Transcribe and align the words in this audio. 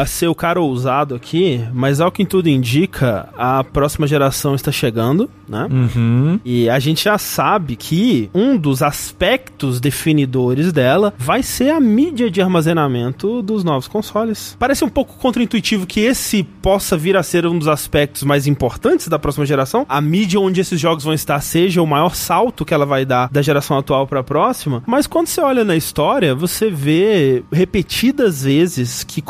a 0.00 0.06
ser 0.06 0.28
o 0.28 0.34
cara 0.34 0.60
ousado 0.60 1.14
aqui, 1.14 1.62
mas 1.72 2.00
ao 2.00 2.10
que 2.10 2.24
tudo 2.24 2.48
indica, 2.48 3.28
a 3.36 3.62
próxima 3.62 4.06
geração 4.06 4.54
está 4.54 4.72
chegando, 4.72 5.30
né? 5.48 5.68
Uhum. 5.70 6.40
E 6.44 6.70
a 6.70 6.78
gente 6.78 7.04
já 7.04 7.18
sabe 7.18 7.76
que 7.76 8.30
um 8.34 8.56
dos 8.56 8.82
aspectos 8.82 9.80
definidores 9.80 10.72
dela 10.72 11.12
vai 11.18 11.42
ser 11.42 11.70
a 11.70 11.80
mídia 11.80 12.30
de 12.30 12.40
armazenamento 12.40 13.42
dos 13.42 13.64
novos 13.64 13.88
consoles. 13.88 14.56
Parece 14.58 14.84
um 14.84 14.88
pouco 14.88 15.16
contraintuitivo 15.18 15.86
que 15.86 16.00
esse 16.00 16.42
possa 16.42 16.96
vir 16.96 17.16
a 17.16 17.22
ser 17.22 17.46
um 17.46 17.58
dos 17.58 17.68
aspectos 17.68 18.22
mais 18.22 18.46
importantes 18.46 19.08
da 19.08 19.18
próxima 19.18 19.44
geração. 19.44 19.84
A 19.88 20.00
mídia 20.00 20.40
onde 20.40 20.60
esses 20.60 20.80
jogos 20.80 21.04
vão 21.04 21.12
estar 21.12 21.40
seja 21.40 21.82
o 21.82 21.86
maior 21.86 22.14
salto 22.14 22.64
que 22.64 22.72
ela 22.72 22.86
vai 22.86 23.04
dar 23.04 23.28
da 23.30 23.42
geração 23.42 23.76
atual 23.76 24.06
para 24.06 24.20
a 24.20 24.24
próxima. 24.24 24.82
Mas 24.86 25.06
quando 25.06 25.26
você 25.26 25.40
olha 25.40 25.64
na 25.64 25.76
história, 25.76 26.34
você 26.34 26.70
vê 26.70 27.42
repetidas 27.52 28.44
vezes 28.44 29.04
que 29.04 29.20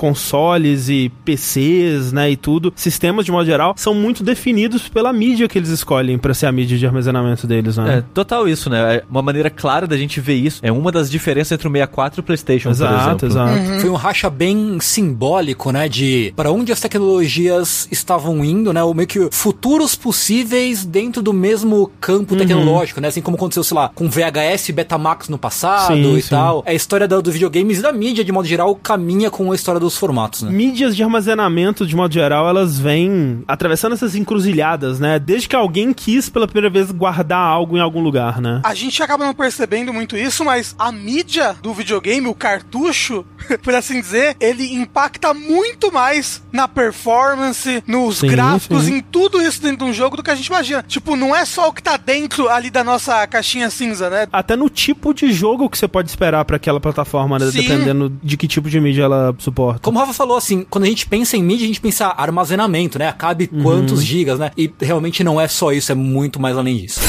consoles 0.61 0.89
e 0.89 1.11
PCs, 1.25 2.13
né, 2.13 2.31
e 2.31 2.37
tudo, 2.37 2.73
sistemas 2.77 3.25
de 3.25 3.33
modo 3.33 3.47
geral, 3.47 3.75
são 3.77 3.95
muito 3.95 4.23
definidos 4.23 4.89
pela 4.89 5.13
mídia 5.13 5.49
que 5.49 5.59
eles 5.59 5.71
escolhem 5.71 6.19
para 6.19 6.35
ser 6.35 6.47
a 6.47 6.53
mídia 6.53 6.77
de 6.77 6.87
armazenamento 6.87 7.47
deles, 7.47 7.77
né? 7.77 7.99
É, 7.99 8.05
total 8.15 8.49
isso, 8.49 8.69
né? 8.69 8.97
É 8.97 9.05
uma 9.11 9.23
maneira 9.23 9.49
clara 9.49 9.87
da 9.87 9.97
gente 9.97 10.21
ver 10.21 10.35
isso. 10.35 10.61
É 10.63 10.71
uma 10.71 10.93
das 10.93 11.11
diferenças 11.11 11.53
entre 11.53 11.67
o 11.67 11.71
64 11.71 12.19
e 12.19 12.21
o 12.21 12.23
PlayStation, 12.23 12.71
exato, 12.71 13.19
por 13.19 13.27
exemplo. 13.27 13.57
Exato, 13.57 13.81
Foi 13.81 13.91
um 13.91 13.95
racha 13.95 14.29
bem 14.29 14.79
simbólico, 14.81 15.71
né, 15.71 15.89
de 15.89 16.33
para 16.37 16.51
onde 16.51 16.73
as 16.73 16.81
tecnologias 16.81 17.89
estavam 17.91 18.45
indo, 18.45 18.73
né, 18.73 18.83
ou 18.83 18.95
meio 18.95 19.09
que 19.09 19.29
futuros 19.31 19.95
possíveis 19.95 20.85
dentro 20.85 21.23
do 21.23 21.33
mesmo 21.33 21.91
campo 22.01 22.37
tecnológico, 22.37 23.01
né, 23.01 23.09
assim 23.09 23.23
como 23.23 23.37
aconteceu, 23.37 23.65
sei 23.65 23.77
lá, 23.77 23.91
com 23.95 24.09
VHS 24.09 24.69
e 24.69 24.73
Betamax 24.73 25.29
no 25.29 25.39
passado 25.39 25.95
Sim, 25.95 26.17
e 26.17 26.23
sim. 26.23 26.31
tal. 26.31 26.63
É 26.67 26.73
a 26.73 26.75
história 26.75 27.07
do, 27.07 27.23
do 27.23 27.33
videogames 27.33 27.79
e 27.79 27.83
da 27.83 27.93
mídia, 27.93 28.25
de 28.25 28.33
modo 28.33 28.47
geral, 28.47 28.75
caminha 28.75 29.31
com 29.31 29.51
a 29.53 29.55
história 29.55 29.81
dos 29.81 29.97
formatos, 29.97 30.43
né. 30.43 30.50
Mídias 30.51 30.97
de 30.97 31.03
armazenamento, 31.03 31.87
de 31.87 31.95
modo 31.97 32.13
geral, 32.13 32.49
elas 32.49 32.79
vêm 32.79 33.43
atravessando 33.47 33.93
essas 33.93 34.15
encruzilhadas, 34.15 34.99
né? 35.01 35.19
Desde 35.19 35.49
que 35.49 35.57
alguém 35.57 35.93
quis 35.93 36.29
pela 36.29 36.47
primeira 36.47 36.71
vez 36.71 36.91
guardar 36.91 37.39
algo 37.41 37.77
em 37.77 37.81
algum 37.81 38.01
lugar, 38.03 38.41
né? 38.41 38.61
A 38.65 38.75
gente 38.75 39.03
acaba 39.03 39.25
não 39.25 39.35
percebendo 39.35 39.93
muito 39.93 40.17
isso, 40.17 40.45
mas 40.45 40.75
a 40.79 40.91
mídia 40.93 41.57
do 41.63 41.73
videogame, 41.73 42.27
o 42.27 42.35
cartucho, 42.35 43.25
por 43.63 43.75
assim 43.75 44.01
dizer, 44.01 44.37
ele 44.41 44.75
impacta 44.75 45.33
muito 45.35 45.93
mais 45.93 46.43
na 46.53 46.67
performance, 46.69 47.83
nos 47.87 48.19
Sim, 48.19 48.29
gráficos, 48.29 48.85
sim. 48.85 48.97
em 48.97 49.01
tudo 49.01 49.41
isso 49.41 49.63
dentro 49.63 49.79
de 49.79 49.85
um 49.85 49.93
jogo 49.93 50.17
do 50.17 50.23
que 50.23 50.31
a 50.31 50.35
gente 50.35 50.47
imagina. 50.47 50.83
Tipo, 50.87 51.17
não 51.17 51.35
é 51.35 51.45
só 51.45 51.69
o 51.69 51.73
que 51.73 51.83
tá 51.83 51.97
dentro 51.97 52.49
ali 52.49 52.71
da 52.71 52.85
nossa 52.85 53.27
caixinha 53.27 53.71
cinza, 53.71 54.11
né? 54.11 54.27
Até 54.33 54.57
no 54.57 54.69
tipo 54.69 55.13
de 55.15 55.33
jogo 55.33 55.69
que 55.69 55.79
você 55.79 55.89
pode 55.89 56.09
esperar 56.09 56.45
pra 56.45 56.57
aquela 56.57 56.81
plataforma, 56.81 57.39
né? 57.39 57.51
Sim. 57.51 57.63
dependendo 57.63 58.13
de 58.23 58.37
que 58.37 58.47
tipo 58.47 58.69
de 58.69 58.81
mídia 58.81 59.03
ela 59.05 59.35
suporta. 59.39 59.81
Como 59.81 59.99
o 59.99 60.01
Rafa 60.01 60.13
falou, 60.15 60.40
assim, 60.41 60.67
quando 60.69 60.85
a 60.85 60.87
gente 60.89 61.07
pensa 61.07 61.37
em 61.37 61.43
mídia, 61.43 61.65
a 61.65 61.69
gente 61.69 61.81
pensa 61.81 62.07
armazenamento, 62.07 62.99
né? 62.99 63.13
Cabe 63.13 63.47
quantos 63.47 64.03
gigas, 64.03 64.39
né? 64.39 64.51
E 64.57 64.71
realmente 64.81 65.23
não 65.23 65.41
é 65.41 65.47
só 65.47 65.73
isso, 65.73 65.93
é 65.93 65.95
muito 65.95 66.41
mais 66.41 66.57
além 66.57 66.77
disso. 66.79 67.01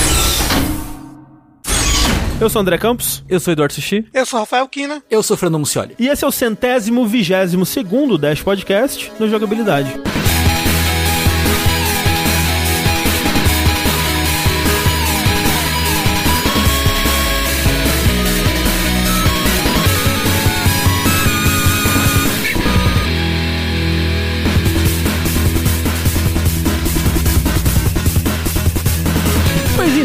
Eu 2.40 2.50
sou 2.50 2.60
o 2.60 2.64
André 2.64 2.78
Campos. 2.78 3.24
Eu 3.30 3.40
sou 3.40 3.52
Eduardo 3.52 3.74
Sushi. 3.74 4.04
Eu 4.12 4.26
sou 4.26 4.40
Rafael 4.40 4.68
Kina. 4.68 5.04
Eu 5.12 5.22
sou 5.22 5.38
Fernando 5.38 5.60
Mucioli. 5.60 5.96
E 6.00 6.08
esse 6.08 6.24
é 6.24 6.28
o 6.28 6.32
centésimo 6.32 7.06
vigésimo 7.06 7.66
segundo 7.68 8.18
Dash 8.18 8.42
Podcast 8.42 9.12
no 9.20 9.30
Jogabilidade. 9.30 9.94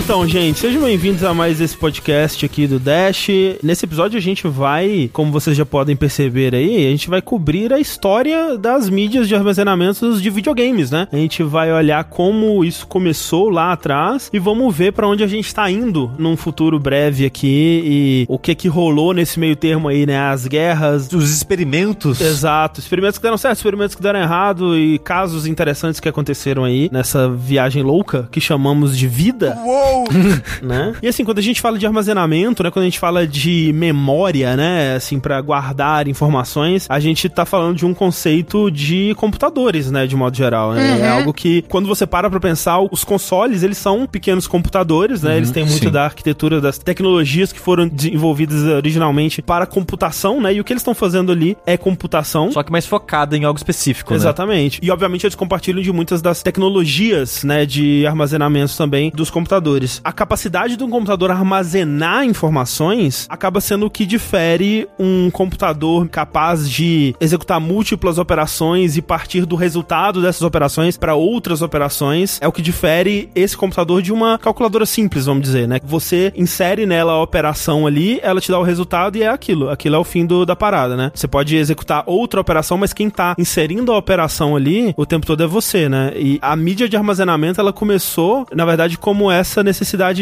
Então, 0.06 0.24
gente, 0.28 0.60
sejam 0.60 0.82
bem-vindos 0.82 1.24
a 1.24 1.34
mais 1.34 1.60
esse 1.60 1.76
podcast 1.76 2.46
aqui 2.46 2.68
do 2.68 2.78
Dash. 2.78 3.26
Nesse 3.60 3.86
episódio 3.86 4.16
a 4.16 4.20
gente 4.20 4.46
vai, 4.46 5.10
como 5.12 5.32
vocês 5.32 5.56
já 5.56 5.66
podem 5.66 5.96
perceber 5.96 6.54
aí, 6.54 6.86
a 6.86 6.90
gente 6.90 7.10
vai 7.10 7.20
cobrir 7.20 7.72
a 7.72 7.80
história 7.80 8.56
das 8.56 8.88
mídias 8.88 9.26
de 9.26 9.34
armazenamentos 9.34 10.22
de 10.22 10.30
videogames, 10.30 10.92
né? 10.92 11.08
A 11.10 11.16
gente 11.16 11.42
vai 11.42 11.72
olhar 11.72 12.04
como 12.04 12.64
isso 12.64 12.86
começou 12.86 13.50
lá 13.50 13.72
atrás 13.72 14.30
e 14.32 14.38
vamos 14.38 14.72
ver 14.72 14.92
pra 14.92 15.08
onde 15.08 15.24
a 15.24 15.26
gente 15.26 15.52
tá 15.52 15.68
indo 15.68 16.08
num 16.16 16.36
futuro 16.36 16.78
breve 16.78 17.26
aqui 17.26 17.82
e 17.84 18.26
o 18.28 18.38
que 18.38 18.54
que 18.54 18.68
rolou 18.68 19.12
nesse 19.12 19.40
meio 19.40 19.56
termo 19.56 19.88
aí, 19.88 20.06
né? 20.06 20.20
As 20.20 20.46
guerras, 20.46 21.12
Os 21.12 21.32
experimentos. 21.32 22.20
Exato, 22.20 22.78
experimentos 22.78 23.18
que 23.18 23.24
deram 23.24 23.36
certo, 23.36 23.56
experimentos 23.56 23.96
que 23.96 24.02
deram 24.02 24.20
errado 24.20 24.78
e 24.78 25.00
casos 25.00 25.48
interessantes 25.48 25.98
que 25.98 26.08
aconteceram 26.08 26.62
aí 26.62 26.88
nessa 26.92 27.28
viagem 27.28 27.82
louca 27.82 28.28
que 28.30 28.40
chamamos 28.40 28.96
de 28.96 29.08
vida, 29.08 29.58
Uou! 29.64 29.95
né? 30.62 30.94
E 31.02 31.08
assim, 31.08 31.24
quando 31.24 31.38
a 31.38 31.42
gente 31.42 31.60
fala 31.60 31.78
de 31.78 31.86
armazenamento, 31.86 32.62
né, 32.62 32.70
quando 32.70 32.82
a 32.82 32.86
gente 32.86 32.98
fala 32.98 33.26
de 33.26 33.72
memória, 33.74 34.56
né, 34.56 34.94
assim, 34.96 35.18
para 35.18 35.40
guardar 35.40 36.08
informações, 36.08 36.86
a 36.88 37.00
gente 37.00 37.28
tá 37.28 37.44
falando 37.44 37.76
de 37.76 37.86
um 37.86 37.94
conceito 37.94 38.70
de 38.70 39.14
computadores, 39.16 39.90
né, 39.90 40.06
de 40.06 40.16
modo 40.16 40.36
geral, 40.36 40.72
né? 40.72 41.00
É 41.00 41.08
algo 41.08 41.32
que 41.32 41.62
quando 41.62 41.86
você 41.86 42.06
para 42.06 42.28
pra 42.30 42.40
pensar, 42.40 42.80
os 42.80 43.04
consoles, 43.04 43.62
eles 43.62 43.78
são 43.78 44.06
pequenos 44.06 44.46
computadores, 44.46 45.22
né? 45.22 45.36
eles 45.36 45.50
têm 45.50 45.64
muito 45.64 45.84
sim. 45.84 45.90
da 45.90 46.04
arquitetura 46.04 46.60
das 46.60 46.78
tecnologias 46.78 47.52
que 47.52 47.60
foram 47.60 47.88
desenvolvidas 47.88 48.62
originalmente 48.62 49.42
para 49.42 49.66
computação, 49.66 50.40
né? 50.40 50.54
E 50.54 50.60
o 50.60 50.64
que 50.64 50.72
eles 50.72 50.80
estão 50.80 50.94
fazendo 50.94 51.32
ali 51.32 51.56
é 51.66 51.76
computação. 51.76 52.50
Só 52.50 52.62
que 52.62 52.72
mais 52.72 52.86
focada 52.86 53.36
em 53.36 53.44
algo 53.44 53.58
específico, 53.58 54.12
né? 54.12 54.16
Exatamente. 54.16 54.80
E 54.82 54.90
obviamente 54.90 55.24
eles 55.24 55.34
compartilham 55.34 55.82
de 55.82 55.92
muitas 55.92 56.22
das 56.22 56.42
tecnologias, 56.42 57.44
né, 57.44 57.66
de 57.66 58.06
armazenamento 58.06 58.76
também 58.76 59.10
dos 59.14 59.30
computadores. 59.30 59.85
A 60.04 60.12
capacidade 60.12 60.76
de 60.76 60.84
um 60.84 60.90
computador 60.90 61.30
armazenar 61.30 62.24
informações 62.24 63.26
acaba 63.28 63.60
sendo 63.60 63.86
o 63.86 63.90
que 63.90 64.06
difere 64.06 64.88
um 64.98 65.30
computador 65.30 66.08
capaz 66.08 66.68
de 66.70 67.14
executar 67.20 67.60
múltiplas 67.60 68.18
operações 68.18 68.96
e 68.96 69.02
partir 69.02 69.44
do 69.44 69.56
resultado 69.56 70.20
dessas 70.22 70.42
operações 70.42 70.96
para 70.96 71.14
outras 71.14 71.62
operações. 71.62 72.38
É 72.40 72.48
o 72.48 72.52
que 72.52 72.62
difere 72.62 73.30
esse 73.34 73.56
computador 73.56 74.02
de 74.02 74.12
uma 74.12 74.38
calculadora 74.38 74.86
simples, 74.86 75.26
vamos 75.26 75.42
dizer, 75.42 75.66
né? 75.68 75.78
Você 75.84 76.32
insere 76.36 76.86
nela 76.86 77.12
a 77.12 77.22
operação 77.22 77.86
ali, 77.86 78.18
ela 78.22 78.40
te 78.40 78.50
dá 78.50 78.58
o 78.58 78.62
resultado 78.62 79.16
e 79.16 79.22
é 79.22 79.28
aquilo. 79.28 79.70
Aquilo 79.70 79.96
é 79.96 79.98
o 79.98 80.04
fim 80.04 80.24
do- 80.26 80.44
da 80.44 80.56
parada, 80.56 80.96
né? 80.96 81.10
Você 81.14 81.28
pode 81.28 81.56
executar 81.56 82.02
outra 82.06 82.40
operação, 82.40 82.76
mas 82.78 82.92
quem 82.92 83.08
tá 83.10 83.34
inserindo 83.38 83.92
a 83.92 83.98
operação 83.98 84.56
ali 84.56 84.94
o 84.96 85.06
tempo 85.06 85.26
todo 85.26 85.42
é 85.42 85.46
você, 85.46 85.88
né? 85.88 86.12
E 86.16 86.38
a 86.42 86.54
mídia 86.56 86.88
de 86.88 86.96
armazenamento, 86.96 87.60
ela 87.60 87.72
começou, 87.72 88.46
na 88.54 88.64
verdade, 88.64 88.98
como 88.98 89.30
essa 89.30 89.62
necessidade 89.62 89.75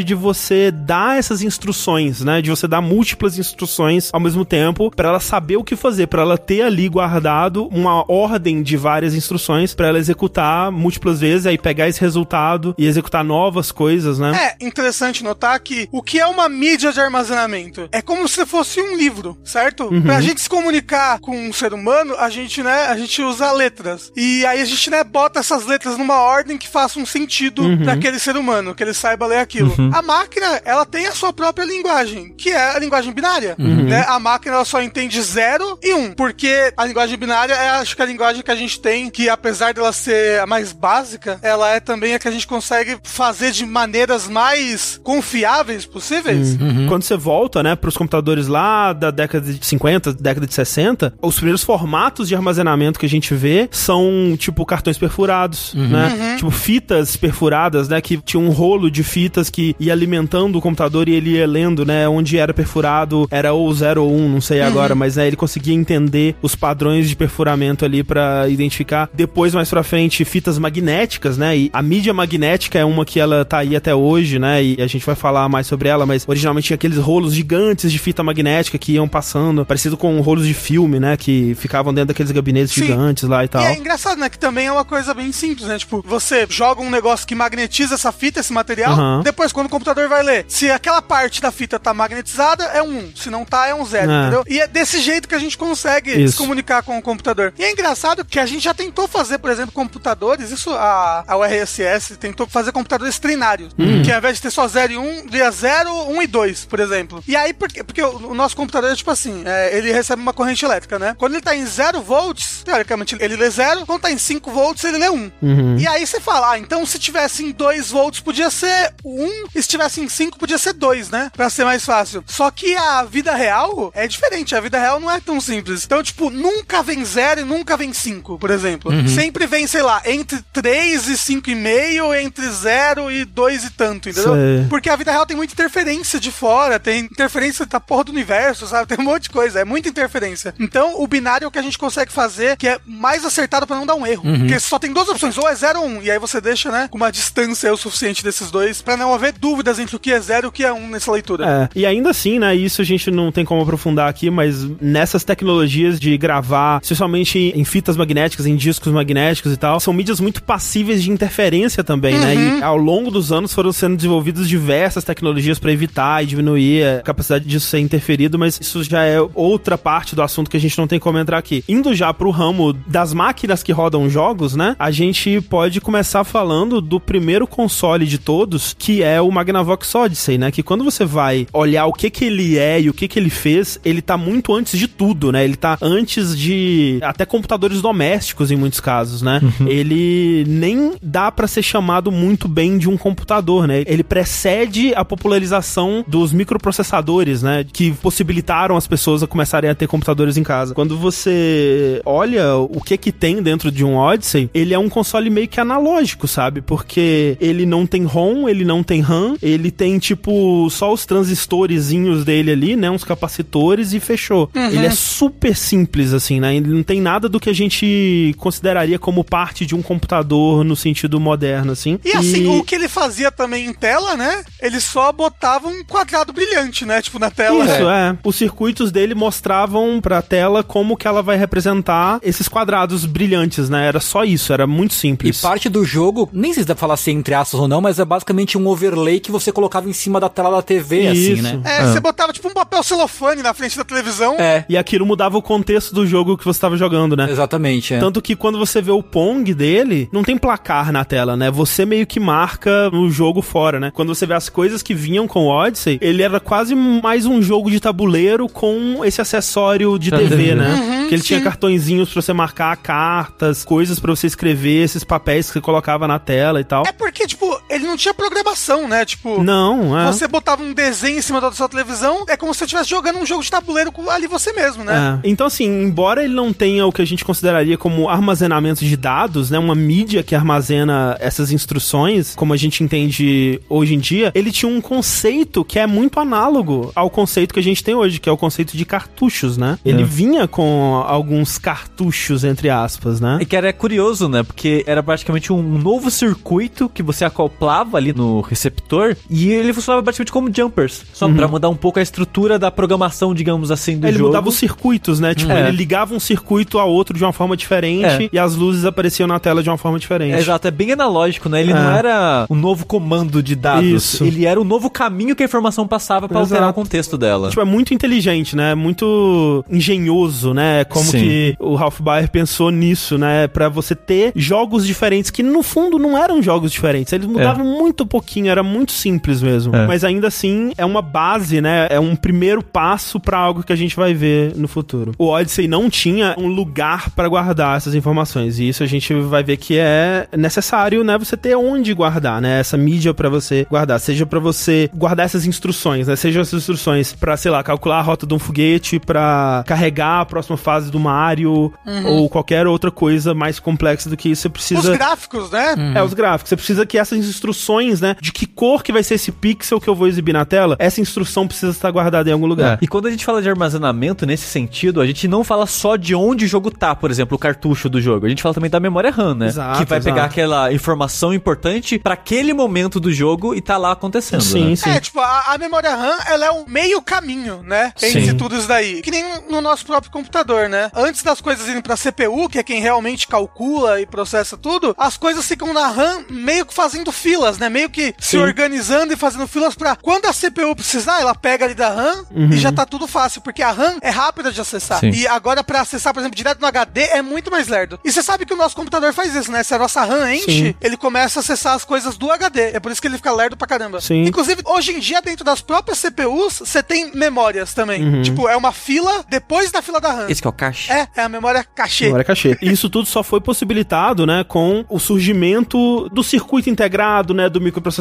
de 0.04 0.14
você 0.14 0.70
dar 0.70 1.18
essas 1.18 1.42
instruções, 1.42 2.20
né? 2.20 2.40
De 2.40 2.50
você 2.50 2.66
dar 2.66 2.80
múltiplas 2.80 3.38
instruções 3.38 4.10
ao 4.12 4.20
mesmo 4.20 4.44
tempo 4.44 4.90
para 4.94 5.08
ela 5.08 5.20
saber 5.20 5.56
o 5.56 5.64
que 5.64 5.76
fazer, 5.76 6.06
para 6.06 6.22
ela 6.22 6.38
ter 6.38 6.62
ali 6.62 6.88
guardado 6.88 7.66
uma 7.68 8.04
ordem 8.10 8.62
de 8.62 8.76
várias 8.76 9.14
instruções 9.14 9.74
para 9.74 9.88
ela 9.88 9.98
executar 9.98 10.70
múltiplas 10.70 11.20
vezes, 11.20 11.46
aí 11.46 11.58
pegar 11.58 11.88
esse 11.88 12.00
resultado 12.00 12.74
e 12.78 12.86
executar 12.86 13.24
novas 13.24 13.70
coisas, 13.70 14.18
né? 14.18 14.56
É 14.60 14.64
interessante 14.64 15.22
notar 15.22 15.58
que 15.60 15.88
o 15.92 16.02
que 16.02 16.18
é 16.18 16.26
uma 16.26 16.48
mídia 16.48 16.92
de 16.92 17.00
armazenamento? 17.00 17.88
É 17.92 18.02
como 18.02 18.28
se 18.28 18.44
fosse 18.46 18.80
um 18.80 18.96
livro, 18.96 19.38
certo? 19.44 19.88
Pra 20.02 20.20
gente 20.20 20.40
se 20.40 20.48
comunicar 20.48 21.18
com 21.20 21.36
um 21.36 21.52
ser 21.52 21.72
humano, 21.72 22.14
a 22.18 22.28
gente, 22.28 22.62
né, 22.62 22.86
a 22.86 22.96
gente 22.96 23.22
usa 23.22 23.52
letras. 23.52 24.12
E 24.16 24.44
aí 24.46 24.60
a 24.60 24.64
gente, 24.64 24.90
né, 24.90 25.02
bota 25.04 25.40
essas 25.40 25.66
letras 25.66 25.98
numa 25.98 26.20
ordem 26.20 26.58
que 26.58 26.68
faça 26.68 26.98
um 26.98 27.06
sentido 27.06 27.62
pra 27.82 27.94
aquele 27.94 28.18
ser 28.18 28.36
humano, 28.36 28.74
que 28.74 28.82
ele 28.82 28.94
saiba 28.94 29.26
ler 29.26 29.38
aquilo. 29.44 29.74
A 29.92 30.02
máquina, 30.02 30.60
ela 30.64 30.84
tem 30.84 31.06
a 31.06 31.12
sua 31.12 31.32
própria 31.32 31.64
linguagem, 31.64 32.34
que 32.36 32.50
é 32.50 32.76
a 32.76 32.78
linguagem 32.78 33.12
binária, 33.12 33.54
né? 33.58 34.04
A 34.08 34.18
máquina 34.18 34.56
ela 34.56 34.64
só 34.64 34.82
entende 34.82 35.20
zero 35.22 35.78
e 35.82 35.94
um, 35.94 36.12
porque 36.12 36.72
a 36.76 36.84
linguagem 36.84 37.16
binária 37.16 37.54
é 37.54 37.70
acho 37.70 37.94
que 37.94 38.02
a 38.02 38.06
linguagem 38.06 38.42
que 38.42 38.50
a 38.50 38.56
gente 38.56 38.80
tem, 38.80 39.08
que 39.10 39.28
apesar 39.28 39.72
dela 39.72 39.92
ser 39.92 40.40
a 40.40 40.46
mais 40.46 40.72
básica, 40.72 41.38
ela 41.42 41.70
é 41.70 41.80
também 41.80 42.14
a 42.14 42.18
que 42.18 42.28
a 42.28 42.30
gente 42.30 42.46
consegue 42.46 42.98
fazer 43.02 43.52
de 43.52 43.64
maneiras 43.64 44.28
mais 44.28 45.00
confiáveis 45.02 45.86
possíveis. 45.86 46.56
Quando 46.88 47.02
você 47.02 47.16
volta, 47.16 47.62
né, 47.62 47.76
pros 47.76 47.96
computadores 47.96 48.46
lá 48.46 48.92
da 48.92 49.10
década 49.10 49.52
de 49.52 49.64
50, 49.64 50.12
década 50.14 50.46
de 50.46 50.54
60, 50.54 51.14
os 51.22 51.36
primeiros 51.36 51.62
formatos 51.62 52.28
de 52.28 52.34
armazenamento 52.34 52.98
que 52.98 53.06
a 53.06 53.08
gente 53.08 53.34
vê 53.34 53.68
são, 53.70 54.36
tipo, 54.38 54.64
cartões 54.64 54.98
perfurados, 54.98 55.74
né? 55.74 56.34
Tipo, 56.36 56.50
fitas 56.50 57.16
perfuradas, 57.16 57.88
né, 57.88 58.00
que 58.00 58.16
tinha 58.18 58.40
um 58.40 58.50
rolo 58.50 58.90
de 58.90 59.02
fita 59.02 59.23
fitas 59.24 59.48
que 59.48 59.74
ia 59.80 59.90
alimentando 59.90 60.58
o 60.58 60.60
computador 60.60 61.08
e 61.08 61.14
ele 61.14 61.30
ia 61.30 61.46
lendo, 61.46 61.86
né? 61.86 62.06
Onde 62.06 62.36
era 62.36 62.52
perfurado, 62.52 63.26
era 63.30 63.54
ou 63.54 63.72
0 63.72 64.04
ou 64.04 64.12
1, 64.12 64.16
um, 64.16 64.28
não 64.28 64.40
sei 64.40 64.60
agora, 64.60 64.94
mas 64.94 65.16
né, 65.16 65.26
ele 65.26 65.36
conseguia 65.36 65.72
entender 65.72 66.36
os 66.42 66.54
padrões 66.54 67.08
de 67.08 67.16
perfuramento 67.16 67.86
ali 67.86 68.04
para 68.04 68.46
identificar. 68.50 69.08
Depois, 69.14 69.54
mais 69.54 69.70
pra 69.70 69.82
frente, 69.82 70.22
fitas 70.26 70.58
magnéticas, 70.58 71.38
né? 71.38 71.56
E 71.56 71.70
a 71.72 71.80
mídia 71.80 72.12
magnética 72.12 72.78
é 72.78 72.84
uma 72.84 73.02
que 73.06 73.18
ela 73.18 73.46
tá 73.46 73.58
aí 73.58 73.74
até 73.74 73.94
hoje, 73.94 74.38
né? 74.38 74.62
E 74.62 74.76
a 74.82 74.86
gente 74.86 75.06
vai 75.06 75.14
falar 75.14 75.48
mais 75.48 75.66
sobre 75.66 75.88
ela, 75.88 76.04
mas 76.04 76.26
originalmente 76.28 76.66
tinha 76.66 76.74
aqueles 76.74 76.98
rolos 76.98 77.34
gigantes 77.34 77.90
de 77.90 77.98
fita 77.98 78.22
magnética 78.22 78.76
que 78.76 78.92
iam 78.92 79.08
passando, 79.08 79.64
parecido 79.64 79.96
com 79.96 80.20
rolos 80.20 80.46
de 80.46 80.52
filme, 80.52 81.00
né? 81.00 81.16
Que 81.16 81.54
ficavam 81.54 81.94
dentro 81.94 82.08
daqueles 82.08 82.30
gabinetes 82.30 82.74
Sim. 82.74 82.88
gigantes 82.88 83.24
lá 83.24 83.42
e 83.42 83.48
tal. 83.48 83.62
E 83.62 83.66
é 83.66 83.78
engraçado, 83.78 84.18
né? 84.18 84.28
Que 84.28 84.38
também 84.38 84.66
é 84.66 84.72
uma 84.72 84.84
coisa 84.84 85.14
bem 85.14 85.32
simples, 85.32 85.66
né? 85.66 85.78
Tipo, 85.78 86.04
você 86.06 86.46
joga 86.50 86.82
um 86.82 86.90
negócio 86.90 87.26
que 87.26 87.34
magnetiza 87.34 87.94
essa 87.94 88.12
fita, 88.12 88.40
esse 88.40 88.52
material, 88.52 88.98
uhum. 88.98 89.13
Depois 89.22 89.52
quando 89.52 89.66
o 89.66 89.70
computador 89.70 90.08
vai 90.08 90.22
ler, 90.22 90.44
se 90.48 90.70
aquela 90.70 91.02
parte 91.02 91.40
da 91.40 91.50
fita 91.50 91.78
tá 91.78 91.92
magnetizada, 91.92 92.64
é 92.64 92.82
um 92.82 92.94
1. 92.94 93.16
Se 93.16 93.30
não 93.30 93.44
tá, 93.44 93.66
é 93.66 93.74
um 93.74 93.84
0, 93.84 94.10
é. 94.10 94.20
entendeu? 94.20 94.44
E 94.46 94.60
é 94.60 94.66
desse 94.66 95.00
jeito 95.00 95.28
que 95.28 95.34
a 95.34 95.38
gente 95.38 95.56
consegue 95.56 96.12
isso. 96.12 96.32
se 96.32 96.38
comunicar 96.38 96.82
com 96.82 96.98
o 96.98 97.02
computador. 97.02 97.52
E 97.58 97.64
é 97.64 97.70
engraçado 97.70 98.24
que 98.24 98.38
a 98.38 98.46
gente 98.46 98.62
já 98.62 98.74
tentou 98.74 99.08
fazer, 99.08 99.38
por 99.38 99.50
exemplo, 99.50 99.72
computadores, 99.72 100.50
isso 100.50 100.70
a, 100.70 101.24
a 101.26 101.36
URSS 101.36 102.16
tentou 102.16 102.46
fazer 102.46 102.72
computadores 102.72 103.18
trinários, 103.18 103.72
hum. 103.78 104.02
que 104.02 104.12
ao 104.12 104.18
invés 104.18 104.36
de 104.36 104.42
ter 104.42 104.50
só 104.50 104.66
0 104.66 104.92
e 104.92 104.96
1, 104.96 105.02
um, 105.02 105.26
via 105.28 105.50
0, 105.50 105.90
1 105.90 106.16
um 106.16 106.22
e 106.22 106.26
2, 106.26 106.64
por 106.66 106.80
exemplo. 106.80 107.22
E 107.26 107.36
aí, 107.36 107.52
porque, 107.52 107.82
porque 107.82 108.02
o, 108.02 108.34
nosso 108.34 108.56
computador 108.56 108.90
é 108.90 108.96
tipo 108.96 109.10
assim, 109.10 109.42
é, 109.44 109.76
ele 109.76 109.92
recebe 109.92 110.20
uma 110.20 110.32
corrente 110.32 110.64
elétrica, 110.64 110.98
né? 110.98 111.14
Quando 111.18 111.34
ele 111.34 111.42
tá 111.42 111.54
em 111.54 111.64
0 111.64 112.00
volts, 112.02 112.62
teoricamente 112.64 113.16
ele 113.20 113.36
lê 113.36 113.50
0, 113.50 113.86
quando 113.86 114.02
tá 114.02 114.10
em 114.10 114.18
5 114.18 114.50
volts, 114.50 114.84
ele 114.84 114.98
lê 114.98 115.08
1. 115.08 115.14
Um. 115.14 115.32
Uhum. 115.42 115.78
E 115.78 115.86
aí 115.86 116.06
você 116.06 116.20
fala, 116.20 116.52
ah, 116.52 116.58
então 116.58 116.84
se 116.84 116.98
tivesse 116.98 117.44
em 117.44 117.52
2 117.52 117.90
volts 117.90 118.20
podia 118.20 118.50
ser 118.50 118.94
1, 119.03 119.03
um, 119.04 119.44
e 119.54 119.62
se 119.62 119.68
tivesse 119.68 120.00
em 120.00 120.08
5 120.08 120.38
podia 120.38 120.58
ser 120.58 120.72
2, 120.72 121.10
né? 121.10 121.30
Pra 121.34 121.50
ser 121.50 121.64
mais 121.64 121.84
fácil. 121.84 122.24
Só 122.26 122.50
que 122.50 122.74
a 122.74 123.04
vida 123.04 123.34
real 123.34 123.92
é 123.94 124.06
diferente, 124.06 124.56
a 124.56 124.60
vida 124.60 124.78
real 124.78 124.98
não 124.98 125.10
é 125.10 125.20
tão 125.20 125.40
simples. 125.40 125.84
Então, 125.84 126.02
tipo, 126.02 126.30
nunca 126.30 126.82
vem 126.82 127.04
0 127.04 127.42
e 127.42 127.44
nunca 127.44 127.76
vem 127.76 127.92
5, 127.92 128.38
por 128.38 128.50
exemplo. 128.50 128.90
Uhum. 128.90 129.06
Sempre 129.08 129.46
vem, 129.46 129.66
sei 129.66 129.82
lá, 129.82 130.02
entre 130.06 130.42
3 130.52 131.08
e 131.08 131.12
5,5, 131.14 132.14
entre 132.20 132.48
0 132.48 133.10
e 133.10 133.24
2 133.24 133.64
e 133.64 133.70
tanto, 133.70 134.08
entendeu? 134.08 134.34
Sei. 134.34 134.66
Porque 134.68 134.88
a 134.88 134.96
vida 134.96 135.10
real 135.10 135.26
tem 135.26 135.36
muita 135.36 135.52
interferência 135.52 136.18
de 136.18 136.30
fora, 136.30 136.78
tem 136.80 137.00
interferência 137.00 137.66
da 137.66 137.80
porra 137.80 138.04
do 138.04 138.12
universo, 138.12 138.66
sabe? 138.66 138.88
Tem 138.88 138.98
um 138.98 139.04
monte 139.04 139.24
de 139.24 139.30
coisa, 139.30 139.60
é 139.60 139.64
muita 139.64 139.88
interferência. 139.88 140.54
Então, 140.58 141.02
o 141.02 141.06
binário 141.06 141.44
é 141.44 141.48
o 141.48 141.50
que 141.50 141.58
a 141.58 141.62
gente 141.62 141.78
consegue 141.78 142.12
fazer, 142.12 142.56
que 142.56 142.68
é 142.68 142.78
mais 142.86 143.24
acertado 143.24 143.66
para 143.66 143.76
não 143.76 143.86
dar 143.86 143.94
um 143.94 144.06
erro. 144.06 144.26
Uhum. 144.26 144.40
Porque 144.40 144.58
só 144.60 144.78
tem 144.78 144.92
duas 144.92 145.08
opções, 145.08 145.36
ou 145.36 145.48
é 145.48 145.54
0 145.54 145.80
ou 145.80 145.86
1, 145.86 145.88
um, 145.88 146.02
e 146.02 146.10
aí 146.10 146.18
você 146.18 146.40
deixa, 146.40 146.70
né, 146.70 146.88
com 146.90 146.96
uma 146.96 147.12
distância 147.12 147.72
o 147.72 147.76
suficiente 147.76 148.22
desses 148.22 148.50
dois 148.50 148.80
para 148.94 149.04
não 149.04 149.12
haver 149.12 149.32
dúvidas 149.32 149.80
entre 149.80 149.96
o 149.96 149.98
que 149.98 150.12
é 150.12 150.20
0 150.20 150.46
e 150.46 150.48
o 150.48 150.52
que 150.52 150.64
é 150.64 150.72
1 150.72 150.76
um 150.76 150.88
nessa 150.88 151.10
leitura. 151.10 151.68
É, 151.74 151.80
e 151.80 151.84
ainda 151.84 152.10
assim, 152.10 152.38
né, 152.38 152.54
isso 152.54 152.80
a 152.80 152.84
gente 152.84 153.10
não 153.10 153.32
tem 153.32 153.44
como 153.44 153.60
aprofundar 153.60 154.08
aqui, 154.08 154.30
mas 154.30 154.64
nessas 154.80 155.24
tecnologias 155.24 155.98
de 155.98 156.16
gravar, 156.16 156.80
especialmente 156.80 157.52
em 157.54 157.64
fitas 157.64 157.96
magnéticas, 157.96 158.46
em 158.46 158.54
discos 158.54 158.92
magnéticos 158.92 159.52
e 159.52 159.56
tal, 159.56 159.80
são 159.80 159.92
mídias 159.92 160.20
muito 160.20 160.42
passíveis 160.42 161.02
de 161.02 161.10
interferência 161.10 161.82
também, 161.82 162.14
uhum. 162.14 162.20
né? 162.20 162.34
E 162.34 162.38
uhum. 162.38 162.64
ao 162.64 162.76
longo 162.76 163.10
dos 163.10 163.32
anos 163.32 163.52
foram 163.52 163.72
sendo 163.72 163.96
desenvolvidas 163.96 164.48
diversas 164.48 165.02
tecnologias 165.02 165.58
para 165.58 165.72
evitar 165.72 166.22
e 166.22 166.26
diminuir 166.26 166.84
a 166.84 167.02
capacidade 167.02 167.44
disso 167.44 167.66
ser 167.66 167.80
interferido, 167.80 168.38
mas 168.38 168.60
isso 168.60 168.84
já 168.84 169.02
é 169.02 169.18
outra 169.34 169.76
parte 169.76 170.14
do 170.14 170.22
assunto 170.22 170.48
que 170.48 170.56
a 170.56 170.60
gente 170.60 170.78
não 170.78 170.86
tem 170.86 171.00
como 171.00 171.18
entrar 171.18 171.38
aqui. 171.38 171.64
Indo 171.68 171.92
já 171.94 172.14
pro 172.14 172.30
ramo 172.30 172.72
das 172.72 173.12
máquinas 173.12 173.60
que 173.62 173.72
rodam 173.72 174.08
jogos, 174.08 174.54
né? 174.54 174.76
A 174.78 174.92
gente 174.92 175.40
pode 175.40 175.80
começar 175.80 176.22
falando 176.22 176.80
do 176.80 177.00
primeiro 177.00 177.44
console 177.44 178.06
de 178.06 178.18
todos, 178.18 178.72
que 178.84 179.02
é 179.02 179.18
o 179.18 179.30
Magnavox 179.30 179.94
Odyssey, 179.94 180.36
né? 180.36 180.50
Que 180.50 180.62
quando 180.62 180.84
você 180.84 181.06
vai 181.06 181.46
olhar 181.54 181.86
o 181.86 181.92
que 181.94 182.10
que 182.10 182.26
ele 182.26 182.58
é 182.58 182.82
e 182.82 182.90
o 182.90 182.92
que 182.92 183.08
que 183.08 183.18
ele 183.18 183.30
fez, 183.30 183.80
ele 183.82 184.02
tá 184.02 184.14
muito 184.14 184.52
antes 184.52 184.78
de 184.78 184.86
tudo, 184.86 185.32
né? 185.32 185.42
Ele 185.42 185.56
tá 185.56 185.78
antes 185.80 186.36
de 186.36 186.98
até 187.00 187.24
computadores 187.24 187.80
domésticos 187.80 188.50
em 188.50 188.56
muitos 188.56 188.80
casos, 188.80 189.22
né? 189.22 189.40
Uhum. 189.42 189.68
Ele 189.68 190.44
nem 190.46 190.92
dá 191.02 191.32
para 191.32 191.46
ser 191.46 191.62
chamado 191.62 192.12
muito 192.12 192.46
bem 192.46 192.76
de 192.76 192.86
um 192.86 192.98
computador, 192.98 193.66
né? 193.66 193.84
Ele 193.86 194.04
precede 194.04 194.92
a 194.94 195.02
popularização 195.02 196.04
dos 196.06 196.34
microprocessadores, 196.34 197.42
né? 197.42 197.64
Que 197.64 197.90
possibilitaram 197.92 198.76
as 198.76 198.86
pessoas 198.86 199.22
a 199.22 199.26
começarem 199.26 199.70
a 199.70 199.74
ter 199.74 199.86
computadores 199.86 200.36
em 200.36 200.42
casa. 200.42 200.74
Quando 200.74 200.98
você 200.98 202.02
olha 202.04 202.56
o 202.56 202.82
que 202.82 202.98
que 202.98 203.10
tem 203.10 203.42
dentro 203.42 203.72
de 203.72 203.82
um 203.82 203.96
Odyssey, 203.96 204.50
ele 204.52 204.74
é 204.74 204.78
um 204.78 204.90
console 204.90 205.30
meio 205.30 205.48
que 205.48 205.58
analógico, 205.58 206.28
sabe? 206.28 206.60
Porque 206.60 207.38
ele 207.40 207.64
não 207.64 207.86
tem 207.86 208.04
ROM, 208.04 208.46
ele 208.46 208.62
não 208.62 208.73
tem 208.82 209.00
RAM, 209.00 209.36
ele 209.42 209.70
tem 209.70 209.98
tipo 209.98 210.68
só 210.70 210.92
os 210.92 211.04
transistorezinhos 211.06 212.24
dele 212.24 212.52
ali, 212.52 212.76
né? 212.76 212.90
Uns 212.90 213.04
capacitores 213.04 213.92
e 213.92 214.00
fechou. 214.00 214.50
Uhum. 214.54 214.66
Ele 214.66 214.86
é 214.86 214.90
super 214.90 215.56
simples, 215.56 216.12
assim, 216.12 216.40
né? 216.40 216.56
Ele 216.56 216.68
não 216.68 216.82
tem 216.82 217.00
nada 217.00 217.28
do 217.28 217.40
que 217.40 217.50
a 217.50 217.54
gente 217.54 218.34
consideraria 218.38 218.98
como 218.98 219.24
parte 219.24 219.66
de 219.66 219.74
um 219.74 219.82
computador 219.82 220.64
no 220.64 220.76
sentido 220.76 221.20
moderno, 221.20 221.72
assim. 221.72 221.98
E 222.04 222.12
assim, 222.12 222.46
o 222.46 222.62
que 222.62 222.74
ele 222.74 222.88
fazia 222.88 223.30
também 223.30 223.66
em 223.66 223.72
tela, 223.72 224.16
né? 224.16 224.44
Ele 224.60 224.80
só 224.80 225.12
botava 225.12 225.68
um 225.68 225.84
quadrado 225.84 226.32
brilhante, 226.32 226.84
né? 226.84 227.00
Tipo, 227.02 227.18
na 227.18 227.30
tela. 227.30 227.64
Isso, 227.64 227.88
é. 227.88 228.10
é. 228.10 228.18
Os 228.24 228.36
circuitos 228.36 228.90
dele 228.90 229.14
mostravam 229.14 230.00
pra 230.00 230.22
tela 230.22 230.62
como 230.62 230.96
que 230.96 231.06
ela 231.06 231.22
vai 231.22 231.36
representar 231.36 232.18
esses 232.22 232.48
quadrados 232.48 233.04
brilhantes, 233.04 233.68
né? 233.68 233.86
Era 233.86 234.00
só 234.00 234.24
isso, 234.24 234.52
era 234.52 234.66
muito 234.66 234.94
simples. 234.94 235.38
E 235.38 235.42
parte 235.42 235.68
do 235.68 235.84
jogo, 235.84 236.28
nem 236.32 236.52
sei 236.52 236.62
se 236.62 236.68
dá 236.68 236.74
pra 236.74 236.80
falar 236.80 236.94
assim 236.94 237.12
entre 237.12 237.34
aspas 237.34 237.60
ou 237.60 237.68
não, 237.68 237.80
mas 237.80 237.98
é 237.98 238.04
basicamente 238.04 238.58
um 238.58 238.63
overlay 238.70 239.20
que 239.20 239.30
você 239.30 239.50
colocava 239.52 239.88
em 239.88 239.92
cima 239.92 240.20
da 240.20 240.28
tela 240.28 240.50
da 240.50 240.62
TV, 240.62 241.08
assim, 241.08 241.32
isso. 241.32 241.46
assim, 241.46 241.56
né? 241.56 241.62
É, 241.64 241.78
ah. 241.78 241.92
você 241.92 242.00
botava 242.00 242.32
tipo 242.32 242.48
um 242.48 242.52
papel 242.52 242.82
celofane 242.82 243.42
na 243.42 243.54
frente 243.54 243.76
da 243.76 243.84
televisão. 243.84 244.36
É. 244.38 244.64
E 244.68 244.76
aquilo 244.76 245.06
mudava 245.06 245.36
o 245.36 245.42
contexto 245.42 245.94
do 245.94 246.06
jogo 246.06 246.36
que 246.36 246.44
você 246.44 246.56
estava 246.56 246.76
jogando, 246.76 247.16
né? 247.16 247.30
Exatamente. 247.30 247.94
É. 247.94 247.98
Tanto 247.98 248.20
que 248.20 248.36
quando 248.36 248.58
você 248.58 248.80
vê 248.80 248.90
o 248.90 249.02
Pong 249.02 249.52
dele, 249.54 250.08
não 250.12 250.22
tem 250.22 250.36
placar 250.36 250.92
na 250.92 251.04
tela, 251.04 251.36
né? 251.36 251.50
Você 251.50 251.84
meio 251.84 252.06
que 252.06 252.20
marca 252.20 252.90
o 252.92 253.10
jogo 253.10 253.42
fora, 253.42 253.78
né? 253.80 253.90
Quando 253.94 254.14
você 254.14 254.26
vê 254.26 254.34
as 254.34 254.48
coisas 254.48 254.82
que 254.82 254.94
vinham 254.94 255.26
com 255.26 255.46
o 255.46 255.48
Odyssey, 255.48 255.98
ele 256.00 256.22
era 256.22 256.40
quase 256.40 256.74
mais 256.74 257.26
um 257.26 257.42
jogo 257.42 257.70
de 257.70 257.80
tabuleiro 257.80 258.48
com 258.48 259.04
esse 259.04 259.20
acessório 259.20 259.98
de 259.98 260.10
TV, 260.10 260.54
né? 260.54 260.74
Uhum, 260.74 261.08
que 261.08 261.14
ele 261.14 261.22
sim. 261.22 261.28
tinha 261.28 261.40
cartõezinhos 261.40 262.12
para 262.12 262.22
você 262.22 262.32
marcar 262.32 262.76
cartas, 262.76 263.64
coisas 263.64 263.98
para 263.98 264.14
você 264.14 264.26
escrever, 264.26 264.84
esses 264.84 265.04
papéis 265.04 265.46
que 265.46 265.54
você 265.54 265.60
colocava 265.60 266.06
na 266.06 266.18
tela 266.18 266.60
e 266.60 266.64
tal. 266.64 266.84
É 266.86 266.92
porque, 266.92 267.26
tipo, 267.26 267.60
ele 267.68 267.86
não 267.86 267.96
tinha 267.96 268.14
programação, 268.14 268.53
né? 268.88 269.04
Tipo, 269.04 269.42
não, 269.42 269.98
é. 269.98 270.06
Você 270.06 270.26
botava 270.26 270.62
um 270.62 270.72
desenho 270.72 271.18
em 271.18 271.22
cima 271.22 271.40
da 271.40 271.50
sua 271.52 271.68
televisão, 271.68 272.24
é 272.28 272.36
como 272.36 272.52
se 272.52 272.58
você 272.58 272.64
estivesse 272.64 272.90
jogando 272.90 273.18
um 273.18 273.26
jogo 273.26 273.42
de 273.42 273.50
tabuleiro 273.50 273.92
ali 274.08 274.26
você 274.26 274.52
mesmo, 274.52 274.84
né? 274.84 275.20
É. 275.22 275.28
Então, 275.28 275.46
assim, 275.46 275.64
embora 275.64 276.24
ele 276.24 276.34
não 276.34 276.52
tenha 276.52 276.86
o 276.86 276.92
que 276.92 277.02
a 277.02 277.04
gente 277.04 277.24
consideraria 277.24 277.76
como 277.76 278.08
armazenamento 278.08 278.84
de 278.84 278.96
dados, 278.96 279.50
né? 279.50 279.58
Uma 279.58 279.74
mídia 279.74 280.22
que 280.22 280.34
armazena 280.34 281.16
essas 281.20 281.50
instruções, 281.50 282.34
como 282.34 282.52
a 282.52 282.56
gente 282.56 282.82
entende 282.82 283.60
hoje 283.68 283.94
em 283.94 283.98
dia, 283.98 284.32
ele 284.34 284.50
tinha 284.50 284.70
um 284.70 284.80
conceito 284.80 285.64
que 285.64 285.78
é 285.78 285.86
muito 285.86 286.20
análogo 286.20 286.92
ao 286.94 287.10
conceito 287.10 287.54
que 287.54 287.60
a 287.60 287.62
gente 287.62 287.82
tem 287.82 287.94
hoje, 287.94 288.18
que 288.18 288.28
é 288.28 288.32
o 288.32 288.36
conceito 288.36 288.76
de 288.76 288.84
cartuchos, 288.84 289.56
né? 289.56 289.78
Ele 289.84 290.02
é. 290.02 290.04
vinha 290.04 290.46
com 290.46 291.02
alguns 291.06 291.58
cartuchos, 291.58 292.44
entre 292.44 292.70
aspas, 292.70 293.20
né? 293.20 293.38
E 293.40 293.46
que 293.46 293.56
era 293.56 293.72
curioso, 293.72 294.28
né? 294.28 294.42
Porque 294.42 294.84
era 294.86 295.02
praticamente 295.02 295.52
um 295.52 295.62
novo 295.78 296.10
circuito 296.10 296.88
que 296.88 297.02
você 297.02 297.24
acoplava 297.24 297.96
ali 297.96 298.12
no 298.12 298.40
receptor 298.48 299.16
e 299.28 299.50
ele 299.50 299.72
funcionava 299.72 300.02
praticamente 300.02 300.32
como 300.32 300.54
jumpers, 300.54 301.04
só 301.12 301.26
uhum. 301.26 301.34
pra 301.34 301.48
mudar 301.48 301.68
um 301.68 301.76
pouco 301.76 301.98
a 301.98 302.02
estrutura 302.02 302.58
da 302.58 302.70
programação, 302.70 303.34
digamos 303.34 303.70
assim, 303.70 303.98
do 303.98 304.06
ele 304.06 304.14
jogo. 304.14 304.24
Ele 304.24 304.28
mudava 304.28 304.48
os 304.48 304.56
circuitos, 304.56 305.20
né? 305.20 305.34
Tipo, 305.34 305.52
é. 305.52 305.68
ele 305.68 305.76
ligava 305.76 306.14
um 306.14 306.20
circuito 306.20 306.78
a 306.78 306.84
outro 306.84 307.16
de 307.16 307.24
uma 307.24 307.32
forma 307.32 307.56
diferente 307.56 308.24
é. 308.24 308.28
e 308.32 308.38
as 308.38 308.54
luzes 308.54 308.84
apareciam 308.84 309.26
na 309.26 309.38
tela 309.38 309.62
de 309.62 309.68
uma 309.68 309.78
forma 309.78 309.98
diferente. 309.98 310.34
É, 310.34 310.38
exato, 310.38 310.68
é 310.68 310.70
bem 310.70 310.92
analógico, 310.92 311.48
né? 311.48 311.60
Ele 311.60 311.72
é. 311.72 311.74
não 311.74 311.90
era 311.90 312.46
um 312.48 312.54
novo 312.54 312.86
comando 312.86 313.42
de 313.42 313.54
dados, 313.54 313.84
Isso. 313.84 314.24
ele 314.24 314.46
era 314.46 314.58
o 314.58 314.62
um 314.62 314.66
novo 314.66 314.90
caminho 314.90 315.34
que 315.34 315.42
a 315.42 315.46
informação 315.46 315.86
passava 315.86 316.28
para 316.28 316.38
alterar 316.38 316.70
o 316.70 316.74
contexto 316.74 317.18
dela. 317.18 317.48
Tipo, 317.48 317.60
é 317.60 317.64
muito 317.64 317.94
inteligente, 317.94 318.56
né? 318.56 318.74
Muito 318.74 319.64
engenhoso, 319.70 320.54
né? 320.54 320.84
Como 320.84 321.04
Sim. 321.04 321.18
que 321.18 321.56
o 321.58 321.74
Ralph 321.74 322.00
Baer 322.00 322.30
pensou 322.30 322.70
nisso, 322.70 323.18
né? 323.18 323.48
Para 323.48 323.68
você 323.68 323.94
ter 323.94 324.32
jogos 324.34 324.86
diferentes 324.86 325.30
que 325.30 325.42
no 325.42 325.62
fundo 325.62 325.98
não 325.98 326.16
eram 326.16 326.42
jogos 326.42 326.72
diferentes, 326.72 327.12
eles 327.12 327.26
mudavam 327.26 327.64
é. 327.64 327.78
muito 327.78 328.06
pouquinho, 328.24 328.50
era 328.50 328.62
muito 328.62 328.92
simples 328.92 329.42
mesmo. 329.42 329.76
É. 329.76 329.86
Mas 329.86 330.02
ainda 330.02 330.28
assim 330.28 330.72
é 330.76 330.84
uma 330.84 331.02
base, 331.02 331.60
né? 331.60 331.86
É 331.90 332.00
um 332.00 332.16
primeiro 332.16 332.62
passo 332.62 333.20
para 333.20 333.38
algo 333.38 333.62
que 333.62 333.72
a 333.72 333.76
gente 333.76 333.94
vai 333.94 334.14
ver 334.14 334.56
no 334.56 334.66
futuro. 334.66 335.12
O 335.18 335.28
Odyssey 335.28 335.68
não 335.68 335.90
tinha 335.90 336.34
um 336.38 336.48
lugar 336.48 337.10
para 337.10 337.28
guardar 337.28 337.76
essas 337.76 337.94
informações 337.94 338.58
e 338.58 338.68
isso 338.68 338.82
a 338.82 338.86
gente 338.86 339.12
vai 339.14 339.42
ver 339.42 339.58
que 339.58 339.76
é 339.78 340.26
necessário, 340.36 341.04
né? 341.04 341.18
Você 341.18 341.36
ter 341.36 341.54
onde 341.54 341.92
guardar, 341.92 342.40
né? 342.40 342.60
Essa 342.60 342.76
mídia 342.76 343.12
para 343.12 343.28
você 343.28 343.66
guardar, 343.70 344.00
seja 344.00 344.24
para 344.24 344.40
você 344.40 344.90
guardar 344.94 345.26
essas 345.26 345.46
instruções, 345.46 346.08
né? 346.08 346.16
Seja 346.16 346.40
essas 346.40 346.62
instruções 346.62 347.12
para, 347.12 347.36
sei 347.36 347.50
lá, 347.50 347.62
calcular 347.62 347.98
a 347.98 348.02
rota 348.02 348.26
de 348.26 348.34
um 348.34 348.38
foguete, 348.38 348.98
para 348.98 349.62
carregar 349.66 350.20
a 350.20 350.24
próxima 350.24 350.56
fase 350.56 350.90
do 350.90 350.98
Mario 350.98 351.72
uhum. 351.86 352.06
ou 352.06 352.28
qualquer 352.28 352.66
outra 352.66 352.90
coisa 352.90 353.34
mais 353.34 353.58
complexa 353.58 354.08
do 354.08 354.16
que 354.16 354.30
isso. 354.30 354.42
Você 354.42 354.48
precisa. 354.48 354.80
Os 354.80 354.96
gráficos, 354.96 355.50
né? 355.50 355.74
Uhum. 355.76 355.96
É, 355.96 356.02
os 356.02 356.14
gráficos. 356.14 356.48
Você 356.48 356.56
precisa 356.56 356.86
que 356.86 356.98
essas 356.98 357.18
instruções, 357.18 358.00
né? 358.00 358.13
De 358.20 358.32
que 358.32 358.46
cor 358.46 358.82
que 358.82 358.92
vai 358.92 359.02
ser 359.02 359.14
esse 359.14 359.32
pixel 359.32 359.80
que 359.80 359.88
eu 359.88 359.94
vou 359.94 360.06
exibir 360.06 360.32
na 360.32 360.44
tela, 360.44 360.76
essa 360.78 361.00
instrução 361.00 361.46
precisa 361.46 361.72
estar 361.72 361.90
guardada 361.90 362.28
em 362.28 362.32
algum 362.32 362.46
lugar. 362.46 362.74
É. 362.74 362.78
E 362.82 362.88
quando 362.88 363.06
a 363.06 363.10
gente 363.10 363.24
fala 363.24 363.40
de 363.42 363.48
armazenamento 363.48 364.26
nesse 364.26 364.46
sentido, 364.46 365.00
a 365.00 365.06
gente 365.06 365.26
não 365.28 365.44
fala 365.44 365.66
só 365.66 365.96
de 365.96 366.14
onde 366.14 366.44
o 366.44 366.48
jogo 366.48 366.70
tá, 366.70 366.94
por 366.94 367.10
exemplo, 367.10 367.36
o 367.36 367.38
cartucho 367.38 367.88
do 367.88 368.00
jogo. 368.00 368.26
A 368.26 368.28
gente 368.28 368.42
fala 368.42 368.54
também 368.54 368.70
da 368.70 368.80
memória 368.80 369.10
RAM, 369.10 369.34
né? 369.34 369.46
Exato, 369.46 369.78
que 369.78 369.88
vai 369.88 369.98
exato. 369.98 370.14
pegar 370.14 370.26
aquela 370.26 370.72
informação 370.72 371.32
importante 371.32 371.98
pra 371.98 372.14
aquele 372.14 372.52
momento 372.52 372.98
do 373.00 373.12
jogo 373.12 373.54
e 373.54 373.60
tá 373.60 373.76
lá 373.76 373.92
acontecendo. 373.92 374.42
Sim, 374.42 374.70
né? 374.70 374.76
sim. 374.76 374.90
É, 374.90 375.00
tipo, 375.00 375.20
a, 375.20 375.54
a 375.54 375.58
memória 375.58 375.94
RAM, 375.94 376.18
ela 376.26 376.46
é 376.46 376.50
um 376.50 376.64
meio 376.66 377.00
caminho, 377.02 377.62
né? 377.62 377.92
Entre 378.02 378.26
Sim. 378.26 378.36
tudo 378.36 378.56
isso 378.56 378.68
daí. 378.68 379.02
Que 379.02 379.10
nem 379.10 379.24
no 379.50 379.60
nosso 379.60 379.84
próprio 379.84 380.10
computador, 380.10 380.68
né? 380.68 380.90
Antes 380.94 381.22
das 381.22 381.40
coisas 381.40 381.68
irem 381.68 381.82
pra 381.82 381.96
CPU, 381.96 382.48
que 382.48 382.58
é 382.58 382.62
quem 382.62 382.80
realmente 382.80 383.26
calcula 383.26 384.00
e 384.00 384.06
processa 384.06 384.56
tudo, 384.56 384.94
as 384.98 385.16
coisas 385.16 385.46
ficam 385.46 385.72
na 385.72 385.88
RAM 385.88 386.24
meio 386.28 386.66
que 386.66 386.74
fazendo 386.74 387.12
filas, 387.12 387.58
né? 387.58 387.68
Meio 387.68 387.88
que 387.88 388.03
se 388.18 388.32
Sim. 388.32 388.38
organizando 388.38 389.12
e 389.12 389.16
fazendo 389.16 389.46
filas 389.46 389.74
pra 389.74 389.96
quando 389.96 390.26
a 390.26 390.32
CPU 390.32 390.74
precisar, 390.74 391.20
ela 391.20 391.34
pega 391.34 391.64
ali 391.64 391.74
da 391.74 391.88
RAM 391.88 392.26
e 392.50 392.56
já 392.58 392.72
tá 392.72 392.84
tudo 392.84 393.06
fácil, 393.06 393.40
porque 393.40 393.62
a 393.62 393.70
RAM 393.70 393.96
é 394.02 394.10
rápida 394.10 394.50
de 394.50 394.60
acessar. 394.60 395.00
Sim. 395.00 395.10
E 395.10 395.26
agora 395.26 395.62
pra 395.62 395.80
acessar, 395.80 396.12
por 396.12 396.20
exemplo, 396.20 396.36
direto 396.36 396.60
no 396.60 396.66
HD 396.66 397.02
é 397.02 397.22
muito 397.22 397.50
mais 397.50 397.68
lerdo. 397.68 397.98
E 398.04 398.10
você 398.10 398.22
sabe 398.22 398.44
que 398.44 398.52
o 398.52 398.56
nosso 398.56 398.74
computador 398.74 399.12
faz 399.12 399.34
isso, 399.34 399.50
né? 399.50 399.62
Se 399.62 399.74
a 399.74 399.78
nossa 399.78 400.04
RAM 400.04 400.32
enche, 400.32 400.68
Sim. 400.68 400.74
ele 400.80 400.96
começa 400.96 401.38
a 401.38 401.40
acessar 401.40 401.74
as 401.74 401.84
coisas 401.84 402.16
do 402.16 402.30
HD. 402.30 402.72
É 402.72 402.80
por 402.80 402.90
isso 402.90 403.00
que 403.00 403.08
ele 403.08 403.16
fica 403.16 403.32
lerdo 403.32 403.56
pra 403.56 403.66
caramba. 403.66 404.00
Sim. 404.00 404.22
Inclusive, 404.24 404.62
hoje 404.64 404.92
em 404.92 404.98
dia, 404.98 405.20
dentro 405.22 405.44
das 405.44 405.60
próprias 405.60 405.98
CPUs, 405.98 406.60
você 406.60 406.82
tem 406.82 407.10
memórias 407.14 407.74
também. 407.74 408.22
Tipo, 408.22 408.48
é 408.48 408.56
uma 408.56 408.72
fila 408.72 409.24
depois 409.28 409.70
da 409.70 409.80
fila 409.82 410.00
da 410.00 410.10
RAM. 410.12 410.26
Esse 410.28 410.40
que 410.40 410.46
é 410.46 410.50
o 410.50 410.52
caixa. 410.52 410.92
É, 410.92 411.08
é 411.16 411.22
a 411.22 411.28
memória 411.28 411.64
cachê. 411.74 412.06
Memória 412.06 412.24
cachê. 412.24 412.56
E 412.60 412.70
isso 412.70 412.88
tudo 412.88 413.06
só 413.06 413.22
foi 413.22 413.40
possibilitado, 413.40 414.26
né, 414.26 414.44
com 414.44 414.84
o 414.88 414.98
surgimento 414.98 416.08
do 416.10 416.22
circuito 416.22 416.70
integrado, 416.70 417.34
né, 417.34 417.48
do 417.48 417.60
microprocessador, 417.60 417.93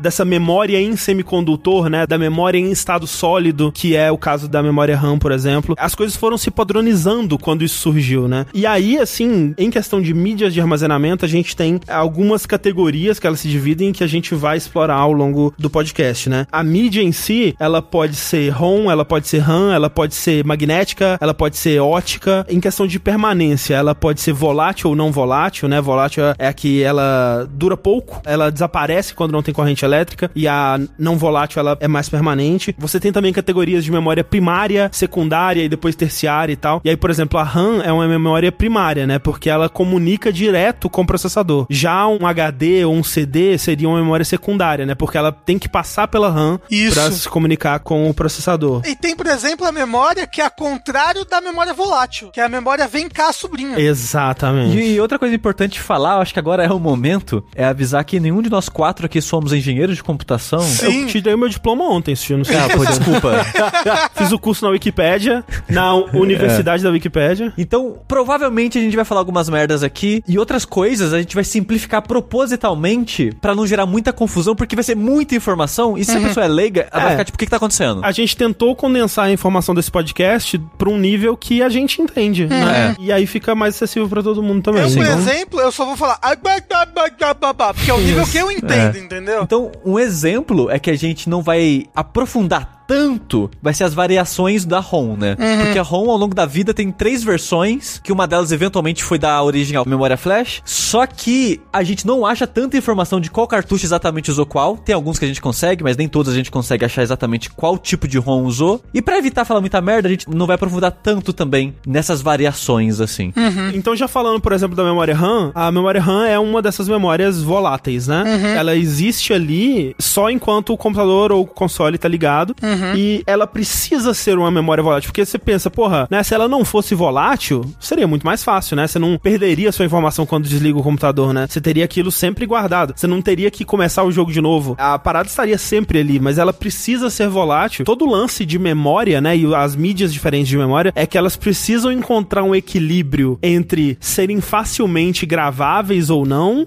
dessa 0.00 0.24
memória 0.24 0.80
em 0.80 0.96
semicondutor, 0.96 1.88
né, 1.88 2.06
da 2.06 2.18
memória 2.18 2.58
em 2.58 2.70
estado 2.70 3.06
sólido, 3.06 3.72
que 3.72 3.96
é 3.96 4.10
o 4.10 4.18
caso 4.18 4.48
da 4.48 4.62
memória 4.62 4.96
RAM, 4.96 5.18
por 5.18 5.32
exemplo. 5.32 5.74
As 5.78 5.94
coisas 5.94 6.16
foram 6.16 6.36
se 6.36 6.50
padronizando 6.50 7.38
quando 7.38 7.64
isso 7.64 7.78
surgiu, 7.78 8.28
né? 8.28 8.46
E 8.52 8.66
aí, 8.66 8.98
assim, 8.98 9.54
em 9.56 9.70
questão 9.70 10.00
de 10.00 10.12
mídias 10.12 10.52
de 10.52 10.60
armazenamento, 10.60 11.24
a 11.24 11.28
gente 11.28 11.56
tem 11.56 11.80
algumas 11.88 12.46
categorias 12.46 13.18
que 13.18 13.26
elas 13.26 13.40
se 13.40 13.48
dividem 13.48 13.92
que 13.92 14.04
a 14.04 14.06
gente 14.06 14.34
vai 14.34 14.56
explorar 14.56 14.96
ao 14.96 15.12
longo 15.12 15.52
do 15.58 15.70
podcast, 15.70 16.28
né? 16.28 16.46
A 16.50 16.62
mídia 16.62 17.02
em 17.02 17.12
si, 17.12 17.54
ela 17.58 17.80
pode 17.82 18.16
ser 18.16 18.50
ROM, 18.50 18.90
ela 18.90 19.04
pode 19.04 19.28
ser 19.28 19.38
RAM, 19.38 19.72
ela 19.72 19.90
pode 19.90 20.14
ser 20.14 20.44
magnética, 20.44 21.18
ela 21.20 21.34
pode 21.34 21.56
ser 21.56 21.80
ótica. 21.80 22.46
Em 22.48 22.60
questão 22.60 22.86
de 22.86 22.98
permanência, 22.98 23.74
ela 23.74 23.94
pode 23.94 24.20
ser 24.20 24.32
volátil 24.32 24.90
ou 24.90 24.96
não 24.96 25.10
volátil, 25.10 25.68
né? 25.68 25.80
Volátil 25.80 26.24
é 26.38 26.46
a 26.46 26.52
que 26.52 26.82
ela 26.82 27.48
dura 27.50 27.76
pouco, 27.76 28.20
ela 28.24 28.50
desaparece 28.50 29.14
quando 29.16 29.32
não 29.32 29.42
tem 29.42 29.54
corrente 29.54 29.84
elétrica, 29.84 30.30
e 30.34 30.46
a 30.46 30.78
não 30.98 31.16
volátil 31.16 31.60
ela 31.60 31.76
é 31.80 31.88
mais 31.88 32.08
permanente. 32.08 32.74
Você 32.78 33.00
tem 33.00 33.12
também 33.12 33.32
categorias 33.32 33.84
de 33.84 33.90
memória 33.90 34.22
primária, 34.22 34.88
secundária 34.92 35.62
e 35.62 35.68
depois 35.68 35.96
terciária 35.96 36.52
e 36.52 36.56
tal. 36.56 36.80
E 36.84 36.90
aí, 36.90 36.96
por 36.96 37.10
exemplo, 37.10 37.38
a 37.38 37.42
RAM 37.42 37.82
é 37.82 37.92
uma 37.92 38.06
memória 38.06 38.52
primária, 38.52 39.06
né? 39.06 39.18
Porque 39.18 39.48
ela 39.50 39.68
comunica 39.68 40.32
direto 40.32 40.88
com 40.88 41.02
o 41.02 41.06
processador. 41.06 41.66
Já 41.70 42.06
um 42.06 42.26
HD 42.26 42.84
ou 42.84 42.94
um 42.94 43.02
CD 43.02 43.58
seria 43.58 43.88
uma 43.88 43.98
memória 43.98 44.24
secundária, 44.24 44.84
né? 44.86 44.94
Porque 44.94 45.18
ela 45.18 45.32
tem 45.32 45.58
que 45.58 45.68
passar 45.68 46.08
pela 46.08 46.30
RAM 46.30 46.60
pra 46.92 47.10
se 47.10 47.28
comunicar 47.28 47.80
com 47.80 48.08
o 48.08 48.14
processador. 48.14 48.82
E 48.84 48.94
tem, 48.94 49.16
por 49.16 49.26
exemplo, 49.26 49.66
a 49.66 49.72
memória 49.72 50.26
que 50.26 50.40
é 50.40 50.44
a 50.44 50.50
contrário 50.50 51.24
da 51.24 51.40
memória 51.40 51.72
volátil, 51.72 52.30
que 52.30 52.40
é 52.40 52.44
a 52.44 52.48
memória 52.48 52.86
vem 52.86 53.08
cá, 53.08 53.32
sobrinho. 53.32 53.78
Exatamente. 53.78 54.76
E 54.76 55.00
outra 55.00 55.18
coisa 55.18 55.34
importante 55.34 55.80
falar, 55.80 56.16
eu 56.16 56.22
acho 56.22 56.32
que 56.32 56.38
agora 56.38 56.64
é 56.64 56.70
o 56.70 56.78
momento, 56.78 57.44
é 57.54 57.64
avisar 57.64 58.04
que 58.04 58.20
nenhum 58.20 58.42
de 58.42 58.50
nós 58.50 58.68
quatro 58.68 59.05
aqui 59.06 59.20
somos 59.22 59.52
engenheiros 59.52 59.96
de 59.96 60.02
computação. 60.02 60.60
Sim. 60.60 61.02
Eu 61.02 61.06
tirei 61.08 61.34
o 61.34 61.38
meu 61.38 61.48
diploma 61.48 61.84
ontem, 61.88 62.14
se 62.14 62.32
eu 62.32 62.38
não 62.38 62.44
sei. 62.44 62.56
Ah, 62.56 62.68
pô, 62.76 62.84
desculpa. 62.84 63.32
Fiz 64.16 64.32
o 64.32 64.38
curso 64.38 64.64
na 64.64 64.70
Wikipédia, 64.70 65.44
na 65.68 65.94
Universidade 65.94 66.82
da 66.82 66.90
Wikipédia. 66.90 67.52
Então, 67.56 67.96
provavelmente 68.06 68.78
a 68.78 68.80
gente 68.80 68.94
vai 68.96 69.04
falar 69.04 69.20
algumas 69.20 69.48
merdas 69.48 69.82
aqui 69.82 70.22
e 70.28 70.38
outras 70.38 70.64
coisas 70.64 71.12
a 71.12 71.18
gente 71.18 71.34
vai 71.34 71.44
simplificar 71.44 72.02
propositalmente 72.02 73.30
pra 73.40 73.54
não 73.54 73.66
gerar 73.66 73.86
muita 73.86 74.12
confusão, 74.12 74.54
porque 74.54 74.74
vai 74.74 74.82
ser 74.84 74.96
muita 74.96 75.34
informação 75.34 75.96
e 75.96 76.04
se 76.04 76.12
a 76.16 76.20
pessoa 76.20 76.44
é 76.44 76.48
leiga, 76.48 76.88
ela 76.92 77.02
vai 77.02 77.08
É. 77.08 77.10
ficar 77.12 77.24
tipo, 77.24 77.36
o 77.36 77.38
que, 77.38 77.44
que 77.46 77.50
tá 77.50 77.56
acontecendo? 77.56 78.00
A 78.04 78.12
gente 78.12 78.36
tentou 78.36 78.74
condensar 78.74 79.26
a 79.26 79.30
informação 79.32 79.74
desse 79.74 79.90
podcast 79.90 80.58
pra 80.78 80.88
um 80.88 80.98
nível 80.98 81.36
que 81.36 81.62
a 81.62 81.68
gente 81.68 82.00
entende, 82.00 82.46
né? 82.46 82.96
E 82.98 83.12
aí 83.12 83.26
fica 83.26 83.54
mais 83.54 83.74
acessível 83.76 84.08
pra 84.08 84.22
todo 84.22 84.42
mundo 84.42 84.62
também. 84.62 84.82
Eu, 84.82 84.90
por 84.90 85.04
exemplo, 85.06 85.60
eu 85.60 85.70
só 85.72 85.84
vou 85.84 85.96
falar 85.96 86.18
"Ah, 86.22 86.34
bah, 86.36 86.56
bah, 86.68 86.86
bah, 86.86 87.10
bah, 87.18 87.34
bah, 87.34 87.52
bah", 87.52 87.74
porque 87.74 87.90
é 87.90 87.94
o 87.94 88.00
nível 88.00 88.26
que 88.26 88.38
eu 88.38 88.50
entendo, 88.50 88.95
entendeu? 88.96 89.42
Então, 89.42 89.70
um 89.84 89.98
exemplo 89.98 90.70
é 90.70 90.78
que 90.78 90.90
a 90.90 90.96
gente 90.96 91.28
não 91.28 91.42
vai 91.42 91.86
aprofundar 91.94 92.75
tanto, 92.86 93.50
vai 93.62 93.74
ser 93.74 93.84
as 93.84 93.94
variações 93.94 94.64
da 94.64 94.80
ROM, 94.80 95.16
né? 95.16 95.36
Porque 95.64 95.78
a 95.78 95.82
ROM, 95.82 96.10
ao 96.10 96.16
longo 96.16 96.34
da 96.34 96.46
vida, 96.46 96.72
tem 96.72 96.90
três 96.90 97.22
versões, 97.24 98.00
que 98.02 98.12
uma 98.12 98.26
delas 98.26 98.52
eventualmente 98.52 99.02
foi 99.02 99.18
da 99.18 99.42
origem 99.42 99.76
à 99.76 99.84
memória 99.84 100.16
flash, 100.16 100.62
só 100.64 101.06
que 101.06 101.60
a 101.72 101.82
gente 101.82 102.06
não 102.06 102.24
acha 102.24 102.46
tanta 102.46 102.76
informação 102.76 103.20
de 103.20 103.30
qual 103.30 103.46
cartucho 103.46 103.84
exatamente 103.84 104.30
usou 104.30 104.46
qual. 104.46 104.76
Tem 104.76 104.94
alguns 104.94 105.18
que 105.18 105.24
a 105.24 105.28
gente 105.28 105.40
consegue, 105.40 105.82
mas 105.82 105.96
nem 105.96 106.08
todos 106.08 106.32
a 106.32 106.36
gente 106.36 106.50
consegue 106.50 106.84
achar 106.84 107.02
exatamente 107.02 107.50
qual 107.50 107.78
tipo 107.78 108.06
de 108.06 108.18
ROM 108.18 108.44
usou. 108.44 108.82
E 108.94 109.02
pra 109.02 109.18
evitar 109.18 109.44
falar 109.44 109.60
muita 109.60 109.80
merda, 109.80 110.08
a 110.08 110.10
gente 110.10 110.28
não 110.28 110.46
vai 110.46 110.54
aprofundar 110.54 110.92
tanto 110.92 111.32
também 111.32 111.74
nessas 111.86 112.20
variações, 112.22 113.00
assim. 113.00 113.32
Então, 113.74 113.96
já 113.96 114.08
falando, 114.08 114.40
por 114.40 114.52
exemplo, 114.52 114.76
da 114.76 114.84
memória 114.84 115.14
RAM, 115.14 115.52
a 115.54 115.70
memória 115.70 116.00
RAM 116.00 116.26
é 116.26 116.38
uma 116.38 116.62
dessas 116.62 116.88
memórias 116.88 117.42
voláteis, 117.42 118.06
né? 118.06 118.24
Ela 118.56 118.76
existe 118.76 119.32
ali 119.32 119.94
só 119.98 120.30
enquanto 120.30 120.72
o 120.72 120.76
computador 120.76 121.32
ou 121.32 121.42
o 121.42 121.46
console 121.46 121.98
tá 121.98 122.08
ligado. 122.08 122.54
E 122.96 123.22
ela 123.26 123.46
precisa 123.46 124.14
ser 124.14 124.38
uma 124.38 124.50
memória 124.50 124.82
volátil. 124.82 125.10
Porque 125.10 125.24
você 125.24 125.38
pensa, 125.38 125.70
porra, 125.70 126.06
né? 126.10 126.22
Se 126.22 126.34
ela 126.34 126.48
não 126.48 126.64
fosse 126.64 126.94
volátil, 126.94 127.64
seria 127.80 128.06
muito 128.06 128.26
mais 128.26 128.42
fácil, 128.42 128.76
né? 128.76 128.86
Você 128.86 128.98
não 128.98 129.18
perderia 129.18 129.72
sua 129.72 129.84
informação 129.84 130.26
quando 130.26 130.48
desliga 130.48 130.78
o 130.78 130.82
computador, 130.82 131.32
né? 131.32 131.46
Você 131.48 131.60
teria 131.60 131.84
aquilo 131.84 132.10
sempre 132.10 132.46
guardado. 132.46 132.94
Você 132.96 133.06
não 133.06 133.22
teria 133.22 133.50
que 133.50 133.64
começar 133.64 134.04
o 134.04 134.12
jogo 134.12 134.32
de 134.32 134.40
novo. 134.40 134.74
A 134.78 134.98
parada 134.98 135.28
estaria 135.28 135.58
sempre 135.58 136.00
ali, 136.00 136.18
mas 136.18 136.38
ela 136.38 136.52
precisa 136.52 137.10
ser 137.10 137.28
volátil. 137.28 137.84
Todo 137.84 138.04
o 138.04 138.10
lance 138.10 138.44
de 138.44 138.58
memória, 138.58 139.20
né? 139.20 139.36
E 139.36 139.54
as 139.54 139.76
mídias 139.76 140.12
diferentes 140.12 140.48
de 140.48 140.56
memória 140.56 140.92
é 140.94 141.06
que 141.06 141.18
elas 141.18 141.36
precisam 141.36 141.92
encontrar 141.92 142.42
um 142.42 142.54
equilíbrio 142.54 143.38
entre 143.42 143.96
serem 144.00 144.40
facilmente 144.40 145.26
graváveis 145.26 146.10
ou 146.10 146.26
não 146.26 146.66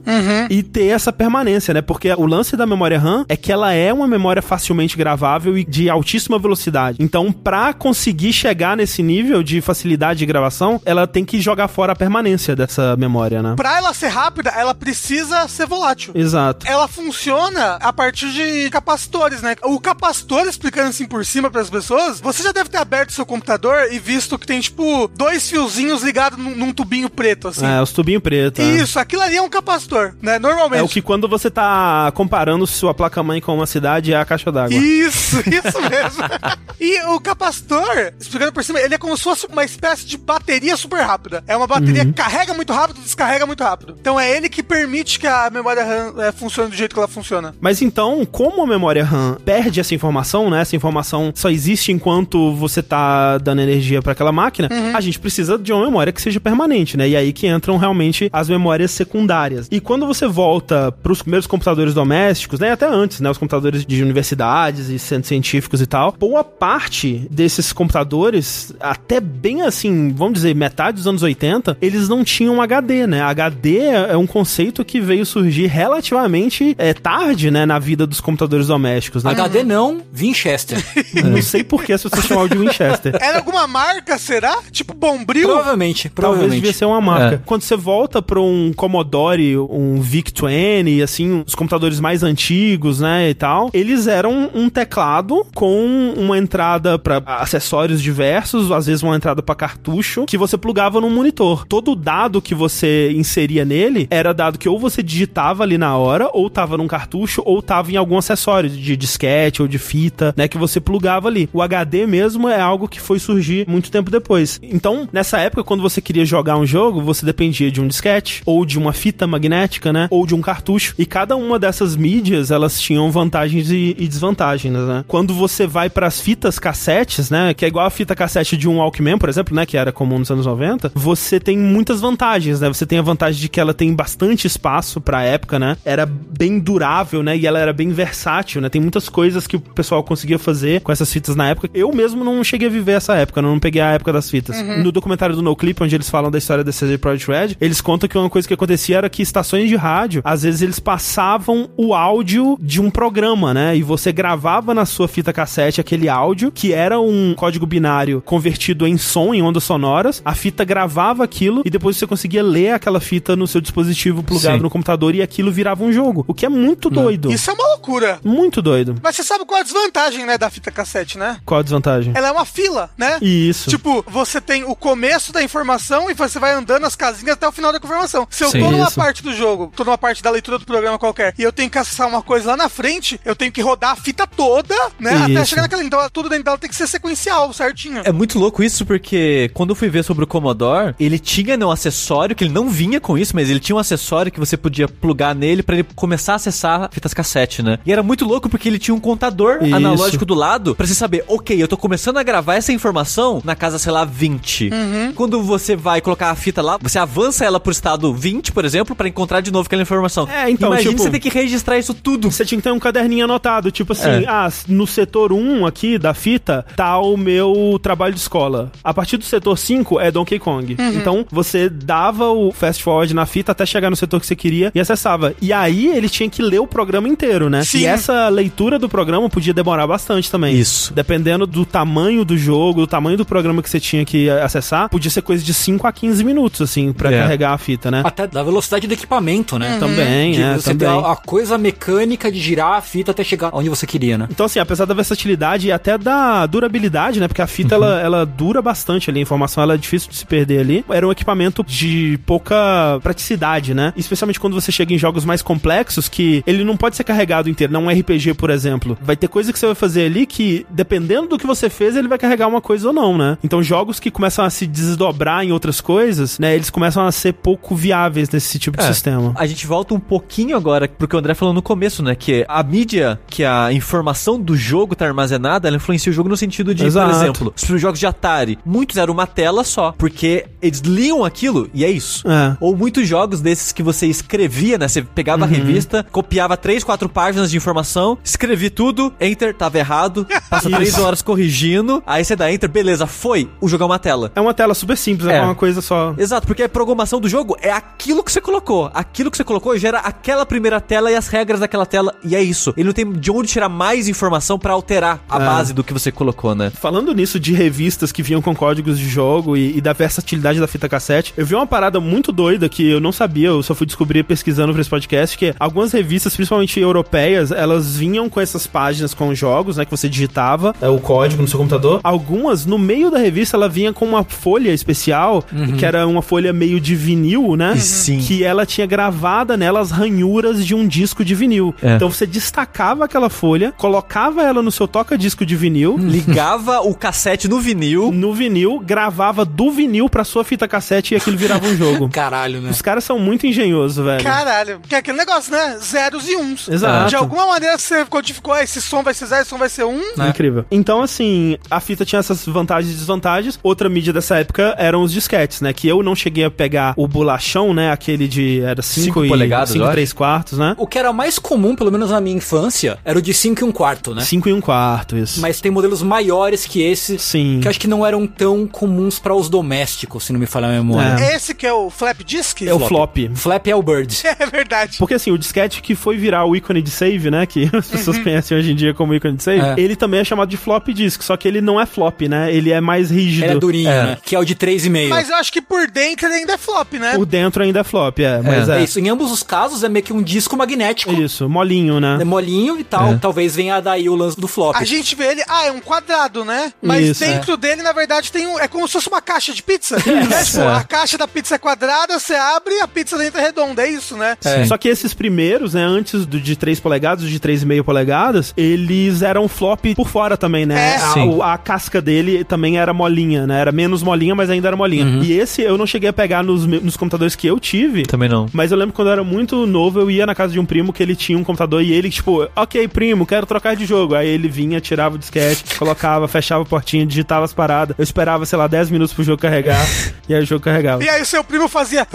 e 0.49 0.63
ter 0.63 0.87
essa 0.87 1.11
permanência, 1.11 1.73
né? 1.73 1.81
Porque 1.81 2.11
o 2.13 2.25
lance 2.25 2.55
da 2.55 2.65
memória 2.65 2.99
RAM 2.99 3.25
é 3.27 3.35
que 3.35 3.51
ela 3.51 3.73
é 3.73 3.93
uma 3.93 4.07
memória 4.07 4.41
facilmente 4.41 4.97
gravável 4.97 5.57
e 5.57 5.63
de 5.63 5.89
altíssima 5.99 6.39
velocidade. 6.39 6.97
Então, 6.99 7.31
pra 7.31 7.73
conseguir 7.73 8.33
chegar 8.33 8.75
nesse 8.77 9.03
nível 9.03 9.43
de 9.43 9.61
facilidade 9.61 10.19
de 10.19 10.25
gravação, 10.25 10.81
ela 10.85 11.05
tem 11.05 11.23
que 11.25 11.39
jogar 11.41 11.67
fora 11.67 11.91
a 11.93 11.95
permanência 11.95 12.55
dessa 12.55 12.95
memória, 12.95 13.41
né? 13.43 13.53
Pra 13.55 13.77
ela 13.77 13.93
ser 13.93 14.07
rápida, 14.07 14.49
ela 14.49 14.73
precisa 14.73 15.47
ser 15.47 15.67
volátil. 15.67 16.13
Exato. 16.15 16.65
Ela 16.67 16.87
funciona 16.87 17.75
a 17.81 17.91
partir 17.93 18.31
de 18.31 18.69
capacitores, 18.69 19.41
né? 19.41 19.55
O 19.63 19.79
capacitor, 19.79 20.47
explicando 20.47 20.89
assim 20.89 21.05
por 21.05 21.25
cima 21.25 21.49
para 21.51 21.61
as 21.61 21.69
pessoas, 21.69 22.19
você 22.19 22.43
já 22.43 22.51
deve 22.51 22.69
ter 22.69 22.77
aberto 22.77 23.11
seu 23.13 23.25
computador 23.25 23.91
e 23.91 23.99
visto 23.99 24.37
que 24.39 24.47
tem, 24.47 24.59
tipo, 24.59 25.07
dois 25.15 25.49
fiozinhos 25.49 26.01
ligados 26.03 26.39
num, 26.39 26.55
num 26.55 26.73
tubinho 26.73 27.09
preto, 27.09 27.49
assim. 27.49 27.65
É, 27.65 27.81
os 27.81 27.91
tubinhos 27.91 28.23
pretos. 28.23 28.63
né? 28.65 28.77
Isso, 28.77 28.97
aquilo 28.99 29.21
ali 29.21 29.35
é 29.35 29.41
um 29.41 29.49
capacitor, 29.49 30.13
né? 30.21 30.39
Normalmente. 30.39 30.79
É 30.79 30.83
o 30.83 30.87
que 30.87 31.01
quando 31.01 31.27
você 31.27 31.49
tá 31.51 32.11
comparando 32.13 32.65
sua 32.65 32.93
placa-mãe 32.93 33.41
com 33.41 33.55
uma 33.55 33.65
cidade 33.67 34.13
é 34.13 34.17
a 34.17 34.25
caixa 34.25 34.51
d'água. 34.51 34.75
Isso, 34.77 35.39
isso 35.49 35.77
mesmo. 35.89 36.24
e 36.79 37.01
o 37.08 37.19
capacitor, 37.19 38.13
explicando 38.19 38.53
por 38.53 38.63
cima, 38.63 38.79
ele 38.79 38.96
é 38.96 38.98
como 38.98 39.15
se 39.17 39.24
fosse 39.24 39.48
uma 39.48 39.63
espécie 39.63 40.05
de 40.05 40.17
bateria 40.17 40.75
super 40.77 41.01
rápida. 41.01 41.43
É 41.48 41.55
uma 41.55 41.67
bateria 41.67 42.05
que 42.05 42.13
carrega 42.13 42.53
muito 42.53 42.72
rápido, 42.74 43.01
descarrega 43.01 43.46
muito 43.46 43.63
rápido. 43.63 43.96
Então 44.00 44.19
é 44.19 44.36
ele 44.36 44.50
que 44.50 44.63
permite 44.63 45.19
que 45.19 45.27
a 45.27 45.50
memória 45.50 45.84
RAM 45.84 46.22
é, 46.22 46.31
funcione 46.31 46.69
do 46.69 46.75
jeito 46.75 46.93
que 46.93 47.00
ela 47.00 47.08
funciona. 47.08 47.53
Mas 47.60 47.81
então, 47.81 48.25
como 48.25 48.63
a 48.63 48.67
memória 48.67 49.03
RAM 49.03 49.38
perde 49.43 49.79
essa 49.79 49.93
informação, 49.93 50.50
né? 50.50 50.62
Essa 50.62 50.75
informação 50.75 51.31
só 51.36 51.50
existe 51.50 51.91
enquanto 51.91 52.53
você 52.55 52.81
tá 52.81 53.38
dando 53.38 53.62
energia 53.62 54.01
para 54.01 54.12
aquela 54.12 54.31
máquina, 54.31 54.69
a 54.93 55.01
gente 55.01 55.19
precisa 55.19 55.58
de 55.58 55.72
uma 55.72 55.86
memória 55.86 56.13
que 56.13 56.22
seja 56.22 56.39
permanente, 56.39 56.98
né? 56.98 57.08
E 57.10 57.15
aí 57.15 57.34
que 57.34 57.48
entram 57.48 57.77
realmente 57.77 58.29
as 58.31 58.50
memórias 58.50 58.91
secundárias. 58.91 59.67
E 59.72 59.79
quando 59.79 60.05
você 60.05 60.27
volta 60.27 60.91
para 60.91 61.12
os 61.12 61.22
primeiros 61.22 61.48
computadores 61.48 61.93
domésticos, 61.93 62.60
né? 62.60 62.72
Até 62.72 62.88
antes, 62.88 63.19
né? 63.19 63.29
Os 63.29 63.38
computadores 63.38 63.86
de 63.86 64.01
universidades 64.03 64.89
e 64.89 65.00
centros 65.00 65.27
científicos 65.27 65.78
domésticos 65.79 65.81
e 65.81 65.86
tal. 65.86 66.12
Boa 66.17 66.43
parte 66.43 67.27
desses 67.29 67.71
computadores, 67.71 68.74
até 68.79 69.19
bem 69.19 69.62
assim, 69.62 70.13
vamos 70.13 70.33
dizer, 70.36 70.55
metade 70.55 70.98
dos 70.98 71.07
anos 71.07 71.24
80, 71.24 71.77
eles 71.81 72.09
não 72.09 72.24
tinham 72.24 72.62
HD, 72.62 73.07
né? 73.07 73.21
HD 73.21 73.79
é 73.79 74.17
um 74.17 74.27
conceito 74.27 74.83
que 74.83 75.00
veio 75.00 75.25
surgir 75.25 75.67
relativamente 75.67 76.75
é, 76.77 76.93
tarde, 76.93 77.51
né, 77.51 77.65
na 77.65 77.79
vida 77.79 78.05
dos 78.05 78.19
computadores 78.19 78.67
domésticos, 78.67 79.24
né? 79.24 79.31
HD 79.31 79.63
não, 79.63 80.01
Winchester. 80.13 80.83
não 81.24 81.41
sei 81.41 81.63
por 81.63 81.83
que 81.83 81.93
as 81.93 82.03
pessoas 82.03 82.25
chamam 82.25 82.48
de 82.48 82.57
Winchester. 82.57 83.17
Era 83.19 83.38
alguma 83.38 83.67
marca, 83.67 84.17
será? 84.17 84.57
Tipo 84.71 84.93
Bombril? 84.93 85.48
Provavelmente, 85.48 86.09
Talvez 86.09 86.15
provavelmente. 86.15 86.55
devia 86.55 86.74
ser 86.74 86.86
uma 86.86 87.01
marca. 87.01 87.36
É. 87.36 87.41
Quando 87.45 87.62
você 87.62 87.75
volta 87.75 88.21
para 88.21 88.39
um 88.39 88.74
Commodore, 88.75 89.57
um 89.57 90.01
VIC-20, 90.01 91.03
assim, 91.03 91.43
os 91.45 91.55
computadores 91.55 92.00
mais 92.00 92.24
antigos, 92.24 93.00
né, 93.00 93.29
e 93.29 93.33
tal, 93.33 93.69
eles 93.74 94.07
eram 94.07 94.50
um 94.53 94.69
teclado 94.69 95.45
com 95.53 95.68
uma 96.17 96.38
entrada 96.38 96.97
para 96.97 97.21
acessórios 97.25 98.01
diversos, 98.01 98.71
às 98.71 98.85
vezes 98.85 99.03
uma 99.03 99.15
entrada 99.15 99.41
para 99.41 99.55
cartucho, 99.55 100.25
que 100.25 100.38
você 100.38 100.57
plugava 100.57 101.01
no 101.01 101.09
monitor. 101.09 101.65
Todo 101.65 101.95
dado 101.95 102.41
que 102.41 102.55
você 102.55 103.11
inseria 103.11 103.65
nele 103.65 104.07
era 104.09 104.33
dado 104.33 104.57
que 104.57 104.69
ou 104.69 104.79
você 104.79 105.01
digitava 105.03 105.63
ali 105.63 105.77
na 105.77 105.95
hora, 105.97 106.29
ou 106.33 106.49
tava 106.49 106.77
num 106.77 106.88
cartucho, 106.88 107.41
ou 107.45 107.61
tava 107.61 107.91
em 107.91 107.95
algum 107.95 108.17
acessório 108.17 108.69
de 108.69 108.95
disquete 108.95 109.61
ou 109.61 109.67
de 109.67 109.77
fita, 109.77 110.33
né, 110.35 110.47
que 110.47 110.57
você 110.57 110.79
plugava 110.79 111.27
ali. 111.27 111.49
O 111.53 111.61
HD 111.61 112.05
mesmo 112.05 112.47
é 112.47 112.59
algo 112.59 112.88
que 112.88 112.99
foi 112.99 113.19
surgir 113.19 113.67
muito 113.67 113.91
tempo 113.91 114.11
depois. 114.11 114.59
Então, 114.63 115.07
nessa 115.11 115.39
época, 115.39 115.63
quando 115.63 115.81
você 115.81 116.01
queria 116.01 116.25
jogar 116.25 116.57
um 116.57 116.65
jogo, 116.65 117.01
você 117.01 117.25
dependia 117.25 117.71
de 117.71 117.81
um 117.81 117.88
disquete, 117.88 118.41
ou 118.45 118.65
de 118.65 118.77
uma 118.77 118.93
fita 118.93 119.27
magnética, 119.27 119.91
né, 119.91 120.07
ou 120.09 120.25
de 120.25 120.35
um 120.35 120.41
cartucho. 120.41 120.93
E 120.97 121.05
cada 121.05 121.35
uma 121.35 121.59
dessas 121.59 121.95
mídias, 121.95 122.51
elas 122.51 122.79
tinham 122.79 123.09
vantagens 123.11 123.71
e, 123.71 123.95
e 123.97 124.07
desvantagens, 124.07 124.73
né. 124.73 125.03
Quando 125.07 125.33
você 125.33 125.58
vai 125.67 125.89
para 125.89 126.07
as 126.07 126.19
fitas 126.19 126.59
cassetes, 126.59 127.29
né, 127.29 127.53
que 127.53 127.65
é 127.65 127.67
igual 127.67 127.85
a 127.85 127.89
fita 127.89 128.15
cassete 128.15 128.57
de 128.57 128.67
um 128.67 128.77
Walkman, 128.77 129.17
por 129.17 129.29
exemplo, 129.29 129.55
né, 129.55 129.65
que 129.65 129.77
era 129.77 129.91
comum 129.91 130.19
nos 130.19 130.31
anos 130.31 130.45
90, 130.45 130.91
você 130.95 131.39
tem 131.39 131.57
muitas 131.57 132.01
vantagens, 132.01 132.59
né. 132.59 132.67
Você 132.67 132.85
tem 132.85 132.99
a 132.99 133.01
vantagem 133.01 133.39
de 133.39 133.49
que 133.49 133.59
ela 133.59 133.73
tem 133.73 133.93
bastante 133.93 134.47
espaço 134.47 135.01
pra 135.01 135.23
época, 135.23 135.59
né. 135.59 135.77
Era 135.83 136.05
bem 136.05 136.59
durável, 136.59 137.23
né, 137.23 137.37
e 137.37 137.45
ela 137.45 137.59
era 137.59 137.73
bem 137.73 137.89
versátil, 137.89 138.61
né. 138.61 138.69
Tem 138.69 138.81
muitas 138.81 139.09
coisas 139.09 139.47
que 139.47 139.55
o 139.55 139.59
pessoal 139.59 140.03
conseguia 140.03 140.39
fazer 140.39 140.81
com 140.81 140.91
essas 140.91 141.11
fitas 141.11 141.35
na 141.35 141.49
época. 141.49 141.69
Eu 141.73 141.91
mesmo 141.93 142.23
não 142.23 142.43
cheguei 142.43 142.67
a 142.67 142.71
viver 142.71 142.93
essa 142.93 143.15
época, 143.15 143.41
não 143.41 143.59
peguei 143.59 143.81
a 143.81 143.91
época 143.91 144.13
das 144.13 144.29
fitas. 144.29 144.61
No 144.61 144.91
documentário 144.91 145.35
do 145.35 145.41
No 145.41 145.55
Clip, 145.55 145.81
onde 145.83 145.95
eles 145.95 146.09
falam 146.09 146.31
da 146.31 146.37
história 146.37 146.63
da 146.63 146.71
CD 146.71 146.97
Projekt 146.97 147.29
Red, 147.29 147.57
eles 147.59 147.81
contam 147.81 148.07
que 148.07 148.17
uma 148.17 148.29
coisa 148.29 148.47
que 148.47 148.53
acontecia 148.53 148.97
era 148.97 149.09
que 149.09 149.21
estações 149.21 149.69
de 149.69 149.75
rádio, 149.75 150.21
às 150.23 150.43
vezes 150.43 150.61
eles 150.61 150.79
passavam 150.79 151.69
o 151.75 151.93
áudio 151.93 152.57
de 152.61 152.81
um 152.81 152.89
programa, 152.89 153.53
né? 153.53 153.75
E 153.75 153.83
você 153.83 154.11
gravava 154.11 154.73
na 154.73 154.85
sua 154.85 155.07
fita 155.07 155.33
cassete 155.33 155.48
aquele 155.79 156.09
áudio, 156.09 156.51
que 156.51 156.73
era 156.73 156.99
um 156.99 157.33
código 157.35 157.65
binário 157.65 158.21
convertido 158.25 158.85
em 158.85 158.97
som, 158.97 159.33
em 159.33 159.41
ondas 159.41 159.63
sonoras. 159.63 160.21
A 160.23 160.33
fita 160.35 160.63
gravava 160.63 161.23
aquilo 161.23 161.61
e 161.65 161.69
depois 161.69 161.97
você 161.97 162.05
conseguia 162.05 162.43
ler 162.43 162.73
aquela 162.73 162.99
fita 162.99 163.35
no 163.35 163.47
seu 163.47 163.61
dispositivo 163.61 164.23
plugado 164.23 164.57
Sim. 164.57 164.63
no 164.63 164.69
computador 164.69 165.15
e 165.15 165.21
aquilo 165.21 165.51
virava 165.51 165.83
um 165.83 165.91
jogo. 165.91 166.23
O 166.27 166.33
que 166.33 166.45
é 166.45 166.49
muito 166.49 166.89
doido. 166.89 167.31
Isso 167.31 167.49
é 167.49 167.53
uma 167.53 167.67
loucura. 167.67 168.19
Muito 168.23 168.61
doido. 168.61 168.95
Mas 169.01 169.15
você 169.15 169.23
sabe 169.23 169.45
qual 169.45 169.57
é 169.57 169.61
a 169.61 169.63
desvantagem, 169.63 170.25
né, 170.25 170.37
da 170.37 170.49
fita 170.49 170.71
cassete, 170.71 171.17
né? 171.17 171.39
Qual 171.45 171.59
a 171.59 171.63
desvantagem? 171.63 172.13
Ela 172.15 172.27
é 172.27 172.31
uma 172.31 172.45
fila, 172.45 172.89
né? 172.97 173.17
Isso. 173.21 173.69
Tipo, 173.69 174.03
você 174.07 174.39
tem 174.41 174.63
o 174.63 174.75
começo 174.75 175.31
da 175.31 175.41
informação 175.41 176.09
e 176.09 176.13
você 176.13 176.39
vai 176.39 176.53
andando 176.53 176.85
as 176.85 176.95
casinhas 176.95 177.33
até 177.33 177.47
o 177.47 177.51
final 177.51 177.71
da 177.71 177.77
informação. 177.77 178.27
Se 178.29 178.43
eu 178.43 178.49
Sim, 178.49 178.59
tô 178.59 178.71
numa 178.71 178.87
isso. 178.87 178.95
parte 178.95 179.23
do 179.23 179.33
jogo, 179.33 179.71
tô 179.75 179.83
numa 179.83 179.97
parte 179.97 180.21
da 180.21 180.29
leitura 180.29 180.57
do 180.57 180.65
programa 180.65 180.99
qualquer, 180.99 181.33
e 181.37 181.43
eu 181.43 181.51
tenho 181.51 181.69
que 181.69 181.77
acessar 181.77 182.07
uma 182.07 182.21
coisa 182.21 182.49
lá 182.49 182.57
na 182.57 182.69
frente, 182.69 183.19
eu 183.23 183.35
tenho 183.35 183.51
que 183.51 183.61
rodar 183.61 183.91
a 183.91 183.95
fita 183.95 184.27
toda, 184.27 184.75
né? 184.99 185.11
Até 185.31 185.41
Isso. 185.41 185.50
chegar 185.50 185.62
naquela. 185.63 185.83
Então 185.83 186.00
tudo 186.12 186.29
dentro 186.29 186.45
dela 186.45 186.57
tem 186.57 186.69
que 186.69 186.75
ser 186.75 186.88
sequencial, 186.88 187.51
certinho. 187.53 188.01
É 188.03 188.12
muito 188.12 188.38
louco 188.39 188.63
isso, 188.63 188.86
porque 188.86 189.50
quando 189.53 189.69
eu 189.71 189.75
fui 189.75 189.89
ver 189.89 190.03
sobre 190.03 190.24
o 190.24 190.27
Commodore, 190.27 190.95
ele 191.00 191.19
tinha 191.19 191.57
né, 191.57 191.65
um 191.65 191.71
acessório, 191.71 192.36
que 192.36 192.43
ele 192.43 192.53
não 192.53 192.69
vinha 192.69 193.00
com 193.00 193.17
isso, 193.17 193.36
mas 193.36 193.50
ele 193.50 193.59
tinha 193.59 193.75
um 193.75 193.79
acessório 193.79 194.31
que 194.31 194.39
você 194.39 194.55
podia 194.57 194.88
plugar 194.88 195.33
nele 195.36 195.63
pra 195.63 195.75
ele 195.75 195.86
começar 195.95 196.33
a 196.33 196.36
acessar 196.36 196.89
fitas 196.91 197.13
cassete, 197.13 197.62
né? 197.62 197.79
E 197.86 197.91
era 197.91 198.01
muito 198.03 198.25
louco 198.25 198.50
porque 198.50 198.67
ele 198.67 198.79
tinha 198.79 198.93
um 198.95 199.00
contador 199.00 199.59
Isso. 199.62 199.75
analógico 199.75 200.25
do 200.25 200.33
lado 200.33 200.75
pra 200.75 200.86
você 200.88 200.93
saber, 200.95 201.24
ok, 201.27 201.62
eu 201.62 201.67
tô 201.67 201.77
começando 201.77 202.17
a 202.17 202.24
gravar 202.24 202.55
essa 202.55 202.71
informação 202.71 203.41
na 203.43 203.55
casa, 203.55 203.77
sei 203.79 203.91
lá, 203.91 204.05
20. 204.05 204.69
Quando 205.15 205.41
você 205.41 205.75
vai 205.75 206.01
colocar 206.01 206.29
a 206.31 206.36
fita 206.36 206.62
lá, 206.62 206.77
você 206.81 206.98
avança 207.00 207.43
ela 207.45 207.59
pro 207.59 207.71
estado 207.71 208.13
20, 208.13 208.51
por 208.51 208.63
exemplo, 208.65 208.95
pra 208.95 209.07
encontrar 209.07 209.41
de 209.41 209.51
novo 209.51 209.65
aquela 209.67 209.81
informação. 209.81 210.27
É, 210.29 210.50
então, 210.50 210.69
Imagina 210.69 210.91
tipo- 210.91 211.03
você 211.03 211.09
ter 211.09 211.19
que 211.19 211.29
registrar 211.29 211.77
isso 211.77 211.93
tudo. 211.93 212.31
Você 212.31 212.45
tinha 212.45 212.57
que 212.57 212.63
ter 212.63 212.71
um 212.71 212.79
caderninho 212.79 213.25
anotado, 213.25 213.71
tipo 213.71 213.93
assim, 213.93 214.24
É. 214.24 214.25
ah, 214.27 214.50
no 214.67 214.86
setor 214.88 215.18
1 215.27 215.65
aqui 215.65 215.97
da 215.97 216.13
fita 216.13 216.65
tá 216.75 216.97
o 216.99 217.17
meu 217.17 217.79
trabalho 217.81 218.13
de 218.13 218.19
escola. 218.19 218.71
A 218.83 218.93
partir 218.93 219.17
do 219.17 219.23
setor 219.25 219.57
5 219.57 219.99
é 219.99 220.11
Donkey 220.11 220.39
Kong. 220.39 220.75
Então 220.79 221.25
você 221.29 221.69
dava 221.69 222.29
o 222.29 222.51
fast 222.51 222.81
forward 222.83 223.13
na 223.13 223.25
fita 223.25 223.51
até 223.51 223.65
chegar 223.65 223.89
no 223.89 223.95
setor 223.95 224.19
que 224.19 224.25
você 224.25 224.35
queria 224.35 224.71
e 224.73 224.79
acessava. 224.79 225.33
E 225.41 225.51
aí 225.53 225.88
ele 225.88 226.09
tinha 226.09 226.29
que 226.29 226.41
ler 226.41 226.59
o 226.59 226.67
programa 226.67 227.07
inteiro, 227.07 227.49
né? 227.49 227.63
Sim. 227.63 227.79
E 227.79 227.85
essa 227.85 228.27
leitura 228.29 228.79
do 228.79 228.88
programa 228.89 229.29
podia 229.29 229.53
demorar 229.53 229.85
bastante 229.88 230.31
também. 230.31 230.55
Isso. 230.55 230.93
Dependendo 230.93 231.45
do 231.45 231.65
tamanho 231.65 232.23
do 232.23 232.38
jogo, 232.38 232.81
do 232.81 232.88
tamanho 232.88 233.17
do 233.17 233.25
programa 233.25 233.61
que 233.61 233.69
você 233.69 233.79
tinha 233.79 234.05
que 234.05 234.29
acessar, 234.29 234.89
podia 234.89 235.12
ser 235.12 235.21
coisa 235.21 235.43
de 235.43 235.53
5 235.53 235.86
a 235.88 235.91
15 235.91 236.23
minutos, 236.23 236.62
assim, 236.62 236.91
pra 236.93 237.12
É. 237.12 237.19
carregar 237.21 237.53
a 237.53 237.58
fita, 237.58 237.89
né? 237.91 238.01
Até 238.05 238.27
da 238.27 238.43
velocidade 238.43 238.88
do 238.88 238.93
equipamento, 238.93 239.58
né? 239.58 239.77
Também, 239.79 240.34
De 240.34 240.41
é, 240.41 240.53
você 240.55 240.73
também. 240.75 240.88
a, 240.88 241.12
a 241.12 241.15
coisa 241.15 241.58
mecânica 241.58 242.32
de 242.32 242.39
girar 242.39 242.73
a 242.73 242.82
fita 242.82 243.12
até 243.12 243.23
chegar 243.23 243.49
onde 243.53 243.69
você 243.69 243.86
queria, 243.88 244.17
né? 244.17 244.27
Então, 244.29 244.45
assim, 244.45 244.60
apesar 244.60 244.86
da 244.86 244.93
versatilidade 245.10 245.67
e 245.67 245.72
até 245.72 245.98
da 245.98 246.45
durabilidade, 246.45 247.19
né? 247.19 247.28
Porque 247.28 247.41
a 247.41 247.48
fita, 247.48 247.76
ela, 247.76 248.00
ela 248.00 248.26
dura 248.26 248.62
bastante 248.62 249.10
ali, 249.10 249.19
a 249.19 249.22
informação 249.24 249.63
ela 249.63 249.74
é 249.74 249.78
difícil 249.78 250.10
de 250.10 250.15
se 250.17 250.26
perder 250.26 250.60
ali. 250.60 250.86
Era 250.89 251.08
um 251.08 251.12
equipamento 251.12 251.63
de 251.63 252.19
pouca 252.26 253.00
praticidade, 253.02 253.74
né? 253.74 253.93
Especialmente 253.98 254.39
quando 254.39 254.54
você 254.54 254.72
chega 254.72 254.93
em 254.93 254.98
jogos 254.98 255.26
mais 255.26 255.41
complexos, 255.41 256.08
que 256.08 256.43
ele 256.45 256.63
não 256.63 256.78
pode 256.78 256.95
ser 256.95 257.04
carregado 257.04 257.50
inteiro, 257.50 257.74
não 257.74 257.86
um 257.86 257.89
RPG, 257.89 258.34
por 258.36 258.50
exemplo. 258.50 258.98
Vai 259.02 259.15
ter 259.15 259.28
coisa 259.28 259.52
que 259.52 259.60
você 259.60 259.65
vai 259.65 259.76
fazer 259.76 260.06
ali 260.06 260.26
que, 260.26 260.65
dependendo 260.69 261.28
do 261.30 261.38
que 261.38 261.48
você 261.48 261.69
fez, 261.69 261.95
ele 261.95 262.08
vai 262.08 262.17
carregar 262.17 262.48
uma 262.48 262.62
coisa 262.62 262.88
ou 262.88 262.93
não, 262.93 263.17
né? 263.17 263.38
Então, 263.43 263.62
jogos 263.63 264.00
que 264.00 264.12
começam 264.12 264.45
a 264.45 264.50
se 264.50 264.67
desdobrar 264.67 265.43
em 265.43 265.52
outras 265.52 265.82
coisas, 265.82 266.38
né? 266.39 266.56
Eles 266.56 266.69
começam 266.69 267.06
a 267.06 267.12
ser 267.12 267.34
pouco 267.34 267.76
viáveis 267.76 268.30
nesse 268.30 268.60
tipo 268.60 268.78
de 268.78 268.84
É. 268.84 268.88
sistema. 268.88 269.34
A 269.36 269.45
gente 269.48 269.65
volta 269.65 269.93
um 269.93 270.00
pouquinho 270.00 270.56
agora 270.56 270.88
pro 270.88 271.08
que 271.08 271.15
o 271.15 271.19
André 271.19 271.34
falou 271.34 271.54
no 271.54 271.62
começo, 271.62 272.04
né? 272.04 272.15
Que 272.15 272.45
a 272.48 272.62
mídia, 272.63 273.19
que 273.28 273.43
a 273.43 273.72
informação 273.72 274.39
do 274.39 274.56
jogo 274.56 274.95
tá 274.99 275.05
armazenada, 275.05 275.67
ela 275.67 275.77
influencia 275.77 276.09
o 276.12 276.13
jogo 276.13 276.29
no 276.29 276.38
sentido 276.38 276.73
de, 276.75 276.85
Exato. 276.85 277.09
por 277.09 277.15
exemplo, 277.21 277.53
os 277.75 277.81
jogos 277.81 277.99
de 277.99 278.05
Atari, 278.05 278.57
muitos 278.65 278.97
eram 278.97 279.13
uma 279.13 279.25
tela 279.27 279.63
só, 279.63 279.93
porque 279.97 280.45
eles 280.62 280.79
liam 280.79 281.23
aquilo 281.23 281.69
e 281.73 281.83
é 281.85 281.89
isso. 281.89 282.27
É. 282.27 282.55
Ou 282.59 282.75
muitos 282.75 283.07
jogos 283.07 283.41
desses 283.41 283.71
que 283.71 283.81
você 283.83 284.07
escrevia, 284.07 284.77
né? 284.77 284.88
Você 284.88 285.01
pegava 285.01 285.45
a 285.45 285.47
revista, 285.47 286.05
copiava 286.12 286.57
três, 286.57 286.83
quatro 286.83 287.07
páginas 287.09 287.49
de 287.51 287.57
informação, 287.57 288.17
escrevi 288.23 288.69
tudo, 288.69 289.13
enter, 289.19 289.53
tava 289.55 289.77
errado, 289.77 290.27
passa 290.49 290.69
três 290.71 290.97
horas 290.97 291.21
corrigindo, 291.21 292.03
aí 292.05 292.23
você 292.23 292.35
dá 292.35 292.51
enter, 292.51 292.69
beleza, 292.69 293.07
foi, 293.07 293.49
o 293.62 293.67
jogo 293.67 293.83
é 293.83 293.88
uma 293.88 293.99
tela. 293.99 294.31
É 294.35 294.41
uma 294.41 294.53
tela 294.53 294.73
super 294.73 294.97
simples, 294.97 295.29
é, 295.29 295.38
É. 295.38 295.41
uma 295.41 295.55
coisa 295.55 295.81
só. 295.81 296.13
Exato, 296.17 296.45
porque 296.45 296.63
a 296.63 296.69
programação 296.69 297.19
do 297.19 297.29
jogo 297.29 297.55
é 297.62 297.71
aquilo 297.71 298.23
que 298.23 298.31
você 298.31 298.41
colocou. 298.41 298.89
Aquilo 298.93 299.31
que 299.31 299.38
você 299.38 299.43
colocou 299.43 299.77
gera 299.77 299.99
aquela 299.99 300.45
primeira 300.45 300.79
tela 300.81 301.12
e 301.12 301.15
as 301.15 301.27
regras 301.27 301.59
daquela 301.59 301.85
tela, 301.85 302.13
e 302.23 302.35
é 302.35 302.41
isso. 302.41 302.73
Ele 302.75 302.85
não 302.88 302.93
tem 302.93 303.09
de 303.12 303.31
onde 303.31 303.47
tirar 303.49 303.69
mais 303.69 304.07
informação 304.07 304.57
pra 304.59 304.73
alterar 304.73 304.88
a 305.30 305.38
É. 305.38 305.39
base 305.45 305.73
do 305.73 305.84
que 305.84 305.93
você 305.93 306.12
colocou, 306.12 306.54
né? 306.56 306.71
Falando 306.73 307.13
nisso 307.13 307.39
de 307.39 307.54
revistas 307.54 308.12
que 308.12 308.23
vinham 308.23 308.41
com 308.41 308.56
códigos 308.56 308.97
de 308.97 309.08
jogo 309.08 309.56
e, 309.56 309.78
e 309.78 309.82
da 309.82 309.93
versatilidade 309.93 310.60
da 310.60 310.67
fita 310.67 310.89
cassete, 310.89 311.34
eu 311.38 311.45
vi 311.45 311.56
uma 311.56 311.67
parada 311.67 311.99
muito 311.99 312.32
doida 312.32 312.67
que 312.69 312.89
eu 312.89 312.99
não 312.99 313.12
sabia, 313.12 313.47
eu 313.49 313.63
só 313.63 313.75
fui 313.75 313.86
descobrir 313.86 314.23
pesquisando 314.23 314.71
pra 314.73 314.82
esse 314.82 314.89
podcast, 314.89 315.38
que 315.38 315.54
algumas 315.60 315.91
revistas, 315.91 316.36
principalmente 316.36 316.80
europeias, 316.80 317.52
elas 317.52 317.95
vinham 317.97 318.30
com 318.30 318.39
essas 318.41 318.65
páginas 318.67 319.13
com 319.13 319.34
jogos, 319.36 319.78
né, 319.78 319.86
que 319.86 319.91
você 319.91 320.10
digitava 320.10 320.73
é, 320.82 320.88
o 320.88 320.99
código 320.99 321.41
no 321.41 321.47
seu 321.47 321.60
computador. 321.60 321.99
Algumas, 322.04 322.65
no 322.65 322.78
meio 322.78 323.10
da 323.12 323.17
revista, 323.17 323.56
ela 323.58 323.69
vinha 323.69 323.93
com 323.93 324.06
uma 324.06 324.23
folha 324.23 324.71
especial, 324.71 325.43
que 325.78 325.86
era 325.86 326.06
uma 326.08 326.21
folha 326.21 326.52
meio 326.54 326.80
de 326.80 326.95
vinil, 326.95 327.56
né? 327.56 327.75
Sim. 327.78 328.19
Que 328.19 328.43
ela 328.43 328.65
tinha 328.65 328.86
gravada 328.88 329.56
nela 329.58 329.80
as 329.80 329.91
ranhuras 329.91 330.65
de 330.65 330.73
um 330.75 330.88
disco 330.88 331.23
de 331.23 331.36
vinil. 331.36 331.73
É. 331.82 331.95
Então 331.95 332.10
você 332.12 332.25
destacava 332.25 333.06
aquela 333.06 333.30
folha, 333.30 333.73
colocava 333.78 334.41
ela 334.43 334.62
no 334.62 334.71
seu 334.79 334.87
toca-disco 334.87 335.45
de 335.45 335.55
vinil, 335.55 335.97
Ligava 335.99 336.79
o 336.81 336.95
cassete 336.95 337.47
no 337.47 337.59
vinil. 337.59 338.11
no 338.11 338.33
vinil, 338.33 338.79
gravava 338.79 339.43
do 339.43 339.71
vinil 339.71 340.09
pra 340.09 340.23
sua 340.23 340.43
fita 340.43 340.67
cassete 340.67 341.13
e 341.13 341.17
aquilo 341.17 341.37
virava 341.37 341.67
um 341.67 341.75
jogo. 341.75 342.09
Caralho, 342.13 342.61
né? 342.61 342.69
Os 342.69 342.81
caras 342.81 343.03
são 343.03 343.19
muito 343.19 343.45
engenhosos, 343.45 344.03
velho. 344.03 344.23
Caralho. 344.23 344.79
Que 344.87 344.95
é 344.95 344.99
aquele 344.99 345.17
negócio, 345.17 345.51
né? 345.51 345.77
Zeros 345.79 346.27
e 346.29 346.35
uns. 346.35 346.69
Exato. 346.69 347.09
De 347.09 347.15
alguma 347.15 347.45
maneira 347.45 347.77
você 347.77 348.05
codificou, 348.05 348.53
ah, 348.53 348.63
esse 348.63 348.81
som 348.81 349.03
vai 349.03 349.13
ser 349.13 349.25
zero, 349.25 349.41
esse 349.41 349.49
som 349.49 349.57
vai 349.57 349.69
ser 349.69 349.83
um. 349.83 350.01
Incrível. 350.29 350.65
Então, 350.71 351.01
assim, 351.01 351.57
a 351.69 351.79
fita 351.79 352.05
tinha 352.05 352.19
essas 352.19 352.45
vantagens 352.45 352.93
e 352.93 352.97
desvantagens. 352.97 353.59
Outra 353.61 353.89
mídia 353.89 354.13
dessa 354.13 354.37
época 354.37 354.75
eram 354.77 355.01
os 355.03 355.11
disquetes, 355.11 355.61
né? 355.61 355.73
Que 355.73 355.87
eu 355.87 356.01
não 356.01 356.15
cheguei 356.15 356.45
a 356.45 356.51
pegar 356.51 356.93
o 356.95 357.07
bolachão, 357.07 357.73
né? 357.73 357.91
Aquele 357.91 358.27
de. 358.27 358.61
Era 358.61 358.81
5 358.81 359.05
Cinco 359.05 359.25
e 359.25 359.27
polegadas, 359.27 359.69
5 359.69 359.79
eu 359.83 359.85
acho. 359.87 359.93
3 359.93 360.13
quartos, 360.13 360.57
né? 360.57 360.75
O 360.77 360.87
que 360.87 360.97
era 360.97 361.11
mais 361.11 361.37
comum, 361.37 361.75
pelo 361.75 361.91
menos 361.91 362.11
na 362.11 362.21
minha 362.21 362.35
infância, 362.37 362.97
era 363.03 363.17
o 363.17 363.21
de 363.21 363.33
5 363.33 363.61
e 363.61 363.63
um 363.63 363.71
quarto, 363.71 364.13
né? 364.13 364.21
5 364.21 364.47
e 364.49 364.53
1 364.53 364.61
Que 364.61 364.68
quarto, 364.69 365.17
isso. 365.17 365.41
Mas 365.41 365.60
tem 365.60 365.71
modelos 365.71 366.03
maiores 366.03 366.65
que 366.65 366.82
esse, 366.82 367.17
Sim. 367.17 367.60
que 367.62 367.67
eu 367.67 367.69
acho 367.71 367.79
que 367.79 367.88
não 367.88 368.05
eram 368.05 368.27
tão 368.27 368.67
comuns 368.67 369.17
para 369.17 369.34
os 369.34 369.49
domésticos, 369.49 370.25
se 370.25 370.32
não 370.34 370.39
me 370.39 370.45
falha 370.45 370.67
a 370.67 370.71
memória. 370.71 371.15
É. 371.19 371.36
Esse 371.36 371.55
que 371.55 371.65
é 371.65 371.73
o 371.73 371.89
flap 371.89 372.21
disk? 372.23 372.62
É 372.62 372.73
o 372.73 372.79
flop. 372.79 373.17
Flap 373.34 373.67
é 373.67 373.75
o 373.75 373.82
Bird. 373.82 374.15
É 374.39 374.45
verdade. 374.45 374.97
Porque 374.97 375.13
assim, 375.15 375.32
o 375.32 375.38
disquete 375.38 375.82
que 375.82 375.95
foi 375.95 376.15
virar 376.15 376.45
o 376.45 376.55
ícone 376.55 376.82
de 376.82 376.89
save, 376.91 377.29
né? 377.32 377.45
Que 377.45 377.69
as 377.75 377.88
pessoas 377.88 378.17
conhecem 378.19 378.58
hoje 378.58 378.71
em 378.71 378.75
dia 378.75 378.93
como 378.93 379.13
ícone 379.13 379.36
de 379.38 379.43
save, 379.43 379.60
É. 379.60 379.75
ele 379.77 379.95
também 379.95 380.19
é 380.19 380.23
chamado 380.23 380.49
de 380.49 380.55
flop 380.58 380.88
disk, 380.89 381.21
só 381.23 381.36
que 381.36 381.47
ele 381.47 381.62
não 381.62 381.79
é 381.82 381.86
flop, 381.86 382.21
né? 382.21 382.53
Ele 382.53 382.71
é 382.71 382.79
mais 382.79 383.10
rígido. 383.10 383.45
Ele 383.45 383.53
é 383.53 383.60
durinho, 383.60 383.89
É. 383.89 384.03
né? 384.03 384.17
Que 384.23 384.36
é 384.36 384.39
o 384.39 384.45
de 384.45 384.55
3,5. 384.55 385.10
Mas 385.10 385.29
eu 385.29 385.36
acho 385.36 385.51
que 385.51 385.62
por 385.62 385.88
dentro 385.89 386.27
ele 386.27 386.36
ainda 386.36 386.53
é 386.53 386.58
flop, 386.58 386.93
né? 386.93 387.15
Por 387.15 387.25
dentro 387.25 387.63
ainda 387.63 387.79
é 387.79 387.84
flop, 387.84 388.19
é. 388.19 388.41
Mas 388.41 388.69
É 388.69 388.79
é. 388.79 388.84
isso. 388.84 388.99
Em 388.99 389.10
ambos 389.10 389.32
os 389.32 389.41
casos 389.43 389.84
é 389.84 389.89
meio 389.89 390.05
que 390.05 390.13
um 390.13 390.21
disco 390.21 390.55
magnético. 390.55 391.12
Isso, 391.13 391.49
molinho, 391.49 391.99
né? 391.99 392.17
É 392.21 392.23
molinho 392.23 392.79
e 392.79 392.84
tal. 392.84 393.13
É. 393.13 393.17
Talvez 393.17 393.55
venha 393.55 393.79
daí 393.79 394.08
o 394.10 394.15
lance 394.15 394.39
do 394.39 394.47
flop. 394.47 394.59
A 394.80 394.84
gente 394.84 395.15
vê 395.15 395.32
ele, 395.32 395.43
ah, 395.48 395.65
é 395.65 395.72
um 395.72 395.80
quadrado, 395.80 396.43
né? 396.43 396.74
Mas 396.82 397.10
Isso, 397.10 397.19
dentro 397.26 397.58
dele, 397.58 397.82
na 397.82 397.91
verdade, 397.91 398.32
tem 398.32 398.48
um. 398.48 398.60
É 398.60 398.67
como 398.67 398.88
se 398.88 398.93
fosse 398.93 399.08
uma 399.08 399.22
caixa 399.22 399.54
de 399.54 399.63
pizza. 399.63 399.98
É, 399.98 400.43
tipo, 400.43 400.60
É. 400.60 400.76
A 400.76 400.84
caixa 400.84 401.17
da 401.17 401.28
pizza 401.28 401.56
é 401.56 401.58
quadrada, 401.58 402.19
você 402.19 402.34
abre 402.34 402.80
a 402.82 402.88
pizza 402.88 403.17
dentro 403.17 403.39
é 403.39 403.43
redonda. 403.43 403.84
É 403.84 403.89
isso, 403.89 404.17
né? 404.17 404.38
É. 404.43 404.65
Só 404.65 404.78
que 404.78 404.88
esses 404.88 405.13
primeiros, 405.13 405.74
né, 405.74 405.84
antes 405.84 406.26
do 406.26 406.39
de 406.39 406.56
3 406.56 406.80
polegadas, 406.80 407.30
de 407.30 407.39
3,5 407.39 407.84
polegadas, 407.84 408.54
eles 408.58 409.22
eram 409.22 409.48
flop 409.48 409.86
por 409.95 410.08
fora 410.08 410.38
também, 410.38 410.65
né? 410.65 410.95
É. 410.95 411.41
A, 411.41 411.54
a 411.54 411.58
casca 411.58 412.02
dele 412.02 412.43
também 412.43 412.78
era 412.78 412.93
molinha, 412.93 413.45
né? 413.45 413.60
Era 413.60 413.72
menos 413.72 414.04
molinha, 414.04 414.36
mas 414.36 414.50
ainda 414.50 414.67
era 414.67 414.76
molinha. 414.76 415.06
Uhum. 415.06 415.24
E 415.24 415.34
esse 415.34 415.62
eu 415.62 415.78
não 415.78 415.86
cheguei 415.86 416.10
a 416.10 416.13
pegar 416.13 416.43
nos, 416.43 416.65
nos 416.65 416.98
computadores 416.98 417.36
que 417.36 417.48
eu 417.48 417.60
tive. 417.60 418.04
Também 418.04 418.30
não. 418.30 418.48
Mas 418.54 418.72
eu 418.72 418.78
lembro 418.78 418.93
quando 418.93 419.10
eu 419.10 419.13
era 419.13 419.24
muito 419.24 419.65
novo, 419.65 420.00
eu 420.00 420.10
ia 420.10 420.26
na 420.26 420.36
casa 420.36 420.54
de 420.54 420.60
um 420.60 420.65
primo 420.65 420.93
que 420.93 421.04
ele 421.04 421.15
tinha 421.15 421.38
um 421.38 421.43
computador 421.43 421.82
e 421.82 421.91
ele, 421.91 422.10
tipo, 422.10 422.48
ok, 422.56 422.88
primo, 422.88 423.26
quero 423.26 423.45
trocar 423.45 423.76
de 423.76 423.86
jogo. 423.86 424.15
Aí 424.15 424.28
ele 424.28 424.38
vinha, 424.47 424.80
tirava 424.80 425.15
o 425.15 425.17
disquete, 425.17 425.75
colocava, 425.78 426.28
fechava 426.28 426.63
a 426.63 426.65
portinha, 426.65 427.06
digitava 427.06 427.45
as 427.45 427.54
paradas. 427.54 427.95
Eu 427.97 428.04
esperava, 428.04 428.45
sei 428.45 428.58
lá, 428.58 428.67
10 428.67 428.89
minutos 428.91 429.13
pro 429.13 429.23
jogo 429.23 429.41
carregar. 429.41 429.86
e 430.30 430.34
aí 430.34 430.41
o 430.43 430.45
jogo 430.45 430.63
carregava. 430.63 431.04
E 431.04 431.10
aí 431.10 431.21
o 431.21 431.25
seu 431.25 431.43
primo 431.43 431.67
fazia. 431.67 432.08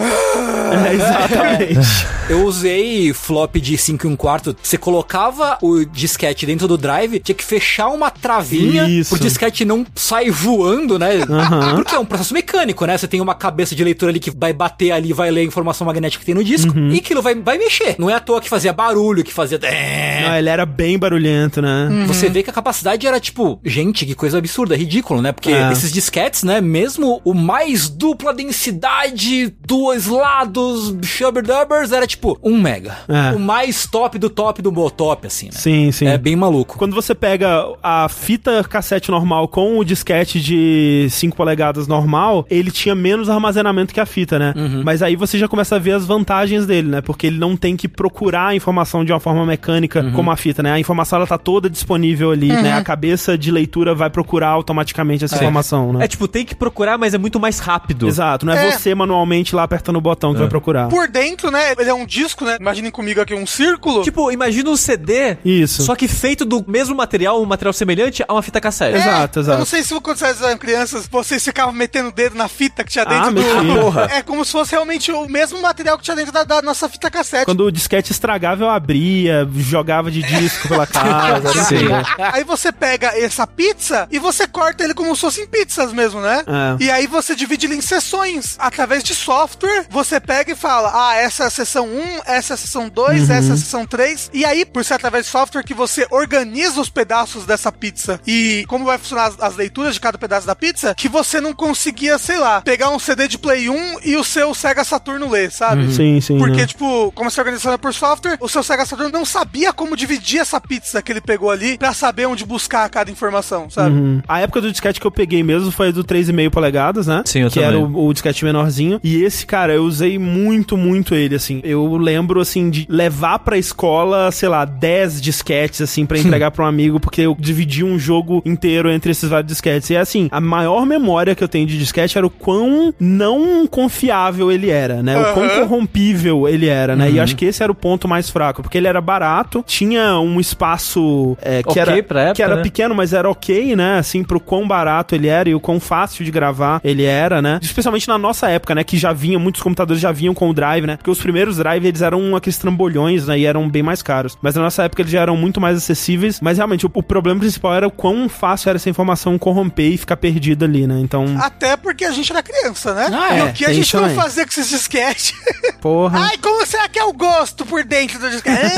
É, 0.89 0.93
exatamente. 0.93 2.05
Eu 2.27 2.43
usei 2.45 3.13
flop 3.13 3.55
de 3.57 3.77
5 3.77 4.07
e 4.07 4.09
1 4.09 4.15
quarto. 4.15 4.55
Você 4.61 4.77
colocava 4.79 5.59
o 5.61 5.85
disquete 5.85 6.45
dentro 6.45 6.67
do 6.67 6.75
drive, 6.77 7.19
tinha 7.19 7.35
que 7.35 7.43
fechar 7.43 7.89
uma 7.89 8.09
travinha 8.09 8.87
Isso. 8.89 9.11
pro 9.15 9.19
disquete 9.23 9.63
não 9.63 9.85
sair 9.95 10.31
voando, 10.31 10.97
né? 10.97 11.17
Aham. 11.29 11.75
Porque 11.75 11.93
é 11.93 11.99
um 11.99 12.05
processo 12.05 12.33
mecânico, 12.33 12.83
né? 12.85 12.97
Você 12.97 13.07
tem 13.07 13.21
uma 13.21 13.35
cabeça 13.35 13.75
de 13.75 13.83
leitura 13.83 14.11
ali 14.11 14.19
que 14.19 14.31
vai 14.31 14.53
bater 14.53 14.91
ali, 14.91 15.13
vai 15.13 15.29
ler 15.29 15.41
a 15.41 15.43
informação 15.43 15.85
magnética 15.85 16.19
que 16.19 16.25
tem 16.25 16.33
no 16.35 16.43
disco 16.43 16.75
Uhum. 16.75 16.89
e 16.89 16.97
aquilo 16.97 17.21
vai, 17.21 17.35
vai 17.35 17.57
mexer. 17.59 17.95
Não 17.99 18.09
é 18.09 18.15
à 18.15 18.19
toa 18.19 18.41
que 18.41 18.49
fazia 18.49 18.73
barulho, 18.73 19.23
que 19.23 19.31
fazia. 19.31 19.59
Não, 19.59 20.35
ele 20.35 20.49
era 20.49 20.65
bem 20.65 20.97
barulhento, 20.97 21.61
né? 21.61 21.89
Você 22.15 22.29
vê 22.29 22.43
que 22.43 22.49
a 22.49 22.53
capacidade 22.53 23.05
era 23.05 23.19
tipo, 23.19 23.59
gente, 23.63 24.05
que 24.05 24.15
coisa 24.15 24.37
absurda, 24.37 24.75
ridículo, 24.75 25.21
né? 25.21 25.31
Porque 25.31 25.51
É. 25.51 25.71
esses 25.71 25.91
disquetes, 25.91 26.43
né? 26.43 26.61
Mesmo 26.61 27.21
o 27.23 27.33
mais 27.33 27.89
dupla 27.89 28.33
densidade, 28.33 29.53
dois 29.65 30.05
lados, 30.07 30.95
shubber-dubbers, 31.03 31.91
era 31.91 32.05
tipo 32.07 32.37
1 32.43 32.57
mega. 32.59 32.97
É. 33.07 33.35
O 33.35 33.39
mais 33.39 33.85
top 33.87 34.17
do 34.17 34.29
top 34.29 34.61
do 34.61 34.71
top, 34.91 35.27
assim, 35.27 35.45
né? 35.47 35.51
Sim, 35.53 35.91
sim. 35.91 36.07
É 36.07 36.17
bem 36.17 36.35
maluco. 36.35 36.77
Quando 36.77 36.93
você 36.93 37.15
pega 37.15 37.65
a 37.81 38.07
fita 38.09 38.63
cassete 38.63 39.09
normal 39.09 39.47
com 39.47 39.77
o 39.77 39.83
disquete 39.85 40.39
de 40.39 41.07
5 41.09 41.35
polegadas 41.35 41.87
normal, 41.87 42.45
ele 42.49 42.71
tinha 42.71 42.93
menos 42.95 43.29
armazenamento 43.29 43.93
que 43.93 43.99
a 43.99 44.05
fita, 44.05 44.37
né? 44.37 44.53
Uhum. 44.55 44.83
Mas 44.83 45.01
aí 45.01 45.15
você 45.15 45.37
já 45.37 45.47
começa 45.47 45.75
a 45.75 45.79
ver 45.79 45.93
as 45.93 46.05
vantagens 46.05 46.65
dele, 46.65 46.87
né? 46.89 47.01
Porque 47.01 47.27
ele 47.27 47.37
não 47.37 47.55
tem 47.57 47.75
que 47.75 47.87
procurar 47.87 48.47
a 48.47 48.55
informação 48.55 49.03
de 49.03 49.11
uma 49.11 49.19
forma 49.19 49.45
mecânica 49.45 50.01
Uhum. 50.01 50.11
como 50.13 50.31
a 50.31 50.35
fita, 50.35 50.61
né? 50.61 50.71
A 50.71 50.79
informação 50.79 51.17
ela 51.17 51.27
tá 51.27 51.37
toda 51.37 51.69
disponível 51.69 52.04
ali, 52.31 52.47
né? 52.49 52.73
A 52.73 52.83
cabeça 52.83 53.37
de 53.37 53.49
leitura 53.51 53.93
vai 53.95 54.09
procurar 54.09 54.49
automaticamente 54.49 55.25
essa 55.25 55.35
informação, 55.35 55.93
né? 55.93 56.05
É 56.05 56.07
tipo, 56.07 56.27
tem 56.27 56.45
que 56.45 56.53
procurar, 56.55 56.97
mas 56.97 57.13
é 57.13 57.17
muito 57.17 57.39
mais 57.39 57.59
rápido. 57.59 58.07
Exato, 58.07 58.45
não 58.45 58.53
é, 58.53 58.67
É. 58.67 58.71
você 58.71 58.93
manualmente 58.93 59.55
lá 59.55 59.63
apertando 59.63 59.95
o 59.97 60.01
botão 60.01 60.33
que 60.33 60.39
vai 60.39 60.47
procurar. 60.47 60.87
Por 60.89 61.07
dentro, 61.07 61.49
né? 61.51 61.73
Ele 61.77 61.89
é 61.89 61.93
um 61.93 62.05
disco, 62.05 62.45
né? 62.45 62.57
Imaginem 62.59 62.91
comigo 62.91 63.21
aqui 63.21 63.33
um 63.33 63.45
círculo. 63.47 64.03
Tipo, 64.03 64.31
imagina 64.31 64.69
um 64.69 64.75
CD, 64.75 65.37
Isso. 65.43 65.83
só 65.83 65.95
que 65.95 66.07
feito 66.07 66.45
do 66.45 66.63
mesmo 66.67 66.95
material, 66.95 67.41
um 67.41 67.45
material 67.45 67.73
semelhante 67.73 68.23
a 68.27 68.33
uma 68.33 68.41
fita 68.41 68.59
cassete. 68.61 68.97
É, 68.97 69.01
Exato, 69.01 69.39
Eu 69.39 69.43
exato. 69.43 69.59
não 69.59 69.65
sei 69.65 69.83
se 69.83 69.99
quando 70.01 70.17
vocês 70.17 70.41
eram 70.41 70.57
crianças, 70.57 71.07
vocês 71.07 71.43
ficavam 71.43 71.73
metendo 71.73 72.09
o 72.09 72.11
dedo 72.11 72.35
na 72.35 72.47
fita 72.47 72.83
que 72.83 72.91
tinha 72.91 73.05
dentro 73.05 73.27
Ah, 73.27 73.31
do. 73.31 73.41
Porra. 73.81 74.07
É 74.11 74.21
como 74.21 74.43
se 74.45 74.51
fosse 74.51 74.71
realmente 74.71 75.11
o 75.11 75.27
mesmo 75.29 75.61
material 75.61 75.97
que 75.97 76.03
tinha 76.03 76.15
dentro 76.15 76.31
da, 76.31 76.43
da 76.43 76.61
nossa 76.61 76.87
fita 76.89 77.09
cassete. 77.09 77.45
Quando 77.45 77.61
o 77.65 77.71
disquete 77.71 78.11
estragava, 78.11 78.63
eu 78.63 78.69
abria, 78.69 79.47
jogava 79.55 80.09
de 80.11 80.21
disco 80.23 80.67
pela 80.67 80.85
casa. 80.87 81.49
assim. 81.61 81.75
Aí 82.33 82.43
você 82.43 82.71
pega 82.71 83.17
essa 83.17 83.45
pizza 83.45 84.07
e 84.11 84.19
você 84.19 84.47
corta 84.47 84.83
ele 84.83 84.93
como 84.93 85.15
se 85.15 85.21
fossem 85.21 85.47
pizzas 85.47 85.93
mesmo, 85.93 86.21
né? 86.21 86.43
É. 86.47 86.83
E 86.83 86.91
aí 86.91 87.07
você 87.07 87.35
divide 87.35 87.65
ele 87.65 87.75
em 87.75 87.81
seções. 87.81 88.55
Através 88.59 89.03
de 89.03 89.13
software, 89.13 89.85
você 89.89 90.19
pega 90.19 90.51
e 90.51 90.55
fala: 90.55 90.91
ah, 90.93 91.15
essa 91.15 91.43
é 91.43 91.47
a 91.47 91.49
seção 91.49 91.87
1, 91.87 92.21
essa 92.25 92.53
é 92.53 92.55
a 92.55 92.57
seção 92.57 92.89
2, 92.89 93.29
essa 93.29 93.49
é 93.49 93.53
a 93.53 93.57
seção 93.57 93.85
3. 93.85 94.31
E 94.33 94.45
aí, 94.45 94.65
por 94.65 94.83
ser 94.83 94.95
através 94.95 95.25
de 95.25 95.31
software, 95.31 95.63
que 95.63 95.73
você 95.73 96.07
organiza 96.11 96.79
os 96.79 96.89
pedaços 96.89 97.45
dessa 97.45 97.71
pizza 97.71 98.19
e 98.25 98.65
como 98.67 98.85
vai 98.85 98.97
funcionar 98.97 99.25
as, 99.25 99.39
as 99.39 99.55
leituras 99.55 99.93
de 99.93 99.99
cada 99.99 100.17
pedaço 100.17 100.47
da 100.47 100.55
pizza, 100.55 100.93
que 100.95 101.09
você 101.09 101.39
não 101.39 101.53
conseguia, 101.53 102.17
sei 102.17 102.37
lá, 102.37 102.61
pegar 102.61 102.89
um 102.89 102.99
CD 102.99 103.27
de 103.27 103.37
Play 103.37 103.69
1 103.69 103.99
e 104.03 104.15
o 104.15 104.23
seu 104.23 104.53
Sega 104.53 104.83
Saturno 104.83 105.29
ler, 105.29 105.51
sabe? 105.51 105.93
Sim, 105.93 106.19
sim. 106.21 106.37
Porque, 106.37 106.61
né? 106.61 106.67
tipo, 106.67 107.11
como 107.13 107.29
se 107.29 107.39
organizando 107.39 107.77
por 107.79 107.93
software, 107.93 108.37
o 108.39 108.49
seu 108.49 108.63
Sega 108.63 108.85
Saturn 108.85 109.11
não 109.11 109.25
sabia 109.25 109.73
como 109.73 109.95
dividir 109.95 110.39
essa 110.39 110.59
pizza 110.59 111.01
que 111.01 111.11
ele 111.11 111.21
pegou 111.21 111.51
ali 111.51 111.77
pra 111.85 111.93
saber 111.93 112.25
onde 112.25 112.43
buscar 112.43 112.89
cada 112.89 113.11
informação, 113.11 113.69
sabe? 113.69 113.95
Uhum. 113.95 114.21
A 114.27 114.39
época 114.39 114.59
do 114.59 114.71
disquete 114.71 114.99
que 114.99 115.05
eu 115.05 115.11
peguei 115.11 115.43
mesmo 115.43 115.69
foi 115.69 115.91
do 115.91 116.03
3,5 116.03 116.49
polegadas, 116.49 117.05
né? 117.05 117.21
Sim, 117.25 117.41
eu 117.41 117.49
Que 117.49 117.59
também. 117.59 117.69
era 117.69 117.79
o, 117.79 118.07
o 118.07 118.11
disquete 118.11 118.43
menorzinho. 118.43 118.99
E 119.03 119.21
esse, 119.23 119.45
cara, 119.45 119.73
eu 119.73 119.83
usei 119.83 120.17
muito, 120.17 120.75
muito 120.75 121.13
ele, 121.13 121.35
assim. 121.35 121.61
Eu 121.63 121.95
lembro, 121.95 122.41
assim, 122.41 122.71
de 122.71 122.87
levar 122.89 123.37
pra 123.37 123.55
escola, 123.55 124.31
sei 124.31 124.49
lá, 124.49 124.65
10 124.65 125.21
disquetes, 125.21 125.79
assim, 125.81 126.07
pra 126.07 126.17
entregar 126.19 126.49
pra 126.49 126.65
um 126.65 126.67
amigo, 126.67 126.99
porque 126.99 127.21
eu 127.21 127.37
dividi 127.39 127.83
um 127.83 127.99
jogo 127.99 128.41
inteiro 128.43 128.89
entre 128.89 129.11
esses 129.11 129.29
vários 129.29 129.47
disquetes. 129.47 129.91
E, 129.91 129.95
assim, 129.95 130.27
a 130.31 130.41
maior 130.41 130.87
memória 130.87 131.35
que 131.35 131.43
eu 131.43 131.47
tenho 131.47 131.67
de 131.67 131.77
disquete 131.77 132.17
era 132.17 132.25
o 132.25 132.31
quão 132.31 132.91
não 132.99 133.67
confiável 133.67 134.51
ele 134.51 134.71
era, 134.71 135.03
né? 135.03 135.19
O 135.19 135.33
quão 135.35 135.47
corrompível 135.49 136.47
ele 136.47 136.67
era, 136.67 136.95
né? 136.95 137.11
E 137.11 137.17
eu 137.17 137.23
acho 137.23 137.35
que 137.35 137.45
esse 137.45 137.61
era 137.61 137.71
o 137.71 137.75
ponto 137.75 138.07
mais 138.07 138.27
fraco, 138.27 138.63
porque 138.63 138.77
ele 138.77 138.87
era 138.87 138.99
barato, 138.99 139.63
tinha 139.67 140.19
um 140.19 140.39
espaço 140.39 141.37
é, 141.43 141.61
que 141.61 141.74
Ok 141.79 141.93
era, 141.93 142.03
pra 142.03 142.21
época, 142.21 142.35
que 142.35 142.43
era 142.43 142.55
né? 142.57 142.61
pequeno, 142.61 142.95
mas 142.95 143.13
era 143.13 143.29
ok, 143.29 143.75
né? 143.75 143.99
Assim, 143.99 144.23
pro 144.23 144.39
quão 144.39 144.67
barato 144.67 145.15
ele 145.15 145.27
era 145.27 145.49
e 145.49 145.55
o 145.55 145.59
quão 145.59 145.79
fácil 145.79 146.23
de 146.25 146.31
gravar 146.31 146.79
ele 146.83 147.03
era, 147.03 147.41
né? 147.41 147.59
Especialmente 147.61 148.07
na 148.07 148.17
nossa 148.17 148.49
época, 148.49 148.75
né? 148.75 148.83
Que 148.83 148.97
já 148.97 149.13
vinha, 149.13 149.39
muitos 149.39 149.61
computadores 149.61 150.01
já 150.01 150.11
vinham 150.11 150.33
com 150.33 150.49
o 150.49 150.53
drive, 150.53 150.85
né? 150.85 150.97
Porque 150.97 151.09
os 151.09 151.19
primeiros 151.19 151.57
drive, 151.57 151.85
eles 151.85 152.01
eram 152.01 152.35
aqueles 152.35 152.57
trambolhões, 152.57 153.27
né? 153.27 153.39
E 153.39 153.45
eram 153.45 153.69
bem 153.69 153.83
mais 153.83 154.01
caros. 154.01 154.37
Mas 154.41 154.55
na 154.55 154.61
nossa 154.61 154.83
época 154.83 155.01
eles 155.01 155.11
já 155.11 155.21
eram 155.21 155.37
muito 155.37 155.59
mais 155.61 155.77
acessíveis. 155.77 156.39
Mas 156.41 156.57
realmente, 156.57 156.85
o, 156.85 156.91
o 156.93 157.03
problema 157.03 157.39
principal 157.39 157.73
era 157.73 157.87
o 157.87 157.91
quão 157.91 158.27
fácil 158.29 158.69
era 158.69 158.77
essa 158.77 158.89
informação 158.89 159.37
corromper 159.37 159.93
e 159.93 159.97
ficar 159.97 160.17
perdida 160.17 160.65
ali, 160.65 160.87
né? 160.87 160.99
Então, 160.99 161.25
Até 161.39 161.77
porque 161.77 162.05
a 162.05 162.11
gente 162.11 162.31
era 162.31 162.41
criança, 162.41 162.93
né? 162.93 163.09
Ah, 163.11 163.35
e 163.35 163.39
é, 163.39 163.43
o 163.43 163.53
que 163.53 163.63
a 163.63 163.67
tem 163.67 163.75
gente 163.77 163.87
isso 163.87 163.99
não 163.99 164.09
fazia 164.09 164.43
com 164.43 164.51
esses 164.51 164.69
disquetes? 164.69 165.33
porra. 165.81 166.19
Ai, 166.19 166.37
como 166.37 166.65
será 166.65 166.87
que 166.87 166.99
é 166.99 167.03
o 167.03 167.13
gosto 167.13 167.65
por 167.65 167.83
dentro 167.83 168.19
do 168.19 168.29
disquete? 168.29 168.55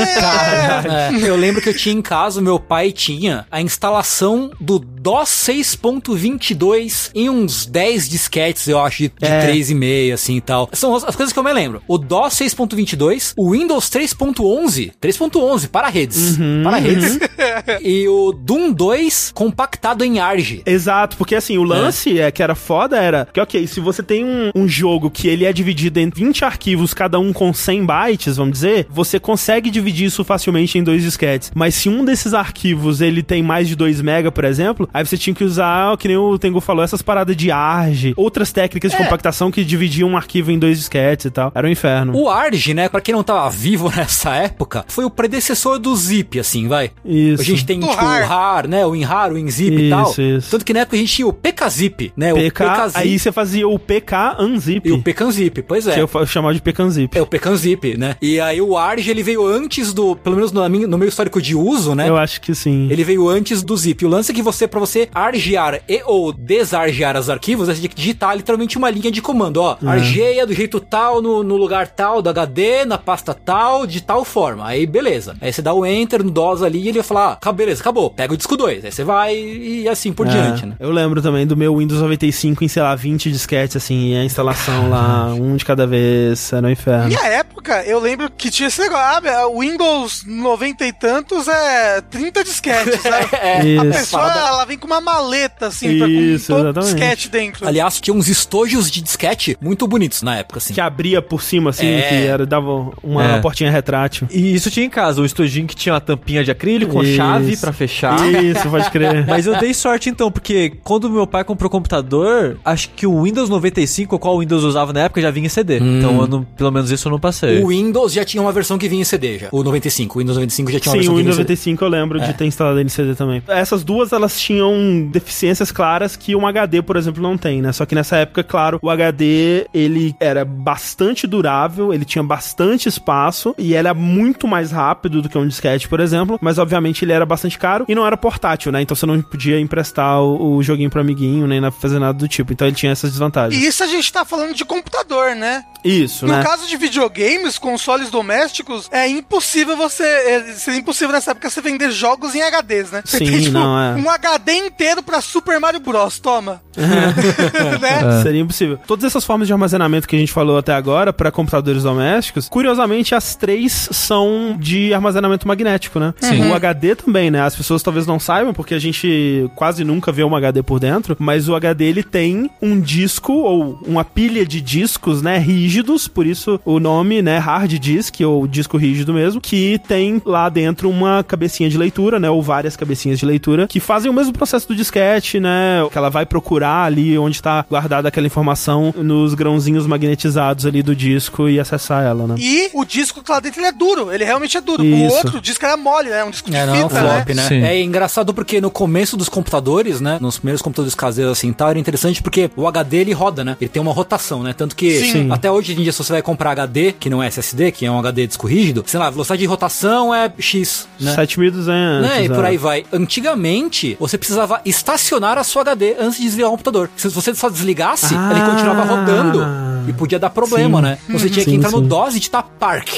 É. 0.88 1.14
É, 1.14 1.28
eu 1.28 1.36
lembro 1.36 1.60
que 1.60 1.68
eu 1.68 1.76
tinha 1.76 1.94
em 1.94 2.02
casa, 2.02 2.40
o 2.40 2.42
meu 2.42 2.58
pai 2.58 2.87
tinha 2.92 3.46
a 3.50 3.60
instalação 3.60 4.50
do 4.60 4.78
DOS 4.78 5.28
6.22 5.28 7.10
em 7.14 7.28
uns 7.30 7.66
10 7.66 8.08
disquetes, 8.08 8.66
eu 8.68 8.78
acho, 8.78 9.04
de, 9.04 9.08
de 9.08 9.26
É. 9.26 9.46
3,5, 9.52 10.12
assim 10.12 10.36
e 10.36 10.40
tal. 10.40 10.68
São 10.72 10.94
as, 10.94 11.04
as 11.04 11.16
coisas 11.16 11.32
que 11.32 11.38
eu 11.38 11.44
me 11.44 11.52
lembro. 11.52 11.82
O 11.86 11.98
DOS 11.98 12.34
6.22, 12.34 13.32
o 13.36 13.52
Windows 13.52 13.88
3.11, 13.90 14.92
3.11 15.00 15.68
para 15.68 15.88
redes, 15.88 16.38
para 16.62 16.76
redes. 16.76 17.18
e 17.82 18.08
o 18.08 18.32
Doom 18.32 18.72
2 18.72 19.32
compactado 19.34 20.04
em 20.04 20.18
ARG. 20.18 20.62
Exato, 20.66 21.16
porque 21.16 21.34
assim, 21.34 21.58
o 21.58 21.62
lance 21.62 22.18
é. 22.18 22.30
que 22.30 22.42
era 22.42 22.54
foda 22.54 22.96
era 22.96 23.28
que, 23.32 23.40
ok, 23.40 23.66
se 23.66 23.80
você 23.80 24.02
tem 24.02 24.24
um, 24.24 24.50
um 24.54 24.68
jogo 24.68 25.10
que 25.10 25.28
ele 25.28 25.44
é 25.44 25.52
dividido 25.52 26.00
em 26.00 26.10
20 26.10 26.44
arquivos, 26.44 26.94
cada 26.94 27.18
um 27.18 27.32
com 27.32 27.52
100 27.52 27.86
bytes, 27.86 28.36
vamos 28.36 28.52
dizer, 28.52 28.86
você 28.90 29.18
consegue 29.18 29.70
dividir 29.70 30.06
isso 30.06 30.24
facilmente 30.24 30.78
em 30.78 30.82
dois 30.82 31.02
disquetes. 31.02 31.50
Mas 31.54 31.74
se 31.74 31.88
um 31.88 32.04
desses 32.04 32.34
arquivos 32.34 32.77
ele 33.00 33.22
tem 33.22 33.42
mais 33.42 33.68
de 33.68 33.76
2 33.76 34.00
mega, 34.00 34.30
por 34.30 34.44
exemplo, 34.44 34.88
aí 34.92 35.04
você 35.04 35.16
tinha 35.16 35.34
que 35.34 35.44
usar, 35.44 35.96
que 35.96 36.08
nem 36.08 36.16
o 36.16 36.38
Tengu 36.38 36.60
falou, 36.60 36.82
essas 36.84 37.02
paradas 37.02 37.36
de 37.36 37.50
ARG, 37.50 38.14
outras 38.16 38.52
técnicas 38.52 38.90
de 38.92 38.96
É. 38.96 39.04
compactação 39.04 39.50
que 39.50 39.64
dividiam 39.64 40.08
um 40.10 40.16
arquivo 40.16 40.50
em 40.50 40.58
dois 40.58 40.78
disquetes 40.78 41.26
e 41.26 41.30
tal. 41.30 41.52
Era 41.54 41.66
um 41.66 41.70
inferno. 41.70 42.14
O 42.16 42.28
ARG, 42.28 42.74
né, 42.74 42.88
pra 42.88 43.00
quem 43.00 43.14
não 43.14 43.22
tava 43.22 43.48
vivo 43.50 43.90
nessa 43.94 44.34
época, 44.34 44.84
foi 44.88 45.04
o 45.04 45.10
predecessor 45.10 45.78
do 45.78 45.94
Zip, 45.94 46.38
assim, 46.38 46.68
vai. 46.68 46.90
Isso. 47.04 47.42
A 47.42 47.44
gente 47.44 47.64
tem, 47.66 47.80
Do 47.80 47.88
tipo, 47.88 48.00
RAR. 48.00 48.22
o 48.22 48.26
RAR, 48.26 48.68
né? 48.68 48.84
O 48.86 48.90
WinRAR, 48.90 49.30
o 49.32 49.34
WinZip 49.34 49.70
e 49.76 49.88
Isso, 49.88 49.90
tal. 49.90 50.10
isso. 50.26 50.50
Tanto 50.50 50.64
que 50.64 50.72
na 50.74 50.80
época 50.80 50.96
a 50.96 51.00
gente 51.00 51.12
tinha 51.12 51.26
o 51.26 51.32
PKZip, 51.32 52.12
né? 52.16 52.32
PK, 52.32 52.64
o 52.64 52.70
PKZip 52.70 52.98
aí 52.98 53.18
você 53.18 53.32
fazia 53.32 53.68
o 53.68 53.78
PK 53.78 54.36
Unzip, 54.40 54.88
e 54.88 54.92
o 54.92 55.02
PKZip, 55.02 55.62
pois 55.62 55.86
é. 55.86 55.94
que 55.94 56.00
eu 56.00 56.26
chamava 56.26 56.54
de 56.54 56.60
PKZip. 56.62 57.16
É 57.16 57.22
o 57.22 57.26
PKZip, 57.26 57.96
né? 57.96 58.16
E 58.20 58.40
aí 58.40 58.60
o 58.60 58.76
ARG, 58.76 59.08
ele 59.10 59.22
veio 59.22 59.46
antes 59.46 59.92
do, 59.92 60.16
pelo 60.16 60.36
menos 60.36 60.52
no, 60.52 60.68
no 60.68 60.98
meu 60.98 61.08
histórico 61.08 61.40
de 61.40 61.54
uso, 61.54 61.94
né? 61.94 62.08
Eu 62.08 62.16
acho 62.16 62.40
que 62.40 62.54
sim. 62.58 62.88
Ele 62.90 63.04
veio 63.04 63.28
antes 63.28 63.62
do 63.62 63.76
zip. 63.76 64.04
O 64.04 64.08
lance 64.08 64.32
é 64.32 64.34
que 64.34 64.42
você, 64.42 64.66
pra 64.66 64.80
você 64.80 65.08
argear 65.14 65.80
e 65.88 66.02
ou 66.04 66.32
desargear 66.32 67.16
os 67.16 67.30
arquivos, 67.30 67.68
você 67.68 67.80
tem 67.80 67.90
que 67.90 67.96
digitar 67.96 68.36
literalmente 68.36 68.76
uma 68.76 68.90
linha 68.90 69.10
de 69.10 69.22
comando, 69.22 69.58
ó. 69.58 69.76
É. 69.82 69.88
Argeia 69.88 70.46
do 70.46 70.52
jeito 70.52 70.80
tal, 70.80 71.22
no, 71.22 71.42
no 71.42 71.56
lugar 71.56 71.88
tal 71.88 72.20
do 72.20 72.28
HD, 72.30 72.84
na 72.84 72.98
pasta 72.98 73.32
tal, 73.34 73.86
de 73.86 74.00
tal 74.00 74.24
forma. 74.24 74.66
Aí 74.66 74.86
beleza. 74.86 75.36
Aí 75.40 75.52
você 75.52 75.62
dá 75.62 75.72
o 75.72 75.86
enter 75.86 76.22
no 76.22 76.30
DOS 76.30 76.62
ali 76.62 76.80
e 76.80 76.88
ele 76.88 76.98
vai 76.98 77.02
falar, 77.06 77.38
ah, 77.40 77.52
beleza, 77.52 77.80
acabou, 77.80 78.10
pega 78.10 78.34
o 78.34 78.36
disco 78.36 78.56
2. 78.56 78.84
Aí 78.84 78.92
você 78.92 79.04
vai 79.04 79.34
e 79.36 79.88
assim 79.88 80.12
por 80.12 80.26
É, 80.26 80.30
diante, 80.30 80.66
né? 80.66 80.74
Eu 80.80 80.90
lembro 80.90 81.22
também 81.22 81.46
do 81.46 81.56
meu 81.56 81.76
Windows 81.76 82.00
95 82.00 82.64
em, 82.64 82.68
sei 82.68 82.82
lá, 82.82 82.94
20 82.94 83.30
disquetes, 83.30 83.76
assim, 83.76 84.12
e 84.12 84.16
a 84.16 84.24
instalação 84.24 84.88
lá, 84.90 85.26
um 85.34 85.56
de 85.56 85.64
cada 85.64 85.86
vez, 85.86 86.52
era 86.52 86.66
um 86.66 86.70
inferno. 86.70 87.08
Minha 87.08 87.26
época, 87.26 87.82
eu 87.84 88.00
lembro 88.00 88.30
que 88.30 88.50
tinha 88.50 88.68
esse 88.68 88.80
negócio, 88.80 89.28
ah, 89.28 89.46
o 89.46 89.60
Windows 89.60 90.24
90 90.26 90.86
e 90.86 90.92
tantos 90.92 91.48
é 91.48 92.00
30 92.00 92.44
disquetes, 92.48 93.00
sabe? 93.00 93.28
A 93.38 93.64
Isso. 93.64 93.84
pessoa, 93.98 94.32
ela 94.32 94.64
vem 94.64 94.78
com 94.78 94.86
uma 94.86 95.00
maleta, 95.00 95.66
assim, 95.66 95.98
pra, 95.98 96.08
Isso, 96.08 96.46
com 96.52 96.58
todo 96.58 96.66
exatamente. 96.68 96.94
disquete 96.94 97.28
dentro. 97.30 97.66
Aliás, 97.66 98.00
tinha 98.00 98.14
uns 98.14 98.28
estojos 98.28 98.90
de 98.90 99.00
disquete 99.00 99.56
muito 99.60 99.86
bonitos 99.86 100.22
na 100.22 100.36
época, 100.38 100.58
assim. 100.58 100.74
Que 100.74 100.80
abria 100.80 101.20
por 101.22 101.42
cima, 101.42 101.70
assim, 101.70 101.86
É. 101.86 102.02
que 102.02 102.14
era, 102.14 102.46
dava 102.46 102.90
uma 103.02 103.36
É. 103.36 103.40
portinha 103.40 103.70
retrátil. 103.70 104.26
E 104.30 104.54
isso 104.54 104.70
tinha 104.70 104.86
em 104.86 104.90
casa, 104.90 105.20
o 105.20 105.24
estojinho 105.26 105.66
que 105.66 105.76
tinha 105.76 105.92
uma 105.94 106.00
tampinha 106.00 106.42
de 106.44 106.50
acrílico 106.50 106.92
com 106.92 107.04
chave 107.04 107.56
pra 107.56 107.72
fechar. 107.72 108.18
Isso, 108.42 108.68
pode 108.68 108.90
crer. 108.90 109.24
Mas 109.28 109.46
eu 109.46 109.56
dei 109.58 109.72
sorte 109.74 110.08
então, 110.08 110.30
porque 110.30 110.72
quando 110.84 111.08
meu 111.10 111.26
pai 111.26 111.44
comprou 111.44 111.68
o 111.68 111.70
computador, 111.70 112.58
acho 112.64 112.88
que 112.90 113.06
o 113.06 113.22
Windows 113.24 113.48
95, 113.48 114.16
o 114.16 114.18
qual 114.18 114.36
o 114.36 114.40
Windows 114.40 114.64
usava 114.64 114.92
na 114.92 115.00
época, 115.00 115.20
já 115.20 115.30
vinha 115.30 115.46
em 115.46 115.50
CD. 115.50 115.78
Então, 115.78 116.20
eu 116.20 116.26
não- 116.26 116.42
pelo 116.44 116.70
menos 116.70 116.90
isso 116.90 117.08
eu 117.08 117.12
não 117.12 117.18
passei. 117.20 117.62
O 117.62 117.68
Windows 117.68 118.12
já 118.12 118.24
tinha 118.24 118.42
uma 118.42 118.52
versão 118.52 118.78
que 118.78 118.88
vinha 118.88 119.02
em 119.02 119.04
CD 119.04 119.38
já. 119.38 119.48
O 119.52 119.62
95. 119.62 120.18
O 120.18 120.20
Windows 120.20 120.36
95 120.36 120.70
já 120.72 120.80
tinha 120.80 120.90
uma 120.90 120.94
Sim, 120.94 120.98
versão 120.98 121.14
o 121.14 121.16
que 121.16 121.22
vinha 121.22 121.32
Windows 121.32 121.36
em 121.38 121.42
CD. 121.42 121.48
95 121.54 121.84
eu 121.84 121.88
lembro 121.88 122.20
de 122.20 122.34
ter 122.38 122.46
instalado 122.46 122.78
ele 122.78 122.86
em 122.86 122.90
CD 122.90 123.14
também. 123.14 123.42
Essas 123.48 123.84
duas, 123.84 124.12
elas 124.12 124.40
tinham 124.40 125.06
deficiências 125.10 125.70
claras 125.70 126.16
que 126.16 126.34
um 126.36 126.46
HD, 126.46 126.80
por 126.82 126.96
exemplo, 126.96 127.22
não 127.22 127.36
tem, 127.36 127.60
né? 127.60 127.72
Só 127.72 127.84
que 127.84 127.94
nessa 127.94 128.16
época, 128.16 128.42
claro, 128.44 128.78
o 128.82 128.88
HD, 128.90 129.66
ele 129.74 130.14
era 130.20 130.44
bastante 130.44 131.26
durável, 131.26 131.92
ele 131.92 132.04
tinha 132.04 132.22
bastante 132.22 132.88
espaço 132.88 133.54
e 133.58 133.74
era 133.74 133.92
muito 133.92 134.46
mais 134.46 134.70
rápido 134.70 135.20
do 135.20 135.28
que 135.28 135.36
um 135.36 135.46
disquete, 135.46 135.88
por 135.88 136.00
exemplo, 136.00 136.38
mas 136.40 136.58
obviamente 136.58 137.04
ele 137.04 137.12
era 137.12 137.26
bastante 137.26 137.58
caro 137.58 137.84
e 137.88 137.94
não 137.94 138.06
era 138.06 138.16
portátil, 138.16 138.70
né? 138.72 138.80
Então 138.82 138.94
você 138.96 139.06
não 139.06 139.20
podia 139.20 139.58
emprestar 139.60 140.20
o, 140.22 140.56
o 140.56 140.62
joguinho 140.62 140.90
pro 140.90 141.00
amiguinho, 141.00 141.46
nem 141.46 141.60
na- 141.60 141.70
fazer 141.70 141.98
nada 141.98 142.16
do 142.16 142.28
tipo. 142.28 142.52
Então 142.52 142.66
ele 142.66 142.76
tinha 142.76 142.92
essas 142.92 143.10
desvantagens. 143.10 143.60
E 143.62 143.66
isso 143.66 143.82
a 143.82 143.86
gente 143.86 144.12
tá 144.12 144.24
falando 144.24 144.54
de 144.54 144.64
computador, 144.64 145.34
né? 145.34 145.64
Isso, 145.84 146.26
No 146.26 146.34
né? 146.34 146.42
caso 146.42 146.66
de 146.66 146.76
videogames, 146.76 147.56
consoles 147.58 148.10
domésticos, 148.10 148.88
é 148.92 149.08
impossível 149.08 149.76
você. 149.76 150.02
É, 150.04 150.52
seria 150.54 150.80
impossível 150.80 151.12
nessa 151.12 151.30
época 151.30 151.48
você 151.48 151.60
vender 151.60 151.90
jogos 151.90 152.27
em 152.34 152.42
HDs, 152.42 152.90
né? 152.90 153.02
Você 153.04 153.18
Sim, 153.18 153.48
não, 153.50 153.80
é. 153.80 153.94
um 153.94 154.10
HD 154.10 154.52
inteiro 154.52 155.02
pra 155.02 155.20
Super 155.20 155.58
Mario 155.60 155.80
Bros. 155.80 156.18
Toma. 156.18 156.60
né? 156.76 158.18
É. 158.18 158.22
Seria 158.22 158.40
impossível. 158.40 158.78
Todas 158.86 159.04
essas 159.04 159.24
formas 159.24 159.46
de 159.46 159.52
armazenamento 159.52 160.06
que 160.06 160.16
a 160.16 160.18
gente 160.18 160.32
falou 160.32 160.58
até 160.58 160.72
agora 160.72 161.12
para 161.12 161.30
computadores 161.30 161.82
domésticos, 161.82 162.48
curiosamente 162.48 163.14
as 163.14 163.34
três 163.34 163.88
são 163.92 164.56
de 164.58 164.94
armazenamento 164.94 165.46
magnético, 165.46 165.98
né? 165.98 166.14
Sim. 166.20 166.48
O 166.48 166.54
HD 166.54 166.94
também, 166.94 167.30
né? 167.30 167.42
As 167.42 167.56
pessoas 167.56 167.82
talvez 167.82 168.06
não 168.06 168.18
saibam 168.18 168.52
porque 168.52 168.74
a 168.74 168.78
gente 168.78 169.50
quase 169.54 169.84
nunca 169.84 170.12
vê 170.12 170.24
um 170.24 170.34
HD 170.34 170.62
por 170.62 170.78
dentro, 170.78 171.16
mas 171.18 171.48
o 171.48 171.54
HD 171.54 171.84
ele 171.84 172.02
tem 172.02 172.50
um 172.60 172.80
disco 172.80 173.32
ou 173.32 173.80
uma 173.86 174.04
pilha 174.04 174.44
de 174.44 174.60
discos, 174.60 175.22
né, 175.22 175.38
rígidos, 175.38 176.08
por 176.08 176.26
isso 176.26 176.60
o 176.64 176.78
nome, 176.78 177.22
né, 177.22 177.38
hard 177.38 177.72
disk 177.78 178.20
ou 178.20 178.46
disco 178.46 178.76
rígido 178.76 179.12
mesmo, 179.12 179.40
que 179.40 179.80
tem 179.86 180.20
lá 180.24 180.48
dentro 180.48 180.88
uma 180.90 181.22
cabecinha 181.22 181.68
de 181.68 181.78
leitura, 181.78 182.17
né, 182.18 182.30
ou 182.30 182.42
várias 182.42 182.76
cabecinhas 182.76 183.18
de 183.18 183.26
leitura 183.26 183.66
que 183.66 183.80
fazem 183.80 184.10
o 184.10 184.14
mesmo 184.14 184.32
processo 184.32 184.68
do 184.68 184.74
disquete, 184.74 185.40
né, 185.40 185.86
que 185.90 185.98
ela 185.98 186.10
vai 186.10 186.26
procurar 186.26 186.84
ali 186.84 187.18
onde 187.18 187.36
está 187.36 187.64
guardada 187.68 188.08
aquela 188.08 188.26
informação 188.26 188.94
nos 188.96 189.34
grãozinhos 189.34 189.86
magnetizados 189.86 190.66
ali 190.66 190.82
do 190.82 190.94
disco 190.94 191.48
e 191.48 191.58
acessar 191.60 192.04
ela, 192.04 192.26
né? 192.26 192.34
E 192.38 192.70
o 192.74 192.84
disco 192.84 193.22
que 193.22 193.30
lá 193.30 193.40
dentro 193.40 193.60
ele 193.60 193.68
é 193.68 193.72
duro, 193.72 194.12
ele 194.12 194.24
realmente 194.24 194.56
é 194.56 194.60
duro. 194.60 194.82
O 194.82 194.86
Isso. 194.86 195.16
outro 195.16 195.40
disco 195.40 195.64
era 195.64 195.76
mole, 195.76 196.10
né? 196.10 196.24
Um 196.24 196.30
disco 196.30 196.50
de 196.50 196.56
É, 196.56 196.66
não, 196.66 196.74
fita, 196.74 197.00
flop, 197.00 197.28
né? 197.28 197.34
né? 197.34 197.48
Sim. 197.48 197.62
É 197.62 197.80
engraçado 197.82 198.32
porque 198.34 198.60
no 198.60 198.70
começo 198.70 199.16
dos 199.16 199.28
computadores, 199.28 200.00
né? 200.00 200.18
Nos 200.20 200.38
primeiros 200.38 200.62
computadores 200.62 200.94
caseiros 200.94 201.32
assim 201.32 201.50
e 201.50 201.54
tal, 201.54 201.70
era 201.70 201.78
interessante 201.78 202.22
porque 202.22 202.50
o 202.56 202.66
HD 202.66 202.98
ele 202.98 203.12
roda, 203.12 203.44
né? 203.44 203.56
Ele 203.60 203.68
tem 203.68 203.80
uma 203.80 203.92
rotação, 203.92 204.42
né? 204.42 204.52
Tanto 204.52 204.74
que 204.74 205.00
Sim. 205.00 205.30
até 205.30 205.50
hoje 205.50 205.72
em 205.72 205.76
dia, 205.76 205.92
se 205.92 205.98
você 205.98 206.12
vai 206.12 206.22
comprar 206.22 206.52
HD, 206.52 206.92
que 206.92 207.08
não 207.10 207.22
é 207.22 207.28
SSD, 207.28 207.72
que 207.72 207.86
é 207.86 207.90
um 207.90 207.98
HD 207.98 208.26
disco 208.26 208.46
rígido, 208.46 208.84
sei 208.86 208.98
lá, 208.98 209.06
a 209.06 209.10
velocidade 209.10 209.40
de 209.40 209.46
rotação 209.46 210.14
é 210.14 210.30
X, 210.38 210.88
né? 211.00 211.14
7200. 211.14 212.07
Né? 212.08 212.24
E 212.24 212.28
por 212.28 212.44
aí 212.44 212.56
vai. 212.56 212.84
Antigamente, 212.92 213.96
você 214.00 214.16
precisava 214.16 214.60
estacionar 214.64 215.38
a 215.38 215.44
sua 215.44 215.62
HD 215.62 215.96
antes 215.98 216.18
de 216.18 216.24
desligar 216.24 216.48
o 216.48 216.52
computador. 216.52 216.90
Se 216.96 217.08
você 217.08 217.34
só 217.34 217.48
desligasse, 217.48 218.14
Ah. 218.16 218.30
ele 218.32 218.40
continuava 218.40 218.84
rodando 218.84 219.44
e 219.88 219.92
podia 219.92 220.18
dar 220.18 220.30
problema, 220.30 220.78
Sim. 220.78 220.82
né? 220.84 220.98
Você 221.10 221.28
tinha 221.30 221.44
que 221.44 221.50
Sim, 221.50 221.56
entrar 221.56 221.70
no 221.70 221.78
sim. 221.78 221.88
DOS 221.88 222.14
e 222.14 222.18
digitar 222.18 222.44
Park. 222.58 222.88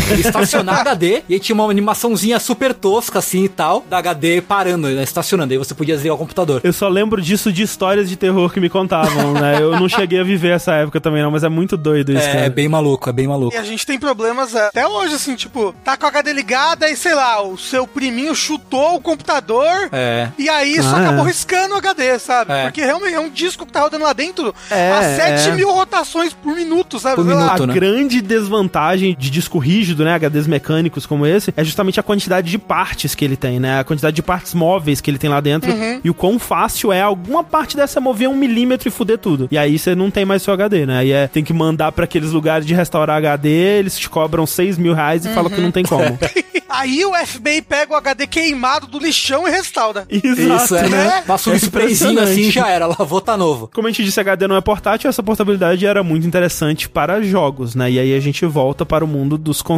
Ele 0.10 0.20
estacionar 0.22 0.80
HD 0.80 1.22
e 1.28 1.34
aí 1.34 1.40
tinha 1.40 1.54
uma 1.54 1.70
animaçãozinha 1.70 2.38
super 2.38 2.74
tosca 2.74 3.18
assim 3.18 3.44
e 3.44 3.48
tal, 3.48 3.84
da 3.88 3.98
HD 3.98 4.40
parando, 4.40 4.88
né? 4.88 5.02
estacionando. 5.02 5.52
Aí 5.52 5.58
você 5.58 5.74
podia 5.74 5.94
desligar 5.94 6.14
o 6.14 6.18
computador. 6.18 6.60
Eu 6.64 6.72
só 6.72 6.88
lembro 6.88 7.20
disso 7.22 7.52
de 7.52 7.62
histórias 7.62 8.08
de 8.08 8.16
terror 8.16 8.52
que 8.52 8.60
me 8.60 8.68
contavam, 8.68 9.32
né? 9.34 9.58
Eu 9.60 9.72
não 9.78 9.88
cheguei 9.88 10.20
a 10.20 10.24
viver 10.24 10.50
essa 10.50 10.72
época 10.74 11.00
também, 11.00 11.22
não, 11.22 11.30
mas 11.30 11.44
é 11.44 11.48
muito 11.48 11.76
doido 11.76 12.12
isso, 12.12 12.22
É, 12.26 12.32
cara. 12.32 12.44
é 12.46 12.50
bem 12.50 12.68
maluco, 12.68 13.08
é 13.08 13.12
bem 13.12 13.26
maluco. 13.28 13.54
E 13.54 13.58
a 13.58 13.62
gente 13.62 13.86
tem 13.86 13.98
problemas 13.98 14.54
é, 14.54 14.66
até 14.68 14.86
hoje, 14.86 15.14
assim, 15.14 15.34
tipo, 15.34 15.74
tá 15.84 15.96
com 15.96 16.06
a 16.06 16.08
HD 16.08 16.32
ligada 16.32 16.88
e 16.90 16.96
sei 16.96 17.14
lá, 17.14 17.42
o 17.42 17.56
seu 17.58 17.86
priminho 17.86 18.34
chutou 18.34 18.96
o 18.96 19.00
computador 19.00 19.88
É. 19.92 20.28
e 20.38 20.48
aí 20.48 20.80
só 20.82 20.94
Ah, 20.96 21.00
acabou 21.00 21.24
é. 21.24 21.28
riscando 21.28 21.74
o 21.74 21.78
HD, 21.78 22.18
sabe? 22.18 22.52
É. 22.52 22.62
Porque 22.64 22.82
realmente 22.82 23.14
é 23.14 23.20
um 23.20 23.30
disco 23.30 23.64
que 23.66 23.72
tá 23.72 23.80
rodando 23.80 24.04
lá 24.04 24.12
dentro 24.12 24.54
É, 24.70 24.92
a 24.92 25.02
7 25.16 25.48
é. 25.50 25.52
mil 25.52 25.70
rotações 25.72 26.32
por 26.32 26.54
minuto, 26.54 26.98
sabe? 26.98 27.16
Por 27.16 27.24
Sei 27.24 27.34
lá. 27.34 27.40
minuto. 27.44 27.62
A 27.62 27.66
né? 27.66 27.74
grande 27.74 28.20
desvantagem 28.20 29.16
de 29.18 29.30
disco 29.30 29.58
rígido, 29.58 29.83
né, 29.92 30.14
HDs 30.14 30.46
mecânicos 30.46 31.06
como 31.06 31.26
esse, 31.26 31.52
é 31.56 31.64
justamente 31.64 32.00
a 32.00 32.02
quantidade 32.02 32.50
de 32.50 32.58
partes 32.58 33.14
que 33.14 33.24
ele 33.24 33.36
tem, 33.36 33.58
né, 33.60 33.80
a 33.80 33.84
quantidade 33.84 34.14
de 34.14 34.22
partes 34.22 34.54
móveis 34.54 35.00
que 35.00 35.10
ele 35.10 35.18
tem 35.18 35.30
lá 35.30 35.40
dentro 35.40 35.70
e 36.02 36.08
o 36.08 36.14
quão 36.14 36.38
fácil 36.38 36.92
é 36.92 37.02
alguma 37.02 37.42
parte 37.44 37.76
dessa 37.76 38.00
mover 38.00 38.28
um 38.28 38.36
milímetro 38.36 38.88
e 38.88 38.90
fuder 38.90 39.18
tudo. 39.18 39.48
E 39.50 39.58
aí 39.58 39.78
você 39.78 39.94
não 39.94 40.10
tem 40.10 40.24
mais 40.24 40.42
seu 40.42 40.54
HD, 40.54 40.86
né, 40.86 40.98
aí 40.98 41.12
é, 41.12 41.26
tem 41.26 41.44
que 41.44 41.52
mandar 41.52 41.92
pra 41.92 42.04
aqueles 42.04 42.30
lugares 42.30 42.66
de 42.66 42.74
restaurar 42.74 43.18
HD, 43.18 43.48
eles 43.48 43.98
te 43.98 44.08
cobram 44.08 44.46
6 44.46 44.78
mil 44.78 44.94
reais 44.94 45.26
e 45.26 45.34
falam 45.34 45.50
que 45.50 45.60
não 45.60 45.70
tem 45.70 45.84
como. 45.84 46.04
Aí 46.74 47.04
o 47.04 47.14
FBI 47.14 47.62
pega 47.62 47.92
o 47.92 47.96
HD 47.96 48.26
queimado 48.26 48.88
do 48.88 48.98
lixão 48.98 49.46
e 49.46 49.50
restaura. 49.50 50.06
Exato, 50.10 50.64
Isso, 50.64 50.74
é, 50.74 50.88
né? 50.88 51.22
Passa 51.24 51.50
um 51.50 51.52
É 51.52 51.56
sprayzinho 51.56 52.18
assim 52.18 52.50
já 52.50 52.68
era, 52.68 52.86
lavou, 52.86 53.20
tá 53.20 53.36
novo. 53.36 53.70
Como 53.72 53.86
a 53.86 53.90
gente 53.92 54.02
disse, 54.02 54.18
HD 54.18 54.48
não 54.48 54.56
é 54.56 54.60
portátil, 54.60 55.08
essa 55.08 55.22
portabilidade 55.22 55.86
era 55.86 56.02
muito 56.02 56.26
interessante 56.26 56.88
para 56.88 57.22
jogos, 57.22 57.76
né? 57.76 57.92
E 57.92 57.98
aí 58.00 58.12
a 58.12 58.18
gente 58.18 58.44
volta 58.44 58.84
para 58.84 59.04
o 59.04 59.08
mundo 59.08 59.38
dos 59.38 59.62
consoles, 59.62 59.73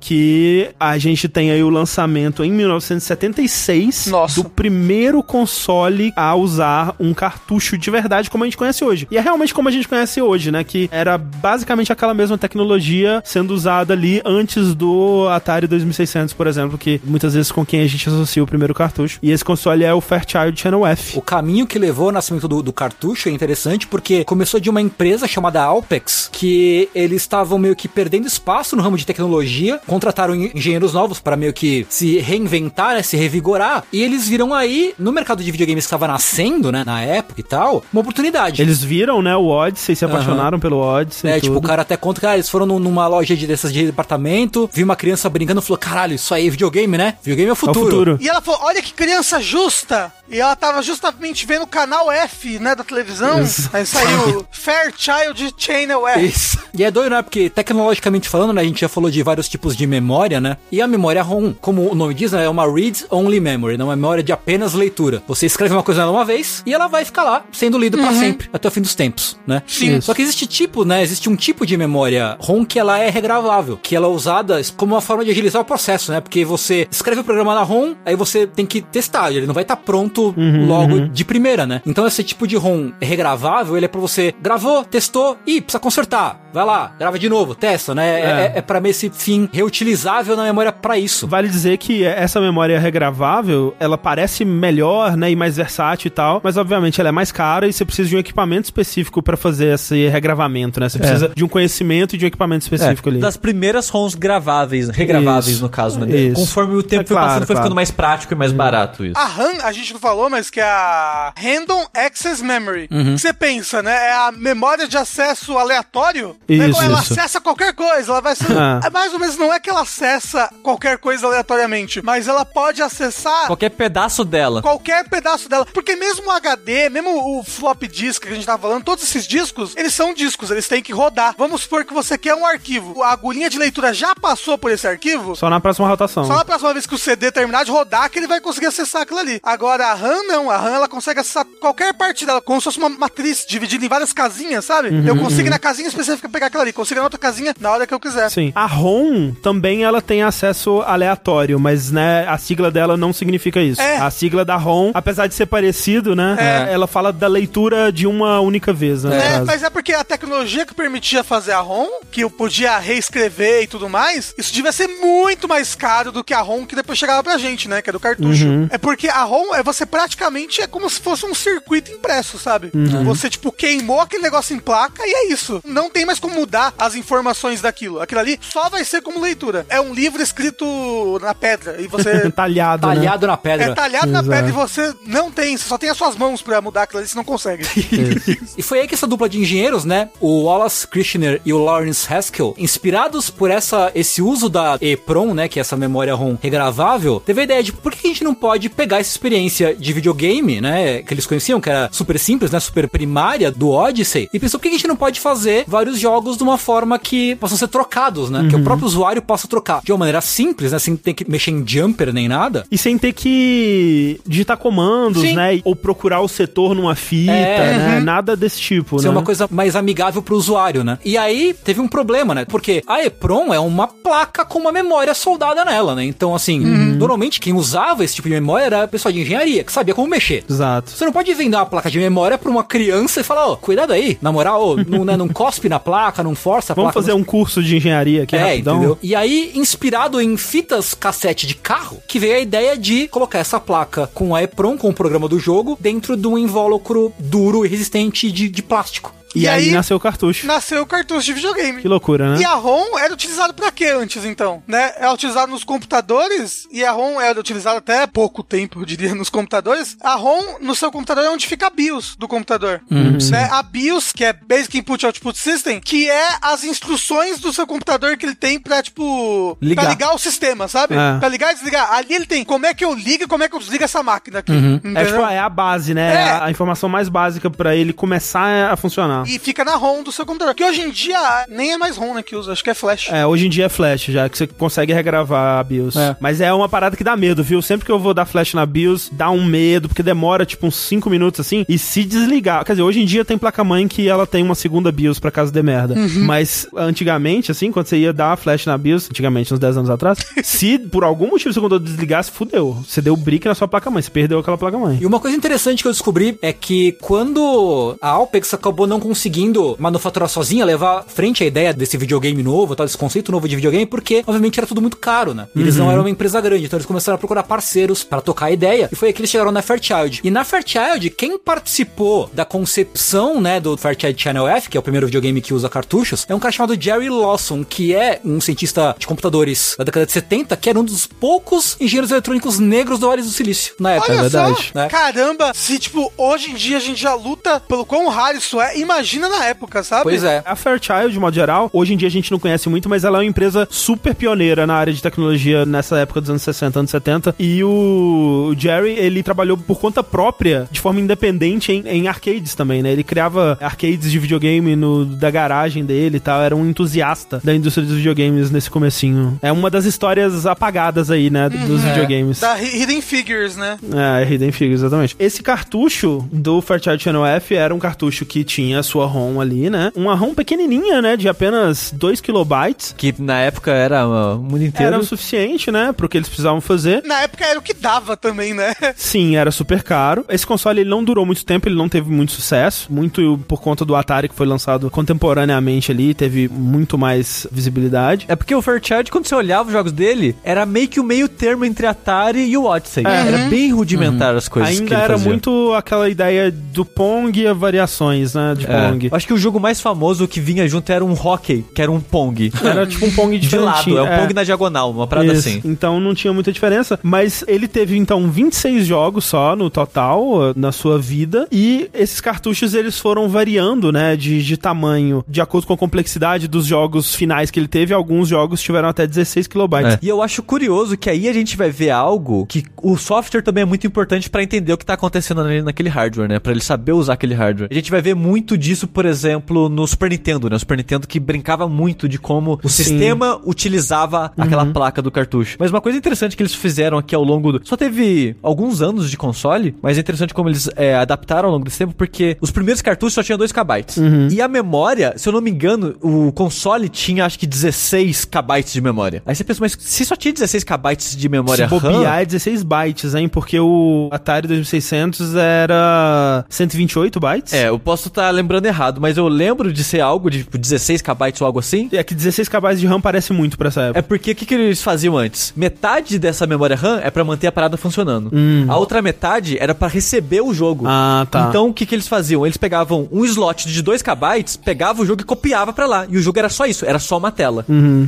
que 0.00 0.70
a 0.78 0.98
gente 0.98 1.28
tem 1.28 1.50
aí 1.50 1.62
o 1.62 1.70
lançamento 1.70 2.44
em 2.44 2.50
1976 2.52 4.06
Nossa. 4.06 4.42
do 4.42 4.48
primeiro 4.48 5.22
console 5.22 6.12
a 6.16 6.34
usar 6.34 6.94
um 6.98 7.14
cartucho 7.14 7.76
de 7.76 7.90
verdade 7.90 8.30
como 8.30 8.44
a 8.44 8.46
gente 8.46 8.56
conhece 8.56 8.84
hoje. 8.84 9.06
E 9.10 9.16
é 9.16 9.20
realmente 9.20 9.54
como 9.54 9.68
a 9.68 9.72
gente 9.72 9.88
conhece 9.88 10.20
hoje, 10.20 10.50
né? 10.50 10.64
Que 10.64 10.88
era 10.92 11.16
basicamente 11.18 11.92
aquela 11.92 12.14
mesma 12.14 12.38
tecnologia 12.38 13.22
sendo 13.24 13.52
usada 13.54 13.92
ali 13.92 14.20
antes 14.24 14.74
do 14.74 15.28
Atari 15.28 15.66
2600, 15.66 16.34
por 16.34 16.46
exemplo, 16.46 16.78
que 16.78 17.00
muitas 17.04 17.34
vezes 17.34 17.50
com 17.52 17.64
quem 17.64 17.80
a 17.80 17.86
gente 17.86 18.08
associa 18.08 18.42
o 18.42 18.46
primeiro 18.46 18.74
cartucho. 18.74 19.18
E 19.22 19.30
esse 19.30 19.44
console 19.44 19.84
é 19.84 19.92
o 19.92 20.00
Fairchild 20.00 20.58
Channel 20.60 20.86
F. 20.86 21.18
O 21.18 21.22
caminho 21.22 21.66
que 21.66 21.78
levou 21.78 22.06
ao 22.06 22.12
nascimento 22.12 22.48
do, 22.48 22.62
do 22.62 22.72
cartucho 22.72 23.28
é 23.28 23.32
interessante 23.32 23.86
porque 23.86 24.24
começou 24.24 24.60
de 24.60 24.70
uma 24.70 24.80
empresa 24.80 25.26
chamada 25.26 25.62
Alpex, 25.62 26.28
que 26.32 26.88
eles 26.94 27.22
estavam 27.22 27.58
meio 27.58 27.76
que 27.76 27.88
perdendo 27.88 28.26
espaço 28.26 28.76
no 28.76 28.82
ramo 28.82 28.96
de 28.96 29.06
tecnologia, 29.12 29.80
contrataram 29.86 30.34
en- 30.34 30.50
engenheiros 30.54 30.92
novos 30.92 31.20
para 31.20 31.36
meio 31.36 31.52
que 31.52 31.86
se 31.88 32.18
reinventar, 32.18 32.94
né, 32.94 33.02
se 33.02 33.16
revigorar, 33.16 33.84
e 33.92 34.02
eles 34.02 34.28
viram 34.28 34.52
aí, 34.54 34.94
no 34.98 35.12
mercado 35.12 35.42
de 35.42 35.50
videogames 35.50 35.84
que 35.84 35.86
estava 35.88 36.06
nascendo, 36.08 36.70
né, 36.72 36.82
na 36.84 37.02
época 37.02 37.40
e 37.40 37.44
tal, 37.44 37.84
uma 37.92 38.00
oportunidade. 38.00 38.60
Eles 38.62 38.82
viram, 38.82 39.22
né, 39.22 39.36
o 39.36 39.46
Odyssey, 39.46 39.94
se 39.96 40.04
apaixonaram 40.04 40.58
pelo 40.58 40.78
Odyssey. 40.78 41.30
É, 41.30 41.38
e 41.38 41.40
tipo, 41.40 41.56
o 41.56 41.62
cara 41.62 41.82
até 41.82 41.96
conta 41.96 42.20
que 42.20 42.26
ah, 42.26 42.34
eles 42.34 42.48
foram 42.48 42.66
num- 42.66 42.78
numa 42.78 43.06
loja 43.06 43.36
de, 43.36 43.46
dessas 43.46 43.72
de 43.72 43.86
departamento, 43.86 44.68
viu 44.72 44.84
uma 44.84 44.96
criança 44.96 45.28
brincando 45.28 45.60
e 45.60 45.64
falou: 45.64 45.78
caralho, 45.78 46.14
isso 46.14 46.34
aí 46.34 46.46
é 46.46 46.50
videogame, 46.50 46.96
né? 46.98 47.14
Videogame 47.22 47.48
é 47.48 47.52
o 47.52 47.52
É 47.52 47.54
o 47.54 47.56
futuro. 47.56 47.84
futuro. 47.86 48.18
E 48.20 48.28
ela 48.28 48.40
falou: 48.40 48.60
Olha 48.64 48.82
que 48.82 48.92
criança 48.92 49.40
justa! 49.40 50.12
E 50.28 50.40
ela 50.40 50.56
tava 50.56 50.80
justamente 50.82 51.44
vendo 51.46 51.62
o 51.62 51.66
canal 51.66 52.10
F, 52.10 52.58
né, 52.58 52.74
da 52.74 52.82
televisão. 52.82 53.40
Aí 53.72 53.84
saiu 53.84 54.46
Fairchild 54.50 55.54
Channel 55.58 56.06
F. 56.08 56.24
Isso. 56.26 56.58
E 56.74 56.82
é 56.84 56.90
doido, 56.90 57.10
né? 57.10 57.20
Porque 57.22 57.50
tecnologicamente 57.50 58.28
falando, 58.28 58.52
né? 58.52 58.62
A 58.62 58.64
gente 58.64 58.80
já 58.80 58.88
falou 58.88 59.01
falou 59.02 59.10
de 59.10 59.22
vários 59.22 59.48
tipos 59.48 59.76
de 59.76 59.84
memória, 59.84 60.40
né? 60.40 60.56
E 60.70 60.80
a 60.80 60.86
memória 60.86 61.22
ROM, 61.22 61.52
como 61.60 61.90
o 61.90 61.94
nome 61.94 62.14
diz, 62.14 62.30
né, 62.30 62.44
é 62.44 62.48
uma 62.48 62.64
read-only 62.72 63.40
memory, 63.40 63.76
não 63.76 63.86
é 63.86 63.88
uma 63.88 63.96
memória 63.96 64.22
de 64.22 64.32
apenas 64.32 64.74
leitura. 64.74 65.22
Você 65.26 65.46
escreve 65.46 65.74
uma 65.74 65.82
coisa 65.82 66.02
nela 66.02 66.12
uma 66.12 66.24
vez 66.24 66.62
e 66.64 66.72
ela 66.72 66.86
vai 66.86 67.04
ficar 67.04 67.24
lá 67.24 67.44
sendo 67.50 67.78
lida 67.78 67.96
uhum. 67.96 68.04
para 68.04 68.14
sempre, 68.14 68.48
até 68.52 68.68
o 68.68 68.70
fim 68.70 68.80
dos 68.80 68.94
tempos, 68.94 69.36
né? 69.44 69.62
Sim. 69.66 70.00
Só 70.00 70.14
que 70.14 70.22
existe 70.22 70.46
tipo, 70.46 70.84
né? 70.84 71.02
Existe 71.02 71.28
um 71.28 71.34
tipo 71.34 71.66
de 71.66 71.76
memória 71.76 72.36
ROM 72.38 72.64
que 72.64 72.78
ela 72.78 72.98
é 72.98 73.10
regravável, 73.10 73.76
que 73.82 73.96
ela 73.96 74.06
é 74.06 74.10
usada 74.10 74.60
como 74.76 74.94
uma 74.94 75.00
forma 75.00 75.24
de 75.24 75.32
agilizar 75.32 75.60
o 75.60 75.64
processo, 75.64 76.12
né? 76.12 76.20
Porque 76.20 76.44
você 76.44 76.86
escreve 76.90 77.22
o 77.22 77.24
programa 77.24 77.54
na 77.54 77.62
ROM, 77.62 77.94
aí 78.04 78.14
você 78.14 78.46
tem 78.46 78.64
que 78.64 78.82
testar, 78.82 79.32
ele 79.32 79.46
não 79.46 79.54
vai 79.54 79.64
estar 79.64 79.76
tá 79.76 79.82
pronto 79.82 80.32
uhum, 80.36 80.66
logo 80.66 80.94
uhum. 80.94 81.08
de 81.08 81.24
primeira, 81.24 81.66
né? 81.66 81.82
Então 81.84 82.06
esse 82.06 82.22
tipo 82.22 82.46
de 82.46 82.56
ROM 82.56 82.92
regravável, 83.00 83.76
ele 83.76 83.86
é 83.86 83.88
para 83.88 84.00
você 84.00 84.32
gravou, 84.40 84.84
testou 84.84 85.36
e 85.44 85.60
precisa 85.60 85.80
consertar. 85.80 86.40
Vai 86.52 86.64
lá, 86.64 86.94
grava 86.98 87.18
de 87.18 87.28
novo, 87.28 87.54
testa, 87.54 87.94
né? 87.94 88.20
É, 88.20 88.24
é, 88.24 88.52
é 88.56 88.62
para 88.62 88.80
esse 88.92 89.10
fim 89.10 89.48
reutilizável 89.52 90.36
na 90.36 90.44
memória 90.44 90.70
para 90.70 90.98
isso. 90.98 91.26
Vale 91.26 91.48
dizer 91.48 91.78
que 91.78 92.04
essa 92.04 92.40
memória 92.40 92.78
regravável, 92.78 93.74
ela 93.80 93.98
parece 93.98 94.44
melhor, 94.44 95.16
né, 95.16 95.30
e 95.30 95.36
mais 95.36 95.56
versátil 95.56 96.08
e 96.08 96.10
tal, 96.10 96.40
mas 96.42 96.56
obviamente 96.56 97.00
ela 97.00 97.08
é 97.08 97.12
mais 97.12 97.32
cara 97.32 97.66
e 97.66 97.72
você 97.72 97.84
precisa 97.84 98.08
de 98.08 98.16
um 98.16 98.18
equipamento 98.18 98.64
específico 98.64 99.22
para 99.22 99.36
fazer 99.36 99.74
esse 99.74 100.08
regravamento, 100.08 100.78
né? 100.78 100.88
Você 100.88 100.98
é. 100.98 101.00
precisa 101.00 101.32
de 101.34 101.44
um 101.44 101.48
conhecimento 101.48 102.14
e 102.14 102.18
de 102.18 102.24
um 102.24 102.28
equipamento 102.28 102.62
específico 102.62 103.08
é, 103.08 103.12
ali. 103.12 103.20
Das 103.20 103.36
primeiras 103.36 103.88
ROMs 103.88 104.14
graváveis, 104.14 104.88
regraváveis 104.90 105.48
isso, 105.48 105.62
no 105.62 105.68
caso, 105.68 105.98
né? 105.98 106.14
Isso. 106.14 106.34
Conforme 106.34 106.76
o 106.76 106.82
tempo 106.82 107.02
é 107.02 107.06
foi 107.06 107.16
claro, 107.16 107.28
passando, 107.28 107.46
foi 107.46 107.54
claro. 107.54 107.64
ficando 107.64 107.74
mais 107.74 107.90
prático 107.90 108.34
e 108.34 108.36
mais 108.36 108.52
barato 108.52 109.04
isso. 109.04 109.18
A 109.18 109.24
RAM, 109.24 109.62
a 109.62 109.72
gente 109.72 109.92
não 109.92 110.00
falou, 110.00 110.28
mas 110.28 110.50
que 110.50 110.60
é 110.60 110.64
a 110.64 111.32
Random 111.36 111.86
Access 111.94 112.42
Memory. 112.42 112.88
Uhum. 112.90 113.16
Você 113.16 113.32
pensa, 113.32 113.82
né? 113.82 113.92
É 113.92 114.12
a 114.12 114.32
memória 114.32 114.86
de 114.86 114.96
acesso 114.96 115.56
aleatório. 115.56 116.36
Isso, 116.48 116.80
né? 116.80 116.86
Ela 116.86 117.00
isso. 117.00 117.12
acessa 117.12 117.40
qualquer 117.40 117.72
coisa, 117.72 118.12
ela 118.12 118.20
vai 118.20 118.36
ser... 118.36 118.52
É 118.84 118.90
mais 118.90 119.12
ou 119.12 119.18
menos, 119.18 119.36
não 119.36 119.52
é 119.52 119.60
que 119.60 119.70
ela 119.70 119.82
acessa 119.82 120.52
qualquer 120.62 120.98
coisa 120.98 121.26
aleatoriamente, 121.26 122.02
mas 122.02 122.26
ela 122.26 122.44
pode 122.44 122.82
acessar... 122.82 123.46
Qualquer 123.46 123.70
pedaço 123.70 124.24
dela. 124.24 124.60
Qualquer 124.60 125.08
pedaço 125.08 125.48
dela. 125.48 125.64
Porque 125.66 125.94
mesmo 125.94 126.26
o 126.26 126.30
HD, 126.30 126.88
mesmo 126.88 127.38
o 127.38 127.44
flop 127.44 127.82
disk 127.84 128.22
que 128.22 128.28
a 128.28 128.34
gente 128.34 128.46
tava 128.46 128.62
falando, 128.62 128.84
todos 128.84 129.04
esses 129.04 129.26
discos, 129.26 129.74
eles 129.76 129.94
são 129.94 130.12
discos, 130.12 130.50
eles 130.50 130.66
têm 130.66 130.82
que 130.82 130.92
rodar. 130.92 131.34
Vamos 131.38 131.62
supor 131.62 131.84
que 131.84 131.94
você 131.94 132.18
quer 132.18 132.34
um 132.34 132.44
arquivo. 132.44 133.02
A 133.02 133.12
agulhinha 133.12 133.48
de 133.48 133.58
leitura 133.58 133.94
já 133.94 134.14
passou 134.14 134.58
por 134.58 134.70
esse 134.70 134.86
arquivo. 134.86 135.36
Só 135.36 135.48
na 135.48 135.60
próxima 135.60 135.86
rotação. 135.86 136.24
Só 136.24 136.34
na 136.34 136.44
próxima 136.44 136.72
vez 136.72 136.86
que 136.86 136.94
o 136.94 136.98
CD 136.98 137.30
terminar 137.30 137.64
de 137.64 137.70
rodar 137.70 138.10
que 138.10 138.18
ele 138.18 138.26
vai 138.26 138.40
conseguir 138.40 138.66
acessar 138.66 139.02
aquilo 139.02 139.20
ali. 139.20 139.40
Agora 139.42 139.86
a 139.86 139.94
RAM 139.94 140.24
não, 140.24 140.50
a 140.50 140.56
RAM 140.56 140.74
ela 140.74 140.88
consegue 140.88 141.20
acessar 141.20 141.44
qualquer 141.60 141.94
parte 141.94 142.26
dela, 142.26 142.40
como 142.40 142.60
se 142.60 142.64
fosse 142.64 142.78
uma 142.78 142.88
matriz 142.88 143.46
dividida 143.46 143.84
em 143.84 143.88
várias 143.88 144.12
casinhas, 144.12 144.64
sabe? 144.64 144.88
Uhum, 144.88 145.06
eu 145.06 145.16
consigo 145.16 145.44
uhum. 145.44 145.50
na 145.50 145.58
casinha 145.58 145.88
específica 145.88 146.28
pegar 146.28 146.46
aquilo 146.46 146.62
ali, 146.62 146.72
consigo 146.72 146.98
na 146.98 147.04
outra 147.04 147.18
casinha 147.18 147.54
na 147.60 147.70
hora 147.70 147.86
que 147.86 147.94
eu 147.94 148.00
quiser. 148.00 148.30
Sim. 148.30 148.52
A 148.54 148.66
ROM 148.72 149.32
também 149.42 149.84
ela 149.84 150.00
tem 150.00 150.22
acesso 150.22 150.80
aleatório, 150.82 151.58
mas 151.60 151.90
né, 151.90 152.26
a 152.26 152.38
sigla 152.38 152.70
dela 152.70 152.96
não 152.96 153.12
significa 153.12 153.60
isso. 153.60 153.80
É. 153.80 153.98
A 153.98 154.10
sigla 154.10 154.44
da 154.44 154.56
ROM, 154.56 154.90
apesar 154.94 155.26
de 155.26 155.34
ser 155.34 155.46
parecido, 155.46 156.16
né, 156.16 156.36
é. 156.38 156.72
ela 156.72 156.86
fala 156.86 157.12
da 157.12 157.28
leitura 157.28 157.92
de 157.92 158.06
uma 158.06 158.40
única 158.40 158.72
vez, 158.72 159.04
né? 159.04 159.36
É, 159.36 159.40
mas 159.40 159.62
é 159.62 159.70
porque 159.70 159.92
a 159.92 160.04
tecnologia 160.04 160.66
que 160.66 160.74
permitia 160.74 161.22
fazer 161.22 161.52
a 161.52 161.60
ROM, 161.60 161.86
que 162.10 162.22
eu 162.22 162.30
podia 162.30 162.78
reescrever 162.78 163.62
e 163.62 163.66
tudo 163.66 163.88
mais, 163.88 164.34
isso 164.36 164.52
devia 164.52 164.72
ser 164.72 164.88
muito 164.88 165.46
mais 165.48 165.74
caro 165.74 166.10
do 166.10 166.24
que 166.24 166.34
a 166.34 166.40
ROM 166.40 166.66
que 166.66 166.76
depois 166.76 166.98
chegava 166.98 167.22
pra 167.22 167.38
gente, 167.38 167.68
né, 167.68 167.82
que 167.82 167.90
é 167.90 167.92
do 167.92 168.00
cartucho. 168.00 168.46
Uhum. 168.46 168.68
É 168.70 168.78
porque 168.78 169.08
a 169.08 169.22
ROM 169.22 169.54
é 169.54 169.62
você 169.62 169.84
praticamente 169.84 170.62
é 170.62 170.66
como 170.66 170.88
se 170.88 171.00
fosse 171.00 171.26
um 171.26 171.34
circuito 171.34 171.90
impresso, 171.90 172.38
sabe? 172.38 172.70
Uhum. 172.74 173.04
Você 173.04 173.28
tipo 173.28 173.52
queimou 173.52 174.00
aquele 174.00 174.22
negócio 174.22 174.56
em 174.56 174.58
placa 174.58 175.02
e 175.04 175.10
é 175.10 175.32
isso. 175.32 175.60
Não 175.64 175.90
tem 175.90 176.04
mais 176.04 176.18
como 176.18 176.34
mudar 176.34 176.74
as 176.78 176.94
informações 176.94 177.60
daquilo. 177.60 178.00
Aquilo 178.00 178.20
ali 178.20 178.38
só 178.40 178.61
vai 178.68 178.84
ser 178.84 179.02
como 179.02 179.20
leitura. 179.20 179.66
É 179.68 179.80
um 179.80 179.92
livro 179.94 180.22
escrito 180.22 181.18
na 181.20 181.34
pedra 181.34 181.80
e 181.80 181.86
você 181.86 182.30
talhado, 182.30 182.82
talhado 182.86 183.26
né? 183.26 183.30
na 183.32 183.36
pedra. 183.36 183.66
É 183.66 183.74
talhado 183.74 184.08
Exato. 184.08 184.26
na 184.26 184.34
pedra 184.34 184.48
e 184.48 184.52
você 184.52 184.94
não 185.06 185.30
tem, 185.30 185.56
você 185.56 185.68
só 185.68 185.78
tem 185.78 185.90
as 185.90 185.96
suas 185.96 186.16
mãos 186.16 186.42
para 186.42 186.60
mudar 186.60 186.82
aquilo 186.82 187.00
ali, 187.00 187.08
você 187.08 187.16
não 187.16 187.24
consegue. 187.24 187.64
e 188.56 188.62
foi 188.62 188.80
aí 188.80 188.88
que 188.88 188.94
essa 188.94 189.06
dupla 189.06 189.28
de 189.28 189.38
engenheiros, 189.38 189.84
né, 189.84 190.10
o 190.20 190.44
Wallace 190.44 190.86
Kirchner 190.86 191.40
e 191.44 191.52
o 191.52 191.58
Lawrence 191.58 192.12
Haskell, 192.12 192.54
inspirados 192.58 193.30
por 193.30 193.50
essa 193.50 193.90
esse 193.94 194.22
uso 194.22 194.48
da 194.48 194.78
EPROM, 194.80 195.34
né, 195.34 195.48
que 195.48 195.58
é 195.58 195.62
essa 195.62 195.76
memória 195.76 196.14
ROM 196.14 196.36
regravável, 196.40 197.20
teve 197.20 197.40
a 197.40 197.44
ideia 197.44 197.62
de 197.62 197.72
por 197.72 197.92
que 197.92 198.06
a 198.06 198.10
gente 198.10 198.24
não 198.24 198.34
pode 198.34 198.68
pegar 198.68 198.98
essa 198.98 199.10
experiência 199.10 199.74
de 199.74 199.92
videogame, 199.92 200.60
né, 200.60 201.02
que 201.02 201.12
eles 201.12 201.26
conheciam, 201.26 201.60
que 201.60 201.70
era 201.70 201.88
super 201.92 202.18
simples, 202.18 202.50
né, 202.50 202.60
super 202.60 202.88
primária 202.88 203.50
do 203.50 203.70
Odyssey, 203.70 204.28
e 204.32 204.38
pensou 204.38 204.58
por 204.58 204.64
que 204.64 204.68
a 204.68 204.72
gente 204.72 204.88
não 204.88 204.96
pode 204.96 205.20
fazer 205.20 205.64
vários 205.66 205.98
jogos 205.98 206.36
de 206.36 206.42
uma 206.42 206.58
forma 206.58 206.98
que 206.98 207.34
possam 207.36 207.58
ser 207.58 207.68
trocados, 207.68 208.30
né, 208.30 208.40
uhum. 208.40 208.48
Que 208.56 208.60
o 208.60 208.64
próprio 208.64 208.86
usuário 208.86 209.22
possa 209.22 209.48
trocar 209.48 209.82
de 209.82 209.92
uma 209.92 209.98
maneira 209.98 210.20
simples, 210.20 210.72
né, 210.72 210.78
sem 210.78 210.96
ter 210.96 211.14
que 211.14 211.28
mexer 211.30 211.50
em 211.50 211.66
jumper 211.66 212.12
nem 212.12 212.28
nada. 212.28 212.64
E 212.70 212.78
sem 212.78 212.98
ter 212.98 213.12
que 213.12 214.20
digitar 214.26 214.56
comandos, 214.56 215.22
Sim. 215.22 215.34
né, 215.34 215.60
ou 215.64 215.74
procurar 215.74 216.20
o 216.20 216.28
setor 216.28 216.74
numa 216.74 216.94
fita, 216.94 217.32
é, 217.32 217.78
né, 217.78 217.98
uhum. 217.98 218.04
nada 218.04 218.36
desse 218.36 218.60
tipo, 218.60 218.98
Ser 218.98 219.06
né. 219.06 219.12
uma 219.12 219.22
coisa 219.22 219.48
mais 219.50 219.76
amigável 219.76 220.22
pro 220.22 220.36
usuário, 220.36 220.84
né. 220.84 220.98
E 221.04 221.16
aí 221.16 221.54
teve 221.64 221.80
um 221.80 221.88
problema, 221.88 222.34
né, 222.34 222.44
porque 222.44 222.82
a 222.86 223.04
EPROM 223.04 223.52
é 223.52 223.58
uma 223.58 223.86
placa 223.86 224.44
com 224.44 224.58
uma 224.58 224.72
memória 224.72 225.14
soldada 225.14 225.64
nela, 225.64 225.94
né, 225.94 226.04
então 226.04 226.34
assim, 226.34 226.64
uhum. 226.64 226.96
normalmente 226.96 227.40
quem 227.40 227.52
usava 227.52 228.04
esse 228.04 228.14
tipo 228.14 228.28
de 228.28 228.34
memória 228.34 228.66
era 228.66 228.88
pessoal 228.88 229.12
de 229.12 229.20
engenharia, 229.20 229.64
que 229.64 229.72
sabia 229.72 229.94
como 229.94 230.08
mexer. 230.08 230.44
Exato. 230.48 230.90
Você 230.90 231.04
não 231.04 231.12
pode 231.12 231.32
vender 231.34 231.56
uma 231.56 231.66
placa 231.66 231.90
de 231.90 231.98
memória 231.98 232.36
pra 232.36 232.50
uma 232.50 232.64
criança 232.64 233.20
e 233.20 233.24
falar, 233.24 233.46
ó, 233.46 233.52
oh, 233.52 233.56
cuidado 233.56 233.92
aí, 233.92 234.18
na 234.20 234.32
moral, 234.32 234.70
oh, 234.70 234.76
não, 234.86 235.04
né, 235.04 235.16
não 235.16 235.28
cospe 235.28 235.68
na 235.68 235.78
placa, 235.78 236.22
não 236.22 236.34
força 236.34 236.72
a 236.72 236.74
Vamos 236.74 236.92
placa. 236.92 237.00
fazer 237.00 237.12
não... 237.12 237.20
um 237.20 237.24
curso 237.24 237.62
de 237.62 237.76
engenharia 237.76 238.22
aqui 238.24 238.36
é, 238.36 238.41
rapidão. 238.50 238.76
Entendeu? 238.76 238.98
E 239.02 239.14
aí, 239.14 239.52
inspirado 239.54 240.20
em 240.20 240.36
fitas 240.36 240.94
cassete 240.94 241.46
de 241.46 241.54
carro, 241.54 242.02
que 242.06 242.18
veio 242.18 242.36
a 242.36 242.40
ideia 242.40 242.76
de 242.76 243.08
colocar 243.08 243.38
essa 243.38 243.60
placa 243.60 244.08
com 244.12 244.34
a 244.34 244.42
EPROM, 244.42 244.76
com 244.76 244.88
o 244.90 244.94
programa 244.94 245.28
do 245.28 245.38
jogo, 245.38 245.76
dentro 245.80 246.16
de 246.16 246.26
um 246.26 246.38
invólucro 246.38 247.12
duro 247.18 247.64
e 247.64 247.68
resistente 247.68 248.30
de, 248.30 248.48
de 248.48 248.62
plástico. 248.62 249.14
E, 249.34 249.42
e 249.42 249.48
aí, 249.48 249.64
aí, 249.64 249.70
nasceu 249.70 249.96
o 249.96 250.00
cartucho. 250.00 250.46
Nasceu 250.46 250.82
o 250.82 250.86
cartucho 250.86 251.24
de 251.24 251.32
videogame. 251.32 251.82
Que 251.82 251.88
loucura, 251.88 252.32
né? 252.32 252.40
E 252.40 252.44
a 252.44 252.54
ROM 252.54 252.98
era 252.98 253.12
utilizada 253.12 253.52
para 253.52 253.70
quê 253.70 253.86
antes, 253.86 254.24
então? 254.24 254.62
Né? 254.66 254.92
Era 254.96 255.12
utilizada 255.12 255.46
nos 255.46 255.64
computadores 255.64 256.66
e 256.70 256.84
a 256.84 256.92
ROM 256.92 257.20
era 257.20 257.38
utilizada 257.38 257.78
até 257.78 258.06
pouco 258.06 258.42
tempo, 258.42 258.80
eu 258.80 258.84
diria, 258.84 259.14
nos 259.14 259.28
computadores. 259.28 259.96
A 260.00 260.14
ROM 260.14 260.58
no 260.60 260.74
seu 260.74 260.90
computador 260.90 261.24
é 261.24 261.30
onde 261.30 261.46
fica 261.46 261.66
a 261.66 261.70
BIOS 261.70 262.16
do 262.16 262.28
computador. 262.28 262.80
Uhum. 262.90 263.18
Né? 263.30 263.48
A 263.50 263.62
BIOS, 263.62 264.12
que 264.12 264.24
é 264.24 264.32
Basic 264.32 264.78
Input 264.78 265.06
Output 265.06 265.38
System, 265.38 265.80
que 265.80 266.10
é 266.10 266.28
as 266.40 266.64
instruções 266.64 267.40
do 267.40 267.52
seu 267.52 267.66
computador 267.66 268.16
que 268.16 268.26
ele 268.26 268.34
tem 268.34 268.58
pra, 268.58 268.82
tipo, 268.82 269.56
ligar, 269.60 269.82
pra 269.82 269.90
ligar 269.90 270.14
o 270.14 270.18
sistema, 270.18 270.68
sabe? 270.68 270.94
É. 270.94 271.18
Pra 271.18 271.28
ligar 271.28 271.52
e 271.52 271.54
desligar. 271.54 271.92
Ali 271.92 272.14
ele 272.14 272.26
tem 272.26 272.44
como 272.44 272.66
é 272.66 272.74
que 272.74 272.84
eu 272.84 272.94
ligo 272.94 273.24
e 273.24 273.26
como 273.26 273.44
é 273.44 273.48
que 273.48 273.54
eu 273.54 273.60
desligo 273.60 273.84
essa 273.84 274.02
máquina 274.02 274.40
aqui. 274.40 274.52
Uhum. 274.52 274.80
É, 274.94 275.04
tipo, 275.04 275.20
é 275.20 275.38
a 275.38 275.48
base, 275.48 275.94
né? 275.94 276.14
É. 276.14 276.30
A, 276.30 276.44
a 276.46 276.50
informação 276.50 276.88
mais 276.88 277.08
básica 277.08 277.50
para 277.50 277.74
ele 277.74 277.92
começar 277.92 278.72
a 278.72 278.76
funcionar. 278.76 279.21
E 279.26 279.38
fica 279.38 279.64
na 279.64 279.76
ROM 279.76 280.02
do 280.02 280.12
seu 280.12 280.24
computador. 280.24 280.54
Que 280.54 280.64
hoje 280.64 280.80
em 280.80 280.90
dia 280.90 281.18
nem 281.48 281.72
é 281.72 281.78
mais 281.78 281.96
ROM, 281.96 282.14
né, 282.14 282.22
que 282.22 282.36
usa, 282.36 282.52
acho 282.52 282.62
que 282.62 282.70
é 282.70 282.74
flash. 282.74 283.08
É, 283.10 283.26
hoje 283.26 283.46
em 283.46 283.50
dia 283.50 283.66
é 283.66 283.68
flash 283.68 284.06
já, 284.06 284.28
que 284.28 284.36
você 284.36 284.46
consegue 284.46 284.92
regravar 284.92 285.60
a 285.60 285.64
BIOS. 285.64 285.96
É. 285.96 286.16
Mas 286.20 286.40
é 286.40 286.52
uma 286.52 286.68
parada 286.68 286.96
que 286.96 287.04
dá 287.04 287.16
medo, 287.16 287.42
viu? 287.42 287.60
Sempre 287.62 287.86
que 287.86 287.92
eu 287.92 287.98
vou 287.98 288.14
dar 288.14 288.26
flash 288.26 288.54
na 288.54 288.64
BIOS, 288.64 289.10
dá 289.12 289.30
um 289.30 289.44
medo, 289.44 289.88
porque 289.88 290.02
demora 290.02 290.44
tipo 290.44 290.66
uns 290.66 290.76
5 290.76 291.08
minutos 291.10 291.40
assim, 291.40 291.64
e 291.68 291.78
se 291.78 292.04
desligar. 292.04 292.64
Quer 292.64 292.72
dizer, 292.72 292.82
hoje 292.82 293.00
em 293.00 293.06
dia 293.06 293.24
tem 293.24 293.38
placa-mãe 293.38 293.86
que 293.88 294.08
ela 294.08 294.26
tem 294.26 294.42
uma 294.42 294.54
segunda 294.54 294.92
BIOS 294.92 295.18
pra 295.18 295.30
caso 295.30 295.52
de 295.52 295.62
merda. 295.62 295.94
Uhum. 295.94 296.24
Mas 296.24 296.66
antigamente, 296.76 297.50
assim, 297.50 297.70
quando 297.70 297.86
você 297.86 297.98
ia 297.98 298.12
dar 298.12 298.36
flash 298.36 298.66
na 298.66 298.76
BIOS, 298.76 299.08
antigamente, 299.10 299.52
uns 299.52 299.60
10 299.60 299.78
anos 299.78 299.90
atrás, 299.90 300.18
se 300.42 300.78
por 300.78 301.04
algum 301.04 301.28
motivo 301.28 301.52
seu 301.52 301.62
computador 301.62 301.86
desligasse, 301.86 302.30
fudeu. 302.30 302.82
Você 302.86 303.00
deu 303.00 303.16
brick 303.16 303.46
na 303.46 303.54
sua 303.54 303.68
placa-mãe, 303.68 304.02
você 304.02 304.10
perdeu 304.10 304.38
aquela 304.38 304.58
placa-mãe. 304.58 304.98
E 305.00 305.06
uma 305.06 305.20
coisa 305.20 305.36
interessante 305.36 305.82
que 305.82 305.88
eu 305.88 305.92
descobri 305.92 306.38
é 306.42 306.52
que 306.52 306.92
quando 307.00 307.96
a 308.00 308.08
Alpex 308.08 308.54
acabou 308.54 308.86
não 308.86 309.00
conseguindo 309.12 309.76
manufaturar 309.78 310.26
sozinha, 310.26 310.64
levar 310.64 311.04
frente 311.06 311.44
à 311.44 311.46
ideia 311.46 311.74
desse 311.74 311.98
videogame 311.98 312.42
novo, 312.42 312.74
tal, 312.74 312.86
desse 312.86 312.96
conceito 312.96 313.30
novo 313.30 313.46
de 313.46 313.54
videogame, 313.54 313.84
porque, 313.84 314.24
obviamente, 314.26 314.58
era 314.58 314.66
tudo 314.66 314.80
muito 314.80 314.96
caro, 314.96 315.34
né? 315.34 315.48
Eles 315.54 315.76
uhum. 315.76 315.84
não 315.84 315.92
eram 315.92 316.02
uma 316.02 316.08
empresa 316.08 316.40
grande, 316.40 316.64
então 316.64 316.78
eles 316.78 316.86
começaram 316.86 317.16
a 317.16 317.18
procurar 317.18 317.42
parceiros 317.42 318.02
para 318.02 318.22
tocar 318.22 318.46
a 318.46 318.50
ideia, 318.50 318.88
e 318.90 318.96
foi 318.96 319.08
aí 319.08 319.12
que 319.12 319.20
eles 319.20 319.30
chegaram 319.30 319.52
na 319.52 319.60
Fairchild. 319.60 320.22
E 320.24 320.30
na 320.30 320.44
Fairchild, 320.44 321.10
quem 321.10 321.38
participou 321.38 322.30
da 322.32 322.46
concepção, 322.46 323.38
né, 323.38 323.60
do 323.60 323.76
Fairchild 323.76 324.20
Channel 324.20 324.48
F, 324.48 324.70
que 324.70 324.78
é 324.78 324.80
o 324.80 324.82
primeiro 324.82 325.06
videogame 325.06 325.42
que 325.42 325.52
usa 325.52 325.68
cartuchos, 325.68 326.24
é 326.26 326.34
um 326.34 326.40
cara 326.40 326.52
chamado 326.52 326.80
Jerry 326.80 327.10
Lawson, 327.10 327.62
que 327.62 327.94
é 327.94 328.18
um 328.24 328.40
cientista 328.40 328.96
de 328.98 329.06
computadores 329.06 329.74
da 329.76 329.84
década 329.84 330.06
de 330.06 330.12
70, 330.12 330.56
que 330.56 330.70
era 330.70 330.80
um 330.80 330.84
dos 330.84 331.06
poucos 331.06 331.76
engenheiros 331.78 332.10
eletrônicos 332.10 332.58
negros 332.58 332.98
do 332.98 333.08
Vale 333.08 333.20
do 333.20 333.28
Silício, 333.28 333.74
na 333.78 333.92
época. 333.92 334.12
Olha 334.12 334.18
é 334.18 334.22
verdade. 334.22 334.72
Só, 334.72 334.78
né? 334.78 334.88
Caramba, 334.88 335.52
se, 335.54 335.78
tipo, 335.78 336.10
hoje 336.16 336.50
em 336.50 336.54
dia 336.54 336.78
a 336.78 336.80
gente 336.80 336.98
já 336.98 337.14
luta 337.14 337.60
pelo 337.60 337.84
quão 337.84 338.08
raro 338.08 338.38
isso 338.38 338.58
é, 338.58 338.78
imagina 338.78 339.01
imagina 339.02 339.28
na 339.28 339.44
época, 339.46 339.82
sabe? 339.82 340.04
Pois 340.04 340.22
é. 340.22 340.42
A 340.46 340.54
Fairchild, 340.54 341.12
de 341.12 341.18
modo 341.18 341.34
geral, 341.34 341.68
hoje 341.72 341.92
em 341.92 341.96
dia 341.96 342.08
a 342.08 342.10
gente 342.10 342.30
não 342.30 342.38
conhece 342.38 342.68
muito, 342.68 342.88
mas 342.88 343.04
ela 343.04 343.18
é 343.18 343.20
uma 343.20 343.26
empresa 343.26 343.66
super 343.70 344.14
pioneira 344.14 344.66
na 344.66 344.74
área 344.74 344.92
de 344.92 345.02
tecnologia 345.02 345.66
nessa 345.66 345.98
época 345.98 346.20
dos 346.20 346.30
anos 346.30 346.42
60, 346.42 346.78
anos 346.78 346.90
70. 346.90 347.34
E 347.38 347.62
o 347.64 348.54
Jerry, 348.56 348.92
ele 348.92 349.22
trabalhou 349.22 349.56
por 349.56 349.78
conta 349.80 350.02
própria, 350.02 350.68
de 350.70 350.80
forma 350.80 351.00
independente, 351.00 351.72
em, 351.72 351.86
em 351.86 352.08
arcades 352.08 352.54
também, 352.54 352.82
né? 352.82 352.92
Ele 352.92 353.02
criava 353.02 353.58
arcades 353.60 354.10
de 354.10 354.18
videogame 354.18 354.76
no, 354.76 355.04
da 355.04 355.30
garagem 355.30 355.84
dele 355.84 356.18
e 356.18 356.20
tal. 356.20 356.40
Era 356.40 356.54
um 356.54 356.68
entusiasta 356.68 357.40
da 357.42 357.54
indústria 357.54 357.86
dos 357.86 357.96
videogames 357.96 358.50
nesse 358.50 358.70
comecinho. 358.70 359.38
É 359.42 359.50
uma 359.50 359.68
das 359.68 359.84
histórias 359.84 360.46
apagadas 360.46 361.10
aí, 361.10 361.28
né? 361.28 361.48
Dos 361.48 361.82
videogames. 361.82 362.40
Da 362.40 362.60
Hidden 362.62 363.00
Figures, 363.00 363.56
né? 363.56 363.78
É, 363.92 364.32
Hidden 364.32 364.52
Figures, 364.52 364.80
exatamente. 364.80 365.16
Esse 365.18 365.42
cartucho 365.42 366.26
do 366.32 366.60
Fairchild 366.60 367.02
Channel 367.02 367.26
F 367.26 367.54
era 367.54 367.74
um 367.74 367.78
cartucho 367.78 368.24
que 368.24 368.44
tinha 368.44 368.82
sua 368.92 369.06
ROM 369.06 369.40
ali, 369.40 369.70
né? 369.70 369.90
Uma 369.94 370.14
ROM 370.14 370.34
pequenininha, 370.34 371.00
né? 371.00 371.16
De 371.16 371.28
apenas 371.28 371.92
2 371.96 372.20
kilobytes. 372.20 372.94
Que 372.96 373.14
na 373.18 373.40
época 373.40 373.70
era 373.72 374.06
uh, 374.06 374.36
o 374.36 374.42
mundo 374.42 374.62
inteiro. 374.62 374.92
Era 374.94 374.98
o 374.98 375.04
suficiente, 375.04 375.70
né? 375.70 375.92
Pro 375.92 376.08
que 376.08 376.18
eles 376.18 376.28
precisavam 376.28 376.60
fazer. 376.60 377.02
Na 377.04 377.22
época 377.22 377.44
era 377.46 377.58
o 377.58 377.62
que 377.62 377.72
dava 377.72 378.16
também, 378.16 378.52
né? 378.52 378.74
Sim, 378.94 379.36
era 379.36 379.50
super 379.50 379.82
caro. 379.82 380.24
Esse 380.28 380.46
console 380.46 380.80
ele 380.80 380.90
não 380.90 381.02
durou 381.02 381.24
muito 381.24 381.44
tempo, 381.44 381.68
ele 381.68 381.76
não 381.76 381.88
teve 381.88 382.10
muito 382.10 382.32
sucesso. 382.32 382.92
Muito 382.92 383.40
por 383.48 383.60
conta 383.62 383.84
do 383.84 383.96
Atari, 383.96 384.28
que 384.28 384.34
foi 384.34 384.46
lançado 384.46 384.90
contemporaneamente 384.90 385.90
ali, 385.90 386.12
teve 386.12 386.48
muito 386.48 386.98
mais 386.98 387.46
visibilidade. 387.50 388.26
É 388.28 388.36
porque 388.36 388.54
o 388.54 388.60
Fairchild, 388.60 389.10
quando 389.10 389.26
você 389.26 389.34
olhava 389.34 389.68
os 389.68 389.72
jogos 389.72 389.92
dele, 389.92 390.36
era 390.44 390.66
meio 390.66 390.88
que 390.88 391.00
o 391.00 391.04
meio 391.04 391.28
termo 391.28 391.64
entre 391.64 391.86
Atari 391.86 392.44
e 392.44 392.56
o 392.56 392.64
Odyssey. 392.64 393.04
É. 393.06 393.28
Era 393.28 393.38
bem 393.48 393.72
rudimentar 393.72 394.34
as 394.34 394.48
coisas 394.48 394.74
que 394.74 394.82
Ainda 394.82 394.94
ele 394.94 395.02
era 395.02 395.14
fazia. 395.14 395.28
muito 395.28 395.72
aquela 395.74 396.08
ideia 396.08 396.50
do 396.50 396.84
Pong 396.84 397.40
e 397.40 397.46
a 397.46 397.54
variações, 397.54 398.34
né? 398.34 398.54
De. 398.56 398.66
Pong. 398.72 399.08
Acho 399.12 399.26
que 399.26 399.34
o 399.34 399.38
jogo 399.38 399.60
mais 399.60 399.80
famoso 399.80 400.26
que 400.28 400.40
vinha 400.40 400.66
junto 400.68 400.90
era 400.90 401.04
um 401.04 401.12
hockey, 401.12 401.64
que 401.74 401.82
era 401.82 401.90
um 401.90 402.00
Pong. 402.00 402.52
Era 402.62 402.86
tipo 402.86 403.06
um 403.06 403.10
Pong 403.10 403.38
De 403.38 403.56
lado, 403.56 403.98
é 403.98 404.02
um 404.02 404.20
Pong 404.20 404.34
na 404.34 404.44
diagonal, 404.44 404.90
uma 404.90 405.06
parada 405.06 405.32
Isso. 405.32 405.48
assim. 405.48 405.60
Então 405.64 406.00
não 406.00 406.14
tinha 406.14 406.32
muita 406.32 406.52
diferença. 406.52 406.98
Mas 407.02 407.44
ele 407.46 407.68
teve 407.68 407.96
então 407.96 408.30
26 408.30 408.86
jogos 408.86 409.24
só 409.24 409.54
no 409.54 409.68
total 409.68 410.22
uh, 410.22 410.52
na 410.56 410.72
sua 410.72 410.98
vida. 410.98 411.46
E 411.50 411.90
esses 411.92 412.20
cartuchos 412.20 412.74
eles 412.74 412.98
foram 412.98 413.28
variando, 413.28 413.92
né? 413.92 414.16
De, 414.16 414.42
de 414.42 414.56
tamanho, 414.56 415.24
de 415.28 415.40
acordo 415.40 415.66
com 415.66 415.74
a 415.74 415.78
complexidade 415.78 416.48
dos 416.48 416.66
jogos 416.66 417.14
finais 417.14 417.50
que 417.50 417.60
ele 417.60 417.68
teve. 417.68 417.92
Alguns 417.92 418.28
jogos 418.28 418.62
tiveram 418.62 418.88
até 418.88 419.06
16 419.06 419.46
kilobytes. 419.46 419.94
É. 419.94 419.98
E 420.02 420.08
eu 420.08 420.22
acho 420.22 420.42
curioso 420.42 420.96
que 420.96 421.10
aí 421.10 421.28
a 421.28 421.32
gente 421.32 421.56
vai 421.56 421.70
ver 421.70 421.90
algo 421.90 422.46
que 422.46 422.64
o 422.82 422.96
software 422.96 423.42
também 423.42 423.62
é 423.62 423.66
muito 423.66 423.86
importante 423.86 424.30
pra 424.30 424.42
entender 424.42 424.72
o 424.72 424.78
que 424.78 424.86
tá 424.86 424.94
acontecendo 424.94 425.40
ali 425.40 425.62
naquele 425.62 425.88
hardware, 425.88 426.28
né? 426.28 426.38
Pra 426.38 426.52
ele 426.52 426.60
saber 426.60 426.92
usar 426.92 427.14
aquele 427.14 427.34
hardware. 427.34 427.68
A 427.70 427.74
gente 427.74 427.90
vai 427.90 428.00
ver 428.00 428.14
muito 428.14 428.56
disso, 428.62 428.86
por 428.86 429.04
exemplo, 429.04 429.68
no 429.68 429.86
Super 429.86 430.10
Nintendo, 430.10 430.48
né? 430.48 430.56
O 430.56 430.58
Super 430.58 430.78
Nintendo 430.78 431.06
que 431.06 431.18
brincava 431.20 431.68
muito 431.68 432.08
de 432.08 432.18
como 432.18 432.58
o 432.62 432.68
Sim. 432.68 432.84
sistema 432.84 433.40
utilizava 433.44 434.32
aquela 434.38 434.64
placa 434.66 435.02
do 435.02 435.10
cartucho. 435.10 435.56
Mas 435.58 435.70
uma 435.70 435.80
coisa 435.80 435.98
interessante 435.98 436.36
que 436.36 436.42
eles 436.42 436.54
fizeram 436.54 436.98
aqui 436.98 437.14
ao 437.14 437.24
longo 437.24 437.52
do... 437.52 437.60
Só 437.66 437.76
teve 437.76 438.36
alguns 438.42 438.80
anos 438.80 439.10
de 439.10 439.16
console, 439.16 439.74
mas 439.82 439.96
é 439.98 440.00
interessante 440.00 440.32
como 440.32 440.48
eles 440.48 440.70
é, 440.76 440.94
adaptaram 440.94 441.48
ao 441.48 441.54
longo 441.54 441.64
desse 441.64 441.78
tempo, 441.78 441.94
porque 441.94 442.36
os 442.40 442.50
primeiros 442.50 442.80
cartuchos 442.80 443.14
só 443.14 443.22
tinham 443.22 443.38
2 443.38 443.52
KB. 443.52 443.84
E 444.30 444.40
a 444.40 444.48
memória, 444.48 445.14
se 445.16 445.28
eu 445.28 445.32
não 445.32 445.40
me 445.40 445.50
engano, 445.50 445.94
o 446.00 446.32
console 446.32 446.88
tinha 446.88 447.26
acho 447.26 447.38
que 447.38 447.46
16 447.46 448.24
KB 448.24 448.62
de 448.64 448.80
memória. 448.80 449.22
Aí 449.26 449.34
você 449.34 449.44
pensa, 449.44 449.60
mas 449.60 449.76
se 449.78 450.04
só 450.04 450.14
tinha 450.14 450.32
16 450.32 450.64
KB 450.64 450.96
de 451.16 451.28
memória 451.28 451.68
Se 451.68 451.74
RAM... 451.74 451.92
bobear 451.92 452.20
é 452.20 452.24
16 452.24 452.62
bytes, 452.62 453.14
hein? 453.14 453.28
Porque 453.28 453.58
o 453.58 454.08
Atari 454.12 454.46
2600 454.46 455.34
era 455.34 456.44
128 456.48 457.18
bytes. 457.18 457.52
É, 457.52 457.68
eu 457.68 457.78
posso 457.78 458.08
estar 458.08 458.30
lembrando 458.30 458.51
errado, 458.66 459.00
mas 459.00 459.16
eu 459.16 459.28
lembro 459.28 459.72
de 459.72 459.82
ser 459.84 460.00
algo 460.00 460.30
de 460.30 460.38
tipo, 460.38 460.58
16 460.58 461.02
KB 461.02 461.32
ou 461.40 461.46
algo 461.46 461.58
assim. 461.58 461.88
É 461.92 462.02
que 462.02 462.14
16 462.14 462.48
KB 462.48 462.76
de 462.76 462.86
RAM 462.86 463.00
parece 463.00 463.32
muito 463.32 463.56
pra 463.56 463.68
essa 463.68 463.82
época. 463.82 463.98
É 463.98 464.02
porque 464.02 464.32
o 464.32 464.34
que, 464.34 464.46
que 464.46 464.54
eles 464.54 464.82
faziam 464.82 465.16
antes? 465.16 465.52
Metade 465.56 466.18
dessa 466.18 466.46
memória 466.46 466.76
RAM 466.76 467.00
é 467.02 467.10
pra 467.10 467.24
manter 467.24 467.46
a 467.46 467.52
parada 467.52 467.76
funcionando. 467.76 468.30
A 468.68 468.76
outra 468.76 469.00
metade 469.02 469.56
era 469.58 469.74
pra 469.74 469.88
receber 469.88 470.40
o 470.40 470.52
jogo. 470.52 470.84
Ah, 470.86 471.26
tá. 471.30 471.46
Então 471.48 471.68
o 471.68 471.72
que, 471.74 471.86
que 471.86 471.94
eles 471.94 472.08
faziam? 472.08 472.44
Eles 472.44 472.56
pegavam 472.56 473.08
um 473.10 473.24
slot 473.24 473.68
de 473.68 473.82
2 473.82 474.02
KB, 474.02 474.44
pegavam 474.64 475.02
o 475.02 475.06
jogo 475.06 475.22
e 475.22 475.24
copiava 475.24 475.72
pra 475.72 475.86
lá. 475.86 476.06
E 476.08 476.16
o 476.16 476.22
jogo 476.22 476.38
era 476.38 476.48
só 476.48 476.66
isso, 476.66 476.84
era 476.84 476.98
só 476.98 477.18
uma 477.18 477.30
tela. 477.30 477.64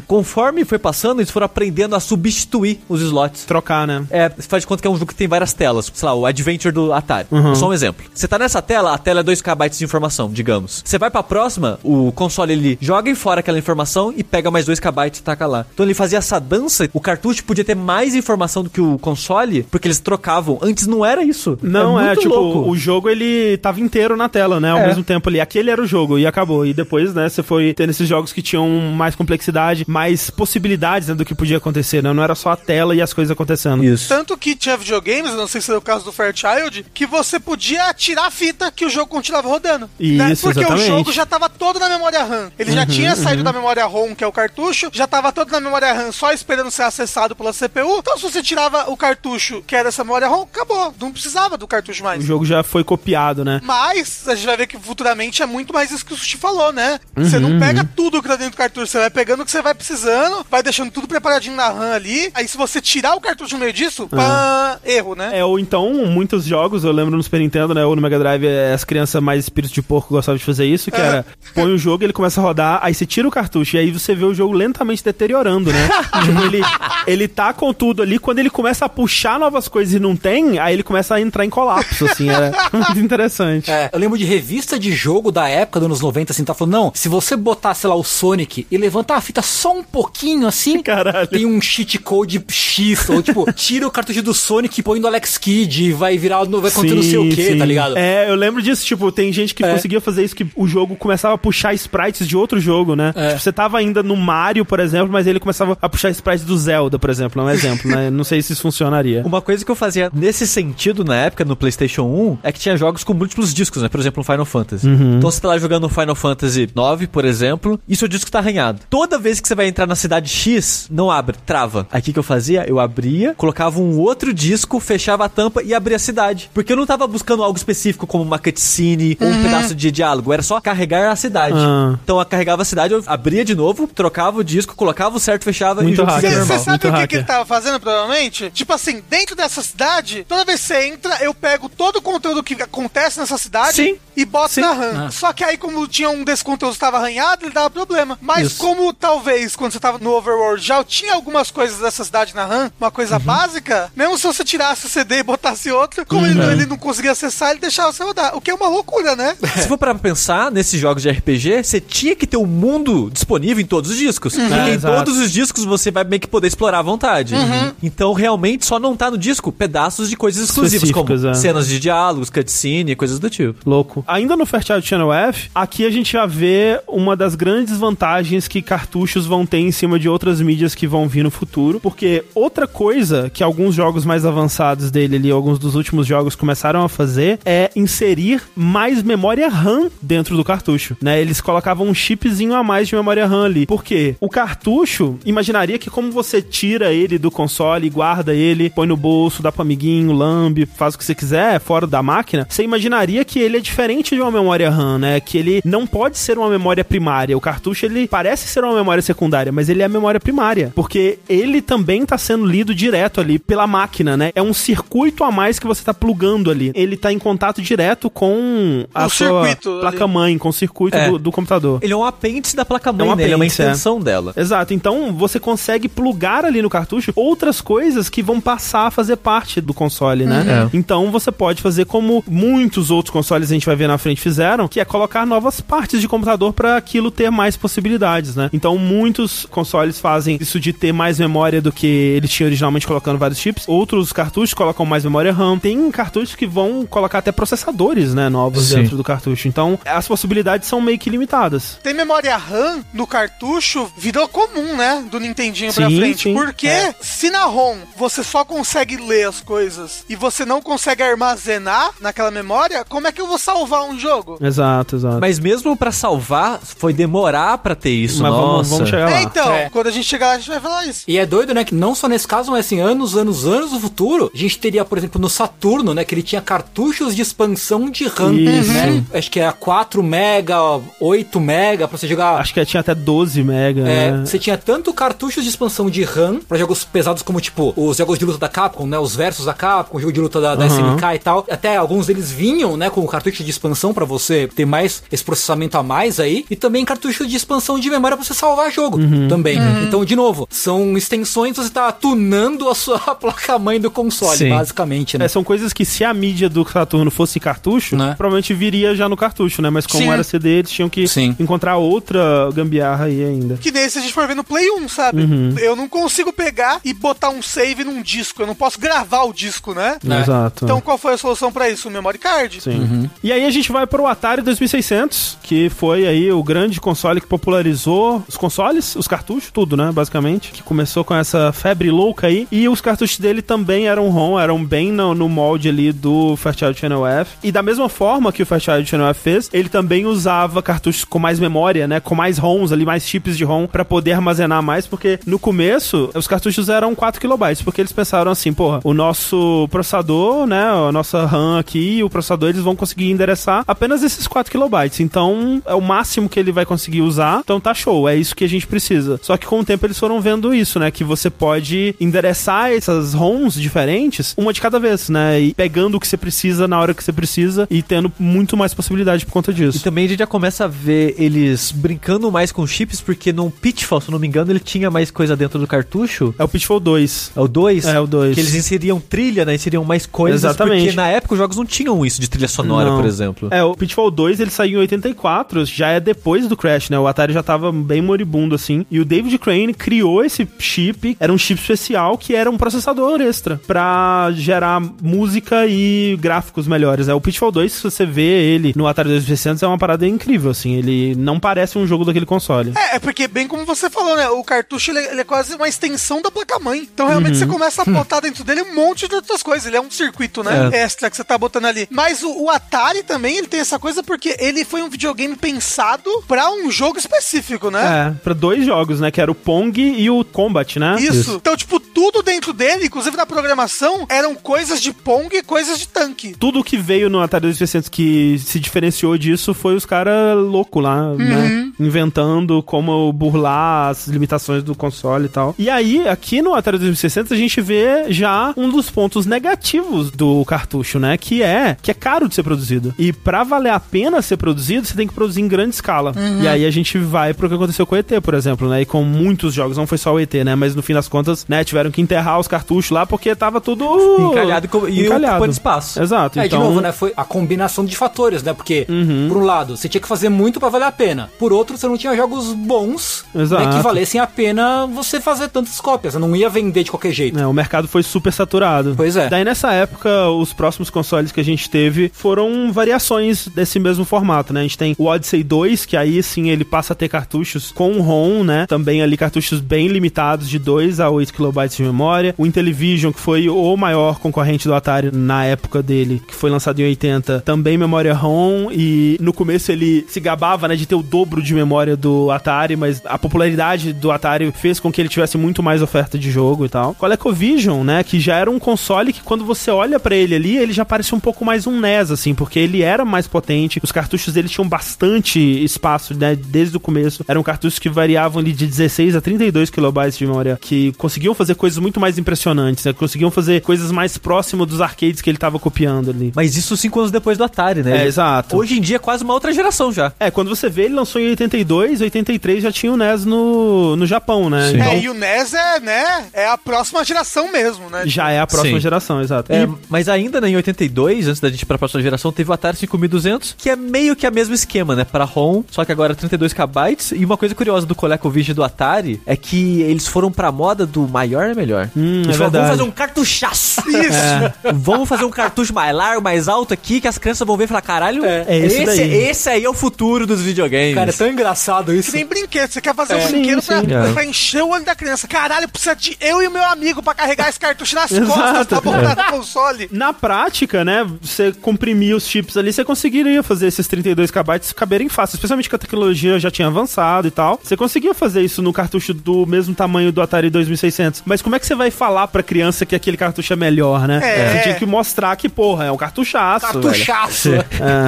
Conforme 0.07 0.65
foi 0.65 0.79
passando, 0.79 1.21
eles 1.21 1.31
foram 1.31 1.47
aprendendo 1.47 1.95
a 1.97 2.01
substituir 2.01 2.81
os 2.89 3.01
slots. 3.01 3.45
Trocar, 3.45 3.87
né? 3.87 4.05
É, 4.11 4.29
você 4.29 4.49
faz 4.49 4.63
de 4.63 4.67
conta 4.67 4.83
que 4.83 4.89
é 4.89 4.91
um 4.91 4.95
jogo 4.95 5.07
que 5.07 5.15
tem 5.15 5.29
várias 5.29 5.53
telas. 5.53 5.91
Sei 5.93 6.07
lá, 6.07 6.15
o 6.15 6.27
Adventure 6.27 6.73
do 6.73 6.93
Atari. 6.93 7.29
Só 7.55 7.69
um 7.69 7.73
exemplo. 7.73 8.05
Você 8.15 8.27
tá 8.29 8.39
nessa 8.39 8.61
tela, 8.63 8.95
a 8.95 8.99
tela 8.99 9.21
é 9.21 9.23
2 9.23 9.41
KB 9.43 9.69
de 9.71 9.85
informação, 9.85 10.31
digamos. 10.35 10.83
Você 10.85 10.99
vai 10.99 11.11
pra 11.11 11.23
próxima, 11.23 11.79
o 11.83 12.13
console 12.13 12.53
ele 12.53 12.79
joga 12.81 13.09
em 13.11 13.15
fora 13.15 13.41
aquela 13.41 13.59
informação 13.59 14.13
e 14.17 14.23
pega 14.23 14.51
mais 14.51 14.67
2 14.67 14.79
KB 14.81 15.07
e 15.07 15.11
taca 15.23 15.47
lá. 15.47 15.65
Então 15.73 15.87
ele 15.87 15.95
fazia 15.95 16.19
essa 16.19 16.39
dança, 16.39 16.89
o 16.93 17.01
cartucho 17.01 17.45
podia 17.45 17.65
ter 17.65 17.75
mais 17.77 18.15
informação 18.15 18.63
do 18.63 18.69
que 18.71 18.81
o 18.81 18.99
console, 18.99 19.63
porque 19.71 19.87
eles 19.89 19.99
trocavam. 20.01 20.59
Antes 20.61 20.87
não 20.87 21.05
era 21.05 21.23
isso. 21.23 21.59
Não, 21.63 21.99
é, 21.99 22.07
muito 22.09 22.21
tipo, 22.23 22.35
louco. 22.35 22.71
o 22.71 22.77
jogo 22.77 23.09
ele 23.09 23.57
tava 23.59 23.81
inteiro 23.81 24.17
na 24.17 24.29
tela, 24.29 24.59
né? 24.61 24.71
Ao 24.73 24.79
É. 24.79 24.87
mesmo 24.89 25.05
tempo 25.05 25.29
ali. 25.29 25.41
Aquele 25.41 25.71
era 25.71 25.81
o 25.81 25.87
jogo 25.87 26.19
e 26.19 26.27
acabou. 26.27 26.67
E 26.67 26.75
depois, 26.75 27.15
né, 27.15 27.29
você 27.29 27.43
foi 27.43 27.73
tendo 27.75 27.91
esses 27.91 28.09
jogos 28.09 28.33
que 28.33 28.43
tinham 28.43 28.69
mais 28.95 29.15
complexidade, 29.15 29.85
mais 29.89 30.31
possibilidades 30.31 31.09
né, 31.09 31.15
do 31.15 31.25
que 31.25 31.35
podia 31.35 31.57
acontecer, 31.59 32.03
né? 32.03 32.13
Não 32.13 32.23
era 32.23 32.35
só 32.35 32.51
a 32.51 32.57
tela 32.57 32.95
e 32.95 33.01
as 33.03 33.13
coisas 33.13 33.31
acontecendo. 33.31 33.85
Isso. 33.85 34.09
Tanto 34.09 34.37
que 34.37 34.55
tinha 34.57 34.77
videogames, 34.77 35.35
não 35.35 35.47
sei 35.47 35.61
se 35.61 35.71
é 35.71 35.77
o 35.77 35.81
caso 35.81 36.05
do 36.05 36.13
Fairchild, 36.13 36.87
que 36.93 37.07
você 37.07 37.39
podia 37.39 37.93
tirar 37.95 38.27
a 38.27 38.31
fita 38.31 38.71
que 38.71 38.85
o 38.85 38.91
jogo 38.91 39.07
continuava 39.07 39.49
rodando. 39.49 39.89
né? 40.01 40.24
Isso, 40.33 40.43
Porque 40.43 40.61
exatamente. 40.61 40.91
o 40.91 40.97
jogo 40.99 41.13
já 41.13 41.27
tava 41.27 41.49
todo 41.49 41.79
na 41.79 41.89
memória 41.89 42.23
RAM. 42.23 42.51
Ele 42.59 42.73
já 42.73 42.87
tinha 42.87 43.15
saído 43.17 43.43
da 43.43 43.53
memória 43.53 43.85
ROM, 43.87 44.15
que 44.15 44.23
é 44.25 44.27
o 44.27 44.33
cartucho, 44.33 44.91
já 44.93 45.07
tava 45.07 45.33
todo 45.33 45.51
na 45.51 45.61
memória 45.61 45.93
RAM, 45.93 46.13
só 46.13 46.33
esperando 46.33 46.71
ser 46.71 46.83
acessado 46.83 47.35
pela 47.37 47.53
CPU. 47.53 47.99
Então, 47.99 48.17
se 48.17 48.23
você 48.23 48.43
tirava 48.43 48.91
o 48.91 48.97
cartucho, 48.97 49.63
que 49.67 49.75
era 49.77 49.89
essa 49.89 50.05
memória 50.05 50.29
ROM, 50.29 50.43
acabou. 50.43 50.95
Não 51.01 51.13
precisava 51.13 51.57
do 51.57 51.67
cartucho 51.67 52.03
O 52.03 52.05
mais. 52.05 52.23
jogo 52.25 52.45
já 52.45 52.63
foi 52.63 52.85
copiado, 52.85 53.45
né? 53.45 53.61
Mas 53.65 54.27
a 54.29 54.35
gente 54.35 54.47
vai 54.47 54.57
ver 54.57 54.67
que 54.67 54.79
futuramente 54.79 55.43
é 55.43 55.47
muito 55.47 55.73
mais 55.73 55.91
isso 55.91 56.05
que 56.05 56.13
o 56.13 56.17
Sushi 56.17 56.37
falou, 56.37 56.73
né? 56.73 56.99
Você 57.17 57.39
não 57.39 57.59
pega 57.59 57.85
tudo 57.97 58.23
que 58.23 58.29
tá 58.29 58.37
dentro 58.37 58.53
do 58.53 58.57
cartucho, 58.57 58.87
você 58.87 58.99
vai 58.99 59.11
pegando 59.11 59.43
o 59.43 59.45
que 59.45 59.51
você 59.51 59.63
vai 59.63 59.75
precisando, 59.75 60.45
vai 60.51 60.63
deixando 60.63 60.91
tudo 60.91 61.07
preparadinho 61.09 61.57
na 61.57 61.69
RAM 61.69 61.93
ali. 61.95 62.31
Aí 62.35 62.47
se 62.49 62.57
você 62.57 62.81
tirar 62.81 63.15
o 63.15 63.21
cartucho 63.21 63.55
no 63.55 63.61
meio 63.61 63.73
disso, 63.73 64.09
pã, 64.09 64.79
erro, 64.85 65.15
né? 65.15 65.39
É, 65.39 65.45
ou 65.45 65.59
então, 65.59 65.93
muitos 66.07 66.45
jogos, 66.45 66.85
eu 66.85 66.93
lembro 66.93 67.17
no 67.17 67.23
Super 67.23 67.41
Nintendo, 67.41 67.75
né, 67.75 67.85
ou 67.85 67.95
no 67.97 68.03
Mega 68.03 68.19
Drive, 68.19 68.47
é, 68.47 68.73
as 68.73 68.85
crianças 68.85 69.23
mais 69.23 69.45
espírito 69.45 69.73
de 69.75 69.83
porco 69.83 70.14
gostavam 70.15 70.39
de 70.39 70.45
fazer 70.45 70.65
isso, 70.67 70.91
que 70.91 71.01
era, 71.01 71.25
põe 71.55 71.73
o 71.73 71.79
jogo, 71.79 72.05
ele 72.05 72.13
começa 72.13 72.41
a 72.41 72.45
rodar, 72.45 72.79
aí 72.83 72.95
você 72.95 73.05
tira 73.07 73.27
o 73.29 73.31
cartucho, 73.31 73.77
e 73.77 73.79
aí 73.81 73.91
você 73.91 74.15
vê 74.15 74.25
o 74.25 74.35
jogo 74.35 74.53
lentamente 74.55 75.05
deteriorando, 75.05 75.73
né? 75.73 75.89
tipo, 76.25 76.43
ele, 76.43 76.63
ele 77.07 77.29
tá 77.29 77.53
com 77.53 77.73
tudo 77.73 78.03
ali, 78.03 78.19
quando 78.19 78.39
ele 78.39 78.51
começa 78.51 78.85
a 78.85 78.89
puxar 78.89 79.39
novas 79.39 79.69
coisas 79.69 79.95
e 79.95 79.99
não 79.99 80.17
tem, 80.17 80.59
aí 80.59 80.75
ele 80.75 80.83
começa 80.83 81.15
a 81.15 81.21
entrar 81.21 81.45
em 81.45 81.51
colapso, 81.51 82.05
assim, 82.07 82.29
era 82.29 82.53
muito 82.73 82.99
interessante. 82.99 83.71
É, 83.71 83.91
eu 83.93 83.99
lembro 83.99 84.17
de 84.19 84.25
revista 84.25 84.79
de 84.79 84.93
jogo 84.93 85.31
da 85.31 85.49
época 85.49 85.81
dos 85.81 85.87
anos 85.87 86.01
90, 86.01 86.33
assim, 86.33 86.45
tá 86.45 86.55
falando, 86.55 86.73
não, 86.73 86.93
se 86.95 87.09
você 87.09 87.37
botar, 87.37 87.75
sei 87.75 87.89
lá, 87.89 87.97
o 87.97 88.05
Sonic 88.05 88.67
e 88.71 88.77
levantar 88.77 89.17
a 89.17 89.21
fita 89.21 89.43
só 89.43 89.77
um 89.77 89.83
pouquinho 89.83 90.47
assim, 90.47 90.83
Caralho. 90.83 91.27
tem 91.27 91.47
um 91.47 91.61
cheat 91.61 91.99
code 91.99 92.43
X, 92.49 93.09
ou 93.09 93.23
tipo, 93.23 93.51
tira 93.53 93.87
o 93.87 93.91
cartucho 93.91 94.23
do 94.23 94.35
Sonic 94.35 94.81
e 94.81 94.83
põe 94.83 95.01
no 95.01 95.07
Alex 95.07 95.39
Kidd 95.39 95.85
e 95.85 95.93
vai 95.93 96.17
virar, 96.19 96.45
vai 96.45 96.71
acontecer 96.71 96.95
não 96.95 97.03
sei 97.03 97.19
o 97.19 97.29
que, 97.29 97.53
sim. 97.53 97.59
tá 97.59 97.65
ligado? 97.65 97.97
É, 97.97 98.29
eu 98.31 98.35
lembro 98.35 98.63
disso, 98.63 98.85
tipo, 98.85 99.11
tem 99.13 99.33
gente 99.33 99.55
que 99.55 99.65
É. 99.65 99.73
conseguia 99.73 100.01
fazer 100.05 100.25
isso, 100.25 100.37
que 100.37 100.47
o 100.55 100.67
jogo 100.67 100.97
começava 100.97 101.35
a 101.35 101.39
puxar 101.39 101.75
sprites 101.75 102.27
de 102.27 102.37
outro 102.37 102.61
jogo, 102.61 102.95
né? 102.95 103.13
É. 103.15 103.29
Tipo, 103.29 103.41
você 103.41 103.53
tava 103.53 103.79
ainda 103.79 104.03
no 104.03 104.17
Mario, 104.17 104.65
por 104.65 104.81
exemplo, 104.81 105.13
mas 105.13 105.27
ele 105.27 105.41
começava 105.41 105.77
a 105.81 105.89
puxar 105.89 106.11
sprites 106.11 106.45
do 106.45 106.57
Zelda, 106.57 106.99
por 106.99 107.11
exemplo, 107.11 107.41
é 107.41 107.45
um 107.45 107.51
exemplo, 107.51 107.91
né? 107.91 108.11
Não 108.11 108.25
sei 108.25 108.43
se 108.43 108.53
isso 108.53 108.63
funcionaria. 108.63 109.23
Uma 109.25 109.41
coisa 109.41 109.65
que 109.65 109.71
eu 109.71 109.77
fazia 109.77 110.11
nesse 110.13 110.47
sentido 110.47 111.05
na 111.05 111.17
época 111.17 111.45
no 111.45 111.57
PlayStation 111.57 112.03
1 112.05 112.39
é 112.43 112.53
que 112.53 112.61
tinha 112.61 112.77
jogos 112.77 113.05
com 113.05 113.15
múltiplos 113.15 113.53
discos, 113.53 113.83
né? 113.83 113.89
Por 113.89 114.01
exemplo, 114.01 114.21
no 114.21 114.25
Final 114.25 114.45
Fantasy. 114.45 114.89
Então 114.89 115.31
você 115.31 115.41
tá 115.41 115.49
lá 115.49 115.59
jogando 115.59 115.89
Final 115.89 116.15
Fantasy 116.15 116.69
9, 116.75 117.07
por 117.07 117.25
exemplo, 117.25 117.81
e 117.89 117.97
seu 117.97 118.09
disco 118.09 118.31
tá 118.31 118.39
arranhado. 118.39 118.81
Toda 118.91 119.19
vez 119.19 119.41
que 119.41 119.49
você 119.49 119.55
vai 119.55 119.69
entrar 119.69 119.87
na 119.87 119.95
cidade 119.95 120.29
X, 120.29 120.89
não 120.91 121.11
abre, 121.11 121.37
trava. 121.45 121.87
O 121.93 122.03
que, 122.03 122.13
que 122.13 122.19
eu 122.19 122.23
fazia? 122.23 122.65
Eu 122.69 122.79
abria, 122.79 123.35
colocava 123.35 123.81
um 123.81 123.99
outro 123.99 124.33
disco, 124.33 124.81
fechava 124.81 125.25
a 125.25 125.29
tampa 125.29 125.63
e 125.63 125.75
abria 125.75 125.97
a 125.97 126.01
cidade. 126.01 126.51
Porque 126.53 126.73
eu 126.73 126.77
não 126.77 126.87
tava 126.87 127.07
buscando 127.07 127.43
algo 127.43 127.57
específico 127.57 128.07
como 128.07 128.25
uma 128.25 128.39
cutscene 128.39 129.17
ou 129.21 129.29
um 129.29 129.43
pedaço 129.43 129.75
de 129.75 129.91
diálogo, 129.95 130.33
era 130.33 130.43
só 130.43 130.61
carregar 130.61 131.11
a 131.11 131.17
cidade. 131.17 131.57
Ah. 131.57 131.99
Então 132.03 132.19
eu 132.19 132.27
carregava 132.27 132.63
a 132.63 132.65
cidade, 132.65 132.93
eu 132.93 133.03
abria 133.07 133.45
de 133.45 133.55
novo, 133.55 133.87
trocava 133.87 134.39
o 134.39 134.45
disco, 134.45 134.75
colocava 134.75 135.17
o 135.17 135.21
certo, 135.21 135.45
fechava 135.45 135.83
Muito 135.83 135.93
e 135.93 135.95
o 135.95 135.97
jogo 135.97 136.11
hacker. 136.11 136.45
Você 136.45 136.59
sabe 136.59 136.69
muito 136.71 136.89
o 136.89 136.91
que, 136.91 136.97
hacker. 136.97 137.09
que 137.09 137.17
ele 137.17 137.25
tava 137.25 137.45
fazendo, 137.47 137.81
provavelmente? 137.81 138.51
Tipo 138.51 138.73
assim, 138.73 139.03
dentro 139.09 139.35
dessa 139.35 139.63
cidade, 139.63 140.27
toda 140.29 140.45
vez 140.45 140.61
que 140.61 140.67
você 140.67 140.89
entra, 140.89 141.17
eu 141.23 141.33
pego 141.33 141.69
todo 141.69 141.97
o 141.97 142.03
conteúdo 142.03 142.43
que 142.43 142.61
acontece 142.63 143.19
nessa 143.19 143.39
cidade 143.39 143.77
Sim. 143.77 143.97
e 144.17 144.25
bota 144.25 144.61
na 144.61 144.73
RAM. 144.73 145.07
Ah. 145.07 145.11
Só 145.11 145.33
que 145.33 145.45
aí, 145.45 145.57
como 145.57 145.87
tinha 145.87 146.11
um 146.11 146.25
desses 146.25 146.43
conteúdos 146.43 146.77
estava 146.77 146.99
arranhado, 146.99 147.45
ele 147.45 147.55
dava 147.55 147.71
problema. 147.71 148.19
Mas 148.21 148.49
Isso. 148.49 148.59
como 148.59 148.93
talvez 148.93 149.55
quando 149.57 149.73
você 149.73 149.81
tava 149.81 149.99
no 149.99 150.11
Overworld 150.11 150.65
já 150.65 150.83
tinha 150.85 151.15
algumas 151.15 151.51
coisas 151.51 151.79
dessa 151.79 152.05
cidade 152.05 152.35
na 152.35 152.45
RAM, 152.45 152.73
uma 152.81 152.91
coisa 152.91 153.17
uhum. 153.17 153.23
básica, 153.23 153.91
mesmo 153.95 154.19
se 154.19 154.27
você 154.27 154.45
tirasse 154.45 154.87
o 154.87 154.89
CD 154.89 155.19
e 155.19 155.23
botasse 155.23 155.71
outro, 155.71 156.05
como 156.07 156.23
uhum. 156.23 156.31
ele, 156.31 156.53
ele, 156.53 156.67
não 156.67 156.77
conseguia 156.77 157.13
acessar, 157.13 157.51
ele 157.51 157.61
deixava 157.61 157.93
você 157.93 158.03
rodar. 158.03 158.37
O 158.37 158.41
que 158.41 158.51
é 158.51 158.55
uma 158.55 158.69
loucura, 158.69 159.15
né? 159.15 159.37
Se 159.57 159.69
for 159.69 159.79
para 159.85 159.95
pensar 159.95 160.51
nesses 160.51 160.81
jogos 160.81 161.03
de 161.03 161.11
RPG, 161.11 161.63
você 161.63 161.79
tinha 161.79 162.17
que 162.17 162.27
ter 162.27 162.39
o 162.39 162.45
um 162.45 162.47
mundo 162.47 163.11
disponível 163.13 163.63
em 163.63 163.67
todos 163.67 163.91
os 163.91 163.99
discos. 163.99 164.35
Uhum. 164.35 164.49
Porque 164.49 164.71
é, 164.71 164.75
em 164.77 164.81
todos 164.81 165.19
os 165.19 165.31
discos 165.31 165.63
você 165.63 165.91
vai 165.91 166.05
meio 166.05 166.21
que 166.21 166.27
poder 166.27 166.47
explorar 166.47 166.79
à 166.79 166.83
vontade. 166.83 167.35
Uhum. 167.35 167.73
Então 167.83 168.15
realmente 168.15 168.65
só 168.65 168.79
não 168.79 168.97
tá 168.97 169.11
no 169.11 169.19
disco 169.19 169.53
pedaços 169.53 170.09
de 170.09 170.17
coisas 170.17 170.49
exclusivas, 170.49 170.91
como 170.91 171.13
é. 171.13 171.35
cenas 171.35 171.69
de 171.69 171.79
diálogos, 171.79 172.31
cutscene, 172.31 172.97
coisas 172.97 173.19
do 173.19 173.29
tipo. 173.29 173.59
Louco. 173.69 174.03
Ainda 174.07 174.35
no 174.35 174.47
Fairchild 174.47 174.87
Channel 174.87 175.13
F, 175.13 175.51
aqui 175.55 175.85
a 175.85 175.91
gente 175.91 176.15
já 176.15 176.25
vê 176.25 176.81
uma 176.89 177.15
das 177.15 177.35
grandes 177.35 177.77
vantagens 177.77 178.49
que 178.49 178.63
cartuchos 178.63 179.27
vão 179.27 179.45
ter 179.45 179.59
em 179.59 179.71
cima 179.71 179.99
de 179.99 180.09
outras 180.09 180.41
mídias 180.41 180.75
que 180.75 180.87
vão 180.87 181.07
vir 181.07 181.23
no 181.25 181.31
futuro, 181.31 181.79
porque 181.79 182.25
outra 182.35 182.67
coisa 182.67 183.29
que 183.29 183.43
alguns 183.43 183.75
jogos 183.75 184.07
mais 184.07 184.25
avançados 184.25 184.91
dele 184.91 185.17
ali, 185.17 185.31
alguns 185.31 185.59
dos 185.59 185.75
últimos 185.75 186.07
jogos 186.07 186.35
começaram 186.35 186.83
a 186.83 186.89
fazer 186.89 187.39
é 187.45 187.71
inserir 187.77 188.41
mais 188.57 189.03
memória 189.03 189.47
RAM 189.51 189.64
dentro 190.01 190.37
do 190.37 190.45
cartucho, 190.45 190.97
né? 191.01 191.21
Eles 191.21 191.41
colocavam 191.41 191.87
um 191.87 191.95
chipzinho 191.95 192.55
a 192.55 192.63
mais 192.63 192.89
de 192.89 192.95
memória 192.95 193.27
RAM 193.27 193.45
ali. 193.45 193.67
Por 193.67 193.83
quê? 193.83 194.17
O 194.21 194.29
cartucho, 194.29 195.19
imaginaria 195.25 195.79
que 195.79 195.91
como 195.91 196.11
você 196.11 196.41
tira 196.43 196.93
ele 196.93 197.19
do 197.19 197.31
console, 197.31 197.91
guarda 197.91 198.35
ele, 198.35 198.71
põe 198.71 198.87
no 198.87 198.97
bolso, 198.97 199.43
dá 199.43 199.51
pro 199.51 199.63
amiguinho, 199.63 200.13
lambe, 200.13 200.67
faz 200.67 200.95
o 200.95 200.99
que 200.99 201.05
você 201.05 201.15
quiser 201.15 201.61
fora 201.61 201.87
da 201.87 202.03
máquina, 202.03 202.47
você 202.49 202.63
imaginaria 202.63 203.25
que 203.25 203.39
ele 203.39 203.57
é 203.57 203.61
diferente 203.61 204.15
de 204.15 204.21
uma 204.21 204.31
memória 204.31 204.71
RAM, 204.71 204.99
né? 204.99 205.21
Que 205.21 205.39
ele 205.39 205.63
não 205.65 205.87
pode 205.87 206.19
ser 206.19 206.39
uma 206.39 206.49
memória 206.49 206.85
primária. 206.85 207.37
O 207.37 207.41
cartucho, 207.41 207.87
ele 207.87 208.07
parece 208.07 208.49
ser 208.49 208.65
uma 208.65 208.75
memória 208.75 209.03
secundária, 209.03 209.53
mas 209.53 209.69
ele 209.69 209.83
é 209.83 209.85
a 209.85 209.89
memória 209.89 210.21
primária, 210.21 210.73
porque 210.75 211.19
ele 211.29 211.61
também 211.61 212.05
tá 212.05 212.19
sendo 212.19 212.45
lido 212.45 212.75
direto 212.75 213.21
ali 213.21 213.39
pela 213.39 213.67
máquina, 213.67 214.17
né? 214.17 214.33
É 214.35 214.43
um 214.43 214.55
circuito 214.55 215.25
a 215.25 215.31
mais 215.31 215.59
que 215.59 215.67
você 215.67 215.83
tá 215.85 215.95
plugando 215.95 216.51
ali. 216.51 216.73
Ele 216.75 216.97
tá 216.97 217.13
em 217.13 217.19
contato 217.19 217.63
direto 217.63 218.11
com 218.11 218.87
a 218.95 219.07
o 219.07 219.11
sua 219.11 219.54
placa-mãe, 219.57 220.37
com 220.39 220.49
o 220.49 220.53
circuito 220.53 220.97
é. 220.97 221.11
do, 221.11 221.19
do, 221.19 221.33
computador. 221.33 221.79
Ele 221.83 221.93
é 221.93 221.97
um 221.97 222.05
apêndice 222.05 222.57
da 222.57 222.65
placa-mãe, 222.65 223.09
é, 223.09 223.13
um 223.13 223.17
né? 223.17 223.23
ele 223.25 223.33
é 223.33 223.37
uma 223.37 223.47
extensão 223.47 223.99
é. 223.99 224.03
dela. 224.03 224.33
Exato. 224.37 224.75
Então, 224.75 225.13
você 225.13 225.39
consegue 225.39 225.89
plugar 225.89 226.45
ali 226.45 226.63
no 226.63 226.71
cartucho 226.71 227.13
outras 227.15 227.61
coisas 227.61 228.09
que 228.09 228.23
vão 228.23 228.41
passar 228.41 228.87
a 228.87 228.91
fazer 228.91 229.17
parte 229.17 229.61
do 229.61 229.75
console, 229.75 230.27
né? 230.27 230.41
Uhum. 230.41 230.51
É. 230.51 230.71
Então, 230.73 231.11
você 231.11 231.31
pode 231.31 231.63
fazer 231.63 231.85
como 231.87 232.25
muitos 232.27 232.91
outros 232.91 233.13
consoles 233.13 233.51
a 233.51 233.55
gente 233.55 233.67
vai 233.67 233.77
ver 233.77 233.89
na 233.89 233.99
frente 233.99 234.21
fizeram, 234.21 234.69
que 234.69 234.81
é 234.81 234.85
colocar 234.85 235.27
novas 235.27 235.61
partes 235.61 236.01
de 236.01 236.09
computador 236.09 236.53
para 236.53 236.77
aquilo 236.77 237.11
ter 237.11 237.31
mais 237.31 237.57
possibilidades, 237.57 238.37
né? 238.37 238.49
Então, 238.53 238.79
muitos 238.79 239.47
consoles 239.47 239.99
fazem 239.99 240.39
isso 240.41 240.59
de 240.59 240.73
ter 240.73 240.93
mais 240.93 241.19
memória 241.19 241.61
do 241.61 241.73
que 241.73 241.87
eles 241.87 242.31
tinham 242.31 242.49
originalmente 242.49 242.87
colocando 242.87 243.19
vários 243.19 243.39
chips. 243.39 243.65
Outros 243.67 244.13
cartuchos 244.13 244.55
colocam 244.55 244.87
mais 244.87 245.05
memória 245.05 245.33
RAM. 245.33 245.59
Tem 245.59 245.91
cartuchos 245.91 246.35
que 246.35 246.47
vão 246.47 246.87
colocar 246.87 247.19
até 247.19 247.33
processadores, 247.33 248.15
né, 248.15 248.29
novos 248.29 248.69
Sim. 248.69 248.77
dentro 248.77 248.97
do 248.97 249.05
cartucho. 249.05 249.44
Então, 249.49 249.79
as 249.85 250.07
possibilidades 250.07 250.69
são 250.69 250.81
meio 250.81 250.99
que 250.99 251.11
limitadas. 251.11 251.79
Tem 251.83 251.95
memória 251.95 252.37
RAM 252.37 252.85
no 252.93 253.07
cartucho, 253.07 253.91
virou 253.97 254.29
comum, 254.29 254.77
né, 254.77 255.05
do 255.11 255.21
Nintendinho 255.21 255.73
sim, 255.73 255.81
pra 255.81 255.91
frente. 255.91 256.23
Sim. 256.25 256.35
Porque 256.35 256.67
é. 256.67 256.95
se 257.01 257.31
na 257.31 257.45
ROM 257.45 257.79
você 257.97 258.23
só 258.23 258.45
consegue 258.45 258.97
ler 258.97 259.29
as 259.29 259.41
coisas 259.41 260.05
e 260.09 260.17
você 260.17 260.45
não 260.45 260.61
consegue 260.61 261.03
armazenar 261.03 261.91
naquela 262.01 262.31
memória, 262.31 262.85
como 262.89 263.07
é 263.07 263.13
que 263.13 263.21
eu 263.21 263.27
vou 263.27 263.39
salvar 263.39 263.83
um 263.85 263.99
jogo? 263.99 264.39
Exato, 264.41 264.97
exato. 264.97 265.19
Mas 265.21 265.39
mesmo 265.39 265.77
para 265.77 265.93
salvar, 265.93 266.61
foi 266.63 266.93
demorar 266.93 267.59
para 267.59 267.75
ter 267.75 267.91
isso, 267.91 268.23
Mas 268.23 268.33
Nossa. 268.33 268.45
Vamos, 268.45 268.69
vamos 268.69 268.89
chegar 268.89 269.11
lá. 269.11 269.19
É, 269.19 269.23
então, 269.23 269.53
é. 269.53 269.71
quando 269.71 269.87
a 269.87 269.91
gente 269.91 270.07
chegar 270.07 270.29
lá, 270.29 270.33
a 270.35 270.39
gente 270.39 270.49
vai 270.49 270.61
falar 270.61 270.87
isso. 270.87 271.05
E 271.07 271.19
é 271.19 271.27
doido, 271.27 271.55
né, 271.55 271.65
que 271.65 271.75
não 271.75 271.95
só 271.95 272.09
nesse 272.09 272.27
caso, 272.27 272.51
mas 272.51 272.67
assim, 272.67 272.81
anos, 272.81 273.17
anos, 273.17 273.47
anos 273.47 273.73
no 273.73 273.81
futuro, 273.81 274.31
a 274.35 274.37
gente 274.37 274.59
teria, 274.59 274.85
por 274.85 274.99
exemplo, 274.99 275.21
no 275.21 275.29
Saturno, 275.29 275.95
né, 275.95 276.05
que 276.05 276.15
ele 276.15 276.23
tinha 276.23 276.41
cartuchos 276.41 277.15
de 277.15 277.23
expansão 277.23 277.91
de 277.91 278.07
RAM, 278.07 278.35
isso. 278.35 278.73
né? 278.73 279.05
Acho 279.13 279.31
que 279.35 279.41
era 279.41 279.53
4 279.53 280.01
mega, 280.01 280.57
8 281.01 281.41
mega 281.41 281.89
pra 281.89 281.99
você 281.99 282.07
jogar. 282.07 282.37
Acho 282.37 282.55
que 282.55 282.65
tinha 282.65 282.81
até 282.81 282.95
12 282.95 283.43
mega. 283.43 283.81
É, 283.81 284.13
né? 284.13 284.25
você 284.25 284.39
tinha 284.39 284.57
tanto 284.57 284.95
cartuchos 284.95 285.43
de 285.43 285.51
expansão 285.51 285.91
de 285.91 286.05
RAM 286.05 286.39
para 286.39 286.57
jogos 286.57 286.85
pesados 286.85 287.21
como 287.21 287.41
tipo 287.41 287.75
os 287.77 287.97
jogos 287.97 288.17
de 288.17 288.25
luta 288.25 288.39
da 288.39 288.49
Capcom, 288.49 288.87
né, 288.87 288.97
os 288.97 289.17
versos 289.17 289.47
da 289.47 289.53
Capcom, 289.53 289.99
o 289.99 290.01
jogo 290.01 290.13
de 290.13 290.21
luta 290.21 290.41
da, 290.41 290.55
da 290.55 290.67
uhum. 290.67 290.95
SNK 290.95 291.15
e 291.17 291.19
tal. 291.19 291.45
Até 291.51 291.77
alguns 291.77 292.07
deles 292.07 292.31
vinham, 292.31 292.77
né, 292.77 292.89
com 292.91 293.05
cartucho 293.09 293.43
de 293.43 293.51
expansão 293.51 293.93
para 293.93 294.05
você 294.05 294.47
ter 294.55 294.65
mais 294.65 295.03
esse 295.11 295.25
processamento 295.25 295.77
a 295.77 295.83
mais 295.83 296.21
aí 296.21 296.45
e 296.49 296.55
também 296.55 296.85
cartucho 296.85 297.27
de 297.27 297.35
expansão 297.35 297.77
de 297.77 297.91
memória 297.91 298.17
para 298.17 298.25
você 298.25 298.35
salvar 298.35 298.71
jogo 298.71 299.01
uhum. 299.01 299.27
também. 299.27 299.59
Uhum. 299.59 299.83
Então, 299.83 300.05
de 300.05 300.15
novo, 300.15 300.47
são 300.49 300.97
extensões 300.97 301.57
você 301.57 301.71
tá 301.71 301.91
tunando 301.91 302.69
a 302.69 302.75
sua 302.77 303.01
placa-mãe 303.19 303.81
do 303.81 303.91
console, 303.91 304.39
Sim. 304.39 304.51
basicamente, 304.51 305.19
né? 305.19 305.25
É, 305.25 305.29
são 305.29 305.43
coisas 305.43 305.73
que 305.73 305.85
se 305.85 306.05
a 306.05 306.15
mídia 306.15 306.49
do 306.49 306.65
Saturno 306.65 307.11
fosse 307.11 307.41
cartucho, 307.41 307.97
né? 307.97 308.15
provavelmente 308.17 308.55
viria 308.55 308.95
já 308.95 309.09
no 309.09 309.17
cartucho, 309.25 309.63
né? 309.63 309.71
Mas 309.71 309.87
como 309.87 310.05
Sim. 310.05 310.11
era 310.11 310.23
CD, 310.23 310.59
eles 310.59 310.71
tinham 310.71 310.89
que 310.89 311.09
Sim. 311.09 311.35
encontrar 311.41 311.77
outra 311.77 312.51
gambiarra 312.53 313.07
aí 313.07 313.25
ainda. 313.25 313.57
Que 313.57 313.71
nem 313.71 313.89
se 313.89 313.99
a 313.99 314.03
gente 314.03 314.13
for 314.13 314.27
ver 314.27 314.35
no 314.35 314.45
Play 314.45 314.71
1, 314.71 314.89
sabe? 314.89 315.23
Uhum. 315.23 315.55
Eu 315.59 315.75
não 315.75 315.89
consigo 315.89 316.33
pegar 316.33 316.81
e 316.85 316.93
botar 316.93 317.31
um 317.31 317.43
save 317.43 317.85
num 317.85 318.03
disco. 318.03 318.43
Eu 318.43 318.47
não 318.47 318.55
posso 318.55 318.79
gravar 318.79 319.23
o 319.25 319.33
disco, 319.33 319.73
né? 319.75 319.99
É. 320.09 320.21
Exato. 320.21 320.65
Então 320.65 320.81
qual 320.81 320.99
foi 320.99 321.15
a 321.15 321.19
solução 321.19 321.51
para 321.51 321.69
isso? 321.71 321.89
O 321.89 321.91
memory 321.91 322.19
card. 322.19 322.61
Sim. 322.61 322.81
Uhum. 322.81 323.11
E 323.23 323.33
aí 323.33 323.45
a 323.45 323.51
gente 323.51 323.73
vai 323.73 323.87
pro 323.87 324.07
Atari 324.07 324.43
2600, 324.43 325.39
que 325.43 325.71
foi 325.71 326.07
aí 326.07 326.31
o 326.31 326.43
grande 326.43 326.81
console 326.81 327.21
que 327.21 327.27
popularizou 327.27 328.23
os 328.29 328.37
consoles, 328.37 328.95
os 328.97 329.09
cartuchos, 329.09 329.51
tudo, 329.51 329.77
né? 329.77 329.91
Basicamente. 329.93 330.53
Que 330.53 330.63
começou 330.63 331.05
com 331.05 331.15
essa 331.15 331.53
febre 331.53 331.91
louca 331.91 332.27
aí. 332.27 332.47
E 332.51 332.69
os 332.69 332.81
cartuchos 332.81 333.19
dele 333.19 333.43
também 333.43 333.89
eram 333.89 334.09
ROM, 334.11 334.39
eram 334.39 334.65
bem 334.65 334.93
no, 334.93 335.15
no 335.15 335.29
molde 335.29 335.69
ali 335.69 335.93
do 335.93 336.37
Fairchild 336.37 336.79
Channel 336.79 337.07
F. 337.07 337.37
E 337.43 337.51
da 337.51 337.63
mesma 337.63 337.89
forma 337.89 338.33
que 338.33 338.43
o 338.43 338.47
Fairchild 338.47 338.89
Channel 338.89 339.09
F 339.09 339.14
fez, 339.15 339.49
ele 339.53 339.69
também 339.69 340.07
usava 340.07 340.63
cartuchos 340.63 341.05
com 341.05 341.19
mais 341.19 341.39
memória, 341.39 341.87
né? 341.87 342.01
Com 342.01 342.15
mais 342.15 342.39
ROMs 342.39 342.73
ali, 342.73 342.85
mais 342.85 343.07
chips 343.07 343.37
de 343.37 343.45
ROM 343.45 343.67
para 343.67 343.85
poder 343.85 344.13
armazenar 344.13 344.63
mais, 344.63 344.87
porque 344.87 345.19
no 345.27 345.39
começo 345.39 346.11
os 346.15 346.27
cartuchos 346.27 346.69
eram 346.69 346.95
4 346.95 347.21
kilobytes, 347.21 347.63
porque 347.63 347.81
eles 347.81 347.93
pensaram 347.93 348.31
assim, 348.31 348.53
porra, 348.53 348.81
o 348.85 348.95
nosso 348.95 349.69
processador, 349.71 350.47
né? 350.47 350.65
A 350.65 350.93
nossa 350.93 351.25
RAM 351.27 351.59
aqui, 351.59 352.03
o 352.03 352.11
processador, 352.11 352.51
eles 352.51 352.63
vão 352.63 352.77
conseguir 352.77 353.11
endereçar 353.11 353.65
apenas 353.67 354.03
esses 354.03 354.27
4 354.27 354.51
kilobytes. 354.51 355.01
Então, 355.01 355.63
é 355.67 355.75
o 355.75 355.81
máximo 355.81 356.29
que 356.29 356.39
ele 356.39 356.53
vai 356.53 356.65
conseguir 356.65 357.03
usar. 357.03 357.41
Então 357.45 357.61
tá 357.61 357.75
show, 357.75 358.09
é 358.09 358.17
isso 358.17 358.35
que 358.35 358.45
a 358.45 358.49
gente 358.49 358.67
precisa. 358.67 359.19
Só 359.23 359.37
que 359.37 359.47
com 359.47 359.61
o 359.61 359.65
tempo 359.65 359.87
eles 359.87 359.99
foram 359.99 360.21
vendo 360.21 360.55
isso, 360.55 360.79
né? 360.79 360.91
Que 360.91 361.05
você 361.05 361.31
pode 361.31 361.95
endereçar 362.01 362.73
essas 362.73 363.15
ROMs 363.15 363.61
diferentes, 363.61 364.35
uma 364.37 364.53
de 364.53 364.61
cada 364.61 364.79
vez, 364.79 365.09
né? 365.09 365.41
E 365.41 365.55
pegando 365.55 365.97
o 365.97 366.01
que 366.01 366.09
você 366.09 366.17
precisa 366.17 366.67
na 366.67 366.81
hora 366.81 366.95
que 366.95 367.03
você 367.03 367.13
precisa 367.13 367.67
e 367.71 367.83
tendo 367.83 368.13
muito 368.19 368.57
mais 368.57 368.75
possibilidade 369.05 369.27
por 369.27 369.33
conta 369.33 369.53
disso. 369.53 369.79
E 369.79 369.81
também 369.81 370.07
a 370.07 370.09
gente 370.09 370.19
já 370.19 370.27
começa 370.27 370.65
a 370.65 370.69
ver 370.69 371.15
eles 371.19 371.71
brincando 371.71 372.31
mais 372.33 372.51
com 372.51 372.67
chips, 372.67 373.01
porque 373.01 373.33
no 373.33 373.51
Pitfall, 373.51 374.01
se 374.01 374.09
eu 374.09 374.13
não 374.13 374.19
me 374.19 374.27
engano, 374.27 374.51
ele 374.51 374.61
tinha 374.61 374.91
mais 374.91 375.11
coisa 375.11 375.37
dentro 375.37 375.59
do 375.59 375.67
cartucho. 375.67 376.35
É 376.39 376.45
o 376.45 376.49
Pitfall 376.49 376.81
2. 376.81 377.33
É 377.37 377.41
o 377.41 377.47
2? 377.47 377.85
É 377.87 378.01
o 378.01 378.07
2. 378.07 378.35
Que 378.35 378.41
eles 378.41 378.55
inseriam 378.55 378.99
trilha, 378.99 379.45
né? 379.45 379.55
Inseriam 379.55 379.85
mais 379.85 380.07
coisas. 380.07 380.43
Exatamente. 380.43 380.85
Porque 380.85 380.97
na 380.97 381.09
época 381.09 381.35
os 381.35 381.39
jogos 381.39 381.57
não 381.57 381.67
tinham 381.67 382.05
isso 382.05 382.21
de 382.21 382.29
trilha 382.29 382.49
sonora, 382.49 382.91
não. 382.91 382.97
por 382.97 383.07
exemplo. 383.07 383.49
É, 383.51 383.63
o 383.63 383.75
Pitfall 383.75 384.11
2 384.11 384.41
ele 384.41 384.51
saiu 384.51 384.79
em 384.79 384.83
84, 384.83 385.65
já 385.67 385.89
é 385.89 386.01
depois 386.01 386.49
do 386.49 386.57
Crash, 386.57 386.91
né? 386.91 386.99
O 386.99 387.07
Atari 387.07 387.33
já 387.33 387.43
tava 387.43 387.71
bem 387.71 388.01
moribundo 388.01 388.55
assim. 388.55 388.87
E 388.91 388.99
o 388.99 389.05
David 389.05 389.39
Crane 389.39 389.75
criou 389.75 390.25
esse 390.25 390.49
chip, 390.59 391.17
era 391.21 391.33
um 391.33 391.39
chip 391.39 391.61
especial 391.61 392.17
que 392.17 392.35
era 392.35 392.51
um 392.51 392.57
processador 392.57 393.21
extra 393.21 393.61
para 393.67 394.31
gerar 394.33 394.81
música 395.03 395.67
e 395.67 396.17
gráficos 396.21 396.67
melhores. 396.67 397.09
É 397.09 397.15
o 397.15 397.21
Pitfall 397.21 397.53
2, 397.53 397.73
se 397.73 397.83
você 397.83 398.07
vê 398.07 398.23
ele 398.23 398.73
no 398.77 398.87
Atari 398.95 399.11
2600 399.11 399.63
é 399.63 399.67
uma 399.67 399.79
parada 399.79 400.07
incrível 400.07 400.51
assim, 400.51 400.75
ele 400.75 401.15
não 401.17 401.41
parece 401.41 401.77
um 401.77 401.87
jogo 401.87 402.05
daquele 402.05 402.27
console. 402.27 402.73
É, 402.77 402.97
é 402.97 402.99
porque 402.99 403.27
bem 403.27 403.49
como 403.49 403.65
você 403.65 403.91
falou, 403.91 404.17
né, 404.17 404.29
o 404.29 404.43
cartucho 404.45 404.91
ele, 404.91 405.01
é, 405.01 405.11
ele 405.13 405.21
é 405.21 405.25
quase 405.25 405.55
uma 405.55 405.69
extensão 405.69 406.23
da 406.23 406.31
placa-mãe. 406.31 406.89
Então 406.93 407.09
realmente 407.09 407.35
uhum. 407.35 407.39
você 407.41 407.47
começa 407.47 407.83
a 407.83 407.85
botar 407.85 408.21
dentro 408.25 408.45
dele 408.45 408.63
um 408.63 408.75
monte 408.75 409.09
de 409.09 409.15
outras 409.15 409.43
coisas, 409.43 409.67
ele 409.67 409.77
é 409.77 409.81
um 409.81 409.91
circuito, 409.91 410.43
né, 410.43 410.71
é. 410.73 410.83
extra 410.83 411.11
que 411.11 411.17
você 411.17 411.25
tá 411.25 411.37
botando 411.37 411.67
ali. 411.67 411.89
Mas 411.91 412.23
o, 412.23 412.45
o, 412.45 412.51
Atari 412.51 413.03
também, 413.03 413.39
ele 413.39 413.49
tem 413.49 413.61
essa 413.61 413.79
coisa 413.79 414.03
porque 414.03 414.37
ele 414.39 414.65
foi 414.65 414.83
um 414.83 414.89
videogame 414.89 415.37
pensado 415.37 416.11
para 416.29 416.49
um 416.51 416.71
jogo 416.71 416.99
específico, 416.99 417.71
né? 417.71 418.15
É, 418.15 418.23
para 418.23 418.35
dois 418.35 418.65
jogos, 418.65 419.01
né, 419.01 419.11
que 419.11 419.21
era 419.21 419.31
o 419.31 419.35
Pong 419.35 419.81
e 419.81 420.09
o 420.09 420.25
Combat, 420.25 420.79
né? 420.79 420.97
Isso. 420.99 421.15
Isso. 421.15 421.35
Então, 421.37 421.57
tipo, 421.57 421.81
tudo 421.81 422.23
dentro 422.23 422.53
dele, 422.53 422.87
inclusive 422.87 423.17
na 423.17 423.27
programação, 423.27 424.07
eram 424.09 424.35
coisas 424.35 424.81
de 424.81 424.93
Pong 424.93 425.35
e 425.35 425.43
coisas 425.43 425.79
de 425.79 425.89
tanque. 425.89 426.35
Tudo 426.39 426.63
que 426.63 426.77
veio 426.77 427.09
no 427.09 427.21
Atari 427.21 427.47
2600 427.47 427.89
que 427.89 428.39
se 428.39 428.61
diferenciou 428.75 429.17
disso 429.17 429.55
foi 429.55 429.77
os 429.77 429.87
caras 429.87 430.37
loucos 430.37 430.83
lá, 430.83 431.13
né? 431.13 431.13
uhum. 431.13 431.17
né? 431.17 431.65
inventando 431.79 432.63
como 432.63 433.13
burlar 433.13 433.91
as 433.91 434.07
limitações 434.07 434.63
do 434.63 434.75
console 434.75 435.27
e 435.27 435.29
tal. 435.29 435.55
E 435.59 435.69
aí, 435.69 436.07
aqui 436.09 436.41
no 436.41 436.55
Atari 436.55 436.79
2600, 436.79 437.33
a 437.33 437.37
gente 437.37 437.61
vê 437.61 438.13
já 438.13 438.53
um 438.57 438.69
dos 438.69 438.91
pontos 438.91 439.27
negativos 439.27 440.11
do 440.11 440.45
cartucho, 440.45 440.99
né? 440.99 441.17
Que 441.17 441.43
é 441.43 441.77
que 441.81 441.91
é 441.91 441.95
caro 441.95 442.29
de 442.29 442.35
ser 442.35 442.43
produzido. 442.43 442.95
E 442.99 443.13
pra 443.13 443.43
valer 443.45 443.73
a 443.73 443.81
pena 443.81 444.23
ser 444.23 444.37
produzido, 444.37 444.87
você 444.87 444.95
tem 444.95 445.07
que 445.07 445.15
produzir 445.15 445.41
em 445.41 445.49
grande 445.49 445.75
escala. 445.75 446.13
Uhum. 446.17 446.43
E 446.43 446.49
aí 446.49 446.65
a 446.65 446.71
gente 446.71 446.99
vai 446.99 447.35
pro 447.35 447.49
que 447.49 447.55
aconteceu 447.55 447.87
com 447.87 447.95
o 447.95 447.99
ET, 447.99 448.11
por 448.23 448.35
exemplo, 448.35 448.69
né? 448.69 448.83
E 448.83 448.87
com 448.87 449.03
muitos 449.03 449.53
jogos, 449.55 449.77
não 449.77 449.87
foi 449.87 449.99
só 449.99 450.15
o 450.15 450.21
ET, 450.21 450.33
né? 450.35 450.55
Mas 450.55 450.75
no 450.75 450.83
fim 450.83 450.95
das 450.95 451.09
contas, 451.09 451.45
né, 451.49 451.65
tiveram 451.65 451.91
que 451.91 452.01
enterrar 452.01 452.39
os 452.39 452.49
cartuchos 452.49 452.91
lá 452.91 453.07
porque 453.07 453.35
tava 453.35 453.61
tudo 453.61 453.85
Encalhado 454.31 454.69
e 454.89 455.07
encalhado. 455.07 455.35
ocupando 455.35 455.53
espaço. 455.53 456.01
Exato. 456.01 456.39
É, 456.39 456.47
então, 456.47 456.61
de 456.61 456.65
novo, 456.65 456.81
né? 456.81 456.93
Foi 456.93 457.13
a 457.17 457.25
combinação 457.25 457.85
de 457.85 457.97
fatores, 457.97 458.43
né? 458.43 458.53
Porque, 458.65 458.87
por 459.29 459.37
um 459.37 459.45
lado, 459.45 459.77
você 459.77 459.91
tinha 459.91 460.01
que 460.01 460.09
fazer 460.09 460.31
muito 460.31 460.59
pra 460.59 460.71
valer 460.71 460.87
a 460.87 460.93
pena. 460.93 461.31
Por 461.39 461.53
outro, 461.53 461.77
você 461.77 461.87
não 461.87 461.99
tinha 461.99 462.17
jogos 462.17 462.55
bons 462.55 463.27
né, 463.35 463.45
que 463.77 463.83
valessem 463.83 464.19
a 464.19 464.27
pena 464.27 464.87
você 464.87 465.21
fazer 465.21 465.49
tantas 465.49 465.79
cópias. 465.83 466.15
Você 466.15 466.19
não 466.19 466.35
ia 466.35 466.49
vender 466.49 466.83
de 466.83 466.91
qualquer 466.91 467.13
jeito. 467.13 467.39
É, 467.39 467.47
o 467.47 467.53
mercado 467.53 467.87
foi 467.87 468.03
super 468.03 468.33
saturado. 468.33 468.95
Pois 468.97 469.19
é. 469.19 469.29
Daí 469.29 469.45
nessa 469.45 469.71
época, 469.73 470.31
os 470.31 470.55
próximos 470.55 470.89
consoles 470.89 471.31
que 471.31 471.41
a 471.41 471.45
gente 471.45 471.69
teve 471.69 472.11
foram 472.15 472.73
variações 472.73 473.49
desse 473.49 473.79
mesmo 473.79 474.07
formato, 474.07 474.55
né? 474.55 474.61
A 474.61 474.63
gente 474.63 474.79
tem 474.79 474.97
o 474.97 475.05
Odyssey 475.05 475.43
2, 475.43 475.85
que 475.85 475.97
aí 475.97 476.23
sim 476.23 476.49
ele 476.49 476.65
passa 476.65 476.95
a 476.95 476.97
ter 476.97 477.11
cartuchos 477.11 477.71
com 477.71 478.01
ROM, 478.01 478.43
né? 478.43 478.67
Também 478.67 479.03
ali 479.03 479.19
cartuchos 479.19 479.61
bem 479.61 479.89
limitados 479.89 480.49
de 480.49 480.59
2 480.59 481.01
a 481.01 481.11
8 481.11 481.35
KB 481.35 481.69
de 481.69 481.83
memória. 481.83 482.35
O 482.39 482.47
Intellivision, 482.47 483.13
que 483.13 483.21
foi 483.21 483.47
o 483.51 483.77
maior 483.77 484.19
concorrente 484.19 484.67
do 484.67 484.75
Atari 484.75 485.11
na 485.13 485.45
época 485.45 485.83
dele, 485.83 486.23
que 486.27 486.35
foi 486.35 486.49
lançado 486.49 486.81
em 486.81 486.85
80, 486.85 487.41
também 487.41 487.77
memória 487.77 488.15
ROM 488.15 488.54
e 488.73 489.17
no 489.21 489.33
começo 489.33 489.71
ele 489.71 490.05
se 490.09 490.21
gabava, 490.21 490.69
né, 490.69 490.77
de 490.77 490.87
ter 490.87 490.95
o 490.95 491.03
dobro 491.03 491.43
de 491.43 491.55
memória 491.55 491.97
do 491.97 492.31
Atari, 492.31 492.77
mas 492.77 493.03
a 493.05 493.19
popularidade 493.19 493.93
do 493.93 494.11
Atari 494.11 494.53
fez 494.53 494.81
com 494.81 494.91
que 494.91 495.01
ele 495.01 495.09
tivesse 495.09 495.37
muito 495.37 495.63
mais 495.63 495.83
oferta 495.83 496.19
de 496.19 496.31
jogo 496.31 496.65
e 496.65 496.69
tal. 496.69 496.95
ColecoVision, 496.95 497.83
né, 497.85 498.03
que 498.03 498.21
já 498.21 498.37
era 498.37 498.51
um 498.51 498.59
console 498.59 499.13
que 499.13 499.23
quando 499.23 499.45
você 499.45 499.71
olha 499.71 499.99
pra 499.99 500.15
ele 500.15 500.35
ali, 500.35 500.57
ele 500.57 500.73
já 500.73 500.85
parece 500.85 501.15
um 501.15 501.21
pouco 501.21 501.45
mais 501.45 501.67
um 501.67 501.81
NES 501.81 502.11
assim, 502.11 502.35
porque 502.35 502.59
ele 502.59 502.83
era 502.83 503.05
mais 503.05 503.27
potente, 503.27 503.81
os 503.83 503.93
cartuchos 503.93 504.33
dele 504.33 504.49
tinham 504.49 504.69
bastante 504.69 505.39
espaço, 505.65 506.15
né, 506.15 506.37
desde 506.37 506.77
o 506.77 506.81
começo. 506.81 507.25
Eram 507.27 507.43
cartuchos 507.43 507.79
que 507.79 507.89
variavam 507.89 508.41
ali 508.41 508.53
de 508.53 508.67
16 508.67 509.17
a 509.17 509.21
32 509.21 509.71
kilobytes 509.71 510.19
de 510.19 510.27
memória, 510.27 510.59
que 510.61 510.93
conseguiam 510.93 511.35
fazer 511.35 511.55
coisas 511.55 511.79
muito 511.79 512.01
mais 512.01 512.19
impressionantes, 512.19 512.85
né, 512.85 512.93
conseguiam 512.93 513.31
fazer 513.31 513.61
coisas 513.63 513.91
mais 513.91 514.19
próximo 514.19 514.67
dos 514.67 514.81
arcades 514.81 515.21
que 515.21 515.31
ele 515.31 515.39
tava 515.39 515.59
copiando 515.59 516.11
ali. 516.11 516.33
Mas 516.35 516.57
isso 516.57 516.77
cinco 516.77 517.01
anos 517.01 517.11
depois 517.11 517.39
do 517.39 517.45
Atari, 517.45 517.83
né? 517.83 518.03
É, 518.03 518.07
exato. 518.07 518.44
Hoje 518.53 518.79
em 518.79 518.81
dia 518.81 518.97
é 518.97 518.99
quase 518.99 519.25
uma 519.25 519.35
outra 519.35 519.53
geração 519.53 519.93
já. 519.93 520.13
É, 520.21 520.31
quando 520.31 520.49
você 520.49 520.69
vê, 520.69 520.85
ele 520.85 520.95
lançou 520.95 521.21
em 521.21 521.29
82, 521.31 522.01
83 522.01 522.63
já 522.63 522.71
tinha 522.73 522.93
o 522.93 522.97
NES 522.97 523.25
no, 523.25 523.97
no 523.97 524.07
Japão, 524.07 524.49
né? 524.51 524.71
Sim. 524.71 524.77
Então, 524.77 524.93
É, 524.93 524.99
e 525.01 525.09
o 525.09 525.15
NES 525.15 525.55
é, 525.55 525.81
né? 525.81 526.25
É 526.33 526.49
a 526.49 526.59
próxima 526.59 527.05
geração 527.05 527.51
mesmo, 527.51 527.89
né? 527.91 528.03
já 528.07 528.31
é 528.31 528.41
a 528.41 528.47
próxima 528.47 528.77
Sim. 528.79 528.81
geração, 528.83 529.21
exato. 529.21 529.53
É, 529.53 529.65
E- 529.65 529.69
mas 529.89 530.09
ainda 530.09 530.41
né, 530.41 530.49
em 530.49 530.57
82, 530.57 531.29
antes 531.29 531.41
da 531.41 531.49
gente 531.51 531.63
ir 531.63 531.67
pra 531.67 531.79
próxima 531.79 532.03
geração, 532.03 532.33
teve 532.33 532.51
o 532.51 532.53
Atari 532.53 532.77
5200, 532.77 533.55
que 533.59 533.71
é 533.71 533.77
meio 533.77 534.15
que 534.17 534.27
a 534.27 534.31
mesmo 534.31 534.55
esquema, 534.55 534.95
né? 534.95 535.05
Para 535.05 535.25
ROM, 535.25 535.63
só 535.71 535.85
que 535.85 535.93
agora 535.93 536.15
32 536.15 536.53
KB. 536.53 536.97
E 537.15 537.25
uma 537.25 537.37
coisa 537.37 537.55
curiosa 537.55 537.87
do 537.87 537.95
ColecoVision 537.95 538.53
e 538.53 538.55
do 538.55 538.63
Atari 538.63 539.21
é 539.27 539.37
que 539.37 539.81
eles 539.83 540.07
foram 540.07 540.31
pra 540.31 540.51
moda 540.53 540.85
do 540.87 541.09
maior 541.09 541.45
é 541.51 541.55
melhor. 541.55 541.89
Hum, 541.97 542.23
eles 542.25 542.29
é 542.37 542.39
falaram, 542.39 542.53
vamos 542.53 542.69
fazer 542.71 542.83
um 542.83 542.91
cartuchaço. 542.91 543.81
Isso. 543.89 544.73
Vamos 544.75 545.09
fazer 545.09 545.25
um 545.25 545.31
cartucho 545.31 545.73
mais 545.75 545.95
largo, 545.95 546.23
mais 546.23 546.49
alto 546.49 546.75
aqui, 546.75 547.01
que 547.01 547.09
as 547.09 547.19
crianças 547.19 547.47
vão 547.47 547.57
ver 547.57 547.65
e 547.65 547.67
falar, 547.67 547.83
caralho, 547.83 548.25
É, 548.35 548.45
é 548.49 548.59
esse 548.59 548.77
esse, 548.83 548.87
daí." 548.87 549.15
esse 549.15 549.49
aí 549.49 549.65
é 549.65 549.69
o 549.69 549.75
futuro 549.75 550.27
dos 550.27 550.41
videogames. 550.43 550.95
Cara, 550.95 551.11
é 551.11 551.13
tão 551.13 551.29
engraçado 551.29 551.93
Que 551.93 551.99
isso. 551.99 552.13
nem 552.15 552.25
brinquedo. 552.27 552.71
Você 552.71 552.81
quer 552.81 552.95
fazer 552.95 553.15
É. 553.15 553.17
um 553.25 553.29
brinquedo 553.31 553.61
Sim, 553.61 553.67
pra, 553.67 553.81
sim. 553.81 554.11
É. 554.11 554.13
pra 554.13 554.25
encher 554.25 554.63
o 554.63 554.69
olho 554.71 554.85
da 554.85 554.95
criança. 554.95 555.27
Caralho, 555.29 555.69
precisa 555.69 555.95
de 555.95 556.17
eu 556.21 556.43
e 556.43 556.49
meu 556.49 556.65
amigo 556.65 557.03
pra 557.03 557.15
carregar 557.15 557.49
esse 557.49 557.59
cartucho 557.61 557.95
nas 557.95 558.11
Exato. 558.11 558.33
costas 558.41 558.67
pra 558.67 558.81
botar 558.81 559.17
no 559.17 559.39
console. 559.39 559.89
Na 559.93 560.13
prática, 560.13 560.85
né, 560.85 561.07
você 561.21 561.53
comprimir 561.53 562.15
os 562.17 562.27
chips 562.27 562.57
ali, 562.57 562.73
você 562.73 562.85
conseguiria 562.85 563.43
fazer 563.43 563.67
esses 563.69 563.87
32 563.87 564.31
KB 564.31 564.61
caberem 564.75 565.09
fácil, 565.09 565.37
especialmente 565.37 565.69
que 565.69 565.75
a 565.75 565.79
tecnologia 565.79 566.39
já 566.39 566.51
tinha 566.51 566.69
avançado 566.69 567.29
e 567.29 567.31
tal. 567.31 567.61
Você 567.63 567.77
conseguia 567.77 568.15
fazer 568.15 568.43
isso 568.43 568.61
no 568.63 568.73
cartucho 568.73 569.13
do 569.15 569.47
mesmo 569.47 569.75
tamanho 569.75 570.11
do 570.13 570.21
Atari 570.23 570.51
2600. 570.51 571.23
Mas 571.25 571.43
como 571.43 571.55
é 571.57 571.59
que 571.59 571.67
você 571.67 571.75
vai 571.75 571.91
falar 571.91 572.29
pra 572.29 572.43
criança 572.43 572.85
que 572.87 572.95
aquele 572.95 573.17
cartucho 573.17 573.53
é 573.53 573.57
melhor, 573.57 574.07
né? 574.09 574.21
É. 574.23 574.49
Você 574.57 574.63
tinha 574.65 574.75
que 574.75 574.87
mostrar 574.87 575.35
que, 575.37 575.49
porra, 575.49 575.85
é 575.87 575.93
um 575.93 575.97
cartuchaço. 575.97 576.67
Cartuchaço. 576.67 577.51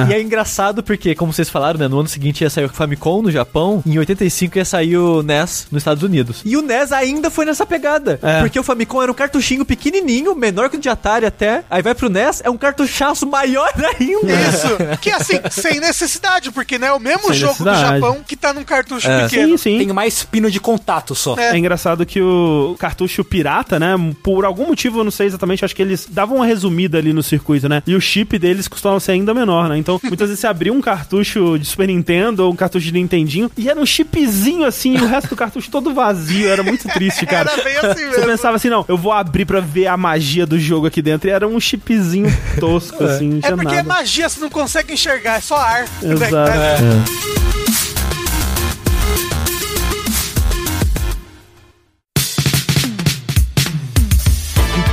E 0.09 0.13
é 0.17 0.21
engraçado 0.21 0.83
porque, 0.83 1.15
como 1.15 1.31
vocês 1.33 1.49
falaram, 1.49 1.79
né, 1.79 1.87
no 1.87 1.99
ano 1.99 2.07
seguinte 2.09 2.41
ia 2.41 2.49
sair 2.49 2.65
o 2.65 2.69
Famicom 2.69 3.21
no 3.21 3.31
Japão, 3.31 3.81
e 3.85 3.91
em 3.93 3.99
85 3.99 4.57
ia 4.57 4.65
sair 4.65 4.97
o 4.97 5.21
NES 5.23 5.67
nos 5.71 5.81
Estados 5.81 6.03
Unidos. 6.03 6.41
E 6.45 6.55
o 6.57 6.61
NES 6.61 6.91
ainda 6.91 7.29
foi 7.29 7.45
nessa 7.45 7.65
pegada. 7.65 8.19
É. 8.21 8.39
Porque 8.41 8.59
o 8.59 8.63
Famicom 8.63 9.01
era 9.01 9.11
um 9.11 9.15
cartuchinho 9.15 9.65
pequenininho, 9.65 10.35
menor 10.35 10.69
que 10.69 10.77
o 10.77 10.79
de 10.79 10.89
Atari 10.89 11.25
até. 11.25 11.63
Aí 11.69 11.81
vai 11.81 11.93
pro 11.95 12.09
NES, 12.09 12.41
é 12.43 12.49
um 12.49 12.57
cartuchaço 12.57 13.25
maior 13.27 13.69
ainda. 13.99 14.33
Isso. 14.49 14.97
Que 15.01 15.09
assim, 15.11 15.39
sem 15.51 15.79
necessidade, 15.79 16.51
porque 16.51 16.77
né, 16.77 16.87
é 16.87 16.93
o 16.93 16.99
mesmo 16.99 17.27
Sem 17.27 17.35
jogo 17.35 17.63
do. 17.63 17.77
Japão 17.77 18.17
que 18.27 18.35
tá 18.35 18.53
num 18.53 18.63
cartucho 18.63 19.07
É. 19.07 19.23
pequeno. 19.23 19.57
Sim, 19.57 19.57
sim. 19.57 19.77
Tem 19.79 19.87
mais 19.93 20.23
pino 20.23 20.49
de 20.49 20.59
contato 20.59 21.13
só. 21.15 21.35
É. 21.37 21.51
É 21.51 21.57
engraçado 21.57 22.05
que 22.05 22.21
o 22.21 22.75
cartucho 22.79 23.23
pirata, 23.23 23.79
né? 23.79 23.95
Por 24.23 24.45
algum 24.45 24.67
motivo, 24.67 24.99
eu 24.99 25.03
não 25.03 25.11
sei 25.11 25.27
exatamente, 25.27 25.63
acho 25.63 25.75
que 25.75 25.81
eles 25.81 26.07
davam 26.09 26.37
uma 26.37 26.45
resumida 26.45 26.97
ali 26.97 27.13
no 27.13 27.23
circuito, 27.23 27.69
né? 27.69 27.81
E 27.85 27.95
o 27.95 28.01
chip 28.01 28.37
deles 28.37 28.67
costumava 28.67 28.99
ser 28.99 29.13
ainda 29.13 29.33
menor, 29.33 29.69
né? 29.69 29.77
Então, 29.77 29.99
muitas 30.07 30.29
vezes 30.29 30.39
você 30.39 30.47
abria 30.47 30.73
um 30.73 30.81
cartucho 30.81 31.57
de 31.59 31.65
Super 31.65 31.87
Nintendo 31.87 32.45
ou 32.45 32.51
um 32.53 32.55
cartucho 32.55 32.85
de 32.87 32.91
Nintendinho 32.93 33.51
e 33.57 33.69
era 33.69 33.79
um 33.79 33.85
chipzinho 33.85 34.65
assim, 34.65 34.95
e 34.97 35.01
o 35.01 35.07
resto 35.07 35.29
do 35.29 35.35
cartucho 35.35 35.69
todo 35.69 35.93
vazio. 35.93 36.49
Era 36.49 36.63
muito 36.63 36.87
triste, 36.89 37.25
cara. 37.27 37.51
Era 37.51 37.63
bem 37.63 37.77
assim 37.77 37.87
Você 38.05 38.05
mesmo. 38.17 38.25
pensava 38.25 38.55
assim, 38.55 38.69
não, 38.69 38.85
eu 38.87 38.97
vou 38.97 39.11
abrir 39.11 39.45
pra 39.45 39.59
ver 39.59 39.87
a 39.87 39.97
magia 39.97 40.45
do 40.45 40.59
jogo 40.59 40.87
aqui 40.87 41.01
dentro. 41.01 41.29
E 41.29 41.31
era 41.31 41.47
um 41.47 41.59
chipzinho 41.59 42.27
tosco, 42.59 43.03
assim, 43.03 43.29
não 43.29 43.37
É 43.49 43.51
porque 43.55 43.73
é 43.73 43.83
nada. 43.83 43.83
magia, 43.83 44.27
você 44.29 44.39
não 44.39 44.49
consegue 44.49 44.93
enxergar, 44.93 45.37
é 45.37 45.41
só 45.41 45.57
ar. 45.57 45.85
Exato. 46.03 46.51
Né? 46.51 47.03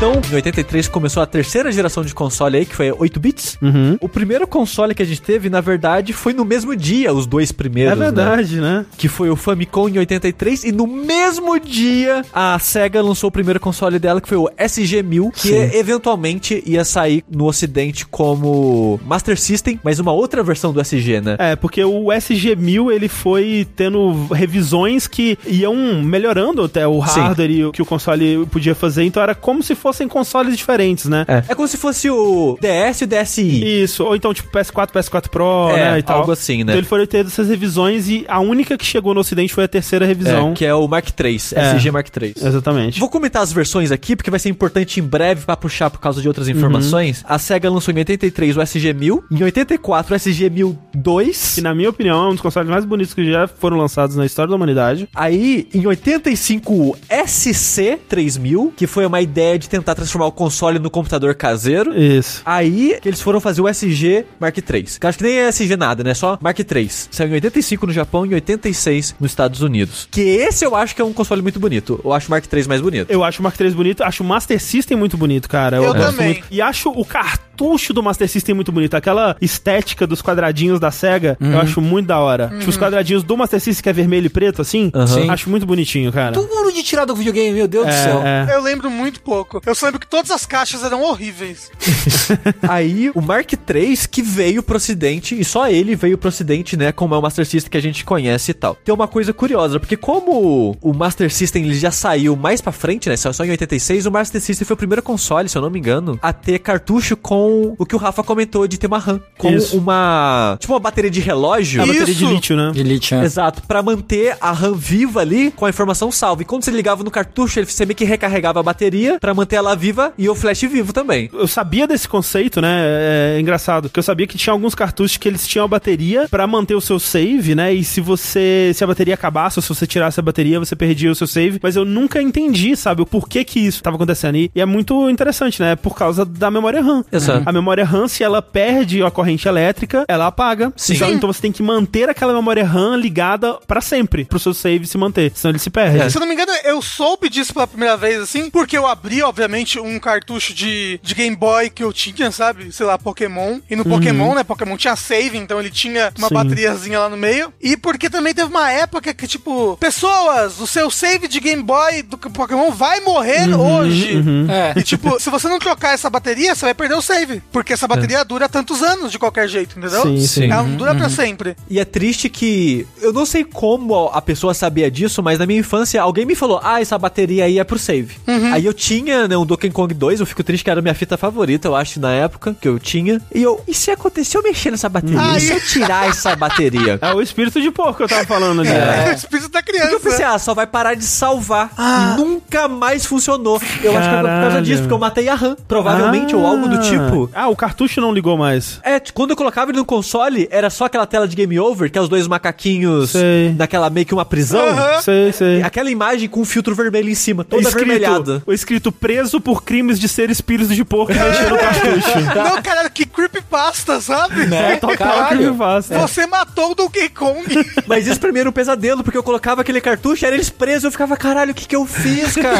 Então, 0.04 0.20
em 0.30 0.34
83 0.34 0.86
começou 0.88 1.22
a 1.22 1.26
terceira 1.26 1.72
geração 1.72 2.04
de 2.04 2.14
console 2.14 2.58
aí, 2.58 2.66
que 2.66 2.76
foi 2.76 2.92
8 2.92 3.18
bits. 3.18 3.56
Uhum. 3.62 3.96
O 4.02 4.06
primeiro 4.06 4.46
console 4.46 4.94
que 4.94 5.02
a 5.02 5.06
gente 5.06 5.22
teve, 5.22 5.48
na 5.48 5.62
verdade, 5.62 6.12
foi 6.12 6.34
no 6.34 6.44
mesmo 6.44 6.76
dia, 6.76 7.10
os 7.10 7.26
dois 7.26 7.50
primeiros. 7.50 7.94
É 7.94 7.96
né? 7.96 8.04
verdade, 8.04 8.60
né? 8.60 8.84
que 8.98 9.08
foi 9.08 9.30
o 9.30 9.36
Famicom 9.36 9.88
em 9.88 9.96
83, 9.96 10.64
e 10.64 10.72
no 10.72 10.86
mesmo 10.86 11.58
dia 11.58 12.22
a 12.34 12.58
SEGA 12.58 13.00
lançou 13.00 13.28
o 13.28 13.30
primeiro 13.30 13.58
console 13.58 13.98
dela, 13.98 14.20
que 14.20 14.28
foi 14.28 14.36
o 14.36 14.46
SG-1000, 14.58 15.32
que 15.32 15.48
Sim. 15.48 15.70
eventualmente 15.72 16.62
ia 16.66 16.84
sair 16.84 17.24
no 17.30 17.46
ocidente 17.46 18.04
como 18.04 19.00
Master 19.06 19.40
System, 19.40 19.80
mas 19.82 19.98
uma 19.98 20.12
outra 20.12 20.42
versão 20.42 20.70
do 20.70 20.82
SG, 20.82 21.22
né? 21.22 21.36
É, 21.38 21.56
porque 21.56 21.82
o 21.82 22.08
SG-1000 22.08 22.92
ele 22.92 23.08
foi 23.08 23.66
tendo 23.74 24.26
revisões 24.26 25.06
que 25.06 25.38
iam 25.46 25.74
melhorando 26.02 26.62
até 26.62 26.86
o 26.86 27.02
Sim. 27.06 27.20
hardware 27.20 27.50
e 27.50 27.64
o 27.64 27.72
que 27.72 27.80
o 27.80 27.86
console 27.86 28.44
podia 28.50 28.74
fazer, 28.74 29.04
então 29.04 29.22
era 29.22 29.34
como 29.34 29.62
se 29.62 29.74
fossem 29.94 30.08
consoles 30.08 30.56
diferentes, 30.56 31.06
né? 31.06 31.24
É. 31.28 31.42
É 31.48 31.54
como 31.54 31.66
se 31.68 31.76
fosse 31.76 32.10
o 32.10 32.58
DS 32.60 33.00
e 33.00 33.04
o 33.04 33.06
DSi. 33.06 33.82
Isso, 33.82 34.04
ou 34.04 34.16
então 34.16 34.34
tipo 34.34 34.50
PS4, 34.50 34.90
PS4 34.90 35.28
Pro, 35.28 35.70
É, 35.70 35.92
né, 35.92 35.98
e 35.98 36.02
tal. 36.02 36.18
algo 36.20 36.32
assim, 36.32 36.58
né? 36.58 36.62
Então 36.72 36.76
ele 36.76 36.86
foi 36.86 37.06
tendo 37.06 37.28
essas 37.28 37.48
revisões 37.48 38.08
e 38.08 38.24
a 38.28 38.40
única 38.40 38.76
que 38.76 38.84
chegou 38.84 39.14
no 39.14 39.20
ocidente 39.20 39.54
foi 39.54 39.64
a 39.64 39.68
terceira 39.68 40.04
revisão. 40.04 40.50
É, 40.52 40.54
que 40.54 40.64
é 40.64 40.74
o 40.74 40.86
Mark 40.88 41.08
III, 41.18 41.40
É. 41.54 41.76
SG 41.76 41.90
Mark 41.90 42.08
III. 42.14 42.34
Exatamente. 42.42 42.98
Vou 43.00 43.08
comentar 43.08 43.42
as 43.42 43.52
versões 43.52 43.92
aqui, 43.92 44.16
porque 44.16 44.30
vai 44.30 44.40
ser 44.40 44.48
importante 44.48 45.00
em 45.00 45.02
breve 45.02 45.44
pra 45.44 45.56
puxar 45.56 45.90
por 45.90 46.00
causa 46.00 46.20
de 46.20 46.28
outras 46.28 46.48
informações. 46.48 47.24
A 47.26 47.38
SEGA 47.38 47.70
lançou 47.70 47.92
em 47.94 47.98
83 47.98 48.56
o 48.56 48.60
SG-1000, 48.60 49.22
em 49.30 49.42
84 49.42 50.14
o 50.14 50.18
SG-1002, 50.18 51.54
Que 51.54 51.60
na 51.60 51.74
minha 51.74 51.90
opinião 51.90 52.24
é 52.24 52.28
um 52.28 52.32
dos 52.32 52.40
consoles 52.40 52.68
mais 52.68 52.84
bonitos 52.84 53.14
que 53.14 53.30
já 53.30 53.46
foram 53.46 53.76
lançados 53.76 54.16
na 54.16 54.26
história 54.26 54.50
da 54.50 54.56
humanidade. 54.56 55.08
Aí, 55.14 55.68
em 55.74 55.86
85, 55.86 56.72
o 56.72 56.96
SC3000, 57.10 58.72
que 58.76 58.86
foi 58.86 59.06
uma 59.06 59.20
ideia 59.20 59.58
de 59.58 59.68
tentar 59.78 59.94
transformar 59.94 60.26
o 60.26 60.32
console 60.32 60.78
no 60.78 60.88
computador 60.88 61.34
caseiro. 61.34 61.98
Isso. 61.98 62.42
Aí, 62.44 62.98
que 63.00 63.08
eles 63.08 63.20
foram 63.20 63.40
fazer 63.40 63.60
o 63.60 63.68
SG 63.68 64.24
Mark 64.38 64.56
III. 64.56 64.82
Que 64.84 65.04
eu 65.04 65.08
acho 65.08 65.18
que 65.18 65.24
nem 65.24 65.38
é 65.38 65.48
SG 65.48 65.76
nada, 65.76 66.04
né? 66.04 66.14
Só 66.14 66.38
Mark 66.40 66.58
III. 66.58 66.90
Saiu 67.10 67.30
em 67.30 67.34
85 67.34 67.86
no 67.86 67.92
Japão 67.92 68.24
e 68.24 68.30
em 68.30 68.34
86 68.34 69.16
nos 69.18 69.32
Estados 69.32 69.62
Unidos. 69.62 70.08
Que 70.10 70.20
esse 70.20 70.64
eu 70.64 70.76
acho 70.76 70.94
que 70.94 71.02
é 71.02 71.04
um 71.04 71.12
console 71.12 71.42
muito 71.42 71.58
bonito. 71.58 72.00
Eu 72.04 72.12
acho 72.12 72.28
o 72.28 72.30
Mark 72.30 72.44
III 72.52 72.68
mais 72.68 72.80
bonito. 72.80 73.10
Eu 73.10 73.24
acho 73.24 73.40
o 73.40 73.42
Mark 73.42 73.60
III 73.60 73.70
bonito, 73.70 74.02
acho 74.02 74.22
o 74.22 74.26
Master 74.26 74.60
System 74.60 74.96
muito 74.96 75.16
bonito, 75.16 75.48
cara. 75.48 75.78
Eu 75.78 75.92
gosto 75.92 75.98
também. 75.98 76.34
muito. 76.34 76.46
E 76.50 76.62
acho 76.62 76.90
o 76.90 77.04
cartucho 77.04 77.53
cartucho 77.54 77.92
do 77.92 78.02
Master 78.02 78.28
System 78.28 78.52
é 78.52 78.54
muito 78.54 78.72
bonito. 78.72 78.94
Aquela 78.94 79.36
estética 79.40 80.06
dos 80.06 80.20
quadradinhos 80.20 80.80
da 80.80 80.90
SEGA, 80.90 81.36
eu 81.40 81.60
acho 81.60 81.80
muito 81.80 82.08
da 82.08 82.18
hora. 82.18 82.48
Tipo, 82.58 82.70
os 82.70 82.76
quadradinhos 82.76 83.22
do 83.22 83.36
Master 83.36 83.60
System 83.60 83.82
que 83.82 83.88
é 83.88 83.92
vermelho 83.92 84.26
e 84.26 84.28
preto, 84.28 84.60
assim, 84.60 84.90
Aham. 84.94 85.30
acho 85.30 85.48
muito 85.48 85.64
bonitinho, 85.64 86.12
cara. 86.12 86.32
Duro 86.32 86.72
de 86.72 86.82
tirar 86.82 87.04
do 87.04 87.14
videogame, 87.14 87.52
meu 87.52 87.68
Deus 87.68 87.86
do 87.86 87.92
céu. 87.92 88.22
É, 88.22 88.46
é. 88.50 88.54
Eu 88.54 88.62
lembro 88.62 88.90
muito 88.90 89.20
pouco. 89.20 89.60
Eu 89.64 89.74
só 89.74 89.86
lembro 89.86 90.00
que 90.00 90.06
todas 90.06 90.30
as 90.30 90.44
caixas 90.44 90.82
eram 90.82 91.02
horríveis. 91.02 91.70
Aí 92.68 93.10
o 93.14 93.20
Mark 93.20 93.52
III 93.52 93.94
que 94.10 94.22
veio 94.22 94.62
pro 94.62 94.76
ocidente, 94.76 95.38
e 95.38 95.44
só 95.44 95.68
ele 95.68 95.94
veio 95.94 96.18
pro 96.18 96.28
ocidente, 96.28 96.76
né? 96.76 96.90
Como 96.90 97.14
é 97.14 97.18
o 97.18 97.22
Master 97.22 97.46
System 97.46 97.70
que 97.70 97.76
a 97.78 97.82
gente 97.82 98.04
conhece 98.04 98.50
e 98.50 98.54
tal. 98.54 98.76
Tem 98.84 98.94
uma 98.94 99.06
coisa 99.06 99.32
curiosa, 99.32 99.78
porque 99.78 99.96
como 99.96 100.76
o 100.80 100.92
Master 100.92 101.32
System 101.32 101.64
ele 101.64 101.74
já 101.74 101.90
saiu 101.90 102.34
mais 102.36 102.60
pra 102.60 102.72
frente, 102.72 103.08
né? 103.08 103.16
Saiu 103.16 103.32
só 103.32 103.44
em 103.44 103.50
86, 103.50 104.06
o 104.06 104.10
Master 104.10 104.40
System 104.40 104.66
foi 104.66 104.74
o 104.74 104.78
primeiro 104.78 105.02
console, 105.02 105.48
se 105.48 105.56
eu 105.56 105.62
não 105.62 105.70
me 105.70 105.78
engano, 105.78 106.18
a 106.22 106.32
ter 106.32 106.58
cartucho 106.58 107.16
com 107.16 107.43
o 107.78 107.86
que 107.86 107.94
o 107.94 107.98
Rafa 107.98 108.22
comentou 108.22 108.66
de 108.66 108.78
ter 108.78 108.86
uma 108.86 108.98
RAM. 108.98 109.20
Com 109.38 109.50
Isso. 109.50 109.76
uma. 109.76 110.56
Tipo 110.60 110.72
uma 110.72 110.80
bateria 110.80 111.10
de 111.10 111.20
relógio. 111.20 111.82
A 111.82 111.86
bateria 111.86 112.14
de 112.14 112.26
lítio, 112.26 112.56
né? 112.56 112.72
De 112.72 112.80
Elite, 112.80 113.14
né? 113.14 113.24
Exato, 113.24 113.62
pra 113.66 113.82
manter 113.82 114.36
a 114.40 114.52
RAM 114.52 114.74
viva 114.74 115.20
ali 115.20 115.50
com 115.50 115.66
a 115.66 115.70
informação 115.70 116.10
salva. 116.10 116.42
E 116.42 116.44
quando 116.44 116.64
você 116.64 116.70
ligava 116.70 117.02
no 117.02 117.10
cartucho, 117.10 117.58
ele 117.58 117.66
você 117.66 117.84
meio 117.84 117.96
que 117.96 118.04
recarregava 118.04 118.60
a 118.60 118.62
bateria 118.62 119.18
pra 119.18 119.34
manter 119.34 119.56
ela 119.56 119.74
viva 119.74 120.12
e 120.16 120.28
o 120.28 120.34
flash 120.34 120.62
vivo 120.62 120.92
também. 120.92 121.30
Eu 121.32 121.46
sabia 121.46 121.86
desse 121.86 122.08
conceito, 122.08 122.60
né? 122.60 123.36
É 123.36 123.40
engraçado. 123.40 123.88
Que 123.88 123.98
eu 123.98 124.02
sabia 124.02 124.26
que 124.26 124.38
tinha 124.38 124.52
alguns 124.52 124.74
cartuchos 124.74 125.16
que 125.16 125.28
eles 125.28 125.46
tinham 125.46 125.64
a 125.64 125.68
bateria 125.68 126.26
pra 126.28 126.46
manter 126.46 126.74
o 126.74 126.80
seu 126.80 126.98
save, 126.98 127.54
né? 127.54 127.72
E 127.72 127.84
se 127.84 128.00
você. 128.00 128.72
Se 128.74 128.82
a 128.84 128.86
bateria 128.86 129.14
acabasse 129.14 129.58
ou 129.58 129.62
se 129.62 129.68
você 129.68 129.86
tirasse 129.86 130.20
a 130.20 130.22
bateria, 130.22 130.58
você 130.58 130.76
perdia 130.76 131.10
o 131.10 131.14
seu 131.14 131.26
save. 131.26 131.58
Mas 131.62 131.76
eu 131.76 131.84
nunca 131.84 132.20
entendi, 132.20 132.76
sabe, 132.76 133.02
o 133.02 133.06
porquê 133.06 133.44
que 133.44 133.60
isso 133.60 133.82
tava 133.82 133.96
acontecendo. 133.96 134.36
E, 134.36 134.50
e 134.54 134.60
é 134.60 134.66
muito 134.66 135.08
interessante, 135.10 135.60
né? 135.60 135.76
Por 135.76 135.94
causa 135.94 136.24
da 136.24 136.50
memória 136.50 136.82
RAM. 136.82 137.04
Exato. 137.10 137.33
A 137.44 137.52
memória 137.52 137.84
RAM, 137.84 138.08
se 138.08 138.22
ela 138.22 138.42
perde 138.42 139.02
a 139.02 139.10
corrente 139.10 139.48
elétrica, 139.48 140.04
ela 140.08 140.26
apaga. 140.26 140.72
Sim. 140.76 140.94
Então, 140.94 141.12
então 141.12 141.32
você 141.32 141.40
tem 141.40 141.52
que 141.52 141.62
manter 141.62 142.08
aquela 142.08 142.32
memória 142.32 142.64
RAM 142.64 142.96
ligada 142.96 143.54
pra 143.66 143.80
sempre, 143.80 144.24
pro 144.24 144.38
seu 144.38 144.54
save 144.54 144.86
se 144.86 144.98
manter. 144.98 145.32
Senão 145.34 145.52
ele 145.52 145.58
se 145.58 145.70
perde. 145.70 146.10
Se 146.10 146.16
eu 146.16 146.20
não 146.20 146.26
me 146.26 146.34
engano, 146.34 146.52
eu 146.64 146.80
soube 146.82 147.28
disso 147.28 147.52
pela 147.52 147.66
primeira 147.66 147.96
vez, 147.96 148.20
assim, 148.20 148.50
porque 148.50 148.76
eu 148.76 148.86
abri, 148.86 149.22
obviamente, 149.22 149.78
um 149.78 149.98
cartucho 149.98 150.54
de, 150.54 151.00
de 151.02 151.14
Game 151.14 151.36
Boy 151.36 151.70
que 151.70 151.82
eu 151.82 151.92
tinha, 151.92 152.30
sabe? 152.30 152.72
Sei 152.72 152.84
lá, 152.84 152.98
Pokémon. 152.98 153.60
E 153.68 153.76
no 153.76 153.84
Pokémon, 153.84 154.34
né? 154.34 154.44
Pokémon 154.44 154.76
tinha 154.76 154.96
save, 154.96 155.36
então 155.38 155.60
ele 155.60 155.70
tinha 155.70 156.12
uma 156.18 156.28
Sim. 156.28 156.34
bateriazinha 156.34 157.00
lá 157.00 157.08
no 157.08 157.16
meio. 157.16 157.52
E 157.60 157.76
porque 157.76 158.10
também 158.10 158.34
teve 158.34 158.48
uma 158.48 158.70
época 158.70 159.12
que, 159.14 159.26
tipo, 159.26 159.76
pessoas, 159.78 160.60
o 160.60 160.66
seu 160.66 160.90
save 160.90 161.28
de 161.28 161.40
Game 161.40 161.62
Boy 161.62 162.02
do 162.02 162.18
Pokémon 162.18 162.70
vai 162.70 163.00
morrer 163.00 163.54
hoje. 163.54 164.22
É. 164.48 164.78
E 164.78 164.82
tipo, 164.82 165.18
se 165.18 165.30
você 165.30 165.48
não 165.48 165.58
trocar 165.58 165.94
essa 165.94 166.10
bateria, 166.10 166.54
você 166.54 166.66
vai 166.66 166.74
perder 166.74 166.94
o 166.94 167.02
save. 167.02 167.23
Porque 167.52 167.72
essa 167.72 167.86
bateria 167.86 168.24
dura 168.24 168.48
tantos 168.48 168.82
anos 168.82 169.10
de 169.10 169.18
qualquer 169.18 169.48
jeito, 169.48 169.78
entendeu? 169.78 170.02
Sim, 170.02 170.20
sim. 170.26 170.50
Ela 170.50 170.62
não 170.62 170.76
dura 170.76 170.94
pra 170.94 171.08
sempre. 171.08 171.56
E 171.68 171.78
é 171.78 171.84
triste 171.84 172.28
que. 172.28 172.86
Eu 173.00 173.12
não 173.12 173.26
sei 173.26 173.44
como 173.44 174.08
a 174.12 174.20
pessoa 174.22 174.54
sabia 174.54 174.90
disso, 174.90 175.22
mas 175.22 175.38
na 175.38 175.46
minha 175.46 175.60
infância 175.60 176.00
alguém 176.00 176.24
me 176.24 176.34
falou: 176.34 176.60
Ah, 176.62 176.80
essa 176.80 176.98
bateria 176.98 177.44
aí 177.44 177.58
é 177.58 177.64
pro 177.64 177.78
save. 177.78 178.16
Aí 178.52 178.64
eu 178.64 178.74
tinha, 178.74 179.26
né, 179.28 179.36
um 179.36 179.44
Donkey 179.46 179.70
Kong 179.70 179.92
2, 179.92 180.20
eu 180.20 180.26
fico 180.26 180.42
triste 180.42 180.64
que 180.64 180.70
era 180.70 180.80
a 180.80 180.82
minha 180.82 180.94
fita 180.94 181.16
favorita, 181.16 181.68
eu 181.68 181.74
acho, 181.76 181.98
na 182.00 182.12
época 182.12 182.56
que 182.60 182.68
eu 182.68 182.78
tinha. 182.78 183.20
E 183.34 183.42
eu, 183.42 183.62
e 183.66 183.74
se 183.74 183.90
acontecer 183.90 184.36
eu 184.36 184.42
mexer 184.42 184.70
nessa 184.70 184.88
bateria? 184.88 185.20
Ai. 185.20 185.38
E 185.38 185.40
se 185.40 185.52
eu 185.52 185.60
tirar 185.60 186.08
essa 186.08 186.34
bateria? 186.36 186.98
É 187.00 187.12
o 187.14 187.20
espírito 187.20 187.60
de 187.60 187.70
porco 187.70 187.96
que 187.96 188.02
eu 188.04 188.08
tava 188.08 188.24
falando 188.24 188.60
ali. 188.60 188.70
É. 188.70 188.72
né? 188.74 189.10
o 189.10 189.14
espírito 189.14 189.48
da 189.48 189.60
Porque 189.62 189.72
criança. 189.72 189.92
eu 189.92 190.00
pensei, 190.00 190.24
ah, 190.24 190.38
só 190.38 190.54
vai 190.54 190.66
parar 190.66 190.94
de 190.94 191.04
salvar. 191.04 191.70
E 191.78 192.16
nunca 192.16 192.68
mais 192.68 193.04
funcionou. 193.06 193.60
Eu 193.82 193.96
acho 193.96 194.08
que 194.08 194.14
é 194.14 194.18
por 194.18 194.26
causa 194.26 194.40
Caralho. 194.48 194.62
disso, 194.64 194.82
porque 194.82 194.94
eu 194.94 194.98
matei 194.98 195.28
a 195.28 195.34
RAM, 195.34 195.56
provavelmente, 195.68 196.34
ou 196.34 196.46
algo 196.46 196.68
do 196.68 196.78
tipo. 196.80 197.13
Ah, 197.34 197.48
o 197.48 197.56
cartucho 197.56 198.00
não 198.00 198.12
ligou 198.12 198.36
mais. 198.36 198.80
É, 198.82 199.00
quando 199.12 199.30
eu 199.30 199.36
colocava 199.36 199.70
ele 199.70 199.78
no 199.78 199.84
console, 199.84 200.48
era 200.50 200.70
só 200.70 200.84
aquela 200.86 201.06
tela 201.06 201.26
de 201.28 201.34
game 201.36 201.58
over, 201.58 201.90
que 201.90 201.98
é 201.98 202.00
os 202.00 202.08
dois 202.08 202.26
macaquinhos 202.26 203.10
Sei. 203.10 203.54
naquela 203.56 203.88
meio 203.90 204.06
que 204.06 204.14
uma 204.14 204.24
prisão. 204.24 204.66
Aham. 204.66 205.00
Sei, 205.02 205.32
sei. 205.32 205.62
Aquela 205.62 205.90
imagem 205.90 206.28
com 206.28 206.40
um 206.40 206.44
filtro 206.44 206.74
vermelho 206.74 207.08
em 207.08 207.14
cima, 207.14 207.44
toda 207.44 207.68
avermelhada. 207.68 208.42
o 208.46 208.52
escrito 208.52 208.90
preso 208.92 209.40
por 209.40 209.62
crimes 209.62 209.98
de 209.98 210.08
ser 210.08 210.30
espírito 210.30 210.74
de 210.74 210.84
porco 210.84 211.12
mexendo 211.12 211.50
no 211.50 211.58
cartucho. 211.58 212.20
Não, 212.34 212.62
cara, 212.62 212.88
que 212.90 213.04
creepypasta, 213.06 214.00
sabe? 214.00 214.46
Né? 214.46 214.76
Total 214.76 214.96
Caralho. 214.96 215.38
creepypasta. 215.38 215.98
Você 215.98 216.26
matou 216.26 216.72
o 216.72 216.74
Donkey 216.74 217.08
Kong. 217.08 217.44
Mas 217.86 218.06
isso 218.06 218.18
pra 218.20 218.32
mim 218.32 218.40
era 218.40 218.48
um 218.48 218.52
pesadelo, 218.52 219.02
porque 219.04 219.18
eu 219.18 219.22
colocava 219.22 219.60
aquele 219.60 219.80
cartucho, 219.80 220.24
era 220.26 220.34
eles 220.34 220.50
presos, 220.50 220.84
eu 220.84 220.90
ficava, 220.92 221.16
caralho, 221.16 221.52
o 221.52 221.54
que 221.54 221.66
que 221.66 221.76
eu 221.76 221.84
fiz, 221.86 222.34
cara? 222.34 222.58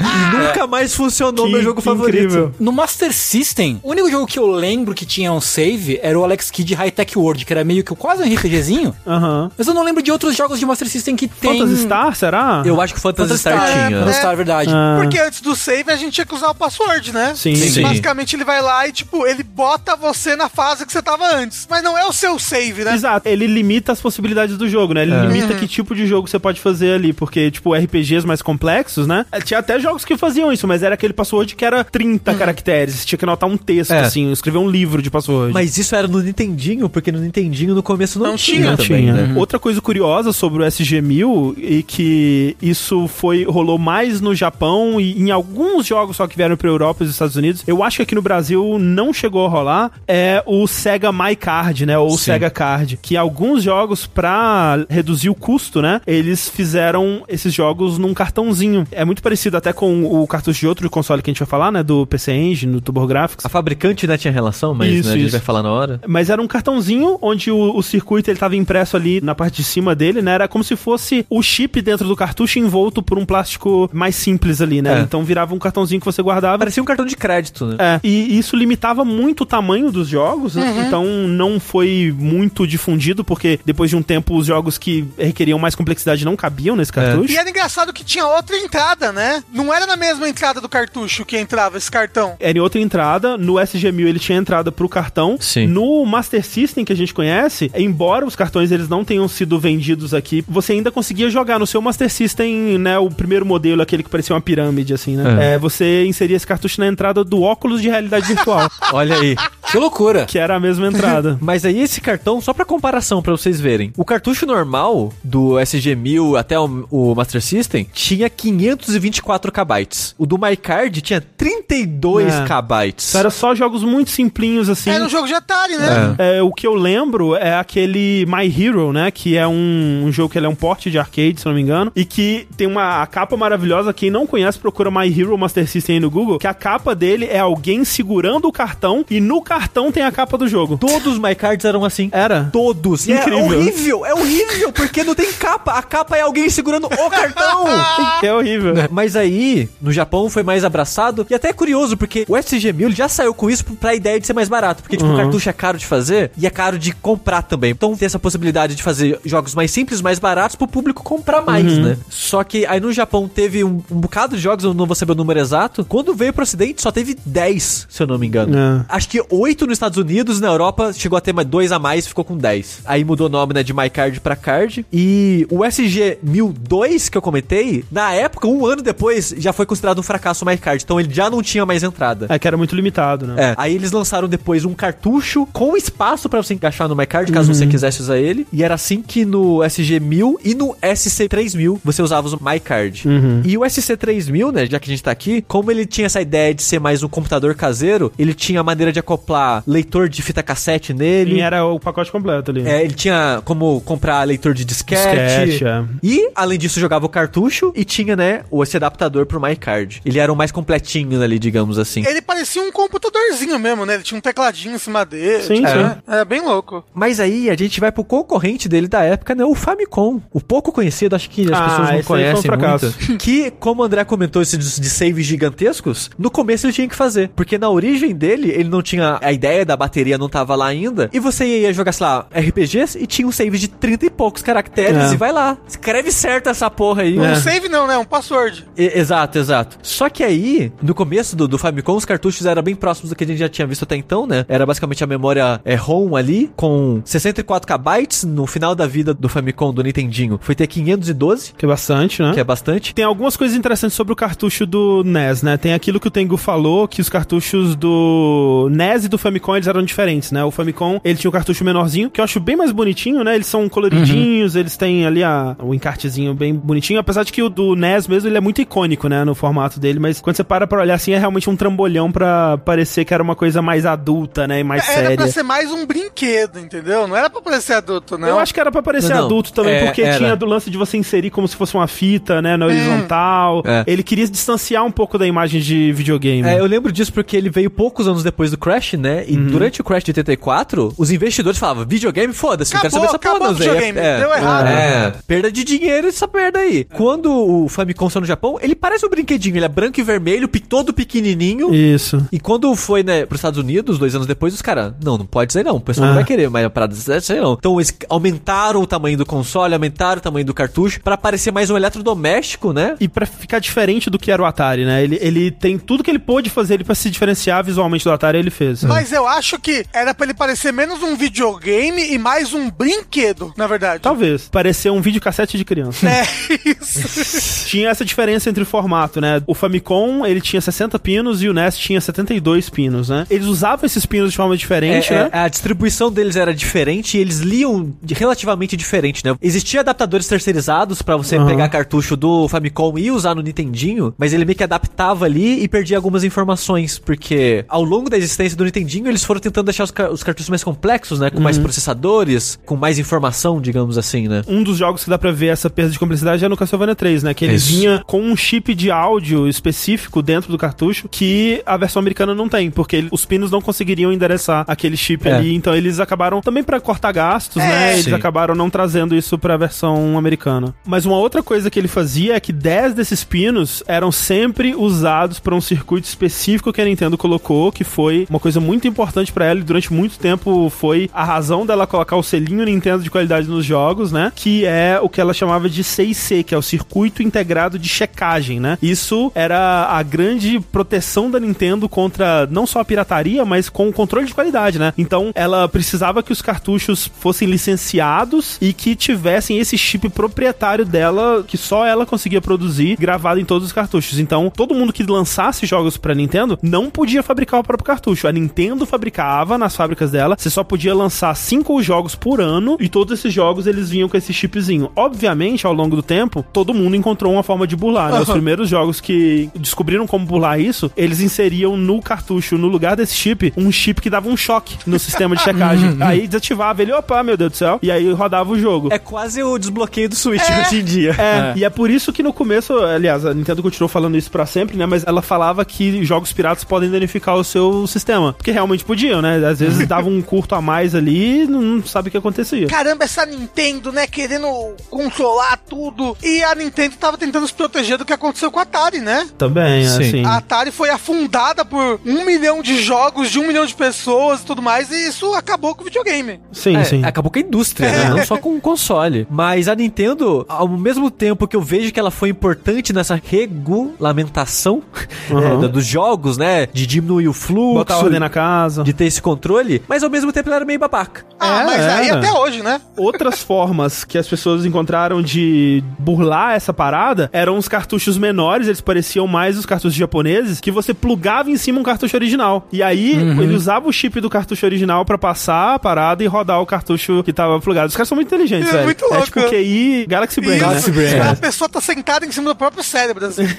e 0.00 0.36
nunca 0.36 0.66
mais 0.66 0.94
funcionou 0.94 1.46
Que- 1.46 1.52
meu 1.52 1.62
jogo 1.62 1.80
favorito. 1.80 2.18
incrível. 2.24 2.54
No 2.58 2.72
Master 2.72 3.12
System, 3.22 3.80
o 3.82 3.90
único 3.90 4.10
jogo 4.10 4.26
que 4.26 4.38
eu 4.38 4.46
lembro 4.46 4.94
que 4.94 5.06
tinha 5.06 5.32
um 5.32 5.40
save 5.40 5.98
era 6.02 6.18
o 6.18 6.24
Alex 6.24 6.50
Kidd 6.50 6.74
High 6.74 6.90
Tech 6.90 7.16
World, 7.18 7.44
que 7.44 7.52
era 7.52 7.64
meio 7.64 7.82
que 7.84 7.94
quase 7.94 8.22
um 8.22 8.34
RPGzinho. 8.34 8.94
Aham. 9.06 9.50
Mas 9.56 9.66
eu 9.66 9.74
não 9.74 9.84
lembro 9.84 10.02
de 10.02 10.10
outros 10.10 10.36
jogos 10.36 10.58
de 10.58 10.66
Master 10.66 10.88
System 10.88 11.16
que 11.16 11.28
tem. 11.28 11.58
Phantasy 11.58 11.82
Star, 11.82 12.14
será? 12.16 12.62
Eu 12.64 12.80
acho 12.80 12.92
que 12.94 12.98
o 12.98 13.02
Phantasy, 13.02 13.38
Star 13.38 13.54
Star, 13.56 13.72
tinha. 13.72 13.98
Phantasy 13.98 14.18
Star, 14.18 14.32
é 14.32 14.36
verdade. 14.36 14.70
Ah. 14.72 14.98
Porque 15.00 15.18
antes 15.18 15.40
do 15.40 15.54
save 15.56 15.90
a 15.90 15.96
gente 15.96 16.12
tinha 16.12 16.26
que 16.26 16.34
usar 16.34 16.50
o 16.50 16.54
password, 16.54 17.12
né? 17.12 17.32
Sim, 17.34 17.54
Sim. 17.54 17.70
sim. 17.70 17.82
Basicamente 17.82 18.36
ele 18.36 18.44
vai 18.44 18.60
lá 18.60 18.86
e, 18.88 18.92
tipo, 18.92 19.26
ele 19.26 19.42
bota 19.42 19.96
você 19.96 20.36
na 20.36 20.48
fase 20.48 20.84
que 20.84 20.92
você 20.92 21.02
tava 21.02 21.24
antes. 21.36 21.66
Mas 21.70 21.82
não 21.82 21.96
é 21.96 22.04
o 22.04 22.12
seu 22.12 22.38
save, 22.38 22.84
né? 22.84 22.94
Exato, 22.94 23.28
ele 23.28 23.46
limita 23.46 23.92
as 23.92 24.00
possibilidades 24.00 24.56
do 24.56 24.68
jogo, 24.68 24.94
né? 24.94 25.02
Ele 25.02 25.14
limita 25.26 25.54
que 25.54 25.66
tipo 25.66 25.94
de 25.94 26.06
jogo 26.06 26.28
você 26.28 26.38
pode 26.38 26.60
fazer 26.60 26.94
ali, 26.94 27.12
porque, 27.12 27.50
tipo, 27.50 27.74
RPGs 27.74 28.26
mais 28.26 28.42
complexos, 28.42 29.06
né? 29.06 29.24
Eh, 29.32 29.40
Tinha 29.40 29.60
até 29.60 29.78
jogos 29.78 30.04
que 30.04 30.16
faziam 30.16 30.52
isso, 30.52 30.66
mas 30.66 30.82
era 30.82 30.94
aquele 30.94 31.12
password 31.12 31.54
que 31.54 31.64
era 31.64 31.84
30 31.84 32.34
caracteres, 32.34 32.94
você 32.94 33.06
tinha 33.12 33.18
que 33.18 33.24
anotar 33.24 33.48
um 33.48 33.56
texto, 33.56 33.92
É. 33.92 34.00
assim, 34.00 34.30
escrever 34.32 34.58
um 34.58 34.68
livro 34.68 35.02
de 35.02 35.10
password. 35.10 35.52
Mas 35.52 35.76
isso 35.76 35.94
era 35.94 36.08
no 36.08 36.20
Nintendinho, 36.20 36.88
porque 36.88 37.12
no 37.12 37.18
Nintendinho 37.20 37.74
no 37.74 37.82
começo 37.82 38.18
não, 38.18 38.30
Não 38.30 38.36
tinha, 38.36 38.56
tinha. 38.58 38.70
Não 38.70 38.76
também, 38.76 39.02
tinha. 39.02 39.12
né? 39.14 39.34
Outra 39.36 39.58
coisa 39.58 39.80
curiosa 39.80 40.32
sobre 40.32 40.62
o 40.62 40.66
SG-1000 40.66 41.54
e 41.58 41.82
que 41.82 42.56
isso 42.60 43.06
foi 43.08 43.44
rolou 43.44 43.78
mais 43.78 44.20
no 44.20 44.34
Japão 44.34 45.00
e 45.00 45.20
em 45.20 45.30
alguns 45.30 45.86
jogos 45.86 46.16
só 46.16 46.26
que 46.26 46.36
vieram 46.36 46.56
pra 46.56 46.68
Europa 46.68 47.02
e 47.02 47.06
os 47.06 47.12
Estados 47.12 47.36
Unidos. 47.36 47.62
Eu 47.66 47.82
acho 47.82 47.96
que 47.98 48.02
aqui 48.02 48.14
no 48.14 48.22
Brasil 48.22 48.78
não 48.78 49.12
chegou 49.12 49.44
a 49.46 49.48
rolar. 49.48 49.90
É 50.06 50.42
o 50.46 50.66
Sega 50.66 51.12
My 51.12 51.36
Card, 51.36 51.86
né? 51.86 51.98
Ou 51.98 52.10
Sim. 52.10 52.16
Sega 52.32 52.50
Card. 52.50 52.98
Que 53.00 53.16
alguns 53.16 53.62
jogos, 53.62 54.06
pra 54.06 54.84
reduzir 54.88 55.28
o 55.30 55.34
custo, 55.34 55.82
né? 55.82 56.00
Eles 56.06 56.48
fizeram 56.48 57.22
esses 57.28 57.52
jogos 57.52 57.98
num 57.98 58.14
cartãozinho. 58.14 58.86
É 58.90 59.04
muito 59.04 59.22
parecido 59.22 59.56
até 59.56 59.72
com 59.72 60.04
o 60.04 60.26
cartucho 60.26 60.60
de 60.60 60.66
outro 60.68 60.88
console 60.90 61.22
que 61.22 61.30
a 61.30 61.32
gente 61.32 61.40
vai 61.40 61.48
falar, 61.48 61.70
né? 61.72 61.82
Do 61.82 62.06
PC 62.06 62.32
Engine, 62.32 62.72
do 62.80 62.80
TurboGrafx. 63.02 63.44
A 63.44 63.48
fabricante 63.48 64.06
né, 64.06 64.16
tinha 64.16 64.32
relação, 64.32 64.74
mas 64.74 64.92
Isso, 64.92 65.08
né, 65.08 65.14
a 65.14 65.16
gente 65.16 65.26
isso. 65.26 65.36
vai 65.36 65.40
falar 65.40 65.62
na 65.62 65.70
hora. 65.70 66.00
Mas 66.06 66.30
era 66.30 66.40
um 66.40 66.46
cartãozinho 66.46 67.18
onde 67.20 67.50
o, 67.50 67.76
o 67.76 67.82
circuito 67.82 68.30
ele 68.30 68.38
tava 68.38 68.56
impresso 68.56 68.96
ali 68.96 69.20
na 69.20 69.34
parte 69.34 69.56
de 69.56 69.64
cima 69.64 69.94
dele, 69.94 70.22
né? 70.22 70.32
Era 70.32 70.48
como 70.48 70.64
se 70.64 70.76
fosse 70.76 71.26
o 71.28 71.42
chip 71.42 71.80
dentro 71.82 72.06
do 72.06 72.16
cartucho 72.16 72.58
envolto 72.58 73.02
por 73.02 73.18
um 73.18 73.24
plástico 73.24 73.90
mais 73.92 74.14
simples 74.16 74.60
ali, 74.60 74.80
né? 74.80 74.98
É. 74.98 75.00
Então 75.00 75.24
virava 75.24 75.54
um 75.54 75.58
cartãozinho 75.58 76.00
que 76.00 76.06
você 76.06 76.22
guardava. 76.22 76.58
Parecia 76.58 76.82
um 76.82 76.86
cartão 76.86 77.04
de 77.04 77.16
crédito, 77.16 77.66
né? 77.66 77.76
É, 77.78 78.00
e 78.02 78.38
isso 78.38 78.56
limitava 78.56 79.04
muito 79.04 79.42
o 79.42 79.46
tamanho 79.46 79.90
dos 79.90 80.08
jogos, 80.08 80.54
né? 80.54 80.84
então 80.86 81.04
não 81.28 81.58
foi 81.58 82.14
muito 82.16 82.66
difundido, 82.66 83.24
porque 83.24 83.58
depois 83.64 83.90
de 83.90 83.96
um 83.96 84.02
tempo 84.02 84.36
os 84.36 84.46
jogos 84.46 84.78
que 84.78 85.06
requeriam 85.18 85.58
mais 85.58 85.74
complexidade 85.74 86.24
não 86.24 86.36
cabiam 86.36 86.76
nesse 86.76 86.92
cartucho. 86.92 87.32
E 87.32 87.36
era 87.36 87.48
engraçado 87.48 87.92
que 87.92 88.04
tinha 88.04 88.26
outra 88.26 88.56
entrada, 88.56 89.12
né? 89.12 89.42
Não 89.52 89.72
era 89.72 89.86
na 89.86 89.96
mesma 89.96 90.28
entrada 90.28 90.60
do 90.60 90.68
cartucho 90.68 91.24
que 91.24 91.38
entrava 91.38 91.76
esse 91.76 91.90
cartão. 91.90 92.36
Era 92.38 92.58
em 92.58 92.60
outra 92.60 92.80
entrada, 92.82 93.36
no 93.38 93.54
SG-1000 93.54 94.06
ele 94.06 94.18
tinha 94.18 94.38
entrada 94.38 94.70
pro 94.70 94.88
cartão. 94.88 95.36
Sim. 95.40 95.66
No 95.66 96.04
Master 96.04 96.44
System 96.44 96.84
que 96.84 96.92
a 96.92 96.96
gente 96.96 97.14
conhece, 97.14 97.70
embora 97.74 98.26
os 98.26 98.36
cartões 98.36 98.70
eles 98.70 98.88
não 98.88 99.04
tenham 99.04 99.26
sido 99.28 99.58
vendidos 99.58 100.12
aqui, 100.12 100.44
você 100.48 100.72
ainda 100.72 100.90
conseguia 100.90 101.30
jogar 101.30 101.58
no 101.58 101.66
seu 101.66 101.80
Master 101.80 102.10
System, 102.10 102.78
né, 102.78 102.98
o 102.98 103.10
primeiro 103.10 103.46
modelo, 103.46 103.82
aquele 103.82 104.02
que 104.02 104.10
parecia 104.10 104.34
uma 104.34 104.40
pirâmide, 104.40 104.92
assim, 104.92 105.16
né? 105.16 105.54
É, 105.54 105.58
você 105.58 106.04
inseria 106.04 106.36
esse 106.36 106.46
cartucho 106.46 106.80
na 106.80 106.86
entrada 106.86 107.24
do 107.24 107.42
óculos 107.42 107.80
de 107.80 107.88
realidade 107.88 108.26
virtual, 108.26 108.70
Olha 108.92 109.16
aí. 109.16 109.36
Que 109.72 109.78
loucura. 109.78 110.26
que 110.26 110.38
era 110.38 110.54
a 110.56 110.60
mesma 110.60 110.86
entrada. 110.86 111.38
Mas 111.42 111.64
aí 111.64 111.80
esse 111.80 112.00
cartão, 112.00 112.40
só 112.40 112.52
pra 112.52 112.64
comparação 112.64 113.22
pra 113.22 113.32
vocês 113.32 113.60
verem, 113.60 113.92
o 113.96 114.04
cartucho 114.04 114.46
normal 114.46 115.12
do 115.24 115.54
SG-1000 115.54 116.38
até 116.38 116.58
o, 116.58 116.86
o 116.90 117.14
Master 117.14 117.40
System 117.42 117.86
tinha 117.92 118.28
524 118.28 119.50
KB. 119.50 119.88
O 120.18 120.26
do 120.26 120.38
MyCard 120.38 121.00
tinha 121.00 121.20
32 121.20 122.32
É. 122.32 122.44
KB. 122.44 122.94
Era 123.14 123.30
só 123.30 123.54
jogos 123.54 123.82
muito 123.82 124.10
simplinhos, 124.10 124.68
assim. 124.68 124.90
Era 124.90 125.04
um 125.04 125.08
jogo 125.08 125.26
de 125.26 125.34
Atari, 125.34 125.76
né? 125.76 126.14
É, 126.18 126.42
o 126.42 126.52
que 126.52 126.66
eu 126.66 126.74
lembro 126.74 127.34
é 127.34 127.54
aquele 127.58 128.26
My 128.26 128.46
Hero, 128.46 128.92
né? 128.92 129.10
Que 129.10 129.36
é 129.36 129.46
um, 129.46 130.02
um 130.06 130.12
jogo 130.12 130.28
que 130.30 130.38
ele 130.38 130.46
é 130.46 130.48
um 130.48 130.54
porte 130.54 130.90
de 130.90 130.98
arcade, 130.98 131.40
se 131.40 131.46
não 131.46 131.54
me 131.54 131.62
engano. 131.62 131.90
E 131.96 132.04
que 132.04 132.46
tem 132.56 132.66
uma 132.66 133.02
a 133.02 133.06
capa 133.06 133.36
maravilhosa. 133.36 133.92
Quem 133.92 134.10
não 134.10 134.26
conhece, 134.26 134.58
procura 134.58 134.90
My 134.90 135.08
Hero 135.08 135.36
Master 135.38 135.66
System 135.66 135.94
aí 135.96 136.00
no 136.00 136.10
Google. 136.10 136.38
Que 136.38 136.46
a 136.46 136.54
capa 136.54 136.94
dele 136.94 137.26
é 137.26 137.38
alguém 137.38 137.84
segurando 137.84 138.46
o 138.46 138.52
cartão. 138.52 139.04
E 139.10 139.18
no 139.20 139.40
cartão 139.40 139.61
cartão 139.62 139.92
tem 139.92 140.02
a 140.02 140.10
capa 140.10 140.36
do 140.36 140.48
jogo. 140.48 140.76
Todos 140.76 141.14
os 141.14 141.18
MyCards 141.18 141.64
eram 141.64 141.84
assim. 141.84 142.08
Era. 142.12 142.48
Todos. 142.52 143.06
E 143.06 143.12
É 143.12 143.16
Incrível. 143.16 143.44
horrível, 143.44 144.06
é 144.06 144.14
horrível, 144.14 144.72
porque 144.72 145.04
não 145.04 145.14
tem 145.14 145.32
capa. 145.32 145.72
A 145.72 145.82
capa 145.82 146.16
é 146.16 146.22
alguém 146.22 146.48
segurando 146.50 146.86
o 146.86 147.10
cartão. 147.10 147.64
É 148.22 148.32
horrível. 148.32 148.74
Mas 148.90 149.16
aí, 149.16 149.68
no 149.80 149.90
Japão 149.90 150.30
foi 150.30 150.42
mais 150.42 150.64
abraçado. 150.64 151.26
E 151.28 151.34
até 151.34 151.48
é 151.48 151.52
curioso, 151.52 151.96
porque 151.96 152.24
o 152.28 152.34
SG-1000 152.34 152.92
já 152.94 153.08
saiu 153.08 153.34
com 153.34 153.50
isso 153.50 153.64
pra 153.64 153.94
ideia 153.94 154.18
de 154.20 154.26
ser 154.26 154.32
mais 154.32 154.48
barato. 154.48 154.82
Porque, 154.82 154.96
tipo, 154.96 155.10
o 155.10 155.16
cartucho 155.16 155.48
é 155.48 155.52
caro 155.52 155.76
de 155.76 155.86
fazer 155.86 156.30
e 156.36 156.46
é 156.46 156.50
caro 156.50 156.78
de 156.78 156.92
comprar 156.92 157.42
também. 157.42 157.70
Então 157.72 157.96
tem 157.96 158.06
essa 158.06 158.18
possibilidade 158.18 158.74
de 158.76 158.82
fazer 158.82 159.18
jogos 159.24 159.54
mais 159.54 159.70
simples, 159.70 160.00
mais 160.00 160.18
baratos, 160.18 160.54
pro 160.56 160.68
público 160.68 161.02
comprar 161.02 161.42
mais, 161.42 161.78
né? 161.78 161.96
Só 162.08 162.44
que 162.44 162.64
aí 162.66 162.78
no 162.80 162.92
Japão 162.92 163.28
teve 163.28 163.64
um, 163.64 163.82
um 163.90 164.00
bocado 164.00 164.36
de 164.36 164.42
jogos, 164.42 164.64
eu 164.64 164.72
não 164.74 164.86
vou 164.86 164.94
saber 164.94 165.12
o 165.12 165.16
número 165.16 165.40
exato. 165.40 165.84
Quando 165.84 166.14
veio 166.14 166.32
pro 166.32 166.42
ocidente, 166.44 166.80
só 166.80 166.92
teve 166.92 167.16
10, 167.26 167.86
se 167.90 168.02
eu 168.02 168.06
não 168.06 168.18
me 168.18 168.26
engano. 168.26 168.56
É. 168.56 168.84
Acho 168.88 169.08
que 169.08 169.22
8 169.28 169.51
nos 169.60 169.76
Estados 169.76 169.98
Unidos, 169.98 170.40
na 170.40 170.48
Europa 170.48 170.92
chegou 170.92 171.16
a 171.16 171.20
ter 171.20 171.32
mais 171.32 171.46
dois 171.46 171.72
a 171.72 171.78
mais, 171.78 172.06
ficou 172.06 172.24
com 172.24 172.36
10. 172.36 172.82
Aí 172.84 173.04
mudou 173.04 173.26
o 173.26 173.30
nome, 173.30 173.54
né, 173.54 173.62
de 173.62 173.72
MyCard 173.72 174.20
pra 174.20 174.34
Card. 174.34 174.84
E 174.92 175.46
o 175.50 175.64
SG 175.64 176.18
1002 176.22 177.08
que 177.08 177.18
eu 177.18 177.22
comentei, 177.22 177.84
na 177.90 178.12
época, 178.12 178.46
um 178.48 178.64
ano 178.66 178.82
depois, 178.82 179.34
já 179.36 179.52
foi 179.52 179.66
considerado 179.66 179.98
um 179.98 180.02
fracasso 180.02 180.44
o 180.44 180.48
MyCard. 180.48 180.82
Então 180.82 180.98
ele 180.98 181.12
já 181.12 181.30
não 181.30 181.42
tinha 181.42 181.64
mais 181.64 181.82
entrada. 181.82 182.26
É 182.28 182.38
que 182.38 182.46
era 182.46 182.56
muito 182.56 182.74
limitado, 182.74 183.26
né? 183.26 183.50
É. 183.50 183.54
Aí 183.56 183.74
eles 183.74 183.92
lançaram 183.92 184.28
depois 184.28 184.64
um 184.64 184.74
cartucho 184.74 185.46
com 185.52 185.76
espaço 185.76 186.28
pra 186.28 186.42
você 186.42 186.54
encaixar 186.54 186.88
no 186.88 186.96
MyCard, 186.96 187.30
caso 187.32 187.52
você 187.52 187.66
quisesse 187.66 188.00
usar 188.00 188.18
ele. 188.18 188.46
E 188.52 188.62
era 188.62 188.74
assim 188.74 189.02
que 189.02 189.24
no 189.24 189.58
SG-1000 189.58 190.36
e 190.44 190.54
no 190.54 190.74
SC-3000 190.82 191.78
você 191.84 192.02
usava 192.02 192.28
o 192.28 192.38
MyCard. 192.42 193.04
E 193.44 193.56
o 193.58 193.62
SC-3000, 193.62 194.52
né, 194.52 194.66
já 194.66 194.78
que 194.78 194.90
a 194.90 194.92
gente 194.92 195.02
tá 195.02 195.10
aqui, 195.10 195.42
como 195.42 195.70
ele 195.70 195.86
tinha 195.86 196.06
essa 196.06 196.20
ideia 196.20 196.54
de 196.54 196.62
ser 196.62 196.78
mais 196.78 197.02
um 197.02 197.08
computador 197.08 197.54
caseiro, 197.54 198.12
ele 198.18 198.34
tinha 198.34 198.60
a 198.60 198.64
maneira 198.64 198.92
de 198.92 198.98
acoplar 198.98 199.41
leitor 199.66 200.08
de 200.08 200.22
fita 200.22 200.42
cassete 200.42 200.92
nele. 200.92 201.36
E 201.36 201.40
era 201.40 201.64
o 201.64 201.78
pacote 201.80 202.10
completo 202.10 202.50
ali. 202.50 202.66
É, 202.66 202.82
ele 202.84 202.94
tinha 202.94 203.40
como 203.44 203.80
comprar 203.82 204.22
leitor 204.24 204.54
de 204.54 204.64
disquete. 204.64 205.02
Disquete, 205.02 205.64
é. 205.64 205.84
E, 206.02 206.30
além 206.34 206.58
disso, 206.58 206.78
jogava 206.80 207.06
o 207.06 207.08
cartucho 207.08 207.72
e 207.74 207.84
tinha, 207.84 208.14
né, 208.16 208.42
o- 208.50 208.62
esse 208.62 208.76
adaptador 208.76 209.26
pro 209.26 209.40
MyCard. 209.40 210.00
Ele 210.04 210.18
era 210.18 210.32
o 210.32 210.36
mais 210.36 210.50
completinho 210.52 211.20
ali, 211.22 211.38
digamos 211.38 211.78
assim. 211.78 212.04
Ele 212.06 212.20
parecia 212.22 212.62
um 212.62 212.70
computadorzinho 212.72 213.58
mesmo, 213.58 213.84
né? 213.86 213.94
Ele 213.94 214.02
tinha 214.02 214.18
um 214.18 214.20
tecladinho 214.20 214.74
em 214.74 214.78
cima 214.78 215.04
dele. 215.04 215.42
Sim, 215.42 215.56
sim. 215.56 215.62
né? 215.62 215.98
É 216.06 216.24
bem 216.24 216.40
louco. 216.40 216.84
Mas 216.94 217.20
aí 217.20 217.48
a 217.50 217.56
gente 217.56 217.80
vai 217.80 217.90
pro 217.92 218.04
concorrente 218.04 218.68
dele 218.68 218.88
da 218.88 219.02
época, 219.02 219.34
né? 219.34 219.44
O 219.44 219.54
Famicom. 219.54 220.20
O 220.32 220.40
pouco 220.40 220.72
conhecido, 220.72 221.14
acho 221.16 221.28
que 221.30 221.42
as 221.42 221.58
Ah, 221.58 221.64
pessoas 221.68 221.90
não 221.90 221.98
um 221.98 222.02
conhecem 222.02 222.42
fracasso. 222.42 222.86
muito. 222.86 223.18
Que, 223.22 223.50
como 223.52 223.82
o 223.82 223.84
André 223.84 224.04
comentou, 224.04 224.42
esse 224.42 224.56
de 224.58 224.80
de 224.80 224.88
saves 224.90 225.24
gigantescos, 225.26 226.10
no 226.18 226.30
começo 226.30 226.66
ele 226.66 226.72
tinha 226.72 226.88
que 226.88 226.94
fazer. 226.94 227.28
Porque 227.36 227.58
na 227.58 227.68
origem 227.70 228.14
dele, 228.14 228.50
ele 228.50 228.68
não 228.68 228.82
tinha. 228.82 229.18
A 229.22 229.31
ideia 229.32 229.64
da 229.64 229.76
bateria 229.76 230.18
não 230.18 230.28
tava 230.28 230.54
lá 230.54 230.66
ainda. 230.66 231.08
E 231.12 231.18
você 231.18 231.44
ia 231.44 231.72
jogar, 231.72 231.92
sei 231.92 232.06
lá, 232.06 232.26
RPGs 232.34 232.98
e 232.98 233.06
tinha 233.06 233.26
um 233.26 233.32
save 233.32 233.58
de 233.58 233.68
30 233.68 234.06
e 234.06 234.10
poucos 234.10 234.42
caracteres. 234.42 235.10
É. 235.10 235.14
E 235.14 235.16
vai 235.16 235.32
lá. 235.32 235.56
Escreve 235.66 236.10
certo 236.12 236.48
essa 236.48 236.70
porra 236.70 237.02
aí. 237.02 237.18
Um 237.18 237.34
save 237.36 237.68
não, 237.68 237.86
né? 237.86 237.96
Um 237.96 238.04
password. 238.04 238.66
E- 238.76 238.98
exato, 238.98 239.38
exato. 239.38 239.78
Só 239.82 240.08
que 240.08 240.22
aí, 240.22 240.72
no 240.82 240.94
começo 240.94 241.34
do, 241.36 241.46
do 241.48 241.58
Famicom, 241.58 241.96
os 241.96 242.04
cartuchos 242.04 242.44
eram 242.46 242.62
bem 242.62 242.74
próximos 242.74 243.10
do 243.10 243.16
que 243.16 243.24
a 243.24 243.26
gente 243.26 243.38
já 243.38 243.48
tinha 243.48 243.66
visto 243.66 243.82
até 243.84 243.96
então, 243.96 244.26
né? 244.26 244.44
Era 244.48 244.64
basicamente 244.66 245.02
a 245.02 245.06
memória 245.06 245.60
é, 245.64 245.74
ROM 245.74 246.16
ali, 246.16 246.50
com 246.56 247.00
64 247.04 247.66
KB 247.66 248.26
no 248.26 248.46
final 248.46 248.74
da 248.74 248.86
vida 248.86 249.12
do 249.14 249.28
Famicom, 249.28 249.72
do 249.72 249.82
Nintendinho. 249.82 250.38
Foi 250.42 250.54
ter 250.54 250.66
512, 250.66 251.52
Que 251.56 251.64
é 251.64 251.68
bastante, 251.68 252.22
né? 252.22 252.32
que 252.32 252.40
é 252.40 252.44
bastante. 252.44 252.94
Tem 252.94 253.04
algumas 253.04 253.36
coisas 253.36 253.56
interessantes 253.56 253.94
sobre 253.96 254.12
o 254.12 254.16
cartucho 254.16 254.66
do 254.66 255.02
NES, 255.04 255.42
né? 255.42 255.56
Tem 255.56 255.72
aquilo 255.74 256.00
que 256.00 256.08
o 256.08 256.10
Tengu 256.10 256.36
falou, 256.36 256.86
que 256.88 257.00
os 257.00 257.08
cartuchos 257.08 257.74
do 257.76 258.68
NES 258.70 259.04
e 259.04 259.08
do 259.12 259.18
Famicom, 259.18 259.54
eles 259.56 259.68
eram 259.68 259.82
diferentes, 259.82 260.32
né? 260.32 260.44
O 260.44 260.50
Famicom, 260.50 261.00
ele 261.04 261.16
tinha 261.16 261.28
o 261.28 261.32
cartucho 261.32 261.64
menorzinho, 261.64 262.10
que 262.10 262.20
eu 262.20 262.24
acho 262.24 262.40
bem 262.40 262.56
mais 262.56 262.72
bonitinho, 262.72 263.22
né? 263.22 263.34
Eles 263.34 263.46
são 263.46 263.68
coloridinhos, 263.68 264.56
eles 264.56 264.76
têm 264.76 265.06
ali 265.06 265.22
a, 265.22 265.54
o 265.60 265.74
encartezinho 265.74 266.34
bem 266.34 266.54
bonitinho, 266.54 266.98
apesar 267.00 267.24
de 267.24 267.32
que 267.32 267.42
o 267.42 267.48
do 267.48 267.74
NES 267.76 268.06
mesmo, 268.08 268.28
ele 268.28 268.36
é 268.36 268.40
muito 268.40 268.60
icônico, 268.60 269.08
né? 269.08 269.24
No 269.24 269.34
formato 269.34 269.78
dele, 269.78 269.98
mas 269.98 270.20
quando 270.20 270.36
você 270.36 270.44
para 270.44 270.66
pra 270.66 270.80
olhar 270.80 270.94
assim, 270.94 271.12
é 271.12 271.18
realmente 271.18 271.48
um 271.48 271.56
trambolhão 271.56 272.10
pra 272.10 272.58
parecer 272.58 273.04
que 273.04 273.14
era 273.14 273.22
uma 273.22 273.36
coisa 273.36 273.62
mais 273.62 273.86
adulta, 273.86 274.46
né? 274.48 274.60
E 274.60 274.64
mais 274.64 274.82
Era 274.88 274.94
séria. 275.02 275.16
pra 275.16 275.28
ser 275.28 275.42
mais 275.42 275.70
um 275.70 275.86
brinquedo, 275.86 276.58
entendeu? 276.58 277.06
Não 277.06 277.16
era 277.16 277.28
pra 277.30 277.40
parecer 277.40 277.74
adulto, 277.74 278.16
não. 278.18 278.28
Eu 278.28 278.38
acho 278.38 278.52
que 278.52 278.60
era 278.60 278.70
pra 278.72 278.82
parecer 278.82 279.10
Não, 279.10 279.18
não. 279.18 279.24
adulto 279.26 279.52
também, 279.52 279.74
É, 279.74 279.84
porque 279.84 280.02
era. 280.02 280.18
tinha 280.18 280.36
do 280.36 280.46
lance 280.46 280.70
de 280.70 280.76
você 280.78 280.96
inserir 280.96 281.30
como 281.30 281.46
se 281.46 281.56
fosse 281.56 281.74
uma 281.74 281.86
fita, 281.86 282.40
né, 282.42 282.56
na 282.56 282.66
horizontal. 282.66 283.62
É. 283.64 283.84
Ele 283.86 284.02
queria 284.02 284.26
se 284.26 284.32
distanciar 284.32 284.84
um 284.84 284.90
pouco 284.90 285.18
da 285.18 285.26
imagem 285.26 285.60
de 285.60 285.92
videogame. 285.92 286.46
É, 286.48 286.58
eu 286.58 286.66
lembro 286.66 286.90
disso 286.92 287.12
porque 287.12 287.36
ele 287.36 287.50
veio 287.50 287.70
poucos 287.70 288.06
anos 288.08 288.22
depois 288.22 288.50
do 288.50 288.58
Crash, 288.58 288.94
né? 289.02 289.24
E 289.26 289.36
durante 289.36 289.80
o 289.80 289.84
Crash 289.84 290.04
de 290.04 290.10
84, 290.10 290.94
os 290.96 291.10
investidores 291.10 291.58
falavam: 291.58 291.84
videogame, 291.84 292.32
foda-se, 292.32 292.72
não 292.72 292.80
quero 292.80 292.92
saber 292.94 293.06
essa 293.06 293.18
porra, 293.18 293.38
não, 293.38 293.54
videogame, 293.54 293.92
deu 294.00 294.32
errado. 294.32 294.66
É, 294.68 295.12
perda 295.26 295.52
de 295.52 295.64
dinheiro 295.64 296.08
essa 296.08 296.28
merda 296.32 296.60
aí. 296.60 296.84
Quando 296.84 297.30
o 297.30 297.68
Famicom 297.68 298.08
saiu 298.08 298.20
no 298.22 298.26
Japão, 298.26 298.58
ele 298.62 298.74
parece 298.74 299.04
um 299.04 299.08
brinquedinho, 299.10 299.56
ele 299.56 299.64
é 299.64 299.68
branco 299.68 300.00
e 300.00 300.02
vermelho, 300.02 300.48
todo 300.72 300.94
pequenininho. 300.94 301.74
Isso. 301.74 302.26
E 302.32 302.40
quando 302.40 302.74
foi, 302.74 303.02
né, 303.02 303.26
pros 303.26 303.38
Estados 303.38 303.58
Unidos, 303.58 303.98
dois 303.98 304.14
anos 304.14 304.26
depois, 304.26 304.54
os 304.54 304.62
caras, 304.62 304.92
não, 305.02 305.18
não 305.18 305.26
pode 305.26 305.52
ser 305.52 305.64
não, 305.64 305.76
o 305.76 305.80
pessoal 305.80 306.06
Ah. 306.06 306.08
não 306.08 306.14
vai 306.14 306.24
querer 306.24 306.48
mais 306.48 306.64
a 306.64 306.70
parada 306.70 306.94
aí 307.28 307.40
não. 307.40 307.54
Então 307.54 307.78
eles 307.78 307.92
aumentaram 308.08 308.80
o 308.80 308.86
tamanho 308.86 309.18
do 309.18 309.26
console, 309.26 309.74
aumentaram 309.74 310.18
o 310.18 310.20
tamanho 310.22 310.46
do 310.46 310.54
cartucho, 310.54 311.00
pra 311.02 311.16
parecer 311.16 311.50
mais 311.52 311.68
um 311.70 311.76
eletrodoméstico, 311.76 312.72
né? 312.72 312.96
E 313.00 313.08
pra 313.08 313.26
ficar 313.26 313.58
diferente 313.58 314.08
do 314.08 314.18
que 314.18 314.30
era 314.30 314.42
o 314.42 314.44
Atari, 314.44 314.84
né? 314.84 315.02
Ele, 315.02 315.18
ele 315.20 315.50
tem 315.50 315.78
tudo 315.78 316.02
que 316.02 316.10
ele 316.10 316.18
pôde 316.18 316.48
fazer 316.48 316.74
ele 316.74 316.84
pra 316.84 316.94
se 316.94 317.10
diferenciar 317.10 317.64
visualmente 317.64 318.04
do 318.04 318.12
Atari, 318.12 318.38
ele 318.38 318.50
fez. 318.50 318.82
Mas 318.92 319.12
eu 319.12 319.26
acho 319.26 319.58
que 319.58 319.84
era 319.92 320.14
pra 320.14 320.24
ele 320.26 320.34
parecer 320.34 320.72
menos 320.72 321.02
um 321.02 321.16
videogame 321.16 322.12
e 322.12 322.18
mais 322.18 322.52
um 322.52 322.70
brinquedo, 322.70 323.52
na 323.56 323.66
verdade. 323.66 324.02
Talvez. 324.02 324.48
Parecer 324.48 324.90
um 324.90 325.00
videocassete 325.00 325.56
de 325.58 325.64
criança. 325.64 326.08
É 326.08 326.22
isso. 326.64 327.66
Tinha 327.68 327.88
essa 327.90 328.04
diferença 328.04 328.48
entre 328.50 328.62
o 328.62 328.66
formato, 328.66 329.20
né? 329.20 329.42
O 329.46 329.54
Famicom, 329.54 330.26
ele 330.26 330.40
tinha 330.40 330.60
60 330.60 330.98
pinos 330.98 331.42
e 331.42 331.48
o 331.48 331.54
NES 331.54 331.76
tinha 331.78 332.00
72 332.00 332.68
pinos, 332.68 333.08
né? 333.08 333.26
Eles 333.30 333.46
usavam 333.46 333.86
esses 333.86 334.04
pinos 334.04 334.30
de 334.30 334.36
forma 334.36 334.56
diferente, 334.56 335.12
É, 335.12 335.24
né? 335.24 335.30
é, 335.32 335.38
a 335.38 335.48
distribuição 335.48 336.10
deles 336.10 336.36
era 336.36 336.54
diferente 336.54 337.16
e 337.16 337.20
eles 337.20 337.38
liam 337.38 337.92
de- 338.02 338.14
relativamente 338.14 338.76
diferente, 338.76 339.24
né? 339.24 339.34
Existia 339.40 339.80
adaptadores 339.80 340.26
terceirizados 340.28 341.00
pra 341.02 341.16
você 341.16 341.36
Aham. 341.36 341.46
pegar 341.46 341.68
cartucho 341.68 342.16
do 342.16 342.48
Famicom 342.48 342.98
e 342.98 343.10
usar 343.10 343.34
no 343.34 343.42
Nintendinho, 343.42 344.14
mas 344.18 344.32
ele 344.32 344.44
meio 344.44 344.56
que 344.56 344.64
adaptava 344.64 345.24
ali 345.24 345.62
e 345.62 345.68
perdia 345.68 345.96
algumas 345.96 346.24
informações, 346.24 346.98
porque 346.98 347.64
ao 347.68 347.82
longo 347.82 348.10
da 348.10 348.16
existência 348.18 348.56
do 348.56 348.64
Nintendinho 348.82 349.08
eles 349.08 349.24
foram 349.24 349.40
tentando 349.40 349.66
deixar 349.66 349.84
os, 349.84 349.92
os 350.12 350.22
cartuchos 350.22 350.48
mais 350.50 350.64
complexos, 350.64 351.20
né? 351.20 351.30
Com 351.30 351.40
mais 351.40 351.56
Uhum. 351.56 351.62
processadores, 351.62 352.58
com 352.66 352.76
mais 352.76 352.98
informação, 352.98 353.60
digamos 353.60 353.96
assim, 353.98 354.26
né? 354.28 354.42
Um 354.48 354.62
dos 354.62 354.76
jogos 354.78 355.04
que 355.04 355.10
dá 355.10 355.18
pra 355.18 355.30
ver 355.30 355.48
essa 355.48 355.68
perda 355.70 355.92
de 355.92 355.98
complexidade 355.98 356.44
é 356.44 356.48
no 356.48 356.56
Castlevania 356.56 356.94
3, 356.94 357.22
né? 357.22 357.34
Que 357.34 357.44
ele 357.44 357.54
Isso. 357.54 357.68
vinha 357.68 358.02
com 358.06 358.20
um 358.20 358.36
chip 358.36 358.74
de 358.74 358.90
áudio 358.90 359.46
específico 359.48 360.22
dentro 360.22 360.50
do 360.50 360.58
cartucho 360.58 361.08
que 361.08 361.62
a 361.66 361.76
versão 361.76 362.00
americana 362.00 362.34
não 362.34 362.48
tem, 362.48 362.70
porque 362.70 362.96
ele- 362.96 363.08
os 363.10 363.24
pinos 363.24 363.50
não 363.50 363.60
conseguiriam 363.60 364.12
endereçar 364.12 364.64
aquele 364.66 364.96
chip 364.96 365.28
É. 365.28 365.34
ali, 365.34 365.54
então 365.54 365.74
eles 365.74 366.00
acabaram 366.00 366.40
também 366.40 366.62
pra 366.64 366.80
cortar 366.80 367.12
gastos, 367.12 367.62
É, 367.62 367.66
né? 367.68 367.92
Eles 367.94 368.04
sim. 368.06 368.12
acabaram 368.14 368.54
não 368.54 368.68
trazendo 368.70 369.14
isso 369.14 369.38
pra 369.38 369.56
versão 369.56 370.16
americana. 370.18 370.74
Mas 370.86 371.04
uma 371.06 371.16
outra 371.16 371.42
coisa 371.42 371.70
que 371.70 371.78
ele 371.78 371.88
fazia 371.88 372.34
é 372.36 372.40
que 372.40 372.52
10 372.52 372.94
desses 372.94 373.22
pinos 373.22 373.82
eram 373.86 374.10
sempre 374.10 374.74
usados 374.74 375.38
pra 375.38 375.54
um 375.54 375.60
circuito 375.60 376.06
específico 376.08 376.72
que 376.72 376.80
a 376.80 376.84
Nintendo 376.84 377.18
colocou, 377.18 377.70
que 377.70 377.84
foi 377.84 378.26
uma 378.30 378.40
coisa 378.40 378.60
muito 378.60 378.71
importante 378.86 379.32
pra 379.32 379.46
ela 379.46 379.60
e 379.60 379.62
durante 379.62 379.92
muito 379.92 380.18
tempo 380.18 380.70
foi 380.70 381.10
a 381.12 381.24
razão 381.24 381.64
dela 381.66 381.86
colocar 381.86 382.16
o 382.16 382.22
selinho 382.22 382.64
Nintendo 382.64 383.02
de 383.02 383.10
qualidade 383.10 383.48
nos 383.48 383.64
jogos, 383.64 384.12
né? 384.12 384.32
Que 384.34 384.64
é 384.64 384.98
o 385.00 385.08
que 385.08 385.20
ela 385.20 385.34
chamava 385.34 385.68
de 385.68 385.82
CIC, 385.82 386.44
que 386.44 386.54
é 386.54 386.58
o 386.58 386.62
Circuito 386.62 387.22
Integrado 387.22 387.78
de 387.78 387.88
Checagem, 387.88 388.60
né? 388.60 388.78
Isso 388.82 389.30
era 389.34 389.86
a 389.88 390.02
grande 390.02 390.60
proteção 390.60 391.30
da 391.30 391.38
Nintendo 391.38 391.88
contra 391.88 392.46
não 392.50 392.66
só 392.66 392.80
a 392.80 392.84
pirataria, 392.84 393.44
mas 393.44 393.68
com 393.68 393.88
o 393.88 393.92
controle 393.92 394.26
de 394.26 394.34
qualidade, 394.34 394.78
né? 394.78 394.92
Então 394.96 395.32
ela 395.34 395.68
precisava 395.68 396.22
que 396.22 396.32
os 396.32 396.42
cartuchos 396.42 397.10
fossem 397.18 397.48
licenciados 397.48 398.58
e 398.60 398.72
que 398.72 398.94
tivessem 398.94 399.58
esse 399.58 399.76
chip 399.76 400.08
proprietário 400.08 400.84
dela, 400.84 401.44
que 401.46 401.56
só 401.56 401.86
ela 401.86 402.06
conseguia 402.06 402.40
produzir, 402.40 402.96
gravado 402.98 403.40
em 403.40 403.44
todos 403.44 403.66
os 403.66 403.72
cartuchos. 403.72 404.18
Então 404.18 404.50
todo 404.54 404.74
mundo 404.74 404.92
que 404.92 405.02
lançasse 405.02 405.66
jogos 405.66 405.96
pra 405.96 406.14
Nintendo 406.14 406.58
não 406.62 406.90
podia 406.90 407.22
fabricar 407.22 407.60
o 407.60 407.64
próprio 407.64 407.86
cartucho. 407.86 408.28
A 408.28 408.32
Nintendo 408.32 408.61
fabricava 408.86 409.56
nas 409.58 409.74
fábricas 409.74 410.10
dela, 410.10 410.36
você 410.38 410.50
só 410.50 410.62
podia 410.62 410.94
lançar 410.94 411.34
cinco 411.34 411.82
jogos 411.82 412.14
por 412.14 412.40
ano 412.40 412.76
e 412.80 412.88
todos 412.88 413.18
esses 413.18 413.32
jogos 413.32 413.66
eles 413.66 413.90
vinham 413.90 414.08
com 414.08 414.16
esse 414.16 414.32
chipzinho. 414.32 414.90
Obviamente, 414.94 415.66
ao 415.66 415.72
longo 415.72 415.96
do 415.96 416.02
tempo, 416.02 416.44
todo 416.52 416.74
mundo 416.74 416.96
encontrou 416.96 417.32
uma 417.32 417.42
forma 417.42 417.66
de 417.66 417.76
burlar, 417.76 418.12
né? 418.12 418.20
Os 418.20 418.30
primeiros 418.30 418.68
jogos 418.68 419.00
que 419.00 419.50
descobriram 419.54 420.06
como 420.06 420.26
burlar 420.26 420.60
isso, 420.60 420.90
eles 420.96 421.20
inseriam 421.20 421.76
no 421.76 422.00
cartucho, 422.00 422.58
no 422.58 422.68
lugar 422.68 422.96
desse 422.96 423.14
chip, 423.14 423.52
um 423.56 423.70
chip 423.72 424.00
que 424.00 424.10
dava 424.10 424.28
um 424.28 424.36
choque 424.36 424.76
no 424.86 424.98
sistema 424.98 425.36
de 425.36 425.42
checagem. 425.42 425.96
aí 426.00 426.26
desativava 426.26 426.82
ele, 426.82 426.92
opa, 426.92 427.22
meu 427.22 427.36
Deus 427.36 427.52
do 427.52 427.56
céu, 427.56 427.78
e 427.82 427.90
aí 427.90 428.10
rodava 428.12 428.52
o 428.52 428.58
jogo. 428.58 428.88
É 428.92 428.98
quase 428.98 429.42
o 429.42 429.58
desbloqueio 429.58 430.08
do 430.08 430.14
Switch 430.14 430.42
hoje 430.42 430.80
em 430.80 430.84
dia. 430.84 431.16
É, 431.18 431.52
e 431.56 431.64
é 431.64 431.70
por 431.70 431.90
isso 431.90 432.12
que 432.12 432.22
no 432.22 432.32
começo, 432.32 432.76
aliás, 432.78 433.24
a 433.24 433.34
Nintendo 433.34 433.62
continuou 433.62 433.88
falando 433.88 434.16
isso 434.16 434.30
pra 434.30 434.46
sempre, 434.46 434.76
né? 434.76 434.86
Mas 434.86 435.04
ela 435.06 435.22
falava 435.22 435.64
que 435.64 436.04
jogos 436.04 436.32
piratas 436.32 436.64
podem 436.64 436.90
danificar 436.90 437.36
o 437.36 437.44
seu 437.44 437.86
sistema. 437.86 438.32
Porque 438.32 438.50
Porque 438.52 438.54
realmente 438.54 438.84
podiam, 438.84 439.22
né? 439.22 439.36
Às 439.46 439.60
vezes 439.60 439.86
dava 439.88 440.08
um 440.08 440.20
curto 440.20 440.54
a 440.54 440.60
mais 440.60 440.94
ali 440.94 441.42
e 441.42 441.46
não 441.46 441.82
sabe 441.84 442.08
o 442.08 442.10
que 442.10 442.16
acontecia. 442.18 442.66
Caramba, 442.66 443.04
essa 443.04 443.24
Nintendo, 443.24 443.90
né, 443.90 444.06
querendo 444.06 444.46
controlar 444.90 445.56
tudo. 445.68 446.16
E 446.22 446.42
a 446.44 446.54
Nintendo 446.54 446.96
tava 446.96 447.16
tentando 447.16 447.46
se 447.46 447.54
proteger 447.54 447.96
do 447.98 448.04
que 448.04 448.12
aconteceu 448.12 448.50
com 448.50 448.58
a 448.58 448.62
Atari, 448.62 448.98
né? 449.00 449.26
Também, 449.38 449.86
Sim. 449.86 450.02
assim. 450.02 450.24
A 450.24 450.36
Atari 450.36 450.70
foi 450.70 450.90
afundada 450.90 451.64
por 451.64 452.00
um 452.04 452.24
milhão 452.24 452.62
de 452.62 452.80
jogos, 452.82 453.30
de 453.30 453.38
um 453.38 453.46
milhão 453.46 453.64
de 453.64 453.74
pessoas 453.74 454.40
e 454.40 454.44
tudo 454.44 454.60
mais, 454.62 454.90
e 454.90 455.08
isso 455.08 455.32
acabou 455.34 455.74
com 455.74 455.82
o 455.82 455.84
videogame. 455.84 456.40
Sim, 456.52 456.76
É, 456.76 456.84
sim. 456.84 457.04
acabou 457.04 457.30
com 457.30 457.38
a 457.38 457.42
indústria, 457.42 457.90
né? 457.90 458.08
Não 458.10 458.24
só 458.24 458.36
com 458.36 458.56
o 458.56 458.60
console. 458.60 459.26
Mas 459.30 459.68
a 459.68 459.74
Nintendo, 459.74 460.44
ao 460.48 460.68
mesmo 460.68 461.10
tempo 461.10 461.46
que 461.48 461.56
eu 461.56 461.62
vejo 461.62 461.92
que 461.92 461.98
ela 462.00 462.10
foi 462.10 462.28
importante 462.28 462.92
nessa 462.92 463.20
regulamentação 463.24 464.82
Uhum. 465.30 465.64
é, 465.64 465.68
dos 465.68 465.86
jogos, 465.86 466.36
né? 466.36 466.66
De 466.72 466.86
diminuir 466.86 467.28
o 467.28 467.32
fluxo, 467.32 467.74
Botar 467.74 467.98
ordem 467.98 468.18
na 468.20 468.28
casa. 468.28 468.41
De 468.84 468.92
ter 468.92 469.04
esse 469.06 469.20
controle, 469.22 469.82
mas 469.88 470.02
ao 470.02 470.10
mesmo 470.10 470.32
tempo 470.32 470.48
ela 470.48 470.56
era 470.56 470.64
meio 470.64 470.78
babaca. 470.78 471.24
Ah, 471.38 471.62
É, 471.62 471.64
mas 471.64 471.80
aí 471.86 472.08
era. 472.08 472.18
até 472.18 472.32
hoje, 472.32 472.62
né? 472.62 472.80
Outras 472.96 473.42
formas 473.42 474.04
que 474.04 474.16
as 474.18 474.26
pessoas 474.28 474.64
encontraram 474.64 475.20
de 475.22 475.82
burlar 475.98 476.54
essa 476.54 476.72
parada 476.72 477.28
eram 477.32 477.56
os 477.56 477.68
cartuchos 477.68 478.16
menores, 478.18 478.66
eles 478.68 478.80
pareciam 478.80 479.26
mais 479.26 479.58
os 479.58 479.66
cartuchos 479.66 479.94
japoneses, 479.96 480.60
que 480.60 480.70
você 480.70 480.92
plugava 480.94 481.50
em 481.50 481.56
cima 481.56 481.80
um 481.80 481.82
cartucho 481.82 482.16
original. 482.16 482.66
E 482.72 482.82
aí, 482.82 483.12
ele 483.14 483.54
usava 483.54 483.88
o 483.88 483.92
chip 483.92 484.20
do 484.20 484.30
cartucho 484.30 484.64
original 484.66 485.04
pra 485.04 485.18
passar 485.18 485.74
a 485.74 485.78
parada 485.78 486.22
e 486.22 486.26
rodar 486.26 486.60
o 486.60 486.66
cartucho 486.66 487.22
que 487.24 487.32
tava 487.32 487.60
plugado. 487.60 487.88
Os 487.88 487.96
caras 487.96 488.08
são 488.08 488.16
muito 488.16 488.28
inteligentes, 488.28 488.68
É 488.68 488.72
velho. 488.72 488.84
muito 488.84 489.04
é 489.04 489.08
louco. 489.08 489.24
tipo 489.24 489.48
QI 489.48 490.06
Galaxy 490.06 490.40
Brain, 490.40 490.56
Isso, 490.56 490.62
né? 490.64 490.68
Galaxy 490.68 490.90
Brain, 490.90 491.20
A 491.20 491.26
é. 491.30 491.34
pessoa 491.34 491.68
tá 491.68 491.80
sentada 491.80 492.24
em 492.26 492.30
cima 492.32 492.50
do 492.50 492.56
próprio 492.56 492.82
cérebro, 492.82 493.26
assim. 493.26 493.42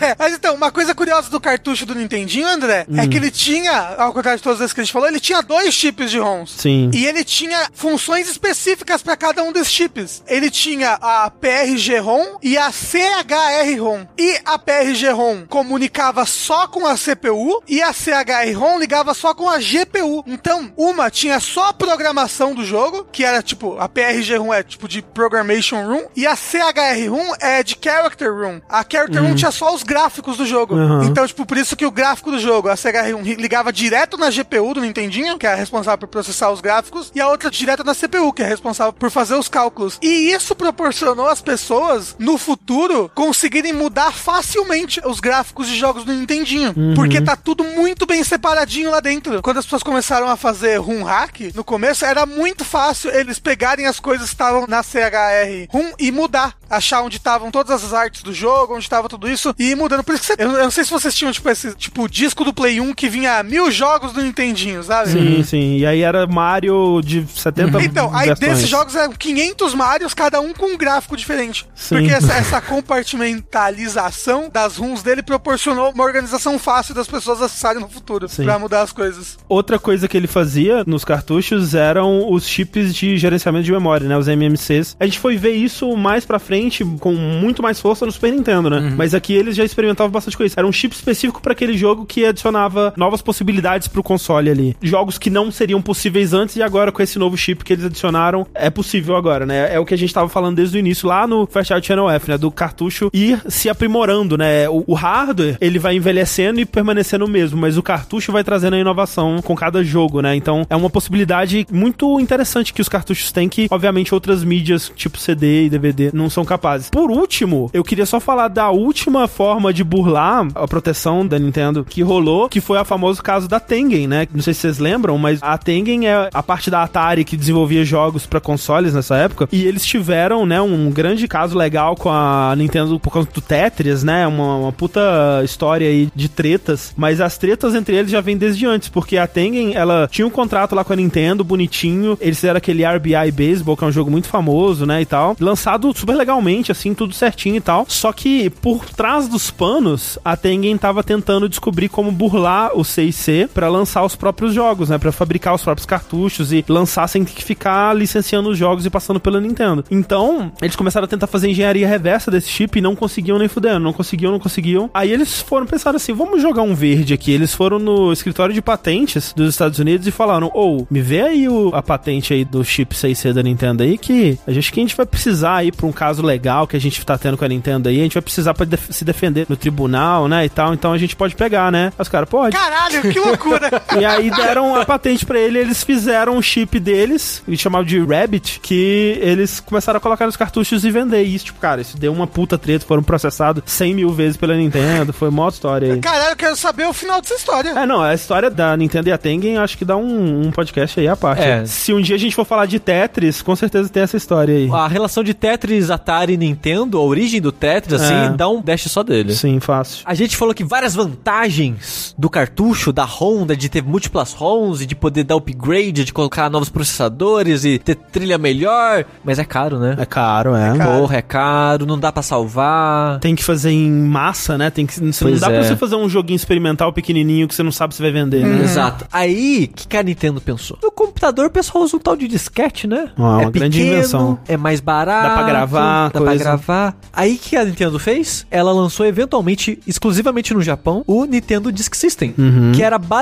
É, 0.00 0.14
Mas 0.18 0.34
então, 0.34 0.54
uma 0.54 0.70
coisa 0.70 0.94
curiosa 0.94 1.30
do 1.30 1.40
cartucho 1.40 1.84
do 1.86 1.94
Nintendinho, 1.94 2.46
André, 2.48 2.86
é 2.96 3.06
que 3.06 3.16
ele 3.16 3.30
tinha, 3.30 3.94
ao 4.00 4.12
contrário 4.12 4.38
de 4.38 4.42
todas 4.42 4.60
as 4.60 4.72
que 4.72 4.80
a 4.80 4.84
gente 4.84 4.92
falou, 4.92 5.08
ele 5.08 5.20
tinha 5.20 5.42
dois 5.42 5.74
chips 5.74 6.10
de 6.10 6.18
ROMs. 6.18 6.54
Sim. 6.56 6.90
E 6.92 7.06
ele 7.06 7.24
tinha 7.24 7.68
funções 7.72 8.28
específicas 8.28 9.02
pra 9.02 9.16
cada 9.16 9.42
um 9.42 9.52
desses 9.52 9.72
chips. 9.72 10.22
Ele 10.26 10.50
tinha 10.50 10.98
a 11.00 11.30
PRG-ROM 11.30 12.38
e 12.42 12.56
a 12.56 12.70
CHR-ROM. 12.70 14.06
E 14.18 14.40
a 14.44 14.58
PRG-ROM 14.58 15.46
comunicava 15.46 16.24
só 16.24 16.66
com 16.66 16.86
a 16.86 16.96
CPU 16.96 17.62
e 17.68 17.82
a 17.82 17.92
CHR-ROM 17.92 18.78
ligava 18.78 19.14
só 19.14 19.34
com 19.34 19.48
a 19.48 19.58
GPU. 19.58 20.24
Então, 20.26 20.72
uma 20.76 21.10
tinha 21.10 21.38
só 21.40 21.68
a 21.68 21.72
programação 21.72 22.54
do 22.54 22.64
jogo, 22.64 23.06
que 23.12 23.24
era 23.24 23.42
tipo, 23.42 23.78
a 23.78 23.88
PRG-ROM 23.88 24.52
é 24.52 24.62
tipo 24.62 24.88
de 24.88 25.02
Programmation 25.02 25.86
Room, 25.86 26.06
e 26.16 26.26
a 26.26 26.36
CHR-ROM 26.36 27.34
é 27.40 27.62
de 27.62 27.76
Character 27.80 28.32
Room. 28.32 28.60
A 28.68 28.84
Character 28.88 29.22
Room 29.22 29.34
tinha 29.34 29.50
só 29.50 29.74
os 29.74 29.82
gráficos 29.82 30.36
do 30.36 30.46
jogo. 30.46 30.74
Uhum. 30.74 31.04
Então, 31.04 31.26
tipo, 31.26 31.44
por 31.44 31.56
isso 31.56 31.76
que 31.76 31.84
o 31.84 31.90
gráfico 31.90 32.30
do 32.30 32.38
jogo, 32.38 32.68
a 32.68 32.76
CHR-ROM 32.76 33.22
ligava 33.22 33.72
direto 33.90 34.16
na 34.16 34.30
GPU 34.30 34.72
do 34.72 34.82
Nintendinho, 34.82 35.36
que 35.36 35.44
é 35.44 35.52
a 35.52 35.56
responsável 35.56 35.98
por 35.98 36.06
processar 36.06 36.48
os 36.52 36.60
gráficos, 36.60 37.10
e 37.12 37.20
a 37.20 37.26
outra 37.26 37.50
direto 37.50 37.82
na 37.82 37.92
CPU, 37.92 38.32
que 38.32 38.40
é 38.40 38.46
responsável 38.46 38.92
por 38.92 39.10
fazer 39.10 39.34
os 39.34 39.48
cálculos. 39.48 39.98
E 40.00 40.30
isso 40.32 40.54
proporcionou 40.54 41.26
às 41.26 41.42
pessoas, 41.42 42.14
no 42.16 42.38
futuro, 42.38 43.10
conseguirem 43.16 43.72
mudar 43.72 44.12
facilmente 44.12 45.00
os 45.04 45.18
gráficos 45.18 45.66
de 45.66 45.76
jogos 45.76 46.04
do 46.04 46.12
Nintendinho. 46.12 46.72
Porque 46.94 47.20
tá 47.20 47.34
tudo 47.34 47.64
muito 47.64 48.06
bem 48.06 48.22
separadinho 48.22 48.92
lá 48.92 49.00
dentro. 49.00 49.42
Quando 49.42 49.58
as 49.58 49.64
pessoas 49.64 49.82
começaram 49.82 50.28
a 50.28 50.36
fazer 50.36 50.76
ROM 50.76 51.02
hack, 51.02 51.52
no 51.52 51.64
começo 51.64 52.04
era 52.04 52.24
muito 52.24 52.64
fácil 52.64 53.10
eles 53.10 53.40
pegarem 53.40 53.86
as 53.86 53.98
coisas 53.98 54.28
que 54.28 54.34
estavam 54.34 54.66
na 54.68 54.84
CHR 54.84 55.66
ROM 55.68 55.90
e 55.98 56.12
mudar. 56.12 56.54
Achar 56.70 57.02
onde 57.02 57.16
estavam 57.16 57.50
todas 57.50 57.82
as 57.82 57.92
artes 57.92 58.22
do 58.22 58.32
jogo, 58.32 58.74
onde 58.74 58.84
estava 58.84 59.08
tudo 59.08 59.28
isso, 59.28 59.52
e 59.58 59.72
ir 59.72 59.76
mudando. 59.76 60.04
Por 60.04 60.14
isso 60.14 60.22
que 60.22 60.36
você, 60.36 60.42
eu, 60.44 60.52
eu 60.52 60.62
não 60.62 60.70
sei 60.70 60.84
se 60.84 60.90
vocês 60.90 61.12
tinham, 61.12 61.32
tipo, 61.32 61.50
esse 61.50 61.74
tipo 61.74 62.08
disco 62.08 62.44
do 62.44 62.54
Play 62.54 62.80
1 62.80 62.94
que 62.94 63.08
vinha 63.08 63.42
mil 63.42 63.68
jogos 63.68 63.79
do 64.12 64.22
Nintendinho, 64.22 64.82
sabe? 64.82 65.10
Sim, 65.10 65.42
sim. 65.42 65.76
E 65.78 65.86
aí 65.86 66.00
era 66.02 66.26
Mario 66.26 67.00
de 67.02 67.26
70 67.26 67.82
Então, 67.82 68.14
aí 68.14 68.28
versões. 68.28 68.38
desses 68.50 68.68
jogos 68.68 68.94
eram 68.94 69.12
500 69.12 69.74
Marios, 69.74 70.14
cada 70.14 70.40
um 70.40 70.52
com 70.52 70.66
um 70.74 70.76
gráfico 70.76 71.16
diferente. 71.16 71.66
Sim. 71.74 71.96
Porque 71.96 72.12
essa, 72.12 72.34
essa 72.34 72.60
compartimentalização 72.60 74.48
das 74.52 74.76
runs 74.76 75.02
dele 75.02 75.22
proporcionou 75.22 75.90
uma 75.90 76.04
organização 76.04 76.58
fácil 76.58 76.94
das 76.94 77.06
pessoas 77.06 77.40
acessarem 77.42 77.80
no 77.80 77.88
futuro 77.88 78.28
Sim. 78.28 78.44
pra 78.44 78.58
mudar 78.58 78.82
as 78.82 78.92
coisas. 78.92 79.38
Outra 79.48 79.78
coisa 79.78 80.06
que 80.08 80.16
ele 80.16 80.26
fazia 80.26 80.84
nos 80.86 81.04
cartuchos 81.04 81.74
eram 81.74 82.30
os 82.30 82.46
chips 82.46 82.94
de 82.94 83.16
gerenciamento 83.16 83.64
de 83.64 83.72
memória, 83.72 84.06
né? 84.08 84.16
Os 84.16 84.26
MMCs. 84.28 84.96
A 84.98 85.04
gente 85.04 85.18
foi 85.18 85.36
ver 85.36 85.52
isso 85.52 85.96
mais 85.96 86.24
pra 86.24 86.38
frente, 86.38 86.84
com 87.00 87.12
muito 87.12 87.62
mais 87.62 87.80
força 87.80 88.04
no 88.06 88.12
Super 88.12 88.32
Nintendo, 88.32 88.68
né? 88.70 88.92
Mas 88.96 89.14
aqui 89.14 89.32
eles 89.34 89.56
já 89.56 89.64
experimentavam 89.64 90.10
bastante 90.10 90.36
coisa. 90.36 90.54
Era 90.56 90.66
um 90.66 90.72
chip 90.72 90.94
específico 90.94 91.40
pra 91.40 91.52
aquele 91.52 91.76
jogo 91.76 92.04
que 92.06 92.24
adicionava 92.24 92.92
novas 92.96 93.22
possibilidades 93.22 93.69
pro 93.88 94.02
console 94.02 94.50
ali. 94.50 94.76
Jogos 94.82 95.18
que 95.18 95.30
não 95.30 95.50
seriam 95.50 95.80
possíveis 95.80 96.32
antes 96.32 96.56
e 96.56 96.62
agora 96.62 96.92
com 96.92 97.02
esse 97.02 97.18
novo 97.18 97.36
chip 97.36 97.64
que 97.64 97.72
eles 97.72 97.84
adicionaram, 97.84 98.46
é 98.54 98.70
possível 98.70 99.16
agora, 99.16 99.46
né? 99.46 99.74
É 99.74 99.78
o 99.78 99.84
que 99.84 99.94
a 99.94 99.98
gente 99.98 100.12
tava 100.12 100.28
falando 100.28 100.56
desde 100.56 100.76
o 100.76 100.80
início 100.80 101.08
lá 101.08 101.26
no 101.26 101.46
Fast 101.46 101.72
Out 101.72 101.86
Channel 101.86 102.10
F, 102.10 102.30
né? 102.30 102.38
Do 102.38 102.50
cartucho 102.50 103.10
ir 103.12 103.40
se 103.48 103.68
aprimorando, 103.68 104.36
né? 104.36 104.68
O, 104.68 104.84
o 104.86 104.94
hardware, 104.94 105.56
ele 105.60 105.78
vai 105.78 105.96
envelhecendo 105.96 106.60
e 106.60 106.66
permanecendo 106.66 107.24
o 107.24 107.28
mesmo, 107.28 107.60
mas 107.60 107.76
o 107.76 107.82
cartucho 107.82 108.32
vai 108.32 108.42
trazendo 108.42 108.74
a 108.74 108.78
inovação 108.78 109.40
com 109.42 109.54
cada 109.54 109.82
jogo, 109.84 110.20
né? 110.20 110.34
Então 110.34 110.66
é 110.68 110.76
uma 110.76 110.90
possibilidade 110.90 111.66
muito 111.70 112.18
interessante 112.20 112.72
que 112.72 112.80
os 112.80 112.88
cartuchos 112.88 113.30
têm 113.32 113.48
que, 113.48 113.68
obviamente, 113.70 114.14
outras 114.14 114.42
mídias, 114.42 114.90
tipo 114.94 115.18
CD 115.18 115.66
e 115.66 115.70
DVD, 115.70 116.10
não 116.12 116.28
são 116.28 116.44
capazes. 116.44 116.90
Por 116.90 117.10
último, 117.10 117.70
eu 117.72 117.84
queria 117.84 118.06
só 118.06 118.18
falar 118.18 118.48
da 118.48 118.70
última 118.70 119.28
forma 119.28 119.72
de 119.72 119.84
burlar 119.84 120.48
a 120.54 120.66
proteção 120.66 121.26
da 121.26 121.38
Nintendo 121.38 121.84
que 121.84 122.02
rolou, 122.02 122.48
que 122.48 122.60
foi 122.60 122.78
o 122.78 122.84
famoso 122.84 123.22
caso 123.22 123.48
da 123.48 123.59
da 123.60 123.66
Tengen, 123.66 124.08
né? 124.08 124.26
Não 124.32 124.42
sei 124.42 124.54
se 124.54 124.60
vocês 124.60 124.78
lembram, 124.78 125.16
mas 125.18 125.38
a 125.42 125.56
Tengen 125.58 126.08
é 126.08 126.30
a 126.32 126.42
parte 126.42 126.70
da 126.70 126.82
Atari 126.82 127.24
que 127.24 127.36
desenvolvia 127.36 127.84
jogos 127.84 128.26
para 128.26 128.40
consoles 128.40 128.94
nessa 128.94 129.16
época. 129.16 129.48
E 129.52 129.64
eles 129.64 129.84
tiveram, 129.84 130.46
né, 130.46 130.60
um 130.60 130.90
grande 130.90 131.28
caso 131.28 131.56
legal 131.56 131.94
com 131.94 132.08
a 132.08 132.54
Nintendo 132.56 132.98
por 132.98 133.12
causa 133.12 133.28
do 133.32 133.40
Tetris, 133.40 134.02
né? 134.02 134.26
Uma, 134.26 134.56
uma 134.56 134.72
puta 134.72 135.00
história 135.44 135.86
aí 135.86 136.08
de 136.14 136.28
tretas. 136.28 136.94
Mas 136.96 137.20
as 137.20 137.36
tretas 137.36 137.74
entre 137.74 137.96
eles 137.96 138.10
já 138.10 138.20
vem 138.20 138.36
desde 138.36 138.66
antes, 138.66 138.88
porque 138.88 139.18
a 139.18 139.26
Tengen, 139.26 139.74
ela 139.74 140.08
tinha 140.10 140.26
um 140.26 140.30
contrato 140.30 140.74
lá 140.74 140.82
com 140.82 140.92
a 140.92 140.96
Nintendo, 140.96 141.44
bonitinho. 141.44 142.16
Eles 142.20 142.38
fizeram 142.38 142.58
aquele 142.58 142.84
RBI 142.84 143.30
Baseball, 143.32 143.76
que 143.76 143.84
é 143.84 143.86
um 143.86 143.92
jogo 143.92 144.10
muito 144.10 144.28
famoso, 144.28 144.86
né? 144.86 145.02
E 145.02 145.06
tal. 145.06 145.36
Lançado 145.38 145.92
super 145.94 146.14
legalmente, 146.16 146.72
assim, 146.72 146.94
tudo 146.94 147.12
certinho 147.12 147.56
e 147.56 147.60
tal. 147.60 147.84
Só 147.88 148.12
que 148.12 148.48
por 148.48 148.86
trás 148.86 149.28
dos 149.28 149.50
panos, 149.50 150.18
a 150.24 150.36
Tengen 150.36 150.78
tava 150.78 151.02
tentando 151.02 151.48
descobrir 151.48 151.88
como 151.88 152.10
burlar 152.10 152.70
o 152.74 152.82
6C 152.82 153.49
para 153.52 153.68
lançar 153.68 154.04
os 154.04 154.16
próprios 154.16 154.54
jogos, 154.54 154.88
né? 154.88 154.98
Para 154.98 155.12
fabricar 155.12 155.54
os 155.54 155.62
próprios 155.62 155.86
cartuchos 155.86 156.52
e 156.52 156.64
lançar 156.68 157.08
sem 157.08 157.24
ter 157.24 157.32
que 157.32 157.44
ficar 157.44 157.94
licenciando 157.94 158.48
os 158.48 158.58
jogos 158.58 158.86
e 158.86 158.90
passando 158.90 159.20
pela 159.20 159.40
Nintendo. 159.40 159.84
Então, 159.90 160.52
eles 160.62 160.76
começaram 160.76 161.04
a 161.04 161.08
tentar 161.08 161.26
fazer 161.26 161.48
engenharia 161.48 161.86
reversa 161.86 162.30
desse 162.30 162.48
chip 162.48 162.78
e 162.78 162.82
não 162.82 162.94
conseguiam 162.96 163.38
nem 163.38 163.48
fudendo, 163.48 163.80
não 163.80 163.92
conseguiam, 163.92 164.32
não 164.32 164.38
conseguiam. 164.38 164.90
Aí 164.94 165.12
eles 165.12 165.40
foram 165.40 165.66
pensar 165.66 165.94
assim, 165.94 166.12
vamos 166.12 166.40
jogar 166.40 166.62
um 166.62 166.74
verde 166.74 167.14
aqui. 167.14 167.32
Eles 167.32 167.54
foram 167.54 167.78
no 167.78 168.12
escritório 168.12 168.54
de 168.54 168.62
patentes 168.62 169.32
dos 169.34 169.50
Estados 169.50 169.78
Unidos 169.78 170.06
e 170.06 170.10
falaram: 170.10 170.50
"Ou, 170.54 170.82
oh, 170.82 170.86
me 170.90 171.00
vê 171.00 171.22
aí 171.22 171.48
o, 171.48 171.70
a 171.74 171.82
patente 171.82 172.32
aí 172.32 172.44
do 172.44 172.64
chip 172.64 172.94
6C 172.94 173.32
da 173.32 173.42
Nintendo 173.42 173.82
aí 173.82 173.98
que 173.98 174.38
a 174.46 174.52
gente 174.52 174.72
que 174.72 174.80
a 174.80 174.82
gente 174.82 174.96
vai 174.96 175.06
precisar 175.06 175.56
aí 175.56 175.72
para 175.72 175.86
um 175.86 175.92
caso 175.92 176.22
legal 176.22 176.66
que 176.66 176.76
a 176.76 176.80
gente 176.80 177.04
tá 177.04 177.18
tendo 177.18 177.36
com 177.36 177.44
a 177.44 177.48
Nintendo 177.48 177.88
aí, 177.88 178.00
a 178.00 178.02
gente 178.02 178.14
vai 178.14 178.22
precisar 178.22 178.54
para 178.54 178.66
def 178.66 178.90
se 178.90 179.04
defender 179.04 179.46
no 179.48 179.56
tribunal, 179.56 180.28
né, 180.28 180.44
e 180.44 180.48
tal. 180.48 180.74
Então 180.74 180.92
a 180.92 180.98
gente 180.98 181.16
pode 181.16 181.34
pegar, 181.34 181.70
né?" 181.72 181.92
Os 181.98 182.08
caras, 182.08 182.28
pode. 182.28 182.56
Caralho, 182.56 183.02
que 183.02 183.18
loucura! 183.18 183.39
E 183.98 184.04
aí 184.04 184.30
deram 184.30 184.76
a 184.76 184.84
patente 184.84 185.24
pra 185.26 185.38
ele, 185.38 185.58
eles 185.58 185.82
fizeram 185.82 186.36
um 186.36 186.42
chip 186.42 186.78
deles, 186.78 187.42
que 187.44 187.56
chamavam 187.56 187.84
de 187.86 187.98
Rabbit, 188.00 188.60
que 188.60 189.18
eles 189.20 189.60
começaram 189.60 189.96
a 189.98 190.00
colocar 190.00 190.26
nos 190.26 190.36
cartuchos 190.36 190.84
e 190.84 190.90
vender. 190.90 191.24
E 191.24 191.34
isso, 191.34 191.46
tipo, 191.46 191.60
cara, 191.60 191.80
isso 191.80 191.96
deu 191.98 192.12
uma 192.12 192.26
puta 192.26 192.56
treta, 192.56 192.84
foram 192.86 193.02
processados 193.02 193.62
100 193.66 193.94
mil 193.94 194.10
vezes 194.10 194.36
pela 194.36 194.54
Nintendo, 194.56 195.12
foi 195.12 195.30
mó 195.30 195.48
história 195.48 195.94
aí. 195.94 196.00
Caralho, 196.00 196.30
eu 196.32 196.36
quero 196.36 196.56
saber 196.56 196.86
o 196.86 196.92
final 196.92 197.20
dessa 197.20 197.34
história. 197.34 197.70
É, 197.70 197.86
não, 197.86 198.00
a 198.02 198.14
história 198.14 198.50
da 198.50 198.76
Nintendo 198.76 199.08
e 199.08 199.12
a 199.12 199.18
Tengen 199.18 199.58
acho 199.58 199.76
que 199.76 199.84
dá 199.84 199.96
um, 199.96 200.46
um 200.46 200.50
podcast 200.50 200.98
aí 201.00 201.08
à 201.08 201.16
parte. 201.16 201.42
É. 201.42 201.64
Se 201.66 201.92
um 201.92 202.00
dia 202.00 202.16
a 202.16 202.18
gente 202.18 202.34
for 202.34 202.44
falar 202.44 202.66
de 202.66 202.78
Tetris, 202.78 203.42
com 203.42 203.54
certeza 203.56 203.88
tem 203.88 204.02
essa 204.02 204.16
história 204.16 204.54
aí. 204.56 204.70
A 204.72 204.86
relação 204.88 205.22
de 205.24 205.34
Tetris, 205.34 205.90
Atari 205.90 206.34
e 206.34 206.36
Nintendo, 206.36 206.98
a 206.98 207.02
origem 207.02 207.40
do 207.40 207.50
Tetris, 207.52 208.00
assim, 208.00 208.14
É. 208.14 208.28
dá 208.30 208.48
um 208.48 208.60
dash 208.62 208.84
só 208.88 209.02
dele. 209.02 209.34
Sim, 209.34 209.58
fácil. 209.60 210.02
A 210.04 210.14
gente 210.14 210.36
falou 210.36 210.54
que 210.54 210.64
várias 210.64 210.94
vantagens 210.94 212.14
do 212.18 212.28
cartucho, 212.28 212.92
da 212.92 213.04
Honda, 213.30 213.56
de 213.56 213.68
ter 213.68 213.82
múltiplas 213.82 214.32
ROMs 214.32 214.82
e 214.82 214.86
de 214.86 214.96
poder 214.96 215.22
dar 215.22 215.36
upgrade, 215.36 216.04
de 216.04 216.12
colocar 216.12 216.50
novos 216.50 216.68
processadores 216.68 217.64
e 217.64 217.78
ter 217.78 217.94
trilha 217.94 218.36
melhor, 218.36 219.04
mas 219.24 219.38
é 219.38 219.44
caro, 219.44 219.78
né? 219.78 219.94
É 219.98 220.04
caro, 220.04 220.56
é. 220.56 220.72
Porra, 220.76 221.16
é 221.16 221.22
caro, 221.22 221.86
não 221.86 221.98
dá 221.98 222.10
pra 222.10 222.22
salvar. 222.22 223.20
Tem 223.20 223.36
que 223.36 223.44
fazer 223.44 223.70
em 223.70 223.90
massa, 223.90 224.58
né? 224.58 224.68
Tem 224.70 224.84
que, 224.84 225.00
não 225.00 225.10
dá 225.38 225.46
pra 225.46 225.58
é. 225.58 225.62
você 225.62 225.76
fazer 225.76 225.94
um 225.94 226.08
joguinho 226.08 226.36
experimental 226.36 226.92
pequenininho 226.92 227.46
que 227.46 227.54
você 227.54 227.62
não 227.62 227.70
sabe 227.72 227.94
se 227.94 228.02
vai 228.02 228.10
vender, 228.10 228.44
né? 228.44 228.64
Exato. 228.64 229.06
Aí, 229.12 229.70
o 229.70 229.76
que, 229.76 229.88
que 229.88 229.96
a 229.96 230.02
Nintendo 230.02 230.40
pensou? 230.40 230.78
No 230.82 230.90
computador, 230.90 231.46
o 231.46 231.50
pessoal 231.50 231.84
usa 231.84 231.96
um 231.96 232.00
tal 232.00 232.16
de 232.16 232.26
disquete, 232.26 232.86
né? 232.86 233.10
Ah, 233.16 233.22
uma 233.22 233.42
é 233.42 233.50
grande 233.50 233.80
invenção. 233.80 234.38
É 234.48 234.56
mais 234.56 234.80
barato. 234.80 235.28
Dá 235.28 235.34
pra 235.34 235.42
gravar, 235.44 236.04
Dá 236.04 236.10
pra 236.10 236.20
coisa. 236.22 236.44
gravar. 236.44 236.96
Aí, 237.12 237.34
o 237.34 237.38
que 237.38 237.56
a 237.56 237.64
Nintendo 237.64 237.98
fez? 237.98 238.46
Ela 238.50 238.72
lançou, 238.72 239.06
eventualmente, 239.06 239.78
exclusivamente 239.86 240.52
no 240.52 240.62
Japão, 240.62 241.04
o 241.06 241.24
Nintendo 241.24 241.70
Disk 241.70 241.94
System. 241.94 242.34
Uhum. 242.36 242.72
Que 242.74 242.82
era 242.82 242.98
basicamente 242.98 243.19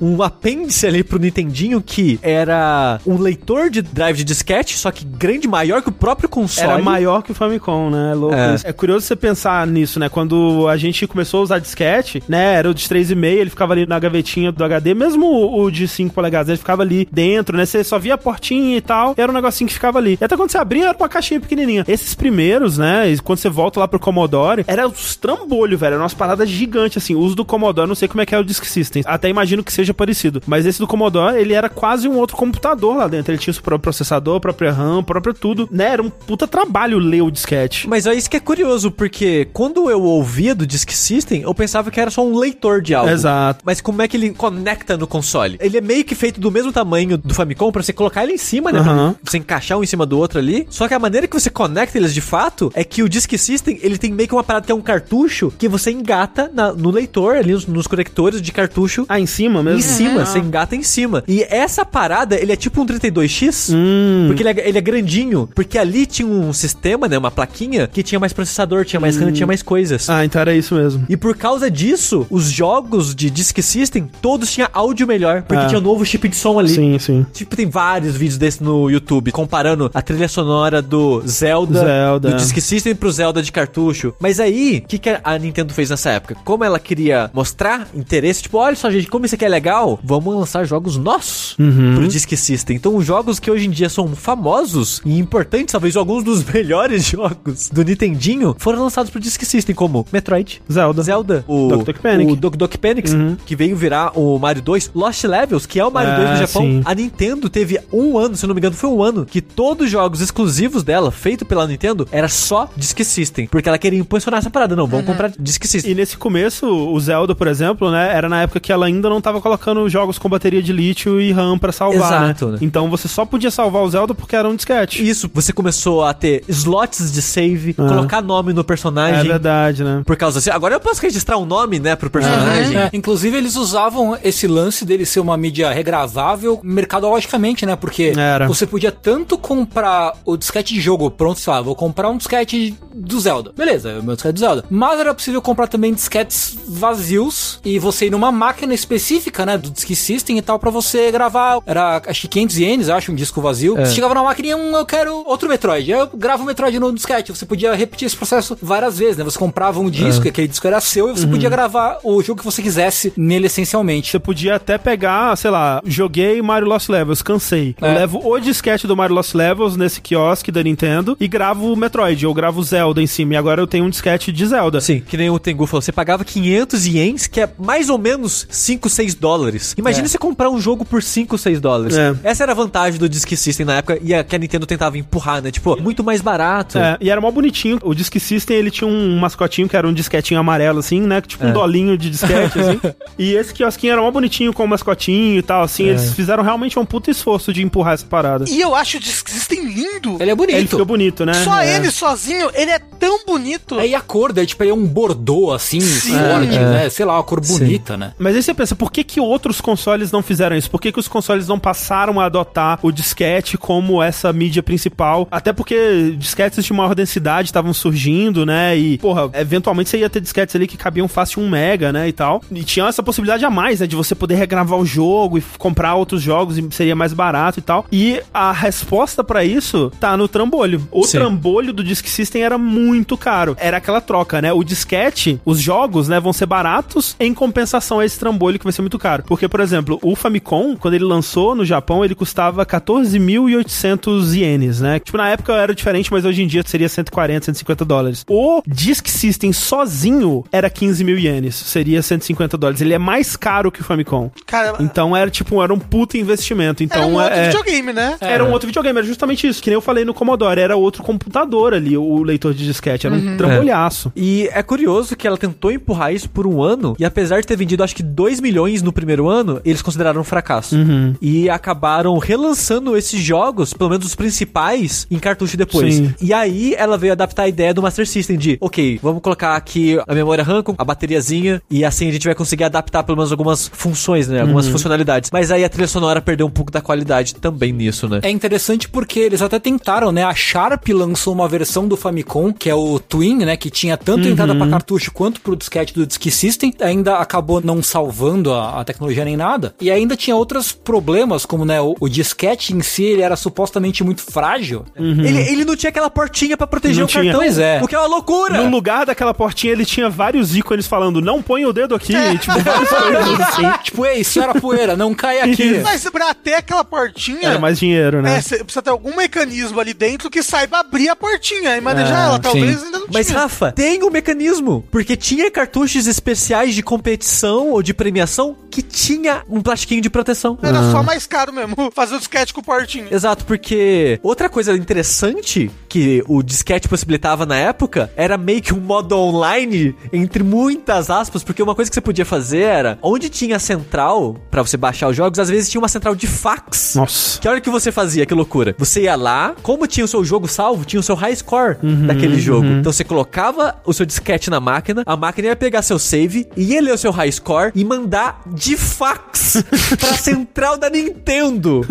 um 0.00 0.22
apêndice 0.22 0.86
ali 0.86 1.02
pro 1.02 1.18
Nintendinho 1.18 1.80
que 1.80 2.18
era 2.22 3.00
um 3.06 3.18
leitor 3.18 3.70
de 3.70 3.82
drive 3.82 4.16
de 4.16 4.24
disquete, 4.24 4.76
só 4.76 4.90
que 4.90 5.04
grande, 5.04 5.48
maior 5.48 5.82
que 5.82 5.88
o 5.88 5.92
próprio 5.92 6.28
console. 6.28 6.72
Era 6.72 6.82
maior 6.82 7.22
que 7.22 7.32
o 7.32 7.34
Famicom, 7.34 7.90
né? 7.90 8.12
É 8.12 8.14
louco 8.14 8.34
É. 8.34 8.56
É 8.64 8.72
curioso 8.72 9.06
você 9.06 9.16
pensar 9.16 9.66
nisso, 9.66 9.98
né? 9.98 10.08
Quando 10.08 10.66
a 10.68 10.76
gente 10.76 11.06
começou 11.06 11.40
a 11.40 11.42
usar 11.44 11.58
disquete, 11.58 12.22
né? 12.28 12.54
Era 12.54 12.70
o 12.70 12.74
de 12.74 12.86
3,5, 12.86 13.24
ele 13.24 13.50
ficava 13.50 13.72
ali 13.72 13.86
na 13.86 13.98
gavetinha 13.98 14.52
do 14.52 14.64
HD, 14.64 14.94
mesmo 14.94 15.26
o, 15.26 15.70
de 15.70 15.86
5 15.86 16.14
polegadas, 16.14 16.48
ele 16.48 16.58
ficava 16.58 16.82
ali 16.82 17.08
dentro, 17.10 17.56
né? 17.56 17.66
Você 17.66 17.82
só 17.84 17.98
via 17.98 18.14
a 18.14 18.18
portinha 18.18 18.76
e 18.76 18.80
tal, 18.80 19.14
era 19.16 19.30
um 19.30 19.34
negocinho 19.34 19.68
que 19.68 19.74
ficava 19.74 19.98
ali. 19.98 20.18
E 20.20 20.24
até 20.24 20.36
quando 20.36 20.50
você 20.50 20.58
abria, 20.58 20.88
era 20.88 20.96
uma 20.96 21.08
caixinha 21.08 21.40
pequenininha. 21.40 21.84
Esses 21.86 22.14
primeiros, 22.14 22.78
né? 22.78 23.10
e 23.10 23.18
Quando 23.18 23.38
você 23.38 23.48
volta 23.48 23.80
lá 23.80 23.88
pro 23.88 23.98
Commodore, 23.98 24.64
era 24.66 24.86
os 24.86 25.16
trambolho, 25.16 25.76
velho. 25.76 25.94
Era 25.94 26.02
umas 26.02 26.14
paradas 26.14 26.48
gigantes, 26.48 27.02
assim. 27.02 27.14
O 27.14 27.20
uso 27.20 27.34
do 27.34 27.44
Commodore, 27.44 27.88
não 27.88 27.94
sei 27.94 28.08
como 28.08 28.20
é 28.20 28.26
que 28.26 28.34
é 28.34 28.38
o 28.38 28.44
Disk 28.44 28.64
System. 28.68 29.02
Até 29.06 29.28
imagino 29.28 29.62
que 29.64 29.72
seja 29.72 29.92
parecido. 29.94 30.42
Mas 30.46 30.66
esse 30.66 30.78
do 30.78 30.86
Commodore, 30.86 31.36
ele 31.38 31.52
era 31.54 31.68
quase 31.68 32.08
um 32.08 32.16
outro 32.16 32.36
computador 32.36 32.96
lá 32.96 33.08
dentro. 33.08 33.32
Ele 33.32 33.38
tinha 33.38 33.52
o 33.54 33.62
próprio 33.62 33.80
processador, 33.82 34.40
própria 34.40 34.72
RAM, 34.72 35.02
próprio 35.02 35.34
tudo. 35.34 35.68
Né? 35.70 35.88
Era 35.92 36.02
um 36.02 36.10
puta 36.10 36.46
trabalho 36.46 36.98
ler 36.98 37.22
o 37.22 37.30
disquete. 37.30 37.88
Mas 37.88 38.06
é 38.06 38.14
isso 38.14 38.28
que 38.30 38.36
é 38.36 38.40
curioso, 38.40 38.90
porque 38.90 39.48
quando 39.52 39.90
eu 39.90 40.02
ouvia 40.02 40.54
do 40.54 40.66
Disk 40.66 40.90
System, 40.92 41.42
eu 41.42 41.54
pensava 41.54 41.90
que 41.90 42.00
era 42.00 42.10
só 42.10 42.24
um 42.26 42.36
leitor 42.36 42.82
de 42.82 42.94
algo. 42.94 43.10
Exato. 43.10 43.60
Mas 43.64 43.80
como 43.80 44.02
é 44.02 44.08
que 44.08 44.16
ele 44.16 44.30
conecta 44.30 44.96
no 44.96 45.06
console? 45.06 45.56
Ele 45.60 45.76
é 45.78 45.80
meio 45.80 46.04
que 46.04 46.14
feito 46.14 46.40
do 46.40 46.50
mesmo 46.50 46.72
tamanho 46.72 47.16
do 47.18 47.34
Famicom 47.34 47.70
pra 47.72 47.82
você 47.82 47.92
colocar 47.92 48.22
ele 48.24 48.32
em 48.34 48.38
cima, 48.38 48.70
né? 48.72 48.78
Aham. 48.80 49.14
Pra 49.22 49.30
você 49.30 49.38
encaixar 49.38 49.78
um 49.78 49.82
em 49.82 49.86
cima 49.86 50.04
do 50.06 50.18
outro 50.18 50.38
ali. 50.38 50.66
Só 50.70 50.86
que 50.88 50.94
a 50.94 50.98
maneira 50.98 51.26
que 51.26 51.38
você 51.38 51.50
conecta 51.50 51.98
eles 51.98 52.12
de 52.14 52.20
fato 52.20 52.70
é 52.74 52.84
que 52.84 53.02
o 53.02 53.08
Disk 53.08 53.32
System, 53.36 53.78
ele 53.82 53.98
tem 53.98 54.12
meio 54.12 54.28
que 54.28 54.34
uma 54.34 54.44
parada 54.44 54.66
que 54.66 54.72
é 54.72 54.74
um 54.74 54.80
cartucho 54.80 55.52
que 55.58 55.68
você 55.68 55.90
engata 55.90 56.50
na- 56.52 56.72
no 56.72 56.90
leitor 56.90 57.36
ali, 57.36 57.52
nos, 57.52 57.66
nos 57.66 57.86
conectores 57.86 58.40
de 58.42 58.52
cartucho. 58.62 59.06
Ah, 59.08 59.20
em 59.20 59.26
cima 59.26 59.62
mesmo? 59.62 59.78
Em 59.78 59.82
cima, 59.82 60.26
você 60.26 60.38
engata 60.38 60.74
em 60.74 60.82
cima. 60.82 61.22
E 61.28 61.42
essa 61.48 61.84
parada, 61.84 62.34
ele 62.36 62.52
é 62.52 62.56
tipo 62.56 62.80
um 62.80 62.86
32X, 62.86 63.72
Hum. 63.72 64.24
porque 64.26 64.42
ele 64.42 64.48
é, 64.60 64.68
ele 64.68 64.78
é 64.78 64.80
grandinho. 64.80 65.48
Porque 65.54 65.78
ali 65.78 66.06
tinha 66.06 66.26
um 66.26 66.52
sistema, 66.52 67.06
né? 67.08 67.16
Uma 67.16 67.30
plaquinha 67.30 67.86
que 67.86 68.02
tinha 68.02 68.18
mais 68.18 68.32
processador, 68.32 68.84
tinha 68.84 68.98
mais 69.00 69.16
RAM, 69.16 69.30
tinha 69.32 69.46
mais 69.46 69.62
coisas. 69.62 70.08
Ah, 70.10 70.24
então 70.24 70.40
era 70.40 70.54
isso 70.54 70.74
mesmo. 70.74 71.06
E 71.08 71.16
por 71.16 71.36
causa 71.36 71.70
disso, 71.70 72.26
os 72.30 72.50
jogos 72.50 73.14
de 73.14 73.30
Disk 73.30 73.58
System, 73.62 74.08
todos 74.20 74.52
tinham 74.52 74.68
áudio 74.72 75.06
melhor, 75.06 75.42
porque 75.42 75.62
Ah. 75.62 75.66
tinha 75.68 75.78
um 75.78 75.82
novo 75.82 76.04
chip 76.04 76.28
de 76.28 76.36
som 76.36 76.58
ali. 76.58 76.70
Sim, 76.70 76.98
sim. 76.98 77.26
Tipo, 77.32 77.54
tem 77.56 77.68
vários 77.68 78.16
vídeos 78.16 78.38
desses 78.38 78.60
no 78.60 78.90
YouTube, 78.90 79.30
comparando 79.30 79.90
a 79.94 80.02
trilha 80.02 80.28
sonora 80.28 80.82
do 80.82 81.22
Zelda, 81.26 81.80
Zelda. 81.84 82.30
do 82.30 82.36
Disk 82.36 82.58
System 82.60 82.94
pro 82.94 83.10
Zelda 83.10 83.42
de 83.42 83.52
cartucho. 83.52 84.12
Mas 84.20 84.40
aí, 84.40 84.82
o 84.84 84.88
que, 84.88 84.98
que 84.98 85.10
a 85.22 85.38
Nintendo 85.38 85.72
fez 85.72 85.90
nessa 85.90 86.10
época? 86.10 86.36
Como 86.44 86.64
ela 86.64 86.78
queria 86.78 87.30
mostrar 87.32 87.86
interesse, 87.94 88.47
tipo, 88.48 88.58
olha 88.58 88.74
só, 88.76 88.90
gente, 88.90 89.06
como 89.08 89.24
isso 89.26 89.34
aqui 89.34 89.44
é 89.44 89.48
legal, 89.48 89.98
vamos 90.02 90.34
lançar 90.34 90.64
jogos 90.64 90.96
nossos 90.96 91.56
Uhum. 91.58 91.94
pro 91.96 92.08
Disk 92.08 92.32
System. 92.36 92.76
Então, 92.76 93.00
jogos 93.02 93.38
que 93.38 93.50
hoje 93.50 93.66
em 93.66 93.70
dia 93.70 93.88
são 93.88 94.08
famosos 94.14 95.00
e 95.04 95.18
importantes, 95.18 95.72
talvez 95.72 95.96
alguns 95.96 96.22
dos 96.24 96.42
melhores 96.52 97.04
jogos 97.04 97.68
do 97.70 97.82
Nintendinho, 97.84 98.54
foram 98.58 98.82
lançados 98.82 99.10
pro 99.10 99.20
Disk 99.20 99.42
System, 99.44 99.74
como 99.74 100.06
Metroid, 100.12 100.62
Zelda. 100.70 101.02
Zelda, 101.02 101.44
o 101.46 101.68
Doc 101.68 101.84
Doc 101.84 101.98
Panic. 101.98 102.32
o 102.32 102.36
Doc 102.36 102.56
Doc 102.56 102.76
Panic, 102.76 103.10
Uhum. 103.10 103.36
que 103.46 103.54
veio 103.56 103.76
virar 103.76 104.12
o 104.18 104.38
Mario 104.38 104.62
2, 104.62 104.90
Lost 104.94 105.24
Levels, 105.24 105.66
que 105.66 105.78
é 105.80 105.84
o 105.84 105.90
Mario 105.90 106.10
É, 106.12 106.16
2 106.16 106.30
no 106.30 106.36
Japão. 106.46 106.62
sim. 106.62 106.82
A 106.84 106.94
Nintendo 106.94 107.48
teve 107.48 107.78
um 107.92 108.16
ano, 108.18 108.36
se 108.36 108.44
eu 108.44 108.48
não 108.48 108.54
me 108.54 108.60
engano, 108.60 108.74
foi 108.76 108.88
um 108.90 109.02
ano, 109.02 109.24
que 109.26 109.40
todos 109.40 109.86
os 109.86 109.90
jogos 109.90 110.20
exclusivos 110.20 110.82
dela, 110.82 111.10
feito 111.10 111.44
pela 111.44 111.66
Nintendo, 111.66 112.06
era 112.12 112.28
só 112.28 112.68
Disk 112.76 113.00
System, 113.04 113.46
porque 113.46 113.68
ela 113.68 113.78
queria 113.78 113.98
impulsionar 113.98 114.38
essa 114.38 114.50
parada. 114.50 114.74
Não, 114.76 114.86
vamos 114.86 115.06
comprar 115.06 115.30
Disk 115.38 115.64
System. 115.64 115.92
E 115.92 115.94
nesse 115.94 116.16
começo, 116.16 116.66
o 116.66 116.98
Zelda, 117.00 117.34
por 117.34 117.46
exemplo, 117.48 117.90
né, 117.90 118.10
era 118.14 118.28
na 118.28 118.37
época 118.42 118.60
que 118.60 118.72
ela 118.72 118.86
ainda 118.86 119.08
não 119.08 119.20
tava 119.20 119.40
colocando 119.40 119.88
jogos 119.88 120.18
com 120.18 120.28
bateria 120.28 120.62
de 120.62 120.72
lítio 120.72 121.20
e 121.20 121.32
RAM 121.32 121.58
pra 121.58 121.72
salvar, 121.72 122.24
Exato, 122.24 122.46
né? 122.46 122.52
né? 122.52 122.58
Então 122.62 122.88
você 122.90 123.08
só 123.08 123.24
podia 123.24 123.50
salvar 123.50 123.82
o 123.82 123.90
Zelda 123.90 124.14
porque 124.14 124.34
era 124.36 124.48
um 124.48 124.56
disquete. 124.56 125.06
Isso, 125.06 125.30
você 125.32 125.52
começou 125.52 126.04
a 126.04 126.12
ter 126.14 126.44
slots 126.48 127.12
de 127.12 127.22
save, 127.22 127.74
Ah. 127.78 127.88
colocar 127.88 128.20
nome 128.22 128.52
no 128.52 128.60
É 128.60 128.64
personagem. 128.64 129.28
verdade, 129.28 129.82
né? 129.84 130.02
por 130.06 130.16
causa 130.16 130.38
assim, 130.38 130.50
agora 130.50 130.74
eu 130.74 130.80
posso 130.80 131.00
registrar 131.02 131.38
um 131.38 131.44
nome, 131.46 131.78
né, 131.78 131.94
pro 131.96 132.10
personagem. 132.10 132.76
É, 132.76 132.90
inclusive, 132.92 133.36
eles 133.36 133.56
usavam 133.56 134.16
esse 134.22 134.46
lance 134.46 134.84
dele 134.84 135.04
ser 135.06 135.20
uma 135.20 135.36
mídia 135.36 135.70
regravável 135.70 136.60
mercadologicamente, 136.62 137.64
né? 137.66 137.76
Porque 137.76 138.12
Era. 138.16 138.46
você 138.46 138.66
podia 138.66 138.90
tanto 138.92 139.36
comprar 139.38 140.12
o 140.24 140.36
disquete 140.36 140.74
de 140.74 140.80
jogo 140.80 141.10
pronto, 141.10 141.38
sei 141.40 141.52
lá, 141.52 141.60
vou 141.60 141.74
comprar 141.74 142.08
um 142.08 142.16
disquete 142.16 142.74
do 142.94 143.20
Zelda. 143.20 143.52
Beleza, 143.56 143.90
é 143.90 143.98
o 143.98 144.02
meu 144.02 144.14
disquete 144.14 144.34
do 144.34 144.40
Zelda. 144.40 144.64
Mas 144.70 144.98
era 145.00 145.14
possível 145.14 145.40
comprar 145.42 145.66
também 145.68 145.92
disquetes 145.94 146.56
vazios 146.68 147.60
e 147.64 147.78
você 147.78 148.06
ir 148.06 148.10
numa 148.10 148.27
máquina 148.32 148.74
específica, 148.74 149.44
né? 149.46 149.56
Do 149.58 149.70
Disk 149.70 149.88
System 149.94 150.38
e 150.38 150.42
tal, 150.42 150.58
pra 150.58 150.70
você 150.70 151.10
gravar. 151.10 151.58
Era 151.66 152.00
acho 152.06 152.22
que 152.22 152.28
500 152.28 152.58
ienes, 152.58 152.88
eu 152.88 152.94
acho, 152.96 153.12
um 153.12 153.14
disco 153.14 153.40
vazio. 153.40 153.76
Você 153.76 153.94
chegava 153.94 154.14
na 154.14 154.22
máquina 154.22 154.48
e 154.48 154.54
um, 154.54 154.76
eu 154.76 154.86
quero 154.86 155.14
outro 155.26 155.48
Metroid. 155.48 155.90
Eu 155.90 156.06
gravo 156.14 156.42
o 156.42 156.46
Metroid 156.46 156.78
no 156.78 156.92
disquete. 156.92 157.30
Você 157.34 157.46
podia 157.46 157.74
repetir 157.74 158.06
esse 158.06 158.16
processo 158.16 158.56
várias 158.60 158.98
vezes, 158.98 159.16
né? 159.16 159.24
Você 159.24 159.38
comprava 159.38 159.80
um 159.80 159.90
disco, 159.90 160.26
e 160.26 160.28
aquele 160.28 160.48
disco 160.48 160.66
era 160.66 160.80
seu, 160.80 161.10
e 161.10 161.12
você 161.12 161.26
podia 161.26 161.48
gravar 161.50 161.98
o 162.04 162.22
jogo 162.22 162.38
que 162.40 162.44
você 162.44 162.62
quisesse 162.62 163.12
nele 163.16 163.46
essencialmente. 163.46 164.10
Você 164.10 164.18
podia 164.18 164.56
até 164.56 164.78
pegar, 164.78 165.36
sei 165.36 165.50
lá, 165.50 165.80
joguei 165.84 166.40
Mario 166.42 166.68
Lost 166.68 166.88
Levels, 166.88 167.22
cansei. 167.22 167.74
Eu 167.80 167.88
É. 167.88 167.94
levo 167.94 168.20
o 168.24 168.38
disquete 168.38 168.86
do 168.86 168.96
Mario 168.96 169.14
Lost 169.16 169.34
Levels 169.34 169.76
nesse 169.76 170.00
quiosque 170.00 170.50
da 170.52 170.62
Nintendo 170.62 171.16
e 171.20 171.28
gravo 171.28 171.72
o 171.72 171.76
Metroid, 171.76 172.26
ou 172.26 172.34
gravo 172.34 172.60
o 172.60 172.64
Zelda 172.64 173.00
em 173.02 173.06
cima. 173.06 173.34
E 173.34 173.36
agora 173.36 173.60
eu 173.60 173.66
tenho 173.66 173.84
um 173.84 173.90
disquete 173.90 174.32
de 174.32 174.46
Zelda. 174.46 174.80
Sim, 174.80 175.00
que 175.00 175.16
nem 175.16 175.30
o 175.30 175.38
Tengu 175.38 175.66
falou, 175.66 175.82
você 175.82 175.92
pagava 175.92 176.24
500 176.24 176.86
ienes, 176.86 177.26
que 177.26 177.40
é 177.40 177.48
mais 177.58 177.88
ou 177.88 177.98
menos 177.98 178.17
5, 178.26 178.88
6 178.88 179.14
dólares. 179.14 179.74
Imagina 179.76 180.06
É. 180.06 180.08
você 180.08 180.16
comprar 180.16 180.48
um 180.48 180.58
jogo 180.60 180.84
por 180.84 181.02
5, 181.02 181.36
6 181.36 181.60
dólares. 181.60 181.96
É. 181.96 182.14
Essa 182.24 182.44
era 182.44 182.52
a 182.52 182.54
vantagem 182.54 182.98
do 182.98 183.08
Disk 183.08 183.30
System 183.36 183.66
na 183.66 183.76
época 183.76 183.98
e 184.02 184.14
a 184.14 184.24
que 184.24 184.34
a 184.34 184.38
Nintendo 184.38 184.64
tentava 184.66 184.96
empurrar, 184.96 185.42
né? 185.42 185.50
Tipo, 185.50 185.80
muito 185.80 186.02
mais 186.02 186.20
barato. 186.22 186.78
É, 186.78 186.96
e 187.00 187.10
era 187.10 187.20
mó 187.20 187.30
bonitinho. 187.30 187.78
O 187.82 187.94
Disk 187.94 188.16
System, 188.18 188.56
ele 188.56 188.70
tinha 188.70 188.88
um 188.88 189.18
mascotinho 189.18 189.68
que 189.68 189.76
era 189.76 189.86
um 189.86 189.92
disquetinho 189.92 190.40
amarelo, 190.40 190.78
assim, 190.78 191.00
né? 191.02 191.20
Tipo 191.20 191.44
É. 191.44 191.48
um 191.48 191.52
dolinho 191.52 191.98
de 191.98 192.08
disquete, 192.08 192.58
assim. 192.58 192.80
E 193.18 193.34
esse 193.34 193.52
quiosquinho 193.52 193.92
era 193.92 194.00
mó 194.02 194.10
bonitinho 194.10 194.52
com 194.52 194.64
o 194.64 194.68
mascotinho 194.68 195.38
e 195.38 195.42
tal, 195.42 195.62
assim. 195.62 195.84
É. 195.84 195.88
Eles 195.90 196.12
fizeram 196.14 196.42
realmente 196.42 196.78
um 196.78 196.86
puta 196.86 197.10
esforço 197.10 197.52
de 197.52 197.62
empurrar 197.62 197.94
essa 197.94 198.06
parada. 198.06 198.44
E 198.48 198.60
eu 198.60 198.74
acho 198.74 198.96
o 198.96 199.00
Disk 199.00 199.28
System 199.28 199.64
lindo. 199.66 200.16
Ele 200.20 200.30
é 200.30 200.34
bonito. 200.34 200.56
Ele 200.56 200.66
fica 200.68 200.84
bonito, 200.84 201.26
né? 201.26 201.34
Só 201.44 201.58
É. 201.60 201.76
ele 201.76 201.90
sozinho, 201.90 202.50
ele 202.54 202.70
é 202.70 202.78
tão 202.78 203.24
bonito. 203.26 203.78
Aí 203.78 203.94
a 203.94 204.00
cor 204.00 204.32
dele, 204.32 204.46
tipo, 204.46 204.62
ele 204.62 204.70
é 204.70 204.74
um 204.74 204.86
bordô, 204.86 205.52
assim, 205.52 205.80
Sim. 205.80 206.12
forte, 206.12 206.54
É. 206.56 206.60
né? 206.60 206.88
Sei 206.90 207.04
lá, 207.04 207.14
uma 207.16 207.22
cor 207.24 207.40
bonita, 207.40 207.96
né? 207.96 208.07
Mas 208.18 208.36
aí 208.36 208.42
você 208.42 208.54
pensa, 208.54 208.76
por 208.76 208.90
que, 208.90 209.04
que 209.04 209.20
outros 209.20 209.60
consoles 209.60 210.12
não 210.12 210.22
fizeram 210.22 210.56
isso? 210.56 210.70
Por 210.70 210.80
que, 210.80 210.92
que 210.92 210.98
os 210.98 211.08
consoles 211.08 211.48
não 211.48 211.58
passaram 211.58 212.20
a 212.20 212.26
adotar 212.26 212.78
o 212.82 212.92
disquete 212.92 213.58
como 213.58 214.02
essa 214.02 214.32
mídia 214.32 214.62
principal? 214.62 215.26
Até 215.30 215.52
porque 215.52 216.14
disquetes 216.16 216.64
de 216.64 216.72
maior 216.72 216.94
densidade 216.94 217.48
estavam 217.48 217.72
surgindo, 217.72 218.44
né? 218.46 218.76
E, 218.76 218.98
porra, 218.98 219.30
eventualmente 219.34 219.90
você 219.90 219.98
ia 219.98 220.10
ter 220.10 220.20
disquetes 220.20 220.54
ali 220.54 220.66
que 220.66 220.76
cabiam 220.76 221.08
fácil 221.08 221.42
um 221.42 221.48
mega, 221.48 221.92
né? 221.92 222.08
E 222.08 222.12
tal. 222.12 222.42
E 222.50 222.64
tinha 222.64 222.86
essa 222.86 223.02
possibilidade 223.02 223.44
a 223.44 223.50
mais, 223.50 223.80
né? 223.80 223.86
De 223.86 223.96
você 223.96 224.14
poder 224.14 224.36
regravar 224.36 224.78
o 224.78 224.86
jogo 224.86 225.38
e 225.38 225.42
comprar 225.58 225.94
outros 225.94 226.22
jogos 226.22 226.58
e 226.58 226.68
seria 226.70 226.96
mais 226.96 227.12
barato 227.12 227.58
e 227.58 227.62
tal. 227.62 227.86
E 227.90 228.20
a 228.32 228.52
resposta 228.52 229.22
pra 229.24 229.44
isso 229.44 229.92
tá 230.00 230.16
no 230.16 230.28
trambolho. 230.28 230.86
O 230.90 231.04
Sim. 231.04 231.18
trambolho 231.18 231.72
do 231.72 231.84
Disk 231.84 232.06
System 232.06 232.42
era 232.42 232.58
muito 232.58 233.16
caro. 233.16 233.56
Era 233.58 233.78
aquela 233.78 234.00
troca, 234.00 234.40
né? 234.40 234.52
O 234.52 234.62
disquete, 234.62 235.40
os 235.44 235.60
jogos, 235.60 236.08
né, 236.08 236.20
vão 236.20 236.32
ser 236.32 236.46
baratos 236.46 237.16
em 237.18 237.32
compensação 237.34 237.97
a 238.00 238.04
esse 238.04 238.18
trambolho 238.18 238.58
que 238.58 238.64
vai 238.64 238.72
ser 238.72 238.82
muito 238.82 238.98
caro. 238.98 239.22
Porque, 239.26 239.48
por 239.48 239.60
exemplo, 239.60 239.98
o 240.02 240.14
Famicom, 240.14 240.76
quando 240.76 240.94
ele 240.94 241.04
lançou 241.04 241.54
no 241.54 241.64
Japão, 241.64 242.04
ele 242.04 242.14
custava 242.14 242.64
14.800 242.64 244.34
ienes, 244.36 244.80
né? 244.80 244.98
Tipo, 244.98 245.18
na 245.18 245.28
época 245.28 245.52
era 245.54 245.74
diferente, 245.74 246.12
mas 246.12 246.24
hoje 246.24 246.42
em 246.42 246.46
dia 246.46 246.62
seria 246.66 246.88
140, 246.88 247.46
150 247.46 247.84
dólares. 247.84 248.24
O 248.28 248.62
Disk 248.66 249.08
System 249.08 249.52
sozinho 249.52 250.44
era 250.52 250.68
15 250.70 251.04
mil 251.04 251.18
ienes, 251.18 251.54
seria 251.54 252.02
150 252.02 252.56
dólares. 252.56 252.80
Ele 252.80 252.94
é 252.94 252.98
mais 252.98 253.36
caro 253.36 253.70
que 253.70 253.80
o 253.80 253.84
Famicom. 253.84 254.30
Cara, 254.46 254.74
Então 254.80 255.16
era 255.16 255.30
tipo, 255.30 255.62
era 255.62 255.72
um 255.72 255.78
puta 255.78 256.18
investimento. 256.18 256.82
Então 256.82 257.02
é 257.02 257.06
um 257.06 257.14
outro 257.14 257.34
é, 257.34 257.44
videogame, 257.48 257.92
né? 257.92 258.16
era 258.20 258.44
um 258.44 258.52
outro 258.52 258.66
videogame, 258.66 258.98
era 258.98 259.06
justamente 259.06 259.46
isso. 259.46 259.62
Que 259.62 259.70
nem 259.70 259.74
eu 259.74 259.80
falei 259.80 260.04
no 260.04 260.14
Commodore, 260.14 260.60
era 260.60 260.76
outro 260.76 261.02
computador 261.02 261.74
ali, 261.74 261.96
o 261.96 262.22
leitor 262.22 262.54
de 262.54 262.64
disquete. 262.64 263.06
Era 263.06 263.16
um 263.16 263.36
trambolhaço. 263.36 264.12
E 264.16 264.48
é 264.52 264.62
curioso 264.62 265.16
que 265.16 265.26
ela 265.26 265.36
tentou 265.36 265.70
empurrar 265.70 266.12
isso 266.12 266.28
por 266.28 266.46
um 266.46 266.62
ano, 266.62 266.96
e 266.98 267.04
apesar 267.04 267.40
de 267.40 267.46
ter 267.46 267.56
vendido 267.56 267.77
acho 267.84 267.94
que 267.94 268.02
2 268.02 268.40
milhões 268.40 268.82
no 268.82 268.92
primeiro 268.92 269.28
ano, 269.28 269.60
eles 269.64 269.82
consideraram 269.82 270.20
um 270.20 270.24
fracasso. 270.24 270.76
Uhum. 270.76 271.14
E 271.20 271.48
acabaram 271.48 272.16
relançando 272.18 272.96
esses 272.96 273.20
jogos, 273.20 273.72
pelo 273.72 273.90
menos 273.90 274.06
os 274.06 274.14
principais, 274.14 275.06
em 275.10 275.18
cartucho 275.18 275.56
depois. 275.56 275.94
Sim. 275.94 276.14
E 276.20 276.32
aí 276.32 276.74
ela 276.76 276.96
veio 276.96 277.12
adaptar 277.12 277.44
a 277.44 277.48
ideia 277.48 277.74
do 277.74 277.82
Master 277.82 278.06
System 278.06 278.36
de, 278.36 278.58
ok, 278.60 278.98
vamos 279.02 279.22
colocar 279.22 279.56
aqui 279.56 279.98
a 280.06 280.14
memória 280.14 280.44
RAM 280.44 280.62
com 280.62 280.74
a 280.76 280.84
bateriazinha, 280.84 281.62
e 281.70 281.84
assim 281.84 282.08
a 282.08 282.12
gente 282.12 282.26
vai 282.26 282.34
conseguir 282.34 282.64
adaptar 282.64 283.02
pelo 283.02 283.16
menos 283.16 283.30
algumas 283.30 283.68
funções, 283.72 284.28
né? 284.28 284.40
Algumas 284.40 284.68
funcionalidades. 284.68 285.30
Mas 285.32 285.50
aí 285.50 285.64
a 285.64 285.68
trilha 285.68 285.88
sonora 285.88 286.20
perdeu 286.20 286.46
um 286.46 286.50
pouco 286.50 286.70
da 286.70 286.80
qualidade 286.80 287.34
também 287.34 287.72
nisso, 287.72 288.08
né? 288.08 288.20
É 288.22 288.30
interessante 288.30 288.88
porque 288.88 289.20
eles 289.20 289.42
até 289.42 289.58
tentaram, 289.58 290.12
né? 290.12 290.24
A 290.24 290.34
Sharp 290.34 290.88
lançou 290.88 291.34
uma 291.34 291.48
versão 291.48 291.86
do 291.86 291.96
Famicom, 291.96 292.52
que 292.52 292.68
é 292.68 292.74
o 292.74 292.98
Twin, 292.98 293.44
né? 293.44 293.56
Que 293.56 293.70
tinha 293.70 293.96
tanto 293.96 294.26
entrada 294.28 294.54
pra 294.54 294.66
cartucho 294.68 295.10
quanto 295.12 295.40
pro 295.40 295.56
disquete 295.56 295.94
do 295.94 296.06
Disk 296.06 296.24
System. 296.30 296.72
Ainda 296.80 297.16
acabou 297.16 297.60
não 297.68 297.82
salvando 297.82 298.52
a, 298.52 298.80
a 298.80 298.84
tecnologia 298.84 299.24
nem 299.24 299.36
nada. 299.36 299.74
E 299.80 299.90
ainda 299.90 300.16
tinha 300.16 300.34
outros 300.34 300.72
problemas, 300.72 301.44
como 301.44 301.64
né, 301.64 301.80
o, 301.80 301.94
o 302.00 302.08
disquete 302.08 302.74
em 302.74 302.80
si, 302.80 303.04
ele 303.04 303.22
era 303.22 303.36
supostamente 303.36 304.02
muito 304.02 304.22
frágil. 304.22 304.84
Ele, 304.96 305.38
ele 305.40 305.64
não 305.64 305.76
tinha 305.76 305.90
aquela 305.90 306.08
portinha 306.10 306.56
pra 306.56 306.66
proteger 306.66 306.98
Não 306.98 307.04
o 307.04 307.08
tinha. 307.08 307.24
cartão. 307.24 307.40
Pois 307.40 307.58
é. 307.58 307.80
O 307.82 307.86
que 307.86 307.94
é 307.94 307.98
uma 307.98 308.06
loucura. 308.08 308.62
No 308.62 308.70
lugar 308.70 309.04
daquela 309.06 309.34
portinha, 309.34 309.72
ele 309.72 309.84
tinha 309.84 310.08
vários 310.08 310.56
ícones 310.56 310.86
falando, 310.86 311.20
não 311.20 311.42
põe 311.42 311.66
o 311.66 311.72
dedo 311.72 311.94
aqui, 311.94 312.14
tipo, 312.38 312.58
várias 312.60 312.88
coisas 312.90 313.40
assim. 313.40 313.62
Tipo, 313.88 314.06
ei, 314.06 314.24
senhora 314.24 314.54
poeira, 314.60 314.96
não 314.96 315.14
cai 315.14 315.40
aqui. 315.40 315.80
Mas 315.82 316.08
pra 316.10 316.32
ter 316.34 316.54
aquela 316.54 316.84
portinha. 316.84 317.48
Era 317.48 317.58
mais 317.58 317.78
dinheiro, 317.78 318.20
né? 318.22 318.38
É, 318.38 318.40
cê 318.40 318.58
precisa 318.64 318.82
ter 318.82 318.90
algum 318.90 319.14
mecanismo 319.16 319.78
ali 319.80 319.92
dentro 319.94 320.30
que 320.30 320.42
saiba 320.42 320.78
abrir 320.80 321.08
a 321.08 321.16
portinha 321.16 321.76
e 321.76 321.80
manejar 321.80 322.22
É, 322.22 322.26
ela. 322.26 322.38
Talvez 322.38 322.78
sim. 322.78 322.86
ainda 322.86 322.98
não 323.00 323.06
Mas, 323.12 323.26
tinha. 323.26 323.38
Rafa, 323.38 323.72
tem 323.72 324.02
um 324.02 324.10
mecanismo. 324.10 324.84
Porque 324.90 325.16
tinha 325.16 325.50
cartuchos 325.50 326.06
especiais 326.06 326.74
de 326.74 326.82
competição 326.82 327.57
ou 327.66 327.82
de 327.82 327.92
premiação 327.92 328.56
que 328.70 328.82
tinha 328.82 329.42
um 329.48 329.60
plastiquinho 329.60 330.00
de 330.00 330.08
proteção. 330.10 330.58
Era 330.62 330.78
Ah. 330.80 330.90
só 330.92 331.02
mais 331.02 331.26
caro 331.26 331.52
mesmo 331.52 331.74
fazer 331.94 332.14
o 332.14 332.18
disquete 332.18 332.52
com 332.54 332.62
portinha. 332.62 333.06
Exato, 333.10 333.44
porque 333.44 334.18
outra 334.22 334.48
coisa 334.48 334.72
interessante 334.76 335.70
que 335.88 336.22
o 336.28 336.42
disquete 336.42 336.88
possibilitava 336.88 337.46
na 337.46 337.56
época 337.56 338.10
era 338.16 338.36
meio 338.36 338.60
que 338.60 338.74
um 338.74 338.80
modo 338.80 339.16
online, 339.16 339.94
entre 340.12 340.42
muitas 340.42 341.10
aspas, 341.10 341.42
porque 341.42 341.62
uma 341.62 341.74
coisa 341.74 341.90
que 341.90 341.94
você 341.94 342.00
podia 342.00 342.24
fazer 342.24 342.60
era, 342.62 342.98
onde 343.02 343.28
tinha 343.28 343.56
a 343.56 343.58
central 343.58 344.36
pra 344.50 344.62
você 344.62 344.76
baixar 344.76 345.08
os 345.08 345.16
jogos, 345.16 345.38
às 345.38 345.48
vezes 345.48 345.70
tinha 345.70 345.80
uma 345.80 345.88
central 345.88 346.14
de 346.14 346.26
fax. 346.26 346.94
Nossa. 346.94 347.40
Que 347.40 347.48
hora 347.48 347.60
que 347.60 347.70
você 347.70 347.90
fazia, 347.90 348.26
que 348.26 348.34
loucura. 348.34 348.74
Você 348.78 349.02
ia 349.02 349.16
lá, 349.16 349.54
como 349.62 349.86
tinha 349.86 350.04
o 350.04 350.08
seu 350.08 350.24
jogo 350.24 350.46
salvo, 350.46 350.84
tinha 350.84 351.00
o 351.00 351.02
seu 351.02 351.14
high 351.14 351.34
score 351.34 351.76
Uhum, 351.82 352.06
daquele 352.06 352.38
jogo. 352.40 352.66
Então 352.66 352.92
você 352.92 353.04
colocava 353.04 353.76
o 353.84 353.92
seu 353.92 354.04
disquete 354.04 354.50
na 354.50 354.60
máquina, 354.60 355.02
a 355.06 355.16
máquina 355.16 355.48
ia 355.48 355.56
pegar 355.56 355.82
seu 355.82 355.98
save, 355.98 356.46
ia 356.56 356.80
ler 356.82 356.92
o 356.92 356.98
seu 356.98 357.10
high 357.10 357.30
score 357.32 357.47
e 357.74 357.84
mandar 357.84 358.40
de 358.46 358.76
fax 358.76 359.62
pra 359.98 360.12
central 360.14 360.76
da 360.76 360.90
Nintendo. 360.90 361.84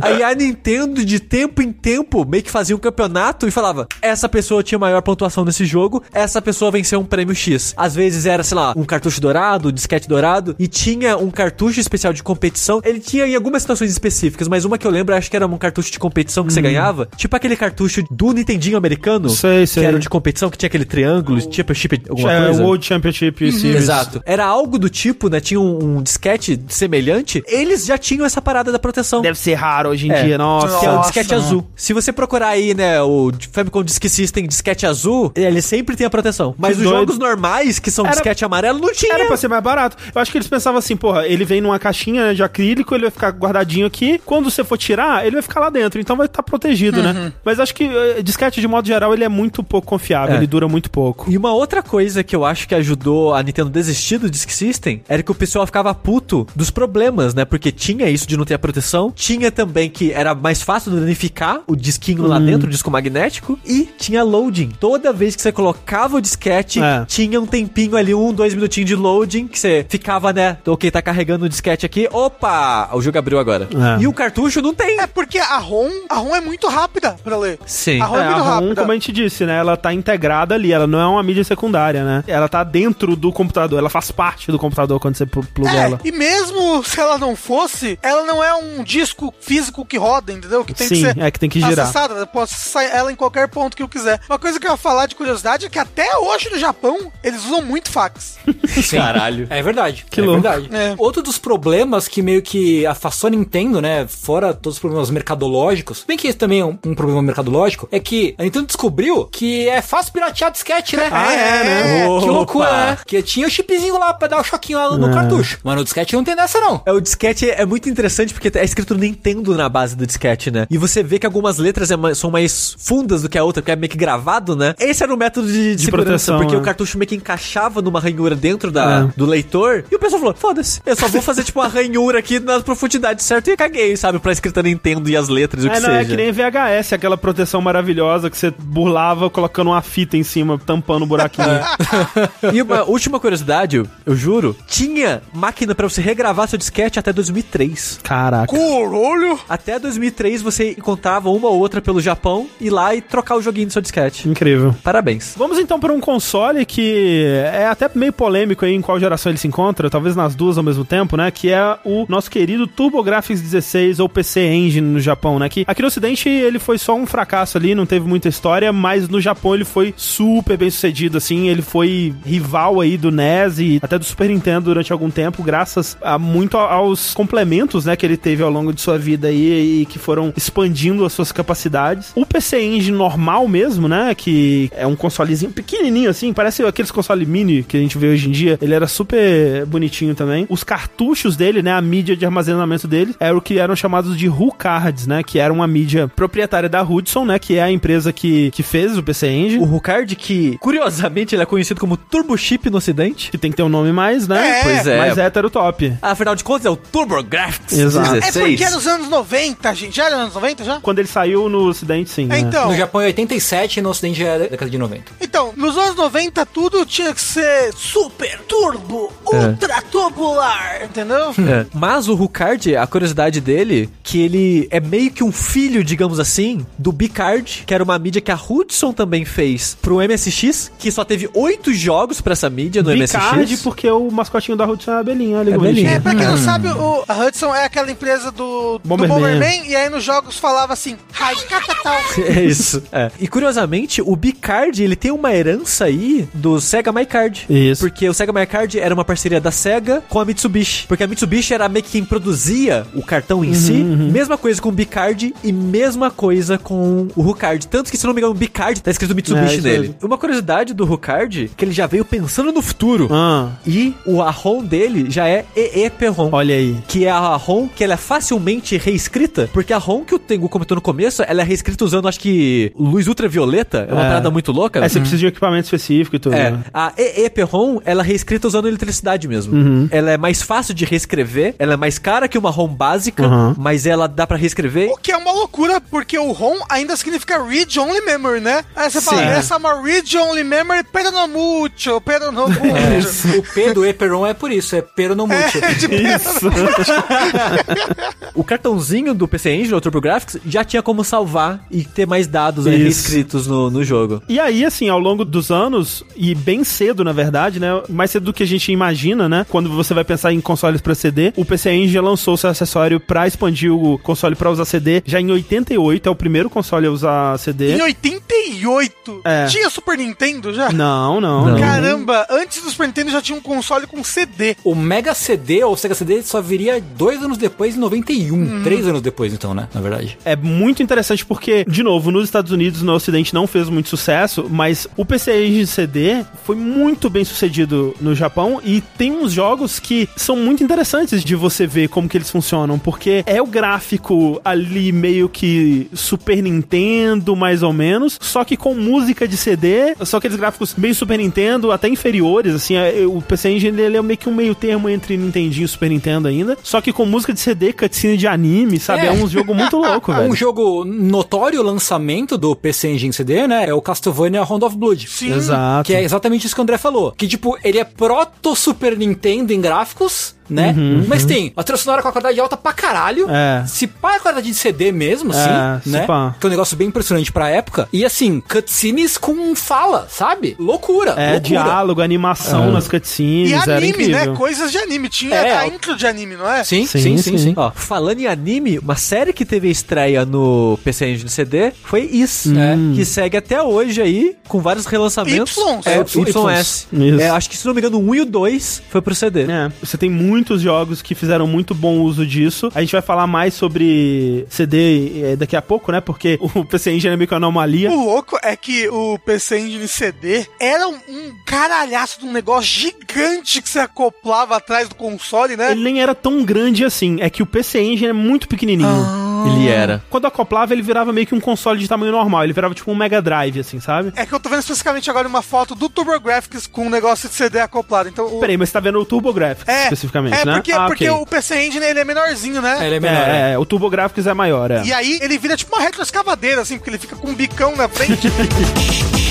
Aí 0.00 0.22
a 0.22 0.34
Nintendo, 0.34 1.04
de 1.04 1.20
tempo 1.20 1.62
em 1.62 1.72
tempo, 1.72 2.24
meio 2.24 2.42
que 2.42 2.50
fazia 2.50 2.74
um 2.74 2.78
campeonato 2.78 3.46
e 3.46 3.50
falava: 3.50 3.86
essa 4.00 4.28
pessoa 4.28 4.62
tinha 4.62 4.78
maior 4.78 5.00
pontuação 5.02 5.44
nesse 5.44 5.64
jogo, 5.64 6.02
essa 6.12 6.40
pessoa 6.40 6.70
venceu 6.70 7.00
um 7.00 7.04
prêmio 7.04 7.34
X. 7.34 7.74
Às 7.76 7.94
vezes 7.94 8.26
era, 8.26 8.42
sei 8.42 8.56
lá, 8.56 8.72
um 8.76 8.84
cartucho 8.84 9.20
dourado, 9.20 9.68
um 9.68 9.72
disquete 9.72 10.08
dourado, 10.08 10.54
e 10.58 10.66
tinha 10.68 11.16
um 11.16 11.30
cartucho 11.30 11.80
especial 11.80 12.12
de 12.12 12.22
competição. 12.22 12.80
Ele 12.84 13.00
tinha 13.00 13.26
em 13.26 13.34
algumas 13.34 13.62
situações 13.62 13.90
específicas, 13.90 14.48
mas 14.48 14.64
uma 14.64 14.78
que 14.78 14.86
eu 14.86 14.90
lembro, 14.90 15.14
acho 15.14 15.30
que 15.30 15.36
era 15.36 15.46
um 15.46 15.58
cartucho 15.58 15.90
de 15.90 15.98
competição 15.98 16.44
que 16.44 16.52
você 16.52 16.60
ganhava. 16.62 17.08
Tipo 17.16 17.36
aquele 17.36 17.56
cartucho 17.56 18.02
do 18.10 18.32
Nintendinho 18.32 18.76
americano. 18.76 19.28
Sei, 19.30 19.66
sei. 19.66 19.82
Que 19.82 19.86
era 19.86 19.98
de 19.98 20.08
competição, 20.08 20.50
que 20.50 20.58
tinha 20.58 20.66
aquele 20.68 20.84
triângulo, 20.84 21.40
tipo 21.40 21.74
chip 21.74 22.02
alguma 22.08 22.32
É, 22.32 22.44
coisa. 22.46 22.62
World 22.62 22.84
Championship 22.86 23.52
Series. 23.52 23.76
Exato. 23.76 24.22
Era 24.24 24.44
algo 24.44 24.78
do 24.78 24.83
tipo, 24.88 25.28
né? 25.28 25.40
Tinha 25.40 25.60
um, 25.60 25.98
um 25.98 26.02
disquete 26.02 26.60
semelhante. 26.68 27.42
Eles 27.46 27.86
já 27.86 27.96
tinham 27.98 28.24
essa 28.24 28.40
parada 28.42 28.70
da 28.72 28.78
proteção. 28.78 29.20
Deve 29.22 29.38
ser 29.38 29.54
raro 29.54 29.90
hoje 29.90 30.08
em 30.08 30.12
É. 30.12 30.22
dia, 30.24 30.38
nossa. 30.38 30.78
Que 30.78 30.86
é 30.86 30.90
o 30.90 30.94
Nossa. 30.94 31.10
disquete 31.10 31.34
azul. 31.34 31.66
Se 31.76 31.92
você 31.92 32.12
procurar 32.12 32.48
aí, 32.48 32.74
né, 32.74 33.00
o 33.02 33.30
Famicom 33.52 33.82
Disk 33.82 34.04
System 34.08 34.46
disquete 34.46 34.86
azul, 34.86 35.32
ele 35.34 35.60
sempre 35.62 35.96
tem 35.96 36.06
a 36.06 36.10
proteção. 36.10 36.54
Mas 36.58 36.72
Que 36.76 36.82
os 36.82 36.84
doido. 36.84 36.98
jogos 36.98 37.18
normais, 37.18 37.78
que 37.78 37.90
são 37.90 38.04
Era- 38.04 38.14
disquete 38.14 38.44
amarelo, 38.44 38.78
não 38.78 38.92
tinha. 38.92 39.14
Era 39.14 39.26
pra 39.26 39.36
ser 39.36 39.48
mais 39.48 39.62
barato. 39.62 39.96
Eu 40.14 40.20
acho 40.20 40.30
que 40.30 40.38
eles 40.38 40.48
pensavam 40.48 40.78
assim, 40.78 40.96
porra, 40.96 41.26
ele 41.26 41.44
vem 41.44 41.60
numa 41.60 41.78
caixinha 41.78 42.26
né, 42.28 42.34
de 42.34 42.42
acrílico, 42.42 42.94
ele 42.94 43.02
vai 43.04 43.10
ficar 43.10 43.30
guardadinho 43.30 43.86
aqui. 43.86 44.20
Quando 44.24 44.50
você 44.50 44.62
for 44.64 44.76
tirar, 44.76 45.24
ele 45.26 45.32
vai 45.36 45.42
ficar 45.42 45.60
lá 45.60 45.70
dentro, 45.70 46.00
então 46.00 46.16
vai 46.16 46.26
estar 46.26 46.42
protegido, 46.42 47.02
né? 47.02 47.32
Mas 47.44 47.58
acho 47.60 47.74
que 47.74 47.84
eh, 47.84 48.22
disquete, 48.22 48.60
de 48.60 48.68
modo 48.68 48.86
geral, 48.86 49.12
ele 49.14 49.24
é 49.24 49.28
muito 49.28 49.62
pouco 49.62 49.86
confiável, 49.86 50.34
É. 50.34 50.38
ele 50.38 50.46
dura 50.46 50.68
muito 50.68 50.90
pouco. 50.90 51.30
E 51.30 51.36
uma 51.36 51.52
outra 51.52 51.82
coisa 51.82 52.22
que 52.22 52.34
eu 52.34 52.44
acho 52.44 52.66
que 52.68 52.74
ajudou 52.74 53.34
a 53.34 53.42
Nintendo 53.42 53.70
desistir 53.70 54.18
do 54.18 54.28
Disk 54.30 54.50
System 54.50 54.73
era 55.08 55.22
que 55.22 55.30
o 55.30 55.34
pessoal 55.34 55.64
ficava 55.66 55.94
puto 55.94 56.46
dos 56.54 56.70
problemas, 56.70 57.34
né? 57.34 57.44
Porque 57.44 57.70
tinha 57.72 58.08
isso 58.08 58.26
de 58.26 58.36
não 58.36 58.44
ter 58.44 58.54
a 58.54 58.58
proteção, 58.58 59.10
tinha 59.14 59.50
também 59.50 59.88
que 59.90 60.12
era 60.12 60.34
mais 60.34 60.62
fácil 60.62 60.90
danificar 60.92 61.60
o 61.66 61.74
disquinho 61.76 62.26
lá 62.26 62.38
dentro, 62.38 62.66
o 62.66 62.70
disco 62.70 62.90
magnético, 62.90 63.58
e 63.64 63.88
tinha 63.98 64.22
loading. 64.22 64.70
Toda 64.80 65.12
vez 65.12 65.34
que 65.36 65.42
você 65.42 65.52
colocava 65.52 66.16
o 66.16 66.20
disquete, 66.20 66.80
É. 66.82 67.04
tinha 67.06 67.40
um 67.40 67.46
tempinho 67.46 67.96
ali, 67.96 68.14
um, 68.14 68.32
dois 68.32 68.54
minutinhos 68.54 68.88
de 68.88 68.96
loading, 68.96 69.46
que 69.46 69.58
você 69.58 69.84
ficava, 69.88 70.32
né? 70.32 70.58
Ok, 70.66 70.90
tá 70.90 71.00
carregando 71.02 71.44
o 71.46 71.48
disquete 71.48 71.86
aqui. 71.86 72.08
Opa! 72.12 72.88
O 72.92 73.00
jogo 73.02 73.18
abriu 73.18 73.38
agora. 73.38 73.68
É. 73.98 74.02
E 74.02 74.06
o 74.06 74.12
cartucho 74.12 74.60
não 74.60 74.74
tem. 74.74 75.00
É 75.00 75.06
porque 75.06 75.38
a 75.38 75.58
ROM, 75.58 75.90
a 76.08 76.16
ROM 76.16 76.34
é 76.34 76.40
muito 76.40 76.68
rápida 76.68 77.16
pra 77.22 77.36
ler. 77.36 77.58
Sim. 77.66 78.00
A 78.00 78.04
ROM 78.06 78.16
é, 78.18 78.20
É, 78.20 78.24
muito 78.26 78.38
a 78.38 78.42
ROM, 78.42 78.54
rápida. 78.54 78.74
como 78.80 78.90
a 78.92 78.94
gente 78.94 79.12
disse, 79.12 79.44
né? 79.44 79.58
Ela 79.58 79.76
tá 79.76 79.92
integrada 79.92 80.54
ali, 80.54 80.72
ela 80.72 80.86
não 80.86 81.00
é 81.00 81.06
uma 81.06 81.22
mídia 81.22 81.44
secundária, 81.44 82.04
né? 82.04 82.24
Ela 82.26 82.48
tá 82.48 82.62
dentro 82.64 83.14
do 83.16 83.32
computador, 83.32 83.78
ela 83.78 83.90
faz 83.90 84.10
parte 84.10 84.50
do 84.50 84.58
computador 84.64 84.98
quando 85.00 85.16
você 85.16 85.26
pl- 85.26 85.46
pluga 85.54 85.70
É, 85.72 85.76
ela. 85.84 86.00
e 86.04 86.12
mesmo 86.12 86.82
se 86.84 86.98
ela 87.00 87.18
não 87.18 87.34
fosse, 87.36 87.98
ela 88.02 88.22
não 88.24 88.42
é 88.42 88.54
um 88.54 88.82
disco 88.82 89.32
físico 89.40 89.84
que 89.84 89.96
roda, 89.96 90.32
entendeu? 90.32 90.64
Que 90.64 90.74
tem 90.74 90.88
Sim, 90.88 90.94
que 90.96 91.00
ser 91.00 91.18
é 91.18 91.30
que 91.30 91.38
tem 91.38 91.48
que 91.48 91.60
girar. 91.60 91.84
acessada. 91.86 92.14
Eu 92.14 92.26
posso 92.26 92.54
acessar 92.54 92.84
ela 92.84 93.12
em 93.12 93.16
qualquer 93.16 93.48
ponto 93.48 93.76
que 93.76 93.82
eu 93.82 93.88
quiser. 93.88 94.20
Uma 94.28 94.38
coisa 94.38 94.58
que 94.60 94.66
eu 94.66 94.70
ia 94.72 94.76
falar 94.76 95.06
de 95.06 95.14
curiosidade 95.14 95.66
é 95.66 95.68
que 95.68 95.78
até 95.78 96.16
hoje 96.18 96.50
no 96.50 96.58
Japão, 96.58 97.12
eles 97.22 97.44
usam 97.44 97.62
muito 97.62 97.90
fax. 97.90 98.38
Sim. 98.82 98.96
Caralho. 98.96 99.46
É 99.50 99.62
verdade. 99.62 100.06
Que 100.10 100.20
é 100.20 100.24
louco. 100.24 100.40
verdade. 100.42 100.68
É. 100.74 100.94
Outro 100.98 101.22
dos 101.22 101.38
problemas 101.38 102.08
que 102.08 102.22
meio 102.22 102.42
que 102.42 102.84
afastou 102.86 103.28
a 103.28 103.30
Nintendo, 103.30 103.80
né? 103.80 104.06
Fora 104.06 104.52
todos 104.54 104.76
os 104.76 104.80
problemas 104.80 105.10
mercadológicos, 105.10 106.04
bem 106.06 106.16
que 106.16 106.26
esse 106.28 106.38
também 106.38 106.60
é 106.60 106.64
um, 106.64 106.78
um 106.86 106.94
problema 106.94 107.22
mercadológico, 107.22 107.88
é 107.92 108.00
que 108.00 108.34
a 108.38 108.42
Nintendo 108.42 108.66
descobriu 108.66 109.24
que 109.26 109.68
é 109.68 109.82
fácil 109.82 110.12
piratear 110.12 110.50
disquete, 110.50 110.96
né? 110.96 111.08
Ah, 111.12 111.32
é, 111.32 111.64
né? 111.64 112.02
Que 112.02 112.08
Opa. 112.08 112.26
loucura, 112.26 112.72
né? 112.72 112.98
Que 113.06 113.22
tinha 113.22 113.46
o 113.46 113.50
chipzinho 113.50 113.98
lá 113.98 114.14
pra 114.14 114.28
dar 114.28 114.40
o 114.40 114.44
choquinho 114.54 114.78
lá 114.78 114.96
no 114.96 115.10
É. 115.10 115.12
cartucho. 115.12 115.58
Mas 115.62 115.76
no 115.76 115.84
disquete 115.84 116.14
não 116.14 116.24
tem 116.24 116.36
dessa, 116.36 116.58
não. 116.60 116.82
É, 116.86 116.92
o 116.92 117.00
disquete 117.00 117.48
é 117.50 117.64
muito 117.66 117.88
interessante 117.88 118.32
porque 118.32 118.50
é 118.56 118.64
escrito 118.64 118.94
Nintendo 118.94 119.54
na 119.56 119.68
base 119.68 119.96
do 119.96 120.06
disquete, 120.06 120.50
né? 120.50 120.66
E 120.70 120.78
você 120.78 121.02
vê 121.02 121.18
que 121.18 121.26
algumas 121.26 121.58
letras 121.58 121.90
é 121.90 121.96
mais- 121.96 122.18
são 122.18 122.30
mais 122.30 122.74
fundas 122.78 123.22
do 123.22 123.28
que 123.28 123.36
a 123.38 123.44
outra, 123.44 123.62
porque 123.62 123.72
é 123.72 123.76
meio 123.76 123.90
que 123.90 123.96
gravado, 123.96 124.54
né? 124.56 124.74
Esse 124.78 125.02
era 125.02 125.12
o 125.12 125.16
método 125.16 125.46
de, 125.46 125.74
De 125.76 125.84
segurança, 125.84 126.06
proteção, 126.06 126.38
porque 126.38 126.54
é. 126.54 126.58
o 126.58 126.62
cartucho 126.62 126.96
meio 126.98 127.08
que 127.08 127.14
encaixava 127.16 127.82
numa 127.82 128.00
ranhura 128.00 128.34
dentro 128.34 128.70
da, 128.70 129.08
É. 129.12 129.12
do 129.16 129.26
leitor. 129.26 129.84
E 129.90 129.94
o 129.96 129.98
pessoal 129.98 130.20
falou: 130.20 130.34
foda-se, 130.34 130.80
eu 130.86 130.96
só 130.96 131.08
vou 131.08 131.20
fazer 131.22 131.42
tipo 131.44 131.60
uma 131.60 131.68
ranhura 131.68 132.18
aqui 132.18 132.38
na 132.40 132.60
profundidade, 132.60 133.22
certo? 133.22 133.48
E 133.50 133.56
caguei, 133.56 133.96
sabe? 133.96 134.18
Pra 134.18 134.32
escrita 134.32 134.62
Nintendo 134.62 135.08
e 135.10 135.16
as 135.16 135.28
letras, 135.28 135.64
o 135.64 135.68
que 135.70 135.76
É, 135.76 135.80
não, 135.80 135.88
seja. 135.88 136.00
é 136.00 136.04
que 136.04 136.16
nem 136.16 136.32
VHS, 136.32 136.92
aquela 136.94 137.16
proteção 137.16 137.60
maravilhosa 137.60 138.30
que 138.30 138.36
você 138.36 138.52
burlava 138.58 139.28
colocando 139.30 139.68
uma 139.70 139.82
fita 139.82 140.16
em 140.16 140.22
cima, 140.22 140.58
tampando 140.64 141.02
o 141.02 141.06
buraquinho. 141.06 141.44
E 142.52 142.62
uma 142.62 142.84
última 142.84 143.18
curiosidade, 143.18 143.76
eu- 143.76 143.86
eu 144.06 144.14
juro, 144.34 144.56
tinha 144.66 145.22
máquina 145.32 145.74
pra 145.74 145.88
você 145.88 146.00
regravar 146.00 146.48
seu 146.48 146.58
disquete 146.58 146.98
até 146.98 147.12
2003. 147.12 148.00
Caraca. 148.02 148.46
Corolho! 148.46 149.38
Até 149.48 149.78
2003 149.78 150.42
você 150.42 150.72
encontrava 150.72 151.30
uma 151.30 151.48
ou 151.48 151.58
outra 151.58 151.80
pelo 151.80 152.00
Japão, 152.00 152.48
ir 152.60 152.70
lá 152.70 152.94
e 152.94 153.00
trocar 153.00 153.36
o 153.36 153.42
joguinho 153.42 153.68
do 153.68 153.72
seu 153.72 153.82
disquete. 153.82 154.28
Incrível. 154.28 154.74
Parabéns. 154.82 155.34
Vamos 155.36 155.58
então 155.58 155.78
para 155.78 155.92
um 155.92 156.00
console 156.00 156.66
que 156.66 157.24
é 157.52 157.66
até 157.66 157.88
meio 157.94 158.12
polêmico 158.12 158.64
aí 158.64 158.72
em 158.72 158.80
qual 158.80 158.98
geração 158.98 159.30
ele 159.30 159.38
se 159.38 159.46
encontra, 159.46 159.88
talvez 159.88 160.16
nas 160.16 160.34
duas 160.34 160.58
ao 160.58 160.64
mesmo 160.64 160.84
tempo, 160.84 161.16
né? 161.16 161.30
Que 161.30 161.50
é 161.50 161.78
o 161.84 162.04
nosso 162.08 162.30
querido 162.30 162.66
TurboGrafx 162.66 163.40
16 163.40 164.00
ou 164.00 164.08
PC 164.08 164.40
Engine 164.40 164.86
no 164.86 165.00
Japão, 165.00 165.38
né? 165.38 165.48
Que 165.48 165.64
aqui 165.66 165.80
no 165.80 165.88
Ocidente 165.88 166.28
ele 166.28 166.58
foi 166.58 166.78
só 166.78 166.94
um 166.94 167.06
fracasso 167.06 167.56
ali, 167.56 167.74
não 167.74 167.86
teve 167.86 168.06
muita 168.06 168.28
história, 168.28 168.72
mas 168.72 169.08
no 169.08 169.20
Japão 169.20 169.54
ele 169.54 169.64
foi 169.64 169.94
super 169.96 170.56
bem 170.56 170.70
sucedido, 170.70 171.18
assim. 171.18 171.48
Ele 171.48 171.62
foi 171.62 172.14
rival 172.24 172.80
aí 172.80 172.96
do 172.96 173.10
NES 173.10 173.58
e 173.58 173.78
até 173.82 173.98
do 173.98 174.04
Super 174.04 174.23
Nintendo 174.28 174.66
durante 174.66 174.92
algum 174.92 175.10
tempo, 175.10 175.42
graças 175.42 175.96
a 176.02 176.18
muito 176.18 176.56
aos 176.56 177.14
complementos, 177.14 177.84
né? 177.84 177.96
Que 177.96 178.06
ele 178.06 178.16
teve 178.16 178.42
ao 178.42 178.50
longo 178.50 178.72
de 178.72 178.80
sua 178.80 178.98
vida 178.98 179.28
aí 179.28 179.82
e 179.82 179.86
que 179.86 179.98
foram 179.98 180.32
expandindo 180.36 181.04
as 181.04 181.12
suas 181.12 181.32
capacidades. 181.32 182.12
O 182.14 182.24
PC 182.24 182.60
Engine 182.60 182.96
normal 182.96 183.46
mesmo, 183.48 183.88
né? 183.88 184.14
Que 184.14 184.70
é 184.74 184.86
um 184.86 184.96
consolezinho 184.96 185.52
pequenininho 185.52 186.10
assim, 186.10 186.32
parece 186.32 186.62
aqueles 186.64 186.90
console 186.90 187.26
mini 187.26 187.62
que 187.62 187.76
a 187.76 187.80
gente 187.80 187.98
vê 187.98 188.08
hoje 188.08 188.28
em 188.28 188.32
dia. 188.32 188.58
Ele 188.60 188.74
era 188.74 188.86
super 188.86 189.66
bonitinho 189.66 190.14
também. 190.14 190.46
Os 190.48 190.64
cartuchos 190.64 191.36
dele, 191.36 191.62
né? 191.62 191.72
A 191.72 191.80
mídia 191.80 192.16
de 192.16 192.24
armazenamento 192.24 192.86
dele 192.86 193.14
era 193.18 193.36
o 193.36 193.40
que 193.40 193.58
eram 193.58 193.74
chamados 193.74 194.16
de 194.16 194.26
RU 194.26 194.52
Cards, 194.52 195.06
né? 195.06 195.22
Que 195.22 195.38
era 195.38 195.52
uma 195.52 195.66
mídia 195.66 196.08
proprietária 196.08 196.68
da 196.68 196.82
Hudson, 196.82 197.24
né? 197.24 197.38
Que 197.38 197.56
é 197.56 197.62
a 197.62 197.70
empresa 197.70 198.12
que, 198.12 198.50
que 198.50 198.62
fez 198.62 198.96
o 198.96 199.02
PC 199.02 199.28
Engine. 199.28 199.62
O 199.62 199.64
Rucard, 199.64 200.14
que 200.16 200.56
curiosamente 200.58 201.34
ele 201.34 201.42
é 201.42 201.46
conhecido 201.46 201.80
como 201.80 201.96
Turbo 201.96 202.36
Chip 202.36 202.70
no 202.70 202.78
ocidente. 202.78 203.30
Que 203.30 203.38
tem 203.38 203.50
que 203.50 203.56
ter 203.56 203.62
um 203.62 203.68
nome 203.68 203.92
mais, 203.92 204.13
né? 204.28 204.60
É. 204.60 204.62
Pois 204.62 204.86
é. 204.86 204.98
Mais 204.98 205.18
hétero 205.18 205.50
top. 205.50 205.92
Afinal 206.00 206.34
de 206.34 206.44
contas 206.44 206.66
é 206.66 206.70
o 206.70 206.76
TurboGrafx 206.76 207.72
Exato. 207.72 208.16
É 208.16 208.20
16. 208.20 208.48
porque 208.48 208.64
é 208.64 208.70
nos 208.70 208.86
anos 208.86 209.08
90, 209.08 209.74
gente. 209.74 209.96
Já 209.96 210.04
era 210.06 210.14
nos 210.16 210.22
anos 210.24 210.34
90 210.34 210.64
já? 210.64 210.80
Quando 210.80 210.98
ele 210.98 211.08
saiu 211.08 211.48
no 211.48 211.68
ocidente, 211.68 212.10
sim. 212.10 212.24
É, 212.24 212.26
né? 212.28 212.38
então, 212.40 212.68
No 212.68 212.76
Japão 212.76 213.00
é 213.00 213.06
87 213.06 213.78
e 213.78 213.82
no 213.82 213.90
Ocidente 213.90 214.18
já 214.20 214.28
é 214.28 214.38
década 214.48 214.70
de 214.70 214.78
90. 214.78 215.12
então, 215.20 215.52
nos 215.56 215.76
anos 215.76 215.96
90 215.96 216.44
tudo 216.46 216.84
tinha 216.86 217.12
que 217.14 217.20
ser 217.20 217.72
super 217.74 218.40
turbo, 218.42 219.12
É. 219.32 219.36
ultra 219.36 219.82
tubular, 219.82 220.82
entendeu? 220.84 221.34
É. 221.44 221.66
Mas 221.74 222.08
o 222.08 222.14
Rucard, 222.14 222.74
a 222.76 222.86
curiosidade 222.86 223.40
dele, 223.40 223.90
que 224.02 224.20
ele 224.20 224.66
é 224.70 224.80
meio 224.80 225.10
que 225.10 225.22
um 225.22 225.30
filho, 225.32 225.84
digamos 225.84 226.18
assim, 226.18 226.64
do 226.78 226.90
Bicard, 226.90 227.64
que 227.66 227.74
era 227.74 227.84
uma 227.84 227.98
mídia 227.98 228.20
que 228.20 228.30
a 228.30 228.38
Hudson 228.48 228.92
também 228.92 229.24
fez 229.24 229.76
pro 229.82 229.96
MSX, 229.98 230.70
que 230.78 230.90
só 230.90 231.04
teve 231.04 231.28
oito 231.34 231.72
jogos 231.74 232.20
pra 232.20 232.32
essa 232.32 232.48
mídia 232.48 232.82
no 232.82 232.90
Bicard, 232.92 233.40
MSX. 233.42 233.62
porque 233.62 233.88
o, 233.90 234.03
o 234.08 234.12
mascotinho 234.12 234.56
da 234.56 234.66
Hudson 234.66 234.90
é 234.92 234.94
a 234.94 234.98
abelhinha, 234.98 235.38
olha 235.38 235.50
É 235.50 235.52
que 235.52 235.58
a 235.58 235.62
abelhinha. 235.62 235.90
É, 235.92 236.00
pra 236.00 236.14
quem 236.14 236.26
não 236.26 236.34
Hum. 236.34 236.38
sabe, 236.38 236.68
o, 236.68 237.04
a 237.08 237.14
Hudson 237.24 237.54
é 237.54 237.64
aquela 237.64 237.90
empresa 237.90 238.30
do, 238.30 238.78
do 238.78 238.88
Bomberman. 238.88 239.16
Bomberman, 239.18 239.66
e 239.68 239.76
aí 239.76 239.88
nos 239.88 240.02
jogos 240.04 240.38
falava 240.38 240.72
assim, 240.72 240.96
Hai 241.18 241.34
Catatal. 241.48 242.00
É 242.24 242.42
isso. 242.44 242.82
É. 242.92 243.10
E 243.20 243.28
curiosamente, 243.28 244.00
o 244.02 244.14
Bicard, 244.16 244.82
ele 244.82 244.96
tem 244.96 245.10
uma 245.10 245.32
herança 245.34 245.84
aí 245.86 246.28
do 246.34 246.60
Sega 246.60 246.92
My 246.92 247.04
Card. 247.06 247.46
Isso. 247.48 247.80
Porque 247.82 248.08
o 248.08 248.14
Sega 248.14 248.32
My 248.32 248.46
Card 248.46 248.78
era 248.78 248.94
uma 248.94 249.04
parceria 249.04 249.40
da 249.40 249.50
Sega 249.50 250.02
com 250.08 250.18
a 250.20 250.24
Mitsubishi. 250.24 250.86
Porque 250.86 251.04
a 251.04 251.06
Mitsubishi 251.06 251.52
era 251.54 251.68
meio 251.68 251.84
que 251.84 251.92
quem 251.92 252.04
produzia 252.04 252.86
o 252.94 253.02
cartão 253.02 253.44
em 253.44 253.54
si. 253.54 253.72
Mesma 253.72 254.36
coisa 254.38 254.60
com 254.60 254.68
o 254.68 254.72
Bicard 254.72 255.34
e 255.42 255.52
mesma 255.52 256.10
coisa 256.10 256.58
com 256.58 257.08
o 257.14 257.22
Rucard. 257.22 257.66
Tanto 257.68 257.90
que, 257.90 257.96
se 257.96 258.06
não 258.06 258.12
me 258.14 258.20
engano, 258.20 258.34
o 258.34 258.36
Bicard 258.36 258.80
tá 258.82 258.90
escrito 258.90 259.12
É, 259.12 259.14
Mitsubishi 259.14 259.54
isso 259.54 259.62
nele. 259.62 259.78
mesmo. 259.80 259.94
Uma 260.02 260.18
curiosidade 260.18 260.74
do 260.74 260.84
Rucard, 260.84 261.50
que 261.56 261.64
ele 261.64 261.72
já 261.72 261.86
veio 261.86 262.04
pensando 262.04 262.52
no 262.52 262.62
futuro. 262.62 263.08
Ah, 263.10 263.50
E 263.66 263.93
o 264.06 264.22
a 264.22 264.30
ROM 264.30 264.62
dele 264.64 265.10
já 265.10 265.28
é 265.28 265.44
EE 265.56 265.90
ROM. 266.10 266.30
olha 266.32 266.54
aí. 266.54 266.76
Que 266.88 267.04
é 267.06 267.10
a 267.10 267.36
ROM 267.36 267.68
que 267.68 267.82
ela 267.84 267.94
é 267.94 267.96
facilmente 267.96 268.76
reescrita, 268.76 269.48
porque 269.52 269.72
a 269.72 269.78
ROM 269.78 270.04
que 270.04 270.14
o 270.14 270.18
Tengu 270.18 270.48
comentou 270.48 270.74
no 270.74 270.80
começo, 270.80 271.22
ela 271.26 271.42
é 271.42 271.44
reescrita 271.44 271.84
usando, 271.84 272.08
acho 272.08 272.20
que, 272.20 272.72
luz 272.78 273.06
ultravioleta. 273.06 273.86
É 273.88 273.92
uma 273.92 274.04
É. 274.04 274.08
parada 274.08 274.30
muito 274.30 274.52
louca. 274.52 274.84
É, 274.84 274.88
você 274.88 274.98
precisa 275.00 275.18
de 275.18 275.26
um 275.26 275.28
equipamento 275.28 275.64
específico 275.64 276.16
e 276.16 276.18
tudo. 276.18 276.34
É, 276.34 276.50
né? 276.50 276.64
a 276.72 276.92
EEP-ROM, 276.98 277.80
ela 277.84 278.02
é 278.02 278.06
reescrita 278.06 278.46
usando 278.46 278.68
eletricidade 278.68 279.26
mesmo. 279.28 279.54
Uhum. 279.56 279.88
Ela 279.90 280.12
é 280.12 280.16
mais 280.16 280.42
fácil 280.42 280.74
de 280.74 280.84
reescrever, 280.84 281.54
ela 281.58 281.74
é 281.74 281.76
mais 281.76 281.98
cara 281.98 282.28
que 282.28 282.36
uma 282.38 282.50
ROM 282.50 282.68
básica, 282.68 283.26
Uhum. 283.26 283.54
mas 283.58 283.86
ela 283.86 284.06
dá 284.06 284.26
pra 284.26 284.36
reescrever. 284.36 284.90
O 284.90 284.96
que 284.96 285.12
é 285.12 285.16
uma 285.16 285.32
loucura, 285.32 285.80
porque 285.80 286.18
o 286.18 286.32
ROM 286.32 286.58
ainda 286.68 286.96
significa 286.96 287.42
Read 287.42 287.78
Only 287.78 288.00
Memory, 288.02 288.40
né? 288.40 288.64
Aí 288.76 288.90
você 288.90 289.00
fala, 289.00 289.18
Sim. 289.22 289.28
essa 289.28 289.54
é 289.54 289.56
uma 289.58 289.82
Read 289.82 290.16
Only 290.16 290.44
Memory, 290.44 290.84
pero 290.92 291.10
no 291.10 291.28
mucho, 291.28 292.00
pero 292.00 292.30
no 292.32 292.48
mucho. 292.48 293.28
É, 293.34 293.38
o 293.38 293.42
P 293.42 293.72
do 293.74 293.83
Eperon 293.86 294.26
é 294.26 294.34
por 294.34 294.50
isso, 294.50 294.74
é 294.76 294.82
pero 294.82 295.14
no 295.14 295.26
mútil. 295.26 295.60
É, 295.62 295.74
de 295.74 295.86
Isso. 295.94 296.50
O 298.34 298.42
cartãozinho 298.42 299.14
do 299.14 299.28
PC 299.28 299.52
Engine, 299.52 299.74
o 299.74 299.80
TurboGrafx, 299.80 300.38
já 300.46 300.64
tinha 300.64 300.82
como 300.82 301.04
salvar 301.04 301.64
e 301.70 301.84
ter 301.84 302.06
mais 302.06 302.26
dados 302.26 302.64
né, 302.64 302.72
Isso. 302.74 302.82
reescritos 302.82 303.46
no, 303.46 303.70
no 303.70 303.84
jogo. 303.84 304.22
E 304.28 304.40
aí, 304.40 304.64
assim, 304.64 304.88
ao 304.88 304.98
longo 304.98 305.24
dos 305.24 305.50
anos, 305.52 306.02
e 306.16 306.34
bem 306.34 306.64
cedo, 306.64 307.04
na 307.04 307.12
verdade, 307.12 307.60
né? 307.60 307.68
Mais 307.88 308.10
cedo 308.10 308.24
do 308.24 308.32
que 308.32 308.42
a 308.42 308.46
gente 308.46 308.72
imagina, 308.72 309.28
né? 309.28 309.46
Quando 309.48 309.70
você 309.70 309.94
vai 309.94 310.04
pensar 310.04 310.32
em 310.32 310.40
consoles 310.40 310.80
pra 310.80 310.94
CD, 310.94 311.32
o 311.36 311.44
PC 311.44 311.70
Engine 311.72 312.00
lançou 312.00 312.36
seu 312.36 312.50
acessório 312.50 312.98
pra 312.98 313.26
expandir 313.26 313.72
o 313.72 313.98
console 313.98 314.34
pra 314.34 314.50
usar 314.50 314.64
CD 314.64 315.02
já 315.06 315.20
em 315.20 315.30
88, 315.30 316.08
é 316.08 316.10
o 316.10 316.14
primeiro 316.16 316.50
console 316.50 316.86
a 316.86 316.90
usar 316.90 317.38
CD. 317.38 317.76
Em 317.76 317.82
88, 317.82 319.20
É. 319.24 319.46
tinha 319.46 319.70
Super 319.70 319.96
Nintendo 319.96 320.52
já? 320.52 320.72
Não, 320.72 321.20
Não. 321.20 321.46
não. 321.46 321.58
Caramba, 321.58 322.26
antes 322.30 322.62
do 322.62 322.70
Super 322.70 322.86
Nintendo 322.88 323.10
já 323.10 323.22
tinha 323.22 323.38
um 323.38 323.40
console 323.42 323.73
com 323.82 324.02
CD. 324.04 324.56
O 324.64 324.74
Mega 324.74 325.14
CD 325.14 325.62
ou 325.64 325.72
o 325.74 325.76
Sega 325.76 325.94
CD 325.94 326.22
só 326.22 326.40
viria 326.40 326.82
dois 326.96 327.22
anos 327.22 327.36
depois, 327.38 327.76
em 327.76 327.78
91. 327.78 328.62
Três 328.62 328.86
anos 328.86 329.02
depois, 329.02 329.32
então, 329.32 329.52
né? 329.54 329.68
Na 329.74 329.80
verdade. 329.80 330.16
É 330.24 330.36
muito 330.36 330.82
interessante 330.82 331.24
porque, 331.24 331.64
de 331.68 331.82
novo, 331.82 332.10
nos 332.10 332.24
Estados 332.24 332.52
Unidos, 332.52 332.82
no 332.82 332.92
Ocidente, 332.92 333.34
não 333.34 333.46
fez 333.46 333.68
muito 333.68 333.88
sucesso, 333.88 334.46
mas 334.50 334.86
o 334.96 335.04
PC 335.04 335.46
Engine 335.46 335.66
CD 335.66 336.24
foi 336.44 336.56
muito 336.56 337.08
bem 337.10 337.24
sucedido 337.24 337.94
no 338.00 338.14
Japão 338.14 338.60
e 338.64 338.80
tem 338.96 339.12
uns 339.12 339.32
jogos 339.32 339.78
que 339.78 340.08
são 340.16 340.36
muito 340.36 340.62
interessantes 340.62 341.24
de 341.24 341.34
você 341.34 341.66
ver 341.66 341.88
como 341.88 342.08
que 342.08 342.16
eles 342.16 342.30
funcionam, 342.30 342.78
porque 342.78 343.22
é 343.26 343.40
o 343.42 343.46
gráfico 343.46 344.40
ali 344.44 344.92
meio 344.92 345.28
que 345.28 345.88
Super 345.92 346.42
Nintendo, 346.42 347.34
mais 347.36 347.62
ou 347.62 347.72
menos, 347.72 348.18
só 348.20 348.44
que 348.44 348.56
com 348.56 348.74
música 348.74 349.26
de 349.26 349.36
CD, 349.36 349.94
só 350.04 350.18
aqueles 350.18 350.36
gráficos 350.36 350.74
meio 350.76 350.94
Super 350.94 351.18
Nintendo, 351.18 351.70
até 351.72 351.88
inferiores, 351.88 352.54
assim, 352.54 352.74
é- 352.76 353.04
o 353.06 353.20
PC 353.20 353.50
Engine 353.50 353.63
ele 353.66 353.96
é 353.96 354.02
meio 354.02 354.18
que 354.18 354.28
um 354.28 354.34
meio 354.34 354.54
termo 354.54 354.88
entre 354.88 355.16
Nintendinho 355.16 355.64
e 355.64 355.68
Super 355.68 355.88
Nintendo 355.90 356.28
ainda, 356.28 356.56
só 356.62 356.80
que 356.80 356.92
com 356.92 357.04
música 357.06 357.32
de 357.32 357.40
CD, 357.40 357.72
cutscene 357.72 358.16
de 358.16 358.26
anime, 358.26 358.78
sabe? 358.78 359.02
É, 359.02 359.06
É. 359.06 359.12
um 359.12 359.28
jogo 359.28 359.54
muito 359.54 359.76
louco, 359.78 360.12
velho. 360.12 360.30
Um 360.30 360.34
jogo 360.34 360.84
notório 360.84 361.62
lançamento 361.62 362.36
do 362.38 362.54
PC 362.56 362.88
Engine 362.92 363.12
CD, 363.12 363.46
né? 363.46 363.68
É 363.68 363.74
o 363.74 363.80
Castlevania 363.82 364.42
Round 364.42 364.64
of 364.64 364.76
Blood. 364.76 365.08
Sim. 365.08 365.32
Exato. 365.32 365.86
Que 365.86 365.94
é 365.94 366.02
exatamente 366.02 366.46
isso 366.46 366.54
que 366.54 366.60
o 366.60 366.62
André 366.62 366.78
falou. 366.78 367.12
Que, 367.12 367.26
tipo, 367.28 367.56
ele 367.62 367.78
é 367.78 367.84
proto 367.84 368.54
Super 368.56 368.96
Nintendo 368.96 369.52
em 369.52 369.60
gráficos, 369.60 370.33
né? 370.48 370.74
Mas 371.08 371.24
tem 371.24 371.52
a 371.56 371.62
trilha 371.62 371.78
sonora 371.78 372.02
com 372.02 372.08
a 372.08 372.12
qualidade 372.12 372.38
alta 372.40 372.56
pra 372.56 372.72
caralho. 372.72 373.26
Uhum, 373.26 373.34
É. 373.34 373.64
Se 373.66 373.86
pá 373.86 374.16
é 374.16 374.18
qualidade 374.18 374.46
de 374.48 374.54
CD 374.54 374.92
mesmo, 374.92 375.32
É, 375.32 375.36
assim, 375.76 375.90
né? 375.90 376.06
pá. 376.06 376.34
Que 376.38 376.46
é 376.46 376.48
um 376.48 376.50
negócio 376.50 376.76
bem 376.76 376.88
impressionante 376.88 377.32
pra 377.32 377.48
época. 377.48 377.88
E, 377.92 378.04
assim, 378.04 378.40
cutscenes 378.40 379.16
com 379.18 379.54
fala, 379.54 380.06
sabe? 380.10 380.56
Loucura. 380.58 381.12
É, 381.12 381.32
loucura. 381.32 381.40
diálogo, 381.40 382.00
animação 382.00 382.70
nas 382.72 382.88
cutscenes, 382.88 383.50
E 383.50 383.54
era 383.54 383.76
anime, 383.76 384.08
né? 384.08 384.26
Coisas 384.28 384.70
de 384.70 384.78
anime. 384.78 385.08
Tinha 385.08 385.34
É, 385.34 385.56
a 385.56 385.66
intro 385.66 385.96
de 385.96 386.06
anime, 386.06 386.36
não 386.36 386.50
é? 386.50 386.64
Sim, 386.64 386.86
Sim, 386.86 387.00
sim, 387.00 387.16
sim, 387.18 387.38
sim. 387.38 387.38
sim. 387.38 387.54
Ó, 387.56 387.70
falando 387.74 388.20
em 388.20 388.26
anime, 388.26 388.78
uma 388.78 388.96
série 388.96 389.32
que 389.32 389.44
teve 389.44 389.70
estreia 389.70 390.24
no 390.24 390.78
PC 390.84 391.06
Engine 391.06 391.28
CD 391.30 391.72
foi 391.82 392.02
Is, 392.12 392.46
É. 392.46 392.76
que 392.94 393.04
segue 393.04 393.36
até 393.36 393.62
hoje 393.62 394.00
aí, 394.00 394.36
com 394.48 394.60
vários 394.60 394.86
relançamentos. 394.86 395.56
É, 395.84 395.94
É, 395.94 396.00
YS. 396.00 396.86
Isso. 396.92 397.20
É, 397.20 397.28
acho 397.30 397.48
que 397.50 397.56
se 397.56 397.66
não 397.66 397.74
me 397.74 397.80
engano, 397.80 397.98
o 397.98 398.10
1 398.10 398.14
e 398.14 398.20
o 398.22 398.26
2 398.26 398.82
foi 398.88 399.00
pro 399.02 399.14
CD. 399.14 399.42
É, 399.42 399.70
você 399.82 399.96
tem 399.96 400.10
muitos 400.34 400.60
jogos 400.60 401.00
que 401.00 401.14
fizeram 401.14 401.46
muito 401.46 401.76
bom 401.76 402.00
uso 402.00 402.26
disso. 402.26 402.68
A 402.74 402.80
gente 402.80 402.90
vai 402.90 403.00
falar 403.00 403.24
mais 403.28 403.54
sobre 403.54 404.44
CD 404.50 405.22
eh, 405.22 405.36
daqui 405.36 405.54
a 405.54 405.62
pouco, 405.62 405.92
né? 405.92 406.00
Porque 406.00 406.38
o 406.42 406.64
PC 406.64 406.90
Engine 406.90 407.14
é 407.14 407.16
meio 407.16 407.28
que 407.28 407.34
uma 407.34 407.38
anomalia. 407.38 407.88
O 407.88 408.04
louco 408.04 408.36
é 408.42 408.56
que 408.56 408.88
o 408.88 409.16
PC 409.20 409.60
Engine 409.60 409.86
CD 409.86 410.44
era 410.58 410.88
um, 410.88 410.94
um 410.94 411.32
caralhaço 411.46 412.18
de 412.18 412.26
um 412.26 412.32
negócio 412.32 412.68
gigante 412.68 413.62
que 413.62 413.68
você 413.68 413.78
acoplava 413.78 414.56
atrás 414.56 414.88
do 414.88 414.96
console, 414.96 415.56
né? 415.56 415.70
Ele 415.70 415.84
nem 415.84 416.02
era 416.02 416.16
tão 416.16 416.44
grande 416.44 416.84
assim. 416.84 417.18
É 417.20 417.30
que 417.30 417.42
o 417.42 417.46
PC 417.46 417.80
Engine 417.80 418.08
é 418.08 418.12
muito 418.12 418.48
pequenininho. 418.48 418.88
Ah. 418.88 419.33
Ele 419.46 419.68
era. 419.68 420.02
Quando 420.10 420.26
acoplava, 420.26 420.72
ele 420.72 420.82
virava 420.82 421.12
meio 421.12 421.26
que 421.26 421.34
um 421.34 421.40
console 421.40 421.78
de 421.78 421.88
tamanho 421.88 422.12
normal. 422.12 422.44
Ele 422.44 422.52
virava 422.52 422.74
tipo 422.74 422.90
um 422.90 422.94
Mega 422.94 423.20
Drive, 423.20 423.58
assim, 423.60 423.80
sabe? 423.80 424.12
É 424.16 424.24
que 424.26 424.32
eu 424.32 424.40
tô 424.40 424.48
vendo 424.48 424.60
especificamente 424.60 425.08
agora 425.10 425.26
uma 425.28 425.42
foto 425.42 425.74
do 425.74 425.88
TurboGrafx 425.88 426.66
com 426.66 426.86
um 426.86 426.90
negócio 426.90 427.28
de 427.28 427.34
CD 427.34 427.60
acoplado. 427.60 428.08
Então, 428.08 428.26
o... 428.26 428.40
Peraí, 428.40 428.56
mas 428.56 428.68
você 428.68 428.72
tá 428.74 428.80
vendo 428.80 428.98
o 428.98 429.04
TurboGrafx 429.04 429.66
é, 429.68 429.84
especificamente, 429.84 430.36
é 430.36 430.44
né? 430.44 430.54
porque, 430.54 430.72
Ah, 430.72 430.86
porque 430.86 431.08
ok. 431.08 431.22
o 431.22 431.26
PC 431.26 431.66
Engine 431.66 431.84
ele 431.84 432.00
é 432.00 432.04
menorzinho, 432.04 432.60
né? 432.62 432.86
Ele 432.86 432.96
é 432.96 433.00
menor. 433.00 433.28
É, 433.28 433.52
é, 433.52 433.58
o 433.58 433.64
TurboGrafx 433.64 434.26
é 434.26 434.34
maior, 434.34 434.70
é. 434.70 434.82
E 434.84 434.92
aí 434.92 435.18
ele 435.20 435.38
vira 435.38 435.56
tipo 435.56 435.74
uma 435.74 435.82
retroescavadeira, 435.82 436.60
assim, 436.62 436.76
porque 436.76 436.90
ele 436.90 436.98
fica 436.98 437.16
com 437.16 437.28
um 437.30 437.34
bicão 437.34 437.74
na 437.76 437.88
frente. 437.88 438.28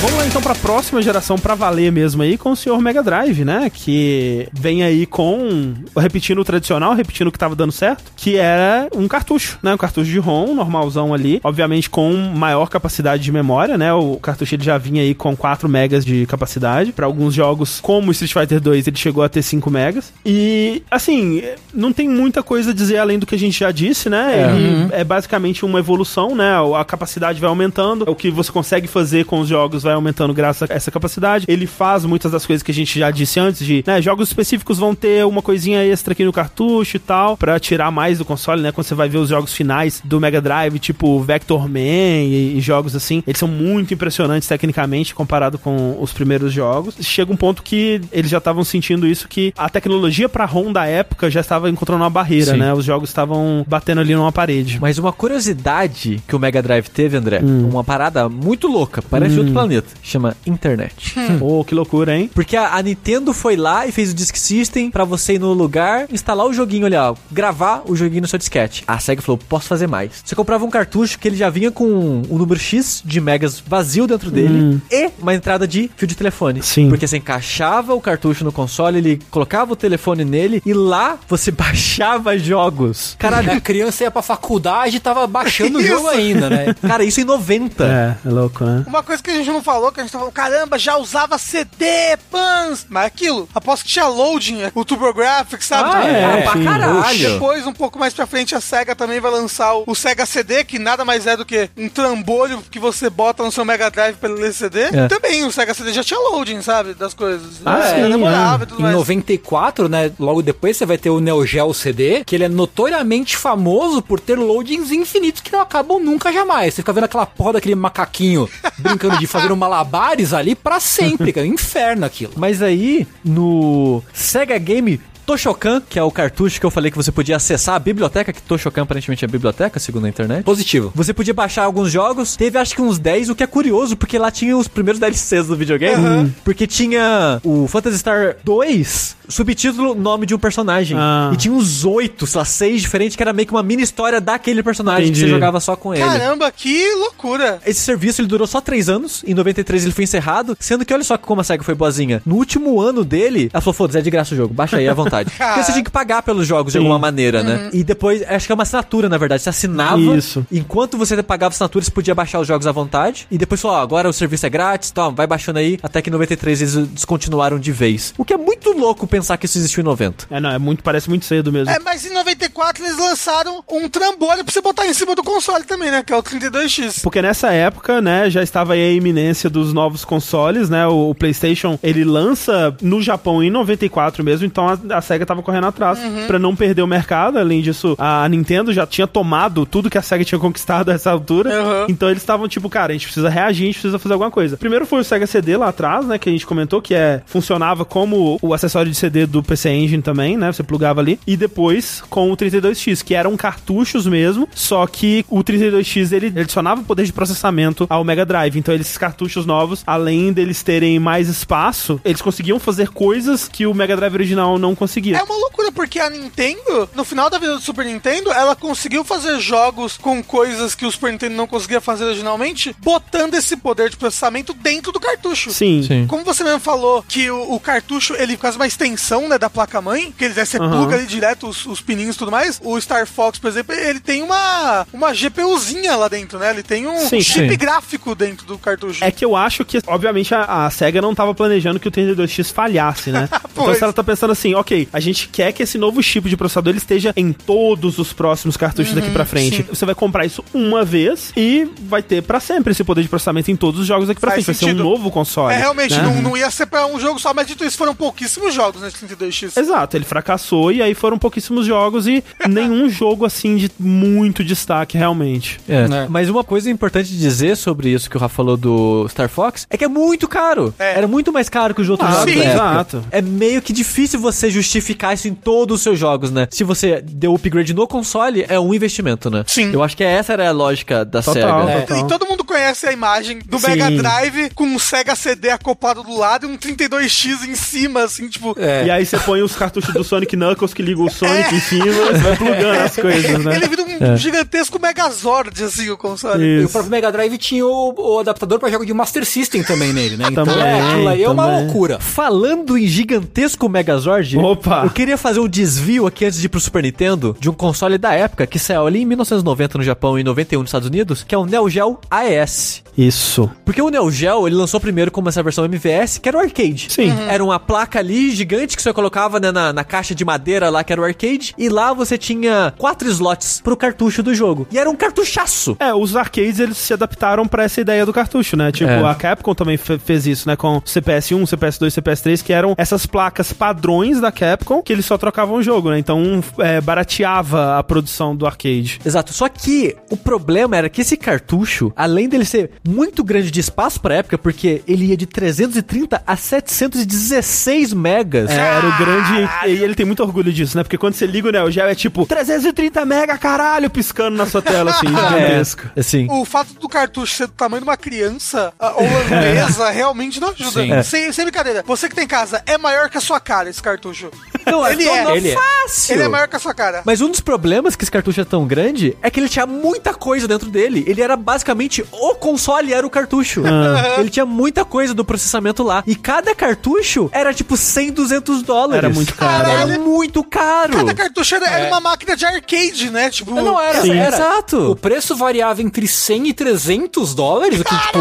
Vamos 0.00 0.16
lá 0.16 0.26
então 0.28 0.40
pra 0.40 0.54
próxima 0.54 1.02
geração 1.02 1.36
pra 1.36 1.56
valer 1.56 1.90
mesmo 1.90 2.22
aí 2.22 2.38
com 2.38 2.52
o 2.52 2.56
senhor 2.56 2.80
Mega 2.80 3.02
Drive, 3.02 3.44
né? 3.44 3.68
Que 3.68 4.46
vem 4.52 4.84
aí 4.84 5.04
com 5.06 5.74
repetindo 5.96 6.38
o 6.38 6.44
tradicional, 6.44 6.94
repetindo 6.94 7.26
o 7.26 7.32
que 7.32 7.38
tava 7.38 7.56
dando 7.56 7.72
certo, 7.72 8.12
que 8.14 8.36
era 8.36 8.88
um 8.94 9.08
cartucho, 9.08 9.58
né? 9.60 9.74
Um 9.74 9.76
cartucho 9.76 10.08
de 10.08 10.20
ROM 10.20 10.54
normalzão 10.54 11.12
ali, 11.12 11.40
obviamente 11.42 11.90
com 11.90 12.12
maior 12.12 12.68
capacidade 12.68 13.24
de 13.24 13.32
memória, 13.32 13.76
né? 13.76 13.92
O 13.92 14.16
cartucho 14.22 14.54
ele 14.54 14.62
já 14.62 14.78
vinha 14.78 15.02
aí 15.02 15.16
com 15.16 15.34
4 15.34 15.68
megas 15.68 16.04
de 16.04 16.26
capacidade. 16.26 16.92
Pra 16.92 17.06
alguns 17.06 17.34
jogos, 17.34 17.80
como 17.80 18.12
Street 18.12 18.32
Fighter 18.32 18.60
2, 18.60 18.86
ele 18.86 18.96
chegou 18.96 19.24
a 19.24 19.28
ter 19.28 19.42
5 19.42 19.68
megas. 19.68 20.12
E 20.24 20.80
assim, 20.88 21.42
não 21.74 21.92
tem 21.92 22.08
muita 22.08 22.40
coisa 22.40 22.70
a 22.70 22.74
dizer 22.74 22.98
além 22.98 23.18
do 23.18 23.26
que 23.26 23.34
a 23.34 23.38
gente 23.38 23.58
já 23.58 23.72
disse, 23.72 24.08
né? 24.08 24.48
Ele 24.48 24.88
é 24.92 25.02
basicamente 25.02 25.64
uma 25.64 25.80
evolução, 25.80 26.36
né? 26.36 26.52
A 26.78 26.84
capacidade 26.84 27.40
vai 27.40 27.50
aumentando, 27.50 28.08
o 28.08 28.14
que 28.14 28.30
você 28.30 28.52
consegue 28.52 28.86
fazer 28.86 29.24
com 29.24 29.40
os 29.40 29.48
jogos 29.48 29.87
vai 29.88 29.94
aumentando 29.94 30.34
graças 30.34 30.70
a 30.70 30.74
essa 30.74 30.90
capacidade. 30.90 31.44
Ele 31.48 31.66
faz 31.66 32.04
muitas 32.04 32.30
das 32.32 32.44
coisas 32.44 32.62
que 32.62 32.70
a 32.70 32.74
gente 32.74 32.98
já 32.98 33.10
disse 33.10 33.40
antes, 33.40 33.64
de, 33.64 33.82
né, 33.86 34.00
jogos 34.02 34.28
específicos 34.28 34.78
vão 34.78 34.94
ter 34.94 35.24
uma 35.24 35.40
coisinha 35.42 35.82
extra 35.84 36.12
aqui 36.12 36.24
no 36.24 36.32
cartucho 36.32 36.96
e 36.96 37.00
tal, 37.00 37.36
pra 37.36 37.58
tirar 37.58 37.90
mais 37.90 38.18
do 38.18 38.24
console, 38.24 38.60
né? 38.62 38.70
Quando 38.72 38.86
você 38.86 38.94
vai 38.94 39.08
ver 39.08 39.18
os 39.18 39.28
jogos 39.28 39.52
finais 39.52 40.00
do 40.04 40.20
Mega 40.20 40.40
Drive, 40.40 40.78
tipo 40.78 41.20
Vector 41.20 41.68
Man 41.68 41.78
e, 42.24 42.54
e 42.56 42.60
jogos 42.60 42.94
assim, 42.94 43.22
eles 43.26 43.38
são 43.38 43.48
muito 43.48 43.94
impressionantes 43.94 44.46
tecnicamente 44.48 45.14
comparado 45.14 45.58
com 45.58 45.96
os 46.00 46.12
primeiros 46.12 46.52
jogos. 46.52 46.94
Chega 47.00 47.32
um 47.32 47.36
ponto 47.36 47.62
que 47.62 48.00
eles 48.12 48.30
já 48.30 48.38
estavam 48.38 48.62
sentindo 48.64 49.06
isso 49.06 49.26
que 49.28 49.52
a 49.56 49.68
tecnologia 49.68 50.28
pra 50.28 50.44
ROM 50.44 50.72
da 50.72 50.84
época 50.86 51.30
já 51.30 51.40
estava 51.40 51.70
encontrando 51.70 52.02
uma 52.02 52.10
barreira, 52.10 52.52
Sim. 52.52 52.58
né? 52.58 52.72
Os 52.74 52.84
jogos 52.84 53.08
estavam 53.10 53.64
batendo 53.66 54.00
ali 54.00 54.14
numa 54.14 54.32
parede. 54.32 54.78
Mas 54.80 54.98
uma 54.98 55.12
curiosidade 55.12 56.20
que 56.26 56.36
o 56.36 56.38
Mega 56.38 56.62
Drive 56.62 56.88
teve, 56.88 57.16
André, 57.16 57.40
Hum. 57.42 57.68
uma 57.70 57.84
parada 57.84 58.28
muito 58.28 58.66
louca, 58.68 59.00
parece 59.00 59.38
outro 59.38 59.52
planeta. 59.52 59.77
Bonito. 59.82 59.94
Chama 60.02 60.36
internet. 60.46 61.14
Ô, 61.40 61.64
que 61.64 61.74
loucura, 61.74 62.16
hein? 62.16 62.30
Porque 62.34 62.56
a, 62.56 62.74
a 62.74 62.82
Nintendo 62.82 63.32
foi 63.32 63.56
lá 63.56 63.86
e 63.86 63.92
fez 63.92 64.10
o 64.10 64.14
Disk 64.14 64.36
System 64.36 64.90
pra 64.90 65.04
você 65.04 65.34
ir 65.34 65.38
no 65.38 65.52
lugar, 65.52 66.06
instalar 66.12 66.46
o 66.46 66.52
joguinho 66.52 66.86
ali, 66.86 66.96
ó, 66.96 67.14
gravar 67.30 67.82
o 67.86 67.94
joguinho 67.96 68.22
no 68.22 68.28
seu 68.28 68.38
disquete. 68.38 68.84
A 68.86 68.98
SEGA 68.98 69.22
falou, 69.22 69.38
posso 69.48 69.68
fazer 69.68 69.86
mais. 69.86 70.22
Você 70.24 70.34
comprava 70.34 70.64
um 70.64 70.70
cartucho 70.70 71.18
que 71.18 71.28
ele 71.28 71.36
já 71.36 71.50
vinha 71.50 71.70
com 71.70 71.84
um 72.28 72.38
número 72.38 72.58
X 72.58 73.02
de 73.04 73.20
megas 73.20 73.60
vazio 73.60 74.06
dentro 74.06 74.30
dele 74.30 74.80
e 74.90 75.10
uma 75.20 75.34
entrada 75.34 75.66
de 75.66 75.90
fio 75.96 76.06
de 76.06 76.14
telefone. 76.14 76.62
Sim. 76.62 76.88
Porque 76.88 77.06
você 77.06 77.16
encaixava 77.18 77.94
o 77.94 78.00
cartucho 78.00 78.44
no 78.44 78.52
console, 78.52 78.98
ele 78.98 79.20
colocava 79.30 79.72
o 79.72 79.76
telefone 79.76 80.24
nele 80.24 80.62
e 80.64 80.72
lá 80.72 81.18
você 81.28 81.50
baixava 81.52 82.36
jogos. 82.38 83.16
Caralho, 83.18 83.52
A 83.52 83.60
criança 83.60 84.04
ia 84.04 84.10
pra 84.10 84.22
faculdade 84.22 84.96
e 84.96 85.00
tava 85.00 85.26
baixando 85.26 85.78
o 85.78 85.82
jogo 85.82 86.08
ainda, 86.08 86.48
né? 86.50 86.74
cara, 86.86 87.04
isso 87.04 87.20
em 87.20 87.24
90. 87.24 87.84
É, 87.84 88.16
é 88.28 88.30
louco, 88.30 88.64
né? 88.64 88.84
Uma 88.86 89.02
coisa 89.02 89.22
que 89.22 89.30
a 89.30 89.34
gente 89.34 89.48
não 89.50 89.62
falou, 89.68 89.92
que 89.92 90.00
a 90.00 90.02
gente 90.02 90.12
tá 90.12 90.18
falando, 90.18 90.32
caramba, 90.32 90.78
já 90.78 90.96
usava 90.96 91.36
CD, 91.36 91.84
pans. 92.30 92.86
Mas 92.88 93.06
aquilo, 93.06 93.46
após 93.54 93.82
que 93.82 93.88
tinha 93.88 94.06
loading, 94.06 94.60
o 94.74 94.84
TurboGrafx, 94.84 95.64
sabe? 95.66 95.90
Ah, 95.94 96.08
é, 96.08 96.22
É, 96.38 96.42
pra 96.42 96.52
sim. 96.54 96.64
caralho. 96.64 97.32
Depois, 97.32 97.66
um 97.66 97.72
pouco 97.72 97.98
mais 97.98 98.14
pra 98.14 98.26
frente, 98.26 98.54
a 98.54 98.60
SEGA 98.60 98.96
também 98.96 99.20
vai 99.20 99.30
lançar 99.30 99.74
o, 99.74 99.84
o 99.86 99.94
Sega 99.94 100.24
CD, 100.24 100.64
que 100.64 100.78
nada 100.78 101.04
mais 101.04 101.26
é 101.26 101.36
do 101.36 101.44
que 101.44 101.68
um 101.76 101.88
trambolho 101.88 102.62
que 102.70 102.78
você 102.78 103.10
bota 103.10 103.42
no 103.42 103.52
seu 103.52 103.64
Mega 103.64 103.90
Drive 103.90 104.16
pelo 104.16 104.38
LCD. 104.38 104.80
É. 104.84 105.08
Também 105.08 105.44
o 105.44 105.52
Sega 105.52 105.74
CD 105.74 105.92
já 105.92 106.02
tinha 106.02 106.18
loading, 106.18 106.62
sabe? 106.62 106.94
Das 106.94 107.12
coisas. 107.12 107.60
Ah, 107.66 107.78
É, 107.78 107.94
sim, 108.02 108.08
demorava 108.10 108.64
e 108.64 108.66
tudo 108.66 108.78
Em 108.80 108.82
mais. 108.84 108.94
94, 108.94 109.88
né? 109.88 110.10
Logo 110.18 110.40
depois 110.42 110.76
você 110.76 110.86
vai 110.86 110.96
ter 110.96 111.10
o 111.10 111.20
Neo 111.20 111.44
Geo 111.44 111.74
CD, 111.74 112.24
que 112.24 112.34
ele 112.34 112.44
é 112.44 112.48
notoriamente 112.48 113.36
famoso 113.36 114.00
por 114.00 114.18
ter 114.20 114.38
loadings 114.38 114.90
infinitos 114.92 115.40
que 115.42 115.52
não 115.52 115.60
acabam 115.60 115.98
nunca 116.00 116.32
jamais. 116.32 116.72
Você 116.74 116.82
fica 116.82 116.92
vendo 116.92 117.04
aquela 117.04 117.26
porra 117.26 117.54
daquele 117.54 117.74
macaquinho 117.74 118.48
brincando 118.78 119.18
de 119.18 119.26
fazer 119.26 119.52
um 119.52 119.56
malabares 119.58 120.32
ali 120.32 120.54
pra 120.54 120.80
sempre, 120.80 121.32
cara. 121.32 121.46
Inferno 121.46 122.06
aquilo. 122.06 122.32
Mas 122.36 122.62
aí, 122.62 123.06
no 123.24 124.02
Sega 124.12 124.56
Game 124.58 125.00
Toshokan, 125.28 125.82
que 125.86 125.98
é 125.98 126.02
o 126.02 126.10
cartucho 126.10 126.58
que 126.58 126.64
eu 126.64 126.70
falei 126.70 126.90
que 126.90 126.96
você 126.96 127.12
podia 127.12 127.36
acessar 127.36 127.74
a 127.74 127.78
biblioteca, 127.78 128.32
que 128.32 128.40
Toshokan 128.40 128.84
aparentemente 128.84 129.26
é 129.26 129.28
biblioteca, 129.28 129.78
segundo 129.78 130.06
a 130.06 130.08
internet. 130.08 130.42
Positivo. 130.42 130.90
Você 130.94 131.12
podia 131.12 131.34
baixar 131.34 131.64
alguns 131.64 131.92
jogos, 131.92 132.34
teve 132.34 132.56
acho 132.56 132.74
que 132.74 132.80
uns 132.80 132.98
10, 132.98 133.28
o 133.28 133.34
que 133.34 133.42
é 133.42 133.46
curioso, 133.46 133.94
porque 133.94 134.16
lá 134.16 134.30
tinha 134.30 134.56
os 134.56 134.66
primeiros 134.66 134.98
DLCs 134.98 135.46
do 135.46 135.54
videogame. 135.54 136.32
Porque 136.42 136.66
tinha 136.66 137.40
o 137.44 137.68
Phantasy 137.68 137.98
Star 137.98 138.36
2, 138.42 139.16
subtítulo 139.28 139.94
nome 139.94 140.24
de 140.24 140.34
um 140.34 140.38
personagem. 140.38 140.96
Ah. 140.98 141.30
E 141.34 141.36
tinha 141.36 141.52
uns 141.52 141.84
8, 141.84 142.26
sei 142.26 142.38
lá, 142.38 142.44
6 142.46 142.80
diferentes, 142.80 143.14
que 143.14 143.22
era 143.22 143.34
meio 143.34 143.46
que 143.46 143.52
uma 143.52 143.62
mini 143.62 143.82
história 143.82 144.22
daquele 144.22 144.62
personagem 144.62 145.04
que 145.04 145.10
Entendi. 145.10 145.26
você 145.26 145.28
jogava 145.28 145.60
só 145.60 145.76
com 145.76 145.92
ele. 145.94 146.04
Caramba, 146.04 146.50
que 146.50 146.94
loucura. 146.94 147.60
Esse 147.66 147.80
serviço 147.80 148.22
ele 148.22 148.28
durou 148.28 148.46
só 148.46 148.62
3 148.62 148.88
anos, 148.88 149.22
em 149.26 149.34
93 149.34 149.84
ele 149.84 149.92
foi 149.92 150.04
encerrado, 150.04 150.56
sendo 150.58 150.86
que 150.86 150.94
olha 150.94 151.04
só 151.04 151.18
como 151.18 151.42
a 151.42 151.44
SEGA 151.44 151.62
foi 151.62 151.74
boazinha. 151.74 152.22
No 152.24 152.36
último 152.36 152.80
ano 152.80 153.04
dele, 153.04 153.50
ela 153.52 153.60
falou: 153.60 153.74
foda-se, 153.74 153.98
é 153.98 154.00
de 154.00 154.10
graça 154.10 154.34
o 154.34 154.36
jogo, 154.36 154.54
baixa 154.54 154.78
aí 154.78 154.88
à 154.88 154.94
vontade. 154.94 155.17
Porque 155.24 155.62
você 155.62 155.72
tinha 155.72 155.84
que 155.84 155.90
pagar 155.90 156.22
pelos 156.22 156.46
jogos 156.46 156.72
de 156.72 156.78
Sim. 156.78 156.84
alguma 156.84 156.98
maneira, 156.98 157.42
né? 157.42 157.70
E 157.72 157.84
depois, 157.84 158.22
acho 158.28 158.46
que 158.46 158.52
é 158.52 158.54
uma 158.54 158.62
assinatura, 158.62 159.08
na 159.08 159.18
verdade. 159.18 159.42
Você 159.42 159.48
assinava. 159.48 159.98
Isso. 159.98 160.46
Enquanto 160.50 160.96
você 160.96 161.20
pagava 161.22 161.52
assinatura, 161.52 161.84
você 161.84 161.90
podia 161.90 162.14
baixar 162.14 162.40
os 162.40 162.46
jogos 162.46 162.66
à 162.66 162.72
vontade. 162.72 163.26
E 163.30 163.38
depois 163.38 163.60
falou: 163.60 163.76
ó, 163.76 163.80
agora 163.80 164.08
o 164.08 164.12
serviço 164.12 164.46
é 164.46 164.50
grátis, 164.50 164.90
toma, 164.90 165.10
vai 165.10 165.26
baixando 165.26 165.58
aí. 165.58 165.78
Até 165.82 166.00
que 166.02 166.10
em 166.10 166.12
93 166.12 166.60
eles 166.60 166.88
descontinuaram 166.88 167.58
de 167.58 167.72
vez. 167.72 168.14
O 168.16 168.24
que 168.24 168.32
é 168.32 168.36
muito 168.36 168.72
louco 168.72 169.06
pensar 169.06 169.36
que 169.36 169.46
isso 169.46 169.58
existiu 169.58 169.82
em 169.82 169.84
90. 169.84 170.26
É, 170.30 170.40
não, 170.40 170.50
é 170.50 170.58
muito, 170.58 170.82
parece 170.82 171.08
muito 171.08 171.24
cedo 171.24 171.52
mesmo. 171.52 171.70
É, 171.70 171.78
mas 171.78 172.04
em 172.04 172.12
94 172.12 172.84
eles 172.84 172.98
lançaram 172.98 173.62
um 173.70 173.88
trambolho 173.88 174.44
pra 174.44 174.52
você 174.52 174.60
botar 174.60 174.86
em 174.86 174.94
cima 174.94 175.14
do 175.14 175.22
console 175.22 175.64
também, 175.64 175.90
né? 175.90 176.02
Que 176.02 176.12
é 176.12 176.16
o 176.16 176.22
32X. 176.22 177.02
Porque 177.02 177.20
nessa 177.22 177.52
época, 177.52 178.00
né, 178.00 178.30
já 178.30 178.42
estava 178.42 178.74
aí 178.74 178.80
a 178.80 178.92
iminência 178.92 179.50
dos 179.50 179.72
novos 179.72 180.04
consoles, 180.04 180.68
né? 180.68 180.86
O, 180.86 181.10
o 181.10 181.14
PlayStation, 181.14 181.78
ele 181.82 182.04
lança 182.04 182.76
no 182.80 183.00
Japão 183.00 183.42
em 183.42 183.50
94 183.50 184.22
mesmo, 184.24 184.46
então 184.46 184.68
a, 184.68 184.78
a 184.96 185.00
SEGA 185.08 185.24
tava 185.24 185.42
correndo 185.42 185.66
atrás 185.66 185.98
pra 186.26 186.38
não 186.38 186.54
perder 186.54 186.82
o 186.82 186.86
mercado. 186.86 187.38
Além 187.38 187.62
disso, 187.62 187.96
a 187.98 188.28
Nintendo 188.28 188.72
já 188.72 188.86
tinha 188.86 189.06
tomado 189.06 189.64
tudo 189.64 189.88
que 189.88 189.98
a 189.98 190.02
SEGA 190.02 190.24
tinha 190.24 190.38
conquistado 190.38 190.90
a 190.90 190.94
essa 190.94 191.10
altura. 191.10 191.50
Uhum. 191.50 191.86
Então 191.88 192.10
eles 192.10 192.22
estavam 192.22 192.46
tipo, 192.46 192.68
cara, 192.68 192.92
a 192.92 192.94
gente 192.94 193.06
precisa 193.06 193.28
reagir, 193.28 193.64
a 193.64 193.66
gente 193.66 193.74
precisa 193.74 193.98
fazer 193.98 194.12
alguma 194.12 194.30
coisa. 194.30 194.56
Primeiro 194.56 194.86
foi 194.86 195.00
o 195.00 195.04
Sega 195.04 195.26
CD 195.26 195.56
lá 195.56 195.68
atrás, 195.68 196.06
né, 196.06 196.18
que 196.18 196.28
a 196.28 196.32
gente 196.32 196.46
comentou 196.46 196.82
que 196.82 196.94
é 196.94 197.22
funcionava 197.26 197.84
como 197.84 198.38
o 198.42 198.52
acessório 198.52 198.90
de 198.90 198.96
CD 198.96 199.26
do 199.26 199.42
PC 199.42 199.70
Engine 199.70 200.02
também, 200.02 200.36
né? 200.36 200.52
Você 200.52 200.62
plugava 200.62 201.00
ali. 201.00 201.18
E 201.26 201.36
depois 201.36 202.02
com 202.08 202.30
o 202.30 202.36
32X, 202.36 203.02
que 203.02 203.14
eram 203.14 203.36
cartuchos 203.36 204.06
mesmo, 204.06 204.48
só 204.54 204.86
que 204.86 205.24
o 205.28 205.42
32X 205.42 206.12
ele 206.12 206.40
adicionava 206.40 206.82
poder 206.82 207.04
de 207.04 207.12
processamento 207.12 207.86
ao 207.88 208.04
Mega 208.04 208.26
Drive. 208.26 208.58
Então 208.58 208.74
esses 208.74 208.98
cartuchos 208.98 209.46
novos, 209.46 209.82
além 209.86 210.32
deles 210.32 210.62
terem 210.62 210.98
mais 210.98 211.28
espaço, 211.28 212.00
eles 212.04 212.20
conseguiam 212.20 212.58
fazer 212.58 212.88
coisas 212.88 213.48
que 213.48 213.66
o 213.66 213.74
Mega 213.74 213.96
Drive 213.96 214.14
original 214.14 214.58
não 214.58 214.74
conseguia. 214.74 214.97
É 215.18 215.22
uma 215.22 215.36
loucura, 215.36 215.72
porque 215.72 216.00
a 216.00 216.10
Nintendo, 216.10 216.88
no 216.94 217.04
final 217.04 217.30
da 217.30 217.38
vida 217.38 217.54
do 217.54 217.60
Super 217.60 217.84
Nintendo, 217.84 218.32
ela 218.32 218.54
conseguiu 218.54 219.04
fazer 219.04 219.38
jogos 219.40 219.96
com 219.96 220.22
coisas 220.22 220.74
que 220.74 220.84
o 220.84 220.90
Super 220.92 221.12
Nintendo 221.12 221.34
não 221.34 221.46
conseguia 221.46 221.80
fazer 221.80 222.04
originalmente, 222.04 222.74
botando 222.80 223.34
esse 223.34 223.56
poder 223.56 223.90
de 223.90 223.96
processamento 223.96 224.52
dentro 224.52 224.92
do 224.92 225.00
cartucho. 225.00 225.52
Sim. 225.52 226.06
Como 226.08 226.24
você 226.24 226.44
mesmo 226.44 226.60
falou 226.60 227.02
que 227.06 227.30
o, 227.30 227.54
o 227.54 227.60
cartucho, 227.60 228.14
ele 228.14 228.36
faz 228.36 228.56
uma 228.56 228.66
extensão, 228.66 229.28
né, 229.28 229.38
da 229.38 229.48
placa-mãe, 229.48 230.12
que 230.16 230.24
ele, 230.24 230.34
né, 230.34 230.44
você 230.44 230.58
Aham. 230.58 230.70
pluga 230.70 230.96
ali 230.96 231.06
direto 231.06 231.48
os, 231.48 231.64
os 231.66 231.80
pininhos 231.80 232.16
e 232.16 232.18
tudo 232.18 232.30
mais. 232.30 232.60
O 232.62 232.80
Star 232.80 233.06
Fox, 233.06 233.38
por 233.38 233.48
exemplo, 233.48 233.74
ele 233.74 234.00
tem 234.00 234.22
uma, 234.22 234.86
uma 234.92 235.12
GPUzinha 235.12 235.96
lá 235.96 236.08
dentro, 236.08 236.38
né? 236.38 236.50
Ele 236.50 236.62
tem 236.62 236.86
um 236.86 236.98
Sim, 237.00 237.20
chip 237.20 237.48
sim. 237.48 237.56
gráfico 237.56 238.14
dentro 238.14 238.46
do 238.46 238.58
cartucho. 238.58 239.04
É 239.04 239.10
que 239.10 239.24
eu 239.24 239.36
acho 239.36 239.64
que, 239.64 239.80
obviamente, 239.86 240.34
a, 240.34 240.66
a 240.66 240.70
SEGA 240.70 241.00
não 241.00 241.14
tava 241.14 241.34
planejando 241.34 241.78
que 241.80 241.88
o 241.88 241.92
32X 241.92 242.52
falhasse, 242.52 243.10
né? 243.10 243.28
então, 243.52 243.74
se 243.74 243.82
ela 243.82 243.92
tá 243.92 244.02
pensando 244.02 244.32
assim, 244.32 244.54
ok, 244.54 244.87
a 244.92 245.00
gente 245.00 245.28
quer 245.28 245.52
que 245.52 245.62
esse 245.62 245.78
novo 245.78 246.02
chip 246.02 246.28
de 246.28 246.36
processador 246.36 246.70
ele 246.70 246.78
esteja 246.78 247.12
em 247.16 247.32
todos 247.32 247.98
os 247.98 248.12
próximos 248.12 248.56
cartuchos 248.56 248.94
daqui 248.94 249.10
pra 249.10 249.24
frente. 249.24 249.56
sim. 249.58 249.64
Você 249.68 249.84
vai 249.86 249.94
comprar 249.94 250.24
isso 250.26 250.44
uma 250.54 250.84
vez 250.84 251.32
e 251.36 251.68
vai 251.82 252.02
ter 252.02 252.22
pra 252.22 252.40
sempre 252.40 252.72
esse 252.72 252.84
poder 252.84 253.02
de 253.02 253.08
processamento 253.08 253.50
em 253.50 253.56
todos 253.56 253.80
os 253.80 253.86
jogos 253.86 254.08
daqui 254.08 254.20
pra 254.20 254.30
Faz 254.32 254.44
frente. 254.44 254.46
Vai 254.46 254.54
ser 254.54 254.66
sentido. 254.66 254.86
um 254.86 254.90
novo 254.90 255.10
console. 255.10 255.54
É, 255.54 255.58
realmente, 255.58 255.94
né? 255.94 256.02
não, 256.02 256.22
não 256.22 256.36
ia 256.36 256.50
ser 256.50 256.66
pra 256.66 256.86
um 256.86 256.98
jogo 256.98 257.18
só, 257.18 257.32
mas 257.34 257.46
dito 257.46 257.64
isso, 257.64 257.76
foram 257.76 257.94
pouquíssimos 257.94 258.54
jogos 258.54 258.82
nesse 258.82 259.04
32X. 259.06 259.56
Exato, 259.56 259.96
ele 259.96 260.04
fracassou 260.04 260.72
e 260.72 260.82
aí 260.82 260.94
foram 260.94 261.18
pouquíssimos 261.18 261.66
jogos 261.66 262.06
e 262.06 262.22
nenhum 262.48 262.88
jogo 262.88 263.24
assim 263.24 263.56
de 263.56 263.70
muito 263.78 264.42
destaque 264.44 264.96
realmente. 264.98 265.60
É. 265.68 265.86
Né? 265.88 266.06
Mas 266.08 266.28
uma 266.28 266.44
coisa 266.44 266.70
importante 266.70 267.08
de 267.10 267.18
dizer 267.18 267.56
sobre 267.56 267.90
isso 267.90 268.08
que 268.10 268.16
o 268.16 268.20
Rafa 268.20 268.34
falou 268.34 268.56
do 268.56 269.06
Star 269.08 269.28
Fox 269.28 269.66
é 269.70 269.76
que 269.76 269.84
é 269.84 269.88
muito 269.88 270.28
caro. 270.28 270.72
É. 270.78 270.96
Era 270.98 271.06
muito 271.08 271.32
mais 271.32 271.48
caro 271.48 271.74
que 271.74 271.80
os 271.80 271.88
outros 271.88 272.08
Ah, 272.08 272.12
jogos 272.20 272.32
sim. 272.32 272.38
da 272.38 272.44
época. 272.44 272.64
exato. 272.64 273.04
É 273.10 273.20
meio 273.22 273.60
que 273.62 273.72
difícil 273.72 274.20
você 274.20 274.50
justificar 274.50 274.67
isso 274.76 275.28
em 275.28 275.34
todos 275.34 275.76
os 275.76 275.82
seus 275.82 275.98
jogos, 275.98 276.30
né? 276.30 276.46
Se 276.50 276.64
você 276.64 277.00
deu 277.00 277.34
upgrade 277.34 277.72
no 277.72 277.86
console, 277.86 278.44
é 278.48 278.58
um 278.60 278.74
investimento, 278.74 279.30
né? 279.30 279.44
Sim. 279.46 279.72
Eu 279.72 279.82
acho 279.82 279.96
que 279.96 280.04
essa 280.04 280.32
era 280.32 280.48
a 280.48 280.52
lógica 280.52 281.04
da 281.04 281.22
Total, 281.22 281.66
SEGA. 281.66 281.72
É. 281.72 281.80
total. 281.82 281.98
E 281.98 282.08
todo 282.08 282.26
mundo 282.26 282.44
conhece 282.44 282.86
a 282.86 282.92
imagem 282.92 283.38
do 283.46 283.58
Sim. 283.58 283.68
Mega 283.70 283.90
Drive 283.90 284.50
com 284.54 284.64
um 284.64 284.78
Sega 284.78 285.14
CD 285.14 285.50
acoplado 285.50 286.02
do 286.02 286.16
lado 286.16 286.46
e 286.46 286.50
um 286.50 286.56
32X 286.56 287.48
em 287.48 287.54
cima, 287.54 288.02
assim, 288.02 288.28
tipo. 288.28 288.54
É. 288.58 288.86
E 288.86 288.90
aí 288.90 289.06
você 289.06 289.18
põe 289.18 289.42
os 289.42 289.54
cartuchos 289.54 289.94
do 289.94 290.04
Sonic 290.04 290.36
Knuckles 290.36 290.74
que 290.74 290.82
ligam 290.82 291.04
o 291.04 291.10
Sonic 291.10 291.54
em 291.54 291.60
cima, 291.60 291.84
você 291.84 292.18
vai 292.18 292.36
plugando 292.36 292.80
as 292.80 292.96
coisas, 292.96 293.44
né? 293.44 293.56
Ele 293.56 293.68
vira 293.68 293.82
um 293.82 294.16
gigantesco 294.16 294.78
Megazord, 294.80 295.62
assim, 295.62 295.90
o 295.90 295.96
console. 295.96 296.42
E 296.42 296.58
o 296.58 296.62
Isso. 296.64 296.72
próprio 296.72 296.90
Mega 296.90 297.10
Drive 297.12 297.36
tinha 297.38 297.66
o, 297.66 297.94
o 297.96 298.18
adaptador 298.18 298.58
pra 298.58 298.70
jogo 298.70 298.84
de 298.84 298.92
Master 298.92 299.24
System 299.24 299.62
também 299.62 299.92
nele, 299.92 300.16
né? 300.16 300.26
Então 300.30 300.44
Também, 300.44 300.62
é, 300.62 300.80
aquilo 300.80 301.08
aí 301.08 301.22
é 301.22 301.28
uma 301.28 301.46
loucura. 301.46 301.98
Falando 301.98 302.76
em 302.76 302.86
gigantesco 302.86 303.68
Megazord, 303.68 304.36
Opa! 304.58 304.82
eu 304.84 304.90
queria 304.90 305.16
fazer 305.16 305.40
um 305.40 305.48
desvio 305.48 306.06
aqui 306.06 306.24
antes 306.24 306.38
de 306.40 306.46
ir 306.46 306.48
pro 306.48 306.60
Super 306.60 306.82
Nintendo 306.82 307.36
de 307.38 307.48
um 307.48 307.52
console 307.52 307.98
da 307.98 308.12
época 308.14 308.46
que 308.46 308.58
saiu 308.58 308.86
ali 308.86 309.02
em 309.02 309.06
1990 309.06 309.78
no 309.78 309.84
Japão 309.84 310.18
e 310.18 310.24
91 310.24 310.60
nos 310.60 310.68
Estados 310.68 310.88
Unidos, 310.88 311.24
que 311.24 311.34
é 311.34 311.38
o 311.38 311.44
Neo 311.46 311.68
Geo 311.68 311.98
AES. 312.10 312.82
Isso. 312.96 313.48
Porque 313.64 313.80
o 313.80 313.90
Neo 313.90 314.10
Geo, 314.10 314.46
ele 314.46 314.56
lançou 314.56 314.80
primeiro 314.80 315.10
como 315.10 315.28
essa 315.28 315.40
versão 315.42 315.64
MVS, 315.64 316.18
que 316.18 316.28
era 316.28 316.36
o 316.36 316.40
arcade. 316.40 316.88
Sim. 316.90 317.10
Uhum. 317.12 317.28
Era 317.30 317.44
uma 317.44 317.58
placa 317.60 318.00
ali 318.00 318.30
gigante 318.34 318.76
que 318.76 318.82
você 318.82 318.92
colocava 318.92 319.38
né, 319.38 319.52
na, 319.52 319.72
na 319.72 319.84
caixa 319.84 320.14
de 320.16 320.24
madeira 320.24 320.68
lá, 320.68 320.82
que 320.82 320.92
era 320.92 321.00
o 321.00 321.04
arcade. 321.04 321.54
E 321.56 321.68
lá 321.68 321.92
você 321.92 322.18
tinha 322.18 322.72
quatro 322.76 323.08
slots 323.08 323.60
pro 323.62 323.76
cartucho 323.76 324.20
do 324.22 324.34
jogo. 324.34 324.66
E 324.72 324.78
era 324.78 324.90
um 324.90 324.96
cartuchaço. 324.96 325.76
É, 325.78 325.94
os 325.94 326.16
arcades 326.16 326.58
eles 326.58 326.76
se 326.76 326.92
adaptaram 326.92 327.46
pra 327.46 327.62
essa 327.62 327.80
ideia 327.80 328.04
do 328.04 328.12
cartucho, 328.12 328.56
né? 328.56 328.72
Tipo, 328.72 328.90
É. 328.90 329.04
a 329.08 329.14
Capcom 329.14 329.54
também 329.54 329.76
fe- 329.76 329.98
fez 329.98 330.26
isso, 330.26 330.48
né? 330.48 330.56
Com 330.56 330.80
CPS1, 330.80 331.44
CPS2, 331.44 331.90
CPS3, 332.02 332.42
que 332.42 332.52
eram 332.52 332.74
essas 332.76 333.06
placas 333.06 333.52
padrões 333.52 334.20
da 334.20 334.32
Capcom 334.32 334.47
que 334.84 334.92
eles 334.92 335.04
só 335.04 335.18
trocavam 335.18 335.56
o 335.56 335.62
jogo, 335.62 335.90
né? 335.90 335.98
Então, 335.98 336.20
um, 336.20 336.40
é, 336.58 336.80
barateava 336.80 337.78
a 337.78 337.82
produção 337.82 338.34
do 338.34 338.46
arcade. 338.46 339.00
Exato. 339.04 339.32
Só 339.32 339.48
que 339.48 339.96
o 340.10 340.16
problema 340.16 340.76
era 340.76 340.88
que 340.88 341.00
esse 341.00 341.16
cartucho, 341.16 341.92
além 341.96 342.28
dele 342.28 342.44
ser 342.44 342.70
muito 342.86 343.22
grande 343.24 343.50
de 343.50 343.60
espaço 343.60 344.00
pra 344.00 344.16
época, 344.16 344.38
porque 344.38 344.82
ele 344.86 345.06
ia 345.06 345.16
de 345.16 345.26
330 345.26 346.22
a 346.26 346.36
716 346.36 347.92
megas. 347.92 348.50
É, 348.50 348.56
era 348.56 348.86
o 348.86 348.96
grande. 348.96 349.48
E 349.66 349.82
ele 349.82 349.94
tem 349.94 350.06
muito 350.06 350.22
orgulho 350.22 350.52
disso, 350.52 350.76
né? 350.76 350.82
Porque 350.82 350.98
quando 350.98 351.14
você 351.14 351.26
liga 351.26 351.48
o 351.48 351.52
Neo 351.52 351.70
Geo 351.70 351.86
é 351.86 351.94
tipo 351.94 352.26
330 352.26 353.04
mega, 353.04 353.36
caralho, 353.38 353.90
piscando 353.90 354.36
na 354.36 354.46
sua 354.46 354.62
tela, 354.62 354.90
assim, 354.90 355.06
gigantesco. 355.08 355.90
Assim. 355.96 356.26
O 356.30 356.44
fato 356.44 356.74
do 356.74 356.88
cartucho 356.88 357.34
ser 357.34 357.46
do 357.46 357.52
tamanho 357.52 357.82
de 357.82 357.88
uma 357.88 357.96
criança 357.96 358.72
holandesa 358.78 359.90
realmente 359.90 360.40
não 360.40 360.50
ajuda. 360.50 361.02
Sim. 361.02 361.02
Sem, 361.02 361.32
sem 361.32 361.44
brincadeira. 361.44 361.84
Você 361.86 362.08
que 362.08 362.14
tem 362.14 362.24
em 362.24 362.28
casa, 362.28 362.62
é 362.66 362.76
maior 362.78 363.08
que 363.08 363.18
a 363.18 363.20
sua 363.20 363.40
cara 363.40 363.68
esse 363.68 363.82
cartucho. 363.82 364.30
Não, 364.66 364.86
Ele 364.86 365.04
é. 365.08 365.24
não 365.24 365.36
Ele 365.36 365.50
é. 365.50 365.54
fácil. 365.54 366.14
Ele 366.14 366.22
é 366.24 366.28
maior 366.28 366.48
que 366.48 366.56
a 366.56 366.58
sua 366.58 366.74
cara. 366.74 367.02
Mas 367.04 367.20
um 367.20 367.30
dos 367.30 367.40
problemas 367.40 367.96
que 367.96 368.04
esse 368.04 368.10
cartucho 368.10 368.40
é 368.40 368.44
tão 368.44 368.66
grande 368.66 369.16
é 369.22 369.30
que 369.30 369.40
ele 369.40 369.48
tinha 369.48 369.66
muita 369.66 370.12
coisa 370.12 370.46
dentro 370.46 370.68
dele. 370.70 371.04
Ele 371.06 371.22
era 371.22 371.36
basicamente 371.36 372.04
o 372.12 372.34
console 372.34 372.92
era 372.92 373.06
o 373.06 373.10
cartucho. 373.10 373.62
Ele 374.18 374.30
tinha 374.30 374.44
muita 374.44 374.84
coisa 374.84 375.14
do 375.14 375.24
processamento 375.24 375.82
lá. 375.82 376.02
E 376.06 376.14
cada 376.14 376.54
cartucho 376.54 377.30
era 377.32 377.54
tipo 377.54 377.76
100, 377.76 378.12
200 378.12 378.62
dólares. 378.62 379.04
Era 379.04 379.08
muito 379.14 379.34
caro. 379.34 379.64
Caralho. 379.64 379.92
Era 379.92 380.00
muito 380.02 380.44
caro. 380.44 380.92
Cada 380.96 381.14
cartucho 381.14 381.54
era, 381.54 381.66
era 381.66 381.88
uma 381.88 382.00
máquina 382.00 382.36
de 382.36 382.44
arcade, 382.44 383.10
né? 383.10 383.30
Tipo, 383.30 383.54
Não 383.54 383.80
era, 383.80 384.02
Sim. 384.02 384.16
era. 384.16 384.36
Exato. 384.36 384.92
O 384.92 384.96
preço 384.96 385.34
variava 385.36 385.82
entre 385.82 386.06
100 386.06 386.48
e 386.48 386.52
300 386.54 387.34
dólares, 387.34 387.80
o 387.80 387.84
que, 387.84 387.96
tipo, 387.96 388.18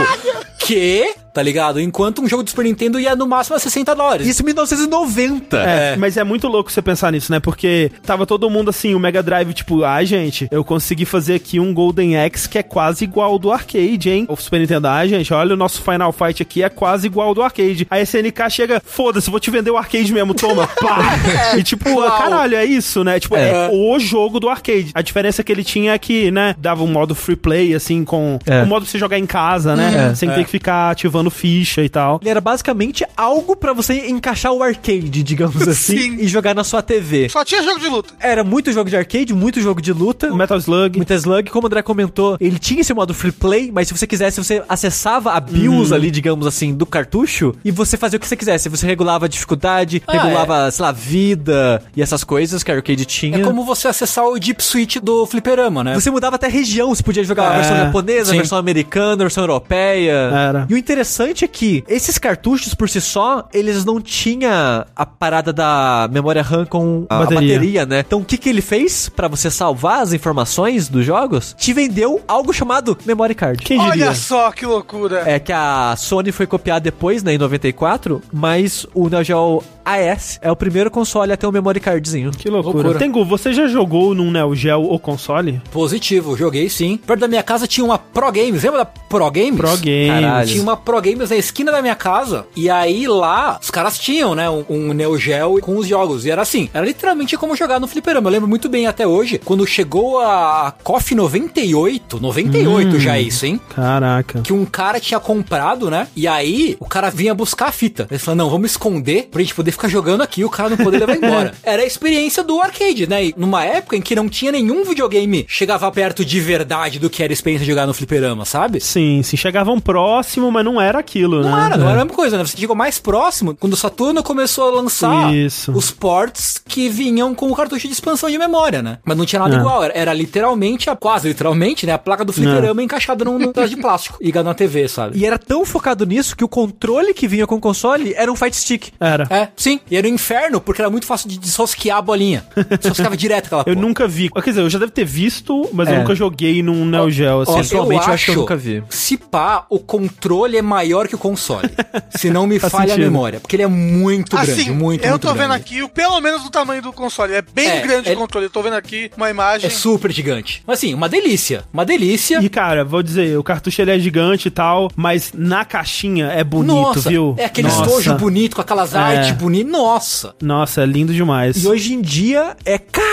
que, 0.60 1.15
tá 1.38 1.43
ligado? 1.43 1.80
Enquanto 1.80 2.19
um 2.19 2.27
jogo 2.27 2.41
do 2.41 2.49
Super 2.49 2.65
Nintendo 2.65 2.99
ia 2.99 3.15
no 3.15 3.27
máximo 3.27 3.55
a 3.55 3.59
60 3.59 3.93
dólares. 3.95 4.26
Isso 4.26 4.41
em 4.41 4.45
1990. 4.45 5.55
É, 5.55 5.95
mas 5.95 6.18
é 6.18 6.23
muito 6.23 6.47
louco 6.47 6.72
você 6.72 6.81
pensar 6.81 7.11
nisso, 7.11 7.31
né? 7.31 7.39
Porque 7.39 7.91
tava 8.03 8.26
todo 8.26 8.49
mundo 8.49 8.72
assim, 8.72 8.95
o 8.95 8.99
Mega 8.99 9.22
Drive, 9.22 9.53
tipo, 9.53 9.84
ai, 9.84 10.03
gente, 10.07 10.47
eu 10.49 10.64
consegui 10.64 11.05
fazer 11.05 11.35
aqui 11.35 11.59
um 11.59 11.72
Golden 11.76 12.18
Axe 12.18 12.49
que 12.49 12.57
é 12.57 12.64
quase 12.64 13.03
igual 13.03 13.34
ao 13.34 13.38
do 13.38 13.51
arcade, 13.51 14.09
hein? 14.09 14.26
O 14.27 14.35
Super 14.35 14.59
Nintendo, 14.61 14.88
ai, 14.88 15.07
gente, 15.09 15.31
olha 15.31 15.53
o 15.53 15.57
nosso 15.57 15.80
Final 15.84 16.11
Fight 16.11 16.41
aqui 16.41 16.64
é 16.64 16.69
quase 16.69 17.05
igual 17.05 17.27
ao 17.27 17.35
do 17.35 17.43
arcade. 17.43 17.85
Aí 17.91 17.99
a 17.99 18.03
SNK 18.03 18.49
chega, 18.49 18.81
foda-se, 18.84 19.30
vou 19.30 19.39
te 19.39 19.51
vender 19.51 19.69
o 19.69 19.77
arcade 19.77 20.11
mesmo, 20.11 20.34
toma, 20.34 20.65
pá! 20.81 21.19
e 21.55 21.61
tipo, 21.61 22.01
caralho, 22.18 22.55
é 22.55 22.65
isso, 22.65 23.03
né? 23.03 23.19
Tipo, 23.19 23.35
é. 23.35 23.69
o 23.72 23.99
jogo 23.99 24.39
do 24.39 24.49
arcade. 24.49 24.89
A 24.95 25.03
diferença 25.03 25.43
que 25.43 25.51
ele 25.51 25.64
tinha 25.64 25.93
é 25.93 25.99
que, 25.99 26.31
né, 26.31 26.55
dava 26.57 26.81
um 26.84 26.88
modo 26.88 27.14
free 27.14 27.35
play, 27.35 27.76
assim, 27.76 28.03
com 28.03 28.39
É. 28.47 28.64
o 28.64 28.65
modo 28.65 28.81
pra 28.81 28.91
você 28.91 28.97
jogar 28.97 29.19
em 29.19 29.27
casa, 29.27 29.76
né? 29.76 30.15
Sem 30.15 30.30
ter 30.31 30.43
que 30.43 30.49
ficar 30.49 30.89
ativando 30.89 31.27
ficha 31.30 31.84
e 31.84 31.90
tal. 31.90 32.20
Ele 32.22 32.30
era 32.30 32.41
basicamente 32.41 33.06
algo 33.16 33.56
pra 33.56 33.74
você 33.74 34.08
encaixar 34.08 34.52
o 34.54 34.62
arcade, 34.64 35.24
digamos 35.24 35.62
assim, 35.68 35.98
Sim. 35.98 36.18
e 36.20 36.28
jogar 36.28 36.54
na 36.56 36.64
sua 36.64 36.82
TV. 36.82 37.30
Só 37.30 37.44
tinha 37.44 37.62
jogo 37.64 37.80
de 37.80 37.88
luta. 37.88 38.14
Era 38.20 38.44
muito 38.44 38.72
jogo 38.72 38.90
de 38.90 38.95
arcade, 38.98 39.34
muito 39.34 39.60
jogo 39.62 39.82
de 39.82 39.91
luta. 39.94 40.34
Metal 40.34 40.58
Slug. 40.58 40.98
Muita 40.98 41.14
slug, 41.16 41.49
como 41.49 41.66
o 41.66 41.68
André 41.68 41.82
comentou, 41.82 42.38
ele 42.40 42.60
tinha 42.60 42.82
esse 42.82 42.94
modo 42.94 43.14
free 43.14 43.32
play, 43.32 43.72
mas 43.74 43.88
se 43.88 43.94
você 43.98 44.06
quisesse, 44.08 44.38
você 44.44 44.64
acessava 44.68 45.32
a 45.34 45.40
BIOS 45.40 45.91
ali, 45.91 46.12
digamos 46.12 46.45
assim, 46.48 46.74
do 46.74 46.86
cartucho, 46.86 47.54
e 47.64 47.72
você 47.72 47.98
fazia 47.98 48.18
o 48.18 48.20
que 48.20 48.28
você 48.28 48.36
quisesse. 48.36 48.70
Você 48.70 48.86
regulava 48.86 49.26
a 49.26 49.28
dificuldade, 49.30 50.02
Ah, 50.08 50.12
regulava, 50.14 50.70
sei 50.72 50.84
lá, 50.86 50.91
vida 50.91 51.82
e 51.95 52.02
essas 52.02 52.24
coisas 52.24 52.64
que 52.64 52.72
a 52.72 52.76
arcade 52.76 53.06
tinha. 53.06 53.38
É 53.38 53.41
como 53.44 53.64
você 53.64 53.88
acessar 53.88 54.26
o 54.26 54.38
Deep 54.40 54.64
Switch 54.64 54.98
do 54.98 55.26
fliperama, 55.26 55.84
né? 55.84 55.94
Você 55.95 56.10
mudava 56.12 56.36
até 56.36 56.48
região, 56.48 56.94
você 56.94 57.04
podia 57.04 57.24
jogar 57.24 57.52
a 57.52 57.54
É, 57.54 57.58
versão 57.58 57.78
japonesa, 57.78 58.22
a 58.30 58.34
sim. 58.34 58.38
versão 58.38 58.58
americana, 58.58 59.14
a 59.14 59.26
versão 59.26 59.44
europeia. 59.44 60.12
Era. 60.34 60.68
E 60.70 60.74
o 60.74 60.78
interessante 60.78 61.07
é 61.44 61.48
que 61.48 61.84
esses 61.88 62.18
cartuchos 62.18 62.74
por 62.74 62.90
si 62.90 63.02
só, 63.02 63.48
eles 63.54 63.86
não 63.86 64.00
tinham 64.02 64.86
a 64.96 65.06
parada 65.06 65.52
da 65.54 66.10
memória 66.12 66.42
RAM 66.42 66.66
com 66.66 67.06
a 67.10 67.20
Bateria. 67.20 67.54
bateria, 67.56 67.86
né? 67.86 68.04
Então 68.06 68.20
o 68.20 68.26
que 68.26 68.38
que 68.38 68.50
ele 68.50 68.62
fez 68.62 69.10
pra 69.10 69.28
você 69.28 69.50
salvar 69.50 70.02
as 70.02 70.14
informações 70.14 70.88
dos 70.88 71.06
jogos? 71.06 71.56
Te 71.58 71.74
vendeu 71.74 72.22
algo 72.28 72.54
chamado 72.54 72.98
memory 73.06 73.36
card. 73.36 73.64
Quem 73.64 73.78
diria? 73.78 73.92
Olha 73.92 74.16
só 74.16 74.52
que 74.52 74.66
loucura. 74.66 75.24
É 75.26 75.40
que 75.40 75.54
a 75.54 75.96
Sony 75.98 76.32
foi 76.32 76.46
copiar 76.46 76.80
depois, 76.80 77.24
né, 77.24 77.34
em 77.34 77.38
94, 77.38 78.22
mas 78.32 78.86
o 78.94 79.10
Neo 79.10 79.24
Geo 79.24 79.64
AS 79.86 80.38
é 80.42 80.52
o 80.52 80.56
primeiro 80.56 80.92
console 80.92 81.32
a 81.32 81.38
ter 81.38 81.48
um 81.48 81.52
memory 81.52 81.80
cardzinho. 81.80 82.32
Que 82.32 82.50
loucura. 82.50 82.76
Loucura. 82.76 83.00
Tengu, 83.00 83.24
você 83.24 83.54
já 83.54 83.68
jogou 83.68 84.14
num 84.14 84.30
Neo 84.30 84.54
Geo 84.54 84.82
ou 84.82 85.00
console? 85.00 85.62
Positivo, 85.72 86.36
joguei 86.36 86.70
sim. 86.70 86.98
Perto 86.98 87.22
da 87.22 87.28
minha 87.28 87.44
casa 87.44 87.66
tinha 87.66 87.86
uma 87.86 87.98
Pro 87.98 88.32
Games, 88.32 88.64
lembra 88.64 88.80
da 88.80 88.86
Pro 88.86 89.32
Games? 89.32 89.56
Pro 89.56 89.78
Games. 89.78 90.08
Caralho. 90.10 90.48
Tinha 90.48 90.62
uma 90.64 90.76
Pro 90.76 90.97
Games 91.02 91.30
na 91.30 91.36
esquina 91.36 91.72
da 91.72 91.82
minha 91.82 91.95
casa. 91.95 92.45
E 92.56 92.69
aí 92.69 93.07
lá, 93.07 93.60
os 93.61 93.69
caras 93.69 93.98
tinham, 93.98 94.36
né, 94.36 94.49
um, 94.49 94.65
um 94.69 94.94
Neo 94.94 95.18
Geo 95.18 95.60
com 95.61 95.78
os 95.78 95.88
jogos. 95.88 96.26
E 96.26 96.32
era 96.32 96.41
assim, 96.41 96.69
era 96.74 96.86
literalmente 96.86 97.38
como 97.38 97.56
jogar 97.56 97.80
no 97.80 97.88
fliperama. 97.88 98.28
Eu 98.28 98.34
lembro 98.34 98.48
muito 98.48 98.69
bem 98.69 98.88
até 98.88 99.06
hoje, 99.07 99.40
quando 99.44 99.65
chegou 99.65 100.19
a 100.19 100.74
KOF 100.84 101.15
98, 101.15 102.19
98 102.19 102.99
já 102.99 103.18
é 103.18 103.22
isso, 103.22 103.45
hein? 103.45 103.60
Caraca. 103.74 104.41
que 104.41 104.53
um 104.53 104.65
cara 104.65 104.99
tinha 104.99 105.19
comprado, 105.19 105.90
né? 105.90 106.07
E 106.15 106.28
aí 106.28 106.76
o 106.80 106.86
cara 106.86 107.10
vinha 107.10 107.34
buscar 107.34 107.68
a 107.68 107.72
fita. 107.72 108.07
Ele 108.10 108.19
falou: 108.19 108.36
não, 108.36 108.49
vamos 108.49 108.72
esconder 108.72 109.30
pra 109.32 109.41
gente 109.41 109.56
poder 109.56 109.72
ficar 109.72 109.88
jogando 109.88 110.22
aqui 110.22 110.41
e 110.41 110.45
o 110.45 110.49
cara 110.49 110.69
não 110.69 110.78
poder 110.78 110.99
levar 110.99 111.15
embora. 111.15 111.53
Era 111.64 111.82
a 111.82 111.86
experiência 111.86 112.44
do 112.44 112.61
arcade, 112.61 113.07
né? 113.07 113.26
E 113.26 113.36
numa 113.38 113.64
época 113.64 113.95
em 113.95 114.02
que 114.02 114.15
não 114.15 114.30
tinha 114.30 114.52
nenhum 114.52 114.84
videogame 114.84 115.45
chegava 115.48 115.91
perto 115.91 116.24
de 116.24 116.40
verdade 116.40 116.99
do 116.99 117.10
que 117.10 117.24
era 117.24 117.32
a 117.32 117.34
experiência 117.34 117.65
de 117.65 117.72
jogar 117.72 117.86
no 117.86 117.94
fliperama, 117.94 118.45
sabe? 118.45 118.80
Sim, 118.80 119.22
sim, 119.24 119.36
chegavam 119.38 119.80
próximo, 119.80 120.52
mas 120.52 120.64
não 120.64 120.80
era 120.80 120.86
aquilo, 120.95 121.41
né? 121.43 121.49
Não 121.49 121.57
era, 121.65 121.77
não 121.77 121.85
era 121.89 122.01
a 122.01 122.05
mesma 122.05 122.15
coisa, 122.15 122.38
né? 122.38 122.45
Você 122.45 122.57
chegou 122.57 122.76
mais 122.76 122.99
próximo 122.99 123.55
quando 123.55 123.73
o 123.73 123.77
Saturno 123.77 124.22
começou 124.23 124.68
a 124.68 124.72
lançar 124.81 125.34
Isso. 125.34 125.72
os 125.72 125.91
ports 125.91 126.61
que 126.65 126.89
vinham 126.89 127.34
com 127.34 127.49
o 127.51 127.55
cartucho 127.55 127.88
de 127.88 127.93
expansão 127.93 128.30
de 128.30 128.38
memória, 128.38 128.81
né? 128.81 128.99
Mas 129.03 129.18
não 129.18 129.26
tinha 129.26 129.41
nada 129.41 129.55
É. 129.55 129.59
igual, 129.59 129.84
era, 129.84 129.93
era 129.97 130.14
literalmente, 130.14 130.89
a, 130.89 130.95
quase 130.95 131.27
literalmente, 131.27 131.85
né? 131.85 131.93
A 131.93 131.97
placa 131.97 132.23
do 132.23 132.31
fliperama 132.34 132.81
encaixada 132.84 133.26
num, 133.26 133.38
num 133.39 133.51
pedaço 133.51 133.76
de 133.76 133.81
plástico 133.81 134.18
ligado 134.22 134.45
na 134.45 134.53
TV, 134.53 134.88
sabe? 134.88 135.18
E 135.18 135.26
era 135.26 135.38
tão 135.38 135.65
focado 135.65 136.05
nisso 136.05 136.35
que 136.35 136.43
o 136.43 136.47
controle 136.47 137.14
que 137.14 137.27
vinha 137.27 137.47
com 137.47 137.55
o 137.55 137.59
console 137.59 138.14
era 138.15 138.31
um 138.31 138.35
fight 138.35 138.55
stick. 138.55 138.89
Era. 138.99 139.26
É, 139.30 139.49
sim. 139.55 139.80
E 139.89 139.97
era 139.97 140.07
um 140.07 140.11
inferno, 140.11 140.61
porque 140.61 140.81
era 140.81 140.89
muito 140.89 141.05
fácil 141.05 141.27
de 141.30 141.38
desrosquear 141.38 141.97
a 141.97 142.01
bolinha. 142.01 142.45
Desrosqueava 142.80 143.15
direto 143.18 143.47
aquela 143.47 143.61
Eu 143.61 143.73
porra. 143.73 143.88
nunca 143.88 144.07
vi. 144.07 144.30
Quer 144.30 144.49
dizer, 144.49 144.61
eu 144.61 144.69
já 144.69 144.80
deve 144.80 144.91
ter 144.91 145.05
visto, 145.05 145.69
mas 145.73 145.88
eu 145.88 145.95
É. 145.95 145.99
nunca 145.99 146.14
joguei 146.15 146.61
num 146.61 146.85
Neo 146.85 147.09
Geo, 147.09 147.41
assim. 147.41 147.53
Pessoalmente, 147.55 148.07
eu 148.07 148.14
acho 148.14 148.26
que 148.26 148.31
eu 148.31 148.35
nunca 148.35 148.55
vi. 148.55 148.84
Se 148.89 149.18
pá, 149.18 149.65
o 149.69 149.80
controle 149.80 150.57
é 150.57 150.61
maior 150.61 150.77
que 151.08 151.16
o 151.16 151.18
console. 151.18 151.70
se 152.16 152.30
não 152.30 152.45
me 152.48 152.60
Faz 152.60 152.72
falha 152.72 152.90
sentido. 152.90 153.04
a 153.04 153.06
memória. 153.12 153.40
Porque 153.40 153.56
ele 153.56 153.64
é 153.64 153.68
muito 153.68 154.36
grande, 154.36 154.52
Assim, 154.52 154.72
muito, 154.72 155.04
eu 155.04 155.12
muito 155.12 155.22
tô 155.28 155.34
vendo 155.34 155.48
grande. 155.49 155.62
aqui, 155.64 155.82
o- 155.84 155.90
pelo 155.90 156.20
menos 156.22 156.44
do 156.44 156.49
tamanho 156.49 156.82
do 156.82 156.91
console. 156.94 157.34
É 157.34 157.41
bem 157.41 157.68
É, 157.70 157.82
grande 157.82 158.10
é- 158.10 158.14
o 158.14 158.18
controle. 158.18 158.45
Eu 158.48 158.49
tô 158.49 158.62
vendo 158.62 158.74
aqui 158.76 159.12
uma 159.18 159.30
imagem. 159.30 159.68
É 159.68 159.70
super 159.70 160.12
gigante. 160.12 160.64
Mas 160.66 160.80
assim, 160.80 160.94
uma 160.94 161.10
delícia. 161.10 161.64
Uma 161.74 161.86
delícia. 161.86 162.40
E, 162.41 162.49
cara, 162.49 162.84
vou 162.84 163.02
dizer, 163.04 163.38
o 163.38 163.44
cartucho 163.44 163.82
ele 163.82 163.91
é 163.91 163.99
gigante 163.99 164.48
e 164.48 164.52
tal, 164.52 164.90
mas 164.95 165.32
na 165.34 165.64
caixinha 165.66 166.28
é 166.28 166.44
bonito, 166.44 166.74
Nossa, 166.74 167.10
viu? 167.10 167.36
é 167.38 167.45
aquele 167.45 167.68
Nossa. 167.68 167.82
estojo 167.84 168.16
bonito, 168.16 168.56
com 168.56 168.62
aquelas 168.62 168.94
É. 168.94 168.98
artes 168.98 169.32
bonitas. 169.32 169.72
Nossa. 169.72 170.36
Nossa, 170.41 170.82
é 170.82 170.86
lindo 170.86 171.14
demais. 171.14 171.64
E 171.64 171.68
hoje 171.68 171.94
em 171.94 172.02
dia 172.02 172.56
é 172.66 172.78
caro. 172.78 173.08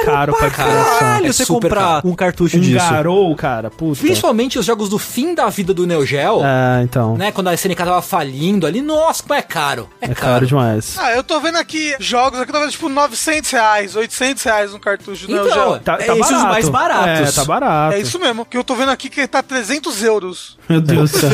é 0.00 0.04
caro 0.04 0.34
pra. 0.36 0.50
Caralho, 0.50 1.26
É 1.26 1.32
você 1.32 1.46
comprar 1.46 1.80
caro. 1.80 2.08
um 2.08 2.14
cartucho 2.14 2.56
Um 2.56 2.60
disso. 2.60 2.76
garou, 2.90 3.34
cara, 3.36 3.70
puta. 3.70 4.00
Principalmente 4.00 4.58
os 4.58 4.66
jogos 4.66 4.88
do 4.88 4.98
fim 4.98 5.34
da 5.34 5.48
vida 5.48 5.72
do 5.72 5.86
Neo 5.86 6.04
Geo. 6.04 6.40
É, 6.44 6.82
então. 6.82 7.09
Né, 7.16 7.32
quando 7.32 7.48
a 7.48 7.54
SNK 7.54 7.76
tava 7.76 8.02
falindo 8.02 8.66
ali, 8.66 8.80
nossa, 8.80 9.22
como 9.22 9.34
é 9.34 9.42
caro. 9.42 9.88
É, 10.00 10.06
É 10.10 10.14
caro 10.14 10.46
demais. 10.46 10.96
Ah, 10.98 11.12
eu 11.12 11.22
tô 11.22 11.40
vendo 11.40 11.56
aqui 11.56 11.94
jogos 11.98 12.40
aqui, 12.40 12.52
tô 12.52 12.60
vendo 12.60 12.70
tipo 12.70 12.88
900 12.88 13.50
reais, 13.50 13.96
800 13.96 14.42
reais 14.42 14.74
um 14.74 14.78
cartucho 14.78 15.30
Neo 15.30 15.46
Então, 15.46 15.70
Geo. 15.72 15.78
Tá, 15.80 15.94
É 16.00 16.06
tá 16.06 16.16
esses 16.16 16.30
barato. 16.30 16.48
mais 16.48 16.68
baratos. 16.68 17.28
É, 17.28 17.32
tá 17.32 17.44
barato. 17.44 17.94
É 17.94 18.00
isso 18.00 18.18
mesmo, 18.18 18.44
que 18.44 18.56
eu 18.56 18.64
tô 18.64 18.74
vendo 18.74 18.90
aqui 18.90 19.08
que 19.08 19.26
tá 19.26 19.42
300 19.42 20.02
euros. 20.02 20.58
Meu 20.68 20.80
Deus 20.80 21.10
do 21.12 21.18
céu. 21.18 21.30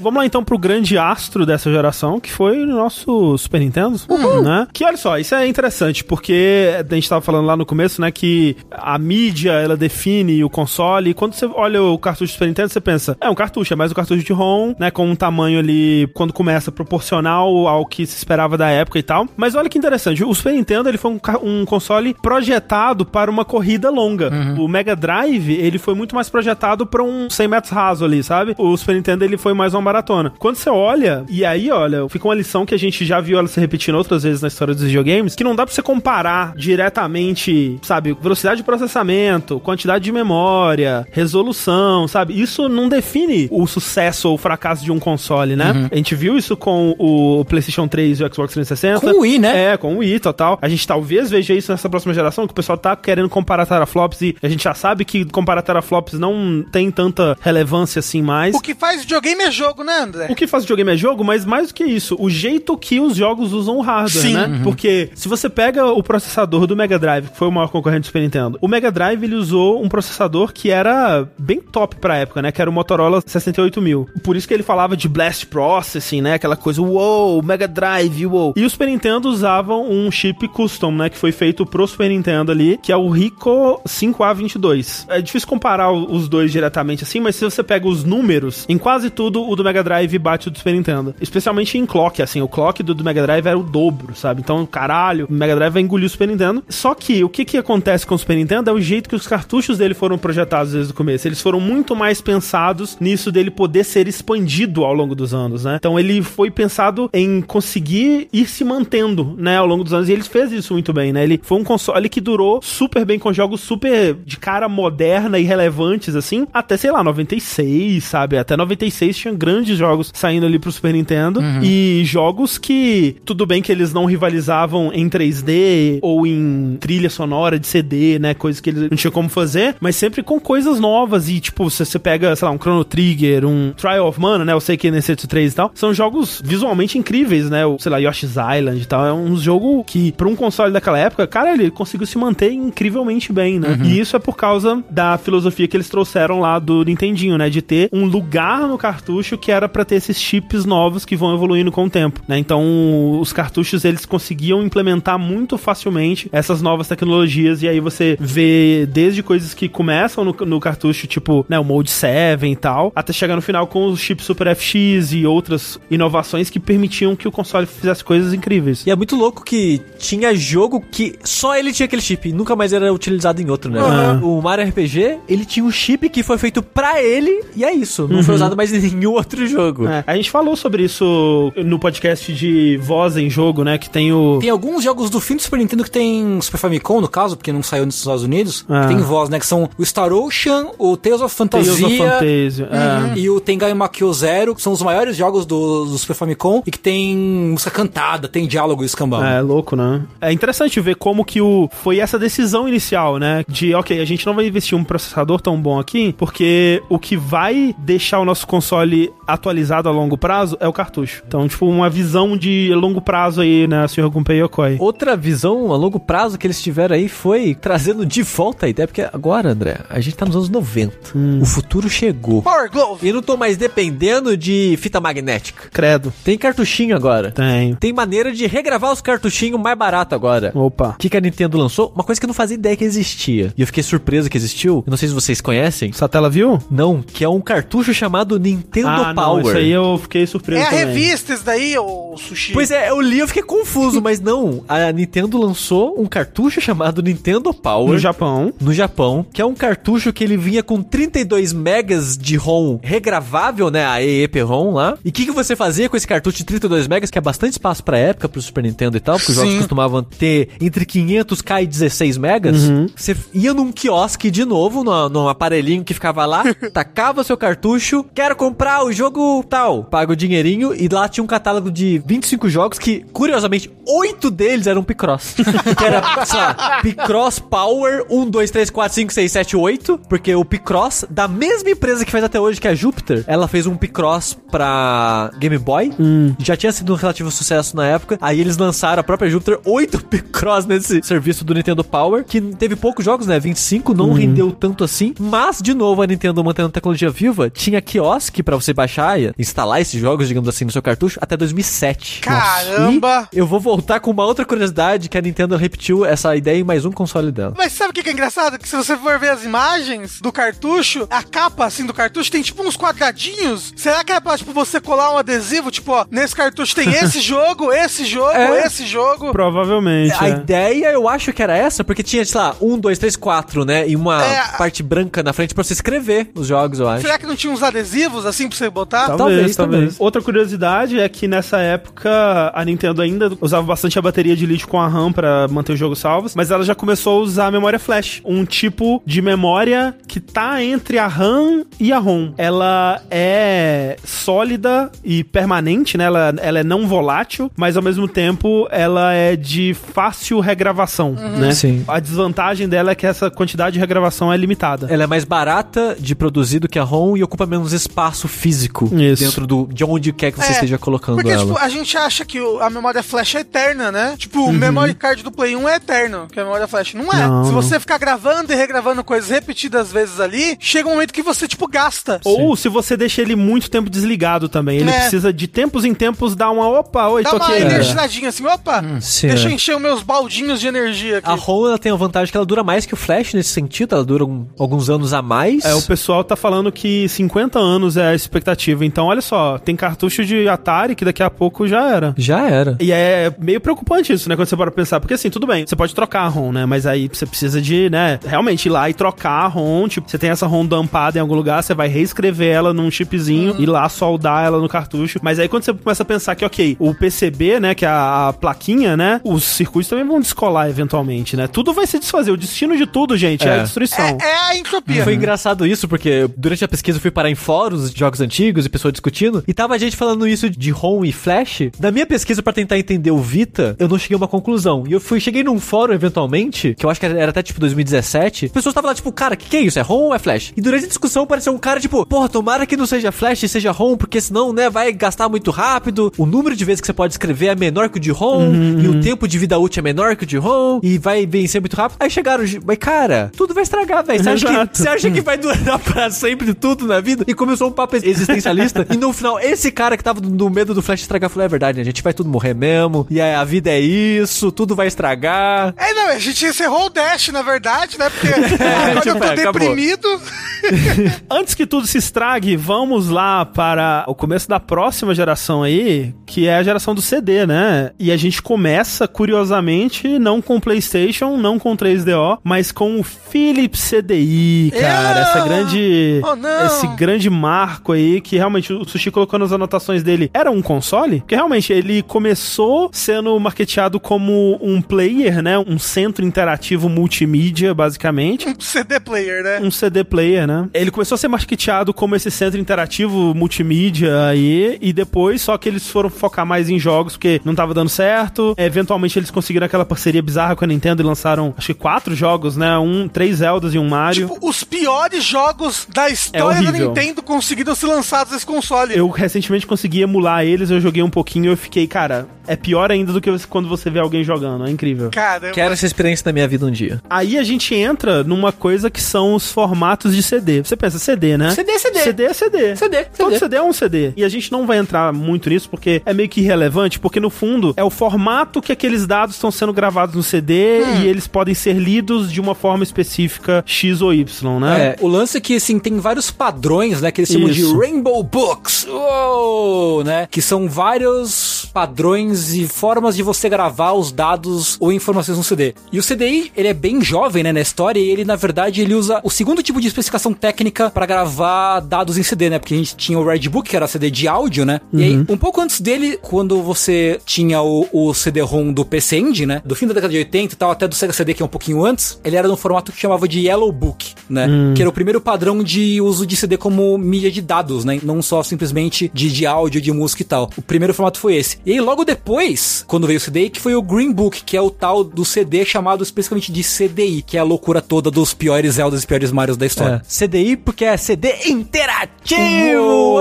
Vamos 0.00 0.18
lá 0.18 0.26
então 0.26 0.42
pro 0.44 0.58
grande 0.58 0.96
astro 0.98 1.44
dessa 1.46 1.70
geração, 1.70 2.18
que 2.20 2.30
foi 2.30 2.62
o 2.62 2.66
nosso 2.66 3.36
Super 3.38 3.60
Nintendo, 3.60 4.00
né? 4.42 4.66
Que 4.72 4.84
olha 4.84 4.96
só, 4.96 5.18
isso 5.18 5.34
é 5.34 5.46
interessante, 5.46 6.04
porque 6.04 6.70
a 6.90 6.94
gente 6.94 7.08
tava 7.08 7.20
falando 7.20 7.46
lá 7.46 7.56
no 7.56 7.66
começo, 7.66 8.00
né, 8.00 8.10
que 8.10 8.56
a 8.70 8.98
mídia, 8.98 9.52
ela 9.52 9.76
define 9.76 10.42
o 10.44 10.50
console, 10.50 11.10
e 11.10 11.14
quando 11.14 11.34
você 11.34 11.46
olha 11.46 11.82
o 11.82 11.98
cartucho 11.98 12.32
do 12.32 12.34
Super 12.34 12.48
Nintendo, 12.48 12.68
você 12.70 12.80
pensa, 12.80 13.16
é 13.20 13.28
um 13.28 13.34
cartucho, 13.34 13.72
é 13.72 13.76
mais 13.76 13.90
um 13.90 13.94
cartucho 13.94 14.22
de 14.24 14.32
ROM, 14.32 14.74
né, 14.78 14.90
com 14.90 15.06
um 15.06 15.14
tamanho 15.18 15.58
ali, 15.58 16.08
quando 16.14 16.32
começa, 16.32 16.72
proporcional 16.72 17.68
ao 17.68 17.84
que 17.84 18.06
se 18.06 18.16
esperava 18.16 18.56
da 18.56 18.68
época 18.68 18.98
e 18.98 19.02
tal. 19.02 19.26
Mas 19.36 19.54
olha 19.54 19.68
que 19.68 19.78
interessante, 19.78 20.24
o 20.24 20.34
Super 20.34 20.54
Nintendo, 20.54 20.88
ele 20.88 20.98
foi 20.98 21.10
um, 21.10 21.20
um 21.42 21.64
console 21.64 22.14
projetado 22.14 23.04
para 23.04 23.30
uma 23.30 23.44
corrida 23.44 23.90
longa. 23.90 24.30
O 24.58 24.68
Mega 24.68 24.94
Drive, 24.96 25.50
ele 25.50 25.78
foi 25.78 25.94
muito 25.94 26.14
mais 26.14 26.28
projetado 26.28 26.86
para 26.86 27.02
um 27.02 27.28
100 27.28 27.48
metros 27.48 27.72
raso 27.72 28.04
ali, 28.04 28.22
sabe? 28.22 28.54
O 28.56 28.76
Super 28.76 28.94
Nintendo, 28.94 29.24
ele 29.24 29.36
foi 29.36 29.52
mais 29.52 29.74
uma 29.74 29.82
maratona. 29.82 30.32
Quando 30.38 30.56
você 30.56 30.70
olha, 30.70 31.24
e 31.28 31.44
aí, 31.44 31.70
olha, 31.70 32.08
fica 32.08 32.26
uma 32.26 32.34
lição 32.34 32.64
que 32.64 32.74
a 32.74 32.78
gente 32.78 33.04
já 33.04 33.20
viu 33.20 33.38
ela 33.38 33.48
se 33.48 33.60
repetindo 33.60 33.96
outras 33.96 34.22
vezes 34.22 34.40
na 34.42 34.48
história 34.48 34.74
dos 34.74 34.84
videogames, 34.84 35.34
que 35.34 35.44
não 35.44 35.54
dá 35.54 35.66
pra 35.66 35.74
você 35.74 35.82
comparar 35.82 36.54
diretamente, 36.56 37.78
sabe, 37.82 38.16
velocidade 38.20 38.58
de 38.58 38.64
processamento, 38.64 39.60
quantidade 39.60 40.04
de 40.04 40.12
memória, 40.12 41.06
resolução, 41.10 42.06
sabe? 42.06 42.40
Isso 42.40 42.68
não 42.68 42.88
define 42.88 43.48
o 43.50 43.66
sucesso 43.66 44.28
ou 44.28 44.34
o 44.34 44.38
fracasso 44.38 44.84
de 44.84 44.92
um 44.92 44.98
console, 45.08 45.56
né? 45.56 45.88
A 45.90 45.96
gente 45.96 46.14
viu 46.14 46.36
isso 46.36 46.56
com 46.56 46.94
o 46.98 47.44
PlayStation 47.46 47.88
3 47.88 48.20
e 48.20 48.24
o 48.24 48.34
Xbox 48.34 48.52
360. 48.52 49.00
Com 49.00 49.18
o 49.18 49.20
Wii, 49.22 49.38
né? 49.38 49.72
É, 49.72 49.76
com 49.76 49.94
o 49.94 49.98
Wii, 49.98 50.20
total. 50.20 50.58
A 50.60 50.68
gente 50.68 50.86
talvez 50.86 51.30
veja 51.30 51.54
isso 51.54 51.72
nessa 51.72 51.88
próxima 51.88 52.12
geração, 52.12 52.46
que 52.46 52.52
o 52.52 52.54
pessoal 52.54 52.76
tá 52.76 52.94
querendo 52.94 53.28
comparar 53.28 53.64
teraflops 53.66 54.20
e 54.20 54.36
a 54.42 54.48
gente 54.48 54.64
já 54.64 54.74
sabe 54.74 55.04
que 55.04 55.24
comparar 55.24 55.62
teraflops 55.62 56.18
não 56.18 56.64
tem 56.70 56.90
tanta 56.90 57.36
relevância 57.40 58.00
assim 58.00 58.22
mais. 58.22 58.54
O 58.54 58.60
que 58.60 58.74
faz 58.74 59.02
videogame 59.02 59.42
é 59.44 59.50
jogo, 59.50 59.82
né, 59.82 60.00
André? 60.00 60.26
O 60.30 60.34
que 60.34 60.46
faz 60.46 60.64
videogame 60.64 60.92
é 60.92 60.96
jogo, 60.96 61.24
mas 61.24 61.44
mais 61.44 61.68
do 61.68 61.74
que 61.74 61.84
isso, 61.84 62.16
o 62.18 62.28
jeito 62.28 62.76
que 62.76 63.00
os 63.00 63.16
jogos 63.16 63.52
usam 63.52 63.76
o 63.76 63.80
hardware, 63.80 64.22
Sim. 64.22 64.34
né? 64.34 64.60
Porque 64.62 65.10
se 65.14 65.28
você 65.28 65.48
pega 65.48 65.86
o 65.86 66.02
processador 66.02 66.66
do 66.66 66.76
Mega 66.76 66.98
Drive, 66.98 67.28
que 67.28 67.36
foi 67.38 67.48
o 67.48 67.52
maior 67.52 67.68
concorrente 67.68 68.02
do 68.02 68.06
Super 68.06 68.22
Nintendo, 68.22 68.58
o 68.60 68.68
Mega 68.68 68.90
Drive 68.90 69.22
ele 69.22 69.34
usou 69.34 69.82
um 69.82 69.88
processador 69.88 70.52
que 70.52 70.70
era 70.70 71.26
bem 71.38 71.60
top 71.60 71.96
pra 71.96 72.16
época, 72.16 72.42
né? 72.42 72.52
Que 72.52 72.60
era 72.60 72.70
o 72.70 72.72
Motorola 72.72 73.22
68000. 73.24 74.08
Por 74.22 74.36
isso 74.36 74.46
que 74.46 74.54
ele 74.54 74.62
falava 74.62 74.96
de 74.98 75.08
Blast 75.08 75.46
Processing, 75.46 76.20
né? 76.20 76.34
Aquela 76.34 76.56
coisa, 76.56 76.82
uou, 76.82 77.42
Mega 77.42 77.68
Drive, 77.68 78.26
uou. 78.26 78.52
E 78.56 78.64
o 78.64 78.70
Super 78.70 78.88
Nintendo 78.88 79.28
usavam 79.28 79.88
um 79.90 80.10
chip 80.10 80.46
custom, 80.48 80.92
né? 80.92 81.08
Que 81.08 81.16
foi 81.16 81.32
feito 81.32 81.64
pro 81.64 81.86
Super 81.86 82.10
Nintendo 82.10 82.52
ali, 82.52 82.78
que 82.82 82.92
é 82.92 82.96
o 82.96 83.08
Rico 83.08 83.80
5A22. 83.86 85.06
É 85.08 85.20
difícil 85.20 85.48
comparar 85.48 85.92
os 85.92 86.28
dois 86.28 86.52
diretamente 86.52 87.04
assim, 87.04 87.20
mas 87.20 87.36
se 87.36 87.44
você 87.44 87.62
pega 87.62 87.86
os 87.86 88.04
números, 88.04 88.66
em 88.68 88.76
quase 88.76 89.10
tudo 89.10 89.48
o 89.48 89.54
do 89.54 89.64
Mega 89.64 89.82
Drive 89.82 90.18
bate 90.18 90.48
o 90.48 90.50
do 90.50 90.58
Super 90.58 90.74
Nintendo. 90.74 91.14
Especialmente 91.20 91.78
em 91.78 91.86
clock, 91.86 92.20
assim, 92.20 92.40
o 92.40 92.48
clock 92.48 92.82
do, 92.82 92.94
do 92.94 93.04
Mega 93.04 93.22
Drive 93.22 93.46
era 93.46 93.58
o 93.58 93.62
dobro, 93.62 94.14
sabe? 94.14 94.40
Então, 94.40 94.66
caralho, 94.66 95.26
o 95.28 95.32
Mega 95.32 95.54
Drive 95.54 95.72
vai 95.72 95.82
engolir 95.82 96.06
o 96.06 96.10
Super 96.10 96.28
Nintendo. 96.28 96.64
Só 96.68 96.94
que 96.94 97.22
o 97.22 97.28
que 97.28 97.44
que 97.44 97.56
acontece 97.56 98.06
com 98.06 98.14
o 98.14 98.18
Super 98.18 98.36
Nintendo 98.36 98.70
é 98.70 98.72
o 98.72 98.80
jeito 98.80 99.08
que 99.08 99.14
os 99.14 99.26
cartuchos 99.26 99.78
dele 99.78 99.94
foram 99.94 100.18
projetados 100.18 100.72
desde 100.72 100.92
o 100.92 100.94
começo. 100.94 101.28
Eles 101.28 101.40
foram 101.40 101.60
muito 101.60 101.94
mais 101.94 102.20
pensados 102.20 102.96
nisso 103.00 103.30
dele 103.30 103.50
poder 103.50 103.84
ser 103.84 104.08
expandido 104.08 104.77
ao 104.84 104.94
longo 104.94 105.14
dos 105.14 105.34
anos, 105.34 105.64
né? 105.64 105.76
Então 105.76 105.98
ele 105.98 106.22
foi 106.22 106.50
pensado 106.50 107.08
em 107.12 107.40
conseguir 107.40 108.28
ir 108.32 108.46
se 108.46 108.64
mantendo, 108.64 109.34
né, 109.38 109.56
ao 109.56 109.66
longo 109.66 109.84
dos 109.84 109.92
anos. 109.92 110.08
E 110.08 110.12
ele 110.12 110.22
fez 110.22 110.52
isso 110.52 110.72
muito 110.72 110.92
bem, 110.92 111.12
né? 111.12 111.24
Ele 111.24 111.40
foi 111.42 111.58
um 111.58 111.64
console 111.64 112.08
que 112.08 112.20
durou 112.20 112.60
super 112.62 113.04
bem 113.04 113.18
com 113.18 113.32
jogos 113.32 113.60
super 113.60 114.14
de 114.24 114.36
cara 114.36 114.68
moderna 114.68 115.38
e 115.38 115.42
relevantes, 115.42 116.14
assim, 116.14 116.46
até, 116.52 116.76
sei 116.76 116.90
lá, 116.90 117.02
96, 117.02 118.02
sabe? 118.04 118.38
Até 118.38 118.56
96 118.56 119.16
tinha 119.16 119.34
grandes 119.34 119.76
jogos 119.76 120.10
saindo 120.14 120.46
ali 120.46 120.58
pro 120.58 120.72
Super 120.72 120.92
Nintendo. 120.92 121.40
E 121.62 122.02
jogos 122.04 122.58
que, 122.58 123.16
tudo 123.24 123.46
bem 123.46 123.62
que 123.62 123.72
eles 123.72 123.92
não 123.92 124.04
rivalizavam 124.04 124.90
em 124.92 125.08
3D 125.08 125.98
ou 126.02 126.26
em 126.26 126.76
trilha 126.80 127.10
sonora 127.10 127.58
de 127.58 127.66
CD, 127.66 128.18
né? 128.18 128.34
Coisas 128.34 128.60
que 128.60 128.70
eles 128.70 128.82
não 128.90 128.96
tinham 128.96 129.12
como 129.12 129.28
fazer, 129.28 129.76
mas 129.80 129.96
sempre 129.96 130.22
com 130.22 130.38
coisas 130.40 130.80
novas. 130.80 131.28
E, 131.28 131.40
tipo, 131.40 131.70
se 131.70 131.84
você 131.84 131.98
pega, 131.98 132.34
sei 132.36 132.46
lá, 132.46 132.54
um 132.54 132.58
Chrono 132.58 132.84
Trigger, 132.84 133.44
um 133.44 133.72
Trial 133.76 134.06
of 134.06 134.20
Mana, 134.20 134.44
né? 134.44 134.54
Eu 134.68 134.72
sei 134.72 134.76
que 134.76 134.88
é 134.88 134.90
Nensetsu 134.90 135.26
3 135.26 135.52
e 135.52 135.56
tal. 135.56 135.70
São 135.74 135.94
jogos 135.94 136.42
visualmente 136.44 136.98
incríveis, 136.98 137.48
né? 137.48 137.64
O, 137.64 137.78
sei 137.78 137.90
lá, 137.90 137.98
Yoshi's 137.98 138.32
Island 138.32 138.82
e 138.82 138.84
tal. 138.84 139.06
É 139.06 139.12
um 139.12 139.34
jogo 139.36 139.82
que, 139.82 140.12
pra 140.12 140.28
um 140.28 140.36
console 140.36 140.70
daquela 140.70 140.98
época, 140.98 141.26
cara, 141.26 141.54
ele 141.54 141.70
conseguiu 141.70 142.06
se 142.06 142.18
manter 142.18 142.52
incrivelmente 142.52 143.32
bem, 143.32 143.58
né? 143.58 143.78
E 143.82 143.98
isso 143.98 144.14
é 144.14 144.18
por 144.18 144.36
causa 144.36 144.82
da 144.90 145.16
filosofia 145.16 145.66
que 145.66 145.74
eles 145.74 145.88
trouxeram 145.88 146.40
lá 146.40 146.58
do 146.58 146.84
Nintendinho, 146.84 147.38
né? 147.38 147.48
De 147.48 147.62
ter 147.62 147.88
um 147.92 148.04
lugar 148.04 148.68
no 148.68 148.76
cartucho 148.76 149.38
que 149.38 149.50
era 149.50 149.68
pra 149.68 149.84
ter 149.86 149.94
esses 149.94 150.20
chips 150.20 150.66
novos 150.66 151.06
que 151.06 151.16
vão 151.16 151.32
evoluindo 151.32 151.72
com 151.72 151.86
o 151.86 151.90
tempo, 151.90 152.20
né? 152.28 152.38
Então, 152.38 153.18
os 153.18 153.32
cartuchos, 153.32 153.86
eles 153.86 154.04
conseguiam 154.04 154.62
implementar 154.62 155.18
muito 155.18 155.56
facilmente 155.56 156.28
essas 156.30 156.60
novas 156.60 156.88
tecnologias 156.88 157.62
e 157.62 157.68
aí 157.68 157.80
você 157.80 158.18
vê 158.20 158.86
desde 158.86 159.22
coisas 159.22 159.54
que 159.54 159.68
começam 159.68 160.24
no, 160.24 160.32
no 160.44 160.60
cartucho, 160.60 161.06
tipo, 161.06 161.46
né, 161.48 161.58
o 161.58 161.64
Mode 161.64 161.90
7 161.90 162.44
e 162.44 162.56
tal, 162.56 162.92
até 162.94 163.14
chegar 163.14 163.34
no 163.34 163.42
final 163.42 163.66
com 163.66 163.86
os 163.86 164.00
chips 164.00 164.26
Super 164.26 164.48
FX 164.58 165.12
e 165.12 165.26
outras 165.26 165.78
inovações 165.90 166.50
que 166.50 166.58
permitiam 166.60 167.14
que 167.16 167.26
o 167.26 167.32
console 167.32 167.66
fizesse 167.66 168.04
coisas 168.04 168.32
incríveis. 168.34 168.86
E 168.86 168.90
é 168.90 168.96
muito 168.96 169.16
louco 169.16 169.44
que 169.44 169.80
tinha 169.98 170.34
jogo 170.34 170.82
que 170.90 171.14
só 171.24 171.56
ele 171.56 171.72
tinha 171.72 171.86
aquele 171.86 172.02
chip 172.02 172.28
e 172.28 172.32
nunca 172.32 172.54
mais 172.56 172.72
era 172.72 172.92
utilizado 172.92 173.40
em 173.40 173.48
outro, 173.50 173.70
né? 173.70 173.80
O 174.22 174.40
Mario 174.40 174.66
RPG, 174.68 175.18
ele 175.28 175.44
tinha 175.44 175.64
um 175.64 175.70
chip 175.70 176.08
que 176.08 176.22
foi 176.22 176.38
feito 176.38 176.62
pra 176.62 177.02
ele 177.02 177.44
e 177.56 177.64
é 177.64 177.72
isso. 177.72 178.08
Não 178.08 178.22
foi 178.22 178.34
usado 178.34 178.56
mais 178.56 178.72
em 178.72 178.80
nenhum 178.80 179.12
outro 179.12 179.46
jogo. 179.46 179.86
É, 179.86 180.04
a 180.06 180.16
gente 180.16 180.30
falou 180.30 180.56
sobre 180.56 180.84
isso 180.84 181.52
no 181.56 181.78
podcast 181.78 182.32
de 182.32 182.76
voz 182.78 183.16
em 183.16 183.28
jogo, 183.30 183.64
né? 183.64 183.78
Que 183.78 183.88
tem 183.88 184.12
o. 184.12 184.38
Tem 184.40 184.50
alguns 184.50 184.82
jogos 184.84 185.10
do 185.10 185.20
fim 185.20 185.36
do 185.36 185.42
Super 185.42 185.58
Nintendo 185.58 185.84
que 185.84 185.90
tem 185.90 186.40
Super 186.40 186.58
Famicom, 186.58 187.00
no 187.00 187.08
caso, 187.08 187.36
porque 187.36 187.52
não 187.52 187.62
saiu 187.62 187.86
nos 187.86 187.96
Estados 187.96 188.22
Unidos. 188.22 188.64
Ah. 188.68 188.82
que 188.82 188.88
Tem 188.88 188.98
voz, 188.98 189.28
né? 189.28 189.38
Que 189.38 189.46
são 189.46 189.68
o 189.76 189.84
Star 189.84 190.12
Ocean, 190.12 190.68
o 190.78 190.96
Tales 190.96 191.20
of 191.20 191.34
Fantasia. 191.34 191.72
Tales 191.72 191.84
of 191.84 191.96
Fantasia. 191.96 192.68
é. 193.14 193.18
E 193.18 193.30
o 193.30 193.40
Tengai 193.40 193.72
Makio 193.74 194.12
Zero, 194.12 194.47
que 194.54 194.62
são 194.62 194.72
os 194.72 194.82
maiores 194.82 195.16
jogos 195.16 195.46
do, 195.46 195.84
do 195.84 195.98
Super 195.98 196.14
Famicom 196.14 196.62
e 196.66 196.70
que 196.70 196.78
tem 196.78 197.16
música 197.16 197.70
cantada, 197.70 198.28
tem 198.28 198.46
diálogo 198.46 198.82
e 198.82 198.86
escambau. 198.86 199.24
É, 199.24 199.40
louco, 199.40 199.76
né? 199.76 200.02
É 200.20 200.32
interessante 200.32 200.80
ver 200.80 200.96
como 200.96 201.24
que 201.24 201.40
o 201.40 201.68
foi 201.82 201.98
essa 201.98 202.18
decisão 202.18 202.68
inicial, 202.68 203.18
né? 203.18 203.44
De, 203.48 203.74
ok, 203.74 204.00
a 204.00 204.04
gente 204.04 204.26
não 204.26 204.34
vai 204.34 204.46
investir 204.46 204.76
um 204.76 204.84
processador 204.84 205.40
tão 205.40 205.60
bom 205.60 205.78
aqui, 205.78 206.14
porque 206.16 206.82
o 206.88 206.98
que 206.98 207.16
vai 207.16 207.74
deixar 207.78 208.20
o 208.20 208.24
nosso 208.24 208.46
console 208.46 209.12
atualizado 209.26 209.88
a 209.88 209.92
longo 209.92 210.16
prazo 210.16 210.56
é 210.60 210.68
o 210.68 210.72
cartucho. 210.72 211.22
Então, 211.26 211.46
tipo, 211.46 211.66
uma 211.66 211.90
visão 211.90 212.36
de 212.36 212.72
longo 212.74 213.00
prazo 213.00 213.40
aí, 213.40 213.66
né, 213.66 213.86
senhor 213.88 214.08
Gunpei 214.10 214.40
Yokoi. 214.40 214.76
Outra 214.80 215.16
visão 215.16 215.72
a 215.72 215.76
longo 215.76 216.00
prazo 216.00 216.38
que 216.38 216.46
eles 216.46 216.62
tiveram 216.62 216.96
aí 216.96 217.08
foi 217.08 217.54
trazendo 217.54 218.06
de 218.06 218.22
volta 218.22 218.66
a 218.66 218.68
ideia, 218.68 218.86
porque 218.86 219.02
agora, 219.12 219.50
André, 219.50 219.80
a 219.88 220.00
gente 220.00 220.16
tá 220.16 220.24
nos 220.24 220.36
anos 220.36 220.48
90. 220.48 221.18
O 221.40 221.44
futuro 221.44 221.88
chegou. 221.88 222.42
Power 222.42 222.70
Glove. 222.70 223.06
E 223.06 223.12
não 223.12 223.22
tô 223.22 223.36
mais 223.36 223.56
dependendo 223.56 224.36
de 224.38 224.76
fita 224.80 225.00
magnética. 225.00 225.68
Credo. 225.72 226.12
Tem 226.24 226.38
cartuchinho 226.38 226.94
agora. 226.96 227.30
Tem. 227.32 227.74
Tem 227.74 227.92
maneira 227.92 228.32
de 228.32 228.46
regravar 228.46 228.92
os 228.92 229.00
cartuchinhos 229.00 229.60
mais 229.60 229.76
barato 229.76 230.14
agora. 230.14 230.52
Opa. 230.54 230.90
O 230.90 230.98
que, 230.98 231.08
que 231.10 231.16
a 231.16 231.20
Nintendo 231.20 231.58
lançou? 231.58 231.92
Uma 231.94 232.04
coisa 232.04 232.20
que 232.20 232.24
eu 232.24 232.28
não 232.28 232.34
fazia 232.34 232.54
ideia 232.54 232.76
que 232.76 232.84
existia. 232.84 233.52
E 233.56 233.60
eu 233.60 233.66
fiquei 233.66 233.82
surpreso 233.82 234.30
que 234.30 234.36
existiu. 234.36 234.82
Eu 234.86 234.90
não 234.90 234.96
sei 234.96 235.08
se 235.08 235.14
vocês 235.14 235.40
conhecem. 235.40 235.92
Satela 235.92 236.30
viu? 236.30 236.58
Não, 236.70 237.02
que 237.02 237.24
é 237.24 237.28
um 237.28 237.40
cartucho 237.40 237.92
chamado 237.92 238.38
Nintendo 238.38 238.88
ah, 238.88 239.12
não, 239.12 239.14
Power. 239.14 239.46
isso 239.46 239.56
aí 239.56 239.70
eu 239.70 239.98
fiquei 239.98 240.26
surpreso 240.26 240.62
É 240.62 240.66
a 240.66 240.70
também. 240.70 240.86
revista 240.86 241.34
isso 241.34 241.44
daí, 241.44 241.76
ô 241.78 242.14
sushi. 242.16 242.52
Pois 242.52 242.70
é, 242.70 242.90
eu 242.90 243.00
li 243.00 243.18
eu 243.18 243.26
fiquei 243.28 243.42
confuso, 243.42 244.00
mas 244.00 244.20
não. 244.20 244.62
A 244.68 244.92
Nintendo 244.92 245.38
lançou 245.38 246.00
um 246.00 246.06
cartucho 246.06 246.60
chamado 246.60 247.02
Nintendo 247.02 247.52
Power. 247.52 247.88
No 247.92 247.98
Japão. 247.98 248.52
no 248.60 248.72
Japão, 248.72 249.26
que 249.32 249.40
é 249.42 249.44
um 249.44 249.54
cartucho 249.54 250.12
que 250.12 250.22
ele 250.22 250.36
vinha 250.36 250.62
com 250.62 250.82
32 250.82 251.52
megas 251.52 252.16
de 252.16 252.36
ROM 252.36 252.78
regravável, 252.82 253.70
né, 253.70 253.84
a 253.86 254.02
EEP-ROM 254.02 254.27
lá. 254.72 254.98
E 255.04 255.08
o 255.08 255.12
que, 255.12 255.26
que 255.26 255.32
você 255.32 255.56
fazia 255.56 255.88
com 255.88 255.96
esse 255.96 256.06
cartucho 256.06 256.38
de 256.38 256.44
32 256.44 256.86
megas, 256.86 257.10
que 257.10 257.18
é 257.18 257.20
bastante 257.20 257.52
espaço 257.52 257.82
pra 257.82 257.98
época, 257.98 258.28
pro 258.28 258.40
Super 258.40 258.64
Nintendo 258.64 258.96
e 258.96 259.00
tal, 259.00 259.16
porque 259.16 259.32
os 259.32 259.36
jogos 259.36 259.52
Sim. 259.52 259.58
costumavam 259.58 260.02
ter 260.02 260.50
entre 260.60 260.84
500k 260.84 261.62
e 261.62 261.66
16 261.66 262.18
megas. 262.18 262.56
Você 262.94 263.16
ia 263.32 263.54
num 263.54 263.72
quiosque 263.72 264.30
de 264.30 264.44
novo, 264.44 264.84
no, 264.84 265.08
num 265.08 265.28
aparelhinho 265.28 265.84
que 265.84 265.94
ficava 265.94 266.24
lá, 266.26 266.44
tacava 266.72 267.24
seu 267.24 267.36
cartucho, 267.36 268.04
quero 268.14 268.36
comprar 268.36 268.84
o 268.84 268.92
jogo 268.92 269.44
tal, 269.48 269.84
paga 269.84 270.12
o 270.12 270.16
dinheirinho, 270.16 270.74
e 270.74 270.88
lá 270.88 271.08
tinha 271.08 271.24
um 271.24 271.26
catálogo 271.26 271.70
de 271.70 272.02
25 272.04 272.48
jogos 272.48 272.78
que, 272.78 273.04
curiosamente, 273.12 273.70
oito 273.86 274.30
deles 274.30 274.66
eram 274.66 274.82
Picross. 274.82 275.34
que 275.76 275.84
era, 275.84 276.24
sei 276.24 276.38
lá, 276.38 276.80
Picross 276.82 277.38
Power 277.38 278.04
1, 278.10 278.30
2, 278.30 278.50
3, 278.50 278.70
4, 278.70 278.94
5, 278.94 279.12
6, 279.12 279.32
7, 279.32 279.56
8. 279.56 280.00
Porque 280.08 280.34
o 280.34 280.44
Picross, 280.44 281.04
da 281.08 281.28
mesma 281.28 281.70
empresa 281.70 282.04
que 282.04 282.10
faz 282.10 282.24
até 282.24 282.40
hoje, 282.40 282.60
que 282.60 282.66
é 282.68 282.70
a 282.70 282.74
Jupiter, 282.74 283.24
ela 283.26 283.48
fez 283.48 283.66
um 283.66 283.76
Picross 283.76 284.17
pra 284.50 285.30
Game 285.38 285.58
Boy. 285.58 285.92
Já 286.38 286.56
tinha 286.56 286.72
sido 286.72 286.92
um 286.92 286.96
relativo 286.96 287.30
sucesso 287.30 287.76
na 287.76 287.86
época. 287.86 288.18
Aí 288.20 288.40
eles 288.40 288.56
lançaram 288.56 289.00
a 289.00 289.04
própria 289.04 289.30
Jupiter, 289.30 289.58
oito 289.64 290.02
Picross 290.04 290.66
nesse 290.66 291.02
serviço 291.02 291.44
do 291.44 291.54
Nintendo 291.54 291.84
Power, 291.84 292.24
que 292.24 292.40
teve 292.40 292.76
poucos 292.76 293.04
jogos, 293.04 293.26
né? 293.26 293.38
25, 293.38 293.94
não 293.94 294.12
rendeu 294.12 294.52
tanto 294.52 294.84
assim. 294.84 295.14
Mas, 295.18 295.60
de 295.62 295.74
novo, 295.74 296.02
a 296.02 296.06
Nintendo 296.06 296.42
mantendo 296.42 296.68
a 296.68 296.72
tecnologia 296.72 297.10
viva, 297.10 297.50
tinha 297.50 297.80
quiosque 297.80 298.42
pra 298.42 298.56
você 298.56 298.72
baixar 298.72 299.20
e 299.20 299.32
instalar 299.38 299.80
esses 299.80 300.00
jogos, 300.00 300.28
digamos 300.28 300.48
assim, 300.48 300.64
no 300.64 300.70
seu 300.70 300.82
cartucho 300.82 301.18
até 301.20 301.36
2007. 301.36 302.20
Caramba! 302.20 303.28
E 303.32 303.38
eu 303.38 303.46
vou 303.46 303.60
voltar 303.60 304.00
com 304.00 304.10
uma 304.10 304.24
outra 304.24 304.44
curiosidade 304.44 305.08
que 305.08 305.18
a 305.18 305.20
Nintendo 305.20 305.56
repetiu 305.56 306.04
essa 306.04 306.34
ideia 306.36 306.58
em 306.58 306.64
mais 306.64 306.84
um 306.84 306.92
console 306.92 307.30
dela. 307.30 307.54
Mas 307.56 307.72
sabe 307.72 307.90
o 307.90 307.94
que 307.94 308.02
que 308.02 308.10
é 308.10 308.12
engraçado? 308.12 308.58
Que 308.58 308.68
se 308.68 308.76
você 308.76 308.96
for 308.96 309.18
ver 309.18 309.30
as 309.30 309.44
imagens 309.44 310.20
do 310.20 310.32
cartucho, 310.32 311.06
a 311.10 311.22
capa 311.22 311.64
assim 311.64 311.86
do 311.86 311.94
cartucho 311.94 312.30
tem 312.30 312.42
tipo 312.42 312.62
uns 312.62 312.76
quadradinhos. 312.76 313.72
Será 313.76 314.02
que 314.04 314.07
é 314.12 314.20
pra 314.20 314.36
tipo, 314.36 314.52
você 314.52 314.80
colar 314.80 315.12
um 315.14 315.18
adesivo? 315.18 315.70
Tipo, 315.70 315.92
ó, 315.92 316.06
nesse 316.10 316.34
cartucho 316.34 316.74
tem 316.74 316.90
esse 316.90 317.20
jogo, 317.22 317.72
esse 317.72 318.04
jogo, 318.04 318.30
É. 318.30 318.66
esse 318.66 318.86
jogo. 318.86 319.32
Provavelmente. 319.32 320.14
A 320.18 320.28
é. 320.28 320.30
ideia 320.32 320.86
eu 320.92 321.08
acho 321.08 321.32
que 321.32 321.42
era 321.42 321.56
essa, 321.56 321.82
porque 321.84 322.02
tinha, 322.02 322.24
sei 322.24 322.40
lá, 322.40 322.54
um, 322.60 322.78
dois, 322.78 322.98
três, 322.98 323.16
quatro, 323.16 323.64
né? 323.64 323.88
E 323.88 323.96
uma 323.96 324.22
É. 324.24 324.56
parte 324.56 324.82
branca 324.82 325.22
na 325.22 325.32
frente 325.32 325.54
pra 325.54 325.64
você 325.64 325.72
escrever 325.72 326.30
os 326.34 326.46
jogos, 326.46 326.80
eu 326.80 326.88
acho. 326.88 327.02
Será 327.02 327.18
que 327.18 327.26
não 327.26 327.36
tinha 327.36 327.52
uns 327.52 327.62
adesivos 327.62 328.26
assim 328.26 328.48
pra 328.48 328.56
você 328.56 328.70
botar? 328.70 329.06
Talvez, 329.06 329.18
Talvez, 329.18 329.56
talvez, 329.56 329.80
talvez. 329.80 329.96
Outra 330.00 330.22
curiosidade 330.22 330.98
é 331.00 331.08
que 331.08 331.26
nessa 331.28 331.58
época 331.58 332.50
a 332.54 332.64
Nintendo 332.64 333.02
ainda 333.02 333.30
usava 333.40 333.62
bastante 333.66 333.98
a 333.98 334.02
bateria 334.02 334.36
de 334.36 334.46
lítio 334.46 334.68
com 334.68 334.80
a 334.80 334.86
RAM 334.88 335.12
pra 335.12 335.48
manter 335.48 335.72
os 335.72 335.78
jogos 335.78 335.98
salvos, 335.98 336.34
mas 336.34 336.50
ela 336.50 336.64
já 336.64 336.74
começou 336.74 337.18
a 337.18 337.22
usar 337.22 337.46
a 337.46 337.50
memória 337.50 337.78
flash, 337.78 338.20
um 338.24 338.44
tipo 338.44 339.02
de 339.06 339.20
memória 339.22 339.94
que 340.06 340.20
tá 340.20 340.62
entre 340.62 340.98
a 340.98 341.06
RAM 341.06 341.64
e 341.80 341.92
a 341.92 341.98
ROM. 341.98 342.32
Ela 342.36 343.00
é 343.10 343.87
sólida 344.04 344.90
e 345.04 345.24
permanente, 345.24 345.96
né? 345.96 346.04
Ela, 346.04 346.34
ela 346.40 346.58
é 346.60 346.64
não 346.64 346.86
volátil, 346.86 347.50
mas 347.56 347.76
ao 347.76 347.82
mesmo 347.82 348.06
tempo 348.08 348.68
ela 348.70 349.12
é 349.12 349.36
de 349.36 349.74
fácil 349.94 350.40
regravação, 350.40 351.12
né? 351.12 351.52
Sim. 351.52 351.84
A 351.88 351.98
desvantagem 352.00 352.68
dela 352.68 352.90
é 352.92 352.94
que 352.94 353.06
essa 353.06 353.30
quantidade 353.30 353.74
de 353.74 353.80
regravação 353.80 354.32
é 354.32 354.36
limitada. 354.36 354.86
Ela 354.90 355.04
é 355.04 355.06
mais 355.06 355.24
barata 355.24 355.96
de 355.98 356.14
produzir 356.14 356.58
do 356.58 356.68
que 356.68 356.78
a 356.78 356.82
ROM 356.82 357.16
e 357.16 357.22
ocupa 357.22 357.46
menos 357.46 357.72
espaço 357.72 358.28
físico 358.28 358.86
Isso. 358.94 359.24
dentro 359.24 359.46
do, 359.46 359.68
de 359.72 359.84
onde 359.84 360.12
quer 360.12 360.32
que 360.32 360.38
você 360.38 360.48
É, 360.48 360.52
esteja 360.52 360.78
colocando 360.78 361.16
Porque, 361.16 361.30
ela. 361.30 361.44
tipo, 361.44 361.58
a 361.58 361.68
gente 361.68 361.96
acha 361.96 362.24
que 362.24 362.38
a 362.60 362.70
memória 362.70 363.02
flash 363.02 363.34
é 363.36 363.40
eterna, 363.40 363.90
né? 363.92 364.14
Tipo, 364.18 364.40
Uhum. 364.40 364.48
o 364.50 364.52
memory 364.52 364.94
card 364.94 365.22
do 365.22 365.30
Play 365.32 365.54
1 365.56 365.68
é 365.68 365.76
eterno, 365.76 366.26
que 366.30 366.38
a 366.38 366.44
memória 366.44 366.66
flash 366.66 366.94
não 366.94 367.12
é. 367.12 367.26
Não, 367.26 367.44
Se 367.44 367.52
não. 367.52 367.62
você 367.62 367.78
ficar 367.80 367.98
gravando 367.98 368.52
e 368.52 368.56
regravando 368.56 369.02
coisas 369.04 369.30
repetidas 369.30 369.92
vezes 369.92 370.20
ali, 370.20 370.56
chega 370.60 370.88
um 370.88 370.92
momento 370.92 371.12
que 371.12 371.22
você, 371.22 371.46
tipo, 371.46 371.66
gasta. 371.68 372.20
Ou 372.24 372.56
se 372.56 372.68
você 372.68 372.96
deixa 372.96 373.20
ele 373.22 373.36
muito 373.36 373.70
tempo 373.70 373.77
desligado 373.88 374.48
também. 374.48 374.78
Ele 374.78 374.90
É. 374.90 375.00
precisa 375.00 375.32
de 375.32 375.46
tempos 375.46 375.84
em 375.84 375.94
tempos 375.94 376.34
dar 376.34 376.50
uma 376.50 376.68
opa, 376.68 377.08
oi, 377.08 377.22
Dá 377.22 377.30
tô 377.30 377.36
uma 377.36 377.44
aqui. 377.46 377.60
energizadinha 377.62 378.28
assim, 378.28 378.44
opa, 378.46 378.82
Sim, 379.00 379.28
deixa 379.28 379.46
eu 379.48 379.50
é. 379.50 379.54
encher 379.54 379.76
os 379.76 379.82
meus 379.82 380.02
baldinhos 380.02 380.60
de 380.60 380.66
energia 380.66 381.18
aqui. 381.18 381.28
A 381.30 381.34
ROM 381.34 381.66
ela 381.68 381.78
tem 381.78 381.92
a 381.92 381.94
vantagem 381.96 382.30
que 382.30 382.36
ela 382.36 382.46
dura 382.46 382.64
mais 382.64 382.86
que 382.86 382.94
o 382.94 382.96
Flash 382.96 383.34
nesse 383.34 383.50
sentido, 383.50 383.94
ela 383.94 384.04
dura 384.04 384.24
um- 384.24 384.46
alguns 384.58 384.88
anos 384.90 385.12
a 385.12 385.22
mais. 385.22 385.64
É, 385.64 385.74
o 385.74 385.82
pessoal 385.82 386.24
tá 386.24 386.34
falando 386.36 386.72
que 386.72 387.08
50 387.08 387.58
anos 387.58 387.96
é 387.96 388.08
a 388.08 388.14
expectativa. 388.14 388.84
Então, 388.84 389.06
olha 389.06 389.20
só, 389.20 389.58
tem 389.58 389.76
cartucho 389.76 390.24
de 390.24 390.48
Atari 390.48 390.94
que 390.94 391.04
daqui 391.04 391.22
a 391.22 391.30
pouco 391.30 391.66
já 391.66 391.88
era. 391.88 392.14
Já 392.16 392.48
era. 392.48 392.76
E 392.80 392.90
é 392.92 393.32
meio 393.38 393.60
preocupante 393.60 394.12
isso, 394.12 394.28
né? 394.28 394.36
Quando 394.36 394.48
você 394.48 394.56
para 394.56 394.70
pensar. 394.70 395.00
Porque 395.00 395.14
assim, 395.14 395.30
tudo 395.30 395.46
bem, 395.46 395.66
você 395.66 395.76
pode 395.76 395.94
trocar 395.94 396.22
a 396.22 396.28
ROM, 396.28 396.52
né? 396.52 396.66
Mas 396.66 396.86
aí 396.86 397.08
você 397.12 397.26
precisa 397.26 397.60
de, 397.60 397.88
né, 397.90 398.18
realmente 398.24 398.66
ir 398.66 398.70
lá 398.70 398.88
e 398.90 398.94
trocar 398.94 399.44
a 399.44 399.46
ROM. 399.46 399.86
Tipo, 399.88 400.10
você 400.10 400.18
tem 400.18 400.30
essa 400.30 400.46
ROM 400.46 400.66
dampada 400.66 401.18
em 401.18 401.20
algum 401.20 401.34
lugar, 401.34 401.62
você 401.62 401.74
vai 401.74 401.88
reescrever 401.88 402.48
ela 402.54 402.72
num 402.72 402.90
chipzinho, 402.90 403.54
ir 403.58 403.66
lá 403.68 403.88
soldar 403.88 404.44
ela 404.44 404.60
no 404.60 404.68
cartucho. 404.68 405.18
Mas 405.22 405.38
aí 405.38 405.48
quando 405.48 405.64
você 405.64 405.72
começa 405.72 406.02
a 406.02 406.06
pensar 406.06 406.34
que, 406.34 406.44
ok, 406.44 406.76
o 406.78 406.94
PCB, 406.94 407.60
né, 407.60 407.74
que 407.74 407.84
é 407.84 407.88
a, 407.88 408.28
a 408.28 408.32
plaquinha, 408.32 408.96
né, 408.96 409.20
os 409.24 409.44
circuitos 409.44 409.88
também 409.88 410.04
vão 410.06 410.20
descolar 410.20 410.68
eventualmente, 410.68 411.36
né? 411.36 411.46
Tudo 411.46 411.72
vai 411.72 411.86
se 411.86 411.98
desfazer. 411.98 412.30
O 412.30 412.36
destino 412.36 412.76
de 412.76 412.86
tudo, 412.86 413.16
gente, 413.16 413.46
é, 413.46 413.50
É. 413.56 413.60
a 413.60 413.62
destruição. 413.62 414.04
É, 414.20 414.24
é 414.24 414.36
a 414.50 414.56
entropia. 414.56 415.04
Foi 415.04 415.14
engraçado 415.14 415.66
isso, 415.66 415.86
porque 415.88 416.28
durante 416.36 416.64
a 416.64 416.68
pesquisa 416.68 416.98
eu 416.98 417.02
fui 417.02 417.10
parar 417.10 417.30
em 417.30 417.34
fóruns 417.34 417.92
de 417.92 417.98
jogos 417.98 418.20
antigos 418.20 418.66
e 418.66 418.68
pessoas 418.68 418.92
discutindo, 418.92 419.42
e 419.46 419.54
tava 419.54 419.74
a 419.74 419.78
gente 419.78 419.96
falando 419.96 420.26
isso 420.26 420.48
de 420.50 420.70
ROM 420.70 421.04
e 421.04 421.12
Flash. 421.12 421.70
Na 421.78 421.90
minha 421.90 422.06
pesquisa 422.06 422.42
pra 422.42 422.52
tentar 422.52 422.78
entender 422.78 423.10
o 423.10 423.18
Vita, 423.18 423.76
eu 423.78 423.88
não 423.88 423.98
cheguei 423.98 424.14
a 424.14 424.18
uma 424.18 424.28
conclusão. 424.28 424.84
E 424.88 424.92
eu 424.92 425.00
fui, 425.00 425.20
cheguei 425.20 425.42
num 425.42 425.58
fórum 425.60 425.92
eventualmente, 425.92 426.74
que 426.78 426.84
eu 426.84 426.90
acho 426.90 427.00
que 427.00 427.06
era 427.06 427.30
até 427.30 427.42
tipo 427.42 427.60
2017, 427.60 428.46
as 428.46 428.52
pessoas 428.52 428.72
estavam 428.72 428.88
lá 428.88 428.94
tipo, 428.94 429.10
cara, 429.12 429.34
o 429.34 429.36
que, 429.36 429.48
que 429.48 429.56
é 429.56 429.60
isso? 429.60 429.78
É 429.78 429.82
ROM 429.82 430.04
ou 430.06 430.14
é 430.14 430.18
Flash? 430.18 430.52
E 430.56 430.60
durante 430.60 430.84
a 430.84 430.88
discussão 430.88 431.22
apareceu 431.24 431.52
um 431.52 431.58
cara 431.58 431.80
tipo, 431.80 432.04
porra, 432.06 432.28
tomara 432.28 432.66
que 432.66 432.76
não 432.76 432.86
seja 432.86 433.10
Flash 433.12 433.42
e 433.42 433.48
seja 433.58 433.72
ROM, 433.72 433.96
porque 433.96 434.20
senão, 434.20 434.52
né, 434.52 434.70
vai 434.70 434.92
gastar 434.92 435.28
muito 435.28 435.50
rápido, 435.50 436.12
o 436.16 436.24
número 436.24 436.54
de 436.54 436.64
vezes 436.64 436.80
que 436.80 436.86
você 436.86 436.92
pode 436.92 437.14
escrever 437.14 437.48
é 437.48 437.54
menor 437.54 437.88
que 437.88 437.98
o 437.98 438.00
de 438.00 438.10
ROM, 438.10 438.52
e 438.80 438.88
o 438.88 439.00
tempo 439.00 439.26
de 439.26 439.38
vida 439.38 439.58
útil 439.58 439.80
é 439.80 439.82
menor 439.82 440.16
que 440.16 440.24
o 440.24 440.26
de 440.26 440.36
ROM, 440.36 440.80
e 440.82 440.96
vai 440.98 441.26
vencer 441.26 441.60
muito 441.60 441.74
rápido. 441.74 441.98
Aí 442.00 442.08
chegaram, 442.08 442.44
mas 442.64 442.78
cara, 442.78 443.30
tudo 443.36 443.52
vai 443.52 443.62
estragar, 443.62 444.04
velho. 444.04 444.22
Você 444.22 444.30
acha 444.30 444.66
que 444.66 444.78
você 444.78 444.88
acha 444.88 445.10
que 445.10 445.20
vai 445.20 445.36
durar 445.36 445.78
pra 445.80 446.10
sempre 446.10 446.54
tudo 446.54 446.86
na 446.86 447.00
vida? 447.00 447.24
E 447.26 447.34
começou 447.34 447.68
um 447.68 447.72
papo 447.72 447.96
existencialista. 447.96 448.86
e 448.90 448.96
no 448.96 449.12
final, 449.12 449.38
esse 449.40 449.70
cara 449.70 449.96
que 449.96 450.04
tava 450.04 450.20
no 450.20 450.48
medo 450.48 450.72
do 450.72 450.82
Flash 450.82 451.00
estragar 451.00 451.28
falou: 451.28 451.44
é 451.44 451.48
verdade, 451.48 451.80
a 451.80 451.84
gente 451.84 452.02
vai 452.02 452.14
tudo 452.14 452.28
morrer 452.28 452.54
mesmo. 452.54 453.06
E 453.10 453.20
aí, 453.20 453.34
a 453.34 453.44
vida 453.44 453.70
é 453.70 453.80
isso, 453.80 454.52
tudo 454.52 454.74
vai 454.76 454.86
estragar. 454.86 455.74
É, 455.76 455.92
não, 455.92 456.08
a 456.08 456.18
gente 456.18 456.44
encerrou 456.44 456.86
o 456.86 456.90
Dash, 456.90 457.28
na 457.28 457.42
verdade, 457.42 457.98
né? 457.98 458.10
Porque 458.10 458.28
agora 458.62 459.00
tipo, 459.00 459.08
eu 459.08 459.18
tô 459.18 459.24
é, 459.24 459.32
acabou. 459.32 459.52
deprimido. 459.52 460.20
Antes 461.30 461.54
que 461.54 461.66
tudo 461.66 461.86
se 461.86 461.98
estrague, 461.98 462.56
vamos 462.56 463.08
lá 463.08 463.44
para 463.48 464.04
o 464.06 464.14
começo 464.14 464.48
da 464.48 464.60
próxima 464.60 465.14
geração 465.14 465.62
aí, 465.62 466.14
que 466.26 466.46
é 466.46 466.56
a 466.56 466.62
geração 466.62 466.94
do 466.94 467.02
CD, 467.02 467.46
né? 467.46 467.90
E 467.98 468.12
a 468.12 468.16
gente 468.16 468.42
começa, 468.42 469.08
curiosamente, 469.08 470.18
não 470.18 470.40
com 470.40 470.60
PlayStation, 470.60 471.36
não 471.36 471.58
com 471.58 471.76
3DO, 471.76 472.38
mas 472.44 472.70
com 472.70 473.00
o 473.00 473.02
Philips 473.02 473.90
CDI, 473.90 474.72
cara. 474.78 475.18
Eu! 475.18 475.22
Essa 475.22 475.44
grande. 475.44 476.20
Oh! 476.22 476.66
Esse 476.66 476.86
grande 476.96 477.30
marco 477.30 477.92
aí, 477.92 478.20
que 478.20 478.36
realmente 478.36 478.72
o 478.72 478.84
Sushi 478.84 479.10
colocou 479.10 479.38
nas 479.38 479.52
anotações 479.52 480.02
dele, 480.02 480.30
era 480.32 480.50
um 480.50 480.62
console? 480.62 481.20
Porque 481.20 481.34
realmente 481.34 481.72
ele 481.72 482.02
começou 482.02 482.90
sendo 482.92 483.38
marketeado 483.40 483.98
como 483.98 484.58
um 484.62 484.80
player, 484.80 485.42
né? 485.42 485.58
Um 485.58 485.78
centro 485.78 486.24
interativo 486.24 486.88
multimídia, 486.88 487.74
basicamente 487.74 488.48
Um 488.48 488.60
CD 488.60 489.00
player, 489.00 489.42
né? 489.42 489.60
um 489.60 489.70
CD 489.70 490.04
player, 490.04 490.46
né? 490.46 490.68
Ele 490.74 490.90
começou 490.90 491.14
a 491.14 491.18
ser 491.18 491.28
marketeado 491.28 491.92
como 491.94 492.14
esse 492.14 492.30
centro 492.30 492.60
interativo 492.60 493.34
multimídia 493.38 494.26
aí, 494.26 494.78
e 494.80 494.92
depois 494.92 495.40
só 495.42 495.56
que 495.58 495.68
eles 495.68 495.88
foram 495.88 496.10
focar 496.10 496.44
mais 496.46 496.68
em 496.68 496.78
jogos 496.78 497.14
porque 497.14 497.40
não 497.44 497.54
tava 497.54 497.72
dando 497.74 497.88
certo. 497.88 498.54
Eventualmente 498.58 499.18
eles 499.18 499.30
conseguiram 499.30 499.66
aquela 499.66 499.84
parceria 499.84 500.22
bizarra 500.22 500.54
com 500.56 500.64
a 500.64 500.68
Nintendo 500.68 501.02
e 501.02 501.04
lançaram, 501.06 501.54
acho 501.56 501.68
que 501.68 501.74
quatro 501.74 502.14
jogos, 502.14 502.56
né? 502.56 502.76
Um, 502.78 503.08
três 503.08 503.36
Zeldas 503.36 503.74
e 503.74 503.78
um 503.78 503.88
Mario. 503.88 504.28
Tipo, 504.28 504.46
os 504.48 504.64
piores 504.64 505.24
jogos 505.24 505.86
da 505.92 506.08
história 506.10 506.60
da 506.62 506.68
horrível. 506.70 506.88
Nintendo 506.88 507.22
conseguiram 507.22 507.74
ser 507.74 507.86
lançados 507.86 508.32
nesse 508.32 508.46
console. 508.46 508.96
Eu 508.96 509.08
recentemente 509.08 509.66
consegui 509.66 510.02
emular 510.02 510.44
eles, 510.44 510.70
eu 510.70 510.80
joguei 510.80 511.02
um 511.02 511.10
pouquinho 511.10 511.46
e 511.46 511.48
eu 511.48 511.56
fiquei, 511.56 511.86
cara, 511.86 512.26
é 512.46 512.56
pior 512.56 512.90
ainda 512.90 513.12
do 513.12 513.20
que 513.20 513.30
você- 513.30 513.46
quando 513.46 513.68
você 513.68 513.90
vê 513.90 513.98
alguém 514.00 514.24
jogando, 514.24 514.66
é 514.66 514.70
incrível. 514.70 515.10
Cara, 515.10 515.50
Quero 515.52 515.72
essa 515.72 515.86
experiência 515.86 516.22
na 516.26 516.32
minha 516.32 516.48
vida 516.48 516.66
um 516.66 516.70
dia. 516.70 517.00
Aí 517.08 517.38
a 517.38 517.42
gente 517.42 517.74
entra 517.74 518.22
numa 518.24 518.52
coisa 518.52 518.90
que 518.90 519.00
são 519.00 519.34
os 519.34 519.50
formatos 519.52 520.14
de 520.14 520.22
CD. 520.22 520.62
Você 520.62 520.76
pensa, 520.76 520.98
CD, 520.98 521.36
né? 521.36 521.50
CD, 521.50 521.78
CD. 521.78 521.98
CD 522.00 522.22
é 522.24 522.34
CD. 522.34 522.76
CD, 522.76 523.04
Todo 523.30 523.38
CD. 523.38 523.56
É 523.56 523.62
um 523.62 523.72
CD. 523.72 524.12
E 524.16 524.24
a 524.24 524.28
gente 524.28 524.50
não 524.52 524.66
vai 524.66 524.78
entrar 524.78 525.12
muito 525.12 525.48
nisso 525.50 525.68
porque 525.68 526.02
é 526.04 526.12
meio 526.14 526.28
que 526.28 526.40
irrelevante, 526.40 526.98
porque 526.98 527.18
no 527.20 527.30
fundo 527.30 527.74
é 527.76 527.84
o 527.84 527.90
formato 527.90 528.60
que 528.62 528.72
aqueles 528.72 529.06
dados 529.06 529.34
estão 529.34 529.50
sendo 529.50 529.72
gravados 529.72 530.14
no 530.14 530.22
CD 530.22 530.82
Hum. 530.82 531.02
e 531.02 531.06
eles 531.08 531.26
podem 531.26 531.54
ser 531.54 531.74
lidos 531.74 532.30
de 532.32 532.40
uma 532.40 532.54
forma 532.54 532.82
específica 532.84 533.62
X 533.66 534.00
ou 534.02 534.12
Y, 534.14 534.60
né? 534.60 534.80
É, 534.80 534.96
o 535.00 535.08
lance 535.08 535.36
é 535.36 535.40
que, 535.40 535.56
assim, 535.56 535.78
tem 535.78 535.98
vários 535.98 536.30
padrões, 536.30 537.00
né, 537.00 537.10
que 537.10 537.20
eles 537.20 537.30
chamam 537.30 537.48
de 537.50 537.60
Isso. 537.60 537.78
Rainbow 537.78 538.22
Books, 538.22 538.86
Uou, 538.88 540.04
né, 540.04 540.28
que 540.30 540.40
são 540.42 540.68
vários 540.68 541.57
padrões 541.78 542.54
e 542.54 542.66
formas 542.66 543.14
de 543.14 543.22
você 543.22 543.48
gravar 543.48 543.92
os 543.92 544.10
dados 544.10 544.76
ou 544.80 544.92
informações 544.92 545.38
no 545.38 545.44
CD. 545.44 545.76
E 545.92 545.98
o 546.00 546.02
CDI, 546.02 546.50
ele 546.56 546.66
é 546.66 546.74
bem 546.74 547.00
jovem, 547.00 547.44
né, 547.44 547.52
na 547.52 547.60
história, 547.60 548.00
e 548.00 548.10
ele, 548.10 548.24
na 548.24 548.34
verdade, 548.34 548.80
ele 548.80 548.96
usa 548.96 549.20
o 549.22 549.30
segundo 549.30 549.62
tipo 549.62 549.80
de 549.80 549.86
especificação 549.86 550.34
técnica 550.34 550.90
para 550.90 551.06
gravar 551.06 551.78
dados 551.78 552.18
em 552.18 552.24
CD, 552.24 552.50
né, 552.50 552.58
porque 552.58 552.74
a 552.74 552.78
gente 552.78 552.96
tinha 552.96 553.16
o 553.16 553.24
Redbook, 553.24 553.70
que 553.70 553.76
era 553.76 553.86
CD 553.86 554.10
de 554.10 554.26
áudio, 554.26 554.64
né, 554.64 554.80
e 554.92 555.04
aí, 555.04 555.24
um 555.28 555.36
pouco 555.36 555.60
antes 555.60 555.80
dele, 555.80 556.18
quando 556.20 556.60
você 556.62 557.20
tinha 557.24 557.62
o, 557.62 557.86
o 557.92 558.12
CD-ROM 558.12 558.72
do 558.72 558.84
PC 558.84 559.18
Engine, 559.18 559.46
né, 559.46 559.62
do 559.64 559.76
fim 559.76 559.86
da 559.86 559.94
década 559.94 560.12
de 560.12 560.18
80 560.18 560.54
e 560.54 560.56
tal, 560.56 560.72
até 560.72 560.88
do 560.88 560.96
Sega 560.96 561.12
CD, 561.12 561.32
que 561.32 561.44
é 561.44 561.46
um 561.46 561.48
pouquinho 561.48 561.84
antes, 561.84 562.20
ele 562.24 562.34
era 562.34 562.48
no 562.48 562.56
formato 562.56 562.90
que 562.90 562.98
chamava 562.98 563.28
de 563.28 563.46
Yellow 563.46 563.70
Book, 563.70 564.14
né, 564.28 564.48
que 564.74 564.82
era 564.82 564.90
o 564.90 564.92
primeiro 564.92 565.20
padrão 565.20 565.62
de 565.62 566.00
uso 566.00 566.26
de 566.26 566.34
CD 566.34 566.56
como 566.56 566.98
mídia 566.98 567.30
de 567.30 567.40
dados, 567.40 567.84
né, 567.84 568.00
não 568.02 568.20
só 568.20 568.42
simplesmente 568.42 569.08
de, 569.14 569.30
de 569.30 569.46
áudio, 569.46 569.80
de 569.80 569.92
música 569.92 570.22
e 570.22 570.26
tal. 570.26 570.50
O 570.56 570.62
primeiro 570.62 570.92
formato 570.92 571.20
foi 571.20 571.36
esse. 571.36 571.58
E 571.68 571.72
aí, 571.72 571.80
logo 571.82 572.02
depois, 572.02 572.82
quando 572.86 573.06
veio 573.06 573.18
o 573.18 573.22
CDI, 573.22 573.50
que 573.50 573.60
foi 573.60 573.74
o 573.74 573.82
Green 573.82 574.10
Book, 574.10 574.42
que 574.42 574.56
é 574.56 574.62
o 574.62 574.70
tal 574.70 575.04
do 575.04 575.22
CD 575.22 575.66
chamado 575.66 576.02
especificamente 576.02 576.50
de 576.50 576.62
CDI, 576.62 577.20
que 577.20 577.36
é 577.36 577.40
a 577.40 577.44
loucura 577.44 577.82
toda 577.82 578.10
dos 578.10 578.32
piores 578.32 578.76
Zeldas 578.76 579.04
e 579.04 579.06
piores 579.06 579.30
Marios 579.30 579.58
da 579.58 579.66
história. 579.66 580.02
É. 580.02 580.26
CDI 580.26 580.56
porque 580.56 580.86
é 580.86 580.96
CD 580.96 581.30
interativo! 581.44 583.18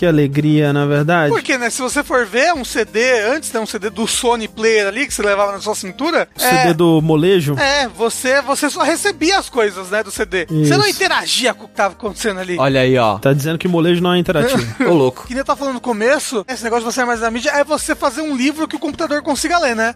Que 0.00 0.06
alegria, 0.06 0.72
na 0.72 0.86
verdade. 0.86 1.30
Porque, 1.30 1.58
né, 1.58 1.68
se 1.68 1.82
você 1.82 2.02
for 2.02 2.24
ver 2.24 2.54
um 2.54 2.64
CD, 2.64 3.20
antes, 3.20 3.52
né, 3.52 3.60
um 3.60 3.66
CD 3.66 3.90
do 3.90 4.06
Sony 4.06 4.48
Player 4.48 4.86
ali, 4.86 5.06
que 5.06 5.12
você 5.12 5.22
levava 5.22 5.52
na 5.52 5.60
sua 5.60 5.74
cintura, 5.74 6.26
CD 6.34 6.72
do 6.72 7.02
molejo. 7.02 7.54
é, 7.58 7.86
você, 7.86 8.40
você 8.40 8.70
só 8.70 8.82
recebia 8.82 9.38
as 9.38 9.50
coisas, 9.50 9.90
né, 9.90 10.02
do 10.02 10.10
CD. 10.10 10.46
Você 10.46 10.74
não 10.74 10.88
interagia 10.88 11.52
com 11.52 11.66
o 11.66 11.68
que 11.68 11.74
tava 11.74 11.92
acontecendo 11.92 12.40
ali. 12.40 12.56
Olha 12.58 12.80
aí, 12.80 12.96
ó. 12.96 13.18
Tá 13.18 13.34
dizendo 13.34 13.58
que 13.58 13.68
molejo 13.68 14.02
não 14.02 14.14
é 14.14 14.18
interativo. 14.18 14.64
Ô, 14.88 14.94
louco. 14.94 15.26
Que 15.26 15.34
nem 15.34 15.40
eu 15.40 15.44
tava 15.44 15.58
falando 15.58 15.74
no 15.74 15.80
começo, 15.82 16.46
esse 16.48 16.64
negócio 16.70 16.88
de 16.88 16.94
você 16.94 17.00
armazenar 17.00 17.32
mídia 17.32 17.50
é 17.50 17.64
você 17.64 17.94
fazer 17.94 18.22
um 18.22 18.36
livro 18.36 18.68
que 18.68 18.76
o 18.76 18.78
computador 18.78 19.22
consiga 19.22 19.58
ler, 19.58 19.74
né? 19.74 19.94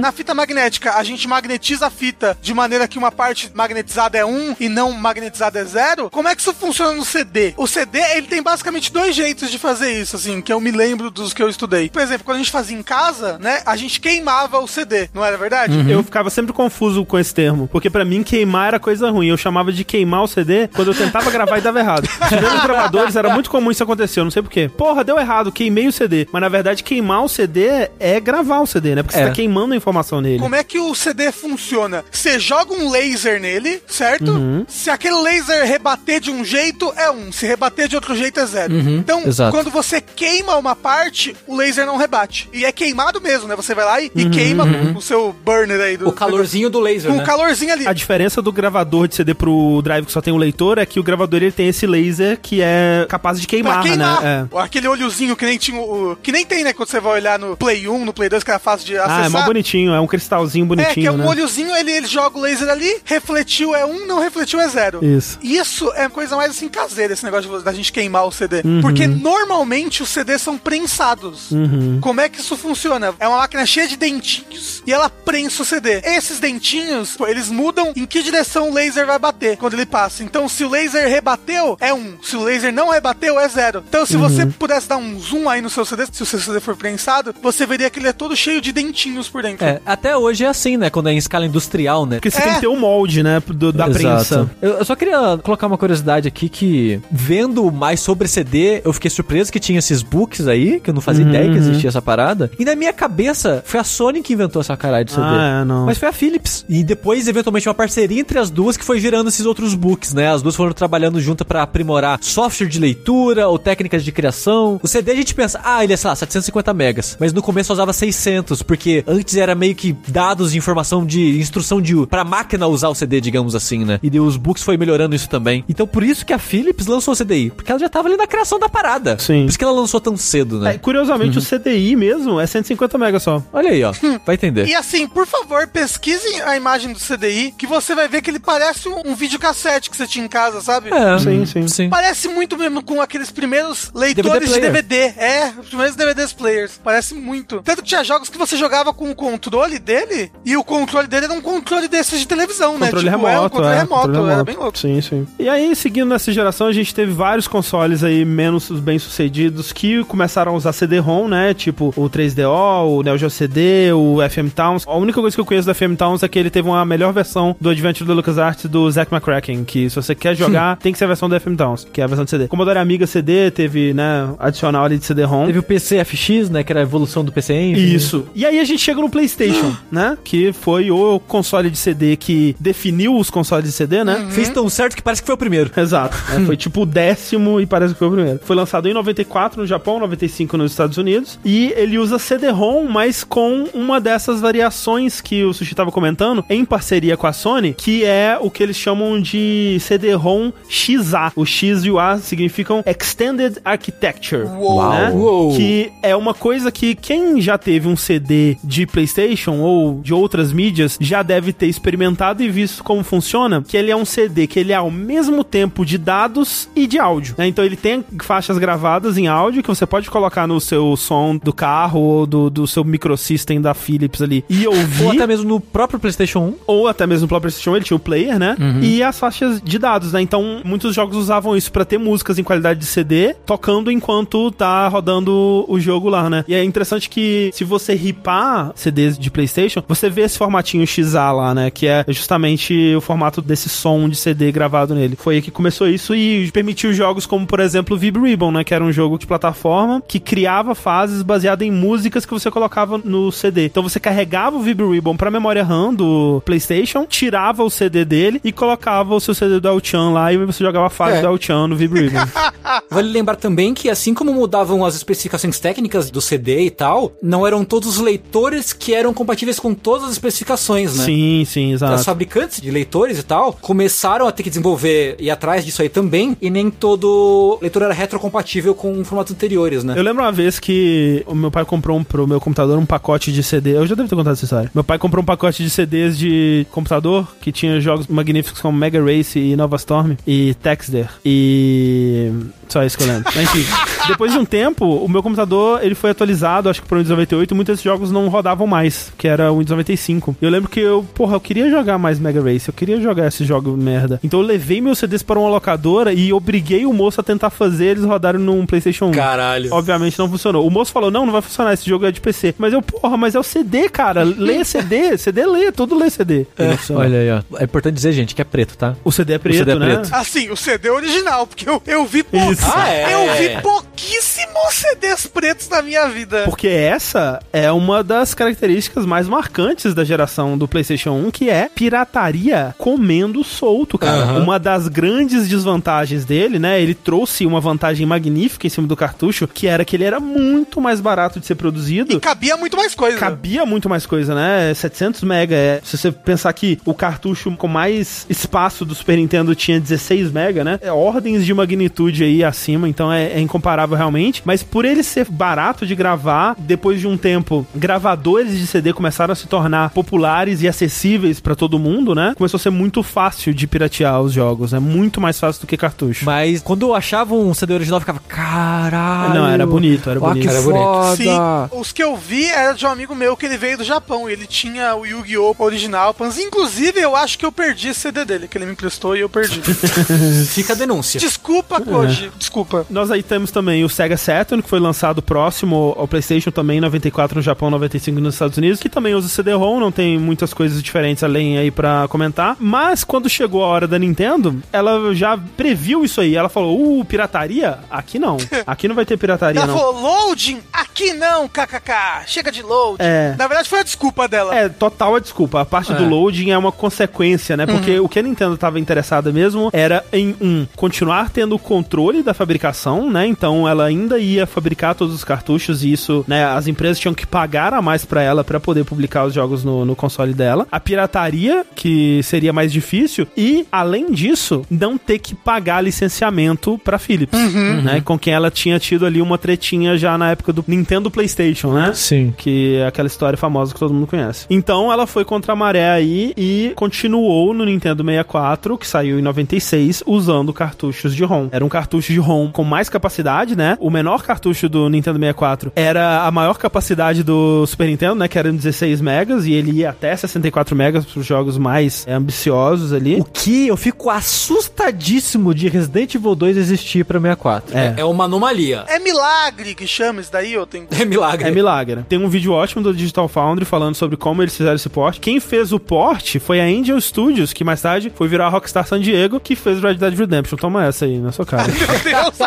Na 0.00 0.10
fita 0.10 0.34
magnética, 0.34 0.94
a 0.94 1.04
gente 1.04 1.28
magnetiza 1.28 1.86
a 1.86 1.90
fita 1.90 2.36
de 2.40 2.54
maneira 2.54 2.88
que 2.88 2.98
uma 2.98 3.12
parte 3.12 3.50
magnetizada 3.54 4.16
é 4.16 4.24
1 4.24 4.56
e 4.58 4.68
não 4.68 4.92
magnetizada 4.92 5.58
é 5.58 5.64
0. 5.64 6.10
Como 6.10 6.28
é 6.28 6.34
que 6.34 6.40
isso 6.40 6.54
funciona 6.54 6.92
no 6.92 7.04
CD? 7.04 7.52
O 7.56 7.66
CD, 7.66 7.98
ele 8.14 8.26
tem 8.26 8.42
basicamente 8.42 8.92
dois 8.92 9.14
jeitos 9.14 9.50
de 9.50 9.58
fazer 9.58 9.92
isso, 9.92 10.16
assim, 10.16 10.40
que 10.40 10.52
eu 10.52 10.60
me 10.60 10.70
lembro 10.70 11.10
dos 11.10 11.34
que 11.34 11.42
eu 11.42 11.48
estudei. 11.48 11.90
Por 11.90 12.00
exemplo, 12.00 12.24
quando 12.24 12.36
a 12.36 12.38
gente 12.38 12.50
fazia 12.50 12.76
em 12.76 12.82
casa, 12.82 13.38
né, 13.38 13.60
a 13.66 13.76
gente 13.76 14.00
queimava 14.00 14.58
o 14.58 14.66
CD, 14.66 15.10
não 15.12 15.24
era 15.24 15.36
verdade? 15.36 15.90
Eu 15.90 16.02
ficava 16.02 16.30
sempre 16.30 16.52
confuso 16.52 17.04
com 17.04 17.18
esse 17.18 17.34
termo, 17.34 17.68
porque 17.68 17.90
pra 17.90 18.04
mim 18.04 18.22
queimar 18.22 18.68
era 18.68 18.80
coisa 18.80 19.10
ruim. 19.10 19.28
Eu 19.28 19.36
chamava 19.36 19.72
de 19.72 19.84
queimar 19.84 20.22
o 20.22 20.28
CD 20.28 20.68
quando 20.68 20.88
eu 20.88 20.94
tentava 20.94 21.30
gravar 21.30 21.58
e 21.58 21.60
dava 21.60 21.78
errado. 21.78 22.08
Tirando 22.28 22.56
os 22.56 22.62
gravadores, 22.62 23.16
era 23.16 23.28
muito 23.34 23.50
comum 23.50 23.70
isso 23.70 23.82
acontecer, 23.82 24.20
eu 24.20 24.24
não 24.24 24.30
sei 24.30 24.42
porquê. 24.42 24.68
Porra, 24.68 25.04
deu 25.04 25.18
errado, 25.18 25.52
queimei 25.52 25.86
o 25.86 25.92
CD. 25.92 26.05
CD. 26.06 26.26
Mas 26.32 26.42
na 26.42 26.48
verdade, 26.48 26.82
queimar 26.82 27.24
o 27.24 27.28
CD 27.28 27.88
é 27.98 28.20
gravar 28.20 28.60
o 28.60 28.66
CD, 28.66 28.94
né? 28.94 29.02
Porque 29.02 29.16
É. 29.16 29.22
você 29.22 29.28
tá 29.28 29.34
queimando 29.34 29.74
a 29.74 29.76
informação 29.76 30.20
nele. 30.20 30.38
Como 30.38 30.54
é 30.54 30.62
que 30.64 30.78
o 30.78 30.94
CD 30.94 31.30
funciona? 31.32 32.04
Você 32.10 32.38
joga 32.38 32.72
um 32.72 32.90
laser 32.90 33.40
nele, 33.40 33.82
certo? 33.86 34.30
Uhum. 34.32 34.64
Se 34.68 34.90
aquele 34.90 35.16
laser 35.22 35.66
rebater 35.66 36.20
de 36.20 36.30
um 36.30 36.44
jeito, 36.44 36.92
é 36.96 37.10
um. 37.10 37.30
Se 37.32 37.46
rebater 37.46 37.88
de 37.88 37.96
outro 37.96 38.14
jeito, 38.14 38.40
é 38.40 38.46
zero. 38.46 38.74
Então, 38.78 39.22
exato. 39.26 39.52
quando 39.52 39.70
você 39.70 40.00
queima 40.00 40.56
uma 40.56 40.74
parte, 40.76 41.36
o 41.46 41.56
laser 41.56 41.86
não 41.86 41.96
rebate. 41.96 42.48
E 42.52 42.64
é 42.64 42.72
queimado 42.72 43.20
mesmo, 43.20 43.48
né? 43.48 43.56
Você 43.56 43.74
vai 43.74 43.84
lá 43.84 44.00
e, 44.00 44.10
e 44.14 44.30
queima 44.30 44.64
o 44.96 45.00
seu 45.00 45.32
burner 45.44 45.80
aí 45.80 45.96
do. 45.96 46.08
O 46.08 46.12
calorzinho 46.12 46.70
do 46.70 46.80
laser, 46.80 47.10
O 47.12 47.16
né? 47.16 47.24
calorzinho 47.24 47.72
ali. 47.72 47.86
A 47.86 47.92
diferença 47.92 48.40
do 48.42 48.52
gravador 48.52 49.08
de 49.08 49.14
CD 49.14 49.34
pro 49.34 49.80
drive 49.82 50.06
que 50.06 50.12
só 50.12 50.20
tem 50.20 50.32
o 50.32 50.36
leitor 50.36 50.78
é 50.78 50.86
que 50.86 50.98
o 51.00 51.02
gravador 51.02 51.42
ele 51.42 51.52
tem 51.52 51.68
esse 51.68 51.86
laser 51.86 52.38
que 52.40 52.60
é 52.62 53.06
capaz 53.08 53.40
de 53.40 53.46
Pra 53.46 53.50
queimar, 53.56 53.82
queimar. 53.82 54.22
né? 54.22 54.48
É. 54.52 54.60
Aquele 54.60 54.88
olhozinho 54.88 55.36
que 55.36 55.44
nem 55.46 55.56
tinha 55.58 55.80
o. 55.80 55.95
Que 56.22 56.32
nem 56.32 56.44
tem, 56.44 56.64
né? 56.64 56.72
Quando 56.72 56.88
você 56.88 57.00
vai 57.00 57.12
olhar 57.14 57.38
no 57.38 57.56
Play 57.56 57.88
1, 57.88 58.04
no 58.04 58.12
Play 58.12 58.28
2, 58.28 58.42
que 58.44 58.50
era 58.50 58.58
fácil 58.58 58.86
de 58.86 58.96
acessar. 58.96 59.22
Ah, 59.22 59.26
é 59.26 59.28
mó 59.28 59.42
bonitinho, 59.42 59.92
é 59.92 60.00
um 60.00 60.06
cristalzinho 60.06 60.64
É, 60.64 60.68
bonitinho, 60.68 60.94
que 60.94 61.06
é 61.06 61.12
um 61.12 61.16
né? 61.18 61.26
olhozinho, 61.26 61.74
ele, 61.76 61.90
ele 61.92 62.06
joga 62.06 62.38
o 62.38 62.40
laser 62.40 62.68
ali, 62.68 63.00
refletiu 63.04 63.74
é 63.74 63.84
um, 63.84 64.06
não 64.06 64.20
refletiu 64.20 64.60
é 64.60 64.68
zero. 64.68 65.04
Isso. 65.04 65.38
Isso 65.42 65.92
é 65.94 66.08
coisa 66.08 66.36
mais 66.36 66.50
assim 66.50 66.68
caseira, 66.68 67.12
esse 67.12 67.24
negócio 67.24 67.60
da 67.62 67.72
gente 67.72 67.92
queimar 67.92 68.26
o 68.26 68.32
CD. 68.32 68.62
Uhum. 68.64 68.80
Porque 68.80 69.06
normalmente 69.06 70.02
os 70.02 70.08
CDs 70.08 70.42
são 70.42 70.56
prensados. 70.58 71.50
Uhum. 71.50 71.98
Como 72.00 72.20
é 72.20 72.28
que 72.28 72.40
isso 72.40 72.56
funciona? 72.56 73.14
É 73.18 73.26
uma 73.28 73.38
máquina 73.38 73.64
cheia 73.66 73.88
de 73.88 73.96
dentinhos 73.96 74.82
e 74.86 74.92
ela 74.92 75.08
prensa 75.08 75.62
o 75.62 75.64
CD. 75.64 76.00
Esses 76.04 76.38
dentinhos, 76.38 77.16
eles 77.26 77.48
mudam 77.50 77.92
em 77.96 78.06
que 78.06 78.22
direção 78.22 78.70
o 78.70 78.74
laser 78.74 79.06
vai 79.06 79.18
bater 79.18 79.56
quando 79.56 79.74
ele 79.74 79.86
passa. 79.86 80.22
Então, 80.22 80.48
se 80.48 80.64
o 80.64 80.68
laser 80.68 81.08
rebateu, 81.08 81.76
é 81.80 81.92
um. 81.94 82.16
Se 82.22 82.36
o 82.36 82.42
laser 82.42 82.72
não 82.72 82.90
rebateu, 82.90 83.38
é 83.38 83.48
zero. 83.48 83.82
Então, 83.88 84.04
se 84.04 84.16
você 84.16 84.42
Uhum. 84.42 84.50
pudesse 84.52 84.88
dar 84.88 84.96
um 84.98 85.18
zoom 85.18 85.48
aí 85.48 85.62
no 85.62 85.70
seu 85.70 85.84
CD, 85.86 86.04
se 86.10 86.22
o 86.22 86.26
seu 86.26 86.38
CD 86.38 86.60
for 86.60 86.76
prensado, 86.76 87.34
você 87.42 87.64
veria 87.66 87.88
que 87.90 87.98
ele 87.98 88.08
é 88.08 88.12
todo 88.12 88.36
cheio 88.36 88.60
de 88.60 88.72
dentinhos 88.72 89.28
por 89.28 89.42
dentro. 89.42 89.64
É, 89.64 89.80
até 89.86 90.16
hoje 90.16 90.44
é 90.44 90.48
assim, 90.48 90.76
né? 90.76 90.90
Quando 90.90 91.08
é 91.08 91.12
em 91.12 91.16
escala 91.16 91.46
industrial, 91.46 92.04
né? 92.06 92.16
Porque 92.16 92.30
você 92.30 92.38
É. 92.38 92.42
tem 92.44 92.54
que 92.54 92.60
ter 92.60 92.66
o 92.66 92.76
molde, 92.76 93.22
né? 93.22 93.42
do- 93.46 93.72
da 93.72 93.86
Exato. 93.88 93.98
prensa. 93.98 94.50
Eu, 94.60 94.70
eu 94.78 94.84
só 94.84 94.94
queria 94.96 95.38
colocar 95.42 95.66
uma 95.66 95.78
curiosidade 95.78 96.26
aqui 96.28 96.48
que, 96.48 97.00
vendo 97.10 97.70
mais 97.70 98.00
sobre 98.00 98.26
CD, 98.28 98.80
eu 98.84 98.92
fiquei 98.92 99.10
surpreso 99.10 99.50
que 99.52 99.60
tinha 99.60 99.78
esses 99.78 100.02
books 100.02 100.46
aí, 100.48 100.80
que 100.80 100.90
eu 100.90 100.94
não 100.94 101.00
fazia 101.00 101.24
Uhum, 101.24 101.30
ideia 101.30 101.50
que 101.50 101.56
existia 101.58 101.88
essa 101.88 102.02
parada. 102.02 102.50
E 102.58 102.64
na 102.64 102.74
minha 102.74 102.92
cabeça, 102.92 103.62
foi 103.64 103.78
a 103.80 103.84
Sony 103.84 104.22
que 104.22 104.32
inventou 104.32 104.60
essa 104.60 104.76
caralho 104.76 105.04
de 105.04 105.12
CD. 105.12 105.26
Ah, 105.26 105.60
é, 105.62 105.64
não. 105.64 105.86
Mas 105.86 105.98
foi 105.98 106.08
a 106.08 106.12
Philips. 106.12 106.64
E 106.68 106.82
depois, 106.82 107.26
eventualmente, 107.28 107.68
uma 107.68 107.74
parceria 107.74 108.20
entre 108.20 108.38
as 108.38 108.50
duas 108.50 108.76
que 108.76 108.84
foi 108.84 108.98
gerando 109.00 109.28
esses 109.28 109.46
outros 109.46 109.74
books, 109.74 110.12
né? 110.12 110.28
As 110.30 110.42
duas 110.42 110.56
foram 110.56 110.72
trabalhando 110.72 111.20
junto 111.20 111.44
pra 111.44 111.62
aprimorar 111.62 112.18
software 112.20 112.66
de 112.68 112.78
leitura 112.78 113.48
ou 113.48 113.58
técnicas 113.58 114.04
de 114.04 114.12
criação. 114.12 114.80
O 114.82 114.88
CD 114.88 115.12
a 115.12 115.14
gente 115.14 115.34
pensa, 115.34 115.60
ah, 115.64 115.75
ele 115.84 115.92
é, 115.92 115.96
sei 115.96 116.08
lá, 116.08 116.16
750 116.16 116.74
megas. 116.74 117.16
Mas 117.20 117.32
no 117.32 117.42
começo 117.42 117.72
usava 117.72 117.92
600, 117.92 118.62
porque 118.62 119.04
antes 119.06 119.36
era 119.36 119.54
meio 119.54 119.74
que 119.74 119.92
dados 120.08 120.52
de 120.52 120.58
informação 120.58 121.04
de 121.04 121.38
instrução 121.38 121.80
de 121.80 121.94
pra 122.06 122.24
máquina 122.24 122.66
usar 122.66 122.88
o 122.88 122.94
CD, 122.94 123.20
digamos 123.20 123.54
assim, 123.54 123.84
né? 123.84 123.98
E 124.02 124.18
os 124.20 124.36
books 124.36 124.62
foi 124.62 124.76
melhorando 124.76 125.14
isso 125.14 125.28
também. 125.28 125.64
Então 125.68 125.86
por 125.86 126.02
isso 126.02 126.24
que 126.24 126.32
a 126.32 126.38
Philips 126.38 126.86
lançou 126.86 127.14
o 127.14 127.16
CDI, 127.16 127.50
porque 127.50 127.70
ela 127.70 127.78
já 127.78 127.88
tava 127.88 128.08
ali 128.08 128.16
na 128.16 128.26
criação 128.26 128.58
da 128.58 128.68
parada. 128.68 129.18
Sim. 129.18 129.42
Por 129.42 129.48
isso 129.50 129.58
que 129.58 129.64
ela 129.64 129.72
lançou 129.72 130.00
tão 130.00 130.16
cedo, 130.16 130.60
né? 130.60 130.74
É, 130.74 130.78
curiosamente, 130.78 131.38
o 131.38 131.42
CDI 131.42 131.96
mesmo 131.96 132.40
é 132.40 132.46
150 132.46 132.98
MB 132.98 133.20
só. 133.20 133.42
Olha 133.52 133.70
aí, 133.70 133.82
ó. 133.84 133.92
Vai 134.24 134.34
entender. 134.34 134.66
E 134.66 134.74
assim, 134.74 135.06
por 135.06 135.26
favor, 135.26 135.66
pesquisem 135.68 136.40
a 136.42 136.56
imagem 136.56 136.92
do 136.92 136.98
CDI, 136.98 137.52
que 137.56 137.66
você 137.66 137.94
vai 137.94 138.08
ver 138.08 138.22
que 138.22 138.30
ele 138.30 138.38
parece 138.38 138.88
um, 138.88 139.02
um 139.06 139.14
videocassete 139.14 139.90
que 139.90 139.96
você 139.96 140.06
tinha 140.06 140.24
em 140.24 140.28
casa, 140.28 140.60
sabe? 140.60 140.90
É, 140.92 141.18
Sim, 141.18 141.46
sim. 141.46 141.68
sim. 141.68 141.88
Parece 141.88 142.28
muito 142.28 142.56
mesmo 142.56 142.82
com 142.82 143.00
aqueles 143.00 143.30
primeiros 143.30 143.90
leitores 143.94 144.48
de 144.48 144.58
player. 144.58 144.72
DVD. 144.72 144.96
É, 144.96 145.52
primeiros 145.66 145.96
DVDs 145.96 146.32
players. 146.32 146.80
Parece 146.82 147.14
muito. 147.14 147.60
Tanto 147.62 147.82
que 147.82 147.88
tinha 147.88 148.04
jogos 148.04 148.28
que 148.28 148.38
você 148.38 148.56
jogava 148.56 148.92
com 148.92 149.10
o 149.10 149.14
controle 149.14 149.78
dele, 149.78 150.30
e 150.44 150.56
o 150.56 150.64
controle 150.64 151.06
dele 151.06 151.26
era 151.26 151.34
um 151.34 151.40
controle 151.40 151.88
desses 151.88 152.20
de 152.20 152.26
televisão, 152.26 152.78
né? 152.78 152.86
Controle 152.86 153.06
Tipo, 153.06 153.16
é 153.16 153.18
um 153.18 153.32
remoto, 153.32 153.50
controle 153.50 153.74
é, 153.74 153.78
remoto, 153.78 154.02
controle 154.02 154.26
era 154.26 154.30
remoto. 154.30 154.44
bem 154.44 154.56
louco. 154.56 154.78
Sim, 154.78 155.00
sim. 155.00 155.26
E 155.38 155.48
aí, 155.48 155.74
seguindo 155.76 156.08
nessa 156.08 156.32
geração, 156.32 156.66
a 156.66 156.72
gente 156.72 156.94
teve 156.94 157.12
vários 157.12 157.46
consoles 157.48 158.02
aí 158.02 158.24
menos 158.24 158.70
bem 158.80 158.98
sucedidos 158.98 159.72
que 159.72 160.04
começaram 160.04 160.52
a 160.52 160.54
usar 160.56 160.72
CD-ROM, 160.72 161.28
né? 161.28 161.54
Tipo 161.54 161.92
o 161.96 162.08
3DO, 162.08 162.98
o 162.98 163.02
Neo 163.02 163.18
Geo 163.18 163.30
CD, 163.30 163.92
o 163.92 164.18
FM 164.28 164.52
Towns. 164.54 164.84
A 164.86 164.96
única 164.96 165.20
coisa 165.20 165.36
que 165.36 165.40
eu 165.40 165.44
conheço 165.44 165.66
do 165.66 165.74
FM 165.74 165.96
Towns 165.96 166.22
é 166.22 166.28
que 166.28 166.38
ele 166.38 166.50
teve 166.50 166.68
uma 166.68 166.84
melhor 166.84 167.12
versão 167.12 167.56
do 167.60 167.70
Adventure 167.70 168.06
da 168.06 168.14
LucasArts 168.14 168.66
do 168.66 168.90
Zack 168.90 169.12
McCracken, 169.12 169.64
que 169.64 169.88
se 169.88 169.96
você 169.96 170.14
quer 170.14 170.34
jogar, 170.34 170.76
tem 170.82 170.92
que 170.92 170.98
ser 170.98 171.04
a 171.04 171.08
versão 171.08 171.28
do 171.28 171.38
FM 171.38 171.56
Towns, 171.56 171.86
que 171.92 172.00
é 172.00 172.04
a 172.04 172.06
versão 172.06 172.24
de 172.24 172.30
CD. 172.30 172.48
Commodore 172.48 172.78
Amiga 172.78 173.06
CD 173.06 173.50
teve, 173.50 173.92
né, 173.94 174.34
adicional 174.38 174.84
ali 174.84 174.98
de 174.98 175.04
CD-ROM. 175.04 175.46
Teve 175.56 175.60
o 175.60 175.62
PC 175.62 176.04
FX, 176.04 176.50
né? 176.50 176.62
Que 176.62 176.72
era 176.72 176.80
a 176.80 176.82
evolução 176.82 177.24
do 177.24 177.32
PC 177.32 177.54
Engine. 177.54 177.94
Isso. 177.94 178.26
E 178.34 178.44
aí 178.44 178.58
a 178.58 178.64
gente 178.64 178.80
chega 178.80 179.00
no 179.00 179.08
PlayStation, 179.08 179.74
né? 179.90 180.18
Que 180.22 180.52
foi 180.52 180.90
o 180.90 181.18
console 181.20 181.70
de 181.70 181.78
CD 181.78 182.16
que 182.16 182.54
definiu 182.60 183.16
os 183.16 183.30
consoles 183.30 183.64
de 183.64 183.72
CD, 183.72 184.04
né? 184.04 184.26
Fez 184.30 184.48
tão 184.48 184.68
certo 184.68 184.96
que 184.96 185.02
parece 185.02 185.22
que 185.22 185.26
foi 185.26 185.34
o 185.34 185.38
primeiro. 185.38 185.70
Exato. 185.76 186.16
É, 186.34 186.40
foi 186.44 186.56
tipo 186.56 186.82
o 186.82 186.86
décimo 186.86 187.60
e 187.60 187.66
parece 187.66 187.94
que 187.94 187.98
foi 187.98 188.08
o 188.08 188.12
primeiro. 188.12 188.40
Foi 188.42 188.56
lançado 188.56 188.88
em 188.88 188.92
94 188.92 189.60
no 189.60 189.66
Japão, 189.66 189.98
95 189.98 190.56
nos 190.56 190.72
Estados 190.72 190.98
Unidos. 190.98 191.38
E 191.44 191.72
ele 191.76 191.98
usa 191.98 192.18
CD-ROM, 192.18 192.86
mas 192.86 193.24
com 193.24 193.66
uma 193.72 194.00
dessas 194.00 194.40
variações 194.40 195.20
que 195.20 195.44
o 195.44 195.52
Sushi 195.52 195.74
tava 195.74 195.90
comentando, 195.92 196.44
em 196.50 196.64
parceria 196.64 197.16
com 197.16 197.26
a 197.26 197.32
Sony, 197.32 197.74
que 197.76 198.04
é 198.04 198.38
o 198.40 198.50
que 198.50 198.62
eles 198.62 198.76
chamam 198.76 199.20
de 199.20 199.78
CD-ROM 199.80 200.52
XA. 200.68 201.32
O 201.34 201.46
X 201.46 201.84
e 201.84 201.90
o 201.90 201.98
A 201.98 202.18
significam 202.18 202.82
Extended 202.86 203.58
Architecture. 203.64 204.44
Uou. 204.44 204.90
né? 204.90 205.10
Uou. 205.14 205.45
Que 205.54 205.92
é 206.02 206.14
uma 206.16 206.34
coisa 206.34 206.70
que 206.72 206.94
quem 206.94 207.40
já 207.40 207.58
teve 207.58 207.88
um 207.88 207.96
CD 207.96 208.56
de 208.62 208.86
PlayStation 208.86 209.58
ou 209.60 210.00
de 210.02 210.14
outras 210.14 210.52
mídias 210.52 210.96
já 211.00 211.22
deve 211.22 211.52
ter 211.52 211.66
experimentado 211.66 212.42
e 212.42 212.48
visto 212.48 212.82
como 212.82 213.02
funciona, 213.04 213.62
que 213.62 213.76
ele 213.76 213.90
é 213.90 213.96
um 213.96 214.04
CD 214.04 214.46
que 214.46 214.58
ele 214.58 214.72
é 214.72 214.76
ao 214.76 214.90
mesmo 214.90 215.44
tempo 215.44 215.84
de 215.84 215.98
dados 215.98 216.68
e 216.74 216.86
de 216.86 216.98
áudio, 216.98 217.34
né? 217.38 217.46
Então 217.46 217.64
ele 217.64 217.76
tem 217.76 218.04
faixas 218.22 218.58
gravadas 218.58 219.16
em 219.18 219.28
áudio 219.28 219.62
que 219.62 219.68
você 219.68 219.86
pode 219.86 220.10
colocar 220.10 220.46
no 220.46 220.60
seu 220.60 220.96
som 220.96 221.36
do 221.36 221.52
carro 221.52 222.00
ou 222.00 222.26
do, 222.26 222.50
do 222.50 222.66
seu 222.66 222.84
microsystem 222.84 223.60
da 223.60 223.74
Philips 223.74 224.22
ali 224.22 224.44
e 224.48 224.66
ouvir 224.66 225.04
Ou 225.04 225.12
até 225.12 225.26
mesmo 225.26 225.48
no 225.48 225.60
próprio 225.60 225.98
PlayStation 226.00 226.40
1. 226.40 226.54
ou 226.66 226.88
até 226.88 227.06
mesmo 227.06 227.28
pelo 227.28 227.40
PlayStation, 227.40 227.76
ele 227.76 227.84
tinha 227.84 227.96
o 227.96 228.00
player, 228.00 228.38
né? 228.38 228.56
E 228.82 229.02
as 229.02 229.18
faixas 229.18 229.60
de 229.60 229.78
dados, 229.78 230.12
né? 230.12 230.20
Então, 230.20 230.60
muitos 230.64 230.94
jogos 230.94 231.16
usavam 231.16 231.56
isso 231.56 231.70
pra 231.72 231.84
ter 231.84 231.98
músicas 231.98 232.38
em 232.38 232.42
qualidade 232.42 232.80
de 232.80 232.86
CD, 232.86 233.34
tocando 233.44 233.90
enquanto 233.90 234.50
tá 234.50 234.88
rodando 234.88 235.32
o 235.68 235.78
jogo 235.80 236.08
lá, 236.08 236.28
né? 236.30 236.44
E 236.48 236.54
é 236.54 236.62
interessante 236.64 237.08
que 237.08 237.50
se 237.52 237.64
você 237.64 237.94
ripar 237.94 238.72
CDs 238.74 239.18
de 239.18 239.30
PlayStation, 239.30 239.82
você 239.86 240.08
vê 240.08 240.22
esse 240.22 240.38
formatinho 240.38 240.86
XA 240.86 241.32
lá, 241.32 241.54
né? 241.54 241.70
Que 241.70 241.86
é 241.86 242.04
justamente 242.08 242.94
o 242.96 243.00
formato 243.00 243.40
desse 243.42 243.68
som 243.68 244.08
de 244.08 244.16
CD 244.16 244.50
gravado 244.52 244.94
nele. 244.94 245.16
Foi 245.16 245.36
aí 245.36 245.42
que 245.42 245.50
começou 245.50 245.88
isso 245.88 246.14
e 246.14 246.50
permitiu 246.52 246.92
jogos 246.92 247.26
como, 247.26 247.46
por 247.46 247.60
exemplo, 247.60 247.96
Vib 247.96 248.16
Ribbon, 248.18 248.50
né? 248.52 248.64
Que 248.64 248.74
era 248.74 248.84
um 248.84 248.92
jogo 248.92 249.18
de 249.18 249.26
plataforma 249.26 250.02
que 250.06 250.18
criava 250.20 250.74
fases 250.74 251.22
baseadas 251.22 251.66
em 251.66 251.70
músicas 251.70 252.24
que 252.26 252.32
você 252.32 252.50
colocava 252.50 252.98
no 252.98 253.30
CD. 253.32 253.66
Então 253.66 253.82
você 253.82 253.98
carregava 254.00 254.56
o 254.56 254.60
Vib 254.60 254.80
Ribbon 254.82 255.16
pra 255.16 255.30
memória 255.30 255.64
RAM 255.64 255.94
do 255.94 256.42
PlayStation, 256.44 257.06
tirava 257.06 257.62
o 257.62 257.70
CD 257.70 258.04
dele 258.04 258.40
e 258.44 258.52
colocava 258.52 259.14
o 259.14 259.20
seu 259.20 259.34
CD 259.34 259.60
do 259.60 259.68
El-Chan 259.68 260.10
lá 260.10 260.32
e 260.32 260.36
você 260.38 260.62
jogava 260.64 260.86
a 260.86 260.90
fase 260.90 261.18
É. 261.18 261.20
do 261.20 261.26
El-Chan 261.28 261.66
no 261.68 261.76
Vib 261.76 261.92
Ribbon. 261.94 262.26
Vale 262.90 263.08
lembrar 263.10 263.36
também 263.36 263.74
que, 263.74 263.88
assim 263.88 264.14
como 264.14 264.32
mudavam 264.32 264.84
as 264.84 264.94
especificações 264.94 265.15
técnicas 265.60 266.10
do 266.10 266.20
CD 266.20 266.66
e 266.66 266.70
tal, 266.70 267.12
não 267.22 267.46
eram 267.46 267.64
todos 267.64 267.88
os 267.88 267.98
leitores 267.98 268.72
que 268.72 268.94
eram 268.94 269.12
compatíveis 269.12 269.58
com 269.58 269.74
todas 269.74 270.04
as 270.06 270.12
especificações, 270.12 270.96
né? 270.96 271.04
sim, 271.04 271.44
sim, 271.46 271.74
As 271.74 271.82
exato. 271.82 272.04
fabricantes 272.04 272.60
de 272.60 272.70
leitores 272.70 273.18
e 273.18 273.22
tal 273.22 273.52
começaram 273.52 274.26
a 274.26 274.32
ter 274.32 274.42
que 274.42 274.48
desenvolver 274.48 275.16
e 275.18 275.26
ir 275.26 275.30
atrás 275.30 275.64
disso 275.64 275.82
aí 275.82 275.88
também, 275.88 276.36
e 276.40 276.50
nem 276.50 276.70
todo 276.70 277.58
leitor 277.60 277.82
era 277.82 277.94
retrocompatível 277.94 278.74
com 278.74 279.04
formatos 279.04 279.32
anteriores, 279.32 279.84
né? 279.84 279.94
Eu 279.96 280.02
lembro 280.02 280.22
uma 280.22 280.32
vez 280.32 280.58
que 280.58 281.22
o 281.26 281.34
meu 281.34 281.50
pai 281.50 281.64
comprou 281.64 281.98
um, 281.98 282.04
pro 282.04 282.26
meu 282.26 282.40
computador 282.40 282.78
um 282.78 282.86
pacote 282.86 283.32
de 283.32 283.42
CD. 283.42 283.76
Eu 283.76 283.86
já 283.86 283.94
devo 283.94 284.08
ter 284.08 284.16
contado 284.16 284.34
essa 284.34 284.44
história. 284.44 284.70
Meu 284.74 284.84
pai 284.84 284.98
comprou 284.98 285.22
um 285.22 285.26
pacote 285.26 285.62
de 285.62 285.70
CDs 285.70 286.18
de 286.18 286.66
computador 286.70 287.26
que 287.40 287.52
tinha 287.52 287.80
jogos 287.80 288.06
magníficos 288.06 288.60
como 288.60 288.76
Mega 288.76 289.02
Race 289.02 289.38
e 289.38 289.56
Nova 289.56 289.76
Storm 289.76 290.16
e 290.26 290.54
Texter. 290.62 291.08
E. 291.24 292.30
Só 292.68 292.82
isso 292.82 292.98
que 292.98 293.04
eu 293.04 293.08
lembro. 293.08 293.30
Mas, 293.34 293.44
enfim, 293.44 293.64
depois 294.08 294.32
de 294.32 294.38
um 294.38 294.44
tempo, 294.44 294.84
o 295.06 295.08
meu 295.08 295.22
computador 295.22 295.84
ele 295.84 295.94
foi 295.94 296.10
atualizado, 296.10 296.68
acho 296.68 296.82
que 296.82 296.88
pro 296.88 296.98
Windows 296.98 297.10
98, 297.10 297.52
e 297.52 297.54
muitos 297.54 297.74
desses 297.74 297.84
jogos 297.84 298.10
não 298.10 298.26
rodavam 298.26 298.66
mais, 298.66 299.12
que 299.16 299.28
era 299.28 299.52
o 299.52 299.58
Windows 299.58 299.70
95. 299.70 300.36
Eu 300.42 300.50
lembro 300.50 300.68
que 300.68 300.80
eu, 300.80 301.06
porra, 301.14 301.36
eu 301.36 301.40
queria 301.40 301.70
jogar 301.70 301.96
mais 301.96 302.18
Mega 302.18 302.42
Race, 302.42 302.68
eu 302.68 302.74
queria 302.74 303.00
jogar 303.00 303.28
esse 303.28 303.44
jogo 303.44 303.76
merda. 303.76 304.18
Então 304.24 304.40
eu 304.40 304.46
levei 304.46 304.80
meus 304.80 304.98
CDs 304.98 305.22
para 305.22 305.38
uma 305.38 305.48
locadora 305.48 306.12
e 306.12 306.32
obriguei 306.32 306.84
o 306.84 306.92
moço 306.92 307.20
a 307.20 307.24
tentar 307.24 307.50
fazer 307.50 307.86
eles 307.86 308.02
rodarem 308.02 308.40
num 308.40 308.66
PlayStation 308.66 309.06
1. 309.06 309.12
Caralho. 309.12 309.72
Obviamente 309.72 310.18
não 310.18 310.28
funcionou. 310.28 310.66
O 310.66 310.70
moço 310.70 310.90
falou: 310.90 311.08
não, 311.08 311.24
não 311.24 311.32
vai 311.32 311.42
funcionar, 311.42 311.72
esse 311.72 311.88
jogo 311.88 312.04
é 312.04 312.10
de 312.10 312.20
PC. 312.20 312.56
Mas 312.58 312.72
eu, 312.72 312.82
porra, 312.82 313.16
mas 313.16 313.36
é 313.36 313.38
o 313.38 313.44
CD, 313.44 313.88
cara. 313.88 314.24
Lê 314.24 314.64
CD, 314.66 315.16
CD 315.16 315.46
lê, 315.46 315.70
tudo 315.70 315.96
lê 315.96 316.10
CD. 316.10 316.46
E 316.58 316.76
funcionou. 316.76 317.04
Olha 317.04 317.18
aí, 317.20 317.30
ó. 317.30 317.60
É 317.60 317.64
importante 317.64 317.94
dizer, 317.94 318.10
gente, 318.10 318.34
que 318.34 318.42
é 318.42 318.44
preto, 318.44 318.76
tá? 318.76 318.96
O 319.04 319.12
CD 319.12 319.34
é 319.34 319.38
preto, 319.38 319.58
CD 319.58 319.70
é 319.70 319.74
né? 319.76 319.94
preto. 319.94 320.12
Assim, 320.12 320.50
o 320.50 320.56
CD 320.56 320.90
original, 320.90 321.46
porque 321.46 321.68
eu, 321.68 321.80
eu 321.86 322.04
vi 322.04 322.24
pouco. 322.24 322.56
Ah, 322.74 322.92
é? 322.92 323.14
Eu 323.14 323.34
vi 323.34 323.62
pouquíssimos 323.62 324.84
CDs 324.96 325.26
pretos 325.26 325.68
na 325.68 325.82
minha 325.82 326.08
vida. 326.08 326.42
Porque 326.44 326.68
essa 326.68 327.40
é 327.52 327.70
uma 327.70 328.02
das 328.02 328.34
características 328.34 329.04
mais 329.04 329.28
marcantes 329.28 329.94
da 329.94 330.04
geração 330.04 330.56
do 330.56 330.66
PlayStation 330.66 331.12
1, 331.12 331.30
que 331.30 331.50
é 331.50 331.68
pirataria 331.72 332.74
comendo 332.78 333.44
solto, 333.44 333.98
cara. 333.98 334.22
Aham. 334.22 334.42
Uma 334.42 334.58
das 334.58 334.88
grandes 334.88 335.48
desvantagens 335.48 336.24
dele, 336.24 336.58
né? 336.58 336.80
Ele 336.80 336.94
trouxe 336.94 337.44
uma 337.44 337.60
vantagem 337.60 338.06
magnífica 338.06 338.66
em 338.66 338.70
cima 338.70 338.86
do 338.86 338.96
cartucho, 338.96 339.46
que 339.46 339.66
era 339.66 339.84
que 339.84 339.94
ele 339.94 340.04
era 340.04 340.18
muito 340.18 340.80
mais 340.80 341.00
barato 341.00 341.38
de 341.38 341.46
ser 341.46 341.54
produzido. 341.54 342.14
E 342.14 342.20
cabia 342.20 342.56
muito 342.56 342.76
mais 342.76 342.94
coisa. 342.94 343.18
Cabia 343.18 343.66
muito 343.66 343.88
mais 343.88 344.06
coisa, 344.06 344.34
né? 344.34 344.72
700 344.74 345.22
mega. 345.22 345.54
É, 345.54 345.80
se 345.84 345.98
você 345.98 346.10
pensar 346.10 346.52
que 346.54 346.78
o 346.84 346.94
cartucho 346.94 347.54
com 347.56 347.68
mais 347.68 348.26
espaço 348.28 348.84
do 348.84 348.94
Super 348.94 349.16
Nintendo 349.16 349.54
tinha 349.54 349.78
16 349.78 350.32
mega, 350.32 350.64
né? 350.64 350.78
É 350.80 350.90
ordens 350.90 351.44
de 351.44 351.52
magnitude 351.52 352.24
aí 352.24 352.42
acima, 352.42 352.88
então 352.88 353.12
é, 353.12 353.32
é 353.32 353.40
incomparável 353.40 353.96
realmente. 353.96 354.42
Mas 354.44 354.62
por 354.62 354.85
ele 354.86 355.02
ser 355.02 355.26
barato 355.28 355.86
de 355.86 355.94
gravar, 355.94 356.54
depois 356.58 357.00
de 357.00 357.06
um 357.06 357.16
tempo, 357.16 357.66
gravadores 357.74 358.56
de 358.58 358.66
CD 358.66 358.92
começaram 358.92 359.32
a 359.32 359.36
se 359.36 359.46
tornar 359.46 359.90
populares 359.90 360.62
e 360.62 360.68
acessíveis 360.68 361.40
pra 361.40 361.54
todo 361.54 361.78
mundo, 361.78 362.14
né? 362.14 362.34
Começou 362.36 362.58
a 362.58 362.60
ser 362.60 362.70
muito 362.70 363.02
fácil 363.02 363.52
de 363.54 363.66
piratear 363.66 364.20
os 364.20 364.32
jogos, 364.32 364.72
né? 364.72 364.78
Muito 364.78 365.20
mais 365.20 365.38
fácil 365.38 365.60
do 365.62 365.66
que 365.66 365.76
cartucho. 365.76 366.24
Mas 366.24 366.62
quando 366.62 366.86
eu 366.86 366.94
achava 366.94 367.34
um 367.34 367.52
CD 367.54 367.74
original, 367.74 367.96
eu 367.96 368.00
ficava, 368.00 368.20
caralho. 368.28 369.34
Não, 369.34 369.46
era 369.46 369.66
bonito, 369.66 370.10
era 370.10 370.20
ó, 370.20 370.28
bonito. 370.28 370.42
que 370.42 370.48
Era 370.48 370.62
bonito. 370.62 371.16
Sim, 371.16 371.78
os 371.78 371.92
que 371.92 372.02
eu 372.02 372.16
vi 372.16 372.46
era 372.46 372.72
de 372.72 372.84
um 372.86 372.88
amigo 372.90 373.14
meu 373.14 373.36
que 373.36 373.46
ele 373.46 373.56
veio 373.56 373.78
do 373.78 373.84
Japão. 373.84 374.28
e 374.28 374.32
Ele 374.32 374.46
tinha 374.46 374.94
o 374.94 375.04
Yu-Gi-Oh! 375.04 375.54
original. 375.58 376.14
Mas, 376.18 376.38
inclusive, 376.38 377.00
eu 377.00 377.14
acho 377.16 377.38
que 377.38 377.44
eu 377.46 377.52
perdi 377.52 377.88
esse 377.88 378.00
CD 378.00 378.24
dele, 378.24 378.48
que 378.48 378.56
ele 378.58 378.66
me 378.66 378.72
emprestou 378.72 379.16
e 379.16 379.20
eu 379.20 379.28
perdi. 379.28 379.60
Fica 380.48 380.72
a 380.72 380.76
denúncia. 380.76 381.18
Desculpa, 381.20 381.80
Koji. 381.80 382.30
Desculpa. 382.38 382.86
Nós 382.90 383.10
aí 383.10 383.22
temos 383.22 383.50
também 383.50 383.84
o 383.84 383.88
Sega 383.88 384.16
Saturn, 384.16 384.62
que 384.62 384.68
foi 384.68 384.75
lançado 384.78 385.22
próximo 385.22 385.94
ao 385.96 386.06
PlayStation 386.08 386.50
também, 386.50 386.78
em 386.78 386.80
94 386.80 387.36
no 387.36 387.42
Japão, 387.42 387.70
95 387.70 388.20
nos 388.20 388.34
Estados 388.34 388.56
Unidos, 388.58 388.80
que 388.80 388.88
também 388.88 389.14
usa 389.14 389.28
CD-ROM, 389.28 389.80
não 389.80 389.92
tem 389.92 390.18
muitas 390.18 390.52
coisas 390.54 390.82
diferentes 390.82 391.22
além 391.22 391.58
aí 391.58 391.70
pra 391.70 392.06
comentar. 392.08 392.56
Mas 392.58 393.04
quando 393.04 393.28
chegou 393.28 393.64
a 393.64 393.68
hora 393.68 393.86
da 393.86 393.98
Nintendo, 393.98 394.62
ela 394.72 395.14
já 395.14 395.38
previu 395.56 396.04
isso 396.04 396.20
aí. 396.20 396.34
Ela 396.36 396.48
falou: 396.48 397.00
"Uh, 397.00 397.04
pirataria? 397.04 397.78
Aqui 397.90 398.18
não. 398.18 398.36
Aqui 398.66 398.88
não 398.88 398.94
vai 398.94 399.04
ter 399.04 399.16
pirataria 399.16 399.60
Ela 399.60 399.66
não". 399.72 399.78
falou, 399.78 400.00
loading? 400.00 400.60
Aqui 400.72 401.12
não, 401.12 401.48
kkk. 401.48 402.26
Chega 402.26 402.50
de 402.50 402.62
load. 402.62 402.96
É. 402.98 403.34
Na 403.38 403.46
verdade, 403.46 403.68
foi 403.68 403.80
a 403.80 403.82
desculpa 403.82 404.26
dela. 404.28 404.54
É, 404.54 404.68
total 404.68 405.14
a 405.16 405.20
desculpa. 405.20 405.60
A 405.60 405.64
parte 405.64 405.92
do 405.92 406.04
loading 406.08 406.50
é 406.50 406.58
uma 406.58 406.72
consequência, 406.72 407.56
né? 407.56 407.66
Porque 407.66 407.98
o 408.00 408.08
que 408.08 408.18
a 408.18 408.22
Nintendo 408.22 408.56
tava 408.56 408.78
interessada 408.80 409.32
mesmo 409.32 409.70
era 409.72 410.04
em, 410.12 410.34
um, 410.40 410.66
continuar 410.76 411.30
tendo 411.30 411.54
o 411.54 411.58
controle 411.58 412.22
da 412.22 412.34
fabricação, 412.34 413.10
né? 413.10 413.26
Então 413.26 413.68
ela 413.68 413.84
ainda 413.84 414.18
ia 414.18 414.46
fabricar 414.46 414.65
todos 414.94 415.14
os 415.14 415.24
cartuchos 415.24 415.84
e 415.84 415.92
isso, 415.92 416.24
né? 416.26 416.44
As 416.44 416.66
empresas 416.66 416.98
tinham 416.98 417.14
que 417.14 417.26
pagar 417.26 417.72
a 417.74 417.82
mais 417.82 418.04
pra 418.04 418.22
ela 418.22 418.42
pra 418.42 418.58
poder 418.58 418.84
publicar 418.84 419.24
os 419.24 419.34
jogos 419.34 419.64
no, 419.64 419.84
no 419.84 419.94
console 419.94 420.32
dela. 420.34 420.66
A 420.70 420.80
pirataria, 420.80 421.64
que 421.74 422.20
seria 422.22 422.52
mais 422.52 422.72
difícil. 422.72 423.26
E, 423.36 423.66
além 423.70 424.10
disso, 424.12 424.64
não 424.70 424.96
ter 424.96 425.18
que 425.18 425.34
pagar 425.34 425.82
licenciamento 425.82 426.78
pra 426.82 426.98
Philips, 426.98 427.38
né? 427.82 428.00
Com 428.04 428.18
quem 428.18 428.32
ela 428.32 428.50
tinha 428.50 428.78
tido 428.78 429.04
ali 429.06 429.20
uma 429.20 429.38
tretinha 429.38 429.96
já 429.96 430.16
na 430.16 430.30
época 430.30 430.52
do 430.52 430.64
Nintendo 430.66 431.10
PlayStation, 431.10 431.72
né? 431.72 431.92
Sim. 431.94 432.32
que 432.36 432.76
é 432.76 432.86
aquela 432.86 433.06
história 433.06 433.36
famosa 433.36 433.72
que 433.72 433.78
todo 433.78 433.92
mundo 433.92 434.06
conhece. 434.06 434.46
Então 434.48 434.92
ela 434.92 435.06
foi 435.06 435.24
contra 435.24 435.52
a 435.52 435.56
maré 435.56 435.90
aí 435.90 436.32
e 436.36 436.72
continuou 436.76 437.52
no 437.52 437.64
Nintendo 437.64 438.02
64, 438.02 438.78
que 438.78 438.86
saiu 438.86 439.18
em 439.18 439.22
96, 439.22 440.02
usando 440.06 440.52
cartuchos 440.52 441.14
de 441.14 441.24
ROM. 441.24 441.48
Era 441.50 441.64
um 441.64 441.68
cartucho 441.68 442.12
de 442.12 442.18
ROM 442.18 442.50
com 442.50 442.64
mais 442.64 442.88
capacidade, 442.88 443.56
né? 443.56 443.76
O 443.80 443.90
menor 443.90 444.22
cartucho 444.22 444.55
do 444.62 444.88
Nintendo 444.88 445.18
64 445.18 445.72
era 445.76 446.22
a 446.22 446.30
maior 446.30 446.58
capacidade 446.58 447.22
do 447.22 447.66
Super 447.66 447.86
Nintendo, 447.86 448.14
né? 448.14 448.28
Que 448.28 448.38
era 448.38 448.50
16 448.50 449.00
megas 449.00 449.46
e 449.46 449.52
ele 449.52 449.72
ia 449.72 449.90
até 449.90 450.16
64 450.16 450.74
megas 450.74 451.04
para 451.04 451.20
os 451.20 451.26
jogos 451.26 451.58
mais 451.58 452.06
é, 452.06 452.14
ambiciosos 452.14 452.92
ali. 452.92 453.20
O 453.20 453.24
que 453.24 453.68
eu 453.68 453.76
fico 453.76 454.10
assustadíssimo 454.10 455.54
de 455.54 455.68
Resident 455.68 456.14
Evil 456.14 456.34
2 456.34 456.56
existir 456.56 457.04
pra 457.04 457.20
64. 457.20 457.76
É. 457.76 457.94
É 457.98 458.04
uma 458.04 458.24
anomalia. 458.24 458.84
É 458.88 458.98
milagre 458.98 459.74
que 459.74 459.86
chama 459.86 460.20
isso 460.20 460.32
daí, 460.32 460.56
ou 460.56 460.66
tem... 460.66 460.86
É 460.90 461.04
milagre. 461.04 461.48
É 461.48 461.50
milagre. 461.50 462.02
Tem 462.08 462.18
um 462.18 462.28
vídeo 462.28 462.52
ótimo 462.52 462.82
do 462.82 462.94
Digital 462.94 463.28
Foundry 463.28 463.64
falando 463.64 463.94
sobre 463.94 464.16
como 464.16 464.42
eles 464.42 464.56
fizeram 464.56 464.76
esse 464.76 464.88
port. 464.88 465.18
Quem 465.20 465.40
fez 465.40 465.72
o 465.72 465.78
port 465.78 466.38
foi 466.38 466.60
a 466.60 466.64
Angel 466.64 467.00
Studios, 467.00 467.52
que 467.52 467.64
mais 467.64 467.80
tarde 467.80 468.12
foi 468.14 468.28
virar 468.28 468.46
a 468.46 468.48
Rockstar 468.48 468.86
San 468.86 469.00
Diego, 469.00 469.40
que 469.40 469.54
fez 469.54 469.80
Red 469.80 469.94
Dead 469.94 470.14
Redemption. 470.14 470.56
Toma 470.56 470.84
essa 470.84 471.04
aí 471.04 471.18
na 471.18 471.32
sua 471.32 471.44
cara. 471.44 471.66
Meu 471.68 471.86
Deus. 471.86 472.38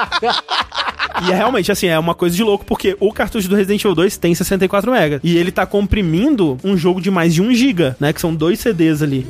e 1.28 1.32
é 1.32 1.36
realmente, 1.36 1.72
assim, 1.72 1.88
é 1.88 1.99
uma 2.00 2.14
coisa 2.16 2.36
de 2.36 2.44
louco, 2.44 2.66
porque 2.66 2.96
o 3.00 3.12
cartucho 3.12 3.48
do 3.48 3.56
Resident 3.56 3.82
Evil 3.82 3.96
2 3.96 4.18
tem 4.18 4.34
64 4.34 4.92
MB. 4.92 5.20
E 5.24 5.38
ele 5.38 5.52
tá 5.52 5.66
comprimindo 5.66 6.58
um 6.64 6.76
jogo 6.78 7.02
de 7.02 7.10
mais 7.12 7.34
de 7.34 7.42
1 7.42 7.54
GB, 7.54 7.96
né? 8.00 8.14
Que 8.14 8.22
são 8.22 8.34
dois 8.34 8.60
CDs 8.60 9.02
ali. 9.02 9.26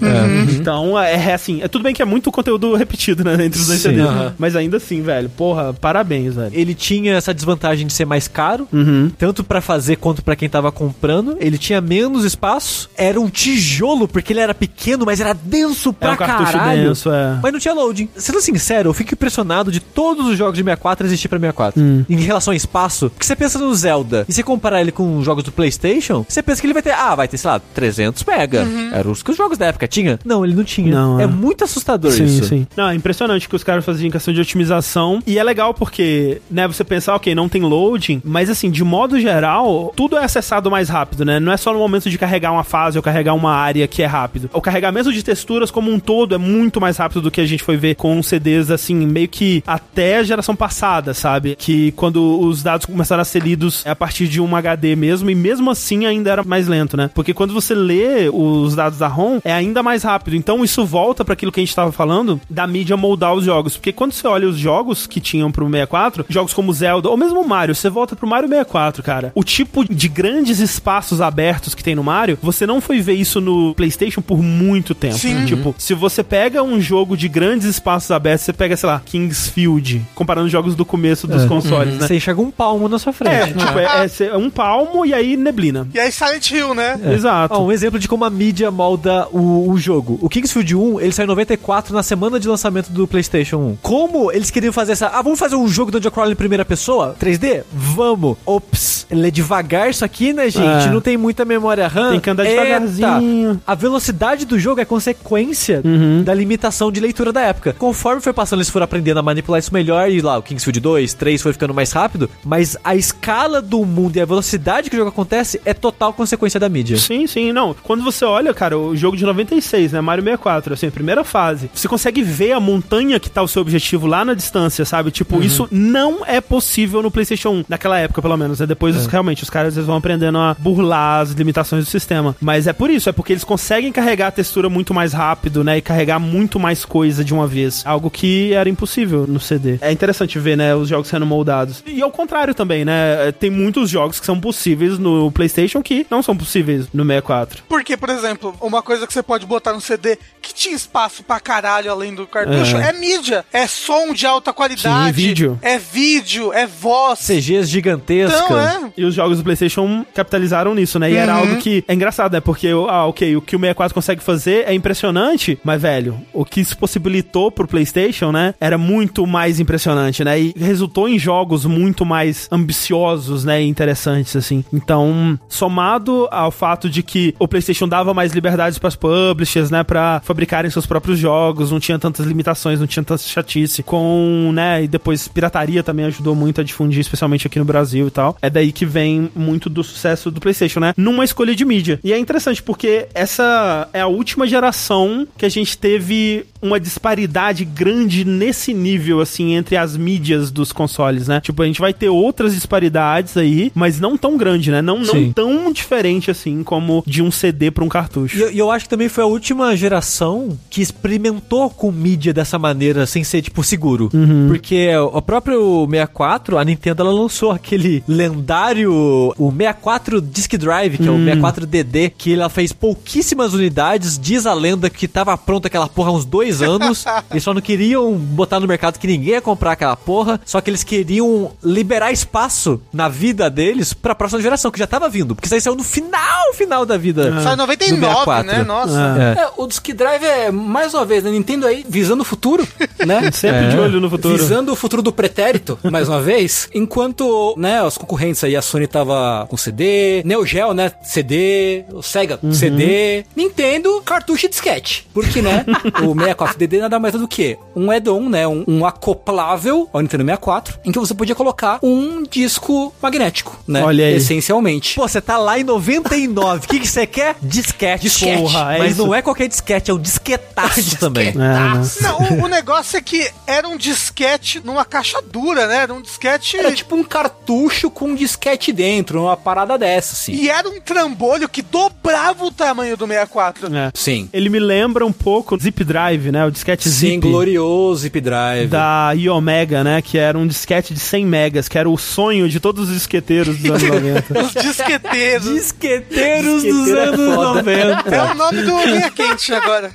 Então, 0.51 0.99
é, 0.99 1.13
é 1.13 1.33
assim, 1.33 1.59
é 1.61 1.67
tudo 1.67 1.83
bem 1.83 1.93
que 1.93 2.01
é 2.01 2.05
muito 2.05 2.31
conteúdo 2.31 2.75
repetido, 2.75 3.23
né? 3.23 3.33
Entre 3.45 3.59
os 3.59 3.67
dois 3.67 3.79
Sim. 3.79 3.89
CDs. 3.89 4.05
Aham. 4.07 4.33
Mas 4.37 4.55
ainda 4.55 4.77
assim, 4.77 5.01
velho, 5.01 5.29
porra, 5.29 5.73
parabéns, 5.73 6.35
velho. 6.35 6.51
Ele 6.53 6.73
tinha 6.73 7.13
essa 7.13 7.33
desvantagem 7.33 7.87
de 7.87 7.93
ser 7.93 8.05
mais 8.05 8.27
caro, 8.27 8.67
Uhum. 8.71 9.11
tanto 9.17 9.43
pra 9.43 9.61
fazer 9.61 9.95
quanto 9.97 10.21
pra 10.23 10.35
quem 10.35 10.49
tava 10.49 10.71
comprando. 10.71 11.37
Ele 11.39 11.57
tinha 11.57 11.81
menos 11.81 12.23
espaço, 12.23 12.89
era 12.97 13.19
um 13.19 13.29
tijolo, 13.29 14.07
porque 14.07 14.33
ele 14.33 14.39
era 14.39 14.53
pequeno, 14.53 15.05
mas 15.05 15.19
era 15.19 15.33
denso 15.33 15.89
É 15.89 15.93
pra 15.93 16.11
um 16.13 16.15
cartucho 16.15 16.51
caralho. 16.53 16.83
denso, 16.89 17.11
é. 17.11 17.39
Mas 17.41 17.51
não 17.53 17.59
tinha 17.59 17.73
loading. 17.73 18.09
Sendo 18.15 18.41
sincero, 18.41 18.89
eu 18.89 18.93
fico 18.93 19.13
impressionado 19.13 19.71
de 19.71 19.79
todos 19.79 20.25
os 20.27 20.37
jogos 20.37 20.55
de 20.55 20.63
64 20.63 21.05
existir 21.07 21.27
pra 21.27 21.37
64. 21.39 21.81
Hum. 21.81 22.03
Em 22.09 22.17
relação 22.21 22.48
espaço, 22.53 23.09
porque 23.09 23.25
você 23.25 23.35
pensa 23.35 23.59
no 23.59 23.73
Zelda 23.73 24.25
e 24.27 24.33
você 24.33 24.43
comparar 24.43 24.81
ele 24.81 24.91
com 24.91 25.17
os 25.17 25.25
jogos 25.25 25.43
do 25.43 25.51
PlayStation, 25.51 26.25
você 26.27 26.41
pensa 26.41 26.61
que 26.61 26.67
ele 26.67 26.73
vai 26.73 26.81
ter, 26.81 26.91
ah, 26.91 27.15
vai 27.15 27.27
ter, 27.27 27.37
sei 27.37 27.49
lá, 27.49 27.59
300 27.73 28.23
mega. 28.25 28.67
Era 28.93 29.09
os 29.09 29.23
que 29.23 29.31
os 29.31 29.37
jogos 29.37 29.57
da 29.57 29.67
época 29.67 29.87
tinha. 29.87 30.19
Não, 30.25 30.43
ele 30.43 30.55
não 30.55 30.63
tinha. 30.63 30.93
Não, 30.93 31.19
é. 31.19 31.23
é. 31.23 31.27
muito 31.27 31.63
assustador 31.63 32.11
Sim, 32.11 32.25
isso. 32.25 32.45
sim. 32.45 32.67
Não, 32.75 32.89
é 32.89 32.95
impressionante 32.95 33.47
o 33.47 33.49
que 33.49 33.55
os 33.55 33.63
caras 33.63 33.85
faziam 33.85 34.07
em 34.07 34.11
questão 34.11 34.33
de 34.33 34.41
otimização. 34.41 35.21
E 35.25 35.37
é 35.37 35.43
legal 35.43 35.73
porque, 35.73 36.41
né, 36.49 36.67
você 36.67 36.83
pensar, 36.83 37.15
ok, 37.15 37.33
não 37.33 37.49
tem 37.49 37.61
loading, 37.61 38.21
mas 38.23 38.49
assim, 38.49 38.69
de 38.69 38.83
modo 38.83 39.19
geral, 39.19 39.93
tudo 39.95 40.17
é 40.17 40.23
acessado 40.23 40.69
mais 40.69 40.89
rápido, 40.89 41.25
né? 41.25 41.39
Não 41.39 41.51
é 41.51 41.57
só 41.57 41.73
no 41.73 41.79
momento 41.79 42.09
de 42.09 42.17
carregar 42.17 42.51
uma 42.51 42.63
fase 42.63 42.97
ou 42.97 43.03
carregar 43.03 43.33
uma 43.33 43.53
área 43.53 43.87
que 43.87 44.01
é 44.01 44.05
rápido. 44.05 44.49
O 44.53 44.61
carregamento 44.61 45.11
de 45.11 45.23
texturas 45.23 45.71
como 45.71 45.91
um 45.91 45.99
todo 45.99 46.35
é 46.35 46.37
muito 46.37 46.81
mais 46.81 46.97
rápido 46.97 47.21
do 47.21 47.31
que 47.31 47.41
a 47.41 47.45
gente 47.45 47.63
foi 47.63 47.77
ver 47.77 47.95
com 47.95 48.21
CDs, 48.21 48.71
assim, 48.71 48.95
meio 48.95 49.27
que 49.27 49.63
até 49.65 50.17
a 50.17 50.23
geração 50.23 50.55
passada, 50.55 51.13
sabe? 51.13 51.55
Que 51.55 51.91
quando 51.93 52.38
os 52.39 52.63
dados 52.63 52.85
começaram 52.85 53.21
a 53.21 53.25
ser 53.25 53.41
lidos 53.41 53.85
é 53.85 53.89
a 53.89 53.95
partir 53.95 54.27
de 54.27 54.41
um 54.41 54.55
HD 54.55 54.95
mesmo, 54.95 55.29
e 55.29 55.35
mesmo 55.35 55.69
assim 55.69 56.05
ainda 56.05 56.31
era 56.31 56.43
mais 56.43 56.67
lento, 56.67 56.95
né? 56.95 57.09
Porque 57.13 57.33
quando 57.33 57.53
você 57.53 57.73
lê 57.73 58.29
os 58.31 58.75
dados 58.75 58.99
da 58.99 59.07
ROM, 59.07 59.39
é 59.43 59.51
ainda 59.51 59.83
mais 59.83 60.03
rápido. 60.03 60.35
Então 60.35 60.63
isso 60.63 60.85
volta 60.85 61.23
para 61.23 61.33
aquilo 61.33 61.51
que 61.51 61.59
a 61.59 61.63
gente 61.63 61.75
tava 61.75 61.91
falando 61.91 62.39
da 62.49 62.65
mídia 62.65 62.97
moldar 62.97 63.33
os 63.33 63.43
jogos. 63.43 63.75
Porque 63.77 63.91
quando 63.91 64.13
você 64.13 64.27
olha 64.27 64.47
os 64.47 64.57
jogos 64.57 65.07
que 65.07 65.19
tinham 65.19 65.51
pro 65.51 65.69
64, 65.69 66.25
jogos 66.29 66.53
como 66.53 66.73
Zelda, 66.73 67.09
ou 67.09 67.17
mesmo 67.17 67.45
Mario, 67.47 67.75
você 67.75 67.89
volta 67.89 68.15
pro 68.15 68.27
Mario 68.27 68.49
64, 68.49 69.03
cara. 69.03 69.31
O 69.35 69.43
tipo 69.43 69.83
de 69.83 70.07
grandes 70.07 70.59
espaços 70.59 71.21
abertos 71.21 71.75
que 71.75 71.83
tem 71.83 71.95
no 71.95 72.03
Mario, 72.03 72.37
você 72.41 72.65
não 72.65 72.81
foi 72.81 73.01
ver 73.01 73.13
isso 73.13 73.41
no 73.41 73.73
PlayStation 73.75 74.21
por 74.21 74.41
muito 74.41 74.93
tempo. 74.93 75.15
Sim. 75.15 75.45
Tipo, 75.45 75.75
se 75.77 75.93
você 75.93 76.23
pega 76.23 76.63
um 76.63 76.79
jogo 76.79 77.17
de 77.17 77.27
grandes 77.27 77.67
espaços 77.67 78.11
abertos, 78.11 78.45
você 78.45 78.53
pega, 78.53 78.75
sei 78.75 78.87
lá, 78.87 79.01
Kingsfield, 79.03 80.05
comparando 80.15 80.49
jogos 80.49 80.75
do 80.75 80.85
começo 80.85 81.27
dos 81.27 81.45
consoles, 81.45 81.95
né? 81.95 82.07
Você 82.07 82.15
enxerga 82.29 82.41
um 82.41 82.51
palmo 82.51 82.87
na 82.87 82.99
sua 82.99 83.09
É, 83.11 83.13
frente. 83.13 83.53
tipo, 83.57 83.79
é, 83.79 84.27
é 84.27 84.37
um 84.37 84.49
palmo 84.49 85.05
e 85.05 85.13
aí 85.13 85.35
neblina. 85.35 85.87
E 85.93 85.99
aí 85.99 86.11
Silent 86.11 86.51
Hill, 86.51 86.73
né? 86.73 86.99
Exato. 87.13 87.55
Ó, 87.55 87.63
um 87.65 87.71
exemplo 87.71 87.97
de 87.99 88.07
como 88.07 88.23
a 88.25 88.29
mídia 88.29 88.69
molda 88.71 89.27
o, 89.31 89.69
o 89.71 89.77
jogo. 89.77 90.17
O 90.21 90.29
Kingsfield 90.29 90.75
1, 90.75 90.99
ele 91.01 91.11
saiu 91.11 91.25
em 91.25 91.27
94 91.27 91.93
na 91.93 92.03
semana 92.03 92.39
de 92.39 92.47
lançamento 92.47 92.89
do 92.91 93.07
PlayStation 93.07 93.57
1. 93.57 93.77
Como 93.81 94.31
eles 94.31 94.51
queriam 94.51 94.71
fazer 94.73 94.93
essa. 94.93 95.07
Ah, 95.07 95.21
vamos 95.21 95.39
fazer 95.39 95.55
um 95.55 95.67
jogo 95.67 95.91
Dungeon 95.91 96.11
Crawl 96.11 96.31
em 96.31 96.35
primeira 96.35 96.63
pessoa? 96.65 97.15
3D? 97.19 97.63
Vamos. 97.71 98.37
Ops. 98.45 99.07
Ele 99.09 99.27
é 99.27 99.31
devagar 99.31 99.89
isso 99.89 100.05
aqui, 100.05 100.33
né, 100.33 100.49
gente? 100.49 100.87
É. 100.87 100.91
Não 100.91 101.01
tem 101.01 101.17
muita 101.17 101.43
memória 101.45 101.87
RAM. 101.87 102.11
Tem 102.11 102.19
que 102.19 102.29
andar 102.29 102.45
Eita. 102.45 102.61
devagarzinho. 102.63 103.61
A 103.65 103.75
velocidade 103.75 104.45
do 104.45 104.59
jogo 104.59 104.81
é 104.81 104.85
consequência 104.85 105.81
Uhum. 105.83 106.23
da 106.23 106.33
limitação 106.33 106.91
de 106.91 106.99
leitura 106.99 107.31
da 107.31 107.41
época. 107.41 107.75
Conforme 107.77 108.21
foi 108.21 108.33
passando, 108.33 108.59
eles 108.59 108.69
foram 108.69 108.83
aprendendo 108.83 109.19
a 109.19 109.23
manipular 109.23 109.59
isso 109.59 109.73
melhor. 109.73 110.09
E 110.09 110.21
lá, 110.21 110.37
o 110.37 110.41
Kingsfield 110.43 110.79
2, 110.79 111.13
3 111.13 111.41
foi 111.41 111.53
ficando 111.53 111.73
mais 111.73 111.91
rápido. 111.91 112.18
Mas 112.43 112.75
a 112.83 112.95
escala 112.95 113.61
do 113.61 113.85
mundo 113.85 114.17
e 114.17 114.21
a 114.21 114.25
velocidade 114.25 114.89
que 114.89 114.95
o 114.95 114.99
jogo 114.99 115.09
acontece 115.09 115.61
é 115.65 115.73
total 115.73 116.11
consequência 116.13 116.59
da 116.59 116.67
mídia. 116.67 116.97
Sim, 116.97 117.27
sim, 117.27 117.51
não. 117.51 117.75
Quando 117.83 118.03
você 118.03 118.25
olha, 118.25 118.53
cara, 118.53 118.77
o 118.77 118.95
jogo 118.95 119.15
de 119.15 119.23
96, 119.25 119.91
né, 119.93 120.01
Mario 120.01 120.23
64, 120.23 120.73
assim, 120.73 120.89
primeira 120.89 121.23
fase, 121.23 121.69
você 121.73 121.87
consegue 121.87 122.21
ver 122.23 122.53
a 122.53 122.59
montanha 122.59 123.19
que 123.19 123.29
tá 123.29 123.41
o 123.41 123.47
seu 123.47 123.61
objetivo 123.61 124.07
lá 124.07 124.25
na 124.25 124.33
distância, 124.33 124.83
sabe? 124.85 125.11
Tipo, 125.11 125.41
isso 125.41 125.67
não 125.71 126.25
é 126.25 126.41
possível 126.41 127.01
no 127.03 127.11
PlayStation 127.11 127.49
1, 127.51 127.65
naquela 127.69 127.99
época, 127.99 128.21
pelo 128.21 128.35
menos, 128.37 128.59
né? 128.59 128.65
Depois, 128.65 128.95
os- 128.95 129.05
realmente, 129.05 129.43
os 129.43 129.49
caras 129.49 129.75
eles 129.75 129.85
vão 129.87 129.97
aprendendo 129.97 130.37
a 130.37 130.55
burlar 130.57 131.21
as 131.21 131.31
limitações 131.31 131.85
do 131.85 131.89
sistema. 131.89 132.35
Mas 132.41 132.67
é 132.67 132.73
por 132.73 132.89
isso, 132.89 133.09
é 133.09 133.11
porque 133.11 133.33
eles 133.33 133.43
conseguem 133.43 133.91
carregar 133.91 134.27
a 134.27 134.31
textura 134.31 134.69
muito 134.69 134.93
mais 134.93 135.13
rápido, 135.13 135.63
né? 135.63 135.77
E 135.77 135.81
carregar 135.81 136.19
muito 136.19 136.59
mais 136.59 136.85
coisa 136.85 137.23
de 137.23 137.33
uma 137.33 137.47
vez. 137.47 137.83
Algo 137.85 138.09
que 138.09 138.53
era 138.53 138.69
impossível 138.69 139.25
no 139.27 139.39
CD. 139.39 139.77
É 139.81 139.91
interessante 139.91 140.37
ver, 140.39 140.55
né, 140.57 140.75
os 140.75 140.87
jogos 140.89 141.07
sendo 141.07 141.25
moldados. 141.25 141.83
E 141.85 142.01
ao 142.09 142.11
contrário 142.15 142.53
também, 142.53 142.83
né? 142.83 143.31
Tem 143.39 143.49
muitos 143.49 143.89
jogos 143.89 144.19
que 144.19 144.25
são 144.25 144.39
possíveis 144.39 144.97
no 144.97 145.31
PlayStation 145.31 145.81
que 145.81 146.05
não 146.09 146.21
são 146.21 146.35
possíveis 146.35 146.87
no 146.93 147.03
64. 147.05 147.63
Porque, 147.69 147.95
por 147.95 148.09
exemplo, 148.09 148.53
uma 148.61 148.81
coisa 148.81 149.05
que 149.07 149.13
você 149.13 149.23
pode 149.23 149.45
botar 149.45 149.73
no 149.73 149.81
CD 149.81 150.17
que 150.41 150.53
tinha 150.53 150.75
espaço 150.75 151.23
pra 151.23 151.39
caralho 151.39 151.91
além 151.91 152.13
do 152.13 152.25
cartucho 152.27 152.77
é, 152.77 152.89
é 152.89 152.93
mídia. 152.93 153.45
É 153.53 153.67
som 153.67 154.13
de 154.13 154.25
alta 154.25 154.51
qualidade. 154.53 155.07
Sim, 155.07 155.11
vídeo. 155.11 155.59
É 155.61 155.77
vídeo, 155.77 156.51
é 156.53 156.65
voz. 156.65 157.19
CGs 157.19 157.67
gigantescas. 157.69 158.41
Então, 158.41 158.59
é. 158.59 158.91
E 158.97 159.05
os 159.05 159.13
jogos 159.13 159.37
do 159.37 159.43
PlayStation 159.43 160.05
capitalizaram 160.13 160.73
nisso, 160.73 160.97
né? 160.99 161.11
E 161.11 161.15
era 161.15 161.33
Uhum. 161.33 161.39
algo 161.39 161.57
que 161.57 161.83
é 161.87 161.93
engraçado, 161.93 162.33
né? 162.33 162.39
Porque, 162.39 162.67
ah, 162.89 163.05
ok, 163.05 163.35
o 163.35 163.41
que 163.41 163.55
o 163.55 163.59
64 163.59 163.93
consegue 163.93 164.21
fazer 164.23 164.65
é 164.67 164.73
impressionante, 164.73 165.59
mas, 165.63 165.81
velho, 165.81 166.19
o 166.33 166.43
que 166.43 166.61
isso 166.61 166.77
possibilitou 166.77 167.51
pro 167.51 167.67
PlayStation, 167.67 168.31
né? 168.31 168.53
Era 168.59 168.77
muito 168.77 169.25
mais 169.27 169.59
impressionante, 169.59 170.23
né? 170.23 170.39
E 170.39 170.53
resultou 170.57 171.07
em 171.07 171.19
jogos 171.19 171.65
muito 171.65 171.98
mais 172.05 172.47
ambiciosos, 172.51 173.43
né? 173.43 173.61
E 173.61 173.67
interessantes, 173.67 174.35
assim. 174.35 174.63
Então, 174.73 175.39
somado 175.47 176.27
ao 176.31 176.51
fato 176.51 176.89
de 176.89 177.03
que 177.03 177.35
o 177.39 177.47
PlayStation 177.47 177.87
dava 177.87 178.13
mais 178.13 178.33
liberdades 178.33 178.77
pras 178.77 178.95
publishers, 178.95 179.69
né? 179.69 179.83
Pra 179.83 180.21
fabricarem 180.23 180.69
seus 180.71 180.85
próprios 180.85 181.19
jogos, 181.19 181.71
não 181.71 181.79
tinha 181.79 181.99
tantas 181.99 182.25
limitações, 182.25 182.79
não 182.79 182.87
tinha 182.87 183.03
tanta 183.03 183.21
chatice. 183.21 183.83
Com, 183.83 184.51
né? 184.53 184.83
E 184.83 184.87
depois 184.87 185.27
pirataria 185.27 185.83
também 185.83 186.05
ajudou 186.05 186.35
muito 186.35 186.61
a 186.61 186.63
difundir, 186.63 186.99
especialmente 186.99 187.47
aqui 187.47 187.59
no 187.59 187.65
Brasil 187.65 188.07
e 188.07 188.11
tal. 188.11 188.37
É 188.41 188.49
daí 188.49 188.71
que 188.71 188.85
vem 188.85 189.29
muito 189.35 189.69
do 189.69 189.83
sucesso 189.83 190.31
do 190.31 190.39
PlayStation, 190.39 190.79
né? 190.79 190.93
Numa 190.97 191.23
escolha 191.23 191.55
de 191.55 191.65
mídia. 191.65 191.99
E 192.03 192.13
é 192.13 192.17
interessante 192.17 192.61
porque 192.61 193.07
essa 193.13 193.87
é 193.93 194.01
a 194.01 194.07
última 194.07 194.47
geração 194.47 195.27
que 195.37 195.45
a 195.45 195.49
gente 195.49 195.77
teve 195.77 196.45
uma 196.61 196.79
disparidade 196.79 197.63
grande 197.63 198.25
nesse 198.25 198.73
nível, 198.73 199.21
assim, 199.21 199.53
entre 199.53 199.77
as 199.77 199.95
mídias 199.95 200.51
dos 200.51 200.71
consoles, 200.71 201.27
né? 201.27 201.39
Tipo, 201.41 201.63
a 201.63 201.65
gente 201.65 201.79
vai 201.79 201.88
ter 201.93 202.09
outras 202.09 202.53
disparidades 202.53 203.37
aí, 203.37 203.71
mas 203.75 203.99
não 203.99 204.17
tão 204.17 204.37
grande, 204.37 204.71
né? 204.71 204.81
Não, 204.81 204.99
não 204.99 205.31
tão 205.33 205.71
diferente, 205.71 206.31
assim, 206.31 206.63
como 206.63 207.03
de 207.05 207.21
um 207.21 207.31
CD 207.31 207.71
pra 207.71 207.83
um 207.83 207.89
cartucho. 207.89 208.37
E 208.37 208.41
eu, 208.41 208.49
eu 208.49 208.71
acho 208.71 208.85
que 208.85 208.89
também 208.89 209.09
foi 209.09 209.23
a 209.23 209.27
última 209.27 209.75
geração 209.75 210.57
que 210.69 210.81
experimentou 210.81 211.69
com 211.69 211.91
mídia 211.91 212.33
dessa 212.33 212.57
maneira, 212.59 213.05
sem 213.05 213.23
ser, 213.23 213.41
tipo, 213.41 213.63
seguro. 213.63 214.09
Porque 214.47 214.89
o 214.97 215.21
próprio 215.21 215.87
64, 215.89 216.57
a 216.57 216.63
Nintendo, 216.63 217.03
ela 217.03 217.11
lançou 217.11 217.51
aquele 217.51 218.03
lendário, 218.07 218.91
o 219.37 219.51
64 219.51 220.21
Disk 220.21 220.53
Drive, 220.55 220.97
que 220.97 221.07
é 221.07 221.11
o 221.11 221.17
64DD, 221.17 222.13
que 222.17 222.33
ela 222.33 222.49
fez 222.49 222.71
pouquíssimas 222.71 223.53
unidades, 223.53 224.17
diz 224.17 224.45
a 224.45 224.53
lenda 224.53 224.89
que 224.89 225.07
tava 225.07 225.37
pronta 225.37 225.67
aquela 225.67 225.87
porra 225.87 226.09
há 226.09 226.13
uns 226.13 226.25
dois 226.25 226.61
anos, 226.61 227.05
e 227.33 227.39
só 227.39 227.53
não 227.53 227.61
queriam 227.61 228.13
botar 228.13 228.59
no 228.59 228.67
mercado 228.67 228.99
que 228.99 229.07
ninguém 229.07 229.33
ia 229.33 229.41
comprar 229.41 229.73
aquela 229.73 229.95
porra, 229.95 230.39
só 230.45 230.61
que 230.61 230.69
eles 230.69 230.83
queriam 230.83 231.51
liberar 231.79 232.11
espaço 232.11 232.81
na 232.91 233.07
vida 233.07 233.49
deles 233.49 233.93
pra 233.93 234.13
próxima 234.13 234.41
geração, 234.41 234.69
que 234.69 234.77
já 234.77 234.85
tava 234.85 235.07
vindo, 235.07 235.33
porque 235.33 235.45
isso 235.47 235.55
aí 235.55 235.61
saiu 235.61 235.75
no 235.75 235.83
final, 235.83 236.53
final 236.53 236.85
da 236.85 236.97
vida. 236.97 237.41
Só 237.41 237.53
em 237.53 237.55
do 237.55 237.57
99, 237.59 238.01
64. 238.01 238.47
né? 238.51 238.63
Nossa. 238.65 239.15
É. 239.17 239.41
É, 239.43 239.49
o 239.55 239.65
Disk 239.65 239.87
Drive 239.93 240.23
é, 240.25 240.51
mais 240.51 240.93
uma 240.93 241.05
vez, 241.05 241.23
né? 241.23 241.31
Nintendo 241.31 241.65
aí 241.65 241.85
visando 241.87 242.21
o 242.21 242.25
futuro, 242.25 242.67
né? 243.07 243.31
Sempre 243.31 243.65
É. 243.67 243.69
de 243.69 243.77
olho 243.79 244.01
no 244.01 244.09
futuro. 244.09 244.35
Visando 244.37 244.73
o 244.73 244.75
futuro 244.75 245.01
do 245.01 245.13
pretérito, 245.13 245.79
mais 245.89 246.09
uma 246.09 246.21
vez. 246.21 246.67
Enquanto, 246.73 247.55
né, 247.57 247.81
os 247.81 247.97
concorrentes 247.97 248.43
aí, 248.43 248.57
a 248.57 248.61
Sony 248.61 248.85
tava 248.87 249.47
com 249.49 249.55
CD, 249.55 250.21
Neo 250.25 250.45
Geo, 250.45 250.73
né, 250.73 250.91
CD, 251.01 251.85
o 251.93 252.01
Sega 252.01 252.35
com 252.37 252.51
CD, 252.51 253.23
Nintendo, 253.35 254.01
cartucho 254.05 254.47
e 254.47 254.49
disquete. 254.49 255.07
Porque, 255.13 255.41
né, 255.41 255.63
o 256.03 256.13
64DD 256.13 256.79
nada 256.81 256.99
mais 256.99 257.15
é 257.15 257.17
do 257.17 257.27
que 257.27 257.57
um 257.73 257.89
add-on, 257.89 258.27
né, 258.27 258.45
um, 258.47 258.65
um 258.67 258.85
acoplável 258.85 259.89
ao 259.93 260.01
Nintendo 260.01 260.23
64, 260.25 260.79
em 260.83 260.91
que 260.91 260.99
você 260.99 261.13
podia 261.13 261.35
colocar 261.35 261.58
um 261.81 262.23
disco 262.23 262.93
magnético, 263.01 263.57
né, 263.67 263.83
Olha 263.83 264.05
aí. 264.05 264.15
essencialmente. 264.15 264.95
Pô, 264.95 265.07
você 265.07 265.21
tá 265.21 265.37
lá 265.37 265.59
em 265.59 265.63
99. 265.63 266.65
O 266.65 266.69
que 266.69 266.79
que 266.79 266.87
você 266.87 267.05
quer? 267.05 267.35
Disquete. 267.41 268.03
Disquete. 268.03 268.41
Porra, 268.41 268.75
é 268.75 268.79
Mas 268.79 268.91
isso. 268.93 269.05
não 269.05 269.13
é 269.13 269.21
qualquer 269.21 269.47
disquete, 269.47 269.91
é 269.91 269.93
um 269.93 269.99
disquetaço 269.99 270.97
também. 270.97 271.29
É, 271.29 271.31
né? 271.33 271.81
Não, 272.01 272.19
o, 272.19 272.43
o 272.45 272.47
negócio 272.47 272.97
é 272.97 273.01
que 273.01 273.29
era 273.47 273.67
um 273.67 273.77
disquete 273.77 274.61
numa 274.63 274.85
caixa 274.85 275.21
dura, 275.21 275.67
né? 275.67 275.77
Era 275.83 275.93
um 275.93 276.01
disquete. 276.01 276.57
Era 276.57 276.71
tipo 276.71 276.95
um 276.95 277.03
cartucho 277.03 277.89
com 277.89 278.09
um 278.09 278.15
disquete 278.15 278.71
dentro, 278.71 279.21
uma 279.23 279.37
parada 279.37 279.77
dessa, 279.77 280.13
assim. 280.13 280.33
E 280.33 280.49
era 280.49 280.67
um 280.69 280.79
trambolho 280.79 281.47
que 281.49 281.61
dobrava 281.61 282.45
o 282.45 282.51
tamanho 282.51 282.95
do 282.97 283.05
64. 283.07 283.75
É. 283.75 283.91
Sim. 283.93 284.29
Ele 284.33 284.49
me 284.49 284.59
lembra 284.59 285.05
um 285.05 285.11
pouco 285.11 285.55
o 285.55 285.59
Zip 285.59 285.83
Drive, 285.83 286.31
né? 286.31 286.45
O 286.45 286.51
disquete 286.51 286.83
Sim, 286.89 286.89
Zip. 287.15 287.17
glorioso 287.19 288.01
Zip 288.01 288.19
Drive. 288.21 288.67
da 288.69 289.11
Iomega, 289.13 289.83
né? 289.83 290.01
Que 290.01 290.17
era 290.17 290.37
um 290.37 290.47
disquete 290.47 290.93
de 290.93 290.99
100 290.99 291.25
megas, 291.49 291.67
que 291.67 291.77
era 291.77 291.89
o 291.89 291.97
sonho 291.97 292.47
de 292.47 292.59
todos 292.59 292.87
os 292.89 292.93
disqueteiros 292.93 293.57
dos 293.57 293.69
anos 293.71 293.83
90. 293.83 294.39
Os 294.39 294.53
disqueteiros. 294.53 295.45
Disqueteiros 295.49 296.61
Disqueteiro 296.61 296.61
dos 296.61 296.87
é 296.89 297.03
anos 297.03 297.35
foda. 297.35 297.53
90. 297.63 298.15
É 298.15 298.21
o 298.23 298.35
nome 298.35 298.61
do 298.61 298.85
Linha 298.85 299.09
Quente 299.11 299.53
agora. 299.53 299.91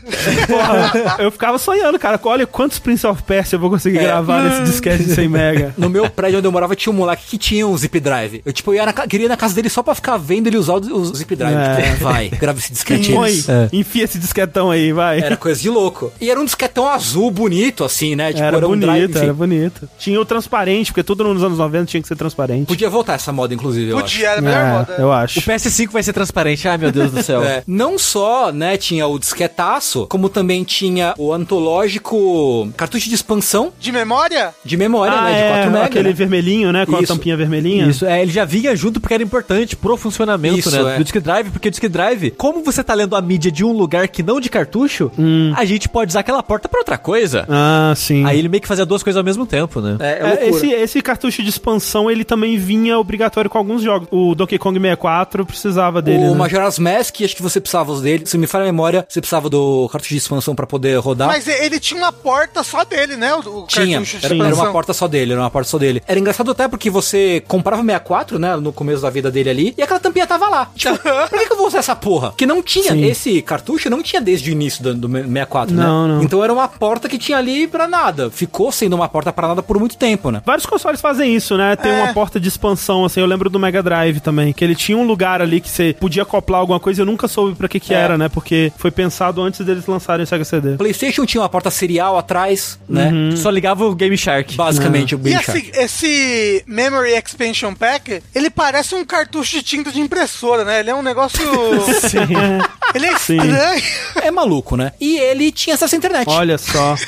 Porra, 0.47 1.17
eu 1.23 1.31
ficava 1.31 1.59
sonhando, 1.59 1.99
cara. 1.99 2.21
Olha 2.25 2.47
quantos 2.47 2.79
Prince 2.79 3.07
of 3.07 3.23
Persia 3.23 3.57
eu 3.57 3.61
vou 3.61 3.71
conseguir 3.71 3.99
É. 3.99 4.03
gravar 4.05 4.43
nesse 4.43 4.63
disquete 4.73 5.05
de 5.05 5.15
100 5.15 5.29
mega. 5.29 5.75
No 5.77 5.89
meu 5.89 6.09
prédio 6.11 6.39
onde 6.39 6.49
eu 6.49 6.53
morava 6.53 6.75
tinha 6.75 6.93
um 6.93 6.97
moleque 6.97 7.25
que 7.29 7.39
tinha 7.39 7.67
um 7.67 7.77
zip 7.77 7.99
drive. 8.01 8.43
Eu, 8.45 8.53
tipo, 8.53 8.75
ia 8.75 8.85
na, 8.87 8.93
queria 8.93 9.27
ir 9.27 9.29
na 9.29 9.37
casa 9.37 9.55
dele 9.55 9.69
só 9.69 9.83
pra 9.83 9.95
ficar 9.95 10.17
vendo 10.17 10.47
ele 10.49 10.57
usar 10.57 10.75
o, 10.75 10.97
o 10.97 11.05
zip 11.15 11.37
drive. 11.37 11.55
É. 11.57 11.93
Tipo, 11.93 12.05
vai, 12.05 12.29
grava 12.29 12.59
esse 12.59 12.73
disquete. 12.73 13.13
Põe, 13.13 13.33
É. 13.49 13.69
enfia 13.73 14.05
esse 14.05 14.19
disquetão 14.19 14.71
aí, 14.71 14.93
vai. 14.93 15.21
Era 15.21 15.37
coisa 15.37 15.61
de 15.61 15.69
louco. 15.71 16.13
E 16.21 16.31
era 16.31 16.41
um 16.41 16.45
disquetão 16.45 16.89
azul, 16.89 17.31
bonito, 17.31 17.85
assim, 17.85 18.17
né? 18.17 18.33
Tipo, 18.33 18.45
Era 18.45 18.57
um 18.59 18.61
bonito, 18.71 18.81
drive, 18.87 19.11
enfim. 19.11 19.19
era 19.25 19.35
bonito. 19.35 19.89
Tinha 19.99 20.21
o 20.21 20.25
transparente, 20.25 20.91
porque 20.93 21.03
tudo 21.03 21.23
nos 21.33 21.44
anos 21.45 21.59
90 21.59 21.87
tinha 21.87 22.01
que 22.03 22.09
ser 22.09 22.17
transparente. 22.17 22.67
Podia 22.67 22.91
voltar 22.91 23.15
essa 23.15 23.33
moda, 23.33 23.55
inclusive, 23.55 23.91
eu 23.91 23.97
Podia, 23.99 24.29
era 24.31 24.39
a 24.39 24.43
melhor 24.43 24.65
É, 24.65 24.73
moda. 24.73 24.95
eu 24.99 25.07
O 25.09 25.13
acho. 25.13 25.41
PS5 25.41 25.91
vai 25.91 26.03
ser 26.03 26.13
transparente. 26.13 26.67
Ai, 26.69 26.77
meu 26.79 26.91
Deus 26.91 27.11
do 27.13 27.23
céu. 27.23 27.43
É. 27.45 27.63
Não 27.67 27.99
só, 27.99 28.51
né, 28.53 28.77
tinha 28.77 29.07
o 29.07 29.19
disquetaço, 29.19 30.07
como 30.09 30.29
também 30.29 30.65
tinha 30.65 31.15
o 31.19 31.33
antológico 31.33 32.69
cartucho 32.77 33.09
de 33.09 33.15
expansão 33.15 33.73
De 33.79 33.93
memória? 33.93 34.55
de 34.65 34.77
memória, 34.77 35.13
Ah, 35.17 35.25
né? 35.25 35.35
De 35.35 35.41
é, 35.41 35.49
4 35.51 35.71
mega. 35.73 35.85
aquele 35.85 36.09
né? 36.09 36.15
vermelhinho, 36.15 36.73
né? 36.73 36.87
Com 36.87 36.93
Isso. 37.01 37.13
a 37.13 37.17
tampinha 37.17 37.37
vermelhinha. 37.37 37.87
Isso, 37.87 38.05
é, 38.07 38.23
ele 38.23 38.33
já 38.33 38.45
vinha 38.45 38.75
junto 38.75 39.01
porque 39.01 39.15
era 39.15 39.23
importante 39.23 39.77
pro 39.77 39.97
funcionamento, 39.97 40.59
Isso, 40.61 40.71
né, 40.71 40.95
é. 40.95 40.99
do 40.99 41.05
Disk 41.05 41.17
Drive, 41.21 41.51
porque 41.51 41.69
o 41.69 41.71
Disk 41.71 41.85
Drive, 41.89 42.31
como 42.33 42.63
você 42.65 42.83
tá 42.83 42.95
lendo 42.95 43.15
a 43.15 43.21
mídia 43.21 43.51
de 43.53 43.65
um 43.65 43.73
lugar 43.73 44.09
que 44.09 44.23
não 44.23 44.41
de 44.41 44.49
cartucho, 44.49 45.11
a 45.57 45.65
gente 45.65 45.89
pode 45.89 46.11
usar 46.11 46.21
aquela 46.21 46.43
porta 46.43 46.69
pra 46.69 46.81
outra 46.81 46.97
coisa. 46.99 47.45
Ah, 47.49 47.93
sim. 47.97 48.25
Aí 48.25 48.39
ele 48.39 48.49
meio 48.49 48.61
que 48.61 48.69
fazia 48.69 48.87
duas 48.87 49.03
coisas 49.03 49.19
ao 49.19 49.25
mesmo 49.25 49.45
tempo, 49.47 49.81
né? 49.81 49.97
É, 50.01 50.05
é 50.05 50.45
É, 50.45 50.49
esse, 50.49 50.67
esse 50.71 51.03
cartucho 51.03 51.34
de 51.43 51.49
expansão, 51.49 52.11
ele 52.11 52.25
também 52.25 52.57
vinha 52.57 52.99
obrigatório 52.99 53.49
com 53.51 53.59
alguns 53.59 53.83
jogos. 53.83 54.09
O 54.11 54.35
Donkey 54.35 54.59
Kong 54.59 54.79
64 54.79 55.45
precisava 55.47 56.01
dele, 56.03 56.25
O 56.25 56.31
né? 56.33 56.37
Majora's 56.37 56.79
Mask, 56.79 57.21
acho 57.23 57.37
que 57.37 57.43
você 57.43 57.61
precisava 57.61 57.99
dele. 58.01 58.27
Se 58.27 58.37
me 58.39 58.47
falha 58.47 58.63
a 58.65 58.67
memória, 58.67 59.05
você 59.09 59.21
precisava 59.21 59.49
do 59.49 59.89
cartucho 59.91 60.15
de 60.15 60.19
expansão 60.19 60.55
pra 60.55 60.67
poder 60.67 60.97
rodar. 60.99 61.29
Mas 61.29 61.47
ele 61.47 61.79
tinha 61.81 62.01
uma 62.01 62.13
porta 62.13 62.63
só 62.63 62.85
dele, 62.85 63.17
né? 63.17 63.35
O, 63.35 63.67
Tinha, 63.67 63.99
cartucho 63.99 64.19
de 64.19 64.27
era, 64.27 64.35
era 64.35 64.45
expansão. 64.45 64.65
uma 64.65 64.73
porta 64.73 64.93
só 64.93 65.09
dele, 65.09 65.33
era 65.33 65.41
uma 65.41 65.51
porta 65.51 65.69
só 65.71 65.79
dele. 65.79 66.03
Era 66.07 66.19
engraçado 66.21 66.51
até 66.51 66.69
porque 66.69 66.91
você 66.91 67.43
comprava 67.47 67.83
o 67.83 67.85
64, 67.85 68.39
né, 68.39 68.57
no 68.57 68.73
começo 68.73 69.03
da 69.03 69.11
vida 69.11 69.31
dele 69.31 69.51
ali, 69.51 69.75
e 69.77 69.83
aquela 69.83 70.01
tampinha 70.01 70.27
tava 70.27 70.49
lá. 70.49 70.71
Tipo, 70.75 70.99
pra 70.99 71.29
que, 71.29 71.47
que 71.47 71.53
eu 71.53 71.57
vou 71.57 71.67
usar 71.67 71.79
essa 71.79 71.97
porra? 71.97 72.33
Que 72.37 72.47
não 72.47 72.63
tinha, 72.63 72.93
Sim. 72.93 73.05
esse 73.05 73.43
cartucho 73.43 73.89
não 73.91 74.03
tinha 74.03 74.21
desde 74.21 74.51
o 74.51 74.53
início 74.53 74.83
do, 74.83 74.95
do 74.95 75.09
64, 75.09 75.75
Não, 75.75 76.09
né? 76.09 76.15
não. 76.15 76.23
Então 76.23 76.43
era 76.43 76.53
uma 76.53 76.69
porta 76.69 77.09
que 77.09 77.19
tinha 77.19 77.39
ali 77.39 77.67
pra 77.67 77.87
nada. 77.89 78.31
Ficou 78.31 78.71
sendo 78.73 78.95
uma 78.95 79.09
porta 79.09 79.33
pra 79.33 79.49
nada 79.49 79.63
por 79.63 79.79
muito 79.79 79.97
tempo, 79.97 80.31
né? 80.31 80.43
Vários 80.45 80.67
consoles 80.67 81.01
fazem 81.01 81.24
fazem 81.25 81.35
isso, 81.35 81.57
né? 81.57 81.75
Tem 81.77 81.91
é. 81.91 82.03
uma 82.03 82.13
porta 82.13 82.39
de 82.39 82.49
expansão, 82.49 83.05
assim. 83.05 83.21
Eu 83.21 83.27
lembro 83.27 83.49
do 83.49 83.59
Mega 83.59 83.83
Drive 83.83 84.21
também, 84.21 84.53
que 84.53 84.63
ele 84.63 84.75
tinha 84.75 84.97
um 84.97 85.07
lugar 85.07 85.41
ali 85.41 85.61
que 85.61 85.69
você 85.69 85.97
podia 85.99 86.23
acoplar 86.23 86.61
alguma 86.61 86.79
coisa. 86.79 87.03
Eu 87.03 87.07
nunca 87.07 87.27
soube 87.27 87.57
para 87.57 87.69
que 87.69 87.81
que 87.81 87.95
é. 87.95 87.97
era, 87.97 88.19
né? 88.19 88.29
Porque 88.29 88.73
foi 88.77 88.91
pensado 88.91 89.43
antes 89.43 89.65
deles 89.65 89.87
lançarem 89.87 90.25
o 90.25 90.27
Sega 90.27 90.45
CD. 90.45 90.77
PlayStation 90.77 91.25
tinha 91.25 91.41
uma 91.41 91.49
porta 91.49 91.71
serial 91.71 92.19
atrás, 92.19 92.79
né? 92.89 93.11
Uhum. 93.11 93.37
Só 93.37 93.51
ligava 93.51 93.85
o 93.85 93.95
Game 93.95 94.17
Shark. 94.17 94.55
Basicamente, 94.55 95.15
uhum. 95.15 95.21
o 95.21 95.25
Game 95.25 95.41
e 95.41 95.45
Shark. 95.45 95.71
Esse, 95.75 95.81
esse 95.81 96.65
Memory 96.67 97.13
Expansion 97.15 97.75
Pack, 97.75 98.23
ele 98.35 98.51
parece 98.51 98.95
um 98.95 99.05
cartucho 99.05 99.57
de 99.57 99.63
tinta 99.63 99.91
de 99.91 100.01
impressora, 100.01 100.65
né? 100.65 100.81
Ele 100.81 100.91
é 100.91 100.95
um 100.95 101.03
negócio. 101.03 101.41
Sim. 102.01 102.19
ele 102.95 103.07
é 103.07 103.13
estranho. 103.13 103.83
É 104.23 104.31
maluco, 104.31 104.77
né? 104.77 104.93
E 105.01 105.19
ele 105.19 105.51
tinha 105.51 105.75
acesso 105.75 105.95
à 105.95 105.99
internet. 105.99 106.29
Olha 106.29 106.59
só. 106.59 106.95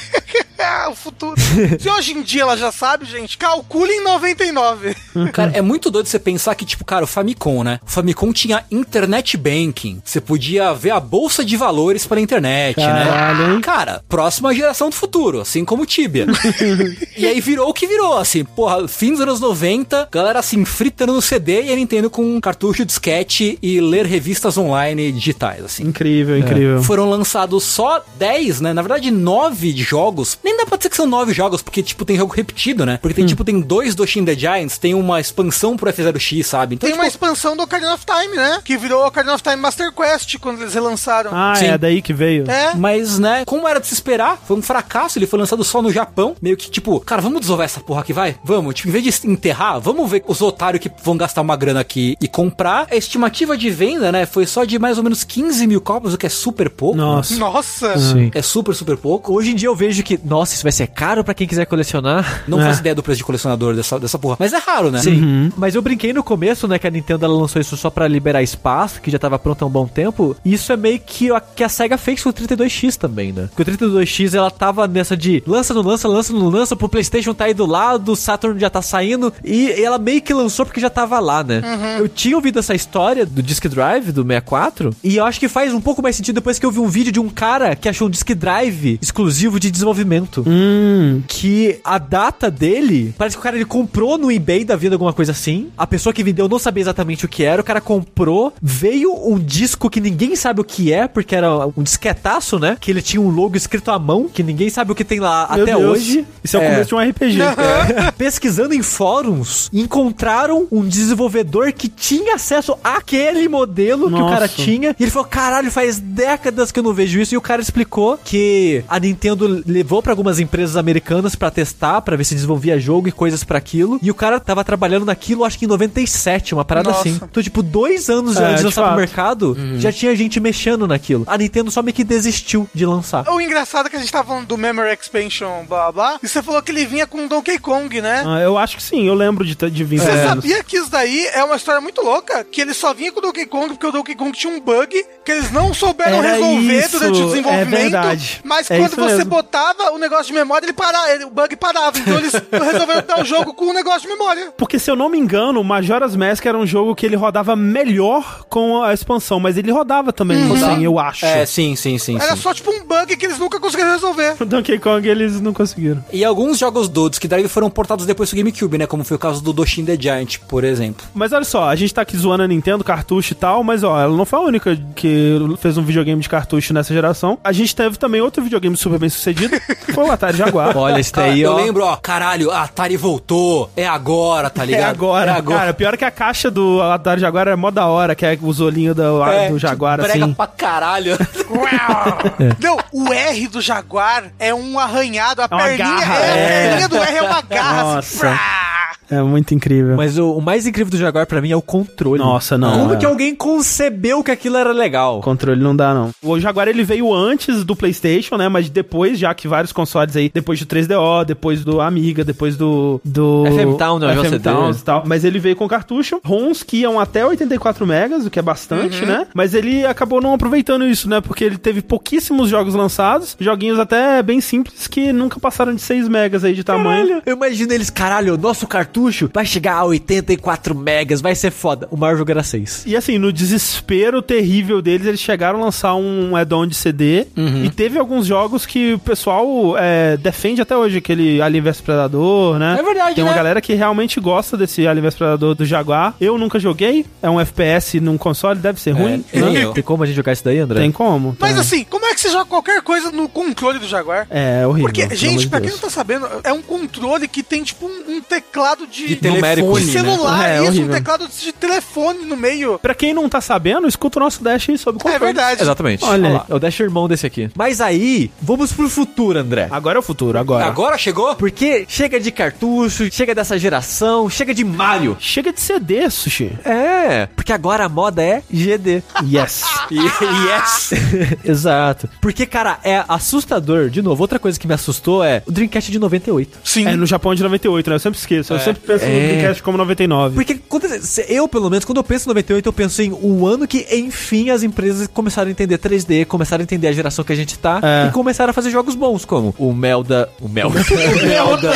É 0.59 0.89
o 0.89 0.95
futuro. 0.95 1.41
Se 1.79 1.89
hoje 1.89 2.13
em 2.13 2.23
dia 2.23 2.43
ela 2.43 2.57
já 2.57 2.73
sabe, 2.73 3.05
gente, 3.05 3.37
calculem 3.37 4.03
99. 4.07 4.95
Cara, 5.33 5.53
é 5.55 5.61
muito 5.61 5.91
doido 5.91 6.07
você 6.07 6.19
pensar 6.19 6.55
que, 6.55 6.65
tipo, 6.65 6.85
cara, 6.85 7.05
o 7.05 7.07
Famicom, 7.07 7.63
né? 7.63 7.81
O 7.85 7.91
Famicom 7.91 8.33
tinha 8.33 8.65
internet 8.71 9.37
banking. 9.37 10.01
Você 10.05 10.21
podia 10.21 10.73
ver 10.73 10.91
a 10.91 11.01
bolsa 11.01 11.45
de 11.45 11.57
valores 11.57 12.07
pela 12.07 12.21
internet, 12.21 12.79
né? 12.79 13.05
Caralho, 13.05 13.55
né? 13.55 13.61
Cara, 13.63 14.05
próxima 14.09 14.55
geração 14.55 14.89
do 14.91 14.95
futuro, 14.95 15.41
assim 15.41 15.65
como 15.65 15.83
o 15.83 15.87
Tibia. 15.87 16.27
e 17.17 17.27
aí 17.27 17.41
virou 17.41 17.69
o 17.69 17.75
que 17.75 17.87
virou, 17.87 18.19
assim, 18.19 18.45
porra, 18.45 18.87
fim 18.87 19.13
dos 19.13 19.21
anos 19.21 19.41
90, 19.41 20.09
galera 20.13 20.39
assim, 20.39 20.65
fritando 20.65 21.13
no 21.13 21.23
CD 21.23 21.65
e 21.65 21.73
a 21.73 21.77
Nintendo 21.77 22.09
com 22.09 22.23
um 22.23 22.41
cartucho 22.41 22.85
de 22.85 22.93
sketch 22.93 23.57
e 23.61 23.81
ler 23.81 24.07
revistas 24.07 24.57
online 24.57 25.11
digitais, 25.13 25.65
assim. 25.65 25.85
Incrível, 25.85 26.37
é. 26.37 26.39
incrível. 26.39 26.79
É. 26.79 26.83
Foram 26.83 27.09
lançados 27.09 27.65
só 27.65 28.05
10, 28.19 28.61
né? 28.61 28.73
Na 28.73 28.83
verdade, 28.83 29.11
9 29.11 29.73
jogos. 29.77 30.39
Nem 30.45 30.57
dá 30.57 30.67
pra 30.67 30.77
dizer 30.77 30.91
que 30.91 30.97
são 30.97 31.07
9 31.07 31.33
jogos, 31.33 31.63
porque, 31.63 31.83
tipo, 31.83 32.05
tem 32.05 32.17
jogo 32.17 32.33
repetido, 32.33 32.87
né? 32.87 32.99
Porque 33.01 33.15
tem, 33.15 33.25
hum. 33.25 33.29
tipo, 33.29 33.45
tem 33.45 33.61
dois 33.61 33.95
do 33.97 34.07
Shin 34.07 34.25
the 34.25 34.35
Giants, 34.35 34.79
tem 34.79 34.95
uma 34.95 35.21
expansão 35.21 35.77
pro 35.77 35.91
F0X, 35.93 36.43
sabe? 36.45 36.75
Então, 36.77 36.87
Tem 36.87 36.93
tipo, 36.95 37.03
uma 37.03 37.09
expansão 37.09 37.57
do 37.57 37.63
Ocarina 37.63 37.95
of 37.95 38.05
Time, 38.07 38.37
né? 38.37 38.61
Que 38.65 38.77
virou 38.77 39.07
Ocarina 39.07 39.35
of 39.35 39.43
Time 39.43 39.57
Master 39.57 39.93
Quest 39.93 40.39
quando 40.39 40.61
eles 40.63 40.75
relançaram. 40.75 41.31
Ah, 41.35 41.55
Sim. 41.57 41.67
é 41.67 41.79
daí 41.79 42.01
que 42.03 42.13
veio. 42.13 42.49
É. 42.51 42.75
Mas, 42.75 43.19
né, 43.19 43.45
como 43.45 43.67
era 43.67 43.81
de 43.81 43.87
se 43.87 43.95
esperar, 43.95 44.39
foi 44.47 44.57
um 44.57 44.63
fracasso, 44.63 45.19
ele 45.19 45.27
foi 45.27 45.39
lançado 45.39 45.63
só 45.65 45.81
no 45.83 45.91
Japão, 45.91 46.37
meio 46.41 46.57
que 46.57 46.71
tipo, 46.71 46.99
cara, 47.01 47.21
vamos 47.23 47.41
desovar 47.41 47.65
essa 47.65 47.81
porra 47.81 48.01
aqui, 48.03 48.13
vai? 48.13 48.37
Vamos, 48.45 48.75
tipo, 48.75 48.89
em 48.89 48.93
vez 48.93 49.05
de 49.05 49.27
enterrar, 49.29 49.81
vamos 49.81 50.11
ver 50.11 50.23
os 50.27 50.41
otários 50.41 50.83
que 50.83 50.91
vão 51.03 51.17
gastar 51.17 51.41
uma 51.41 51.57
grana 51.57 51.81
aqui 51.81 52.17
e 52.21 52.29
comprar. 52.29 52.87
A 52.91 52.97
estimativa 52.97 53.57
de 53.57 53.71
venda, 53.71 54.11
né, 54.13 54.27
foi 54.27 54.47
só 54.47 54.65
de 54.65 54.79
mais 54.79 54.99
ou 54.99 55.05
menos 55.05 55.25
15 55.25 55.67
mil 55.67 55.81
cópias, 55.81 56.15
o 56.15 56.19
que 56.19 56.27
é 56.27 56.31
super 56.31 56.69
pouco. 56.71 56.97
Nossa. 56.97 57.35
Nossa! 57.37 57.99
Sim. 57.99 58.31
É 58.35 58.43
super, 58.43 58.75
super 58.75 58.97
pouco. 58.97 59.33
Hoje 59.35 59.53
em 59.53 59.55
dia 59.55 59.69
eu 59.69 59.75
vejo 59.77 60.03
que, 60.03 60.19
nossa, 60.25 60.55
isso 60.55 60.63
vai 60.63 60.73
ser 60.73 60.87
caro 60.89 61.23
pra 61.23 61.35
quem 61.35 61.47
quiser 61.47 61.65
colecionar. 61.67 62.45
Não 62.49 62.61
É. 62.61 62.65
faço 62.65 62.81
ideia 62.81 62.95
do 62.95 63.03
preço 63.03 63.19
de 63.19 63.25
colecionador 63.25 63.75
dessa, 63.75 63.86
dessa 64.01 64.19
porra. 64.19 64.37
Mas 64.39 64.53
é 64.53 64.59
raro, 64.59 64.91
né? 64.91 65.01
Sim. 65.01 65.53
Mas 65.57 65.75
eu 65.75 65.83
brinquei 65.83 66.13
no 66.13 66.23
começo, 66.23 66.67
né, 66.69 66.79
que 66.79 66.87
a 66.87 66.91
Nintendo 66.91 67.25
ela 67.25 67.35
lançou 67.35 67.61
isso 67.61 67.77
só 67.77 67.91
pra 67.91 68.07
liberar 68.09 68.43
espaço, 68.43 69.01
que 69.01 69.11
já 69.11 69.19
tava 69.19 69.39
pronto 69.39 69.63
há 69.63 69.67
um 69.67 69.71
bom 69.71 69.87
tempo. 69.87 70.37
E 70.45 70.55
isso 70.55 70.73
é 70.73 70.77
meio 70.77 70.99
que 71.01 71.31
o 71.31 71.41
que 71.55 71.63
a 71.65 71.69
SEGA 71.69 71.97
fez 71.97 72.23
com 72.23 72.31
o 72.31 72.33
32X 72.33 72.97
também, 72.97 73.33
né? 73.33 73.49
Porque 73.55 73.71
o 73.71 73.75
32X 73.77 74.35
ela 74.35 74.51
tava 74.51 74.87
nessa 74.87 75.17
de 75.17 75.43
lança, 75.47 75.73
não 75.73 75.83
lança, 75.83 76.09
lança, 76.09 76.33
não 76.33 76.49
lança, 76.49 76.75
pro 76.77 76.89
PlayStation 76.89 77.33
tá 77.35 77.45
aí 77.45 77.55
do 77.55 77.67
lado, 77.67 78.13
o 78.13 78.17
Saturn 78.17 78.59
já 78.59 78.69
tá 78.71 78.83
saindo. 78.83 79.33
E 79.45 79.71
ela 79.71 79.99
meio 79.99 80.21
que 80.23 80.35
lançou 80.35 80.67
porque 80.67 80.81
já 80.81 80.91
tava 80.91 81.19
lá, 81.21 81.43
né? 81.45 81.63
Eu 81.99 82.09
tinha 82.09 82.37
ouvido 82.37 82.59
essa 82.59 82.75
história 82.75 83.25
do 83.27 83.43
Disk 83.43 83.67
Drive 83.69 84.13
do 84.13 84.23
64, 84.23 84.91
e 85.05 85.17
eu 85.17 85.25
acho 85.25 85.39
que 85.39 85.49
faz 85.49 85.73
um 85.73 85.81
pouco 85.81 86.03
mais 86.03 86.17
sentido 86.17 86.35
depois 86.37 86.59
que 86.59 86.67
eu 86.67 86.71
vi 86.71 86.81
um 86.81 86.89
vídeo 86.89 87.13
de 87.13 87.21
um 87.21 87.29
cara 87.29 87.75
que 87.77 87.89
achou 87.89 88.09
um 88.09 88.11
Disk 88.11 88.31
Drive 88.35 88.99
exclusivo 89.01 89.59
de 89.61 89.71
desenvolvimento 89.71 90.45
Hum. 90.47 91.23
que 91.27 91.79
a 91.85 91.99
data 91.99 92.51
dele, 92.51 93.15
parece 93.17 93.37
que 93.37 93.41
o 93.41 93.43
cara 93.43 93.57
ele 93.57 93.65
comprou 93.77 94.17
no 94.17 94.33
eBay 94.33 94.65
da 94.65 94.75
vida 94.75 94.95
alguma 94.95 95.13
coisa 95.13 95.33
assim. 95.33 95.69
A 95.77 95.87
pessoa 95.87 96.11
que 96.11 96.25
vendeu 96.25 96.49
não 96.49 96.59
sabia 96.59 96.81
exatamente 96.81 97.27
o 97.27 97.29
que 97.29 97.45
era, 97.45 97.61
o 97.61 97.65
cara 97.65 97.79
comprou, 97.79 98.51
veio 98.63 99.13
um 99.13 99.39
disco 99.39 99.91
que 99.91 100.01
ninguém 100.01 100.35
sabe 100.35 100.63
o 100.63 100.65
que 100.65 100.91
é, 100.91 101.07
porque 101.07 101.37
era 101.37 101.67
um 101.77 101.83
disquetaço, 101.83 102.59
né? 102.59 102.79
Que 102.81 102.91
ele 102.91 103.03
tinha 103.03 103.21
um 103.21 103.29
logo 103.29 103.55
escrito 103.55 103.91
à 103.91 103.99
mão, 103.99 104.31
que 104.33 104.43
ninguém 104.43 104.71
sabe 104.71 104.93
o 104.93 104.95
que 104.95 105.05
tem 105.05 105.21
lá 105.21 105.47
Meu 105.53 105.65
até 105.65 105.77
Deus. 105.77 105.91
hoje. 105.91 106.27
Isso 106.43 106.57
é 106.57 106.61
o 106.61 106.63
começo 106.71 106.89
de 106.89 106.95
um 106.95 107.11
RPG. 107.11 107.39
Pesquisando 108.17 108.73
em 108.73 108.81
fóruns, 108.81 109.69
encontraram 109.71 110.67
um 110.73 110.83
desenvolvedor 110.89 111.71
que 111.75 111.87
tinha 111.87 112.37
acesso 112.37 112.79
àquele 112.83 113.47
modelo 113.47 114.09
que 114.09 114.15
o 114.15 114.19
Nossa. 114.19 114.35
cara 114.35 114.49
tinha. 114.49 114.97
E 114.99 115.03
ele 115.03 115.11
falou: 115.11 115.29
caralho, 115.29 115.71
faz 115.71 115.99
décadas 115.99 116.73
que 116.73 116.79
eu 116.79 116.83
não 116.83 116.95
vejo 116.95 117.21
isso. 117.21 117.35
E 117.35 117.37
o 117.37 117.43
cara 117.43 117.61
explicou 117.61 118.19
que 118.25 118.83
a 118.89 118.99
Nintendo 118.99 119.63
levou 119.67 120.03
pra 120.03 120.13
algumas 120.13 120.41
empresas 120.41 120.79
americanas 120.79 121.35
pra 121.35 121.51
testar, 121.51 122.01
pra 122.01 122.17
ver 122.17 122.25
se 122.25 122.35
desenvolvia 122.35 122.79
jogo 122.79 123.09
e 123.09 123.13
coisas 123.13 123.45
pra 123.57 123.59
aquilo. 123.59 123.99
E 124.03 124.11
o 124.11 124.15
cara 124.15 124.39
tava 124.39 124.63
trabalhando 124.63 125.07
naquilo, 125.07 125.45
acho 125.45 125.59
que 125.59 125.65
em 125.65 125.69
97, 125.69 126.55
uma 126.55 126.65
parada 126.65 126.91
Nossa. 126.91 127.01
assim. 127.01 127.19
Então, 127.23 127.43
tipo, 127.43 127.63
dois 127.63 128.09
anos 128.11 128.37
É, 128.37 128.45
antes 128.45 128.59
de 128.59 128.65
lançar 128.67 128.83
pro 128.83 128.91
fato. 128.91 128.99
mercado, 128.99 129.57
já 129.79 129.91
tinha 129.93 130.15
gente 130.15 130.39
mexendo 130.39 130.87
naquilo. 130.87 131.25
A 131.27 131.37
Nintendo 131.39 131.71
só 131.71 131.83
meio 131.83 131.95
que 131.95 132.05
desistiu 132.05 132.69
de 132.75 132.85
lançar. 132.85 133.29
O 133.31 133.41
engraçado 133.41 133.87
é 133.87 133.91
que 133.91 133.97
a 133.97 133.99
gente 133.99 134.13
tava 134.13 134.29
falando 134.29 134.47
do 134.47 134.57
Memory 134.59 134.93
Expansion, 135.01 135.65
blá 135.67 135.91
blá, 135.91 136.19
e 136.23 136.29
você 136.29 136.43
falou 136.43 136.61
que 136.63 136.71
ele 136.71 136.85
vinha 136.87 137.07
com 137.07 137.27
Donkey 137.27 137.59
Kong, 137.59 138.01
né? 138.01 138.23
Ah, 138.27 138.41
eu 138.41 138.59
acho 138.59 138.77
que 138.77 138.83
sim, 138.83 139.07
eu 139.07 139.15
lembro 139.15 139.45
de, 139.45 139.55
ter- 139.55 139.71
de 139.71 139.85
vir 139.85 140.01
Você 140.01 140.13
menos. 140.13 140.29
sabia 140.29 140.63
que 140.65 140.77
isso 140.77 140.91
daí 140.91 141.27
é 141.33 141.43
uma 141.43 141.57
história 141.57 141.81
muito 141.81 142.03
louca? 142.03 142.45
Que 142.45 142.61
ele 142.61 142.75
só 142.75 142.93
vinha 142.93 143.11
com 143.13 143.19
o 143.19 143.23
Donkey 143.23 143.47
Kong 143.47 143.69
porque 143.69 143.87
o 143.87 143.93
Donkey 143.93 144.15
Kong 144.15 144.33
tinha 144.37 144.53
um 144.53 144.61
bug 144.61 145.05
que 145.25 145.33
eles 145.33 145.51
não 145.51 145.73
souberam 145.73 146.19
Era 146.23 146.33
resolver 146.35 146.79
isso, 146.79 146.99
durante 146.99 147.19
o 147.19 147.23
é 147.23 147.27
desenvolvimento. 147.27 147.81
verdade. 147.81 148.41
Mas 148.45 148.71
É 148.71 148.79
quando 148.79 148.97
você 148.97 149.17
mesmo. 149.17 149.31
botava 149.31 149.91
o 149.93 149.99
negócio 149.99 150.27
de 150.27 150.33
memória, 150.33 150.67
ele 150.67 150.73
parava, 150.73 151.11
ele- 151.11 151.25
o 151.25 151.31
bug 151.31 151.57
parava. 151.57 151.99
Então 151.99 152.19
eles 152.19 152.33
resolveram 152.53 153.07
dar 153.07 153.21
o 153.21 153.25
jogo 153.25 153.46
com 153.55 153.67
o 153.67 153.73
negócio 153.73 154.03
de 154.03 154.09
memória. 154.09 154.53
Porque 154.57 154.79
se 154.79 154.91
eu 154.91 154.97
não 154.97 155.09
me 155.09 155.19
engano, 155.19 155.61
o 155.61 155.65
Majora's 155.65 156.17
Mask 156.17 156.45
era 156.45 156.57
um 156.57 156.67
jogo 156.67 156.95
que 156.95 157.07
ele 157.07 157.17
rodava 157.17 157.57
melhor 157.57 158.45
com 158.49 158.83
a 158.83 158.93
expansão, 158.93 159.41
mas 159.41 159.57
ele 159.57 159.71
rodava 159.71 160.13
também, 160.13 160.39
assim, 160.53 160.85
eu 160.85 160.99
acho. 160.99 161.25
É, 161.27 161.45
sim, 161.47 161.77
sim, 161.77 161.99
sim. 161.99 162.17
Era 162.17 162.37
sim. 162.37 162.43
só 162.43 162.55
tipo 162.55 162.71
um 162.71 162.85
bug 162.85 163.17
que 163.17 163.27
eles 163.27 163.39
nunca 163.39 163.61
conseguiram 163.61 163.93
resolver. 163.93 164.37
O 164.41 164.45
Donkey 164.47 164.79
Kong 164.79 165.07
eles 165.09 165.41
não 165.41 165.53
conseguiram. 165.53 166.05
E 166.13 166.25
alguns 166.25 166.59
jogos 166.59 166.89
do 166.89 167.09
Disk 167.09 167.25
Drive 167.27 167.49
foram 167.49 167.71
portados 167.71 168.07
depois 168.07 168.31
pro 168.31 168.39
GameCube, 168.39 168.79
né? 168.79 168.87
Como 168.87 169.05
foi 169.05 169.17
o 169.17 169.21
caso 169.21 169.43
do 169.43 169.53
Doshin 169.53 169.85
the 169.85 169.97
Giant, 169.99 170.39
por 170.49 170.65
exemplo. 170.65 171.07
Mas 171.15 171.33
olha 171.33 171.45
só, 171.45 171.69
a 171.69 171.77
gente 171.77 171.93
tá 171.93 172.03
aqui 172.03 172.17
zoando 172.17 172.43
a 172.43 172.49
Nintendo, 172.49 172.85
cartucho 172.85 173.33
e 173.33 173.37
tal, 173.37 173.63
mas 173.63 173.83
ó, 173.83 174.01
ela 174.01 174.17
não 174.17 174.25
foi 174.25 174.39
a 174.39 174.43
única 174.43 174.79
que 174.95 175.39
fez 175.59 175.77
um 175.77 175.83
videogame 175.83 176.21
de 176.21 176.29
cartucho 176.29 176.73
nessa 176.73 176.93
geração. 176.93 177.39
A 177.43 177.53
gente 177.53 177.75
teve 177.75 177.99
também 177.99 178.21
outro 178.21 178.43
videogame 178.43 178.77
super 178.77 178.99
bem 178.99 179.09
sucedido, 179.09 179.59
que 179.61 179.93
foi 179.93 180.05
o 180.05 180.11
Atari 180.11 180.37
Jaguar. 180.37 180.77
Olha, 180.77 181.01
esse 181.01 181.13
daí, 181.13 181.41
eu 181.41 181.53
ó. 181.53 181.57
lembro, 181.57 181.85
ó, 181.85 181.97
caralho, 181.97 182.51
a 182.51 182.63
Atari 182.63 182.97
voltou, 182.97 183.36
é 183.77 183.87
agora, 183.87 184.49
tá 184.51 184.63
É 184.63 184.67
ligado? 184.67 184.91
agora. 184.91 185.43
Cara, 185.43 185.75
pior 185.75 185.97
que 185.97 186.05
a 186.05 186.11
caixa 186.11 186.51
do 186.51 186.81
Atari 186.83 187.21
Jaguar 187.21 187.49
é 187.49 187.57
mó 187.57 187.71
da 187.71 187.87
hora, 187.87 188.15
que 188.15 188.25
é 188.27 188.39
os 188.41 188.61
olhinhos 188.61 188.95
do, 188.97 189.23
É, 189.25 189.49
do 189.49 189.59
Jaguar, 189.59 189.99
brega 190.01 190.25
assim. 190.25 190.35
pra 190.35 190.47
caralho. 190.47 191.17
Não, 192.61 192.79
o 192.93 193.13
R 193.13 193.49
do 193.49 193.61
Jaguar 193.61 194.25
é 194.39 194.55
um 194.55 194.79
arranhado, 194.79 195.43
a 195.43 195.45
É 195.45 195.49
perninha, 195.49 195.77
garra, 196.01 196.17
é, 196.19 196.29
é. 196.29 196.67
a 196.67 196.69
perninha 196.69 196.89
do 196.89 196.97
R 196.97 197.17
é 197.17 197.23
uma 197.23 197.41
garra. 197.43 197.83
Nossa. 197.95 198.29
Assim! 198.31 198.76
É 199.11 199.23
muito 199.23 199.55
incrível. 199.55 199.97
Mas 199.97 200.19
o, 200.19 200.33
o 200.33 200.43
mais 200.43 200.67
incrível 200.67 200.91
do 200.91 200.97
Jaguar 200.97 201.27
pra 201.27 201.41
mim 201.41 201.51
é 201.51 201.57
o 201.57 201.63
controle. 201.63 202.19
Nossa, 202.19 202.59
não, 202.59 202.81
Como 202.81 202.95
é. 202.95 202.97
que 202.97 203.07
alguém 203.07 203.35
concebeu 203.35 204.23
que 204.23 204.31
aquilo 204.31 204.57
era 204.57 204.73
legal? 204.73 205.19
O 205.19 205.23
controle 205.23 205.61
não 205.61 205.75
dá, 205.75 205.95
não. 205.95 206.11
O 206.23 206.39
Jaguar 206.41 206.69
ele 206.69 206.83
veio 206.83 207.13
antes 207.13 207.65
do 207.65 207.77
PlayStation, 207.77 208.37
né? 208.37 208.49
Mas 208.49 208.69
depois, 208.69 209.19
já 209.19 209.33
que 209.35 209.47
vários 209.47 209.73
consoles 209.73 210.17
aí, 210.17 210.31
depois 210.33 210.59
do 210.61 210.67
3DO, 210.67 211.25
depois 211.25 211.65
do 211.65 211.81
Amiga, 211.81 212.25
depois 212.25 212.57
do. 212.57 213.01
do 213.05 213.45
FM 213.47 213.79
Town, 213.79 213.99
né, 213.99 214.15
FM 214.17 214.23
JCD. 214.23 214.39
Towns 214.41 214.81
e 214.81 214.85
tal. 214.85 215.03
Mas 215.07 215.25
ele 215.25 215.39
veio 215.39 215.57
com 215.57 215.69
cartucho, 215.69 216.21
ROMs 216.25 216.65
que 216.65 216.79
iam 216.79 216.99
até 216.99 217.25
84 217.25 217.87
megas, 217.87 218.27
o 218.27 218.31
que 218.31 218.39
é 218.39 218.43
bastante, 218.43 219.05
né? 219.05 219.27
Mas 219.35 219.55
ele 219.55 219.87
acabou 219.87 220.21
não 220.21 220.35
aproveitando 220.35 220.87
isso, 220.87 221.09
né? 221.09 221.21
Porque 221.21 221.45
ele 221.45 221.59
teve 221.59 221.81
pouquíssimos 221.83 222.49
jogos 222.49 222.75
lançados, 222.75 223.37
joguinhos 223.39 223.79
até 223.79 224.23
bem 224.23 224.41
simples 224.41 224.87
que 224.87 225.13
nunca 225.13 225.39
passaram 225.39 225.75
de 225.75 225.81
6 225.81 226.09
megas 226.09 226.45
aí 226.45 226.55
de 226.55 226.65
tamanho. 226.65 227.07
Caralho, 227.07 227.23
eu 227.27 227.37
imagino 227.37 227.73
eles, 227.73 227.91
caralho, 227.91 228.37
nosso 228.37 228.67
cartucho 228.67 228.96
vai 229.33 229.45
chegar 229.45 229.77
a 229.77 229.85
84 229.85 230.75
megas, 230.75 231.21
vai 231.21 231.35
ser 231.35 231.51
foda. 231.51 231.89
O 231.91 231.97
maior 231.97 232.17
jogo 232.17 232.31
era 232.31 232.43
6. 232.43 232.85
E 232.87 232.97
assim, 232.97 233.19
no 233.19 233.33
desespero 233.33 234.23
terrível 234.23 234.81
deles, 234.81 235.07
eles 235.07 235.21
chegaram 235.21 235.61
a 235.61 235.65
lançar 235.65 235.95
um 235.95 236.35
add-on 236.37 236.67
de 236.67 236.75
CD. 236.75 237.27
E 237.37 237.71
teve 237.71 237.99
alguns 237.99 238.27
jogos 238.27 238.67
que 238.67 238.95
o 238.95 238.99
pessoal 238.99 239.77
é, 239.79 240.17
defende 240.17 240.61
até 240.61 240.77
hoje, 240.77 240.99
aquele 240.99 241.41
Alien 241.41 241.63
vs 241.63 241.81
Predador, 241.81 242.59
né? 242.59 242.77
É 242.79 242.83
verdade, 242.83 243.15
Tem 243.15 243.25
uma 243.25 243.31
né? 243.31 243.37
galera 243.37 243.61
que 243.61 243.75
realmente 243.75 244.21
gosta 244.21 244.57
desse 244.57 244.87
Alien 244.87 245.03
vs 245.03 245.15
Predador 245.15 245.55
do 245.55 245.65
Jaguar. 245.65 246.15
Eu 246.21 246.39
nunca 246.39 246.59
joguei. 246.59 247.07
É 247.23 247.29
um 247.31 247.41
FPS 247.41 248.01
num 248.01 248.17
console, 248.17 248.59
deve 248.59 248.81
ser 248.81 248.93
ruim. 248.93 249.25
É, 249.33 249.41
né? 249.41 249.47
nem 249.51 249.57
eu. 249.57 249.73
Tem 249.73 249.83
como 249.83 250.03
a 250.03 250.07
gente 250.07 250.17
jogar 250.17 250.33
isso 250.33 250.45
daí, 250.45 250.59
André? 250.59 250.81
Tem 250.81 250.93
como. 250.93 251.37
Mas 251.39 251.59
assim, 251.59 251.85
como 251.85 252.05
é 252.07 252.15
que 252.15 252.21
você 252.21 252.31
joga 252.31 252.45
qualquer 252.47 252.83
coisa 252.83 253.11
no 253.11 253.29
controle 253.29 253.79
do 253.79 253.87
Jaguar? 253.87 254.27
É, 254.31 254.63
é 254.63 254.67
horrível. 254.67 254.91
Porque, 254.91 255.15
gente, 255.15 255.49
pra 255.49 255.61
quem 255.61 255.69
Deus. 255.69 255.81
não 255.81 255.89
tá 255.89 255.95
sabendo, 255.95 256.29
é 256.43 256.53
um 256.53 256.63
controle 256.63 257.29
que 257.29 257.43
tem 257.43 257.63
tipo 257.63 257.87
um, 257.87 258.17
um 258.17 258.21
teclado 258.21 258.86
de, 258.91 259.09
De 259.09 259.17
telefone, 259.17 259.81
de 259.85 259.87
né? 259.87 259.93
celular, 259.93 260.49
É, 260.49 260.57
isso, 260.59 260.67
horrível. 260.69 260.87
um 260.89 260.93
teclado 260.95 261.29
de 261.29 261.53
telefone 261.53 262.25
no 262.25 262.37
meio. 262.37 262.79
Pra 262.79 262.95
quem 262.95 263.13
não 263.15 263.29
tá 263.29 263.41
sabendo, 263.41 263.87
escuta 263.89 264.19
o 264.19 264.23
nosso 264.23 264.43
Dash 264.43 264.69
aí 264.69 264.79
sobre 264.79 265.01
É 265.01 265.03
controle. 265.03 265.25
verdade. 265.33 265.63
Exatamente. 265.63 266.05
Olha 266.05 266.29
lá, 266.29 266.47
É 266.49 266.55
o 266.55 266.59
Dash 266.59 266.79
irmão 266.81 267.09
desse 267.09 267.27
aqui. 267.27 267.51
Mas 267.57 267.81
aí, 267.81 268.31
vamos 268.41 268.73
pro 268.73 268.89
futuro, 268.89 269.39
André. 269.39 269.69
Agora 269.71 269.99
é 269.99 270.01
o 270.01 270.03
futuro, 270.03 270.39
agora. 270.39 270.65
Agora 270.67 270.97
chegou? 270.99 271.35
Porque 271.37 271.85
chega 271.89 272.19
de 272.21 272.31
cartucho, 272.31 273.11
chega 273.11 273.35
dessa 273.35 273.59
geração, 273.59 274.29
chega 274.31 274.55
de 274.55 274.65
Mario. 274.65 275.17
Chega 275.21 275.53
de 275.53 275.61
CD, 275.61 276.09
Sushi. 276.11 276.53
É, 276.65 277.27
porque 277.35 277.53
agora 277.53 277.85
a 277.85 277.89
moda 277.89 278.23
é 278.23 278.43
GD. 278.51 279.03
Yes. 279.27 279.63
Yes! 279.91 280.91
Exato. 281.45 282.09
Porque, 282.21 282.47
cara, 282.47 282.79
é 282.85 283.05
assustador. 283.09 283.89
De 283.91 284.03
novo, 284.03 284.23
outra 284.23 284.39
coisa 284.39 284.59
que 284.59 284.67
me 284.67 284.75
assustou 284.75 285.23
é 285.25 285.43
o 285.47 285.53
Dreamcast 285.53 285.91
de 285.91 285.99
98. 285.99 286.59
Sim. 286.65 286.87
É 286.87 286.97
no 286.97 287.07
Japão 287.07 287.35
de 287.35 287.43
98, 287.43 287.91
né? 287.91 287.97
Eu 287.97 288.01
sempre 288.01 288.19
esqueço. 288.19 288.53
Eu 288.53 288.61
sempre 288.61 288.76
penso 288.81 289.05
no 289.05 289.11
É. 289.11 289.29
Dreamcast 289.29 289.63
como 289.63 289.79
99. 289.79 290.35
Porque 290.35 290.55
quando- 290.69 290.87
eu, 291.29 291.49
pelo 291.49 291.71
menos, 291.71 291.85
quando 291.85 291.99
eu 291.99 292.05
penso 292.05 292.27
em 292.27 292.29
98, 292.29 292.69
eu 292.69 292.73
penso 292.73 293.03
em 293.03 293.13
o 293.13 293.47
ano 293.47 293.67
que, 293.67 293.87
enfim, 293.93 294.51
as 294.51 294.63
empresas 294.63 295.09
começaram 295.13 295.49
a 295.49 295.51
entender 295.51 295.79
3D, 295.79 296.25
começaram 296.25 296.63
a 296.63 296.65
entender 296.65 296.89
a 296.89 296.93
geração 296.93 297.25
que 297.25 297.33
a 297.33 297.37
gente 297.37 297.59
tá 297.59 297.81
É. 297.83 298.09
e 298.09 298.13
começaram 298.13 298.51
a 298.51 298.55
fazer 298.55 298.71
jogos 298.71 298.95
bons, 298.95 299.25
como 299.25 299.55
o 299.59 299.73
Melda. 299.73 300.29
O 300.41 300.49
Melda. 300.49 300.81
Melda. 301.27 301.73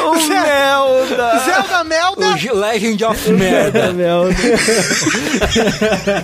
o 0.00 0.14
Melda! 0.28 1.38
Zelda 1.44 1.84
Melda. 1.84 2.26
O 2.52 2.56
Legend 2.58 3.04
of 3.04 3.30
Merda. 3.32 3.84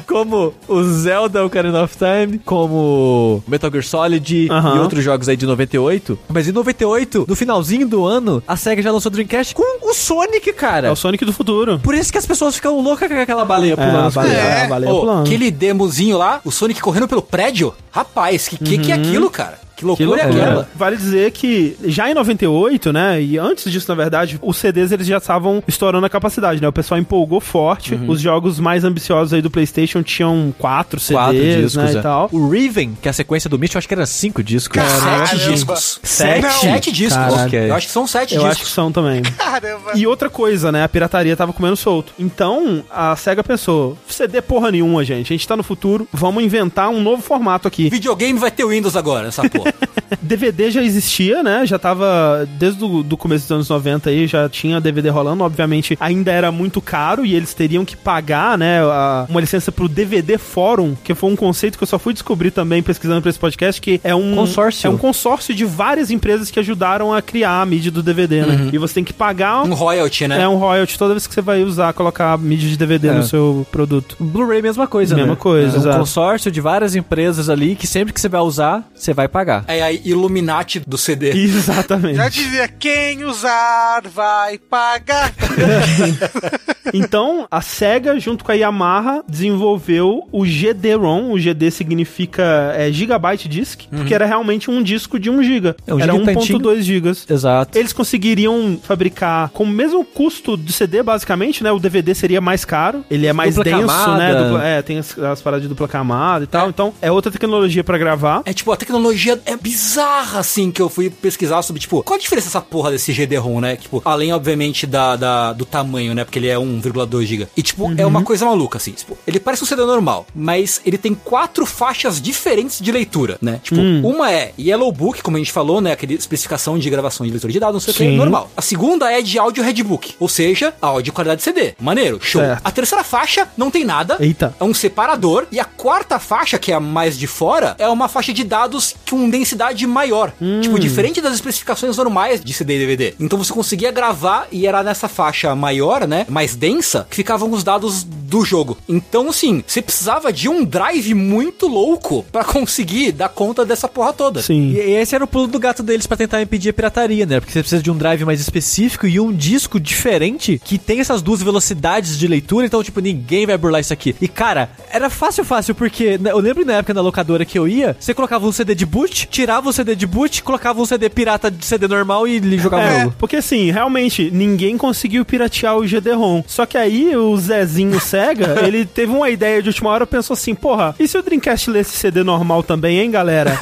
como 0.06 0.54
o 0.68 0.82
Zelda 0.84 1.44
Ocarina 1.44 1.82
of 1.82 1.96
Time, 1.96 2.38
como 2.44 3.42
Metal 3.46 3.70
Gear 3.70 3.84
Solid 3.84 4.48
Aham. 4.50 4.76
e 4.76 4.78
outros 4.80 5.04
jogos 5.04 5.28
aí 5.28 5.36
de 5.36 5.46
98. 5.46 6.18
Mas 6.28 6.48
em 6.48 6.52
98, 6.52 7.24
no 7.28 7.36
finalzinho 7.36 7.86
do 7.86 8.04
ano, 8.06 8.42
a 8.46 8.56
SEGA 8.56 8.82
já 8.82 8.92
lançou 8.92 9.10
Dreamcast 9.10 9.54
com 9.54 9.62
o 9.90 9.94
Sonic, 9.94 10.52
cara. 10.52 10.88
É 10.88 10.90
o 10.90 10.96
Sonic 10.96 11.24
do 11.24 11.32
futuro. 11.32 11.78
Por 11.80 11.94
isso 11.94 12.10
que 12.12 12.18
as 12.18 12.26
pessoas 12.26 12.54
ficam 12.54 12.80
loucas 12.80 13.08
com 13.08 13.18
aquela 13.18 13.44
baleia 13.44 13.72
É, 13.74 13.76
pulando. 13.76 13.96
a 13.96 14.06
as 14.06 14.14
baleia. 14.14 14.36
É. 14.36 14.64
a 14.64 14.68
baleia 14.68 14.92
Ô, 14.92 15.00
pulando. 15.00 15.26
aquele 15.26 15.50
demozinho 15.50 16.16
lá, 16.16 16.40
o 16.44 16.50
Sonic 16.50 16.80
correndo 16.80 17.08
pelo 17.08 17.22
prédio. 17.22 17.74
Rapaz, 17.90 18.48
que 18.48 18.56
que, 18.56 18.78
que 18.78 18.92
é 18.92 18.94
aquilo, 18.94 19.28
cara? 19.30 19.58
Que 19.80 20.04
loucura, 20.04 20.20
é 20.20 20.24
aquela? 20.26 20.68
Vale 20.74 20.96
dizer 20.96 21.30
que 21.32 21.76
já 21.84 22.10
em 22.10 22.14
98, 22.14 22.92
né, 22.92 23.22
e 23.22 23.38
antes 23.38 23.70
disso, 23.70 23.86
na 23.88 23.94
verdade, 23.94 24.38
os 24.42 24.56
CDs 24.56 24.92
eles 24.92 25.06
já 25.06 25.18
estavam 25.18 25.62
estourando 25.66 26.06
a 26.06 26.10
capacidade, 26.10 26.60
né? 26.60 26.68
O 26.68 26.72
pessoal 26.72 27.00
empolgou 27.00 27.40
forte. 27.40 27.94
Uhum. 27.94 28.10
Os 28.10 28.20
jogos 28.20 28.58
mais 28.60 28.84
ambiciosos 28.84 29.32
aí 29.32 29.42
do 29.42 29.50
PlayStation 29.50 30.02
tinham 30.02 30.54
quatro 30.58 31.00
CDs, 31.00 31.16
Quatro 31.20 31.40
discos, 31.40 31.76
né, 31.76 31.92
é. 31.94 31.98
e 31.98 32.02
tal. 32.02 32.28
O 32.32 32.48
Riven, 32.48 32.96
que 33.00 33.08
é 33.08 33.10
a 33.10 33.14
sequência 33.14 33.48
do 33.48 33.58
Myst, 33.58 33.74
eu 33.74 33.78
acho 33.78 33.88
que 33.88 33.94
era 33.94 34.06
cinco 34.06 34.42
discos. 34.42 34.80
Sete 34.80 35.00
Caramba. 35.00 35.36
discos. 35.36 36.00
Sete? 36.02 36.42
Não, 36.42 36.50
Sete 36.50 36.92
discos. 36.92 37.34
Caralho. 37.34 37.54
Eu 37.54 37.74
acho 37.74 37.86
que 37.86 37.92
são 37.92 38.06
sete 38.06 38.34
Eu 38.34 38.40
discos. 38.40 38.56
acho 38.56 38.64
que 38.64 38.70
são 38.70 38.92
também. 38.92 39.22
Caramba. 39.36 39.92
E 39.94 40.06
outra 40.06 40.28
coisa, 40.28 40.70
né? 40.70 40.84
A 40.84 40.88
pirataria 40.88 41.36
tava 41.36 41.52
comendo 41.52 41.76
solto. 41.76 42.12
Então, 42.18 42.84
a 42.90 43.14
SEGA 43.16 43.42
pensou: 43.42 43.96
CD 44.08 44.40
porra 44.42 44.70
nenhuma, 44.70 45.04
gente. 45.04 45.32
A 45.32 45.36
gente 45.36 45.46
tá 45.46 45.56
no 45.56 45.62
futuro, 45.62 46.06
vamos 46.12 46.42
inventar 46.42 46.88
um 46.88 47.00
novo 47.00 47.22
formato 47.22 47.66
aqui. 47.68 47.88
Videogame 47.90 48.38
vai 48.38 48.50
ter 48.50 48.66
Windows 48.66 48.96
agora, 48.96 49.28
essa 49.28 49.48
porra. 49.48 49.69
DVD 50.22 50.70
já 50.70 50.82
existia, 50.82 51.42
né? 51.42 51.64
Já 51.66 51.78
tava 51.78 52.48
desde 52.58 52.84
o 52.84 53.02
do 53.02 53.16
começo 53.16 53.44
dos 53.44 53.52
anos 53.52 53.68
90 53.68 54.10
aí, 54.10 54.26
já 54.26 54.48
tinha 54.48 54.80
DVD 54.80 55.08
rolando. 55.08 55.44
Obviamente, 55.44 55.96
ainda 56.00 56.30
era 56.32 56.50
muito 56.52 56.80
caro 56.80 57.24
e 57.24 57.34
eles 57.34 57.54
teriam 57.54 57.84
que 57.84 57.96
pagar, 57.96 58.56
né? 58.58 58.80
a- 58.82 59.26
uma 59.28 59.40
licença 59.40 59.70
pro 59.72 59.88
DVD 59.88 60.36
Fórum, 60.38 60.94
que 61.02 61.14
foi 61.14 61.30
um 61.30 61.36
conceito 61.36 61.76
que 61.78 61.82
eu 61.84 61.86
só 61.88 61.98
fui 61.98 62.12
descobrir 62.12 62.50
também 62.50 62.82
pesquisando 62.82 63.20
pra 63.22 63.30
esse 63.30 63.38
podcast, 63.38 63.80
que 63.80 64.00
é 64.02 64.14
um 64.14 64.34
Consórcio. 64.34 64.86
É 64.86 64.90
um 64.90 64.96
consórcio 64.98 65.54
de 65.54 65.64
várias 65.64 66.10
empresas 66.10 66.50
que 66.50 66.58
ajudaram 66.58 67.12
a 67.12 67.20
criar 67.22 67.60
a 67.60 67.66
mídia 67.66 67.90
do 67.90 68.02
DVD, 68.02 68.42
né? 68.46 68.70
E 68.72 68.78
você 68.78 68.94
tem 68.94 69.04
que 69.04 69.12
pagar 69.12 69.62
um 69.62 69.74
royalty, 69.74 70.26
né? 70.28 70.40
é 70.42 70.48
um 70.48 70.56
royalty 70.56 70.98
toda 70.98 71.14
vez 71.14 71.26
que 71.26 71.34
você 71.34 71.40
vai 71.42 71.62
usar, 71.62 71.92
colocar 71.92 72.32
a 72.32 72.38
mídia 72.38 72.68
de 72.68 72.76
DVD 72.76 73.08
É. 73.08 73.12
no 73.12 73.22
seu 73.22 73.66
produto. 73.70 74.16
Blu-ray, 74.18 74.62
mesma 74.62 74.86
coisa, 74.86 75.14
Mesma 75.14 75.32
né? 75.32 75.36
coisa, 75.38 75.76
É 75.76 75.78
um 75.78 75.82
exato. 75.82 75.98
consórcio 75.98 76.50
de 76.50 76.60
várias 76.60 76.94
empresas 76.94 77.48
ali 77.48 77.74
que 77.74 77.86
sempre 77.86 78.12
que 78.12 78.20
você 78.20 78.28
vai 78.28 78.40
usar, 78.40 78.84
você 78.94 79.12
vai 79.12 79.28
pagar. 79.28 79.59
É 79.66 79.82
a 79.82 79.92
Illuminati 79.92 80.80
do 80.86 80.96
CD. 80.98 81.30
Exatamente. 81.36 82.16
Já 82.16 82.28
dizia, 82.28 82.68
quem 82.68 83.24
usar 83.24 84.02
vai 84.12 84.58
pagar. 84.58 85.32
Então, 86.92 87.46
a 87.50 87.60
SEGA, 87.60 88.18
junto 88.18 88.44
com 88.44 88.50
a 88.50 88.54
Yamaha, 88.54 89.22
desenvolveu 89.28 90.26
o 90.32 90.44
GD-ROM. 90.44 91.30
O 91.32 91.38
GD 91.38 91.70
significa 91.70 92.72
é, 92.76 92.90
Gigabyte 92.90 93.48
Disk, 93.48 93.82
porque 93.90 94.14
era 94.14 94.26
realmente 94.26 94.70
um 94.70 94.82
disco 94.82 95.18
de 95.18 95.30
1 95.30 95.42
GB. 95.42 95.74
É, 95.86 95.94
um 95.94 96.00
era 96.00 96.12
giga 96.12 96.24
tantinho. 96.34 96.58
1.2 96.58 96.80
GB. 96.82 97.12
Exato. 97.28 97.78
Eles 97.78 97.92
conseguiriam 97.92 98.78
fabricar 98.82 99.50
com 99.50 99.64
o 99.64 99.68
mesmo 99.68 100.04
custo 100.04 100.56
do 100.56 100.72
CD, 100.72 101.02
basicamente, 101.02 101.62
né? 101.62 101.70
O 101.70 101.78
DVD 101.78 102.14
seria 102.14 102.40
mais 102.40 102.64
caro, 102.64 103.04
ele 103.10 103.26
é 103.26 103.32
mais 103.32 103.54
Dupla 103.54 103.72
denso, 103.72 103.86
camada. 103.86 104.16
né? 104.18 104.34
Dupla- 104.42 104.64
é, 104.66 104.82
tem 104.82 104.98
as, 104.98 105.16
as 105.18 105.40
paradas 105.40 105.62
de 105.62 105.68
dupla 105.68 105.86
camada 105.86 106.44
e 106.44 106.48
tal. 106.48 106.68
Então, 106.68 106.92
é 107.00 107.10
outra 107.12 107.30
tecnologia 107.30 107.84
pra 107.84 107.98
gravar. 107.98 108.42
É 108.44 108.52
tipo, 108.52 108.72
a 108.72 108.76
tecnologia 108.76 109.40
é 109.52 109.56
bizarra, 109.56 110.40
assim, 110.40 110.70
que 110.70 110.80
eu 110.80 110.88
fui 110.88 111.10
pesquisar 111.10 111.62
sobre, 111.62 111.80
tipo, 111.80 112.02
qual 112.02 112.16
a 112.16 112.20
diferença 112.20 112.46
dessa 112.48 112.60
porra 112.60 112.90
desse 112.90 113.12
GD-ROM, 113.12 113.60
né? 113.60 113.76
Tipo, 113.76 114.00
além, 114.04 114.32
obviamente, 114.32 114.86
da, 114.86 115.16
da- 115.16 115.52
do 115.52 115.64
tamanho, 115.64 116.14
né? 116.14 116.24
Porque 116.24 116.38
ele 116.38 116.48
é 116.48 116.56
1,2 116.56 117.24
GB. 117.26 117.48
E, 117.56 117.62
tipo, 117.62 117.92
é 117.96 118.04
uma 118.06 118.22
coisa 118.22 118.44
maluca, 118.46 118.78
assim. 118.78 118.92
Tipo, 118.92 119.16
ele 119.26 119.40
parece 119.40 119.62
um 119.62 119.66
CD 119.66 119.84
normal, 119.84 120.26
mas 120.34 120.80
ele 120.84 120.98
tem 120.98 121.14
quatro 121.14 121.64
faixas 121.66 122.20
diferentes 122.20 122.80
de 122.80 122.92
leitura, 122.92 123.38
né? 123.40 123.60
Tipo, 123.62 123.80
uma 123.80 124.30
é 124.32 124.52
Yellow 124.58 124.90
Book, 124.92 125.22
como 125.22 125.36
a 125.36 125.40
gente 125.40 125.52
falou, 125.52 125.80
né? 125.80 125.92
Aquele 125.92 126.14
especificação 126.14 126.78
de 126.78 126.88
gravação 126.90 127.24
de 127.26 127.32
leitura 127.32 127.52
de 127.52 127.60
dados, 127.60 127.74
não 127.74 127.80
sei 127.80 127.92
o 128.08 128.10
que, 128.10 128.16
normal. 128.16 128.50
A 128.56 128.62
segunda 128.62 129.10
é 129.10 129.20
de 129.22 129.38
áudio 129.38 129.62
Redbook, 129.64 130.14
ou 130.18 130.28
seja, 130.28 130.74
áudio 130.80 131.04
de 131.04 131.12
qualidade 131.12 131.42
CD. 131.42 131.74
Maneiro, 131.80 132.18
show. 132.22 132.40
Certo. 132.42 132.60
A 132.64 132.70
terceira 132.70 133.02
faixa 133.04 133.48
não 133.56 133.70
tem 133.70 133.84
nada. 133.84 134.16
Eita. 134.20 134.54
É 134.60 134.64
um 134.64 134.74
separador. 134.74 135.46
E 135.50 135.58
a 135.58 135.64
quarta 135.64 136.18
faixa, 136.18 136.58
que 136.58 136.70
é 136.72 136.74
a 136.74 136.80
mais 136.80 137.18
de 137.18 137.26
fora, 137.26 137.74
é 137.78 137.88
uma 137.88 138.08
faixa 138.08 138.32
de 138.32 138.44
dados 138.44 138.94
com 139.08 139.30
densidade 139.40 139.86
maior. 139.86 140.32
Tipo, 140.60 140.78
diferente 140.78 141.20
das 141.20 141.34
especificações 141.34 141.96
normais 141.96 142.42
de 142.42 142.52
CD 142.52 142.76
e 142.76 142.78
DVD. 142.78 143.14
Então 143.18 143.38
você 143.38 143.52
conseguia 143.52 143.90
gravar 143.90 144.46
e 144.52 144.66
era 144.66 144.82
nessa 144.82 145.08
faixa 145.08 145.54
maior, 145.54 146.06
né? 146.06 146.26
Mais 146.28 146.54
densa, 146.54 147.06
que 147.08 147.16
ficavam 147.16 147.50
os 147.50 147.64
dados 147.64 148.04
do 148.04 148.44
jogo. 148.44 148.78
Então, 148.88 149.28
assim, 149.30 149.64
você 149.66 149.82
precisava 149.82 150.32
de 150.32 150.48
um 150.48 150.64
drive 150.64 151.14
muito 151.14 151.66
louco 151.66 152.24
pra 152.30 152.44
conseguir 152.44 153.12
dar 153.12 153.28
conta 153.28 153.64
dessa 153.64 153.88
porra 153.88 154.12
toda. 154.12 154.42
Sim. 154.42 154.72
E 154.72 154.78
esse 154.78 155.14
era 155.14 155.24
o 155.24 155.26
pulo 155.26 155.46
do 155.46 155.58
gato 155.58 155.82
deles 155.82 156.06
pra 156.06 156.16
tentar 156.16 156.40
impedir 156.42 156.70
a 156.70 156.72
pirataria, 156.72 157.26
né? 157.26 157.40
Porque 157.40 157.52
você 157.52 157.60
precisa 157.60 157.82
de 157.82 157.90
um 157.90 157.96
drive 157.96 158.24
mais 158.24 158.40
específico 158.40 159.06
e 159.06 159.18
um 159.18 159.32
disco 159.32 159.80
diferente 159.80 160.60
que 160.64 160.78
tem 160.78 161.00
essas 161.00 161.22
duas 161.22 161.42
velocidades 161.42 162.18
de 162.18 162.28
leitura, 162.28 162.66
então, 162.66 162.82
tipo, 162.82 163.00
ninguém 163.00 163.46
vai 163.46 163.56
burlar 163.56 163.80
isso 163.80 163.92
aqui. 163.92 164.14
E, 164.20 164.28
cara, 164.28 164.70
era 164.90 165.10
fácil, 165.10 165.44
fácil, 165.44 165.74
porque 165.74 166.20
eu 166.24 166.38
lembro 166.38 166.64
na 166.64 166.74
época 166.74 166.94
na 166.94 167.00
locadora 167.00 167.44
que 167.44 167.58
eu 167.58 167.66
ia, 167.66 167.96
você 167.98 168.14
colocava 168.14 168.46
um 168.46 168.52
CD 168.52 168.74
de 168.74 168.86
boot, 168.86 169.19
tirava 169.26 169.68
o 169.68 169.72
CD 169.72 169.94
de 169.94 170.06
boot, 170.06 170.42
colocava 170.42 170.80
um 170.80 170.86
CD 170.86 171.08
pirata 171.08 171.50
de 171.50 171.64
CD 171.64 171.86
normal 171.88 172.26
e 172.26 172.58
jogava 172.58 172.82
É, 172.82 173.00
jogo. 173.02 173.14
porque 173.18 173.36
assim, 173.36 173.70
realmente, 173.70 174.30
ninguém 174.32 174.76
conseguiu 174.76 175.24
piratear 175.24 175.76
o 175.76 175.86
GD-ROM. 175.86 176.42
Só 176.46 176.66
que 176.66 176.76
aí 176.78 177.14
o 177.16 177.36
Zezinho 177.36 178.00
Sega, 178.00 178.60
ele 178.66 178.84
teve 178.84 179.12
uma 179.12 179.30
ideia 179.30 179.62
de 179.62 179.68
última 179.68 179.90
hora, 179.90 180.06
pensou 180.06 180.34
assim, 180.34 180.54
porra, 180.54 180.94
e 180.98 181.06
se 181.08 181.16
o 181.18 181.22
Dreamcast 181.22 181.70
lesse 181.70 181.96
CD 181.96 182.22
normal 182.22 182.62
também, 182.62 182.98
hein, 183.00 183.10
galera? 183.10 183.58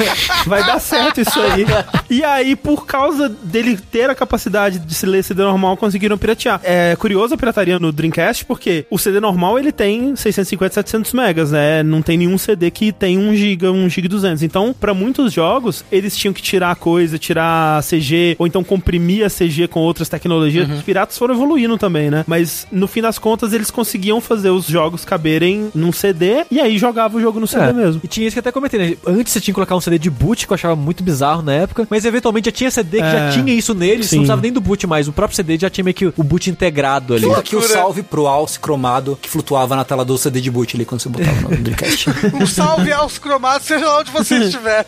Vai 0.47 0.64
dar 0.64 0.78
certo 0.80 1.20
isso 1.20 1.39
aí. 1.40 1.66
E 2.10 2.24
aí, 2.24 2.56
por 2.56 2.86
causa 2.86 3.28
dele 3.28 3.76
ter 3.76 4.09
a 4.09 4.14
capacidade 4.14 4.78
de 4.78 4.94
se 4.94 5.05
ler 5.05 5.22
CD 5.22 5.43
normal, 5.43 5.76
conseguiram 5.76 6.16
piratear. 6.16 6.59
É 6.64 6.97
curioso 6.97 7.35
a 7.35 7.36
pirataria 7.36 7.78
no 7.78 7.93
Dreamcast, 7.93 8.47
porque 8.47 8.86
o 8.90 8.98
CD 8.98 9.20
normal, 9.20 9.59
ele 9.59 9.70
tem 9.70 10.16
650, 10.16 10.72
700 10.74 11.12
megas, 11.12 11.52
né? 11.52 11.82
Não 11.82 12.01
tem 12.01 12.16
nenhum 12.16 12.39
CD 12.39 12.70
que 12.70 12.93
tem 12.93 13.18
1 13.18 13.35
GB, 13.36 13.68
1 13.68 13.89
GB 13.90 14.09
200. 14.09 14.43
Então, 14.43 14.74
pra 14.78 14.94
muitos 14.94 15.35
jogos, 15.35 15.47
eles 15.90 16.16
tinham 16.16 16.32
que 16.32 16.42
tirar 16.42 16.74
coisa, 16.76 17.18
tirar 17.18 17.82
CG, 17.82 18.36
ou 18.38 18.46
então 18.46 18.62
comprimir 18.64 19.24
a 19.24 19.30
CG 19.30 19.68
com 19.68 19.80
outras 19.80 20.08
tecnologias. 20.08 20.68
Os 20.70 20.82
piratas 20.82 21.16
foram 21.18 21.34
evoluindo 21.34 21.76
também, 21.78 22.10
né? 22.10 22.24
Mas, 22.26 22.66
no 22.70 22.86
fim 22.86 23.00
das 23.02 23.18
contas, 23.18 23.52
eles 23.52 23.70
conseguiam 23.70 24.20
fazer 24.20 24.50
os 24.50 24.66
jogos 24.66 25.04
caberem 25.04 25.70
num 25.74 25.92
CD, 25.92 26.44
e 26.50 26.60
aí 26.60 26.78
jogava 26.78 27.16
o 27.16 27.20
jogo 27.20 27.40
no 27.40 27.46
CD 27.46 27.64
É, 27.66 27.72
mesmo. 27.72 28.00
E 28.04 28.08
tinha 28.08 28.26
isso 28.26 28.34
que 28.34 28.38
eu 28.38 28.40
até 28.42 28.52
comentei, 28.52 28.78
né? 28.80 28.96
Antes 29.06 29.32
você 29.32 29.40
tinha 29.40 29.52
que 29.52 29.56
colocar 29.56 29.76
um 29.76 29.80
CD 29.80 29.98
de 29.98 30.10
boot, 30.10 30.46
que 30.46 30.52
eu 30.52 30.54
achava 30.54 30.76
muito 30.76 31.02
bizarro 31.02 31.42
na 31.42 31.52
época, 31.52 31.86
mas 31.90 32.04
eventualmente 32.04 32.46
já 32.46 32.52
tinha 32.52 32.70
CD 32.70 32.98
que 32.98 33.04
É. 33.04 33.10
já 33.10 33.30
tinha 33.32 33.52
isso 33.54 33.74
nele, 33.74 34.02
você 34.02 34.10
Sim. 34.10 34.16
não 34.16 34.22
precisava 34.22 34.42
nem 34.42 34.52
do 34.52 34.60
boot 34.60 34.86
mais. 34.86 35.08
O 35.08 35.12
próprio 35.12 35.36
CD 35.36 35.56
já 35.58 35.70
tinha 35.70 35.84
meio 35.84 35.94
que 35.94 36.06
o 36.06 36.22
boot 36.22 36.50
integrado 36.50 37.14
ali. 37.14 37.24
Fica 37.26 37.38
aqui 37.40 37.56
o 37.56 37.62
salve 37.62 38.02
pro 38.02 38.26
Alce 38.26 38.58
cromado 38.58 39.18
que 39.20 39.28
flutuava 39.28 39.76
na 39.76 39.84
tela 39.84 40.04
do 40.04 40.16
CD 40.18 40.40
de 40.40 40.50
boot 40.50 40.76
ali 40.76 40.84
quando 40.84 41.00
você 41.00 41.08
botava 41.08 41.40
no 41.42 41.56
Dreamcast. 41.56 42.08
Um 42.38 42.46
salve 42.46 42.92
aos 42.92 43.18
cromados, 43.18 43.66
seja 43.66 43.86
lá 43.86 44.00
onde 44.00 44.10
você 44.10 44.36
estiver. 44.44 44.86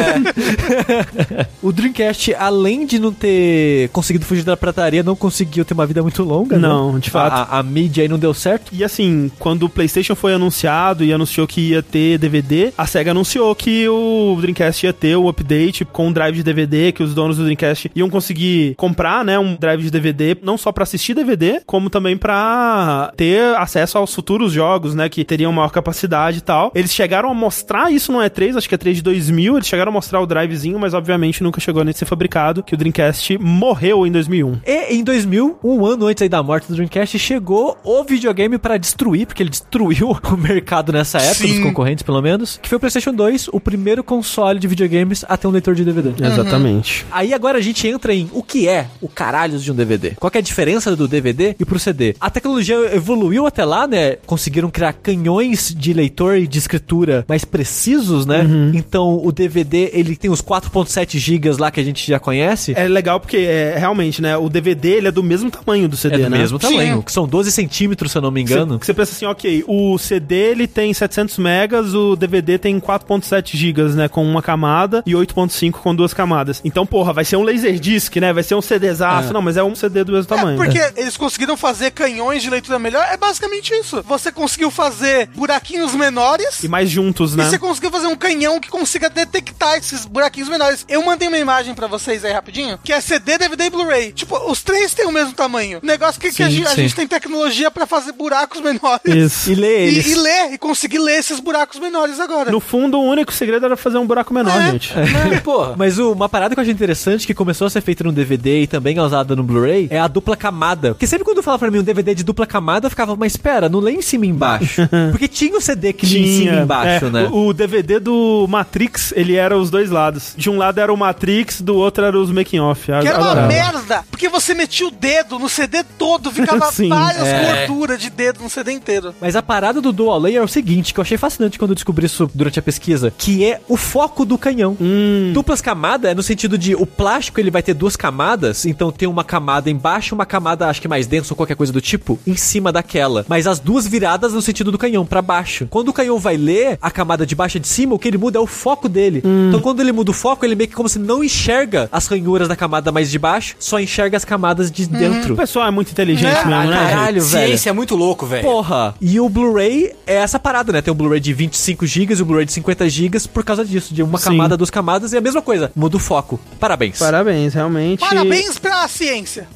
O 1.62 1.72
Dreamcast, 1.72 2.34
além 2.34 2.86
de 2.86 2.98
não 2.98 3.12
ter 3.12 3.88
conseguido 3.90 4.24
fugir 4.24 4.42
da 4.44 4.56
prataria, 4.56 5.02
não 5.02 5.14
conseguiu 5.14 5.64
ter 5.64 5.74
uma 5.74 5.86
vida 5.86 6.02
muito 6.02 6.22
longa, 6.22 6.56
né? 6.56 6.66
Não, 6.66 6.98
de 6.98 7.10
fato. 7.10 7.52
A, 7.52 7.58
a 7.58 7.62
mídia 7.62 8.02
aí 8.02 8.08
não 8.08 8.18
deu 8.18 8.32
certo. 8.32 8.72
E 8.72 8.82
assim, 8.82 9.30
quando 9.38 9.64
o 9.64 9.68
PlayStation 9.68 10.14
foi 10.14 10.32
anunciado 10.32 11.04
e 11.04 11.12
anunciou 11.12 11.46
que 11.46 11.60
ia 11.60 11.82
ter 11.82 12.18
DVD, 12.18 12.72
a 12.76 12.86
SEGA 12.86 13.10
anunciou 13.10 13.54
que 13.54 13.88
o 13.88 14.36
Dreamcast 14.40 14.86
ia 14.86 14.92
ter 14.92 15.16
o 15.16 15.28
update 15.28 15.84
com 15.84 16.08
um 16.08 16.12
drive 16.12 16.36
de 16.36 16.42
DVD, 16.42 16.92
que 16.92 17.02
os 17.02 17.14
donos 17.14 17.36
do 17.36 17.44
Dreamcast 17.44 17.90
iam 17.94 18.08
conseguir 18.08 18.74
comprar, 18.76 19.24
né, 19.24 19.38
um 19.38 19.54
drive 19.54 19.82
de 19.82 19.90
DVD, 19.90 20.36
não 20.42 20.56
só 20.56 20.72
pra 20.72 20.84
assistir 20.84 21.14
DVD, 21.14 21.60
como 21.66 21.90
também 21.90 22.16
pra 22.16 23.12
ter 23.16 23.54
acesso 23.56 23.98
aos 23.98 24.14
futuros 24.14 24.52
jogos, 24.52 24.94
né, 24.94 25.08
que 25.08 25.24
teriam 25.24 25.52
maior 25.52 25.70
capacidade 25.70 26.38
e 26.38 26.42
tal. 26.42 26.72
Eles 26.74 26.92
chegaram 26.92 27.30
a 27.30 27.34
mostrar 27.34 27.92
isso 27.92 28.12
no 28.12 28.18
E3, 28.18 28.56
acho 28.56 28.68
que 28.68 28.74
é 28.74 28.78
3 28.78 28.96
de 28.96 29.02
2000, 29.02 29.56
eles 29.56 29.68
chegaram 29.68 29.89
a 29.90 29.92
mostrar 29.92 30.20
o 30.20 30.26
drivezinho, 30.26 30.78
mas 30.78 30.94
obviamente 30.94 31.42
nunca 31.42 31.60
chegou 31.60 31.84
nem 31.84 31.90
a 31.90 31.94
ser 31.94 32.04
fabricado, 32.04 32.62
que 32.62 32.74
o 32.74 32.76
Dreamcast 32.76 33.38
morreu 33.38 34.06
em 34.06 34.12
2001. 34.12 34.60
E 34.66 34.94
em 34.94 35.04
2000, 35.04 35.58
um 35.62 35.84
ano 35.84 36.06
antes 36.06 36.22
aí 36.22 36.28
da 36.28 36.42
morte 36.42 36.68
do 36.68 36.74
Dreamcast, 36.74 37.18
chegou 37.18 37.76
o 37.84 38.04
videogame 38.04 38.58
pra 38.58 38.76
destruir, 38.76 39.26
porque 39.26 39.42
ele 39.42 39.50
destruiu 39.50 40.10
o 40.32 40.36
mercado 40.36 40.92
nessa 40.92 41.18
época, 41.18 41.46
Sim. 41.46 41.54
dos 41.54 41.64
concorrentes 41.64 42.02
pelo 42.02 42.20
menos, 42.22 42.58
que 42.62 42.68
foi 42.68 42.76
o 42.76 42.80
PlayStation 42.80 43.12
2, 43.12 43.48
o 43.52 43.60
primeiro 43.60 44.02
console 44.02 44.58
de 44.58 44.66
videogames 44.66 45.24
a 45.28 45.36
ter 45.36 45.46
um 45.46 45.50
leitor 45.50 45.74
de 45.74 45.84
DVD. 45.84 46.10
Exatamente. 46.24 47.04
Aí 47.10 47.34
agora 47.34 47.58
a 47.58 47.60
gente 47.60 47.86
entra 47.86 48.14
em 48.14 48.28
o 48.32 48.42
que 48.42 48.68
é 48.68 48.86
o 49.00 49.08
caralho 49.08 49.58
de 49.58 49.70
um 49.70 49.74
DVD. 49.74 50.10
Qual 50.18 50.30
que 50.30 50.38
é 50.38 50.40
a 50.40 50.42
diferença 50.42 50.94
do 50.94 51.08
DVD 51.08 51.54
e 51.58 51.64
pro 51.64 51.78
CD? 51.78 52.14
A 52.20 52.30
tecnologia 52.30 52.76
evoluiu 52.94 53.46
até 53.46 53.64
lá, 53.64 53.86
né? 53.86 54.16
Conseguiram 54.26 54.70
criar 54.70 54.92
canhões 54.92 55.74
de 55.76 55.92
leitor 55.92 56.36
e 56.36 56.46
de 56.46 56.58
escritura 56.58 57.24
mais 57.28 57.44
precisos, 57.44 58.26
né? 58.26 58.44
Então 58.74 59.20
o 59.24 59.32
DVD, 59.32 59.79
ele 59.92 60.16
tem 60.16 60.30
os 60.30 60.42
4.7 60.42 61.18
gigas 61.18 61.58
lá 61.58 61.70
que 61.70 61.80
a 61.80 61.84
gente 61.84 62.06
já 62.06 62.18
conhece. 62.18 62.72
É 62.76 62.86
legal 62.88 63.20
porque, 63.20 63.36
é, 63.38 63.76
realmente, 63.78 64.20
né, 64.20 64.36
o 64.36 64.48
DVD, 64.48 64.90
ele 64.92 65.08
é 65.08 65.10
do 65.12 65.22
mesmo 65.22 65.50
tamanho 65.50 65.88
do 65.88 65.96
CD, 65.96 66.16
É 66.16 66.18
do 66.24 66.30
né? 66.30 66.38
mesmo 66.38 66.58
tamanho, 66.58 67.02
que 67.02 67.12
são 67.12 67.26
12 67.26 67.50
centímetros, 67.52 68.12
se 68.12 68.18
eu 68.18 68.22
não 68.22 68.30
me 68.30 68.40
engano. 68.40 68.78
Você, 68.78 68.86
você 68.86 68.94
pensa 68.94 69.12
assim, 69.12 69.26
ok, 69.26 69.64
o 69.66 69.98
CD 69.98 70.34
ele 70.50 70.66
tem 70.66 70.92
700 70.92 71.38
megas, 71.38 71.94
o 71.94 72.16
DVD 72.16 72.58
tem 72.58 72.78
4.7 72.80 73.56
gigas, 73.56 73.94
né, 73.94 74.08
com 74.08 74.24
uma 74.24 74.42
camada 74.42 75.02
e 75.06 75.12
8.5 75.12 75.72
com 75.72 75.94
duas 75.94 76.12
camadas. 76.14 76.60
Então, 76.64 76.84
porra, 76.86 77.12
vai 77.12 77.24
ser 77.24 77.36
um 77.36 77.42
Laserdisc, 77.42 78.14
né, 78.16 78.32
vai 78.32 78.42
ser 78.42 78.54
um 78.54 78.62
CDzaço. 78.62 79.32
Não, 79.32 79.42
mas 79.42 79.56
é 79.56 79.62
um 79.62 79.74
CD 79.74 80.04
do 80.04 80.12
mesmo 80.12 80.26
tamanho. 80.26 80.60
É, 80.60 80.64
porque 80.64 81.00
eles 81.00 81.16
conseguiram 81.16 81.56
fazer 81.56 81.90
canhões 81.90 82.42
de 82.42 82.50
leitura 82.50 82.78
melhor, 82.78 83.04
é 83.10 83.16
basicamente 83.16 83.72
isso. 83.74 84.02
Você 84.06 84.32
conseguiu 84.32 84.70
fazer 84.70 85.28
buraquinhos 85.34 85.94
menores 85.94 86.62
E 86.62 86.68
mais 86.68 86.88
juntos, 86.90 87.34
e 87.34 87.36
né? 87.36 87.44
você 87.44 87.58
conseguiu 87.58 87.90
fazer 87.90 88.06
um 88.06 88.16
canhão 88.16 88.58
que 88.60 88.68
consiga 88.68 89.08
detectar 89.08 89.69
esses 89.76 90.04
buraquinhos 90.04 90.48
menores. 90.48 90.84
Eu 90.88 91.04
mantenho 91.04 91.30
uma 91.30 91.38
imagem 91.38 91.74
pra 91.74 91.86
vocês 91.86 92.24
aí 92.24 92.32
rapidinho, 92.32 92.78
que 92.82 92.92
é 92.92 93.00
CD, 93.00 93.38
DVD 93.38 93.64
e 93.64 93.70
Blu-ray. 93.70 94.12
Tipo, 94.12 94.36
os 94.50 94.62
três 94.62 94.94
têm 94.94 95.06
o 95.06 95.12
mesmo 95.12 95.32
tamanho. 95.32 95.80
O 95.82 95.86
negócio 95.86 96.20
que, 96.20 96.30
que 96.32 96.42
a, 96.42 96.46
Sim, 96.46 96.52
gente, 96.56 96.66
a 96.66 96.70
sim. 96.70 96.76
gente 96.82 96.94
tem 96.94 97.06
tecnologia 97.06 97.70
pra 97.70 97.86
fazer 97.86 98.12
buracos 98.12 98.60
menores. 98.62 99.14
Isso. 99.14 99.52
E 99.52 99.54
lê 99.54 99.86
eles. 99.86 100.06
E, 100.06 100.12
e 100.12 100.14
ler, 100.14 100.52
e 100.54 100.58
conseguir 100.58 100.98
ler 100.98 101.18
esses 101.18 101.40
buracos 101.40 101.78
menores 101.78 102.18
agora. 102.20 102.50
No 102.50 102.60
fundo, 102.60 102.98
o 102.98 103.04
único 103.08 103.32
segredo 103.32 103.66
era 103.66 103.76
fazer 103.76 103.98
um 103.98 104.06
buraco 104.06 104.32
menor, 104.34 104.60
É. 104.60 104.72
gente. 104.72 104.92
É, 105.34 105.38
porra. 105.40 105.74
Mas 105.76 105.98
o- 105.98 106.12
uma 106.12 106.28
parada 106.28 106.54
que 106.54 106.58
eu 106.60 106.62
achei 106.62 106.72
interessante, 106.72 107.26
que 107.26 107.34
começou 107.34 107.66
a 107.66 107.70
ser 107.70 107.80
feita 107.80 108.04
no 108.04 108.12
DVD 108.12 108.62
e 108.62 108.66
também 108.66 108.96
é 108.98 109.02
usada 109.02 109.34
no 109.36 109.42
Blu-ray, 109.42 109.88
é 109.90 109.98
a 109.98 110.08
dupla 110.08 110.36
camada. 110.36 110.90
Porque 110.94 111.06
sempre 111.06 111.24
quando 111.24 111.42
fala 111.42 111.58
pra 111.58 111.70
mim 111.70 111.78
um 111.78 111.82
DVD 111.82 112.14
de 112.14 112.24
dupla 112.24 112.46
camada, 112.46 112.86
eu 112.86 112.90
ficava, 112.90 113.14
mas 113.16 113.32
espera, 113.32 113.68
não 113.68 113.80
lê 113.80 113.92
em 113.92 114.02
cima 114.02 114.26
e 114.26 114.28
embaixo. 114.28 114.82
Porque 115.10 115.28
tinha 115.28 115.56
o 115.56 115.60
CD 115.60 115.92
que 115.92 116.06
lia 116.06 116.20
em 116.20 116.38
cima 116.38 116.56
e 116.56 116.62
embaixo, 116.62 117.06
é, 117.06 117.10
né? 117.10 117.28
O, 117.32 117.46
o 117.48 117.52
DVD 117.54 117.98
do 117.98 118.46
Matrix, 118.48 119.12
ele 119.16 119.36
era 119.36 119.56
os 119.60 119.70
dois 119.70 119.90
lados. 119.90 120.34
De 120.36 120.48
um 120.50 120.56
lado 120.58 120.78
era 120.80 120.92
o 120.92 120.96
Matrix, 120.96 121.60
do 121.60 121.76
outro 121.76 122.04
era 122.04 122.18
os 122.18 122.30
making 122.30 122.60
off. 122.60 122.86
Que 122.86 122.92
era 123.08 123.18
uma 123.20 123.34
merda, 123.46 124.04
porque 124.10 124.28
você 124.28 124.54
metia 124.54 124.86
o 124.86 124.90
dedo 124.90 125.38
no 125.38 125.48
CD 125.48 125.82
todo, 125.98 126.30
ficava 126.30 126.70
várias 126.88 127.26
É. 127.26 127.66
gorduras 127.66 128.00
de 128.00 128.10
dedo 128.10 128.40
no 128.42 128.50
CD 128.50 128.72
inteiro. 128.72 129.14
Mas 129.20 129.36
a 129.36 129.42
parada 129.42 129.80
do 129.80 129.92
Dual 129.92 130.18
Layer 130.18 130.40
é 130.40 130.44
o 130.44 130.48
seguinte, 130.48 130.92
que 130.94 131.00
eu 131.00 131.02
achei 131.02 131.16
fascinante 131.18 131.58
quando 131.58 131.70
eu 131.72 131.74
descobri 131.74 132.06
isso 132.06 132.30
durante 132.34 132.58
a 132.58 132.62
pesquisa, 132.62 133.12
que 133.16 133.44
é 133.44 133.60
o 133.68 133.76
foco 133.76 134.24
do 134.24 134.36
canhão. 134.38 134.76
Hum. 134.80 135.30
Duplas 135.32 135.60
camadas 135.60 136.10
é 136.10 136.14
no 136.14 136.22
sentido 136.22 136.56
de 136.58 136.74
o 136.74 136.86
plástico 136.86 137.38
ele 137.40 137.50
vai 137.50 137.62
ter 137.62 137.74
duas 137.74 137.96
camadas, 137.96 138.64
então 138.66 138.90
tem 138.90 139.08
uma 139.08 139.24
camada 139.24 139.70
embaixo, 139.70 140.14
uma 140.14 140.26
camada 140.26 140.68
acho 140.68 140.80
que 140.80 140.88
mais 140.88 141.06
densa 141.06 141.32
ou 141.32 141.36
qualquer 141.36 141.54
coisa 141.56 141.72
do 141.72 141.80
tipo, 141.80 142.18
em 142.26 142.36
cima 142.36 142.72
daquela. 142.72 143.24
Mas 143.28 143.46
as 143.46 143.58
duas 143.58 143.86
viradas 143.86 144.32
no 144.32 144.42
sentido 144.42 144.70
do 144.72 144.78
canhão, 144.78 145.04
pra 145.06 145.20
baixo. 145.22 145.66
Quando 145.70 145.88
o 145.88 145.92
canhão 145.92 146.18
vai 146.18 146.36
ler, 146.36 146.78
a 146.80 146.90
camada 146.90 147.26
de 147.26 147.34
baixo 147.34 147.56
e 147.56 147.60
de 147.60 147.68
cima, 147.68 147.94
o 147.94 147.98
que 147.98 148.08
ele 148.08 148.18
muda 148.18 148.38
é 148.38 148.40
o 148.40 148.46
foco 148.46 148.88
dele. 148.88 149.22
Então 149.50 149.60
quando 149.60 149.80
ele 149.80 149.92
muda 149.92 150.10
o 150.10 150.14
foco, 150.14 150.44
ele 150.44 150.54
meio 150.54 150.68
que 150.68 150.74
como 150.74 150.88
se 150.88 150.98
não 150.98 151.22
enxerga 151.22 151.88
as 151.92 152.06
ranhuras 152.06 152.48
da 152.48 152.56
camada 152.56 152.90
mais 152.90 153.10
de 153.10 153.18
baixo, 153.18 153.54
só 153.58 153.78
enxerga 153.78 154.16
as 154.16 154.24
camadas 154.24 154.70
de 154.70 154.86
dentro. 154.86 155.34
O 155.34 155.36
pessoal 155.36 155.66
é 155.66 155.70
muito 155.70 155.90
inteligente 155.90 156.26
É, 156.30 156.44
mesmo, 156.44 156.70
né? 156.70 156.76
caralho, 156.90 157.22
velho. 157.22 157.46
Ciência 157.48 157.70
é 157.70 157.72
muito 157.72 157.94
louco, 157.96 158.26
velho. 158.26 158.44
Porra! 158.44 158.94
E 159.00 159.20
o 159.20 159.28
Blu-ray 159.28 159.92
é 160.06 160.14
essa 160.16 160.38
parada, 160.38 160.72
né? 160.72 160.80
Tem 160.80 160.92
um 160.92 160.96
Blu-ray 160.96 161.20
de 161.20 161.32
25 161.32 161.86
GB 161.86 162.14
e 162.14 162.22
o 162.22 162.24
Blu-ray 162.24 162.46
de 162.46 162.52
50 162.52 162.88
GB 162.88 163.18
por 163.32 163.44
causa 163.44 163.64
disso, 163.64 163.92
de 163.94 164.02
uma 164.02 164.18
Sim. 164.18 164.24
camada, 164.30 164.56
duas 164.56 164.70
camadas, 164.70 165.12
e 165.12 165.16
a 165.16 165.20
mesma 165.20 165.42
coisa, 165.42 165.70
muda 165.74 165.96
o 165.96 166.00
foco. 166.00 166.38
Parabéns. 166.58 166.98
Parabéns, 166.98 167.54
realmente. 167.54 168.00
Parabéns 168.00 168.58
pra 168.58 168.86
ciência. 168.88 169.46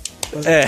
É. 0.45 0.65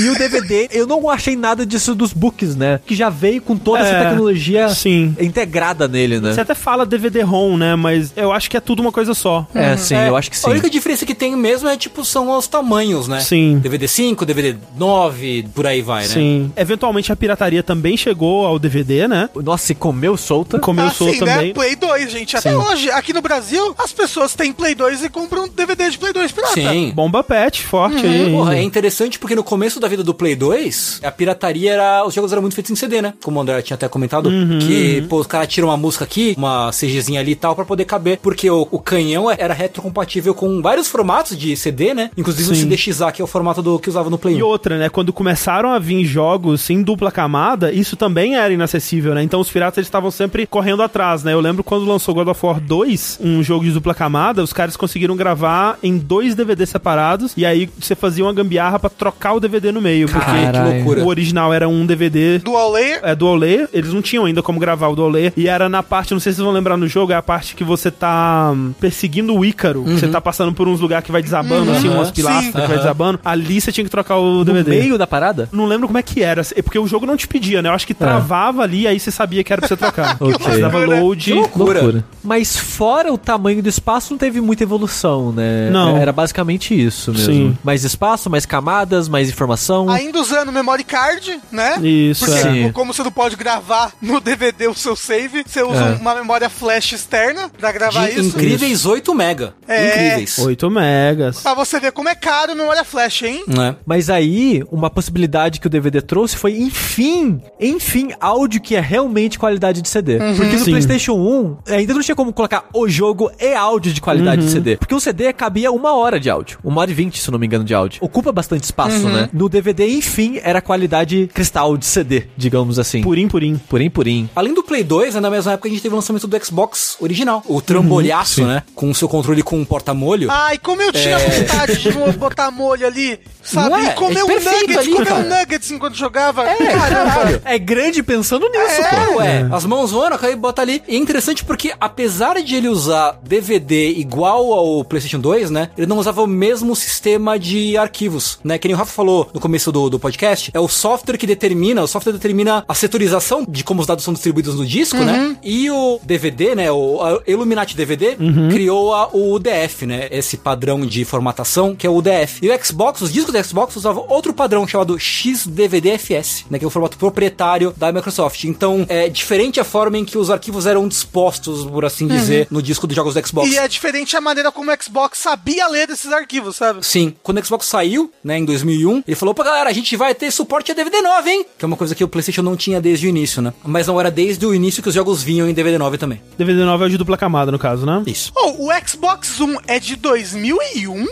e 0.00 0.08
o 0.08 0.14
DVD, 0.18 0.68
eu 0.72 0.86
não 0.86 1.08
achei 1.08 1.36
nada 1.36 1.64
disso 1.66 1.94
dos 1.94 2.12
books, 2.12 2.54
né? 2.56 2.80
Que 2.86 2.94
já 2.94 3.08
veio 3.10 3.40
com 3.42 3.56
toda 3.56 3.80
essa 3.80 3.90
É, 3.96 4.04
tecnologia 4.04 4.68
sim. 4.70 5.14
integrada 5.20 5.86
nele, 5.88 6.20
né? 6.20 6.32
Você 6.32 6.40
até 6.40 6.54
fala 6.54 6.84
DVD-ROM, 6.86 7.56
né? 7.56 7.74
Mas 7.76 8.12
eu 8.16 8.32
acho 8.32 8.50
que 8.50 8.56
é 8.56 8.60
tudo 8.60 8.80
uma 8.80 8.92
coisa 8.92 9.14
só. 9.14 9.46
É, 9.54 9.76
sim, 9.76 9.94
É, 9.94 10.08
eu 10.08 10.16
acho 10.16 10.30
que 10.30 10.36
sim. 10.36 10.46
A 10.46 10.50
única 10.50 10.68
diferença 10.70 11.04
que 11.06 11.14
tem 11.14 11.34
mesmo 11.36 11.68
é, 11.68 11.76
tipo, 11.76 12.04
são 12.04 12.30
os 12.36 12.46
tamanhos, 12.46 13.08
né? 13.08 13.20
Sim. 13.20 13.58
DVD 13.58 13.86
5, 13.88 14.24
DVD 14.26 14.56
9, 14.76 15.46
por 15.54 15.66
aí 15.66 15.82
vai, 15.82 16.02
né? 16.02 16.08
Sim. 16.08 16.52
Eventualmente 16.56 17.12
a 17.12 17.16
pirataria 17.16 17.62
também 17.62 17.96
chegou 17.96 18.46
ao 18.46 18.58
DVD, 18.58 19.06
né? 19.08 19.28
Nossa, 19.34 19.72
e 19.72 19.74
comeu 19.74 20.16
solta. 20.16 20.58
Comeu 20.58 20.86
assim, 20.86 20.96
solto 20.96 21.18
também. 21.20 21.48
né? 21.48 21.52
Play 21.54 21.76
2, 21.76 22.10
gente. 22.10 22.36
Até 22.36 22.50
Sim. 22.50 22.56
hoje, 22.56 22.90
aqui 22.90 23.12
no 23.12 23.20
Brasil, 23.22 23.74
as 23.78 23.92
pessoas 23.92 24.34
têm 24.34 24.52
Play 24.52 24.74
2 24.74 25.04
e 25.04 25.08
compram 25.08 25.48
DVD 25.48 25.90
de 25.90 25.98
Play 25.98 26.12
2 26.12 26.32
pirata. 26.32 26.54
Sim. 26.54 26.92
Bomba 26.94 27.22
pet, 27.22 27.62
forte 27.62 28.04
aí. 28.06 28.30
Porra, 28.30 28.56
é 28.56 28.62
interessante 28.62 29.07
porque 29.16 29.36
no 29.36 29.44
começo 29.44 29.78
da 29.78 29.86
vida 29.86 30.02
do 30.02 30.12
Play 30.12 30.34
2, 30.34 31.02
a 31.04 31.10
pirataria 31.12 31.74
era. 31.74 32.04
Os 32.04 32.12
jogos 32.12 32.32
eram 32.32 32.42
muito 32.42 32.54
feitos 32.54 32.72
em 32.72 32.74
CD, 32.74 33.00
né? 33.00 33.14
Como 33.22 33.38
o 33.38 33.42
André 33.42 33.62
tinha 33.62 33.76
até 33.76 33.88
comentado. 33.88 34.28
Que, 34.66 35.02
pô, 35.02 35.20
os 35.20 35.26
caras 35.26 35.46
tiram 35.46 35.68
uma 35.68 35.76
música 35.76 36.04
aqui, 36.04 36.34
uma 36.36 36.70
CGzinha 36.70 37.20
ali 37.20 37.32
e 37.32 37.36
tal, 37.36 37.54
pra 37.54 37.64
poder 37.64 37.84
caber. 37.84 38.18
Porque 38.20 38.50
o, 38.50 38.66
o 38.70 38.78
canhão 38.80 39.30
era 39.30 39.54
retrocompatível 39.54 40.34
com 40.34 40.60
vários 40.60 40.88
formatos 40.88 41.38
de 41.38 41.56
CD, 41.56 41.94
né? 41.94 42.10
Inclusive 42.16 42.54
Sim. 42.54 42.66
o 42.66 42.68
CDXA, 42.68 43.12
que 43.12 43.22
é 43.22 43.24
o 43.24 43.28
formato 43.28 43.62
do 43.62 43.78
que 43.78 43.88
usava 43.88 44.10
no 44.10 44.18
Play 44.18 44.34
1. 44.34 44.38
E 44.38 44.42
outra, 44.42 44.78
né? 44.78 44.88
Quando 44.88 45.12
começaram 45.12 45.70
a 45.70 45.78
vir 45.78 46.04
jogos 46.04 46.68
em 46.70 46.82
dupla 46.82 47.12
camada, 47.12 47.72
isso 47.72 47.96
também 47.96 48.36
era 48.36 48.52
inacessível, 48.52 49.14
né? 49.14 49.22
Então 49.22 49.40
os 49.40 49.50
piratas 49.50 49.86
estavam 49.86 50.10
sempre 50.10 50.46
correndo 50.46 50.82
atrás, 50.82 51.22
né? 51.22 51.32
Eu 51.32 51.40
lembro 51.40 51.62
quando 51.62 51.84
lançou 51.84 52.14
God 52.14 52.28
of 52.28 52.44
War 52.44 52.60
2, 52.60 53.18
um 53.20 53.42
jogo 53.42 53.64
de 53.64 53.70
dupla 53.70 53.94
camada, 53.94 54.42
os 54.42 54.52
caras 54.52 54.76
conseguiram 54.76 55.16
gravar 55.16 55.78
em 55.82 55.98
dois 55.98 56.34
DVDs 56.34 56.70
separados 56.70 57.32
e 57.36 57.44
aí 57.44 57.68
você 57.78 57.94
fazia 57.94 58.24
uma 58.24 58.32
gambiarra 58.32 58.78
pra 58.78 58.87
trocar 58.90 59.34
o 59.34 59.40
DVD 59.40 59.72
no 59.72 59.80
meio, 59.80 60.08
porque 60.08 60.24
Caralho. 60.24 60.70
que 60.70 60.76
loucura. 60.76 61.04
o 61.04 61.08
original 61.08 61.52
era 61.52 61.68
um 61.68 61.84
DVD 61.86 62.38
Dual 62.38 62.72
Layer. 62.72 63.00
é, 63.02 63.14
dual 63.14 63.36
layer, 63.36 63.68
eles 63.72 63.92
não 63.92 64.02
tinham 64.02 64.24
ainda 64.24 64.42
como 64.42 64.58
gravar 64.58 64.88
o 64.88 64.96
dual 64.96 65.08
layer, 65.10 65.32
e 65.36 65.48
era 65.48 65.68
na 65.68 65.82
parte, 65.82 66.12
não 66.12 66.20
sei 66.20 66.32
se 66.32 66.36
vocês 66.36 66.44
vão 66.44 66.54
lembrar 66.54 66.76
no 66.76 66.86
jogo, 66.88 67.12
é 67.12 67.16
a 67.16 67.22
parte 67.22 67.54
que 67.54 67.64
você 67.64 67.90
tá 67.90 68.52
hum, 68.54 68.72
perseguindo 68.80 69.34
o 69.34 69.44
Ícaro, 69.44 69.84
que 69.84 69.92
você 70.00 70.08
tá 70.08 70.20
passando 70.20 70.52
por 70.52 70.68
uns 70.68 70.80
lugares 70.80 71.04
que 71.04 71.12
vai 71.12 71.22
desabando, 71.22 71.70
assim, 71.72 71.88
umas 71.88 72.10
pilastras 72.10 72.44
Sim. 72.46 72.52
que 72.52 72.66
vai 72.68 72.78
desabando, 72.78 73.20
ali 73.24 73.60
você 73.60 73.72
tinha 73.72 73.84
que 73.84 73.90
trocar 73.90 74.16
o 74.18 74.38
No 74.38 74.44
DVD. 74.44 74.70
meio 74.70 74.98
da 74.98 75.06
parada? 75.06 75.48
Não 75.52 75.66
lembro 75.66 75.86
como 75.86 75.98
é 75.98 76.02
que 76.02 76.22
era, 76.22 76.42
é 76.54 76.62
porque 76.62 76.78
o 76.78 76.86
jogo 76.86 77.06
não 77.06 77.16
te 77.16 77.26
pedia, 77.28 77.60
né? 77.62 77.68
Eu 77.68 77.72
acho 77.72 77.86
que 77.86 77.94
travava 77.94 78.62
ali, 78.62 78.86
aí 78.86 78.98
você 78.98 79.10
sabia 79.10 79.42
que 79.44 79.52
era 79.52 79.60
pra 79.60 79.68
você 79.68 79.76
trocar. 79.76 80.16
Ok. 80.28 80.36
Você 80.40 80.60
dava 80.60 80.78
load. 80.84 81.24
Que 81.24 81.32
loucura. 81.32 82.04
Mas 82.22 82.56
fora 82.56 83.12
o 83.12 83.18
tamanho 83.18 83.62
do 83.62 83.68
espaço, 83.68 84.12
não 84.12 84.18
teve 84.18 84.40
muita 84.40 84.62
evolução, 84.62 85.32
né? 85.32 85.70
Não. 85.70 85.96
Era 85.96 86.12
basicamente 86.12 86.74
isso 86.78 87.12
mesmo. 87.12 87.26
Sim. 87.32 87.58
Mais 87.62 87.84
espaço, 87.84 88.28
mais 88.28 88.44
camadas, 88.78 89.08
mais 89.08 89.28
informação. 89.28 89.88
Ainda 89.90 90.20
usando 90.20 90.52
memory 90.52 90.84
card, 90.84 91.40
né? 91.50 91.78
Isso, 91.82 92.24
Porque 92.24 92.48
é. 92.66 92.72
como 92.72 92.92
você 92.92 93.02
não 93.02 93.10
pode 93.10 93.34
gravar 93.36 93.92
no 94.00 94.20
DVD 94.20 94.68
o 94.68 94.74
seu 94.74 94.94
save, 94.94 95.42
você 95.46 95.62
usa 95.62 95.96
É. 95.98 96.00
uma 96.00 96.14
memória 96.14 96.48
flash 96.48 96.92
externa 96.92 97.50
pra 97.58 97.72
gravar 97.72 98.06
De 98.08 98.20
isso. 98.20 98.28
incríveis 98.36 98.86
8 98.86 99.14
mega. 99.14 99.54
É. 99.66 99.86
Incríveis. 100.12 100.38
8 100.38 100.70
megas. 100.70 101.40
Pra 101.40 101.54
você 101.54 101.80
ver 101.80 101.92
como 101.92 102.08
é 102.08 102.14
caro 102.14 102.54
memória 102.54 102.84
flash, 102.84 103.22
hein? 103.22 103.44
Né? 103.48 103.74
Mas 103.84 104.08
aí, 104.10 104.62
uma 104.70 104.90
possibilidade 104.90 105.60
que 105.60 105.66
o 105.66 105.70
DVD 105.70 106.00
trouxe 106.00 106.36
foi, 106.36 106.56
enfim, 106.58 107.40
enfim, 107.60 108.10
áudio 108.20 108.60
que 108.60 108.76
é 108.76 108.80
realmente 108.80 109.38
qualidade 109.38 109.82
de 109.82 109.88
CD. 109.88 110.18
Porque 110.36 110.56
no 110.56 110.64
Sim. 110.64 110.70
PlayStation 110.70 111.14
1, 111.14 111.56
ainda 111.74 111.94
não 111.94 112.00
tinha 112.02 112.14
como 112.14 112.32
colocar 112.32 112.64
o 112.72 112.88
jogo 112.88 113.30
e 113.40 113.54
áudio 113.54 113.92
de 113.92 114.00
qualidade 114.00 114.42
de 114.44 114.50
CD. 114.50 114.76
Porque 114.76 114.94
o 114.94 115.00
CD 115.00 115.32
cabia 115.32 115.72
uma 115.72 115.94
hora 115.94 116.20
de 116.20 116.30
áudio. 116.30 116.58
Uma 116.62 116.80
hora 116.80 116.90
e 116.90 116.94
vinte, 116.94 117.18
se 117.20 117.30
não 117.30 117.38
me 117.38 117.46
engano, 117.46 117.64
de 117.64 117.74
áudio. 117.74 117.98
Ocupa 118.02 118.30
bastante 118.32 118.67
espaço, 118.68 119.08
né? 119.08 119.28
No 119.32 119.48
DVD, 119.48 119.88
enfim, 119.88 120.38
era 120.42 120.60
qualidade 120.60 121.28
cristal 121.32 121.76
de 121.76 121.86
CD, 121.86 122.24
digamos 122.36 122.78
assim. 122.78 123.02
Purim, 123.02 123.28
purim. 123.28 123.58
Purim, 123.68 123.90
purim. 123.90 124.30
Além 124.34 124.54
do 124.54 124.62
Play 124.62 124.84
2, 124.84 125.14
né, 125.14 125.20
na 125.20 125.30
mesma 125.30 125.52
época 125.52 125.68
a 125.68 125.70
gente 125.70 125.82
teve 125.82 125.92
o 125.94 125.96
lançamento 125.96 126.26
do 126.26 126.44
Xbox 126.44 126.96
original. 127.00 127.42
O 127.46 127.60
trambolhaço, 127.60 128.44
né? 128.44 128.62
Com 128.74 128.90
o 128.90 128.94
seu 128.94 129.08
controle 129.08 129.42
com 129.42 129.58
um 129.58 129.64
porta-molho. 129.64 130.30
Ai, 130.30 130.58
como 130.58 130.80
eu 130.82 130.92
tinha 130.92 131.18
vontade 131.18 131.78
de 131.78 131.90
botar 132.18 132.50
molho 132.50 132.86
ali, 132.86 133.18
sabe? 133.42 133.70
Não 133.70 133.76
é? 133.78 133.86
E 133.86 133.94
comer 133.94 134.18
É 134.20 134.24
um 134.24 134.28
nuggets, 134.28 134.76
ali, 134.78 134.92
comer 134.92 135.06
cara. 135.06 135.20
um 135.20 135.28
nuggets 135.28 135.70
enquanto 135.70 135.94
jogava. 135.96 136.44
É, 136.48 136.56
caralho. 136.56 137.42
É 137.44 137.58
grande 137.58 138.02
pensando 138.02 138.48
nisso, 138.48 138.80
É, 138.82 139.06
pô. 139.06 139.16
ué, 139.18 139.48
as 139.52 139.64
mãos 139.64 139.90
voando, 139.90 140.18
aí 140.20 140.36
bota 140.36 140.62
ali. 140.62 140.82
E 140.88 140.94
é 140.96 140.98
interessante 140.98 141.44
porque, 141.44 141.72
apesar 141.80 142.40
de 142.42 142.54
ele 142.54 142.68
usar 142.68 143.18
DVD 143.22 143.90
igual 143.90 144.52
ao 144.52 144.84
PlayStation 144.84 145.20
2, 145.20 145.50
né? 145.50 145.70
Ele 145.76 145.86
não 145.86 145.98
usava 145.98 146.22
o 146.22 146.26
mesmo 146.26 146.74
sistema 146.76 147.38
de 147.38 147.76
arquivos, 147.76 148.38
né? 148.44 148.57
Que 148.58 148.68
nem 148.68 148.74
o 148.74 148.78
Rafa 148.78 148.92
falou 148.92 149.28
no 149.32 149.40
começo 149.40 149.70
do, 149.72 149.88
do 149.88 149.98
podcast. 149.98 150.50
É 150.54 150.60
o 150.60 150.68
software 150.68 151.16
que 151.16 151.26
determina, 151.26 151.82
o 151.82 151.86
software 151.88 152.12
determina 152.12 152.64
a 152.68 152.74
setorização 152.74 153.44
de 153.48 153.62
como 153.64 153.80
os 153.80 153.86
dados 153.86 154.04
são 154.04 154.12
distribuídos 154.12 154.54
no 154.56 154.66
disco, 154.66 154.98
né? 154.98 155.36
E 155.42 155.70
o 155.70 156.00
DVD, 156.02 156.54
né? 156.54 156.70
O 156.70 156.98
Illuminati 157.26 157.76
DVD 157.76 158.16
criou 158.50 158.94
a- 158.94 159.08
o 159.12 159.32
UDF, 159.34 159.86
né? 159.86 160.08
Esse 160.10 160.36
padrão 160.36 160.84
de 160.84 161.04
formatação 161.04 161.74
que 161.74 161.86
é 161.86 161.90
o 161.90 161.96
UDF. 161.96 162.40
E 162.42 162.50
o 162.50 162.64
Xbox, 162.64 163.00
os 163.00 163.12
discos 163.12 163.32
do 163.32 163.44
Xbox 163.44 163.76
usavam 163.76 164.04
outro 164.08 164.32
padrão 164.34 164.66
chamado 164.66 164.98
XDVDFS, 164.98 166.44
né? 166.50 166.58
Que 166.58 166.64
é 166.64 166.68
o 166.68 166.70
formato 166.70 166.96
proprietário 166.98 167.72
da 167.76 167.92
Microsoft. 167.92 168.44
Então, 168.44 168.86
é 168.88 169.08
diferente 169.08 169.60
a 169.60 169.64
forma 169.64 169.98
em 169.98 170.04
que 170.04 170.16
os 170.18 170.30
arquivos 170.30 170.66
eram 170.66 170.86
dispostos, 170.88 171.64
por 171.64 171.84
assim 171.84 172.06
dizer, 172.06 172.46
no 172.50 172.62
disco 172.62 172.86
dos 172.86 172.94
jogos 172.96 173.14
do 173.14 173.26
Xbox. 173.26 173.50
E 173.50 173.56
é 173.58 173.66
diferente 173.68 174.16
a 174.16 174.20
maneira 174.20 174.50
como 174.52 174.70
o 174.72 174.76
Xbox 174.82 175.18
sabia 175.18 175.66
ler 175.68 175.86
desses 175.86 176.12
arquivos, 176.12 176.56
sabe? 176.56 176.84
Sim, 176.84 177.14
quando 177.22 177.38
o 177.38 177.44
Xbox 177.44 177.66
saiu, 177.66 178.10
né, 178.22 178.38
em 178.38 178.44
2001, 178.48 179.04
ele 179.06 179.14
falou 179.16 179.34
pra 179.34 179.44
galera, 179.44 179.70
a 179.70 179.72
gente 179.72 179.96
vai 179.96 180.14
ter 180.14 180.30
suporte 180.30 180.72
a 180.72 180.74
DVD 180.74 181.00
9, 181.00 181.30
hein? 181.30 181.46
Que 181.56 181.64
é 181.64 181.66
uma 181.66 181.76
coisa 181.76 181.94
que 181.94 182.02
o 182.02 182.08
PlayStation 182.08 182.42
não 182.42 182.56
tinha 182.56 182.80
desde 182.80 183.06
o 183.06 183.08
início, 183.08 183.40
né? 183.40 183.52
Mas 183.64 183.86
não 183.86 184.00
era 184.00 184.10
desde 184.10 184.44
o 184.44 184.54
início 184.54 184.82
que 184.82 184.88
os 184.88 184.94
jogos 184.94 185.22
vinham 185.22 185.48
em 185.48 185.54
DVD 185.54 185.78
9 185.78 185.98
também. 185.98 186.20
DVD 186.36 186.64
9 186.64 186.84
é 186.84 186.86
o 186.86 186.90
de 186.90 186.98
dupla 186.98 187.16
camada, 187.16 187.52
no 187.52 187.58
caso, 187.58 187.86
né? 187.86 188.02
Isso. 188.06 188.32
Oh, 188.36 188.68
o 188.68 188.86
Xbox 188.86 189.40
One 189.40 189.58
é 189.66 189.78
de 189.78 189.96
2001? 189.96 191.06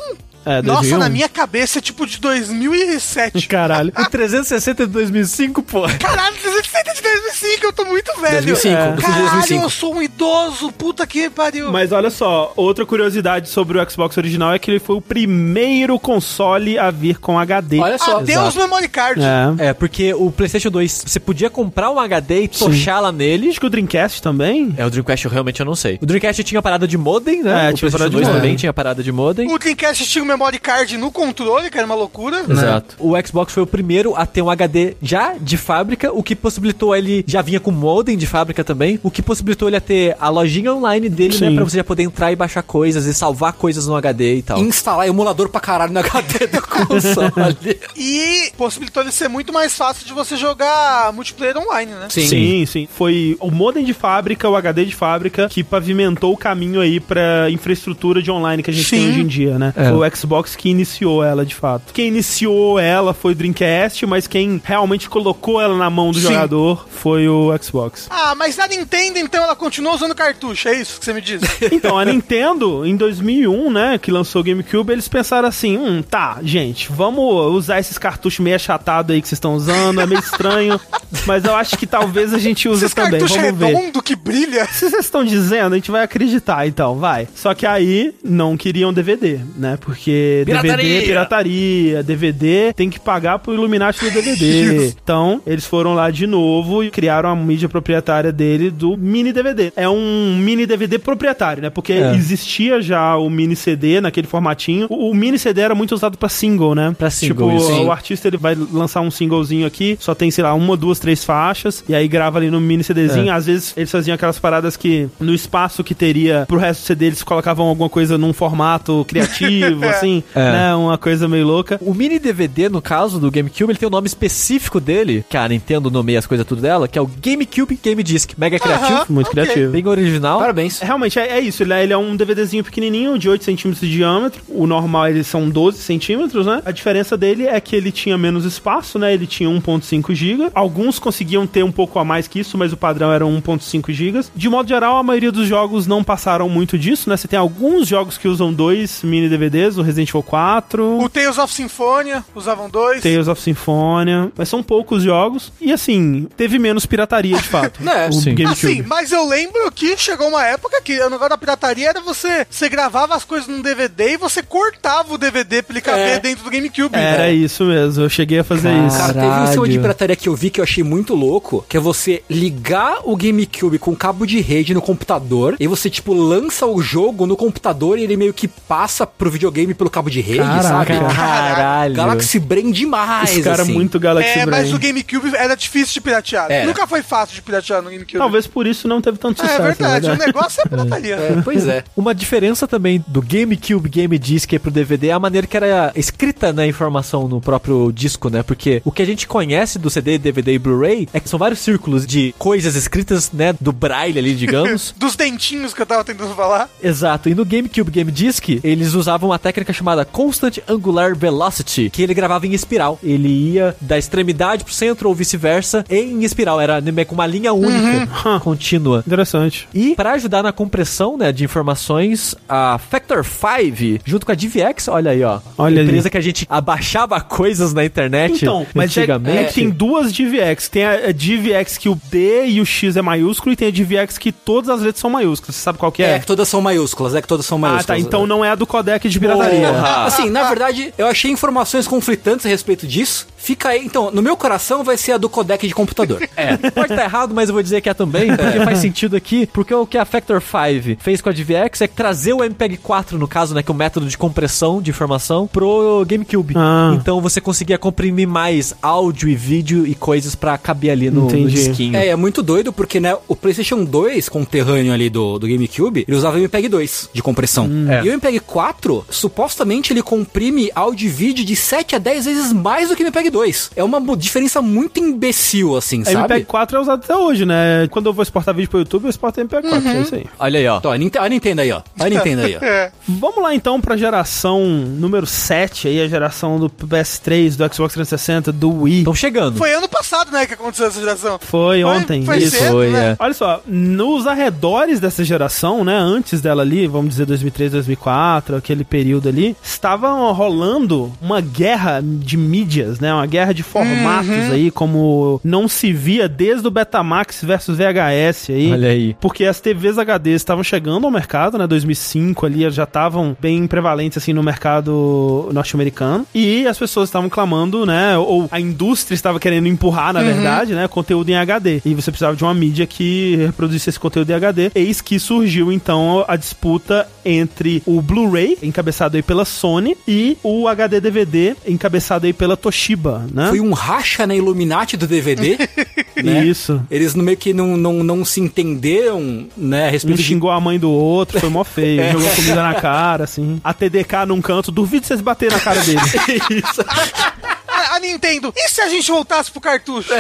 É, 0.47 0.62
Nossa, 0.62 0.81
2001. 0.82 0.98
na 0.98 1.09
minha 1.09 1.28
cabeça 1.28 1.78
é 1.78 1.82
tipo 1.82 2.06
de 2.06 2.18
2007. 2.20 3.47
Caralho. 3.48 3.93
O 3.98 4.09
360 4.10 4.82
é 4.82 4.86
de 4.86 4.93
2005, 4.93 5.62
pô. 5.62 5.82
Caralho, 5.98 6.36
360 6.36 6.94
de 6.94 7.02
2005, 7.02 7.66
eu 7.66 7.73
tô 7.73 7.85
muito 7.85 8.20
velho. 8.20 8.47
2005, 8.47 8.74
É. 8.74 8.97
Caralho, 9.02 9.23
2005. 9.31 9.62
eu 9.64 9.70
sou 9.70 9.94
um 9.97 10.02
idoso, 10.02 10.73
puta 10.73 11.06
que 11.06 11.28
pariu. 11.28 11.73
Mas 11.73 11.90
olha 11.93 12.10
só, 12.10 12.52
outra 12.56 12.86
curiosidade 12.86 13.48
sobre 13.48 13.78
o 13.78 13.90
Xbox 13.90 14.16
original 14.16 14.52
é 14.55 14.59
que 14.59 14.70
ele 14.70 14.78
foi 14.78 14.97
o 14.97 15.01
primeiro 15.01 15.98
console 15.98 16.78
a 16.78 16.90
vir 16.90 17.18
com 17.18 17.39
HD. 17.39 17.78
Olha 17.81 17.98
só. 17.98 18.18
Adeus 18.18 18.55
memory 18.55 18.89
card. 18.89 19.20
É. 19.59 19.68
É, 19.68 19.73
porque 19.74 20.14
o 20.14 20.31
PlayStation 20.31 20.70
2, 20.70 21.05
você 21.06 21.18
podia 21.20 21.51
comprar 21.51 21.90
um 21.90 21.98
HD 21.98 22.43
e 22.44 22.48
tochar 22.48 23.02
lá 23.02 23.10
nele. 23.10 23.48
Acho 23.51 23.60
que 23.60 23.66
o 23.66 23.70
Dreamcast 23.70 24.23
também. 24.23 24.73
É, 24.77 24.86
o 24.86 24.90
Dreamcast 24.90 25.24
eu 25.24 25.31
realmente 25.31 25.60
eu 25.60 25.66
não 25.66 25.74
sei. 25.74 25.98
O 26.01 26.06
Dreamcast 26.06 26.44
tinha 26.44 26.62
parada 26.62 26.86
de 26.86 26.97
modem, 26.97 27.43
né? 27.43 27.51
É, 27.68 27.70
o 27.70 27.74
tinha 27.74 27.90
PlayStation 27.90 27.90
parada 27.98 28.10
de 28.10 28.16
2 28.16 28.27
modem. 28.28 28.40
também 28.40 28.56
tinha 28.56 28.73
parada 28.73 29.02
de 29.02 29.12
modem. 29.12 29.52
O 29.52 29.59
Dreamcast 29.59 30.06
tinha 30.06 30.23
o 30.23 30.27
memory 30.36 30.58
card 30.58 30.96
no 30.98 31.10
controle, 31.10 31.70
que 31.70 31.78
era 31.78 31.86
uma 31.86 31.94
loucura. 31.94 32.44
Exato. 32.48 32.96
O 32.98 33.14
Xbox 33.26 33.52
foi 33.52 33.62
o 33.62 33.66
primeiro 33.66 34.14
a 34.14 34.26
ter 34.26 34.42
um 34.42 34.50
HD 34.50 34.94
já 35.02 35.34
de 35.40 35.56
fábrica, 35.56 36.12
o 36.12 36.22
que 36.22 36.36
possibilitou 36.36 36.94
ele 36.94 37.24
já 37.26 37.40
vinha 37.42 37.58
com 37.58 37.70
modem 37.70 38.16
de 38.16 38.26
fábrica 38.26 38.62
também, 38.62 39.00
o 39.02 39.10
que 39.10 39.22
possibilitou 39.22 39.68
ele 39.68 39.76
a 39.76 39.80
ter 39.80 40.16
a 40.20 40.28
lojinha 40.28 40.72
online 40.72 41.08
dele, 41.08 41.38
né, 41.38 41.48
Sim. 41.48 41.56
Pra 41.56 41.64
você 41.64 41.78
já 41.78 41.84
poder 41.84 42.02
entrar 42.02 42.30
e 42.30 42.36
baixar 42.36 42.62
coisas 42.62 43.06
e 43.06 43.14
salvar 43.14 43.54
coisas 43.54 43.86
no 43.86 43.96
HD 43.96 44.36
e 44.36 44.42
tal. 44.42 44.58
Instalar 44.58 45.08
emulador 45.08 45.48
pra 45.48 45.60
caralho 45.60 45.92
no 45.92 46.00
HD 46.00 46.46
do 46.46 46.62
console. 46.62 47.80
E 47.96 48.50
possibilitou 48.56 49.02
ele 49.02 49.12
ser 49.12 49.28
muito 49.28 49.52
mais 49.52 49.74
fácil 49.74 50.06
de 50.06 50.12
você 50.12 50.36
jogar 50.36 51.12
multiplayer 51.12 51.56
online, 51.56 51.92
né? 51.92 52.06
Sim. 52.10 52.26
Sim, 52.26 52.66
sim. 52.66 52.88
Foi 52.92 53.36
o 53.40 53.50
modem 53.50 53.84
de 53.84 53.94
fábrica, 53.94 54.48
o 54.48 54.56
HD 54.56 54.84
de 54.84 54.94
fábrica, 54.94 55.48
que 55.48 55.64
pavimentou 55.64 56.32
o 56.32 56.36
caminho 56.36 56.80
aí 56.80 57.00
pra 57.00 57.50
infraestrutura 57.50 58.22
de 58.22 58.30
online 58.30 58.62
que 58.62 58.70
a 58.70 58.74
gente 58.74 58.88
tem 58.90 59.00
Sim. 59.00 59.08
hoje 59.10 59.20
em 59.20 59.26
dia, 59.26 59.58
né? 59.58 59.72
É. 59.76 59.88
Foi 59.88 60.08
o 60.08 60.16
Xbox 60.16 60.25
que 60.56 60.68
iniciou 60.68 61.22
ela, 61.22 61.44
de 61.44 61.54
fato. 61.54 61.92
Quem 61.92 62.08
iniciou 62.08 62.78
ela 62.78 63.14
foi 63.14 63.32
o 63.32 63.34
Dreamcast, 63.34 64.04
mas 64.06 64.26
quem 64.26 64.60
realmente 64.62 65.08
colocou 65.08 65.60
ela 65.60 65.76
na 65.76 65.88
mão 65.90 66.10
do 66.10 66.18
Sim. 66.18 66.28
jogador 66.28 66.86
foi 66.90 67.28
o 67.28 67.56
Xbox. 67.62 68.06
Ah, 68.10 68.34
mas 68.34 68.58
a 68.58 68.66
Nintendo, 68.66 69.18
então, 69.18 69.42
ela 69.44 69.56
continua 69.56 69.94
usando 69.94 70.14
cartucho, 70.14 70.68
é 70.68 70.80
isso 70.80 70.98
que 70.98 71.04
você 71.04 71.12
me 71.12 71.20
diz? 71.20 71.42
Então, 71.76 71.98
a 71.98 72.04
Nintendo, 72.04 72.86
em 72.86 72.96
2001, 72.96 73.70
né, 73.70 73.98
que 73.98 74.10
lançou 74.10 74.40
o 74.40 74.44
GameCube, 74.44 74.92
eles 74.92 75.08
pensaram 75.08 75.48
assim, 75.48 75.76
hum, 75.76 76.02
tá, 76.02 76.38
gente, 76.42 76.90
vamos 76.90 77.24
usar 77.54 77.78
esses 77.78 77.98
cartuchos 77.98 78.40
meio 78.40 78.56
achatados 78.56 79.14
aí 79.14 79.20
que 79.20 79.28
vocês 79.28 79.36
estão 79.36 79.54
usando, 79.54 80.00
é 80.00 80.06
meio 80.06 80.20
estranho, 80.20 80.80
mas 81.26 81.44
eu 81.44 81.54
acho 81.54 81.76
que 81.76 81.86
talvez 81.86 82.32
a 82.32 82.38
gente 82.38 82.68
use 82.68 82.88
também, 82.94 83.20
vamos 83.20 83.36
ver. 83.36 83.40
redondo 83.40 84.02
que 84.02 84.16
brilha. 84.16 84.66
Se 84.66 84.88
vocês 84.88 85.04
estão 85.04 85.24
dizendo, 85.24 85.74
a 85.74 85.76
gente 85.76 85.90
vai 85.90 86.02
acreditar, 86.02 86.66
então, 86.66 86.96
vai. 86.96 87.28
Só 87.34 87.54
que 87.54 87.66
aí 87.66 88.14
não 88.24 88.56
queriam 88.56 88.92
DVD, 88.92 89.40
né? 89.56 89.76
Porque 89.80 90.10
DVD 90.44 90.62
Pirataria! 90.62 90.98
é 90.98 91.02
pirataria, 91.02 92.02
DVD 92.02 92.72
tem 92.74 92.90
que 92.90 92.98
pagar 92.98 93.38
pro 93.38 93.52
Illuminati 93.55 94.05
do 94.05 94.10
DVD. 94.10 94.88
então, 95.02 95.40
eles 95.47 95.66
foram 95.66 95.94
lá 95.94 96.10
de 96.10 96.26
novo 96.26 96.82
e 96.82 96.90
criaram 96.90 97.28
a 97.30 97.36
mídia 97.36 97.68
proprietária 97.68 98.32
dele 98.32 98.70
do 98.70 98.97
mini 98.97 99.32
DVD. 99.32 99.72
É 99.76 99.88
um 99.88 100.36
mini 100.36 100.66
DVD 100.66 100.98
proprietário, 100.98 101.62
né? 101.62 101.70
Porque 101.70 101.93
É. 101.93 102.14
existia 102.14 102.80
já 102.80 103.16
o 103.16 103.28
mini 103.30 103.56
CD 103.56 104.01
naquele 104.01 104.26
formatinho. 104.26 104.86
O, 104.90 105.10
o 105.10 105.14
mini 105.14 105.38
CD 105.38 105.60
era 105.60 105.74
muito 105.74 105.94
usado 105.94 106.16
pra 106.18 106.28
single, 106.28 106.74
né? 106.74 106.94
Pra 106.98 107.10
single, 107.10 107.59
Tipo, 107.59 107.84
o 107.84 107.93
artista 107.93 108.28
ele 108.28 108.36
vai 108.36 108.55
lançar 108.55 109.01
um 109.01 109.10
singlezinho 109.10 109.66
aqui, 109.66 109.97
só 110.01 110.14
tem, 110.14 110.30
sei 110.30 110.44
lá, 110.44 110.55
uma, 110.55 110.76
duas, 110.76 110.98
três 110.98 111.24
faixas, 111.24 111.84
e 111.88 111.94
aí 111.94 112.06
grava 112.09 112.38
ali 112.38 112.51
no 112.51 112.60
mini 112.60 112.82
CDzinho. 112.84 113.28
É. 113.30 113.32
Às 113.32 113.47
vezes 113.47 113.72
eles 113.76 113.90
faziam 113.90 114.14
aquelas 114.14 114.38
paradas 114.38 114.76
que 114.76 115.09
no 115.20 115.34
espaço 115.34 115.82
que 115.84 115.94
teria 115.94 116.44
pro 116.47 116.59
resto 116.59 116.82
do 116.82 116.86
CD 116.86 117.06
eles 117.06 117.22
colocavam 117.22 117.66
alguma 117.66 117.88
coisa 117.88 118.16
num 118.18 118.32
formato 118.32 119.05
criativo, 119.09 119.84
assim, 119.97 120.23
É. 120.35 120.52
né? 120.52 120.74
Uma 120.74 120.98
coisa 120.98 121.28
meio 121.28 121.47
louca. 121.47 121.78
O 121.82 121.94
mini 121.94 122.18
DVD, 122.18 122.68
no 122.68 122.81
caso 122.82 123.18
do 123.18 123.31
GameCube, 123.31 123.73
ele 123.73 123.78
tem 123.78 123.86
o 123.86 123.90
nome 123.90 124.06
específico 124.06 124.81
dele, 124.81 125.24
que 125.28 125.36
a 125.36 125.48
Nintendo 125.48 125.90
nomeia 125.90 126.18
as 126.18 126.27
coisas 126.27 126.47
tudo 126.47 126.60
dela, 126.62 126.86
que 126.89 126.98
é 126.98 127.02
o 127.02 127.06
GameCube 127.06 127.78
Game 127.82 128.02
Disc. 128.02 128.32
Mega 128.39 128.59
criativo, 128.59 128.94
Aham. 129.01 129.06
Muito 129.09 129.28
Ok. 129.31 129.43
criativo. 129.43 129.73
bem 129.73 129.86
original. 129.86 130.39
Parabéns. 130.39 130.81
Realmente, 130.81 131.18
é, 131.18 131.28
é 131.39 131.40
isso. 131.40 131.62
Ele 131.62 131.73
é, 131.73 131.82
ele 131.82 131.93
é 131.93 131.98
um 131.98 132.16
DVDzinho 132.16 132.62
pequenininho, 132.64 133.18
de 133.18 133.28
8 133.28 133.44
centímetros 133.44 133.81
de 133.89 133.94
diâmetro. 133.97 134.43
O 134.48 134.66
normal, 134.66 135.09
eles 135.09 135.27
são 135.27 135.48
12 135.48 135.78
centímetros, 135.78 136.47
né? 136.47 136.62
A 136.64 136.70
diferença 136.70 137.16
dele 137.16 137.47
é 137.47 137.59
que 137.60 137.74
ele 137.74 137.90
tinha 137.93 138.16
menos 138.18 138.44
espaço, 138.44 138.98
né? 138.98 139.12
Ele 139.14 139.27
tinha 139.27 139.48
1.5 139.48 140.14
GB. 140.14 140.51
Alguns 140.55 140.98
conseguiam 140.98 141.47
ter 141.47 141.62
um 141.64 141.73
pouco 141.73 141.98
a 141.98 142.05
mais 142.05 142.27
que 142.28 142.40
isso, 142.40 142.56
mas 142.59 142.73
o 142.73 142.77
padrão 142.77 143.12
era 143.12 143.24
1.5 143.24 143.93
GB. 143.93 144.20
De 144.35 144.48
modo 144.48 144.68
geral, 144.68 144.97
a 144.97 145.02
maioria 145.02 145.32
dos 145.32 145.47
jogos 145.48 145.86
não 145.86 146.02
passaram 146.05 146.48
muito 146.48 146.78
disso, 146.78 147.09
né? 147.09 147.16
Você 147.16 147.28
tem 147.28 147.39
alguns 147.39 147.89
jogos 147.89 148.16
que 148.18 148.28
usam 148.28 148.52
dois 148.52 149.02
mini 149.02 149.28
DVDs, 149.28 149.78
o 149.78 149.82
Resident 149.86 150.08
Evil 150.10 150.22
4... 150.22 150.98
O 151.00 151.08
Tales 151.08 151.38
of 151.38 151.52
Symphonia, 151.52 152.24
usavam 152.34 152.68
dois. 152.68 153.02
Tales 153.02 153.28
of 153.28 153.40
Symphonia, 153.40 154.30
mas 154.36 154.48
são 154.48 154.62
poucos 154.62 155.02
jogos. 155.02 155.52
E 155.60 155.72
assim, 155.72 156.28
teve 156.36 156.58
menos 156.58 156.84
pirataria 156.86 157.36
de 157.36 157.42
fato. 157.42 157.80
É, 157.86 158.08
o 158.08 158.12
sim. 158.12 158.34
GameCube. 158.34 158.50
Assim, 158.72 158.82
mas 158.86 159.10
eu 159.12 159.26
lembro 159.26 159.70
que 159.72 159.96
chegou 159.96 160.28
uma 160.28 160.44
época 160.44 160.82
que 160.82 160.98
o 161.00 161.08
negócio 161.08 161.30
da 161.30 161.38
pirataria 161.38 161.88
era 161.88 162.00
você, 162.00 162.46
você 162.50 162.68
gravava 162.68 163.14
as 163.14 163.24
coisas 163.24 163.48
num 163.48 163.62
DVD 163.62 164.14
e 164.14 164.16
você 164.16 164.42
cortava 164.42 165.14
o 165.14 165.18
DVD 165.18 165.62
pra 165.62 165.72
ele 165.72 165.80
caber 165.80 166.08
É. 166.08 166.18
dentro 166.20 166.44
do 166.44 166.50
GameCube. 166.50 166.94
Era 166.94 167.30
isso 167.30 167.64
mesmo, 167.64 168.02
eu 168.04 168.08
cheguei 168.10 168.40
a 168.40 168.44
fazer 168.44 168.68
Cara, 168.70 168.86
isso. 168.86 168.98
Cara, 168.98 169.12
teve 169.14 169.26
um 169.26 169.30
sistema 169.46 169.50
de 169.50 169.56
Caralho. 169.56 169.80
pirataria 169.82 170.16
que 170.16 170.28
eu 170.28 170.34
vi 170.36 170.50
que 170.50 170.60
eu 170.60 170.64
achei 170.64 170.82
muito 170.84 171.14
louco, 171.14 171.64
que 171.68 171.76
é 171.76 171.80
você 171.80 172.22
ligar 172.28 172.98
o 173.04 173.16
GameCube 173.16 173.78
com 173.78 173.94
cabo 173.96 174.26
de 174.26 174.40
rede 174.40 174.74
no 174.74 174.82
computador, 174.82 175.56
e 175.58 175.66
você, 175.66 175.88
tipo, 175.88 176.12
lança 176.12 176.66
o 176.66 176.82
jogo 176.82 177.24
no 177.26 177.36
computador 177.36 177.98
e 177.98 178.02
ele 178.02 178.16
meio 178.16 178.34
que 178.34 178.48
passa 178.48 179.06
pro 179.06 179.30
videogame 179.30 179.72
pelo 179.76 179.90
cabo 179.90 180.10
de 180.10 180.20
rede, 180.20 180.38
Caraca. 180.40 180.62
sabe? 180.62 181.14
Caralho. 181.14 181.94
Galaxy 181.94 182.38
Brain 182.38 182.70
demais, 182.70 183.30
Esse 183.30 183.42
cara 183.42 183.58
é 183.58 183.62
assim. 183.62 183.72
muito 183.72 183.98
Galaxy 184.00 184.30
É, 184.38 184.46
Brain. 184.46 184.62
mas 184.62 184.72
o 184.72 184.78
GameCube 184.78 185.34
era 185.36 185.54
difícil 185.54 185.94
de 185.94 186.00
piratear. 186.00 186.50
Era. 186.50 186.66
Nunca 186.66 186.86
foi 186.86 187.02
fácil 187.02 187.34
de 187.34 187.42
piratear 187.42 187.82
no 187.82 187.90
GameCube. 187.90 188.18
Talvez 188.18 188.46
por 188.46 188.66
isso 188.66 188.88
não 188.88 189.00
teve 189.00 189.18
tanto 189.18 189.42
É, 189.42 189.46
sucesso. 189.46 189.62
verdade, 189.62 190.08
né? 190.08 190.14
o 190.14 190.18
negócio 190.18 190.62
é 190.64 190.68
pirataria. 190.68 191.14
É, 191.16 191.40
pois 191.42 191.66
é. 191.66 191.84
Uma 191.96 192.14
diferença 192.14 192.66
também 192.66 193.04
do 193.06 193.20
GameCube 193.22 193.88
Game 193.88 194.18
Disc 194.18 194.50
pro 194.58 194.70
DVD 194.70 195.08
é 195.08 195.12
a 195.12 195.18
maneira 195.20 195.46
que 195.46 195.56
era 195.56 195.92
escrita 195.94 196.52
na 196.52 196.66
informação 196.66 197.28
no 197.28 197.40
próprio 197.40 197.92
disco, 197.92 198.28
né? 198.30 198.42
Porque 198.42 198.80
o 198.84 198.92
que 198.92 199.02
a 199.02 199.06
gente 199.06 199.26
conhece 199.26 199.78
do 199.78 199.90
CD, 199.90 200.18
DVD 200.18 200.54
e 200.54 200.58
Blu-ray 200.58 201.08
é 201.12 201.20
que 201.20 201.28
são 201.28 201.38
vários 201.38 201.60
círculos 201.60 202.06
de 202.06 202.34
coisas 202.38 202.74
escritas, 202.76 203.30
né? 203.32 203.54
Do 203.60 203.72
braille 203.72 204.18
ali, 204.18 204.34
digamos. 204.34 204.94
Dos 204.98 205.16
dentinhos 205.16 205.72
que 205.74 205.82
eu 205.82 205.86
tava 205.86 206.04
tentando 206.04 206.34
falar. 206.34 206.68
Exato. 206.82 207.28
E 207.28 207.34
no 207.34 207.44
GameCube 207.44 207.90
Game 207.90 208.10
Disc, 208.10 208.48
eles 208.62 208.94
usavam 208.94 209.30
uma 209.30 209.38
técnica 209.38 209.65
chamada 209.72 210.05
Constant 210.05 210.59
Angular 210.68 211.16
Velocity, 211.16 211.90
que 211.90 212.02
ele 212.02 212.14
gravava 212.14 212.47
em 212.47 212.52
espiral. 212.52 212.98
Ele 213.02 213.28
ia 213.28 213.76
da 213.80 213.98
extremidade 213.98 214.64
pro 214.64 214.72
centro 214.72 215.09
ou 215.09 215.14
vice-versa 215.14 215.84
em 215.88 216.24
espiral. 216.24 216.60
Era 216.60 216.80
né, 216.80 217.05
com 217.05 217.14
uma 217.14 217.26
linha 217.26 217.52
única, 217.52 218.40
contínua. 218.40 219.02
Interessante. 219.06 219.68
E 219.74 219.94
para 219.94 220.12
ajudar 220.12 220.43
na 220.43 220.52
compressão 220.52 221.16
né, 221.16 221.32
de 221.32 221.44
informações, 221.44 222.34
a 222.48 222.78
Factor 222.78 223.24
5, 223.24 224.02
junto 224.05 224.26
com 224.26 224.32
a 224.32 224.34
DivX, 224.34 224.88
olha 224.88 225.10
aí, 225.10 225.22
ó. 225.22 225.40
Olha 225.59 225.82
empresa 225.82 226.02
ali. 226.09 226.10
que 226.10 226.18
a 226.18 226.20
gente 226.20 226.47
abaixava 226.48 227.20
coisas 227.20 227.72
na 227.72 227.84
internet 227.84 228.43
Então, 228.43 228.66
mas 228.74 228.97
é, 228.97 229.01
antigamente. 229.01 229.38
é 229.38 229.44
tem 229.44 229.70
duas 229.70 230.12
DivX. 230.12 230.68
Tem 230.68 230.84
a, 230.84 231.09
a 231.09 231.12
DivX 231.12 231.78
que 231.78 231.88
o 231.88 231.98
D 232.10 232.47
e 232.47 232.60
o 232.60 232.66
X 232.66 232.97
é 232.97 233.02
maiúsculo 233.02 233.52
e 233.52 233.56
tem 233.56 233.68
a 233.68 233.70
DivX 233.70 234.18
que 234.18 234.32
todas 234.32 234.70
as 234.70 234.80
letras 234.80 235.01
são 235.01 235.10
maiúsculas. 235.10 235.56
Você 235.56 235.62
sabe 235.62 235.78
qual 235.78 235.93
que 235.93 236.02
É, 236.02 236.12
é? 236.12 236.18
que 236.18 236.26
todas 236.26 236.48
são 236.48 236.60
maiúsculas, 236.60 237.14
é 237.14 237.22
que 237.22 237.28
todas 237.28 237.47
são 237.47 237.59
ah, 237.59 237.60
maiúsculas. 237.60 237.86
tá. 237.86 237.98
Então 237.98 238.26
não 238.26 238.44
é 238.44 238.51
a 238.51 238.55
do 238.55 238.66
codec 238.66 239.09
de 239.09 239.20
pirataria. 239.20 239.55
Porra. 239.60 240.04
Assim, 240.06 240.30
na 240.30 240.44
verdade, 240.44 240.92
eu 240.96 241.06
achei 241.06 241.30
informações 241.30 241.86
conflitantes 241.86 242.46
a 242.46 242.48
respeito 242.48 242.86
disso. 242.86 243.26
Fica 243.47 243.68
aí, 243.68 243.86
então, 243.86 244.10
no 244.10 244.20
meu 244.20 244.36
coração 244.36 244.82
vai 244.82 244.97
ser 244.97 245.12
a 245.12 245.18
do 245.18 245.28
codec 245.28 245.68
de 245.68 245.73
computador. 245.73 246.20
É, 246.36 246.56
pode 246.56 246.93
estar 246.93 247.05
errado, 247.05 247.35
mas 247.35 247.48
eu 247.48 247.55
vou 247.55 247.62
dizer 247.62 247.81
que 247.81 247.89
é 247.89 247.94
também, 247.94 248.28
porque 248.36 248.60
faz 248.60 248.78
sentido 248.78 249.16
aqui, 249.16 249.47
porque 249.47 249.73
o 249.73 249.86
que 249.86 249.97
a 249.97 250.05
Factor 250.05 250.43
5 250.43 251.01
fez 251.01 251.23
com 251.23 251.31
a 251.31 251.32
DivX 251.32 251.81
é 251.81 251.86
trazer 251.86 252.35
o 252.35 252.44
MPEG 252.44 252.77
4, 252.77 253.18
no 253.18 253.27
caso, 253.27 253.55
né, 253.55 253.62
que 253.62 253.70
é 253.70 253.74
o 253.74 253.77
método 253.77 254.06
de 254.06 254.18
compressão 254.18 254.82
de 254.82 254.90
informação, 254.90 255.47
pro 255.47 256.05
GameCube. 256.06 256.55
Ah. 256.56 256.93
Então 256.94 257.23
você 257.23 257.40
conseguia 257.40 257.78
comprimir 257.78 258.28
mais 258.28 258.74
áudio 258.82 259.28
e 259.31 259.35
vídeo 259.35 259.86
e 259.86 259.94
coisas 259.94 260.35
pra 260.35 260.59
caber 260.59 260.90
ali 260.90 261.10
no, 261.10 261.23
no 261.23 261.48
disquinho. 261.48 261.97
É, 261.97 262.09
é 262.09 262.16
muito 262.16 262.43
doido 262.43 262.70
porque, 262.73 263.01
né, 263.01 263.16
o 263.27 263.35
PlayStation 263.35 263.82
2, 263.82 264.28
conterrâneo 264.28 264.93
ali 264.93 265.09
do, 265.09 265.39
do 265.39 265.48
GameCube, 265.48 266.05
ele 266.06 266.16
usava 266.16 266.39
MPEG 266.39 266.68
2 266.68 267.10
de 267.14 267.23
compressão. 267.23 267.68
É. 267.89 268.05
E 268.05 268.10
o 268.10 268.12
MPEG 268.12 268.40
4, 268.40 269.06
supostamente, 269.09 269.93
ele 269.93 270.02
comprime 270.02 270.70
áudio 270.74 271.06
e 271.06 271.09
vídeo 271.09 271.44
de 271.44 271.56
7 271.56 271.97
a 271.97 271.98
10 271.98 272.24
vezes 272.27 272.52
mais 272.52 272.90
do 272.90 272.97
que 272.97 273.02
o 273.02 273.06
MPEG 273.06 273.31
MP2. 273.44 273.70
É 273.76 273.84
uma 273.84 274.16
diferença 274.16 274.60
muito 274.62 274.98
imbecil, 275.00 275.76
assim, 275.76 276.02
A 276.02 276.04
sabe? 276.12 276.34
MP4 276.44 276.74
é 276.74 276.78
usado 276.80 277.02
até 277.04 277.16
hoje, 277.16 277.44
né? 277.44 277.86
Quando 277.90 278.06
eu 278.06 278.12
vou 278.12 278.22
exportar 278.22 278.54
vídeo 278.54 278.68
pro 278.70 278.78
YouTube, 278.80 279.04
eu 279.04 279.10
exporto 279.10 279.40
MP4, 279.40 279.86
é 279.86 280.00
isso 280.00 280.14
aí. 280.14 280.26
Olha 280.38 280.58
aí, 280.60 280.66
ó. 280.68 280.78
Então, 280.78 280.92
a 280.92 280.98
Ninte- 280.98 281.18
a 281.18 281.28
Nintendo 281.28 281.60
aí, 281.62 281.72
ó. 281.72 281.82
A 281.98 282.08
Nintendo 282.08 282.42
aí, 282.42 282.56
ó. 282.56 282.60
É. 282.66 282.90
Vamos 283.08 283.42
lá 283.42 283.54
então 283.54 283.80
pra 283.80 283.96
geração 283.96 284.64
número 284.66 285.26
7, 285.26 285.88
aí 285.88 286.00
a 286.02 286.08
geração 286.08 286.58
do 286.58 286.68
PS3, 286.68 287.56
do 287.56 287.72
Xbox 287.74 287.94
360, 287.94 288.52
do 288.52 288.82
Wii. 288.82 288.98
Estão 288.98 289.14
chegando. 289.14 289.56
Foi 289.56 289.72
ano 289.72 289.88
passado, 289.88 290.30
né, 290.32 290.46
que 290.46 290.54
aconteceu 290.54 290.86
essa 290.86 290.98
geração. 291.00 291.38
Foi 291.40 291.84
ontem, 291.84 292.24
Foi 292.24 292.38
isso. 292.38 292.56
cedo, 292.56 292.72
Foi, 292.72 292.90
né? 292.90 293.12
é. 293.12 293.16
Olha 293.22 293.34
só, 293.34 293.60
nos 293.66 294.26
arredores 294.26 294.98
dessa 295.00 295.22
geração, 295.24 295.84
né, 295.84 295.96
antes 295.96 296.40
dela 296.40 296.62
ali, 296.62 296.86
vamos 296.86 297.10
dizer 297.10 297.26
2003, 297.26 297.72
2004, 297.72 298.56
aquele 298.56 298.84
período 298.84 299.28
ali, 299.28 299.56
estava 299.62 300.10
rolando 300.32 301.12
uma 301.22 301.40
guerra 301.40 302.02
de 302.02 302.36
mídias, 302.36 302.98
né, 303.00 303.12
uma 303.12 303.25
guerra 303.26 303.52
de 303.52 303.62
formatos 303.62 304.50
aí, 304.52 304.70
como 304.70 305.40
não 305.42 305.68
se 305.68 305.92
via 305.92 306.28
desde 306.28 306.66
o 306.66 306.70
Betamax 306.70 307.42
versus 307.42 307.76
VHS 307.76 308.50
aí. 308.50 308.72
Olha 308.72 308.88
aí. 308.88 309.16
Porque 309.20 309.44
as 309.44 309.60
TVs 309.60 309.98
HD 309.98 310.30
estavam 310.32 310.62
chegando 310.62 311.04
ao 311.06 311.10
mercado, 311.10 311.58
né? 311.58 311.66
2005 311.66 312.46
ali, 312.46 312.70
já 312.70 312.84
estavam 312.84 313.36
bem 313.40 313.66
prevalentes 313.66 314.18
assim 314.18 314.32
no 314.32 314.42
mercado 314.42 315.48
norte-americano. 315.52 316.26
E 316.34 316.66
as 316.66 316.78
pessoas 316.78 317.08
estavam 317.08 317.28
clamando, 317.28 317.84
né? 317.84 318.16
Ou 318.16 318.48
a 318.50 318.60
indústria 318.60 319.14
estava 319.14 319.40
querendo 319.40 319.66
empurrar, 319.68 320.12
na 320.12 320.22
verdade, 320.22 320.74
né? 320.74 320.86
Conteúdo 320.88 321.28
em 321.28 321.36
HD. 321.36 321.80
E 321.84 321.94
você 321.94 322.10
precisava 322.10 322.36
de 322.36 322.44
uma 322.44 322.54
mídia 322.54 322.86
que 322.86 323.36
reproduzisse 323.36 323.90
esse 323.90 324.00
conteúdo 324.00 324.30
em 324.30 324.34
HD. 324.34 324.70
Eis 324.74 325.00
que 325.00 325.18
surgiu 325.18 325.72
então 325.72 326.24
a 326.26 326.36
disputa 326.36 327.08
entre 327.24 327.82
o 327.86 328.00
Blu-ray, 328.00 328.56
encabeçado 328.62 329.16
aí 329.16 329.22
pela 329.22 329.44
Sony, 329.44 329.96
e 330.06 330.36
o 330.42 330.68
HD 330.68 331.00
DVD, 331.00 331.56
encabeçado 331.66 332.26
aí 332.26 332.32
pela 332.32 332.56
Toshiba, 332.56 333.15
né? 333.32 333.48
Foi 333.48 333.60
um 333.60 333.72
racha 333.72 334.26
na 334.26 334.34
Illuminati 334.34 334.97
do 334.97 335.06
DVD. 335.06 335.59
né? 336.22 336.44
Isso. 336.44 336.82
Eles 336.90 337.14
meio 337.14 337.36
que 337.36 337.52
não, 337.52 337.76
não, 337.76 338.02
não 338.02 338.24
se 338.24 338.40
entenderam, 338.40 339.47
né, 339.56 339.84
a 339.84 339.88
Um 339.88 339.90
respeito 339.90 340.18
de... 340.18 340.24
xingou 340.24 340.51
a 340.51 340.60
mãe 340.60 340.78
do 340.78 340.90
outro, 340.90 341.40
foi 341.40 341.48
mó 341.48 341.64
feio. 341.64 342.02
Jogou 342.12 342.30
comida 342.30 342.62
na 342.62 342.74
cara, 342.74 343.24
assim. 343.24 343.60
A 343.62 343.72
TDK 343.72 344.26
num 344.26 344.40
canto, 344.40 344.70
duvido 344.70 345.06
vocês 345.06 345.20
bater 345.20 345.51
na 345.51 345.60
cara 345.60 345.80
dele. 345.82 346.01
A, 346.86 347.55
a 347.90 348.00
Nintendo, 348.00 348.52
e 348.56 348.68
se 348.68 348.80
a 348.80 348.88
gente 348.88 349.10
voltasse 349.10 349.50
pro 349.50 349.60
cartucho? 349.60 350.10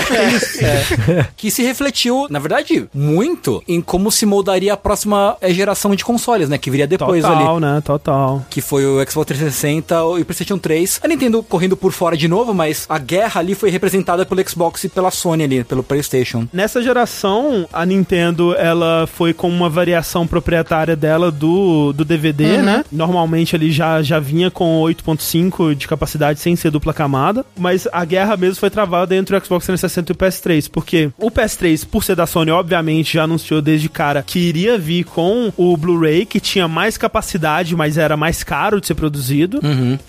que 1.36 1.50
se 1.50 1.62
refletiu, 1.62 2.26
na 2.30 2.38
verdade, 2.38 2.88
muito 2.94 3.62
em 3.66 3.80
como 3.80 4.10
se 4.10 4.26
moldaria 4.26 4.72
a 4.72 4.76
próxima 4.76 5.36
eh, 5.40 5.52
geração 5.52 5.94
de 5.94 6.04
consoles, 6.04 6.48
né? 6.48 6.58
Que 6.58 6.70
viria 6.70 6.86
depois 6.86 7.22
Total, 7.22 7.56
ali. 7.56 7.60
né? 7.60 7.82
Total. 7.84 8.44
Que 8.50 8.60
foi 8.60 8.84
o 8.86 8.98
Xbox 9.08 9.26
360 9.28 9.94
e 9.94 10.22
o 10.22 10.24
PlayStation 10.24 10.58
3. 10.58 11.00
A 11.02 11.08
Nintendo 11.08 11.42
correndo 11.42 11.76
por 11.76 11.92
fora 11.92 12.16
de 12.16 12.28
novo, 12.28 12.54
mas 12.54 12.86
a 12.88 12.98
guerra 12.98 13.40
ali 13.40 13.54
foi 13.54 13.70
representada 13.70 14.24
pelo 14.24 14.48
Xbox 14.48 14.84
e 14.84 14.88
pela 14.88 15.10
Sony 15.10 15.44
ali, 15.44 15.64
pelo 15.64 15.82
PlayStation. 15.82 16.46
Nessa 16.52 16.82
geração, 16.82 17.68
a 17.72 17.84
Nintendo, 17.84 18.54
ela 18.54 19.06
foi 19.06 19.32
com 19.32 19.48
uma 19.48 19.68
variação 19.68 20.26
proprietária 20.26 20.96
dela 20.96 21.30
do, 21.30 21.92
do 21.92 22.04
DVD, 22.04 22.58
né? 22.58 22.84
Normalmente 22.90 23.54
ele 23.56 23.70
já, 23.70 24.02
já 24.02 24.18
vinha 24.18 24.50
com 24.50 24.80
8.5 24.82 25.74
de 25.74 25.88
capacidade 25.88 26.40
sem 26.40 26.56
ser 26.56 26.70
dupla 26.70 26.92
camada, 26.92 27.44
mas 27.58 27.88
a 27.92 28.04
guerra 28.04 28.36
mesmo 28.36 28.56
foi 28.56 28.70
travada 28.70 29.14
entre 29.14 29.36
o 29.36 29.44
Xbox 29.44 29.66
360 29.66 30.12
e 30.12 30.14
o 30.14 30.16
PS3, 30.16 30.70
porque 30.70 31.10
o 31.18 31.30
PS3, 31.30 31.86
por 31.86 32.04
ser 32.04 32.16
da 32.16 32.26
Sony, 32.26 32.50
obviamente 32.50 33.14
já 33.14 33.24
anunciou 33.24 33.60
desde 33.62 33.88
cara 33.88 34.22
que 34.22 34.38
iria 34.38 34.78
vir 34.78 35.04
com 35.04 35.52
o 35.56 35.76
Blu-ray, 35.76 36.26
que 36.26 36.40
tinha 36.40 36.68
mais 36.68 36.96
capacidade, 36.96 37.74
mas 37.76 37.98
era 37.98 38.16
mais 38.16 38.42
caro 38.42 38.80
de 38.80 38.86
ser 38.86 38.94
produzido, 38.94 39.60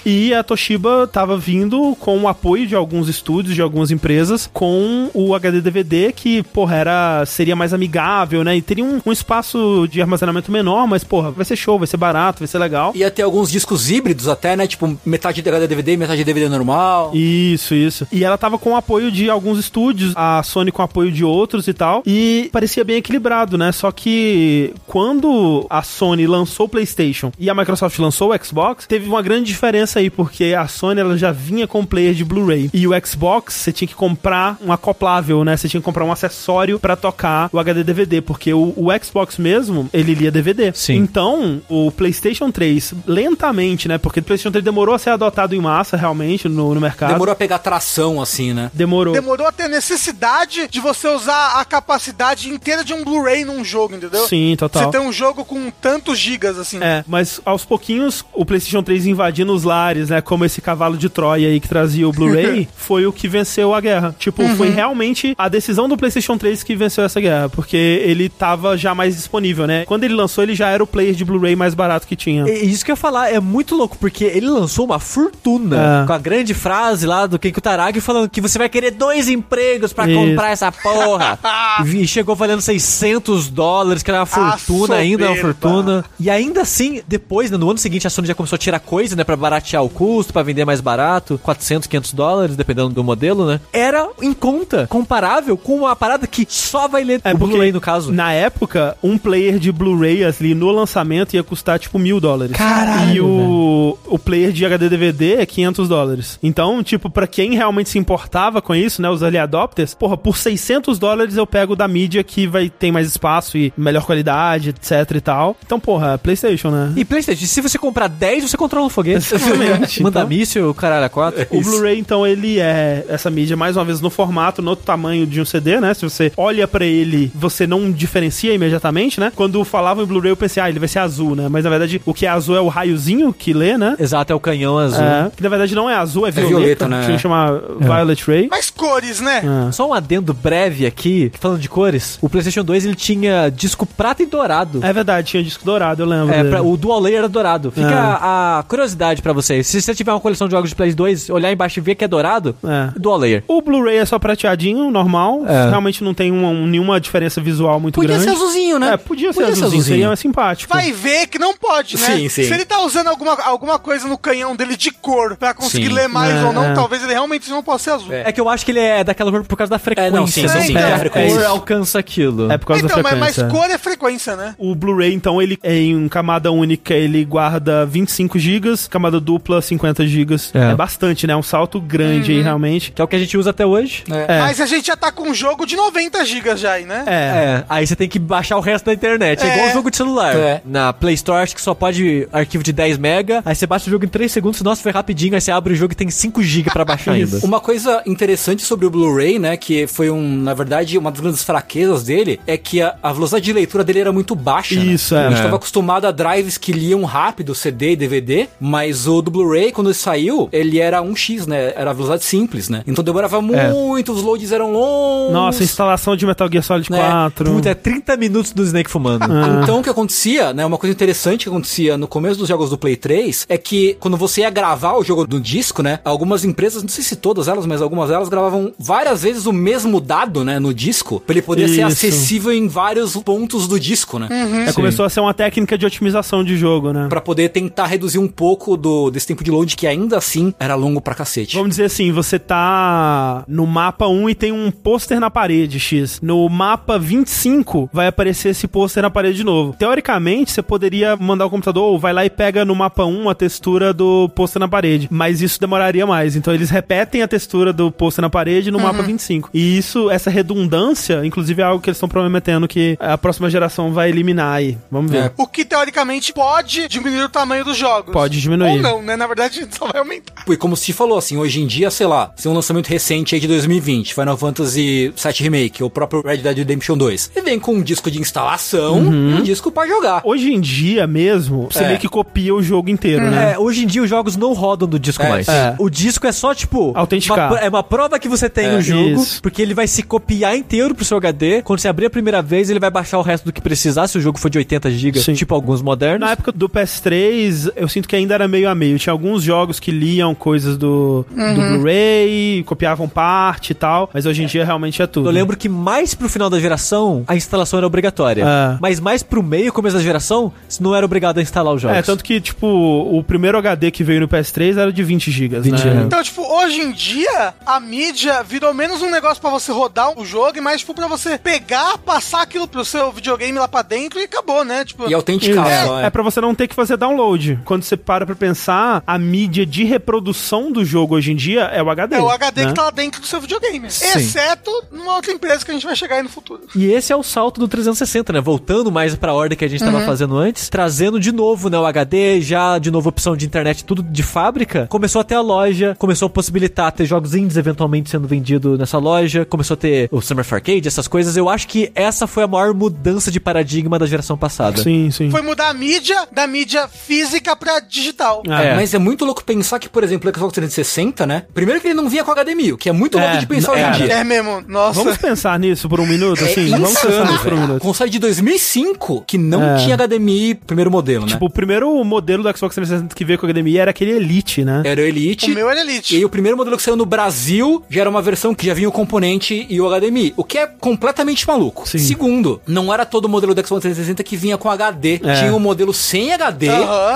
e 0.05 0.33
a 0.33 0.43
Toshiba 0.43 1.07
tava 1.07 1.37
vindo 1.37 1.95
com 1.99 2.19
o 2.19 2.27
apoio 2.27 2.67
de 2.67 2.75
alguns 2.75 3.07
estúdios, 3.07 3.55
de 3.55 3.61
algumas 3.61 3.91
empresas, 3.91 4.49
com 4.53 5.09
o 5.13 5.35
HD 5.35 5.61
DVD, 5.61 6.11
que, 6.11 6.43
porra, 6.43 6.75
era, 6.75 7.25
seria 7.25 7.55
mais 7.55 7.73
amigável, 7.73 8.43
né? 8.43 8.55
E 8.55 8.61
teria 8.61 8.83
um, 8.83 9.01
um 9.05 9.11
espaço 9.11 9.87
de 9.89 10.01
armazenamento 10.01 10.51
menor, 10.51 10.87
mas, 10.87 11.03
porra, 11.03 11.31
vai 11.31 11.45
ser 11.45 11.55
show, 11.55 11.77
vai 11.77 11.87
ser 11.87 11.97
barato, 11.97 12.39
vai 12.39 12.47
ser 12.47 12.57
legal. 12.57 12.91
Ia 12.95 13.11
ter 13.11 13.21
alguns 13.21 13.51
discos 13.51 13.89
híbridos 13.89 14.27
até, 14.27 14.55
né? 14.55 14.67
Tipo, 14.67 14.97
metade 15.05 15.41
de 15.41 15.49
HD 15.49 15.67
DVD, 15.67 15.97
metade 15.97 16.19
de 16.19 16.23
DVD 16.23 16.49
normal. 16.49 17.11
Isso, 17.37 17.75
isso. 17.75 18.07
E 18.11 18.23
ela 18.23 18.37
tava 18.37 18.57
com 18.57 18.71
o 18.71 18.75
apoio 18.75 19.11
de 19.11 19.29
alguns 19.29 19.59
estúdios, 19.59 20.13
a 20.15 20.41
Sony 20.43 20.71
com 20.71 20.81
apoio 20.81 21.11
de 21.11 21.23
outros 21.23 21.67
e 21.67 21.73
tal, 21.73 22.03
e 22.05 22.49
parecia 22.51 22.83
bem 22.83 22.97
equilibrado, 22.97 23.57
né? 23.57 23.71
Só 23.71 23.91
que 23.91 24.73
quando 24.85 25.65
a 25.69 25.81
Sony 25.83 26.25
lançou 26.25 26.65
o 26.65 26.69
PlayStation 26.69 27.31
e 27.39 27.49
a 27.49 27.55
Microsoft 27.55 27.97
lançou 27.99 28.33
o 28.33 28.45
Xbox, 28.45 28.85
teve 28.87 29.07
uma 29.07 29.21
grande 29.21 29.45
diferença 29.45 29.99
aí, 29.99 30.09
porque 30.09 30.55
a 30.57 30.67
Sony 30.67 31.01
ela 31.01 31.17
já 31.17 31.31
vinha 31.31 31.67
com 31.67 31.85
player 31.85 32.13
de 32.13 32.25
Blu-ray 32.25 32.69
e 32.73 32.87
o 32.87 32.91
Xbox 33.05 33.53
você 33.53 33.71
tinha 33.71 33.87
que 33.87 33.95
comprar 33.95 34.57
um 34.61 34.71
acoplável, 34.71 35.43
né? 35.43 35.55
Você 35.55 35.69
tinha 35.69 35.81
que 35.81 35.85
comprar 35.85 36.05
um 36.05 36.11
acessório 36.11 36.79
pra 36.79 36.95
tocar 36.95 37.49
o 37.51 37.59
HD 37.59 37.83
DVD, 37.83 38.21
porque 38.21 38.53
o, 38.53 38.73
o 38.75 38.87
Xbox 39.03 39.37
mesmo, 39.37 39.89
ele 39.93 40.13
lia 40.13 40.31
DVD. 40.31 40.71
Sim. 40.73 40.95
Então, 40.95 41.61
o 41.69 41.91
PlayStation 41.91 42.51
3, 42.51 42.93
lentamente, 43.05 43.87
né? 43.87 43.97
Porque 43.97 44.19
o 44.19 44.23
PlayStation 44.23 44.51
3 44.51 44.63
demorou 44.63 44.93
a 44.93 44.99
ser 44.99 45.11
adotado 45.11 45.55
em 45.55 45.59
massa, 45.59 45.97
realmente, 45.97 46.47
no, 46.47 46.73
no 46.73 46.81
mercado. 46.81 47.13
Demorou 47.13 47.26
a 47.31 47.35
pegar 47.35 47.59
tração, 47.59 48.21
assim, 48.21 48.53
né? 48.53 48.69
Demorou. 48.73 49.13
Demorou 49.13 49.47
a 49.47 49.51
ter 49.51 49.67
necessidade 49.67 50.67
de 50.67 50.79
você 50.79 51.07
usar 51.07 51.59
a 51.59 51.65
capacidade 51.65 52.49
inteira 52.49 52.83
de 52.83 52.93
um 52.93 53.03
Blu-ray 53.03 53.43
num 53.45 53.63
jogo, 53.63 53.95
entendeu? 53.95 54.27
Sim, 54.27 54.55
total. 54.57 54.83
Você 54.83 54.91
tem 54.97 55.01
um 55.07 55.11
jogo 55.11 55.43
com 55.45 55.69
tantos 55.71 56.17
gigas, 56.19 56.57
assim. 56.57 56.79
É, 56.81 57.03
mas 57.07 57.39
aos 57.45 57.65
pouquinhos 57.65 58.23
o 58.33 58.45
PlayStation 58.45 58.83
3 58.83 59.07
invadindo 59.07 59.53
os 59.53 59.63
lares, 59.63 60.09
né? 60.09 60.21
Como 60.21 60.45
esse 60.45 60.61
cavalo 60.61 60.97
de 60.97 61.09
Troia 61.09 61.47
aí 61.47 61.59
que 61.59 61.67
trazia 61.67 62.07
o 62.07 62.11
Blu-ray, 62.11 62.67
foi 62.75 63.05
o 63.05 63.13
que 63.13 63.27
venceu 63.27 63.73
a 63.73 63.81
guerra. 63.81 64.15
Tipo, 64.19 64.47
foi 64.55 64.69
realmente 64.69 65.33
a 65.37 65.47
decisão 65.49 65.87
do 65.89 65.97
PlayStation 65.97 66.37
3 66.37 66.63
que 66.63 66.75
venceu 66.75 67.03
essa 67.03 67.19
guerra, 67.19 67.49
porque 67.49 67.77
ele 67.77 68.29
tava 68.29 68.77
já 68.77 68.93
mais 68.93 69.15
disponível, 69.15 69.65
né? 69.67 69.85
Quando 69.85 70.03
ele 70.03 70.13
lançou, 70.13 70.43
ele 70.43 70.55
já 70.55 70.69
era 70.69 70.83
o 70.83 70.87
player 70.87 71.13
de 71.13 71.25
Blu-ray 71.25 71.55
mais 71.55 71.73
barato 71.73 72.07
que 72.07 72.15
tinha. 72.15 72.45
É 72.47 72.57
Isso 72.57 72.83
que 72.85 72.91
eu 72.91 72.93
ia 72.93 72.97
falar, 72.97 73.31
é 73.31 73.39
muito 73.39 73.75
louco, 73.75 73.97
porque 73.97 74.23
ele 74.25 74.47
lançou 74.47 74.85
uma 74.85 74.99
fortuna 74.99 76.01
É. 76.03 76.07
com 76.07 76.13
a 76.13 76.17
grande 76.17 76.53
frase 76.53 77.05
lá 77.05 77.16
do 77.25 77.39
Kenko 77.39 77.61
Taragi 77.61 78.01
falando 78.01 78.29
que 78.29 78.41
você 78.41 78.57
vai 78.57 78.69
querer 78.69 78.91
dois 78.91 79.27
empregos 79.27 79.93
pra 79.93 80.07
Isso. 80.07 80.19
comprar 80.19 80.51
essa 80.51 80.71
porra. 80.71 81.39
e 81.85 82.07
chegou 82.07 82.35
valendo 82.35 82.61
600 82.61 83.49
dólares, 83.49 84.03
que 84.03 84.11
era 84.11 84.19
uma 84.19 84.25
fortuna, 84.25 84.95
ainda 84.95 85.25
é 85.25 85.29
uma 85.29 85.37
fortuna. 85.37 86.05
E 86.19 86.29
ainda 86.29 86.61
assim, 86.61 87.01
depois, 87.07 87.49
né, 87.49 87.57
no 87.57 87.69
ano 87.69 87.79
seguinte, 87.79 88.05
a 88.05 88.09
Sony 88.09 88.27
já 88.27 88.35
começou 88.35 88.55
a 88.55 88.59
tirar 88.59 88.79
coisa, 88.79 89.15
né, 89.15 89.23
pra 89.23 89.35
baratear 89.35 89.83
o 89.83 89.89
custo, 89.89 90.33
pra 90.33 90.43
vender 90.43 90.65
mais 90.65 90.81
barato, 90.81 91.39
400, 91.43 91.87
500 91.87 92.13
dólares, 92.13 92.55
dependendo 92.55 92.89
do 92.89 93.03
modelo, 93.03 93.45
né? 93.45 93.59
Era 93.71 94.07
em 94.21 94.33
conta, 94.33 94.87
comparável 94.87 95.57
com 95.57 95.77
uma 95.77 95.95
parada 95.95 96.27
que 96.27 96.45
só 96.49 96.87
vai 96.87 97.03
ler 97.03 97.21
É 97.23 97.33
o 97.33 97.37
Blu-ray, 97.37 97.71
no 97.71 97.81
caso. 97.81 98.11
Na 98.11 98.31
época, 98.31 98.97
um 99.01 99.17
player 99.17 99.59
de 99.59 99.71
Blu-ray 99.71 100.23
ali 100.23 100.53
no 100.53 100.71
lançamento 100.71 101.33
ia 101.33 101.43
custar 101.43 101.79
tipo 101.79 101.97
mil 101.97 102.19
dólares. 102.19 102.55
Caralho, 102.55 103.15
E 103.15 103.21
o, 103.21 103.97
o 104.05 104.19
player 104.19 104.51
de 104.51 104.65
HD 104.65 104.89
DVD 104.89 105.35
é 105.35 105.45
500 105.45 105.87
dólares. 105.87 106.39
Então, 106.41 106.83
tipo, 106.83 107.06
pra 107.09 107.27
quem 107.27 107.53
realmente 107.55 107.89
se 107.89 107.97
importava 107.99 108.61
com 108.61 108.73
isso, 108.75 109.01
né, 109.01 109.09
os 109.09 109.21
early 109.21 109.37
adopters, 109.37 109.93
porra, 109.93 110.17
por 110.17 110.37
600 110.37 110.97
dólares 110.99 111.37
eu 111.37 111.45
pego 111.47 111.75
da 111.75 111.87
mídia 111.87 112.23
que 112.23 112.47
vai 112.47 112.69
ter 112.69 112.91
mais 112.91 113.07
espaço 113.07 113.57
e 113.57 113.73
melhor 113.77 114.03
qualidade, 114.05 114.69
etc 114.69 115.15
e 115.15 115.21
tal. 115.21 115.55
Então, 115.65 115.79
porra, 115.79 116.17
PlayStation, 116.17 116.69
né? 116.69 116.93
E 116.95 117.05
PlayStation, 117.05 117.45
se 117.45 117.61
você 117.61 117.77
comprar 117.77 118.07
10, 118.07 118.49
você 118.49 118.57
controla 118.57 118.87
o 118.87 118.89
foguete. 118.89 119.33
Exatamente. 119.35 120.01
Manda 120.03 120.19
Então- 120.19 120.29
míssil, 120.29 120.73
caralho, 120.73 121.05
a 121.05 121.09
4. 121.09 121.47
O 121.51 121.61
Blu-ray, 121.61 121.99
então, 121.99 122.25
ele 122.25 122.59
é 122.59 123.05
essa 123.09 123.29
mídia, 123.29 123.55
mais 123.57 123.75
uma 123.77 123.85
vez, 123.85 124.01
no 124.01 124.09
formato, 124.09 124.61
no 124.61 124.75
tamanho 124.75 125.25
de 125.25 125.41
um 125.41 125.45
CD, 125.45 125.79
né? 125.79 125.93
Se 125.93 126.03
você 126.03 126.31
olha 126.37 126.67
pra 126.67 126.85
ele, 126.85 127.31
você 127.35 127.65
não 127.67 127.91
diferencia 127.91 128.53
imediatamente, 128.53 129.19
né? 129.19 129.31
Quando 129.35 129.63
falavam 129.63 130.03
em 130.03 130.07
Blu-ray, 130.07 130.31
eu 130.31 130.37
pensei, 130.37 130.61
ah, 130.61 130.69
ele 130.69 130.79
vai 130.79 130.87
ser 130.87 130.99
azul, 130.99 131.35
né? 131.35 131.47
Mas, 131.49 131.63
na 131.63 131.69
verdade, 131.69 132.01
o 132.05 132.13
que 132.13 132.25
é 132.25 132.29
azul 132.29 132.55
é 132.55 132.61
o 132.61 132.67
raiozinho 132.67 133.33
que 133.33 133.53
lê, 133.53 133.77
né? 133.77 133.95
Exato, 133.99 134.31
é 134.31 134.35
o 134.35 134.39
canhão 134.39 134.77
azul. 134.77 135.03
É, 135.03 135.31
que 135.35 135.43
na 135.43 135.49
verdade 135.49 135.75
não 135.75 135.89
é 135.89 135.95
azul, 135.95 136.27
é 136.27 136.31
violeta. 136.31 136.57
violeta, 136.57 136.86
né? 136.87 137.01
Tinha 137.05 137.15
que 137.17 137.21
chamar 137.21 137.51
Violet 137.79 138.23
Ray. 138.25 138.47
Mas 138.49 138.69
cores, 138.69 139.19
né? 139.21 139.41
Ah. 139.45 139.71
Só 139.71 139.87
um 139.89 139.93
adendo 139.93 140.33
breve 140.33 140.85
aqui, 140.85 141.31
falando 141.39 141.59
de 141.59 141.69
cores. 141.69 142.17
O 142.21 142.29
PlayStation 142.29 142.63
2 142.63 142.85
ele 142.85 142.95
tinha 142.95 143.49
disco 143.49 143.85
prata 143.85 144.23
e 144.23 144.25
dourado. 144.25 144.79
É 144.83 144.91
verdade, 144.93 145.27
tinha 145.27 145.43
disco 145.43 145.63
dourado, 145.65 146.03
eu 146.03 146.07
lembro. 146.07 146.33
É, 146.33 146.43
pra- 146.43 146.61
o 146.61 146.75
dual 146.77 146.99
layer 146.99 147.19
era 147.19 147.29
dourado. 147.29 147.71
Fica 147.71 147.87
a, 147.89 148.59
a 148.59 148.63
curiosidade 148.63 149.21
pra 149.21 149.33
vocês. 149.33 149.67
Se 149.67 149.81
você 149.81 149.93
tiver 149.95 150.11
uma 150.11 150.19
coleção 150.19 150.47
de 150.47 150.51
jogos 150.51 150.69
de 150.69 150.75
Play 150.75 150.93
2, 150.93 151.29
olhar 151.29 151.51
embaixo 151.51 151.79
e 151.79 151.81
ver 151.81 151.95
que 151.95 152.03
é 152.03 152.07
dourado, 152.07 152.55
É. 152.63 152.91
dual 152.99 153.17
layer. 153.17 153.43
O 153.47 153.61
Blu-ray 153.61 153.97
é 153.97 154.05
só 154.05 154.17
prateadinho, 154.19 154.89
normal. 154.91 155.43
É. 155.47 155.69
Realmente 155.69 156.03
não 156.03 156.13
tem 156.13 156.31
uma- 156.31 156.53
nenhuma 156.53 156.99
diferença 156.99 157.39
visual 157.41 157.79
muito 157.79 157.95
Podia 157.95 158.09
grande. 158.15 158.23
ser 158.23 158.31
azulzinho, 158.35 158.79
né? 158.79 158.93
É, 158.93 158.97
podia 158.97 159.33
ser 159.33 159.39
Podia 159.39 159.45
ser 159.47 159.51
azulzinho, 159.51 159.67
azulzinho. 159.67 159.83
seria 159.83 160.07
mais 160.07 160.19
simpático. 160.19 160.73
Vai 160.73 160.91
ver 160.91 161.27
que 161.27 161.39
não 161.39 161.55
pode, 161.55 161.97
né? 161.97 162.05
Sim, 162.05 162.29
sim. 162.29 162.43
Se 162.43 162.53
ele 162.53 162.65
tá 162.65 162.81
usando 162.81 163.07
alguma, 163.07 163.33
alguma 163.43 163.79
coisa 163.79 164.07
no 164.07 164.17
canhão 164.17 164.55
dele 164.55 164.75
de 164.75 164.91
cor 164.91 165.35
pra 165.37 165.53
conseguir 165.53 165.87
Sim. 165.87 165.93
ler 165.93 166.07
mais 166.07 166.35
É, 166.35 166.43
ou 166.45 166.53
não, 166.53 166.63
é. 166.65 166.73
Talvez 166.81 167.03
ele 167.03 167.13
realmente 167.13 167.49
não 167.49 167.61
possa 167.63 167.83
ser 167.85 167.89
azul. 167.91 168.13
É 168.13 168.31
que 168.31 168.39
eu 168.41 168.49
acho 168.49 168.65
que 168.65 168.71
ele 168.71 168.79
é 168.79 169.03
daquela 169.03 169.31
cor 169.31 169.43
por 169.43 169.55
causa 169.57 169.69
da 169.71 169.79
frequência. 169.79 170.09
É, 170.09 170.11
não, 170.11 170.27
sim, 170.27 170.41
né? 170.43 170.47
sim, 170.49 170.61
sim, 170.61 170.73
Que 170.73 170.77
é, 170.77 170.83
a 170.93 170.97
é 170.97 171.29
cor 171.29 171.45
alcança 171.45 171.99
aquilo. 171.99 172.51
É 172.51 172.57
por 172.57 172.67
causa 172.67 172.85
Então, 172.85 172.97
da 172.97 173.03
mas, 173.03 173.19
mas 173.19 173.35
frequência. 173.35 173.59
cor 173.61 173.69
é 173.71 173.77
frequência, 173.77 174.35
né? 174.35 174.55
O 174.57 174.73
Blu-ray, 174.75 175.13
então, 175.13 175.41
ele 175.41 175.57
é 175.63 175.75
em 175.77 176.07
camada 176.07 176.51
única, 176.51 176.93
ele 176.93 177.23
guarda 177.25 177.85
25 177.85 178.37
GB, 178.39 178.73
camada 178.89 179.19
dupla 179.19 179.61
50 179.61 180.05
GB. 180.05 180.35
É. 180.53 180.71
É. 180.71 180.75
bastante, 180.75 181.25
né? 181.25 181.35
Um 181.35 181.43
salto 181.43 181.79
grande 181.79 182.31
aí, 182.31 182.41
realmente. 182.41 182.91
Que 182.91 183.01
é 183.01 183.03
o 183.03 183.07
que 183.07 183.15
a 183.15 183.19
gente 183.19 183.37
usa 183.37 183.49
até 183.51 183.65
hoje. 183.65 184.03
É. 184.11 184.37
É. 184.37 184.39
Mas 184.39 184.59
a 184.61 184.65
gente 184.65 184.87
já 184.87 184.95
tá 184.97 185.11
com 185.11 185.29
um 185.29 185.33
jogo 185.33 185.65
de 185.65 185.75
90 185.75 186.23
GB 186.25 186.55
já 186.57 186.73
aí, 186.73 186.85
né? 186.85 187.03
É. 187.07 187.11
É, 187.13 187.63
aí 187.69 187.85
você 187.87 187.95
tem 187.95 188.07
que 188.07 188.19
baixar 188.19 188.57
o 188.57 188.61
resto 188.61 188.85
da 188.85 188.93
internet. 188.93 189.41
É, 189.43 189.47
É. 189.47 189.53
igual 189.55 189.69
um 189.69 189.73
jogo 189.73 189.89
de 189.91 189.97
celular. 189.97 190.35
É. 190.35 190.61
Na 190.65 190.91
Play 190.93 191.13
Store, 191.15 191.41
acho 191.43 191.55
que 191.55 191.61
só 191.61 191.73
pode 191.73 192.27
arquivo 192.31 192.63
de 192.63 192.73
10 192.73 192.97
mega. 192.97 193.41
Aí 193.45 193.55
você 193.55 193.65
baixa 193.65 193.87
o 193.87 193.89
jogo 193.91 194.05
em 194.05 194.07
3 194.07 194.31
segundos, 194.31 194.61
nossa, 194.61 194.81
foi 194.81 194.91
rapidinho. 194.91 195.35
Aí 195.35 195.41
você 195.41 195.51
abre 195.51 195.73
o 195.73 195.75
jogo 195.75 195.93
e 195.93 195.95
tem 195.95 196.09
5 196.09 196.41
GB 196.43 196.66
pra 196.71 196.85
baixar 196.85 197.13
ainda. 197.13 197.39
Uma 197.43 197.59
coisa 197.59 198.01
interessante 198.05 198.63
sobre 198.63 198.85
o 198.85 198.89
Blu-ray, 198.89 199.39
né, 199.39 199.57
que 199.57 199.87
foi 199.87 200.09
um, 200.09 200.37
na 200.41 200.53
verdade, 200.53 200.97
uma 200.97 201.11
das 201.11 201.19
grandes 201.19 201.43
fraquezas 201.43 202.03
dele, 202.03 202.39
é 202.47 202.57
que 202.57 202.81
a, 202.81 202.95
a 203.01 203.11
velocidade 203.13 203.45
de 203.45 203.53
leitura 203.53 203.83
dele 203.83 203.99
era 203.99 204.11
muito 204.11 204.35
baixa. 204.35 204.75
né? 204.75 204.85
Isso, 204.93 205.15
é. 205.15 205.19
A 205.19 205.23
gente 205.29 205.33
É. 205.33 205.37
estava 205.39 205.55
acostumado 205.55 206.05
a 206.05 206.11
drives 206.11 206.57
que 206.57 206.71
liam 206.71 207.03
rápido, 207.03 207.53
CD 207.55 207.91
e 207.91 207.95
DVD, 207.95 208.47
mas 208.59 209.07
o 209.07 209.21
do 209.21 209.31
Blu-ray, 209.31 209.71
quando 209.71 209.87
ele 209.87 209.93
saiu, 209.93 210.49
ele 210.51 210.79
era 210.79 211.01
1x, 211.01 211.47
né? 211.47 211.73
Era 211.75 211.91
a 211.91 211.93
velocidade 211.93 212.23
simples, 212.23 212.69
né? 212.69 212.83
Então 212.87 213.03
demorava 213.03 213.41
muito, 213.41 214.11
os 214.11 214.21
loads 214.21 214.51
eram 214.51 214.71
longos. 214.71 215.33
Nossa, 215.33 215.63
instalação 215.63 216.15
de 216.15 216.25
Metal 216.25 216.49
Gear 216.51 216.63
Solid 216.63 216.91
Né? 216.91 216.97
4. 216.99 217.51
Puta, 217.51 217.69
é 217.69 217.73
30 217.75 218.17
minutos 218.17 218.51
do 218.53 218.63
Snake 218.63 218.89
fumando. 218.89 219.25
Então 219.63 219.79
o 219.79 219.83
que 219.83 219.89
acontecia, 219.89 220.53
né? 220.53 220.65
Uma 220.65 220.77
coisa 220.77 220.93
interessante 220.93 221.43
que 221.43 221.49
acontecia 221.49 221.97
no 221.97 222.07
começo 222.07 222.37
dos 222.39 222.47
jogos 222.47 222.69
do 222.69 222.77
Play 222.77 222.95
3 222.95 223.45
é 223.49 223.57
que 223.57 223.95
quando 223.99 224.17
você 224.17 224.41
ia 224.41 224.49
gravar 224.49 224.93
o 224.97 225.03
jogo 225.03 225.25
no 225.29 225.39
disco, 225.39 225.81
né? 225.81 225.99
Algumas 226.03 226.43
empresas, 226.57 226.81
não 226.81 226.89
sei 226.89 227.03
se 227.03 227.15
todas 227.15 227.47
elas, 227.47 227.67
mas 227.67 227.83
algumas 227.83 228.09
delas 228.09 228.29
gravavam 228.29 228.73
várias 228.79 229.21
vezes 229.21 229.45
o 229.45 229.53
mesmo 229.53 230.01
dado, 230.01 230.43
né? 230.43 230.57
No 230.57 230.73
disco, 230.73 231.19
pra 231.19 231.35
ele 231.35 231.43
poder 231.43 231.67
ser 231.67 231.81
Isso. 231.81 232.07
acessível 232.07 232.51
em 232.51 232.67
vários 232.67 233.15
pontos 233.17 233.67
do 233.67 233.79
disco, 233.79 234.17
né? 234.17 234.27
É, 234.67 234.73
começou 234.73 235.05
a 235.05 235.09
ser 235.09 235.19
uma 235.19 235.35
técnica 235.35 235.77
de 235.77 235.85
otimização 235.85 236.43
de 236.43 236.57
jogo, 236.57 236.91
né? 236.91 237.07
Pra 237.09 237.21
poder 237.21 237.49
tentar 237.49 237.85
reduzir 237.85 238.17
um 238.17 238.27
pouco 238.27 238.75
do, 238.75 239.11
desse 239.11 239.27
tempo 239.27 239.43
de 239.43 239.51
load, 239.51 239.75
que 239.75 239.85
ainda 239.85 240.17
assim 240.17 240.51
era 240.59 240.73
longo 240.73 240.99
pra 240.99 241.13
cacete. 241.13 241.55
Vamos 241.55 241.69
dizer 241.69 241.83
assim, 241.83 242.11
você 242.11 242.39
tá 242.39 243.43
no 243.47 243.67
mapa 243.67 244.07
1 244.07 244.29
e 244.31 244.35
tem 244.35 244.51
um 244.51 244.71
pôster 244.71 245.19
na 245.19 245.29
parede 245.29 245.79
X. 245.79 246.19
No 246.23 246.49
mapa 246.49 246.97
25 246.97 247.87
vai 247.93 248.07
aparecer 248.07 248.49
esse 248.49 248.67
pôster 248.67 249.03
na 249.03 249.11
parede 249.11 249.37
de 249.37 249.43
novo. 249.43 249.75
Teoricamente, 249.77 250.51
você 250.51 250.63
poderia 250.63 251.15
mandar 251.15 251.45
o 251.45 251.51
computador, 251.51 251.83
ou 251.83 251.99
vai 251.99 252.13
lá 252.13 252.25
e 252.25 252.31
pega 252.31 252.65
no 252.65 252.73
mapa 252.73 253.05
1 253.05 253.29
a 253.29 253.35
textura 253.35 253.93
do 253.93 254.27
pôster 254.29 254.59
na 254.59 254.67
parede. 254.67 255.07
Mas 255.11 255.43
isso 255.43 255.59
demoraria 255.59 256.07
mais. 256.07 256.35
Então 256.35 256.46
eles 256.53 256.69
repetem 256.69 257.21
a 257.21 257.27
textura 257.27 257.71
do 257.73 257.91
pôster 257.91 258.21
na 258.21 258.29
parede 258.29 258.71
no 258.71 258.79
mapa 258.79 259.01
25. 259.03 259.49
E 259.53 259.77
isso, 259.77 260.09
essa 260.09 260.29
redundância, 260.29 261.25
inclusive 261.25 261.61
é 261.61 261.65
algo 261.65 261.81
que 261.81 261.89
eles 261.89 261.97
estão 261.97 262.09
prometendo 262.09 262.67
que 262.67 262.97
a 262.99 263.17
próxima 263.17 263.49
geração 263.49 263.91
vai 263.93 264.09
eliminar 264.09 264.55
aí. 264.55 264.77
Vamos 264.91 265.11
ver. 265.11 265.17
É. 265.25 265.31
O 265.37 265.47
que 265.47 265.63
teoricamente 265.65 266.33
pode 266.33 266.87
diminuir 266.87 267.23
o 267.23 267.29
tamanho 267.29 267.63
dos 267.65 267.77
jogos. 267.77 268.11
Pode 268.13 268.39
diminuir. 268.41 268.71
Ou 268.71 268.81
não, 268.81 269.01
né? 269.01 269.15
Na 269.15 269.27
verdade, 269.27 269.67
só 269.71 269.87
vai 269.87 269.99
aumentar. 269.99 270.33
E 270.47 270.57
como 270.57 270.75
se 270.75 270.93
falou, 270.93 271.17
assim, 271.17 271.37
hoje 271.37 271.61
em 271.61 271.67
dia, 271.67 271.89
sei 271.91 272.07
lá, 272.07 272.31
se 272.35 272.47
é 272.47 272.51
um 272.51 272.53
lançamento 272.53 272.87
recente 272.87 273.35
aí 273.35 273.41
de 273.41 273.47
2020, 273.47 274.13
Final 274.13 274.37
Fantasy 274.37 275.13
VII 275.15 275.33
Remake, 275.43 275.83
ou 275.83 275.87
o 275.87 275.91
próprio 275.91 276.21
Red 276.21 276.37
Dead 276.37 276.57
Redemption 276.57 276.97
2, 276.97 277.31
ele 277.35 277.45
vem 277.45 277.59
com 277.59 277.73
um 277.75 277.81
disco 277.81 278.09
de 278.09 278.19
instalação 278.19 278.97
e 279.03 279.33
um 279.33 279.41
disco 279.41 279.71
pra 279.71 279.87
jogar. 279.87 280.21
Hoje 280.23 280.51
em 280.53 280.59
dia 280.59 281.05
mesmo, 281.07 281.67
você 281.71 281.83
É. 281.83 281.87
meio 281.87 281.99
que 281.99 282.07
copia 282.07 282.53
o 282.53 282.61
jogo 282.61 282.89
inteiro, 282.89 283.29
né? 283.29 283.53
É, 283.53 283.59
hoje 283.59 283.83
em 283.83 283.87
dia 283.87 284.01
os 284.03 284.09
jogos 284.09 284.35
não 284.35 284.53
rodam 284.53 284.87
do 284.87 284.99
disco 284.99 285.23
É, 285.23 285.29
mais. 285.29 285.47
é. 285.47 285.75
O 285.77 285.89
disco 285.89 286.25
é 286.27 286.31
só, 286.37 286.53
tipo. 286.53 286.91
Autenticar. 286.95 287.51
uma- 287.51 287.59
é 287.59 287.69
uma 287.69 287.83
prova 287.83 288.17
que 288.19 288.27
você 288.29 288.49
tem 288.49 288.65
É, 288.67 288.77
o 288.77 288.81
jogo, 288.81 289.09
isso. 289.21 289.41
porque 289.41 289.61
ele 289.61 289.73
vai 289.73 289.87
se 289.87 290.03
copiar 290.03 290.55
inteiro 290.55 290.93
pro 290.95 291.03
seu 291.05 291.17
HD. 291.17 291.61
Quando 291.61 291.79
você 291.79 291.87
abrir 291.87 292.05
a 292.05 292.09
primeira 292.09 292.41
vez, 292.41 292.69
ele 292.69 292.79
vai 292.79 292.89
baixar 292.89 293.17
o 293.17 293.21
resto 293.21 293.45
do 293.45 293.51
que 293.53 293.61
precisar, 293.61 294.07
se 294.07 294.17
o 294.17 294.21
jogo 294.21 294.37
for 294.39 294.49
de 294.49 294.57
80 294.57 294.89
GB, 294.91 295.19
tipo 295.35 295.53
alguns 295.53 295.81
modernos. 295.81 296.21
Na 296.21 296.31
época 296.31 296.51
do 296.51 296.69
PS3, 296.69 297.69
eu 297.75 297.87
sinto 297.87 298.07
que 298.07 298.15
ainda 298.15 298.33
era 298.33 298.47
meio 298.47 298.69
a 298.69 298.75
meio. 298.75 298.97
Tinha 298.99 299.11
alguns 299.11 299.43
jogos 299.43 299.79
que 299.79 299.91
liam 299.91 300.33
coisas 300.35 300.77
do, 300.77 301.25
do 301.29 301.61
Blu-ray, 301.77 302.63
copiavam 302.65 303.07
parte 303.07 303.71
e 303.71 303.73
tal, 303.73 304.09
mas 304.13 304.25
hoje 304.25 304.43
em 304.43 304.45
dia 304.47 304.63
realmente 304.65 305.01
é 305.01 305.07
tudo. 305.07 305.27
Eu 305.27 305.33
lembro 305.33 305.55
que 305.57 305.69
mais 305.69 306.13
pro 306.13 306.29
final 306.29 306.49
da 306.49 306.59
geração, 306.59 307.23
a 307.27 307.35
instalação 307.35 307.77
era 307.77 307.87
obrigatória. 307.87 308.43
É. 308.43 308.77
Mas 308.81 308.99
mais 308.99 309.23
pro 309.23 309.41
meio, 309.43 309.71
começo 309.73 309.95
da 309.97 310.01
geração, 310.03 310.51
você 310.67 310.83
não 310.83 310.95
era 310.95 311.05
obrigado 311.05 311.37
a 311.37 311.41
instalar 311.41 311.73
os 311.73 311.81
jogos. 311.81 311.97
É, 311.97 312.01
tanto 312.01 312.23
que, 312.23 312.39
tipo, 312.41 312.67
o 312.67 313.23
primeiro 313.23 313.57
HD 313.57 313.91
que 313.91 314.03
veio 314.03 314.21
no 314.21 314.27
PS3 314.27 314.77
era 314.77 314.91
de 314.91 315.03
20 315.03 315.31
GB, 315.31 315.59
20 315.59 315.83
né? 315.85 316.03
Então, 316.05 316.19
tipo, 316.27 316.41
hoje 316.41 316.81
em 316.81 316.91
dia, 316.91 317.53
a 317.65 317.79
mídia 317.79 318.43
virou 318.43 318.73
menos 318.73 319.01
um 319.01 319.09
negócio 319.09 319.41
pra 319.41 319.49
você 319.49 319.71
rodar 319.71 320.17
o 320.17 320.25
jogo 320.25 320.57
e 320.57 320.61
mais, 320.61 320.81
tipo, 320.81 320.93
pra 320.93 321.07
você 321.07 321.37
pegar, 321.37 321.97
passar 321.97 322.41
aquilo 322.41 322.67
pro 322.67 322.85
seu 322.85 323.11
videogame 323.11 323.57
lá 323.57 323.67
pra 323.67 323.81
dentro 323.81 324.19
e 324.19 324.23
acabou, 324.23 324.63
né? 324.63 324.85
Tipo, 324.85 325.09
E 325.09 325.13
autenticar 325.13 325.67
É, 325.67 325.85
só, 325.85 325.99
é 326.01 326.09
pra 326.09 326.23
você 326.23 326.39
não 326.41 326.55
ter 326.55 326.67
que 326.67 326.75
fazer 326.75 326.97
download. 326.97 327.59
Quando 327.65 327.83
você 327.83 327.97
para 327.97 328.25
pra 328.25 328.35
pensar, 328.35 329.03
a 329.05 329.17
mídia 329.17 329.65
de 329.65 329.83
reprodução 329.83 330.71
do 330.71 330.83
jogo 330.85 331.15
hoje 331.15 331.31
em 331.31 331.35
dia 331.35 331.63
é 331.63 331.81
o 331.81 331.89
HD. 331.89 332.15
é 332.15 332.21
o 332.21 332.29
HD 332.29 332.61
né? 332.61 332.67
que 332.69 332.73
tá 332.73 332.83
lá 332.83 332.91
dentro 332.91 333.21
do 333.21 333.27
seu 333.27 333.39
videogame. 333.41 333.87
Exceto 333.87 334.71
numa 334.91 335.15
outra 335.15 335.31
empresa 335.31 335.63
que 335.63 335.71
a 335.71 335.73
gente 335.73 335.85
vai 335.85 335.95
chegar 335.95 336.17
aí 336.17 336.23
no 336.23 336.29
futuro. 336.29 336.61
E 336.75 336.85
esse 336.91 337.11
é 337.11 337.15
o 337.15 337.23
salto 337.23 337.59
do 337.59 337.67
360, 337.67 338.33
né? 338.33 338.41
Voltando 338.41 338.91
mais 338.91 339.15
pra 339.15 339.33
ordem 339.33 339.57
que 339.57 339.65
a 339.65 339.67
gente 339.67 339.83
tava 339.83 340.01
fazendo 340.01 340.37
antes, 340.37 340.69
trazendo 340.69 341.19
de 341.19 341.31
novo, 341.31 341.69
né, 341.69 341.77
o 341.77 341.85
HD, 341.85 342.41
já 342.41 342.77
de 342.77 342.91
novo 342.91 343.09
opção 343.09 343.35
de 343.35 343.45
internet, 343.45 343.83
tudo 343.83 344.03
de 344.03 344.23
fábrica. 344.23 344.87
Começou 344.89 345.21
a 345.21 345.23
ter 345.23 345.35
a 345.35 345.41
loja, 345.41 345.95
começou 345.97 346.16
a 346.25 346.29
possibilitar 346.29 346.91
ter 346.91 347.05
jogos 347.05 347.35
indies 347.35 347.55
eventualmente 347.57 348.09
sendo 348.09 348.27
vendido 348.27 348.77
nessa 348.77 348.97
loja, 348.97 349.45
começou 349.45 349.75
a 349.75 349.77
ter 349.77 350.09
o 350.11 350.19
Summer 350.21 350.45
Arcade, 350.51 350.87
essas 350.87 351.07
coisas. 351.07 351.37
Eu 351.37 351.47
acho 351.47 351.67
que 351.67 351.91
essa 351.93 352.25
foi 352.25 352.43
a 352.43 352.47
maior 352.47 352.73
mudança 352.73 353.29
de 353.29 353.39
paradigma 353.39 353.99
da 353.99 354.05
geração 354.05 354.37
passada. 354.37 354.81
Sim, 354.81 355.11
sim. 355.11 355.29
Foi 355.29 355.41
mudar 355.41 355.69
a 355.69 355.73
mídia 355.73 356.27
da 356.31 356.47
mídia 356.47 356.87
física 356.87 357.55
pra 357.55 357.79
digital. 357.79 358.43
Ah, 358.49 358.63
É. 358.63 358.75
Mas 358.75 358.93
é 358.93 358.97
muito 358.97 359.23
louco 359.25 359.43
pensar 359.43 359.79
que, 359.79 359.87
por 359.89 360.03
exemplo, 360.03 360.29
o 360.29 360.33
Xbox 360.35 360.53
360, 360.53 361.25
né? 361.25 361.43
Primeiro 361.53 361.79
que 361.81 361.87
ele 361.87 361.93
não 361.93 362.09
vinha 362.09 362.23
com 362.23 362.31
HDMI, 362.31 362.73
o 362.73 362.77
que 362.77 362.89
é 362.89 362.91
muito 362.91 363.17
É, 363.17 363.21
louco 363.21 363.37
de 363.39 363.45
pensar 363.47 363.71
hoje 363.73 363.81
é. 363.83 363.89
em 363.89 363.91
dia. 363.93 364.13
É 364.13 364.23
mesmo, 364.23 364.63
nossa. 364.67 364.93
Vamos 364.99 365.17
pensar 365.17 365.59
nisso 365.59 365.87
por 365.89 365.99
um 365.99 366.05
minuto, 366.05 366.43
É 366.43 366.49
assim? 366.51 366.69
Vamos 366.69 366.97
pensar 366.99 367.25
nisso 367.31 367.43
por 367.43 367.53
um 367.53 367.61
minuto. 367.61 367.81
Console 367.81 368.09
de 368.09 368.19
2005 368.19 369.23
que 369.27 369.37
não 369.37 369.61
É. 369.63 369.77
tinha 369.77 369.95
HDMI 369.97 370.55
primeiro 370.55 370.89
modelo, 370.91 371.25
né? 371.25 371.31
Tipo, 371.33 371.45
o 371.45 371.49
primeiro 371.49 372.03
modelo 372.03 372.43
do 372.43 372.49
Xbox 372.57 372.75
360 372.75 373.15
que 373.15 373.25
veio 373.25 373.39
com 373.39 373.47
HDMI 373.47 373.77
era 373.77 373.91
aquele 373.91 374.11
Elite, 374.11 374.63
né? 374.63 374.81
era 374.85 375.01
o 375.01 375.03
Elite. 375.03 375.51
O 375.51 375.55
meu 375.55 375.69
era 375.69 375.81
E 375.97 375.99
Elite. 375.99 376.15
aí 376.15 376.25
o 376.25 376.29
primeiro 376.29 376.57
modelo 376.57 376.77
que 376.77 376.83
saiu 376.83 376.95
no 376.95 377.05
Brasil 377.05 377.83
já 377.89 378.01
era 378.01 378.09
uma 378.09 378.21
versão 378.21 378.53
que 378.53 378.65
já 378.65 378.73
vinha 378.73 378.89
o 378.89 378.91
componente 378.91 379.65
e 379.69 379.81
o 379.81 379.89
HDMI, 379.89 380.33
o 380.37 380.43
que 380.43 380.57
é 380.57 380.67
completamente 380.67 381.47
maluco. 381.47 381.87
Sim. 381.87 381.97
Segundo, 381.97 382.61
não 382.67 382.93
era 382.93 383.05
todo 383.05 383.27
modelo 383.27 383.53
do 383.53 383.61
Xbox 383.65 383.81
360 383.81 384.23
que 384.23 384.37
vinha 384.37 384.57
com 384.57 384.69
HD. 384.69 385.19
É. 385.23 385.39
Tinha 385.39 385.53
um 385.53 385.59
modelo 385.59 385.93
sem 385.93 386.33
HD. 386.33 386.67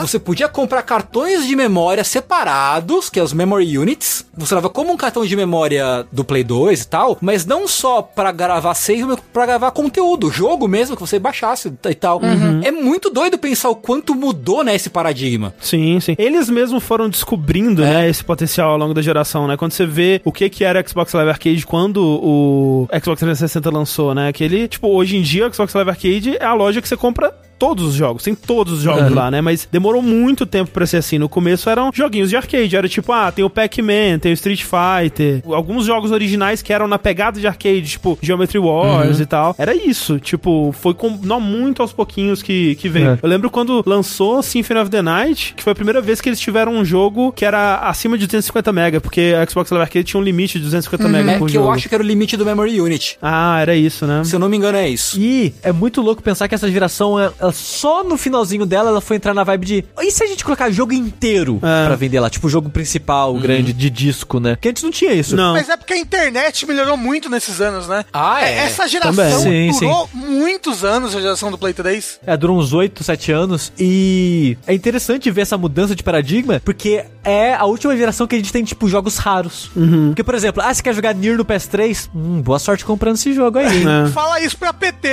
Você 0.02 0.20
podia 0.20 0.48
comprar 0.48 0.82
cartões 0.84 1.46
de 1.46 1.56
memória 1.56 2.04
separados, 2.04 3.10
que 3.10 3.20
é 3.20 3.24
os 3.24 3.34
Memory 3.34 3.78
Units. 3.78 4.26
Você 4.36 4.56
leva 4.56 4.70
como 4.70 4.92
um 4.92 4.98
cartão 4.98 5.26
de 5.26 5.36
memória 5.36 6.06
do 6.12 6.24
Play 6.24 6.44
2 6.44 6.82
e 6.82 6.88
tal, 6.88 7.18
mas 7.22 7.46
não 7.46 7.68
só 7.68 8.02
pra 8.02 8.32
gravar 8.32 8.74
save, 8.74 9.06
mas 9.06 9.20
pra 9.32 9.46
gravar 9.46 9.72
conteúdo, 9.72 10.32
jogo 10.32 10.68
mesmo 10.68 10.96
que 10.96 11.02
você 11.02 11.20
baixasse 11.20 11.72
e 11.90 11.96
tal. 11.96 12.22
Uhum. 12.22 12.62
É 12.64 12.72
muito 12.72 13.10
doido 13.10 13.38
pensar 13.38 13.70
o 13.70 13.76
quanto 13.76 14.16
mudou, 14.16 14.64
né, 14.64 14.76
esse 14.76 14.90
paradigma. 14.90 15.54
Sim, 15.60 16.00
sim. 16.00 16.16
Eles 16.18 16.50
mesmos 16.50 16.84
foram 16.84 17.10
descobrindo, 17.10 17.82
né, 17.82 18.10
esse 18.10 18.24
potencial 18.24 18.71
ao 18.72 18.78
longo 18.78 18.94
da 18.94 19.02
geração, 19.02 19.48
né? 19.48 19.58
Quando 19.58 19.72
você 19.72 19.86
vê 19.86 20.22
o 20.24 20.32
que 20.32 20.50
que 20.50 20.64
era 20.64 20.86
Xbox 20.88 21.14
Live 21.14 21.30
Arcade 21.30 21.66
quando 21.66 22.02
o 22.04 22.88
Xbox 22.92 23.20
360 23.20 23.70
lançou, 23.70 24.16
né? 24.16 24.28
Aquele, 24.28 24.68
tipo, 24.68 24.88
hoje 24.88 25.18
em 25.18 25.22
dia 25.22 25.48
o 25.48 25.54
Xbox 25.54 25.74
Live 25.74 25.90
Arcade 25.90 26.38
é 26.38 26.46
a 26.46 26.54
loja 26.54 26.82
que 26.82 26.88
você 26.88 26.98
compra 26.98 27.34
todos 27.62 27.86
os 27.90 27.94
jogos, 27.94 28.24
tem 28.24 28.34
todos 28.34 28.74
os 28.74 28.82
jogos 28.82 29.12
lá, 29.12 29.30
né? 29.30 29.40
Mas 29.40 29.68
demorou 29.72 30.02
muito 30.02 30.48
tempo 30.48 30.72
pra 30.72 30.84
ser 30.88 30.98
assim. 30.98 31.20
No 31.20 31.30
começo 31.30 31.70
eram 31.70 31.92
joguinhos 31.94 32.32
de 32.32 32.36
arcade, 32.36 32.76
era 32.76 32.90
tipo, 32.90 33.12
ah, 33.14 33.32
tem 33.32 33.46
o 33.46 33.50
Pac-Man, 33.52 34.18
tem 34.20 34.32
o 34.32 34.34
Street 34.34 34.64
Fighter, 34.64 35.44
alguns 35.54 35.86
jogos 35.86 36.10
originais 36.12 36.64
que 36.64 36.74
eram 36.74 36.88
na 36.88 36.98
pegada 36.98 37.40
de 37.40 37.46
arcade, 37.46 37.84
tipo 37.84 38.18
Geometry 38.20 38.58
Wars 38.58 39.20
e 39.20 39.26
tal. 39.28 39.54
Era 39.60 39.76
isso, 39.76 40.20
tipo, 40.20 40.72
foi 40.74 40.96
com, 40.96 41.20
não 41.22 41.40
muito 41.40 41.84
aos 41.84 41.94
pouquinhos 41.94 42.42
que, 42.42 42.74
que 42.76 42.90
veio. 42.90 43.12
É. 43.12 43.20
Eu 43.22 43.30
lembro 43.30 43.50
quando 43.52 43.84
lançou 43.86 44.42
Symphony 44.42 44.80
of 44.80 44.90
the 44.90 45.04
Night, 45.04 45.54
que 45.56 45.62
foi 45.62 45.72
a 45.74 45.76
primeira 45.76 46.02
vez 46.02 46.20
que 46.20 46.30
eles 46.30 46.40
tiveram 46.40 46.74
um 46.74 46.84
jogo 46.84 47.32
que 47.32 47.46
era 47.46 47.78
acima 47.88 48.18
de 48.18 48.26
250 48.26 48.72
MB, 48.72 49.00
porque 49.02 49.36
a 49.40 49.46
Xbox 49.48 49.70
Live 49.70 49.84
Arcade 49.84 50.04
tinha 50.06 50.20
um 50.20 50.24
limite 50.24 50.58
de 50.58 50.66
250 50.66 51.08
MB 51.08 51.30
É 51.30 51.38
por 51.38 51.48
que 51.48 51.54
jogo. 51.54 51.68
eu 51.68 51.72
acho 51.72 51.88
que 51.88 51.94
era 51.94 52.04
o 52.04 52.08
limite 52.08 52.36
do 52.36 52.44
Memory 52.46 52.82
Unit. 52.82 53.18
Ah, 53.22 53.60
era 53.62 53.76
isso, 53.76 54.08
né? 54.08 54.24
Se 54.24 54.36
eu 54.36 54.40
não 54.40 54.50
me 54.50 54.58
engano, 54.58 54.78
é 54.78 54.90
isso. 54.90 55.20
E 55.20 55.54
é 55.62 55.72
muito 55.72 56.02
louco 56.02 56.24
pensar 56.24 56.48
que 56.48 56.56
essa 56.56 56.70
geração, 56.72 57.20
ela- 57.20 57.51
ela 57.52 57.54
só 57.54 58.04
no 58.04 58.18
finalzinho 58.18 58.66
dela, 58.66 58.90
ela 58.90 59.02
foi 59.02 59.18
entrar 59.18 59.34
na 59.34 59.44
vibe 59.44 59.66
de. 59.66 59.86
E 60.00 60.12
se 60.12 60.24
a 60.24 60.28
gente 60.28 60.44
colocar 60.44 60.70
jogo 60.72 60.94
inteiro 60.94 61.60
É. 61.62 61.86
pra 61.86 61.96
vender 61.96 62.20
lá? 62.20 62.30
Tipo, 62.30 62.48
o 62.48 62.50
jogo 62.50 62.70
principal, 62.70 63.34
grande, 63.36 63.74
de 63.74 63.90
disco, 63.90 64.40
né? 64.40 64.56
Porque 64.56 64.70
antes 64.70 64.84
não 64.84 64.92
tinha 64.92 65.14
isso. 65.14 65.36
Não. 65.36 65.54
Mas 65.54 65.70
é 65.70 65.78
porque 65.78 65.94
a 65.94 65.98
internet 65.98 66.66
melhorou 66.66 66.98
muito 66.98 67.30
nesses 67.30 67.60
anos, 67.62 67.88
né? 67.88 68.06
Ah, 68.14 68.42
é? 68.44 68.60
Essa 68.66 68.88
geração 68.88 69.14
Também. 69.44 69.74
Sim, 69.74 69.80
durou 69.86 70.10
muitos 70.14 70.84
anos, 70.84 71.16
a 71.16 71.22
geração 71.22 71.52
do 71.52 71.58
Play 71.58 71.74
3. 71.74 72.20
É, 72.26 72.36
durou 72.38 72.58
uns 72.58 72.74
8, 72.74 73.04
7 73.04 73.32
anos. 73.32 73.72
E 73.78 74.58
é 74.66 74.74
interessante 74.74 75.30
ver 75.30 75.42
essa 75.42 75.58
mudança 75.58 75.96
de 75.96 76.04
paradigma, 76.04 76.62
porque 76.64 77.04
é 77.24 77.54
a 77.54 77.66
última 77.66 77.96
geração 77.96 78.26
que 78.28 78.36
a 78.36 78.38
gente 78.38 78.52
tem, 78.52 78.64
tipo, 78.64 78.88
jogos 78.88 79.18
raros. 79.18 79.70
Porque, 80.08 80.24
por 80.24 80.36
exemplo, 80.36 80.62
ah, 80.66 80.74
você 80.74 80.82
quer 80.82 80.94
jogar 80.94 81.14
Nier 81.14 81.38
no 81.38 81.46
PS3? 81.46 82.10
Hum, 82.16 82.42
boa 82.42 82.60
sorte 82.60 82.86
comprando 82.86 83.16
esse 83.16 83.34
jogo 83.34 83.58
aí. 83.60 83.84
É. 83.84 84.10
Fala 84.10 84.40
isso 84.42 84.58
pra 84.58 84.72
PT. 84.74 85.10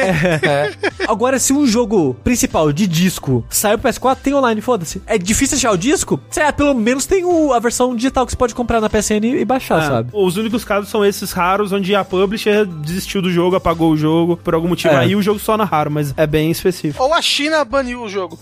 Agora, 1.09 1.39
se 1.39 1.53
um 1.53 1.67
jogo 1.67 2.15
principal 2.29 2.71
de 2.73 2.87
disco 2.87 3.43
sai 3.49 3.79
pro 3.79 3.89
PS4, 3.91 4.17
tem 4.23 4.35
online, 4.35 4.61
foda-se. 4.61 5.01
É 5.07 5.17
difícil 5.17 5.57
achar 5.57 5.73
o 5.73 5.79
disco? 5.79 6.21
Você, 6.29 6.43
ah, 6.43 6.53
pelo 6.53 6.75
menos 6.75 7.07
tem 7.07 7.25
o- 7.25 7.55
a 7.55 7.59
versão 7.59 7.97
digital 7.97 8.27
que 8.27 8.33
você 8.33 8.37
pode 8.37 8.55
comprar 8.55 8.83
na 8.83 8.89
PSN 8.91 9.25
e 9.41 9.45
baixar, 9.47 9.83
É, 9.83 9.87
sabe? 9.87 10.11
Os 10.13 10.37
únicos 10.37 10.63
casos 10.63 10.91
são 10.91 11.03
esses 11.05 11.33
raros, 11.33 11.73
onde 11.73 11.95
a 11.95 12.05
publisher 12.05 12.67
desistiu 12.67 13.23
do 13.23 13.31
jogo, 13.33 13.57
apagou 13.57 13.93
o 13.93 13.97
jogo, 13.97 14.37
por 14.37 14.53
algum 14.55 14.69
motivo. 14.69 14.93
É. 14.93 14.99
Aí 14.99 15.17
o 15.17 15.23
jogo 15.23 15.41
só 15.41 15.57
na 15.57 15.65
raro, 15.65 15.91
mas 15.91 16.13
é 16.19 16.27
bem 16.27 16.51
específico. 16.51 17.03
Ou 17.03 17.15
a 17.15 17.23
China 17.23 17.65
baniu 17.65 18.03
o 18.03 18.09
jogo. 18.11 18.39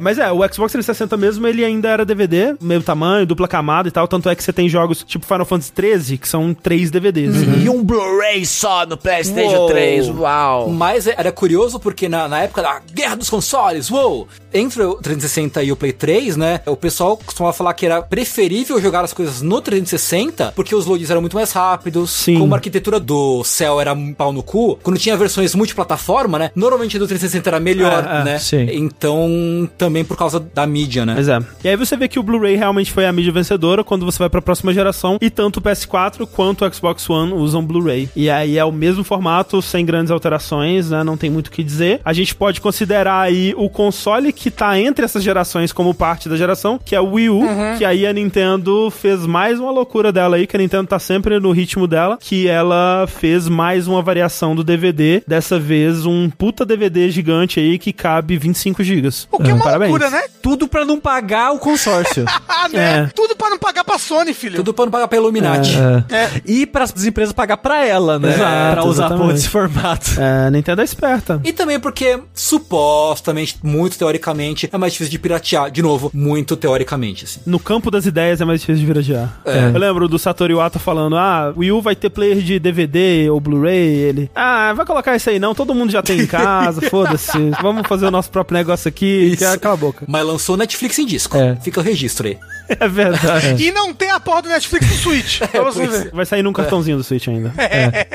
Mas 0.00 0.18
é, 0.18 0.32
o 0.32 0.38
Xbox 0.52 0.72
360 0.72 1.16
mesmo, 1.16 1.46
ele 1.46 1.64
ainda 1.64 1.88
era 1.88 2.04
DVD, 2.04 2.56
meio 2.60 2.82
tamanho, 2.82 3.24
dupla 3.24 3.46
camada 3.46 3.86
e 3.86 3.92
tal. 3.92 4.08
Tanto 4.08 4.28
é 4.28 4.34
que 4.34 4.42
você 4.42 4.52
tem 4.52 4.68
jogos 4.68 5.04
tipo 5.04 5.24
Final 5.24 5.46
Fantasy 5.46 5.70
13, 5.72 6.18
que 6.18 6.28
são 6.28 6.52
três 6.52 6.90
DVDs. 6.90 7.36
né? 7.36 7.58
E 7.62 7.68
um 7.68 7.84
Blu-ray 7.84 8.44
só 8.44 8.84
no 8.84 8.96
PlayStation 8.96 9.58
Uou. 9.58 9.68
3, 9.68 10.08
uau! 10.08 10.70
Mas 10.70 11.06
era 11.06 11.30
curioso 11.30 11.78
porque 11.78 12.08
na, 12.08 12.26
na 12.26 12.40
época 12.40 12.62
da 12.62 12.80
guerra 12.92 13.14
dos 13.14 13.27
consoles, 13.30 13.90
uou, 13.90 14.28
entre 14.52 14.82
o 14.82 14.94
360 14.94 15.62
e 15.62 15.72
o 15.72 15.76
Play 15.76 15.92
3, 15.92 16.36
né, 16.36 16.60
o 16.66 16.76
pessoal 16.76 17.16
costumava 17.16 17.52
falar 17.52 17.74
que 17.74 17.86
era 17.86 18.00
preferível 18.02 18.80
jogar 18.80 19.04
as 19.04 19.12
coisas 19.12 19.42
no 19.42 19.60
360 19.60 20.52
porque 20.54 20.74
os 20.74 20.86
loads 20.86 21.10
eram 21.10 21.20
muito 21.20 21.34
mais 21.36 21.52
rápidos, 21.52 22.10
Sim. 22.10 22.38
como 22.38 22.54
a 22.54 22.56
arquitetura 22.56 22.98
do 22.98 23.42
céu 23.44 23.80
era 23.80 23.92
um 23.92 24.12
pau 24.14 24.32
no 24.32 24.42
cu, 24.42 24.78
quando 24.82 24.98
tinha 24.98 25.16
versões 25.16 25.54
multiplataforma, 25.54 26.38
né, 26.38 26.50
normalmente 26.54 26.96
a 26.96 27.00
do 27.00 27.06
360 27.06 27.48
era 27.50 27.60
melhor, 27.60 28.04
É, 28.10 28.20
é, 28.20 28.24
né, 28.24 28.38
sim. 28.38 28.66
então 28.72 29.68
também 29.76 30.04
por 30.04 30.16
causa 30.16 30.40
da 30.40 30.66
mídia, 30.66 31.04
né. 31.04 31.14
Mas 31.16 31.28
é. 31.28 31.38
E 31.64 31.68
aí 31.68 31.76
você 31.76 31.96
vê 31.96 32.08
que 32.08 32.18
o 32.18 32.22
Blu-ray 32.22 32.56
realmente 32.56 32.92
foi 32.92 33.06
a 33.06 33.12
mídia 33.12 33.32
vencedora 33.32 33.82
quando 33.84 34.04
você 34.04 34.18
vai 34.18 34.28
pra 34.30 34.40
próxima 34.40 34.72
geração. 34.72 35.18
E 35.20 35.30
tanto 35.30 35.58
o 35.58 35.62
PS4 35.62 36.26
quanto 36.26 36.64
o 36.64 36.72
Xbox 36.74 37.08
One 37.08 37.32
usam 37.32 37.64
Blu-ray. 37.64 38.08
E 38.14 38.30
aí 38.30 38.58
é 38.58 38.64
o 38.64 38.72
mesmo 38.72 39.02
formato, 39.04 39.60
sem 39.60 39.84
grandes 39.84 40.10
alterações, 40.10 40.90
né? 40.90 41.02
Não 41.02 41.16
tem 41.16 41.30
muito 41.30 41.48
o 41.48 41.50
que 41.50 41.62
dizer. 41.62 42.00
A 42.04 42.12
gente 42.12 42.34
pode 42.34 42.60
considerar 42.60 43.07
aí 43.08 43.54
o 43.56 43.68
console 43.68 44.32
que 44.32 44.50
tá 44.50 44.78
entre 44.78 45.04
essas 45.04 45.22
gerações 45.22 45.72
como 45.72 45.94
parte 45.94 46.28
da 46.28 46.36
geração, 46.36 46.78
que 46.82 46.94
é 46.94 47.00
o 47.00 47.12
Wii 47.14 47.30
U. 47.30 47.40
Que 47.78 47.84
aí 47.84 48.06
a 48.06 48.12
Nintendo 48.12 48.90
fez 48.90 49.26
mais 49.26 49.58
uma 49.58 49.70
loucura 49.70 50.12
dela 50.12 50.36
aí, 50.36 50.46
que 50.46 50.56
a 50.56 50.58
Nintendo 50.60 50.86
tá 50.88 50.98
sempre 50.98 51.38
no 51.40 51.50
ritmo 51.52 51.86
dela, 51.86 52.18
que 52.20 52.46
ela 52.48 53.06
fez 53.08 53.48
mais 53.48 53.86
uma 53.88 54.02
variação 54.02 54.54
do 54.54 54.62
DVD. 54.62 55.22
Dessa 55.26 55.58
vez, 55.58 56.04
um 56.06 56.28
puta 56.30 56.64
DVD 56.64 57.10
gigante 57.10 57.60
aí 57.60 57.78
que 57.78 57.92
cabe 57.92 58.36
25 58.36 58.82
GB. 58.82 59.08
O 59.30 59.38
que 59.42 59.50
é 59.50 59.54
uma 59.54 59.64
Parabéns. 59.64 59.90
loucura, 59.90 60.10
né? 60.10 60.22
Tudo 60.42 60.68
pra 60.68 60.84
não 60.84 60.98
pagar 61.00 61.52
o 61.52 61.58
consórcio. 61.58 62.24
Ah, 62.60 62.68
né? 62.68 62.78
É. 63.04 63.10
Tudo 63.14 63.36
pra 63.36 63.50
não 63.50 63.58
pagar 63.58 63.84
pra 63.84 63.98
Sony, 63.98 64.34
filho. 64.34 64.56
Tudo 64.56 64.74
pra 64.74 64.84
não 64.86 64.90
pagar 64.90 65.06
pra 65.06 65.16
Illuminati. 65.16 65.76
É. 66.10 66.40
e 66.44 66.66
para 66.66 66.82
as 66.84 67.04
empresas 67.04 67.32
pagar 67.32 67.56
pra 67.58 67.84
ela, 67.86 68.18
né? 68.18 68.34
Exato, 68.34 68.72
pra 68.72 68.84
usar 68.84 69.04
exatamente. 69.06 69.34
desse 69.34 69.48
formato. 69.48 70.20
É, 70.20 70.46
a 70.48 70.50
Nintendo 70.50 70.80
é 70.80 70.84
esperta. 70.84 71.40
E 71.44 71.52
também 71.52 71.78
porque, 71.78 72.18
supostamente, 72.98 73.56
muito 73.62 73.96
teoricamente, 73.96 74.68
é 74.72 74.78
mais 74.78 74.92
difícil 74.92 75.10
de 75.10 75.18
piratear. 75.18 75.70
De 75.70 75.82
novo, 75.82 76.10
muito 76.12 76.56
teoricamente, 76.56 77.24
assim. 77.24 77.40
No 77.46 77.58
campo 77.58 77.90
das 77.90 78.06
ideias 78.06 78.40
é 78.40 78.44
mais 78.44 78.60
difícil 78.60 78.80
de 78.80 78.86
viratear. 78.86 79.40
É. 79.44 79.68
Eu 79.74 79.78
lembro 79.78 80.08
do 80.08 80.18
Satoru 80.18 80.52
Iwata 80.52 80.78
falando, 80.78 81.16
ah, 81.16 81.52
Wii 81.56 81.72
U 81.72 81.80
vai 81.80 81.94
ter 81.94 82.10
player 82.10 82.38
de 82.38 82.58
DVD 82.58 83.30
ou 83.30 83.40
Blu-ray, 83.40 83.76
ele, 83.78 84.30
ah, 84.34 84.72
vai 84.74 84.84
colocar 84.84 85.14
isso 85.16 85.30
aí 85.30 85.38
não, 85.38 85.54
todo 85.54 85.74
mundo 85.74 85.90
já 85.92 86.02
tem 86.02 86.20
em 86.20 86.26
casa, 86.26 86.80
foda-se, 86.90 87.50
vamos 87.62 87.86
fazer 87.86 88.06
o 88.06 88.10
nosso 88.10 88.30
próprio 88.30 88.56
negócio 88.58 88.88
aqui, 88.88 89.32
Isso. 89.32 89.36
que- 89.52 89.58
cala 89.58 89.74
a 89.74 89.76
boca. 89.76 90.04
Mas 90.08 90.26
lançou 90.26 90.56
Netflix 90.56 90.98
em 90.98 91.06
disco. 91.06 91.36
É. 91.36 91.56
Fica 91.56 91.80
o 91.80 91.82
registro 91.82 92.26
aí. 92.26 92.38
É 92.80 92.88
verdade. 92.88 93.62
E 93.62 93.72
não 93.72 93.92
tem 93.94 94.10
a 94.10 94.20
porra 94.20 94.42
do 94.42 94.48
Netflix 94.48 94.88
no 94.88 94.96
Switch. 94.96 95.38
pra 95.50 95.64
você 95.64 95.86
ver. 95.86 96.10
Vai 96.12 96.26
sair 96.26 96.42
num 96.42 96.52
cartãozinho 96.52 96.96
do 96.96 97.02
Switch 97.02 97.26
ainda. 97.28 97.52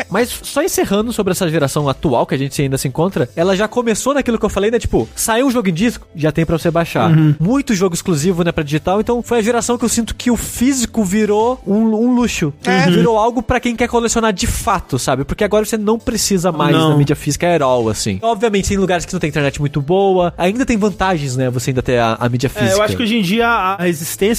Mas 0.09 0.29
só 0.43 0.61
encerrando 0.61 1.11
sobre 1.11 1.31
essa 1.31 1.49
geração 1.49 1.89
atual 1.89 2.25
que 2.25 2.35
a 2.35 2.37
gente 2.37 2.61
ainda 2.61 2.77
se 2.77 2.87
encontra, 2.87 3.27
ela 3.35 3.55
já 3.55 3.67
começou 3.67 4.13
naquilo 4.13 4.37
que 4.39 4.45
eu 4.45 4.49
falei, 4.49 4.71
né? 4.71 4.79
Tipo, 4.79 5.07
saiu 5.15 5.47
um 5.47 5.51
jogo 5.51 5.69
em 5.69 5.73
disco, 5.73 6.07
já 6.15 6.31
tem 6.31 6.45
pra 6.45 6.57
você 6.57 6.71
baixar. 6.71 7.09
Muito 7.39 7.73
jogo 7.73 7.95
exclusivo, 7.95 8.43
né, 8.43 8.51
pra 8.51 8.63
digital. 8.63 9.01
Então 9.01 9.21
foi 9.21 9.39
a 9.39 9.41
geração 9.41 9.77
que 9.77 9.85
eu 9.85 9.89
sinto 9.89 10.15
que 10.15 10.31
o 10.31 10.37
físico 10.37 11.03
virou 11.03 11.61
um, 11.65 11.79
um 11.79 12.15
luxo. 12.15 12.53
É. 12.65 12.89
Virou 12.89 13.17
algo 13.17 13.41
pra 13.41 13.59
quem 13.59 13.75
quer 13.75 13.87
colecionar 13.87 14.31
de 14.31 14.47
fato, 14.47 14.97
sabe? 14.97 15.23
Porque 15.23 15.43
agora 15.43 15.65
você 15.65 15.77
não 15.77 15.99
precisa 15.99 16.51
mais 16.51 16.75
Não. 16.75 16.91
da 16.91 16.97
mídia 16.97 17.15
física 17.15 17.53
at 17.53 17.61
all, 17.61 17.89
assim. 17.89 18.19
Obviamente, 18.21 18.69
tem 18.69 18.77
lugares 18.77 19.05
que 19.05 19.13
não 19.13 19.19
tem 19.19 19.29
internet 19.29 19.59
muito 19.59 19.81
boa. 19.81 20.33
Ainda 20.37 20.65
tem 20.65 20.77
vantagens, 20.77 21.35
né? 21.35 21.49
Você 21.49 21.71
ainda 21.71 21.81
ter 21.81 21.97
a, 21.97 22.17
a 22.19 22.29
mídia 22.29 22.49
física. 22.49 22.71
É, 22.71 22.73
eu 22.73 22.81
acho 22.81 22.95
que 22.95 23.03
hoje 23.03 23.17
em 23.17 23.21
dia 23.21 23.47
a 23.47 23.83
a 23.83 23.87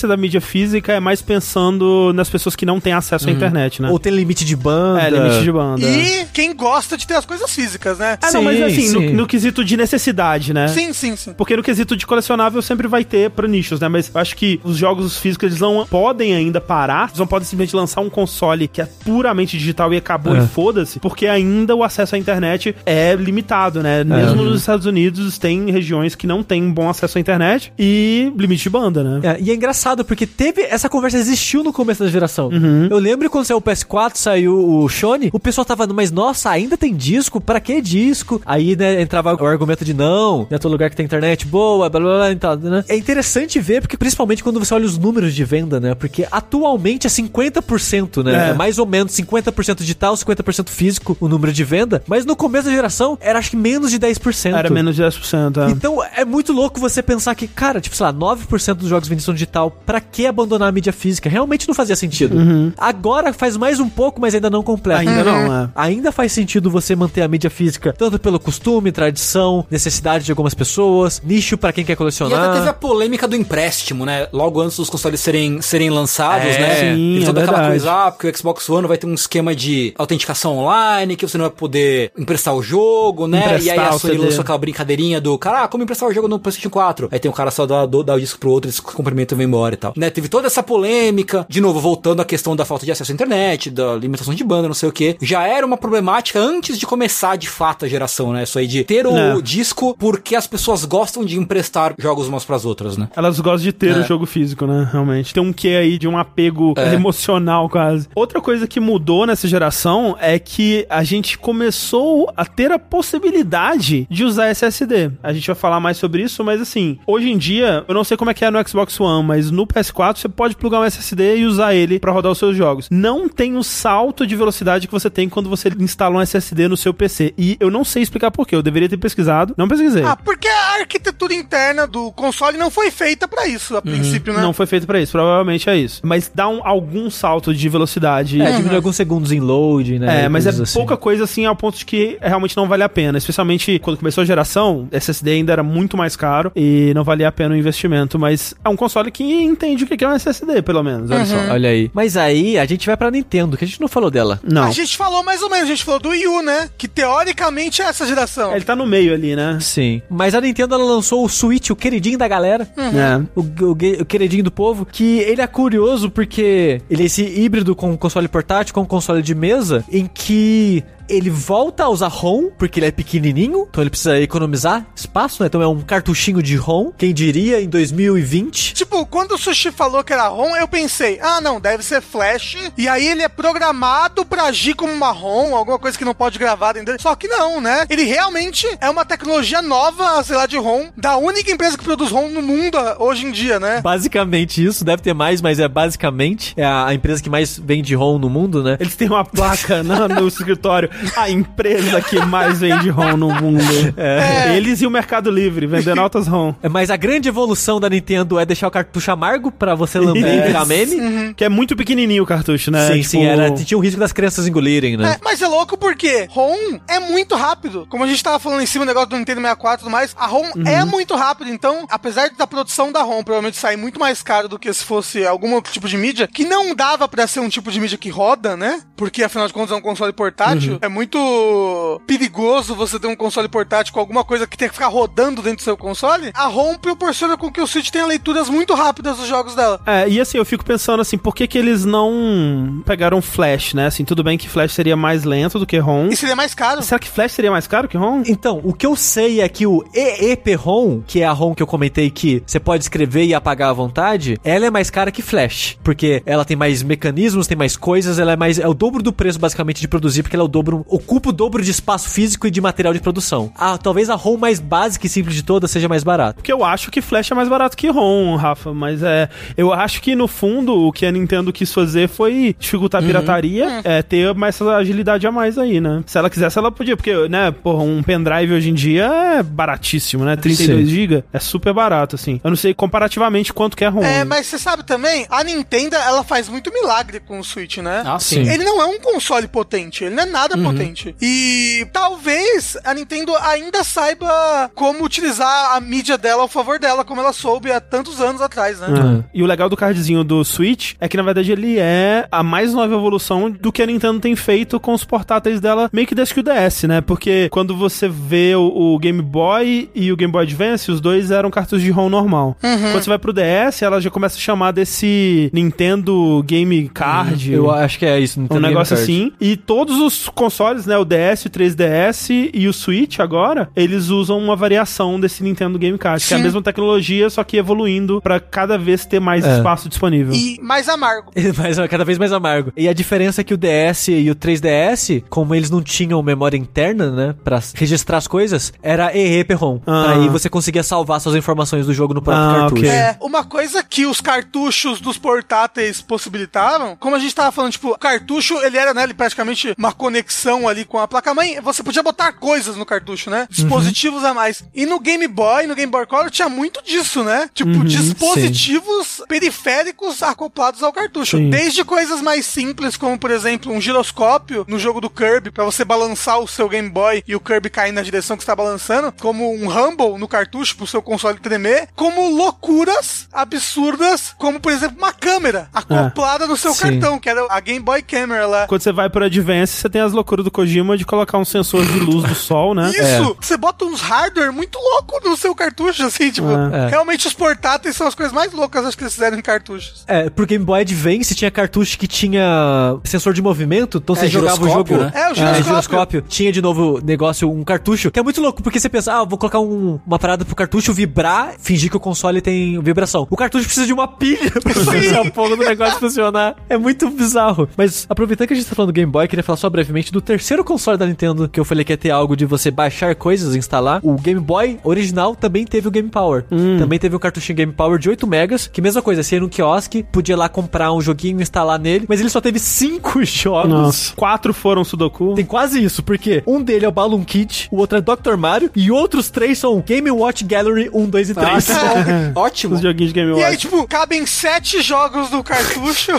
existência 0.04 0.08
da 0.08 0.16
mídia 0.16 0.40
física 0.40 0.92
é 0.92 1.00
mais 1.00 1.22
pensando 1.22 2.12
nas 2.14 2.28
pessoas 2.28 2.54
que 2.54 2.64
não 2.66 2.78
têm 2.80 2.92
acesso 2.92 3.28
à 3.28 3.32
internet, 3.32 3.80
né? 3.82 3.88
Ou 3.90 3.98
tem 3.98 4.12
limite 4.12 4.44
de 4.44 4.54
banda. 4.56 5.00
É, 5.02 5.10
limite 5.10 5.42
de 5.42 5.52
banda. 5.52 5.82
E 5.86 6.26
quem 6.32 6.54
gosta 6.54 6.96
de 6.96 7.06
ter 7.06 7.14
as 7.14 7.24
coisas 7.24 7.50
físicas, 7.54 7.98
né? 7.98 8.18
Ah, 8.22 8.32
não, 8.32 8.42
mas 8.42 8.56
Sim, 8.56 8.62
assim, 8.64 8.92
no, 8.92 9.00
sim. 9.00 9.10
no 9.14 9.26
quesito 9.26 9.64
de 9.64 9.76
necessidade, 9.76 10.52
né? 10.52 10.68
Sim, 10.68 10.92
sim, 10.92 11.16
sim. 11.16 11.32
Porque 11.32 11.56
no 11.56 11.62
quesito 11.62 11.96
de 11.96 12.06
colecionável 12.06 12.60
sempre 12.62 12.86
vai 12.86 13.04
ter 13.04 13.30
pra 13.30 13.48
nichos, 13.48 13.80
né? 13.80 13.88
Mas 13.88 14.10
eu 14.14 14.20
acho 14.20 14.36
que 14.36 14.60
os 14.62 14.76
jogos 14.76 15.18
físicos 15.18 15.46
eles 15.48 15.60
não 15.60 15.86
podem 15.86 16.34
ainda 16.34 16.60
parar, 16.60 17.08
eles 17.08 17.18
não 17.18 17.26
podem 17.26 17.46
simplesmente 17.46 17.76
lançar 17.76 18.00
um 18.00 18.10
console 18.10 18.68
que 18.68 18.80
é 18.80 18.88
puramente 19.04 19.56
digital 19.58 19.92
e 19.92 19.96
acabou 19.96 20.36
É. 20.36 20.40
e 20.40 20.46
foda-se, 20.46 20.98
porque 21.00 21.26
ainda 21.26 21.74
o 21.74 21.82
acesso 21.82 22.14
à 22.14 22.18
internet 22.18 22.74
é 22.84 23.14
limitado, 23.14 23.82
né? 23.82 24.04
Mesmo 24.04 24.42
nos 24.42 24.60
Estados 24.60 24.86
Unidos 24.86 25.38
tem 25.38 25.70
regiões 25.70 26.14
que 26.14 26.26
não 26.26 26.42
têm 26.42 26.70
bom 26.70 26.88
acesso 26.88 27.18
à 27.18 27.20
internet 27.20 27.72
e 27.78 28.32
limite 28.36 28.64
de 28.64 28.70
banda, 28.70 29.02
né? 29.02 29.20
É, 29.22 29.36
e 29.40 29.50
é 29.50 29.54
engraçado, 29.54 29.93
porque 30.02 30.26
teve. 30.26 30.62
Essa 30.62 30.88
conversa 30.88 31.18
existiu 31.18 31.62
no 31.62 31.72
começo 31.72 32.02
da 32.02 32.10
geração. 32.10 32.50
Eu 32.90 32.98
lembro 32.98 33.28
quando 33.28 33.44
saiu 33.44 33.58
o 33.58 33.62
PS4, 33.62 34.12
saiu 34.16 34.56
o 34.56 34.88
Shone, 34.88 35.28
o 35.32 35.38
pessoal 35.38 35.64
tava, 35.64 35.86
mas 35.88 36.10
nossa, 36.10 36.50
ainda 36.50 36.76
tem 36.76 36.94
disco? 36.94 37.40
Pra 37.40 37.60
que 37.60 37.80
disco? 37.80 38.40
Aí, 38.46 38.74
né, 38.74 39.02
entrava 39.02 39.34
o 39.34 39.46
argumento 39.46 39.84
de 39.84 39.92
não, 39.92 40.46
em 40.50 40.58
todo 40.58 40.72
lugar 40.72 40.88
que 40.88 40.96
tem 40.96 41.04
internet 41.04 41.46
boa, 41.46 41.90
blá 41.90 42.00
blá 42.00 42.16
blá, 42.16 42.30
e 42.30 42.36
tal, 42.36 42.56
né? 42.56 42.84
É 42.88 42.96
interessante 42.96 43.60
ver, 43.60 43.82
porque 43.82 43.96
principalmente 43.96 44.42
quando 44.42 44.58
você 44.58 44.72
olha 44.72 44.86
os 44.86 44.96
números 44.96 45.34
de 45.34 45.44
venda, 45.44 45.78
né? 45.78 45.94
Porque 45.94 46.26
atualmente 46.30 47.06
é 47.06 47.10
50%, 47.10 48.22
né? 48.24 48.48
É. 48.48 48.50
É 48.50 48.54
mais 48.54 48.78
ou 48.78 48.86
menos 48.86 49.12
50% 49.12 49.78
digital, 49.78 50.14
50% 50.14 50.68
físico 50.70 51.16
o 51.20 51.28
número 51.28 51.52
de 51.52 51.64
venda. 51.64 52.02
Mas 52.06 52.24
no 52.24 52.36
começo 52.36 52.66
da 52.66 52.72
geração 52.72 53.18
era 53.20 53.38
acho 53.38 53.50
que 53.50 53.56
menos 53.56 53.90
de 53.90 53.98
10%. 53.98 54.56
Era 54.56 54.70
menos 54.70 54.96
de 54.96 55.02
10%. 55.02 55.68
É. 55.68 55.70
Então 55.70 56.02
é 56.02 56.24
muito 56.24 56.52
louco 56.52 56.80
você 56.80 57.02
pensar 57.02 57.34
que, 57.34 57.46
cara, 57.48 57.80
tipo, 57.80 57.96
sei 57.96 58.06
lá, 58.06 58.12
9% 58.12 58.74
dos 58.74 58.88
jogos 58.88 59.08
vendidos 59.08 59.24
são 59.24 59.34
digital, 59.34 59.70
pra 59.84 60.00
que 60.00 60.26
abandonar 60.26 60.68
a 60.68 60.72
mídia 60.72 60.92
física? 60.92 61.28
Realmente 61.28 61.66
não 61.68 61.74
fazia 61.74 61.96
sentido. 61.96 62.36
Agora 62.76 63.32
faz 63.32 63.56
mais 63.56 63.80
um 63.80 63.88
pouco, 63.88 64.20
mas 64.20 64.34
ainda 64.34 64.50
não 64.50 64.62
completa. 64.62 65.00
Ainda 65.00 65.24
não, 65.24 65.62
é. 65.64 65.68
Ainda 65.74 66.12
faz 66.12 66.32
sentido 66.32 66.70
você 66.70 66.94
manter 66.96 67.22
a 67.22 67.28
mídia 67.28 67.50
física, 67.50 67.92
tanto 67.96 68.18
pelo 68.18 68.38
costume, 68.38 68.90
tradição, 68.92 69.64
necessidade 69.70 70.24
de 70.24 70.32
algumas 70.32 70.54
pessoas, 70.54 71.20
nicho 71.24 71.56
pra 71.56 71.72
quem 71.72 71.84
quer 71.84 71.92
E 71.92 71.96
colecionar. 71.96 72.38
até 72.42 72.58
teve 72.58 72.68
a 72.68 72.72
polêmica 72.74 73.26
do 73.28 73.36
empréstimo, 73.36 74.04
né? 74.04 74.26
Logo 74.32 74.60
antes 74.60 74.76
dos 74.76 74.90
consoles 74.90 75.20
serem, 75.20 75.60
serem 75.60 75.90
lançados, 75.90 76.46
É, 76.54 76.60
né? 76.60 76.94
sim, 76.94 77.22
toda 77.24 77.40
é 77.40 77.44
aquela 77.44 77.68
coisa, 77.68 77.92
ah, 77.92 78.10
porque 78.10 78.28
o 78.28 78.36
Xbox 78.36 78.68
One 78.68 78.86
vai 78.88 78.96
ter 78.98 79.06
um 79.06 79.14
esquema 79.14 79.54
de 79.54 79.94
autenticação 79.98 80.56
online, 80.58 81.16
que 81.16 81.26
você 81.26 81.38
não 81.38 81.44
vai 81.44 81.54
poder 81.54 82.12
emprestar 82.18 82.54
o 82.54 82.62
jogo, 82.62 83.26
né? 83.26 83.40
e 83.60 83.70
aí 83.70 83.76
Emprestar 83.76 83.88
a 83.94 83.98
Sony 83.98 84.16
lançou 84.18 84.40
aquela 84.42 84.58
brincadeirinha 84.58 85.20
do, 85.20 85.36
cara, 85.38 85.64
ah, 85.64 85.68
como 85.68 85.82
emprestar 85.82 86.08
o 86.08 86.12
jogo 86.12 86.28
no 86.28 86.38
PlayStation 86.38 86.70
4? 86.70 87.08
Aí 87.10 87.18
tem 87.18 87.30
um 87.30 87.34
cara 87.34 87.50
só 87.50 87.66
dá, 87.66 87.86
dá 87.86 88.14
o 88.14 88.20
disco 88.20 88.38
pro 88.38 88.50
outro, 88.50 88.68
eles 88.68 88.80
cumprimentam 88.80 89.36
e 89.36 89.38
vão 89.38 89.46
embora 89.46 89.73
e 89.74 89.76
tal. 89.76 89.92
Né? 89.96 90.10
Teve 90.10 90.28
toda 90.28 90.46
essa 90.46 90.62
polêmica, 90.62 91.46
de 91.48 91.60
novo, 91.60 91.80
voltando 91.80 92.20
à 92.22 92.24
questão 92.24 92.54
da 92.56 92.64
falta 92.64 92.84
de 92.84 92.92
acesso 92.92 93.12
à 93.12 93.14
internet, 93.14 93.70
da 93.70 93.94
limitação 93.96 94.34
de 94.34 94.42
banda, 94.44 94.68
não 94.68 94.74
sei 94.74 94.88
o 94.88 94.92
que. 94.92 95.16
Já 95.20 95.46
era 95.46 95.66
uma 95.66 95.76
problemática 95.76 96.38
antes 96.40 96.78
de 96.78 96.86
começar 96.86 97.36
de 97.36 97.48
fato 97.48 97.84
a 97.84 97.88
geração, 97.88 98.32
né? 98.32 98.42
Isso 98.44 98.58
aí 98.58 98.66
de 98.66 98.84
ter 98.84 99.06
o 99.06 99.16
É. 99.16 99.40
disco 99.42 99.94
porque 99.98 100.34
as 100.36 100.46
pessoas 100.46 100.84
gostam 100.84 101.24
de 101.24 101.38
emprestar 101.38 101.94
jogos 101.98 102.28
umas 102.28 102.44
pras 102.44 102.64
outras, 102.64 102.96
né? 102.96 103.08
Elas 103.16 103.38
gostam 103.40 103.64
de 103.64 103.72
ter 103.72 103.96
É. 103.96 104.00
o 104.00 104.02
jogo 104.04 104.26
físico, 104.26 104.66
né? 104.66 104.88
Realmente. 104.90 105.32
Tem 105.34 105.42
um 105.42 105.52
quê 105.52 105.68
aí 105.80 105.98
de 105.98 106.06
um 106.08 106.16
apego 106.18 106.74
É. 106.76 106.94
emocional 106.94 107.68
quase. 107.68 108.08
Outra 108.14 108.40
coisa 108.40 108.66
que 108.66 108.80
mudou 108.80 109.26
nessa 109.26 109.46
geração 109.48 110.16
é 110.20 110.38
que 110.38 110.86
a 110.88 111.02
gente 111.04 111.38
começou 111.38 112.30
a 112.36 112.44
ter 112.44 112.70
a 112.72 112.78
possibilidade 112.78 114.06
de 114.10 114.24
usar 114.24 114.48
SSD. 114.48 115.10
A 115.22 115.32
gente 115.32 115.46
vai 115.46 115.56
falar 115.56 115.80
mais 115.80 115.96
sobre 115.96 116.22
isso, 116.22 116.44
mas 116.44 116.60
assim, 116.60 116.98
hoje 117.06 117.30
em 117.30 117.38
dia, 117.38 117.84
eu 117.88 117.94
não 117.94 118.04
sei 118.04 118.16
como 118.16 118.30
é 118.30 118.34
que 118.34 118.44
é 118.44 118.50
no 118.50 118.68
Xbox 118.68 118.98
One, 119.00 119.26
mas 119.26 119.50
no 119.50 119.63
PS4 119.66 120.16
você 120.18 120.28
pode 120.28 120.56
plugar 120.56 120.80
um 120.80 120.84
SSD 120.84 121.38
e 121.38 121.44
usar 121.46 121.74
ele 121.74 121.98
pra 121.98 122.12
rodar 122.12 122.32
os 122.32 122.38
seus 122.38 122.56
jogos. 122.56 122.88
Não 122.90 123.28
tem 123.28 123.56
o 123.56 123.62
salto 123.62 124.26
de 124.26 124.36
velocidade 124.36 124.86
que 124.86 124.92
você 124.92 125.10
tem 125.10 125.28
quando 125.28 125.48
você 125.48 125.70
instala 125.78 126.16
um 126.16 126.20
SSD 126.20 126.68
no 126.68 126.76
seu 126.76 126.92
PC. 126.94 127.34
E 127.38 127.56
eu 127.60 127.70
não 127.70 127.84
sei 127.84 128.02
explicar 128.02 128.30
por 128.30 128.46
quê. 128.46 128.54
Eu 128.56 128.62
deveria 128.62 128.88
ter 128.88 128.96
pesquisado. 128.96 129.54
Não 129.56 129.68
pesquisei. 129.68 130.02
Ah, 130.04 130.16
porque 130.16 130.48
a 130.48 130.80
arquitetura 130.80 131.34
interna 131.34 131.86
do 131.86 132.12
console 132.12 132.56
não 132.58 132.70
foi 132.70 132.90
feita 132.90 133.26
pra 133.28 133.46
isso, 133.46 133.76
a 133.76 133.82
princípio, 133.82 134.32
né? 134.32 134.40
Não 134.40 134.52
foi 134.52 134.66
feito 134.66 134.86
pra 134.86 135.00
isso, 135.00 135.12
provavelmente 135.12 135.68
é 135.68 135.76
isso. 135.76 136.00
Mas 136.04 136.30
dá 136.34 136.48
um- 136.48 136.60
algum 136.66 137.10
salto 137.10 137.54
de 137.54 137.68
velocidade. 137.68 138.40
É, 138.40 138.52
diminui 138.52 138.76
alguns 138.76 138.96
segundos 138.96 139.32
em 139.32 139.40
load, 139.40 139.98
né? 139.98 140.24
É, 140.24 140.28
mas 140.28 140.46
é 140.46 140.50
assim. 140.50 140.78
pouca 140.78 140.96
coisa 140.96 141.24
assim 141.24 141.44
ao 141.46 141.56
ponto 141.56 141.78
de 141.78 141.84
que 141.84 142.18
realmente 142.20 142.56
não 142.56 142.68
vale 142.68 142.82
a 142.82 142.88
pena. 142.88 143.18
Especialmente 143.18 143.78
quando 143.78 143.98
começou 143.98 144.22
a 144.22 144.24
geração, 144.24 144.88
SSD 144.92 145.30
ainda 145.32 145.52
era 145.52 145.62
muito 145.62 145.96
mais 145.96 146.16
caro 146.16 146.52
e 146.54 146.92
não 146.94 147.04
valia 147.04 147.28
a 147.28 147.32
pena 147.32 147.54
o 147.54 147.58
investimento. 147.58 148.18
Mas 148.18 148.54
é 148.64 148.68
um 148.68 148.76
console 148.76 149.10
que 149.10 149.22
entende 149.54 149.84
o 149.84 149.86
que 149.86 150.04
é 150.04 150.08
um 150.08 150.12
SSD, 150.12 150.62
pelo 150.62 150.82
menos. 150.82 151.10
Olha 151.10 151.24
só. 151.24 151.36
Olha 151.52 151.70
aí. 151.70 151.90
Mas 151.94 152.16
aí 152.16 152.58
a 152.58 152.64
gente 152.66 152.86
vai 152.86 152.96
pra 152.96 153.10
Nintendo, 153.10 153.56
que 153.56 153.64
a 153.64 153.66
gente 153.68 153.80
não 153.80 153.88
falou 153.88 154.10
dela. 154.10 154.40
Não. 154.42 154.64
A 154.64 154.70
gente 154.70 154.96
falou 154.96 155.22
mais 155.22 155.42
ou 155.42 155.48
menos, 155.48 155.64
a 155.64 155.68
gente 155.68 155.84
falou 155.84 156.00
do 156.00 156.10
Wii 156.10 156.28
U, 156.28 156.42
né? 156.42 156.68
Que 156.76 156.88
teoricamente 156.88 157.80
é 157.82 157.86
essa 157.86 158.06
geração. 158.06 158.54
Ele 158.54 158.64
tá 158.64 158.76
no 158.76 158.86
meio 158.86 159.14
ali, 159.14 159.34
né? 159.34 159.58
Sim. 159.60 160.02
Mas 160.10 160.34
a 160.34 160.40
Nintendo 160.40 160.74
ela 160.74 160.84
lançou 160.84 161.24
o 161.24 161.28
Switch, 161.28 161.70
o 161.70 161.76
queridinho 161.76 162.18
da 162.18 162.28
galera. 162.28 162.68
É. 162.76 163.22
O, 163.34 163.40
o, 163.40 163.70
o 163.72 164.04
queridinho 164.04 164.44
do 164.44 164.50
povo, 164.50 164.84
que 164.84 165.18
ele 165.20 165.40
é 165.40 165.46
curioso 165.46 166.10
porque 166.10 166.80
ele 166.90 167.02
é 167.02 167.06
esse 167.06 167.22
híbrido 167.22 167.74
com 167.74 167.96
console 167.96 168.28
portátil, 168.28 168.74
com 168.74 168.84
console 168.84 169.22
de 169.22 169.34
mesa, 169.34 169.84
em 169.90 170.06
que 170.06 170.82
ele 171.08 171.30
volta 171.30 171.84
a 171.84 171.88
usar 171.88 172.08
ROM, 172.08 172.50
porque 172.58 172.78
ele 172.78 172.86
é 172.86 172.90
pequenininho, 172.90 173.66
então 173.70 173.82
ele 173.82 173.90
precisa 173.90 174.18
economizar 174.20 174.86
espaço, 174.94 175.42
né? 175.42 175.46
Então 175.46 175.62
é 175.62 175.66
um 175.68 175.80
cartuchinho 175.80 176.42
de 176.42 176.56
ROM, 176.56 176.90
quem 176.96 177.12
diria, 177.12 177.60
em 177.60 177.68
2020. 177.68 178.74
Tipo, 178.74 179.04
quando 179.06 179.32
o 179.32 179.38
Sushi 179.38 179.70
falou 179.70 180.02
que 180.02 180.12
era 180.12 180.28
ROM, 180.28 180.56
eu 180.56 180.68
pensei, 180.68 181.18
ah, 181.20 181.40
não, 181.40 181.60
deve 181.60 181.82
ser 181.82 182.00
Flash. 182.00 182.56
E 182.76 182.88
aí 182.88 183.06
ele 183.06 183.22
é 183.22 183.28
programado 183.28 184.24
pra 184.24 184.44
agir 184.44 184.74
como 184.74 184.92
uma 184.92 185.10
ROM, 185.10 185.54
alguma 185.54 185.78
coisa 185.78 185.96
que 185.96 186.04
não 186.04 186.14
pode 186.14 186.38
gravar 186.38 186.72
dentro 186.72 186.86
dele. 186.86 186.98
Só 187.02 187.14
que 187.14 187.28
não, 187.28 187.60
né? 187.60 187.86
Ele 187.88 188.04
realmente 188.04 188.66
é 188.80 188.88
uma 188.90 189.04
tecnologia 189.04 189.62
nova, 189.62 190.22
sei 190.22 190.36
lá, 190.36 190.46
de 190.46 190.56
ROM, 190.56 190.88
da 190.96 191.16
única 191.16 191.50
empresa 191.50 191.76
que 191.78 191.84
produz 191.84 192.10
ROM 192.10 192.28
no 192.28 192.42
mundo 192.42 192.76
ah, 192.78 192.96
hoje 192.98 193.26
em 193.26 193.30
dia, 193.32 193.58
né? 193.60 193.80
Basicamente 193.80 194.64
isso, 194.64 194.84
deve 194.84 195.02
ter 195.02 195.14
mais, 195.14 195.40
mas 195.40 195.58
é 195.58 195.68
basicamente 195.68 196.54
é 196.56 196.64
a, 196.64 196.92
empresa 196.94 197.22
que 197.22 197.30
mais 197.30 197.58
vende 197.58 197.94
ROM 197.94 198.18
no 198.18 198.28
mundo, 198.30 198.62
né? 198.62 198.76
Eles 198.80 198.96
têm 198.96 199.08
uma 199.08 199.24
placa 199.24 199.82
na- 199.82 200.08
no 200.08 200.26
escritório. 200.28 200.90
A 201.16 201.30
empresa 201.30 202.00
que 202.00 202.18
mais 202.24 202.60
vende 202.60 202.88
ROM 202.90 203.16
no 203.16 203.30
mundo. 203.32 203.62
É. 203.96 204.56
Eles 204.56 204.80
e 204.80 204.86
o 204.86 204.90
Mercado 204.90 205.30
Livre, 205.30 205.66
vendendo 205.66 206.00
altas 206.02 206.26
ROM. 206.26 206.54
É, 206.62 206.68
Mas 206.68 206.90
a 206.90 206.96
grande 206.96 207.28
evolução 207.28 207.78
da 207.80 207.88
Nintendo 207.88 208.38
é 208.38 208.44
deixar 208.46 208.68
o 208.68 208.70
cartucho 208.70 209.10
amargo 209.10 209.50
pra 209.50 209.74
você 209.74 209.98
e 209.98 210.12
virar 210.46 210.64
meme. 210.64 211.34
Que 211.34 211.44
é 211.44 211.48
muito 211.48 211.76
pequenininho 211.76 212.22
o 212.22 212.26
cartucho, 212.26 212.70
né? 212.70 212.86
Sim, 212.88 212.94
Tipo, 212.94 213.08
sim, 213.08 213.24
era, 213.24 213.50
tinha 213.52 213.76
o 213.78 213.80
risco 213.80 214.00
das 214.00 214.12
crianças 214.12 214.46
engolirem, 214.46 214.96
né? 214.96 215.12
É, 215.12 215.20
mas 215.22 215.40
é 215.42 215.46
louco 215.48 215.76
porque 215.76 216.26
ROM 216.30 216.78
é 216.88 216.98
muito 216.98 217.34
rápido. 217.34 217.86
Como 217.88 218.02
a 218.04 218.06
gente 218.06 218.22
tava 218.22 218.38
falando 218.38 218.60
em 218.62 218.66
cima 218.66 218.84
do 218.84 218.88
negócio 218.88 219.10
do 219.10 219.16
Nintendo 219.16 219.40
64 219.40 219.74
e 219.74 219.84
tudo 219.84 219.92
mais, 219.92 220.14
a 220.18 220.26
ROM 220.26 220.44
é 220.66 220.84
muito 220.84 221.14
rápido. 221.14 221.50
Então, 221.50 221.86
apesar 221.90 222.30
da 222.30 222.46
produção 222.46 222.90
da 222.92 223.02
ROM 223.02 223.22
provavelmente 223.22 223.56
sair 223.56 223.76
muito 223.76 223.98
mais 224.00 224.22
caro 224.22 224.48
do 224.48 224.58
que 224.58 224.72
se 224.72 224.84
fosse 224.84 225.24
algum 225.26 225.52
outro 225.54 225.72
tipo 225.72 225.88
de 225.88 225.96
mídia, 225.96 226.28
que 226.32 226.44
não 226.44 226.74
dava 226.74 227.06
pra 227.08 227.26
ser 227.26 227.40
um 227.40 227.48
tipo 227.48 227.70
de 227.70 227.80
mídia 227.80 227.98
que 227.98 228.08
roda, 228.08 228.56
né? 228.56 228.80
Porque 228.96 229.22
afinal 229.22 229.46
de 229.46 229.52
contas 229.52 229.72
é 229.72 229.74
um 229.78 229.80
console 229.80 230.12
portátil. 230.12 230.78
É 230.84 230.88
muito 230.88 231.98
perigoso 232.06 232.74
você 232.74 233.00
ter 233.00 233.06
um 233.06 233.16
console 233.16 233.48
portátil 233.48 233.94
com 233.94 234.00
alguma 234.00 234.22
coisa 234.22 234.46
que 234.46 234.54
tem 234.54 234.68
que 234.68 234.74
ficar 234.74 234.88
rodando 234.88 235.40
dentro 235.40 235.58
do 235.58 235.62
seu 235.62 235.78
console. 235.78 236.30
A 236.34 236.46
ROM 236.46 236.76
proporciona 236.76 237.38
com 237.38 237.50
que 237.50 237.58
o 237.58 237.66
Switch 237.66 237.88
tenha 237.88 238.04
leituras 238.04 238.50
muito 238.50 238.74
rápidas 238.74 239.16
dos 239.16 239.26
jogos 239.26 239.54
dela. 239.54 239.80
É, 239.86 240.06
e 240.06 240.20
assim, 240.20 240.36
eu 240.36 240.44
fico 240.44 240.62
pensando 240.62 241.00
assim, 241.00 241.16
por 241.16 241.34
que 241.34 241.46
que 241.46 241.56
eles 241.56 241.86
não 241.86 242.82
pegaram 242.84 243.22
Flash, 243.22 243.72
né? 243.72 243.86
Assim, 243.86 244.04
tudo 244.04 244.22
bem 244.22 244.36
que 244.36 244.46
Flash 244.46 244.72
seria 244.72 244.94
mais 244.94 245.24
lento 245.24 245.58
do 245.58 245.66
que 245.66 245.78
ROM. 245.78 246.08
E 246.08 246.16
seria 246.16 246.36
mais 246.36 246.54
caro. 246.54 246.82
Será 246.82 246.98
que 246.98 247.08
Flash 247.08 247.32
seria 247.32 247.50
mais 247.50 247.66
caro 247.66 247.88
que 247.88 247.96
ROM? 247.96 248.22
Então, 248.26 248.60
o 248.62 248.74
que 248.74 248.84
eu 248.84 248.94
sei 248.94 249.40
é 249.40 249.48
que 249.48 249.66
o 249.66 249.82
EEP-ROM, 249.94 251.00
que 251.06 251.22
é 251.22 251.24
a 251.24 251.32
ROM 251.32 251.54
que 251.54 251.62
eu 251.62 251.66
comentei 251.66 252.10
que 252.10 252.42
você 252.46 252.60
pode 252.60 252.84
escrever 252.84 253.24
e 253.24 253.32
apagar 253.32 253.70
à 253.70 253.72
vontade, 253.72 254.38
ela 254.44 254.66
é 254.66 254.70
mais 254.70 254.90
cara 254.90 255.10
que 255.10 255.22
Flash, 255.22 255.78
porque 255.82 256.22
ela 256.26 256.44
tem 256.44 256.58
mais 256.58 256.82
mecanismos, 256.82 257.46
tem 257.46 257.56
mais 257.56 257.74
coisas, 257.74 258.18
ela 258.18 258.32
é 258.32 258.36
mais 258.36 258.58
é 258.58 258.68
o 258.68 258.74
dobro 258.74 259.02
do 259.02 259.14
preço 259.14 259.38
basicamente 259.38 259.80
de 259.80 259.88
produzir, 259.88 260.22
porque 260.22 260.34
ela 260.34 260.42
é 260.42 260.46
o 260.46 260.48
dobro, 260.48 260.73
ocupa 260.88 261.30
o 261.30 261.32
dobro 261.32 261.62
de 261.62 261.70
espaço 261.70 262.08
físico 262.08 262.46
e 262.46 262.50
de 262.50 262.60
material 262.60 262.94
de 262.94 263.00
produção. 263.00 263.52
Ah, 263.56 263.78
talvez 263.78 264.08
a 264.10 264.14
ROM 264.14 264.36
mais 264.36 264.58
básica 264.60 265.06
e 265.06 265.08
simples 265.10 265.34
de 265.34 265.42
todas 265.42 265.70
seja 265.70 265.88
mais 265.88 266.02
barata. 266.02 266.34
Porque 266.34 266.52
eu 266.52 266.64
acho 266.64 266.90
que 266.90 267.00
Flash 267.00 267.30
é 267.30 267.34
mais 267.34 267.48
barato 267.48 267.76
que 267.76 267.88
ROM, 267.88 268.36
Rafa, 268.36 268.72
mas 268.72 269.02
é. 269.02 269.28
Eu 269.56 269.72
acho 269.72 270.00
que 270.00 270.14
no 270.14 270.26
fundo 270.26 270.74
o 270.74 270.92
que 270.92 271.06
a 271.06 271.12
Nintendo 271.12 271.52
quis 271.52 271.72
fazer 271.72 272.08
foi 272.08 272.56
dificultar 272.58 273.02
a 273.02 273.06
pirataria, 273.06 273.80
é 273.84 274.02
ter 274.02 274.34
mais 274.34 274.54
essa 274.54 274.76
agilidade 274.76 275.26
a 275.26 275.32
mais 275.32 275.58
aí, 275.58 275.80
né? 275.80 276.02
Se 276.06 276.16
ela 276.16 276.30
quisesse, 276.30 276.58
ela 276.58 276.70
podia, 276.70 276.96
porque, 276.96 277.28
né, 277.28 277.50
porra, 277.50 277.82
um 277.82 278.02
pendrive 278.02 278.54
hoje 278.54 278.70
em 278.70 278.74
dia 278.74 279.04
é 279.04 279.42
baratíssimo, 279.42 280.24
né? 280.24 280.36
32 280.36 280.88
GB 280.88 281.24
é 281.32 281.38
super 281.38 281.72
barato, 281.72 282.16
assim. 282.16 282.40
Eu 282.42 282.50
não 282.50 282.56
sei 282.56 282.72
comparativamente 282.72 283.52
quanto 283.52 283.76
que 283.76 283.84
é 283.84 283.88
ROM. 283.88 284.02
É, 284.02 284.24
mas 284.24 284.46
você 284.46 284.58
sabe 284.58 284.84
também, 284.84 285.26
a 285.28 285.42
Nintendo, 285.42 285.96
ela 285.96 286.22
faz 286.22 286.48
muito 286.48 286.72
milagre 286.72 287.20
com 287.20 287.38
o 287.38 287.44
Switch, 287.44 287.78
né? 287.78 288.02
Ah, 288.06 288.18
sim. 288.18 288.48
Ele 288.48 288.64
não 288.64 288.80
é 288.80 288.86
um 288.86 289.00
console 289.00 289.48
potente, 289.48 290.04
ele 290.04 290.14
não 290.14 290.22
é 290.22 290.26
nada 290.26 290.56
potente. 290.64 291.14
E 291.20 291.86
talvez 291.92 292.76
a 292.84 292.94
Nintendo 292.94 293.34
ainda 293.36 293.82
saiba 293.84 294.70
como 294.74 295.04
utilizar 295.04 295.74
a 295.76 295.80
mídia 295.80 296.16
dela 296.18 296.42
ao 296.42 296.48
favor 296.48 296.78
dela, 296.78 297.04
como 297.04 297.20
ela 297.20 297.32
soube 297.32 297.70
há 297.70 297.80
tantos 297.80 298.20
anos 298.20 298.40
atrás, 298.40 298.78
né? 298.80 298.88
É. 298.88 299.24
E 299.34 299.42
o 299.42 299.46
legal 299.46 299.68
do 299.68 299.76
cardzinho 299.76 300.24
do 300.24 300.44
Switch 300.44 300.94
é 301.00 301.08
que, 301.08 301.16
na 301.16 301.22
verdade, 301.22 301.52
ele 301.52 301.78
é 301.78 302.26
a 302.30 302.42
mais 302.42 302.72
nova 302.72 302.94
evolução 302.94 303.50
do 303.50 303.72
que 303.72 303.82
a 303.82 303.86
Nintendo 303.86 304.20
tem 304.20 304.36
feito 304.36 304.78
com 304.80 304.92
os 304.92 305.04
portáteis 305.04 305.60
dela, 305.60 305.88
meio 305.92 306.06
que 306.06 306.14
desde 306.14 306.34
que 306.34 306.40
o 306.40 306.42
DS, 306.42 306.84
né? 306.84 307.00
Porque 307.00 307.48
quando 307.50 307.76
você 307.76 308.08
vê 308.08 308.54
o, 308.54 308.94
o 308.94 308.98
Game 308.98 309.20
Boy 309.22 309.90
e 309.94 310.12
o 310.12 310.16
Game 310.16 310.32
Boy 310.32 310.42
Advance, 310.44 310.90
os 310.90 311.00
dois 311.00 311.30
eram 311.30 311.50
cartuchos 311.50 311.82
de 311.82 311.90
ROM 311.90 312.08
normal. 312.08 312.56
Quando 312.60 313.02
você 313.02 313.08
vai 313.10 313.18
pro 313.18 313.32
DS, 313.32 313.82
ela 313.82 314.00
já 314.00 314.10
começa 314.10 314.36
a 314.36 314.40
chamar 314.40 314.72
desse 314.72 315.50
Nintendo 315.52 316.42
Game 316.46 316.88
Card. 316.88 317.52
Eu 317.52 317.70
acho 317.70 317.98
que 317.98 318.06
é 318.06 318.18
isso. 318.18 318.38
Um 318.38 318.42
Nintendo 318.42 318.60
Game 318.60 318.72
negócio 318.74 318.96
Card. 318.96 319.12
assim. 319.12 319.32
E 319.40 319.56
todos 319.56 319.98
os 320.00 320.28
consoles, 320.28 320.53
né? 320.86 320.96
O 320.98 321.04
DS, 321.04 321.44
o 321.46 321.50
3DS 321.50 322.50
e 322.52 322.68
o 322.68 322.72
Switch 322.72 323.18
agora, 323.20 323.68
eles 323.74 324.08
usam 324.08 324.38
uma 324.38 324.56
variação 324.56 325.18
desse 325.18 325.42
Nintendo 325.42 325.78
Game 325.78 325.98
Card, 325.98 326.24
que 326.24 326.34
é 326.34 326.36
a 326.36 326.40
mesma 326.40 326.62
tecnologia, 326.62 327.28
só 327.30 327.42
que 327.44 327.56
evoluindo 327.56 328.20
pra 328.20 328.38
cada 328.40 328.76
vez 328.78 329.04
ter 329.04 329.20
mais 329.20 329.44
É. 329.44 329.56
espaço 329.56 329.88
disponível. 329.88 330.32
E 330.34 330.58
mais 330.62 330.88
amargo. 330.88 331.32
Mas 331.58 331.78
é 331.78 331.88
cada 331.88 332.04
vez 332.04 332.18
mais 332.18 332.32
amargo. 332.32 332.72
E 332.76 332.88
a 332.88 332.92
diferença 332.92 333.40
é 333.40 333.44
que 333.44 333.54
o 333.54 333.56
DS 333.56 334.08
e 334.08 334.30
o 334.30 334.34
3DS, 334.34 335.22
como 335.28 335.54
eles 335.54 335.70
não 335.70 335.82
tinham 335.82 336.22
memória 336.22 336.56
interna, 336.56 337.10
né, 337.10 337.34
Pra 337.44 337.60
registrar 337.74 338.18
as 338.18 338.26
coisas, 338.26 338.72
era 338.82 339.16
EEPROM. 339.16 339.80
Ah. 339.86 340.12
Aí 340.12 340.28
você 340.28 340.48
conseguia 340.48 340.82
salvar 340.82 341.20
suas 341.20 341.34
informações 341.34 341.86
do 341.86 341.92
jogo 341.94 342.14
no 342.14 342.22
próprio 342.22 342.44
Ah, 342.44 342.60
cartucho. 342.60 342.82
ok. 342.82 342.88
É, 342.90 343.16
uma 343.20 343.44
coisa 343.44 343.82
que 343.82 344.06
os 344.06 344.20
cartuchos 344.20 345.00
dos 345.00 345.18
portáteis 345.18 346.00
possibilitavam, 346.00 346.96
como 346.98 347.16
a 347.16 347.18
gente 347.18 347.34
tava 347.34 347.52
falando, 347.52 347.72
tipo, 347.72 347.90
o 347.90 347.98
cartucho, 347.98 348.54
ele 348.62 348.76
era, 348.76 348.92
né, 348.94 349.04
ele 349.04 349.14
praticamente 349.14 349.74
uma 349.78 349.92
conexão 349.92 350.43
ali 350.68 350.84
com 350.84 350.98
a 350.98 351.08
placa-mãe, 351.08 351.60
você 351.60 351.82
podia 351.82 352.02
botar 352.02 352.32
coisas 352.32 352.76
no 352.76 352.86
cartucho, 352.86 353.30
né? 353.30 353.46
Dispositivos 353.50 354.24
a 354.24 354.34
mais. 354.34 354.62
E 354.74 354.86
no 354.86 355.00
Game 355.00 355.26
Boy, 355.26 355.66
no 355.66 355.74
Game 355.74 355.90
Boy 355.90 356.06
Color, 356.06 356.30
tinha 356.30 356.48
muito 356.48 356.82
disso, 356.82 357.22
né? 357.22 357.48
Tipo, 357.52 357.84
dispositivos 357.84 359.22
periféricos 359.28 360.22
acoplados 360.22 360.82
ao 360.82 360.92
cartucho. 360.92 361.36
Sim. 361.36 361.50
Desde 361.50 361.84
coisas 361.84 362.20
mais 362.20 362.46
simples, 362.46 362.96
como, 362.96 363.18
por 363.18 363.30
exemplo, 363.30 363.72
um 363.72 363.80
giroscópio 363.80 364.64
no 364.68 364.78
jogo 364.78 365.00
do 365.00 365.10
Kirby, 365.10 365.50
pra 365.50 365.64
você 365.64 365.84
balançar 365.84 366.38
o 366.38 366.48
seu 366.48 366.68
Game 366.68 366.88
Boy 366.88 367.22
e 367.26 367.36
o 367.36 367.40
Kirby 367.40 367.70
cair 367.70 367.92
na 367.92 368.02
direção 368.02 368.36
que 368.36 368.42
você 368.42 368.46
tá 368.46 368.56
balançando, 368.56 369.12
como 369.20 369.52
um 369.54 369.68
Rumble 369.68 370.18
no 370.18 370.28
cartucho 370.28 370.76
pro 370.76 370.86
seu 370.86 371.02
console 371.02 371.38
tremer, 371.38 371.88
como 371.94 372.28
loucuras 372.30 373.28
absurdas, 373.32 374.34
como, 374.38 374.58
por 374.58 374.72
exemplo, 374.72 374.96
uma 374.98 375.12
câmera 375.12 375.68
acoplada 375.72 376.46
no 376.46 376.56
seu 376.56 376.74
Sim. 376.74 376.82
cartão, 376.82 377.18
que 377.18 377.28
era 377.28 377.46
a 377.48 377.60
Game 377.60 377.80
Boy 377.80 378.02
Camera 378.02 378.46
lá. 378.46 378.66
Quando 378.66 378.82
você 378.82 378.92
vai 378.92 379.08
pro 379.08 379.24
Advance, 379.24 379.74
você 379.74 379.88
tem 379.88 380.00
as 380.00 380.12
loucuras 380.12 380.33
do 380.42 380.50
Kojima 380.50 380.96
de 380.96 381.04
colocar 381.04 381.38
um 381.38 381.44
sensor 381.44 381.84
de 381.84 381.98
luz 382.00 382.24
do 382.28 382.34
sol, 382.34 382.74
né? 382.74 382.90
Isso! 382.90 383.36
Você 383.40 383.56
bota 383.56 383.84
uns 383.84 384.00
hardware 384.00 384.52
muito 384.52 384.78
louco 384.78 385.20
no 385.28 385.36
seu 385.36 385.54
cartucho, 385.54 386.04
assim, 386.04 386.30
tipo, 386.30 386.48
É. 386.50 386.88
realmente 386.88 387.26
os 387.26 387.32
portáteis 387.34 387.96
são 387.96 388.06
as 388.06 388.14
coisas 388.14 388.32
mais 388.32 388.52
loucas 388.52 388.84
acho 388.84 388.96
que 388.96 389.04
eles 389.04 389.14
fizeram 389.14 389.38
em 389.38 389.42
cartuchos. 389.42 390.04
É, 390.06 390.28
pro 390.30 390.46
Game 390.46 390.64
Boy 390.64 390.80
Advance 390.80 391.34
tinha 391.34 391.50
cartucho 391.50 391.98
que 391.98 392.06
tinha 392.06 392.96
sensor 393.04 393.32
de 393.34 393.42
movimento, 393.42 393.98
então 393.98 394.14
É, 394.16 394.18
você 394.20 394.28
jogava 394.28 394.64
o 394.64 394.68
jogo. 394.68 394.96
né? 394.96 395.12
É, 395.14 395.30
o 395.30 395.34
giroscópio. 395.34 395.64
giroscópio. 395.64 396.22
Tinha 396.28 396.52
de 396.52 396.60
novo 396.62 397.00
negócio, 397.04 397.50
um 397.50 397.62
cartucho, 397.64 398.10
que 398.10 398.18
é 398.18 398.22
muito 398.22 398.40
louco, 398.40 398.62
porque 398.62 398.78
você 398.80 398.88
pensa, 398.88 399.12
ah, 399.14 399.24
vou 399.24 399.38
colocar 399.38 399.60
um- 399.60 399.98
uma 400.06 400.18
parada 400.18 400.44
pro 400.44 400.54
cartucho 400.54 400.92
vibrar, 400.92 401.54
fingir 401.58 401.90
que 401.90 401.96
o 401.96 402.00
console 402.00 402.40
tem 402.40 402.80
vibração. 402.80 403.26
O 403.30 403.36
cartucho 403.36 403.64
precisa 403.64 403.86
de 403.86 403.92
uma 403.92 404.06
pilha 404.08 404.50
pra 404.62 404.74
fazer 404.74 405.16
a 405.18 405.30
porra 405.30 405.56
do 405.56 405.64
negócio 405.64 405.98
funcionar. 406.00 406.56
É 406.68 406.76
muito 406.76 407.08
bizarro. 407.10 407.68
Mas 407.76 408.06
aproveitando 408.08 408.48
que 408.48 408.54
a 408.54 408.56
gente 408.56 408.66
tá 408.68 408.74
falando 408.74 408.90
do 408.90 408.94
Game 408.94 409.10
Boy, 409.10 409.26
queria 409.28 409.42
falar 409.42 409.56
só 409.56 409.68
brevemente 409.70 410.12
do 410.14 410.20
terceiro 410.20 410.62
console 410.62 410.96
da 410.96 411.06
Nintendo, 411.06 411.48
que 411.48 411.58
eu 411.58 411.64
falei 411.64 411.84
que 411.84 411.92
ia 411.92 411.96
ter 411.96 412.10
algo 412.10 412.36
de 412.36 412.46
você 412.46 412.70
baixar 412.70 413.16
coisas, 413.16 413.56
instalar. 413.56 413.98
O 414.00 414.14
Game 414.14 414.40
Boy 414.40 414.78
original 414.84 415.34
também 415.34 415.64
teve 415.64 415.88
o 415.88 415.90
Game 415.90 416.08
Power. 416.08 416.44
Também 416.78 417.00
teve 417.00 417.16
um 417.16 417.18
cartuchinho 417.18 417.56
Game 417.56 417.72
Power 417.72 417.98
de 417.98 418.08
8 418.08 418.24
megas, 418.26 418.68
que 418.68 418.80
mesma 418.80 419.02
coisa, 419.02 419.24
você 419.24 419.34
ia 419.34 419.40
no 419.40 419.48
quiosque, 419.48 420.04
podia 420.04 420.36
lá 420.36 420.48
comprar 420.48 420.92
um 420.92 421.00
joguinho, 421.00 421.42
instalar 421.42 421.80
nele, 421.80 422.06
mas 422.08 422.20
ele 422.20 422.28
só 422.30 422.40
teve 422.40 422.60
5 422.60 423.24
jogos. 423.26 423.70
Nossa. 423.70 424.14
Quatro 424.14 424.54
foram 424.54 424.84
Sudoku. 424.84 425.34
Tem 425.34 425.44
quase 425.44 425.82
isso, 425.82 426.00
porque 426.02 426.44
um 426.46 426.62
dele 426.62 426.84
é 426.84 426.88
o 426.88 426.92
Balloon 426.92 427.24
Kid, 427.24 427.68
o 427.72 427.78
outro 427.78 427.98
é 427.98 428.00
Dr. 428.00 428.36
Mario, 428.36 428.70
e 428.76 428.92
outros 428.92 429.30
três 429.30 429.58
são 429.58 429.80
Game 429.80 430.08
Watch 430.12 430.44
Gallery 430.44 430.90
1, 430.94 431.06
2 431.10 431.30
e 431.30 431.34
3. 431.34 431.68
Ótimo. 432.36 432.76
Os 432.76 432.80
joguinhos 432.80 433.12
de 433.12 433.20
Game 433.20 433.32
E 433.32 433.42
aí, 433.42 433.50
Watch. 433.50 433.58
tipo, 433.58 433.88
cabem 433.88 434.24
sete 434.26 434.80
jogos 434.80 435.30
no 435.30 435.42
cartucho 435.42 436.12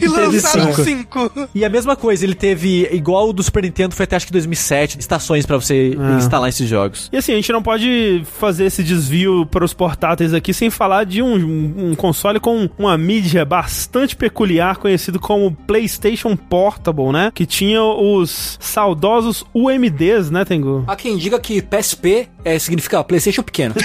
e 0.00 0.06
lançaram 0.08 0.72
cinco. 0.74 0.84
cinco. 0.84 1.18
novo. 1.36 1.48
E 1.54 1.64
a 1.64 1.68
mesma 1.68 1.94
coisa, 1.96 2.24
ele 2.24 2.34
teve, 2.34 2.88
igual 3.04 3.28
o 3.28 3.32
do 3.34 3.42
Super 3.42 3.62
Nintendo, 3.62 3.94
foi 3.94 4.04
até 4.04 4.16
acho 4.16 4.24
que 4.26 4.32
2007, 4.32 4.98
estações 4.98 5.44
pra 5.44 5.56
você 5.58 5.94
É. 5.98 6.16
instalar 6.16 6.48
esses 6.48 6.66
jogos. 6.68 7.10
E 7.12 7.16
assim, 7.18 7.32
a 7.32 7.36
gente 7.36 7.52
não 7.52 7.62
pode 7.62 8.22
fazer 8.38 8.64
esse 8.64 8.82
desvio 8.82 9.44
para 9.46 9.62
os 9.64 9.74
portáteis 9.74 10.32
aqui 10.32 10.54
sem 10.54 10.70
falar 10.70 11.04
de 11.04 11.20
um, 11.22 11.34
um- 11.36 11.90
um 11.90 11.94
console 11.94 12.40
com 12.40 12.68
uma 12.78 12.96
mídia 12.96 13.44
bastante 13.44 14.16
peculiar, 14.16 14.76
conhecido 14.78 15.20
como 15.20 15.52
PlayStation 15.66 16.34
Portable, 16.36 17.12
né? 17.12 17.30
Que 17.34 17.44
tinha 17.44 17.82
os 17.82 18.56
saudosos 18.60 19.44
UMDs, 19.54 20.30
né, 20.30 20.44
Tengu? 20.44 20.84
Há 20.86 20.96
quem 20.96 21.16
diga 21.18 21.38
que 21.38 21.60
PSP 21.60 22.28
é, 22.44 22.58
significa 22.58 23.02
PlayStation 23.04 23.42
pequeno. 23.42 23.74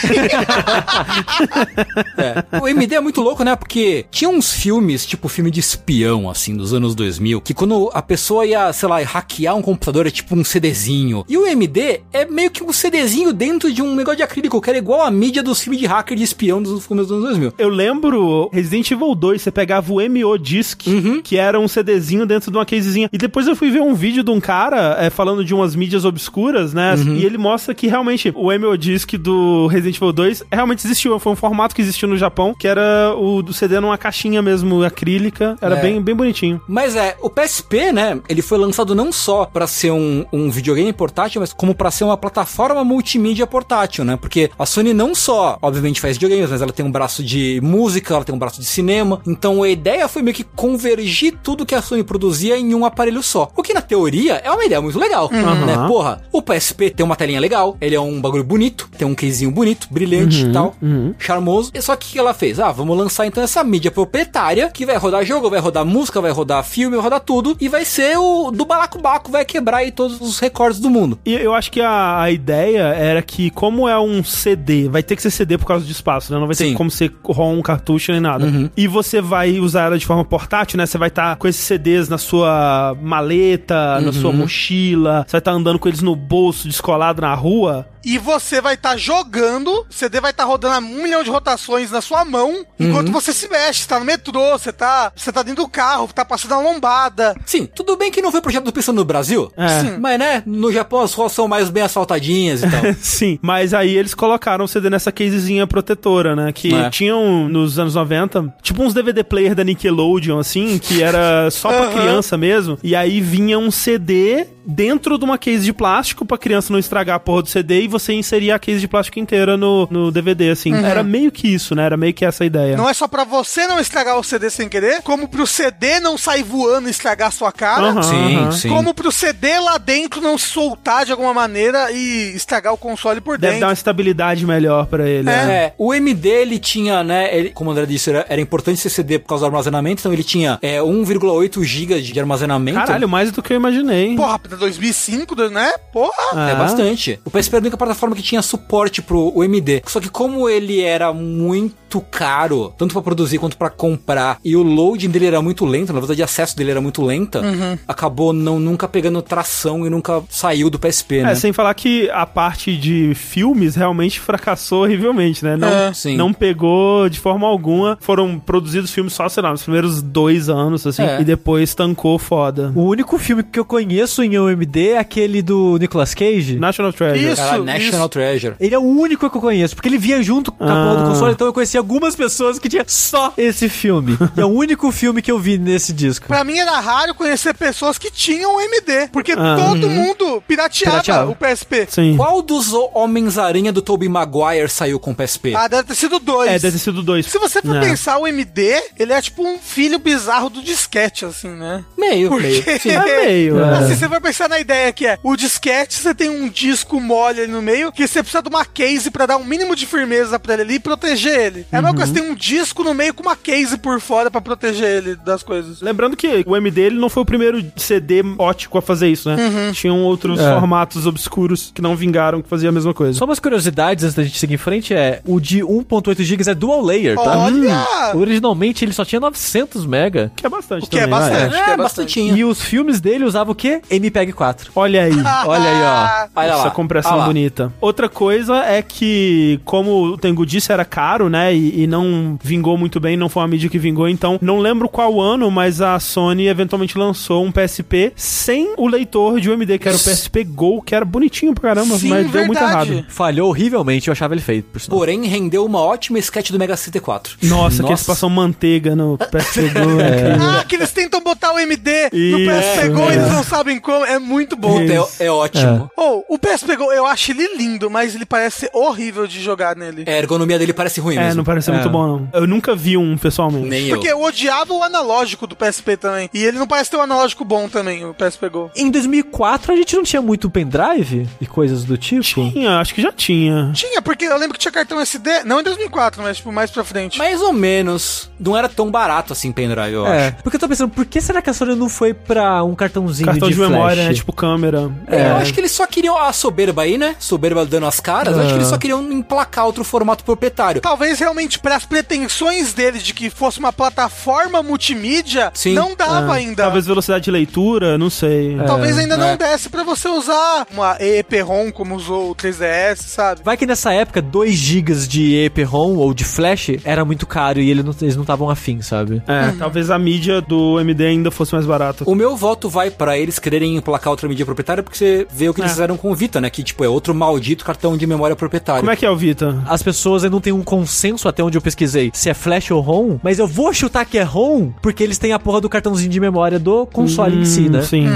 É. 2.18 2.60
O 2.60 2.68
MD 2.68 2.96
é 2.96 3.00
muito 3.00 3.22
louco, 3.22 3.44
né? 3.44 3.56
Porque 3.56 4.06
tinha 4.12 4.30
uns 4.30 4.52
filmes, 4.54 5.06
tipo 5.06 5.28
filme 5.28 5.50
de 5.52 5.60
espião, 5.60 6.30
assim, 6.30 6.56
dos 6.56 6.74
anos 6.74 6.94
2000, 6.96 7.42
que 7.42 7.54
quando 7.54 7.90
a 7.94 8.02
pessoa 8.02 8.46
ia, 8.46 8.72
sei 8.74 8.90
lá, 8.90 9.02
hackear 9.14 9.56
um 9.56 9.62
computador, 9.62 10.06
é 10.08 10.12
tipo 10.12 10.36
um 10.36 10.44
CDzinho. 10.44 11.26
E 11.28 11.38
o 11.38 11.46
MD 11.48 12.02
é 12.14 12.26
meio 12.26 12.52
que 12.52 12.64
um 12.64 12.72
CDzinho 12.72 13.34
dentro 13.34 13.72
de 13.72 13.82
um 13.82 13.96
negócio 13.96 14.18
de 14.18 14.24
acrílico, 14.24 14.62
que 14.62 14.70
era 14.70 14.78
igual 14.78 15.02
a 15.02 15.12
mídia 15.12 15.42
dos 15.42 15.60
filmes 15.62 15.80
de 15.80 15.86
hacker 15.88 16.18
de 16.18 16.24
espião 16.24 16.62
dos 16.62 16.86
filmes 16.86 17.08
dos 17.08 17.18
anos 17.18 17.30
2000. 17.30 17.54
Eu 17.58 17.70
lembro 17.70 18.50
Resident 18.54 18.92
Evil 18.92 19.16
2, 19.16 19.42
você 19.42 19.52
pegava 19.52 19.92
o 19.92 19.96
MO 20.10 20.38
Disc, 20.38 20.82
que 21.24 21.38
era 21.38 21.60
um 21.60 21.68
CDzinho 21.68 22.26
dentro 22.26 22.52
de 22.52 22.58
uma 22.58 22.66
casezinha. 22.66 23.10
E 23.12 23.18
depois 23.18 23.48
eu 23.48 23.56
fui 23.56 23.70
ver 23.72 23.82
um 23.82 23.94
vídeo 23.94 24.24
de 24.24 24.32
um 24.32 24.40
cara 24.40 24.96
é, 25.00 25.10
falando 25.10 25.44
de 25.44 25.54
umas 25.54 25.76
mídias 25.76 26.06
obscuras, 26.06 26.74
né? 26.74 26.96
E 27.18 27.26
ele 27.26 27.38
mostra 27.38 27.74
que 27.74 27.88
realmente 27.88 28.32
o 28.36 28.52
MO 28.58 28.78
Disc 28.78 29.12
do 29.18 29.68
Resident 29.68 29.96
Evil 29.98 30.12
2 30.14 30.44
realmente 30.52 30.86
existiu. 30.86 31.18
Foi 31.20 31.34
um 31.34 31.36
formato 31.36 31.76
que 31.76 31.82
existiu 31.82 32.08
no 32.08 32.18
Japão, 32.18 32.54
que 32.58 32.68
era 32.68 33.14
o 33.18 33.42
do 33.42 33.54
CD 33.54 33.80
numa 33.80 33.98
caixinha 33.98 34.42
mesmo 34.42 34.84
acrílica. 34.84 35.56
Era 35.62 35.78
É. 35.78 35.82
bem, 35.82 36.02
bem 36.02 36.16
bonitinho. 36.16 36.62
Mas 36.68 36.96
é, 36.96 37.16
o 37.22 37.30
PSP, 37.30 37.92
né, 37.92 38.20
ele 38.30 38.42
foi 38.42 38.58
lançado 38.58 38.94
não 39.00 39.14
só 39.14 39.45
pra 39.45 39.66
ser 39.66 39.92
um, 39.92 40.26
um 40.34 40.52
videogame 40.52 40.92
portátil, 40.92 41.40
mas 41.40 41.53
como 41.53 41.74
pra 41.74 41.90
ser 41.90 42.03
uma 42.03 42.18
plataforma 42.18 42.84
multimídia 42.84 43.48
portátil, 43.48 44.03
né? 44.03 44.18
Porque 44.18 44.52
a 44.60 44.66
Sony 44.66 44.94
não 44.94 45.16
só, 45.16 45.58
obviamente, 45.61 46.02
faz 46.02 46.18
videogames, 46.18 46.52
mas 46.52 46.61
ela 46.61 46.74
tem 46.74 46.86
um 46.86 46.92
braço 46.92 47.24
de 47.24 47.61
música, 47.64 48.14
ela 48.14 48.26
tem 48.26 48.36
um 48.36 48.38
braço 48.38 48.60
de 48.60 48.68
cinema. 48.68 49.22
Então 49.26 49.64
a 49.64 49.69
ideia 49.69 50.06
foi 50.10 50.22
meio 50.22 50.36
que 50.36 50.44
convergir 50.44 51.38
tudo 51.42 51.66
que 51.66 51.74
a 51.74 51.82
Sony 51.82 52.03
produzia 52.03 52.58
em 52.58 52.76
um 52.76 52.84
aparelho 52.84 53.24
só. 53.24 53.50
O 53.56 53.64
que 53.64 53.74
na 53.74 53.82
teoria 53.82 54.34
é 54.44 54.52
uma 54.52 54.66
ideia 54.66 54.82
muito 54.82 55.00
legal, 55.00 55.30
né? 55.32 55.74
Aham. 55.76 55.88
Porra, 55.88 56.22
o 56.34 56.42
PSP 56.42 56.90
tem 56.90 57.06
uma 57.06 57.16
telinha 57.16 57.40
legal, 57.40 57.78
ele 57.80 57.95
é 57.95 58.02
um 58.02 58.19
bagulho 58.19 58.44
bonito, 58.44 58.90
tem 58.98 59.08
um 59.08 59.16
casezinho 59.16 59.50
bonito, 59.52 59.88
brilhante 59.90 60.44
e 60.45 60.52
tal, 60.52 60.76
charmoso. 61.18 61.72
E 61.74 61.82
só 61.82 61.95
que 61.95 62.10
o 62.10 62.11
que 62.11 62.19
ela 62.19 62.34
fez? 62.34 62.60
Ah, 62.60 62.72
vamos 62.74 62.98
lançar 62.98 63.26
então 63.26 63.42
essa 63.42 63.64
mídia 63.64 63.92
proprietária 63.92 64.69
que 64.69 64.86
vai 64.86 64.98
rodar 64.98 65.24
jogo, 65.24 65.50
vai 65.50 65.61
rodar 65.61 65.86
música, 65.86 66.19
vai 66.19 66.32
rodar 66.32 66.64
filme, 66.66 66.98
vai 66.98 67.03
rodar 67.03 67.22
tudo 67.22 67.56
e 67.61 67.69
vai 67.69 67.86
ser 67.86 68.18
o 68.18 68.52
do 68.52 68.66
balacobaco, 68.98 69.32
vai 69.32 69.45
quebrar 69.45 69.77
aí 69.77 69.92
todos 69.92 70.19
os 70.19 70.40
recordes 70.40 70.80
do 70.80 70.90
mundo. 70.90 71.19
E 71.26 71.34
eu 71.34 71.53
acho 71.53 71.72
que 71.72 71.82
a, 71.82 72.22
a 72.22 72.32
ideia 72.32 72.82
era 72.93 73.22
que, 73.22 73.50
como 73.51 73.88
é 73.88 74.00
um 74.00 74.24
CD, 74.24 74.90
vai 74.90 75.03
ter 75.03 75.16
que 75.16 75.22
ser 75.22 75.32
CD 75.32 75.58
por 75.58 75.66
causa 75.66 75.85
de 75.85 75.92
espaço, 75.92 76.34
né? 76.34 76.40
Não 76.40 76.48
vai 76.48 76.56
ter 76.56 76.66
Sim. 76.66 76.74
como 76.74 76.90
ser 76.90 77.14
ROM, 77.24 77.61
cartucho 77.61 78.11
nem 78.11 78.22
nada. 78.22 78.48
E 78.76 78.88
você 78.88 79.22
vai 79.22 79.59
usar 79.59 79.85
ela 79.85 79.98
de 79.98 80.06
forma 80.06 80.26
portátil, 80.26 80.77
né? 80.77 80.85
Você 80.85 80.98
vai 80.98 81.09
estar 81.09 81.35
com 81.35 81.48
esses 81.48 81.61
CDs 81.61 82.09
na 82.09 82.18
sua 82.18 82.98
maleta, 83.01 84.01
na 84.01 84.11
sua 84.11 84.32
mochila, 84.32 85.26
você 85.27 85.34
vai 85.34 85.40
estar 85.40 85.51
andando 85.51 85.77
com 85.77 85.88
eles 85.88 86.01
no 86.01 86.16
bolso, 86.16 86.68
descolado 86.68 87.22
na 87.22 87.34
rua. 87.34 87.88
E 88.03 88.18
você 88.18 88.61
vai 88.61 88.76
estar 88.76 88.98
jogando, 88.98 89.68
o 89.68 89.85
CD 89.90 90.22
vai 90.22 90.32
estar 90.32 90.45
rodando 90.45 90.76
a 90.76 90.80
um 90.80 91.03
milhão 91.03 91.24
de 91.24 91.30
rotações 91.30 91.92
na 91.92 92.01
sua 92.01 92.24
mão, 92.24 92.66
enquanto 92.80 93.11
você 93.11 93.34
se 93.34 93.48
mexe. 93.50 93.82
Você 93.82 93.88
tá 93.88 94.00
no 94.00 94.06
metrô, 94.06 94.58
você 94.58 94.72
tá, 94.72 95.11
você 95.16 95.32
tá 95.32 95.43
dentro 95.43 95.64
do 95.64 95.69
carro, 95.69 96.08
tá 96.14 96.24
passando 96.24 96.53
a 96.53 96.59
lombada. 96.59 97.35
Sim, 97.45 97.66
tudo 97.66 97.98
bem 97.98 98.11
que 98.11 98.22
não 98.22 98.32
foi 98.32 98.42
projeto 98.42 98.64
pensando 98.80 98.98
no 98.98 99.06
Brasil, 99.06 99.51
É. 99.58 99.67
Sim. 99.82 99.98
mas 99.99 100.17
né, 100.19 100.41
no 100.45 100.72
Japão 100.72 101.01
as 101.01 101.14
ruas 101.14 101.32
são 101.32 101.48
mais 101.48 101.69
bem 101.69 101.83
asfaltadinhas 101.83 102.64
e 102.64 102.69
tal. 102.69 102.82
Sim, 102.99 103.38
mas 103.41 103.74
aí 103.74 103.95
eles 103.95 104.14
colocaram 104.14 104.66
o 104.66 104.67
CD 104.67 104.90
nessa 104.90 105.11
casezinha 105.11 105.67
protetora, 105.67 106.35
né? 106.35 106.51
Que 106.51 106.74
É. 106.74 106.90
tinham 106.90 107.48
nos 107.49 107.77
anos 107.77 107.95
90, 107.95 108.53
tipo 108.61 108.82
uns 108.83 108.93
DVD 108.93 109.24
player 109.24 109.53
da 109.56 109.64
Nickelodeon, 109.64 110.40
assim, 110.40 110.77
que 110.80 111.03
era 111.03 111.49
só 111.51 111.69
pra 111.69 111.85
Aham. 111.88 111.93
criança 111.93 112.38
mesmo. 112.38 112.77
E 112.83 112.95
aí 112.95 113.19
vinha 113.22 113.58
um 113.59 113.69
CD 113.72 114.48
dentro 114.66 115.17
de 115.17 115.25
uma 115.25 115.38
case 115.38 115.66
de 115.66 115.74
plástico 115.74 116.24
pra 116.25 116.38
criança 116.38 116.72
não 116.72 116.80
estragar 116.80 117.16
a 117.16 117.19
porra 117.19 117.41
do 117.43 117.49
CD 117.49 117.82
e 117.83 117.88
você 117.88 118.14
inseria 118.14 118.53
a 118.56 118.59
case 118.59 118.80
de 118.80 118.88
plástico 118.88 119.19
inteira 119.19 119.58
no, 119.58 119.88
no 119.90 120.11
DVD, 120.11 120.51
assim. 120.51 120.74
Era 120.74 121.01
meio 121.03 121.32
que 121.32 121.48
isso, 121.48 121.74
né? 121.75 121.83
Era 121.85 121.98
meio 121.98 122.14
que 122.14 122.24
essa 122.24 122.45
ideia. 122.45 122.77
Não 122.77 122.88
é 122.88 122.93
só 122.93 123.08
pra 123.08 123.24
você 123.24 123.67
não 123.67 123.80
estragar 123.80 124.17
o 124.19 124.24
CD 124.24 124.49
sem 124.49 124.69
querer, 124.69 125.01
como 125.01 125.27
pro 125.27 125.48
CD 125.48 125.99
não 125.99 126.17
sair 126.17 126.43
voando 126.43 126.88
e 126.88 126.91
estragar 126.91 127.30
a 127.30 127.32
sua 127.32 127.51
cara. 127.51 127.88
Aham, 127.90 128.03
Sim, 128.03 128.35
aham. 128.35 128.51
Sim. 128.70 128.76
Como 128.76 128.94
pro 128.94 129.12
CD 129.12 129.60
lá 129.60 129.78
dentro 129.78 130.22
não 130.22 130.38
se 130.38 130.48
soltar 130.48 131.06
de 131.06 131.12
alguma 131.12 131.34
maneira 131.34 131.92
e 131.92 132.34
estragar 132.36 132.74
o 132.74 132.78
console 132.78 133.20
por 133.22 133.38
Deve 133.38 133.54
dentro. 133.54 133.62
dar 133.62 133.68
uma 133.68 133.74
estabilidade 133.74 134.46
melhor 134.46 134.86
pra 134.88 135.08
ele. 135.08 135.24
né? 135.24 135.52
É, 135.66 135.74
o 135.78 135.94
MD 135.94 136.30
ele 136.30 136.60
tinha, 136.60 137.04
né, 137.04 137.36
ele, 137.36 137.50
como 137.50 137.70
o 137.70 137.74
André 137.74 137.86
disse, 137.86 138.10
era, 138.10 138.26
era 138.30 138.40
importante 138.42 138.80
ser 138.80 138.90
CD 138.90 139.20
por 139.20 139.28
causa 139.30 139.44
do 139.44 139.48
armazenamento, 139.48 140.02
então 140.02 140.14
ele 140.14 140.24
tinha 140.24 140.58
é, 140.62 140.80
1,8 140.80 141.64
GB 141.64 142.02
de 142.02 142.20
armazenamento. 142.20 142.78
Caralho, 142.80 143.08
mais 143.10 143.32
do 143.32 143.42
que 143.42 143.54
eu 143.54 143.58
imaginei. 143.58 144.16
Porra, 144.16 144.40
pra 144.40 144.56
2005, 144.58 145.36
né? 145.50 145.72
Porra! 145.92 146.50
É 146.50 146.52
Ah. 146.52 146.56
bastante. 146.56 147.20
O 147.26 147.30
PSP 147.32 147.56
era 147.56 147.62
a 147.62 147.66
única 147.66 147.78
plataforma 147.78 148.16
que 148.16 148.22
tinha 148.22 148.42
suporte 148.42 149.02
pro 149.02 149.32
UMD. 149.36 149.82
Só 149.86 150.00
que 150.00 150.10
como 150.10 150.48
ele 150.50 150.82
era 150.82 151.12
muito 151.14 152.02
caro, 152.12 152.74
tanto 152.78 152.94
pra 152.94 153.02
produzir 153.02 153.38
quanto 153.40 153.58
pra 153.58 153.70
comprar, 153.70 154.40
e 154.44 154.56
o 154.56 154.62
loading 154.64 155.10
dele 155.10 155.26
era 155.28 155.42
muito 155.42 155.66
lento, 155.66 155.92
na 155.94 156.00
verdade, 156.00 156.22
o 156.22 156.26
acesso 156.26 156.56
dele 156.56 156.72
era 156.72 156.82
muito 156.82 157.02
lenta, 157.04 157.42
acabou 157.88 158.34
não 158.34 158.59
nunca 158.60 158.88
pegando 158.88 159.22
tração 159.22 159.86
e 159.86 159.90
nunca 159.90 160.22
saiu 160.30 160.70
do 160.70 160.78
PSP, 160.80 161.24
né? 161.24 161.32
É, 161.32 161.36
sem 161.36 161.54
falar 161.54 161.74
que 161.74 162.10
a 162.12 162.26
parte 162.26 162.76
de 162.76 163.14
filmes 163.16 163.76
realmente 163.76 164.20
fracassou 164.20 164.84
horrivelmente, 164.84 165.44
né? 165.44 165.56
Não, 165.58 165.68
É. 165.68 165.94
Sim. 165.94 166.16
não 166.18 166.34
pegou 166.34 167.08
de 167.10 167.20
forma 167.20 167.48
alguma. 167.48 167.98
Foram 168.02 168.38
produzidos 168.40 168.92
filmes 168.92 169.14
só, 169.14 169.28
sei 169.30 169.42
lá, 169.44 169.52
nos 169.52 169.64
primeiros 169.64 170.02
dois 170.02 170.50
anos, 170.50 170.86
assim, 170.86 171.02
É. 171.04 171.22
e 171.22 171.24
depois 171.24 171.74
tancou 171.74 172.18
foda. 172.20 172.72
O 172.76 172.84
único 172.84 173.18
filme 173.18 173.44
que 173.44 173.60
eu 173.60 173.66
conheço 173.66 174.24
em 174.24 174.38
UMD 174.38 174.90
é 174.90 174.98
aquele 174.98 175.42
do 175.42 175.78
Nicolas 175.78 176.14
Cage. 176.14 176.58
National 176.58 176.92
Treasure. 176.94 177.26
Isso. 177.28 177.36
Cara, 177.42 177.64
National 177.64 178.10
Treasure. 178.10 178.56
Ele 178.60 178.76
é 178.76 178.80
o 178.80 178.84
único 178.84 179.30
que 179.30 179.38
eu 179.38 179.42
conheço, 179.42 179.76
porque 179.76 179.88
ele 179.88 179.98
vinha 179.98 180.22
junto 180.22 180.52
com 180.52 180.64
a 180.64 180.68
Ah. 180.72 180.86
porra 180.90 181.04
do 181.04 181.10
console, 181.10 181.34
então 181.34 181.48
eu 181.48 181.54
conheci 181.54 181.78
algumas 181.78 182.16
pessoas 182.16 182.60
que 182.60 182.68
tinha 182.70 182.84
só 182.88 183.34
esse 183.38 183.70
filme. 183.70 184.18
e 184.38 184.42
é 184.42 184.46
o 184.46 184.50
único 184.50 184.92
filme 184.92 185.22
que 185.22 185.32
eu 185.32 185.40
vi 185.40 185.58
nesse 185.58 185.94
disco. 185.94 186.28
Pra 186.28 186.44
mim 186.44 186.58
era 186.58 186.80
raro 186.80 187.14
conhecer 187.14 187.54
pessoas 187.54 187.98
que 187.98 188.12
tinham 188.12 188.49
o 188.56 188.61
MD, 188.61 189.08
porque 189.11 189.34
Ah. 189.34 189.56
todo 189.58 189.90
mundo 189.90 190.44
pirateava, 190.48 191.02
Pirateava. 191.02 191.32
o 191.32 191.36
PSP. 191.36 191.88
Sim. 191.90 192.16
Qual 192.18 192.42
dos 192.42 192.74
Homens-Aranha 192.74 193.72
do 193.72 193.82
Tobey 193.82 194.10
Maguire 194.10 194.69
saiu 194.69 195.00
com 195.00 195.14
PSP? 195.14 195.53
Ah, 195.56 195.68
deve 195.68 195.84
ter 195.84 195.95
sido 195.95 196.19
dois. 196.19 196.50
É, 196.50 196.60
deve 196.60 196.72
ter 196.74 196.80
sido 196.80 197.02
dois. 197.03 197.26
Se 197.26 197.38
você 197.40 197.61
for 197.61 197.76
É. 197.76 197.80
pensar, 197.82 198.18
o 198.18 198.28
MD, 198.28 198.82
ele 198.98 199.14
é 199.14 199.22
tipo 199.22 199.44
um 199.48 199.58
filho 199.58 200.00
bizarro 200.00 200.50
do 200.50 200.61
disquete, 200.61 201.26
assim, 201.26 201.50
né? 201.50 201.84
Meio, 201.98 202.32
meio. 202.36 202.64
Porque... 202.64 202.80
Sim. 202.80 202.90
É 202.92 203.26
meio, 203.26 203.60
é. 203.60 203.78
Assim, 203.80 203.95
você 203.95 204.08
vai 204.08 204.19
pensar 204.22 204.48
na 204.50 204.60
ideia 204.60 204.92
que 204.92 205.06
é, 205.06 205.18
o 205.24 205.36
disquete, 205.36 205.95
você 205.95 206.14
tem 206.14 206.30
um 206.30 206.48
disco 206.50 207.00
mole 207.00 207.42
ali 207.42 207.52
no 207.52 207.61
meio, 207.61 207.92
que 207.92 208.08
você 208.08 208.22
precisa 208.22 208.42
de 208.44 208.50
uma 208.50 208.66
case 208.66 209.10
pra 209.11 209.26
dar 209.26 209.38
um 209.38 209.44
mínimo 209.44 209.76
de 209.76 209.86
firmeza 209.86 210.40
pra 210.40 210.53
ele 210.53 210.64
ali 210.64 210.74
e 210.76 210.80
proteger 210.80 211.40
ele. 211.40 211.66
É 211.72 211.78
a 211.78 211.82
mesma 211.82 211.95
coisa, 211.98 212.14
você 212.14 212.19
tem 212.22 212.30
um 212.32 212.36
disco 212.36 212.84
no 212.84 212.94
meio 212.94 213.14
com 213.14 213.24
uma 213.24 213.36
case 213.36 213.78
por 213.78 214.00
fora 214.02 214.30
pra 214.32 214.42
proteger 214.42 214.88
ele 214.98 215.16
das 215.16 215.44
coisas. 215.44 215.82
Lembrando 215.82 216.16
que 216.18 216.44
o 216.45 216.56
MD 216.56 216.82
ele 216.82 217.00
não 217.00 217.10
foi 217.10 217.24
o 217.24 217.26
primeiro 217.26 217.64
CD 217.78 218.22
ótico 218.38 218.77
a 218.77 218.82
fazer 218.82 219.08
isso, 219.09 219.30
né? 219.30 219.35
Uhum. 219.35 219.72
Tinham 219.72 220.01
outros 220.03 220.40
É. 220.40 220.53
formatos 220.53 221.06
obscuros 221.08 221.72
que 221.74 221.82
não 221.82 221.95
vingaram, 221.95 222.41
que 222.41 222.49
faziam 222.49 222.69
a 222.69 222.74
mesma 222.74 222.93
coisa. 222.93 223.17
Só 223.17 223.25
umas 223.25 223.40
curiosidades 223.40 224.03
antes 224.03 224.16
da 224.16 224.24
gente 224.24 224.38
seguir 224.38 224.53
em 224.56 224.58
frente 224.58 224.93
é 224.93 225.22
o 225.25 225.40
de 225.40 225.59
1.8 225.64 226.24
GB 226.24 226.49
é 226.49 226.53
dual 226.56 226.83
layer, 226.83 227.16
tá? 227.16 227.38
Olha! 227.38 227.85
Originalmente 228.16 228.83
ele 228.85 228.93
só 228.93 229.03
tinha 229.06 229.19
900 229.19 229.85
mega. 229.85 230.32
Que 230.35 230.45
é 230.45 230.49
bastante 230.49 230.85
O 230.85 230.90
que 230.90 230.98
é 230.98 231.01
também, 231.08 231.19
vai. 231.19 231.30
bastante. 231.30 231.56
É, 231.56 231.64
que 231.66 231.72
é 231.72 231.77
bastantinho. 231.77 232.38
E 232.38 232.43
os 232.45 232.61
filmes 232.61 232.99
dele 232.99 233.24
usavam 233.24 233.51
o 233.51 233.56
quê? 233.56 233.82
MPEG 233.90 234.33
4. 234.33 234.72
Olha 234.75 235.03
aí. 235.03 235.11
Olha 235.45 235.69
aí, 235.69 236.27
ó. 236.35 236.40
Olha 236.40 236.48
Essa 236.53 236.64
lá. 236.66 236.72
compressão 236.72 237.11
Olha 237.14 237.19
lá. 237.22 237.25
bonita. 237.27 237.74
Outra 237.82 238.09
coisa 238.09 238.58
é 238.66 238.82
que, 238.82 239.59
como 239.66 240.03
o 240.03 240.17
Tengu 240.17 240.45
disse, 240.45 240.72
era 240.72 240.85
caro, 240.85 241.30
né? 241.30 241.53
E, 241.53 241.83
e 241.83 241.88
não 241.88 242.38
vingou 242.41 242.77
muito 242.77 242.99
bem, 242.99 243.16
não 243.17 243.30
foi 243.30 243.41
uma 243.43 243.48
mídia 243.48 243.69
que 243.69 243.77
vingou. 243.80 244.08
Então, 244.08 244.38
não 244.41 244.59
lembro 244.59 244.88
qual 244.90 245.19
ano, 245.22 245.49
mas 245.51 245.82
a 245.82 245.99
Sony 245.99 246.48
eventualmente 246.48 246.98
lançou 246.98 247.43
um 247.43 247.51
PSP 247.51 248.11
sem 248.20 248.74
o 248.78 248.86
leitor 248.86 249.40
de 249.40 249.50
UMD, 249.50 249.80
que 249.80 249.88
era 249.88 249.96
o 249.96 250.00
PSP 250.00 250.44
Go, 250.44 250.82
que 250.82 250.94
era 250.94 251.06
bonitinho 251.06 251.54
pra 251.54 251.70
caramba, 251.70 251.98
Sim, 251.98 252.10
mas 252.10 252.30
deu 252.30 252.46
muito 252.46 252.60
verdade. 252.60 252.92
errado. 252.92 253.06
Falhou 253.10 253.48
horrivelmente, 253.50 254.10
eu 254.10 254.12
achava 254.12 254.34
ele 254.34 254.42
feito, 254.42 254.66
por 254.66 254.82
sinal. 254.82 254.98
Porém, 255.00 255.24
rendeu 255.26 255.66
uma 255.66 255.80
ótima 255.80 256.20
sketch 256.20 256.52
do 256.52 256.60
Mega 256.60 256.76
CT4. 256.76 257.38
Nossa, 257.44 257.82
que 257.82 257.90
eles 257.90 258.04
passam 258.04 258.30
manteiga 258.30 258.94
no 258.94 259.18
PSP 259.18 259.62
Go. 259.70 259.80
é 260.02 260.10
incrível. 260.20 260.50
Ah, 260.50 260.66
que 260.68 260.76
eles 260.76 260.92
tentam 260.92 261.22
botar 261.22 261.54
o 261.54 261.60
MD 261.60 262.10
no 262.12 262.18
Isso, 262.18 262.52
PSP 262.52 262.90
Go 262.90 263.02
é. 263.04 263.06
e 263.14 263.16
eles 263.18 263.32
não 263.32 263.44
sabem 263.44 263.80
como. 263.80 264.06
É 264.06 264.20
muito 264.20 264.58
bom. 264.58 264.82
É, 264.82 265.26
é 265.26 265.32
ótimo. 265.32 265.90
Oh, 265.96 266.24
o 266.28 266.38
PSP 266.38 266.76
Go, 266.76 266.92
eu 266.92 267.06
acho 267.06 267.32
ele 267.32 267.56
lindo, 267.56 267.90
mas 267.90 268.16
ele 268.16 268.26
parece 268.26 268.70
horrível 268.74 269.26
de 269.28 269.42
jogar 269.42 269.76
nele. 269.78 270.04
É, 270.06 270.16
a 270.16 270.18
ergonomia 270.18 270.60
dele 270.60 270.74
parece 270.74 271.00
ruim 271.00 271.16
É, 271.16 271.22
mesmo. 271.22 271.38
não 271.38 271.44
parece 271.46 271.66
ser 271.66 271.72
É. 271.72 271.76
muito 271.76 271.90
bom, 271.90 272.06
não. 272.06 272.30
Eu 272.34 272.46
nunca 272.46 272.76
vi 272.76 272.98
um 272.98 273.18
pessoalmente. 273.18 273.68
Nem 273.70 273.88
eu. 273.88 273.96
Porque 273.96 274.12
eu 274.12 274.22
odiava 274.22 274.74
o 274.74 274.84
analógico 274.84 275.48
do 275.48 275.56
PSP 275.56 275.96
também. 275.96 276.30
E 276.34 276.44
ele 276.44 276.58
não 276.58 276.68
parece 276.68 276.90
ter 276.92 276.98
um 276.98 277.02
analógico 277.02 277.46
bom 277.46 277.70
também, 277.70 278.09
o 278.10 278.14
PSP 278.14 278.50
Go. 278.50 278.72
Em 278.76 278.90
2004 278.92 279.74
a 279.74 279.76
gente 279.76 279.96
não 279.96 280.04
tinha 280.04 280.22
muito 280.22 280.50
pendrive 280.50 281.28
e 281.40 281.46
coisas 281.46 281.84
do 281.84 281.98
tipo. 281.98 282.22
Tinha, 282.24 282.80
acho 282.80 282.94
que 282.94 283.02
já 283.02 283.12
tinha. 283.12 283.72
Tinha, 283.74 284.02
porque 284.02 284.26
eu 284.26 284.38
lembro 284.38 284.54
que 284.54 284.60
tinha 284.60 284.72
cartão 284.72 285.00
SD, 285.00 285.44
não 285.46 285.60
em 285.60 285.64
2004, 285.64 286.22
mas 286.22 286.38
tipo, 286.38 286.52
mais 286.52 286.72
pra 286.72 286.84
frente. 286.84 287.18
Mais 287.18 287.42
ou 287.42 287.54
menos. 287.54 288.30
Não 288.40 288.56
era 288.58 288.70
tão 288.70 288.90
barato 288.90 289.34
assim 289.34 289.52
pendrive, 289.52 289.94
eu 289.94 290.08
É, 290.08 290.28
acho. 290.28 290.38
porque 290.44 290.56
eu 290.56 290.60
tô 290.60 290.68
pensando, 290.68 290.90
por 290.90 291.06
que 291.06 291.20
será 291.22 291.42
que 291.42 291.50
a 291.50 291.54
Sony 291.54 291.76
não 291.76 291.90
foi 291.90 292.14
pra 292.14 292.64
um 292.64 292.74
cartãozinho 292.76 293.28
Cartão 293.28 293.50
de, 293.50 293.56
flash? 293.56 293.70
memória, 293.70 294.08
né? 294.08 294.14
Tipo 294.14 294.32
câmera. 294.34 294.90
Eu 295.08 295.36
acho 295.38 295.54
que 295.54 295.60
eles 295.60 295.72
só 295.72 295.86
queriam 295.86 296.18
a 296.18 296.32
soberba 296.34 296.84
aí, 296.84 296.98
né? 296.98 297.16
Soberba 297.20 297.66
dando 297.66 297.86
as 297.86 298.00
caras. 298.00 298.36
Eu 298.36 298.42
acho 298.42 298.50
que 298.52 298.56
eles 298.60 298.68
só 298.68 298.78
queriam 298.78 299.02
emplacar 299.12 299.66
outro 299.66 299.84
formato 299.84 300.24
proprietário. 300.24 300.82
Talvez 300.82 301.20
realmente 301.20 301.60
para 301.60 301.76
as 301.76 301.86
pretensões 301.86 302.74
dele 302.74 303.00
de 303.00 303.14
que 303.14 303.30
fosse 303.30 303.60
uma 303.60 303.74
plataforma 303.74 304.64
multimídia, 304.64 305.52
Sim. 305.54 305.74
não 305.74 305.96
dava 305.96 306.34
ainda. 306.34 306.64
Talvez 306.64 306.86
velocidade 306.86 307.26
de 307.26 307.32
leitura, 307.32 307.98
não 308.00 308.10
sei. 308.10 308.58
Talvez 308.66 308.98
ainda 308.98 309.16
não 309.18 309.30
é. 309.30 309.38
desse 309.38 309.69
pra 309.69 309.84
você 309.84 310.08
usar 310.08 310.66
uma 310.74 310.98
EEPROM 311.00 311.72
como 311.72 311.95
usou 311.95 312.32
o 312.32 312.36
3DS, 312.36 312.98
sabe? 312.98 313.42
Vai 313.44 313.56
que 313.58 313.66
nessa 313.66 313.94
época 313.94 314.22
2 314.22 314.53
GB 314.56 314.94
de 315.08 315.34
EEPROM 315.36 315.98
ou 315.98 316.14
de 316.14 316.24
flash 316.24 316.72
era 316.84 317.03
muito 317.06 317.28
caro 317.28 317.60
e 317.60 317.69
ele 317.69 317.84
não- 317.84 317.94
eles 318.02 318.16
não 318.16 318.24
estavam 318.24 318.50
afim, 318.50 318.82
sabe? 318.82 319.22
É, 319.28 319.52
talvez 319.58 319.90
a 319.92 320.00
mídia 320.00 320.42
do 320.42 320.80
MD 320.80 321.06
ainda 321.06 321.30
fosse 321.32 321.53
mais 321.53 321.66
barata. 321.66 322.03
O 322.08 322.16
meu 322.16 322.36
voto 322.36 322.69
vai 322.69 322.90
pra 322.90 323.18
eles 323.18 323.38
quererem 323.40 323.76
emplacar 323.76 324.11
outra 324.11 324.28
mídia 324.28 324.45
proprietária, 324.45 324.82
porque 324.84 324.98
você 324.98 325.28
vê 325.32 325.50
o 325.50 325.53
que 325.53 325.61
eles 325.61 325.72
É. 325.72 325.74
fizeram 325.74 325.98
com 325.98 326.11
o 326.11 326.16
Vita, 326.16 326.40
né? 326.42 326.50
Que, 326.50 326.64
tipo, 326.64 326.84
é 326.84 326.88
outro 326.90 327.14
maldito 327.14 327.66
cartão 327.66 327.95
de 327.98 328.08
memória 328.08 328.36
proprietário. 328.36 328.82
Como 328.82 328.92
é 328.92 328.95
que 328.95 329.06
é 329.06 329.10
o 329.10 329.16
Vita? 329.16 329.61
As 329.68 329.84
pessoas 329.84 330.24
ainda 330.24 330.34
não 330.34 330.42
têm 330.42 330.53
um 330.53 330.64
consenso 330.64 331.28
até 331.28 331.44
onde 331.44 331.58
eu 331.58 331.61
pesquisei 331.61 332.11
se 332.14 332.30
é 332.30 332.34
flash 332.34 332.72
ou 332.72 332.80
ROM, 332.82 333.18
mas 333.24 333.40
eu 333.40 333.48
vou 333.48 333.74
chutar 333.74 334.06
que 334.06 334.18
é 334.18 334.24
ROM 334.24 334.72
porque 334.82 335.03
eles 335.03 335.18
têm 335.18 335.34
a 335.34 335.40
porra 335.40 335.61
do 335.61 335.69
cartãozinho 335.69 336.10
de 336.10 336.19
memória 336.19 336.60
do 336.60 336.86
console 336.86 337.42
em 337.42 337.45
si, 337.45 337.69
né? 337.69 337.82
Sim. 337.90 338.08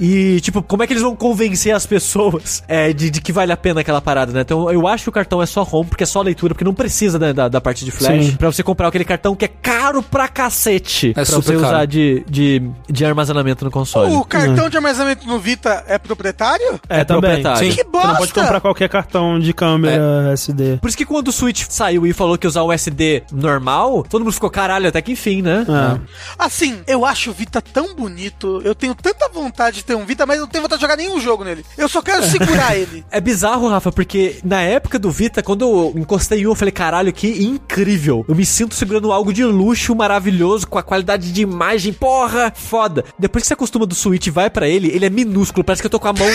E, 0.00 0.40
tipo, 0.40 0.62
como 0.62 0.82
é 0.82 0.86
que 0.86 0.92
eles 0.92 1.02
vão 1.02 1.14
convencer 1.14 1.74
as 1.74 1.86
pessoas 1.86 2.62
é, 2.68 2.92
de, 2.92 3.10
de 3.10 3.20
que 3.20 3.32
vale 3.32 3.52
a 3.52 3.56
pena 3.56 3.80
aquela 3.80 4.00
parada, 4.00 4.32
né? 4.32 4.40
Então, 4.40 4.70
eu 4.70 4.86
acho 4.86 5.04
que 5.04 5.08
o 5.08 5.12
cartão 5.12 5.42
é 5.42 5.46
só 5.46 5.62
ROM, 5.62 5.84
porque 5.84 6.04
é 6.04 6.06
só 6.06 6.20
leitura, 6.22 6.54
porque 6.54 6.64
não 6.64 6.74
precisa 6.74 7.18
né, 7.18 7.32
da, 7.32 7.48
da 7.48 7.60
parte 7.60 7.84
de 7.84 7.90
flash. 7.90 8.26
Sim. 8.26 8.36
Pra 8.36 8.50
você 8.50 8.62
comprar 8.62 8.88
aquele 8.88 9.04
cartão 9.04 9.34
que 9.34 9.44
é 9.44 9.48
caro 9.48 10.02
pra 10.02 10.28
cacete. 10.28 11.12
pra 11.12 11.24
super 11.24 11.42
você 11.42 11.52
caro. 11.54 11.66
usar 11.66 11.84
de, 11.86 12.24
de, 12.28 12.62
de 12.88 13.04
armazenamento 13.04 13.64
no 13.64 13.70
console. 13.70 14.12
O 14.14 14.24
cartão 14.24 14.68
de 14.68 14.76
armazenamento 14.76 15.26
no 15.26 15.38
Vita 15.38 15.84
é 15.86 15.98
proprietário? 15.98 16.80
É, 16.88 17.00
É 17.00 17.04
também. 17.04 17.20
proprietário. 17.42 17.58
Sim. 17.58 17.76
Que 17.76 17.84
Você 17.84 17.84
bosta! 17.84 18.08
não 18.08 18.16
pode 18.16 18.32
comprar 18.32 18.60
qualquer 18.60 18.88
cartão 18.88 19.38
de 19.38 19.52
câmera 19.52 20.30
SD. 20.32 20.78
Por 20.80 20.88
isso 20.88 20.96
que 20.96 21.04
quando 21.06 21.28
o 21.28 21.32
Switch 21.32 21.64
saiu 21.68 22.06
e 22.06 22.12
falou 22.12 22.36
que 22.38 22.46
ia 22.46 22.48
usar 22.48 22.62
o 22.62 22.72
SD 22.72 23.22
normal, 23.32 24.04
todo 24.08 24.22
mundo 24.22 24.32
ficou, 24.32 24.50
caralho, 24.50 24.88
até 24.88 25.00
que 25.02 25.12
enfim, 25.12 25.42
né? 25.42 25.66
É. 25.68 26.00
Assim, 26.38 26.80
eu 26.86 27.04
acho 27.04 27.30
o 27.30 27.32
Vita 27.32 27.60
tão 27.60 27.94
bonito. 27.94 28.60
Eu 28.64 28.74
tenho 28.74 28.94
tanta 29.14 29.28
vontade 29.32 29.76
de 29.76 29.84
ter 29.84 29.94
um 29.94 30.04
Vita, 30.04 30.26
mas 30.26 30.36
eu 30.36 30.42
não 30.42 30.48
tenho 30.48 30.62
vontade 30.62 30.78
de 30.80 30.82
jogar 30.84 30.96
nenhum 30.96 31.20
jogo 31.20 31.44
nele. 31.44 31.64
Eu 31.76 31.88
só 31.88 32.00
quero 32.02 32.22
segurar 32.24 32.74
ele. 32.78 33.04
É 33.10 33.20
bizarro, 33.20 33.68
Rafa, 33.68 33.90
porque 33.92 34.36
na 34.44 34.60
época 34.62 34.98
do 34.98 35.10
Vita, 35.10 35.42
quando 35.42 35.62
eu 35.62 35.92
encostei 35.96 36.40
em 36.40 36.46
um, 36.46 36.50
eu 36.50 36.54
falei, 36.54 36.72
caralho, 36.72 37.12
que 37.12 37.42
incrível. 37.44 38.24
Eu 38.28 38.34
me 38.34 38.44
sinto 38.46 38.74
segurando 38.74 39.12
algo 39.12 39.32
de 39.32 39.44
luxo 39.44 39.94
maravilhoso, 39.94 40.66
com 40.66 40.78
a 40.78 40.82
qualidade 40.82 41.32
de 41.32 41.42
imagem, 41.42 41.92
porra, 41.92 42.52
foda. 42.54 43.04
Depois 43.18 43.42
que 43.42 43.48
você 43.48 43.54
acostuma 43.54 43.86
do 43.86 43.94
Switch 43.94 44.26
e 44.26 44.30
vai 44.30 44.48
pra 44.50 44.68
ele, 44.68 44.88
ele 44.88 45.06
é 45.06 45.10
minúsculo, 45.10 45.64
parece 45.64 45.82
que 45.82 45.86
eu 45.86 45.90
tô 45.90 46.00
com 46.00 46.08
a 46.08 46.12
mão 46.12 46.28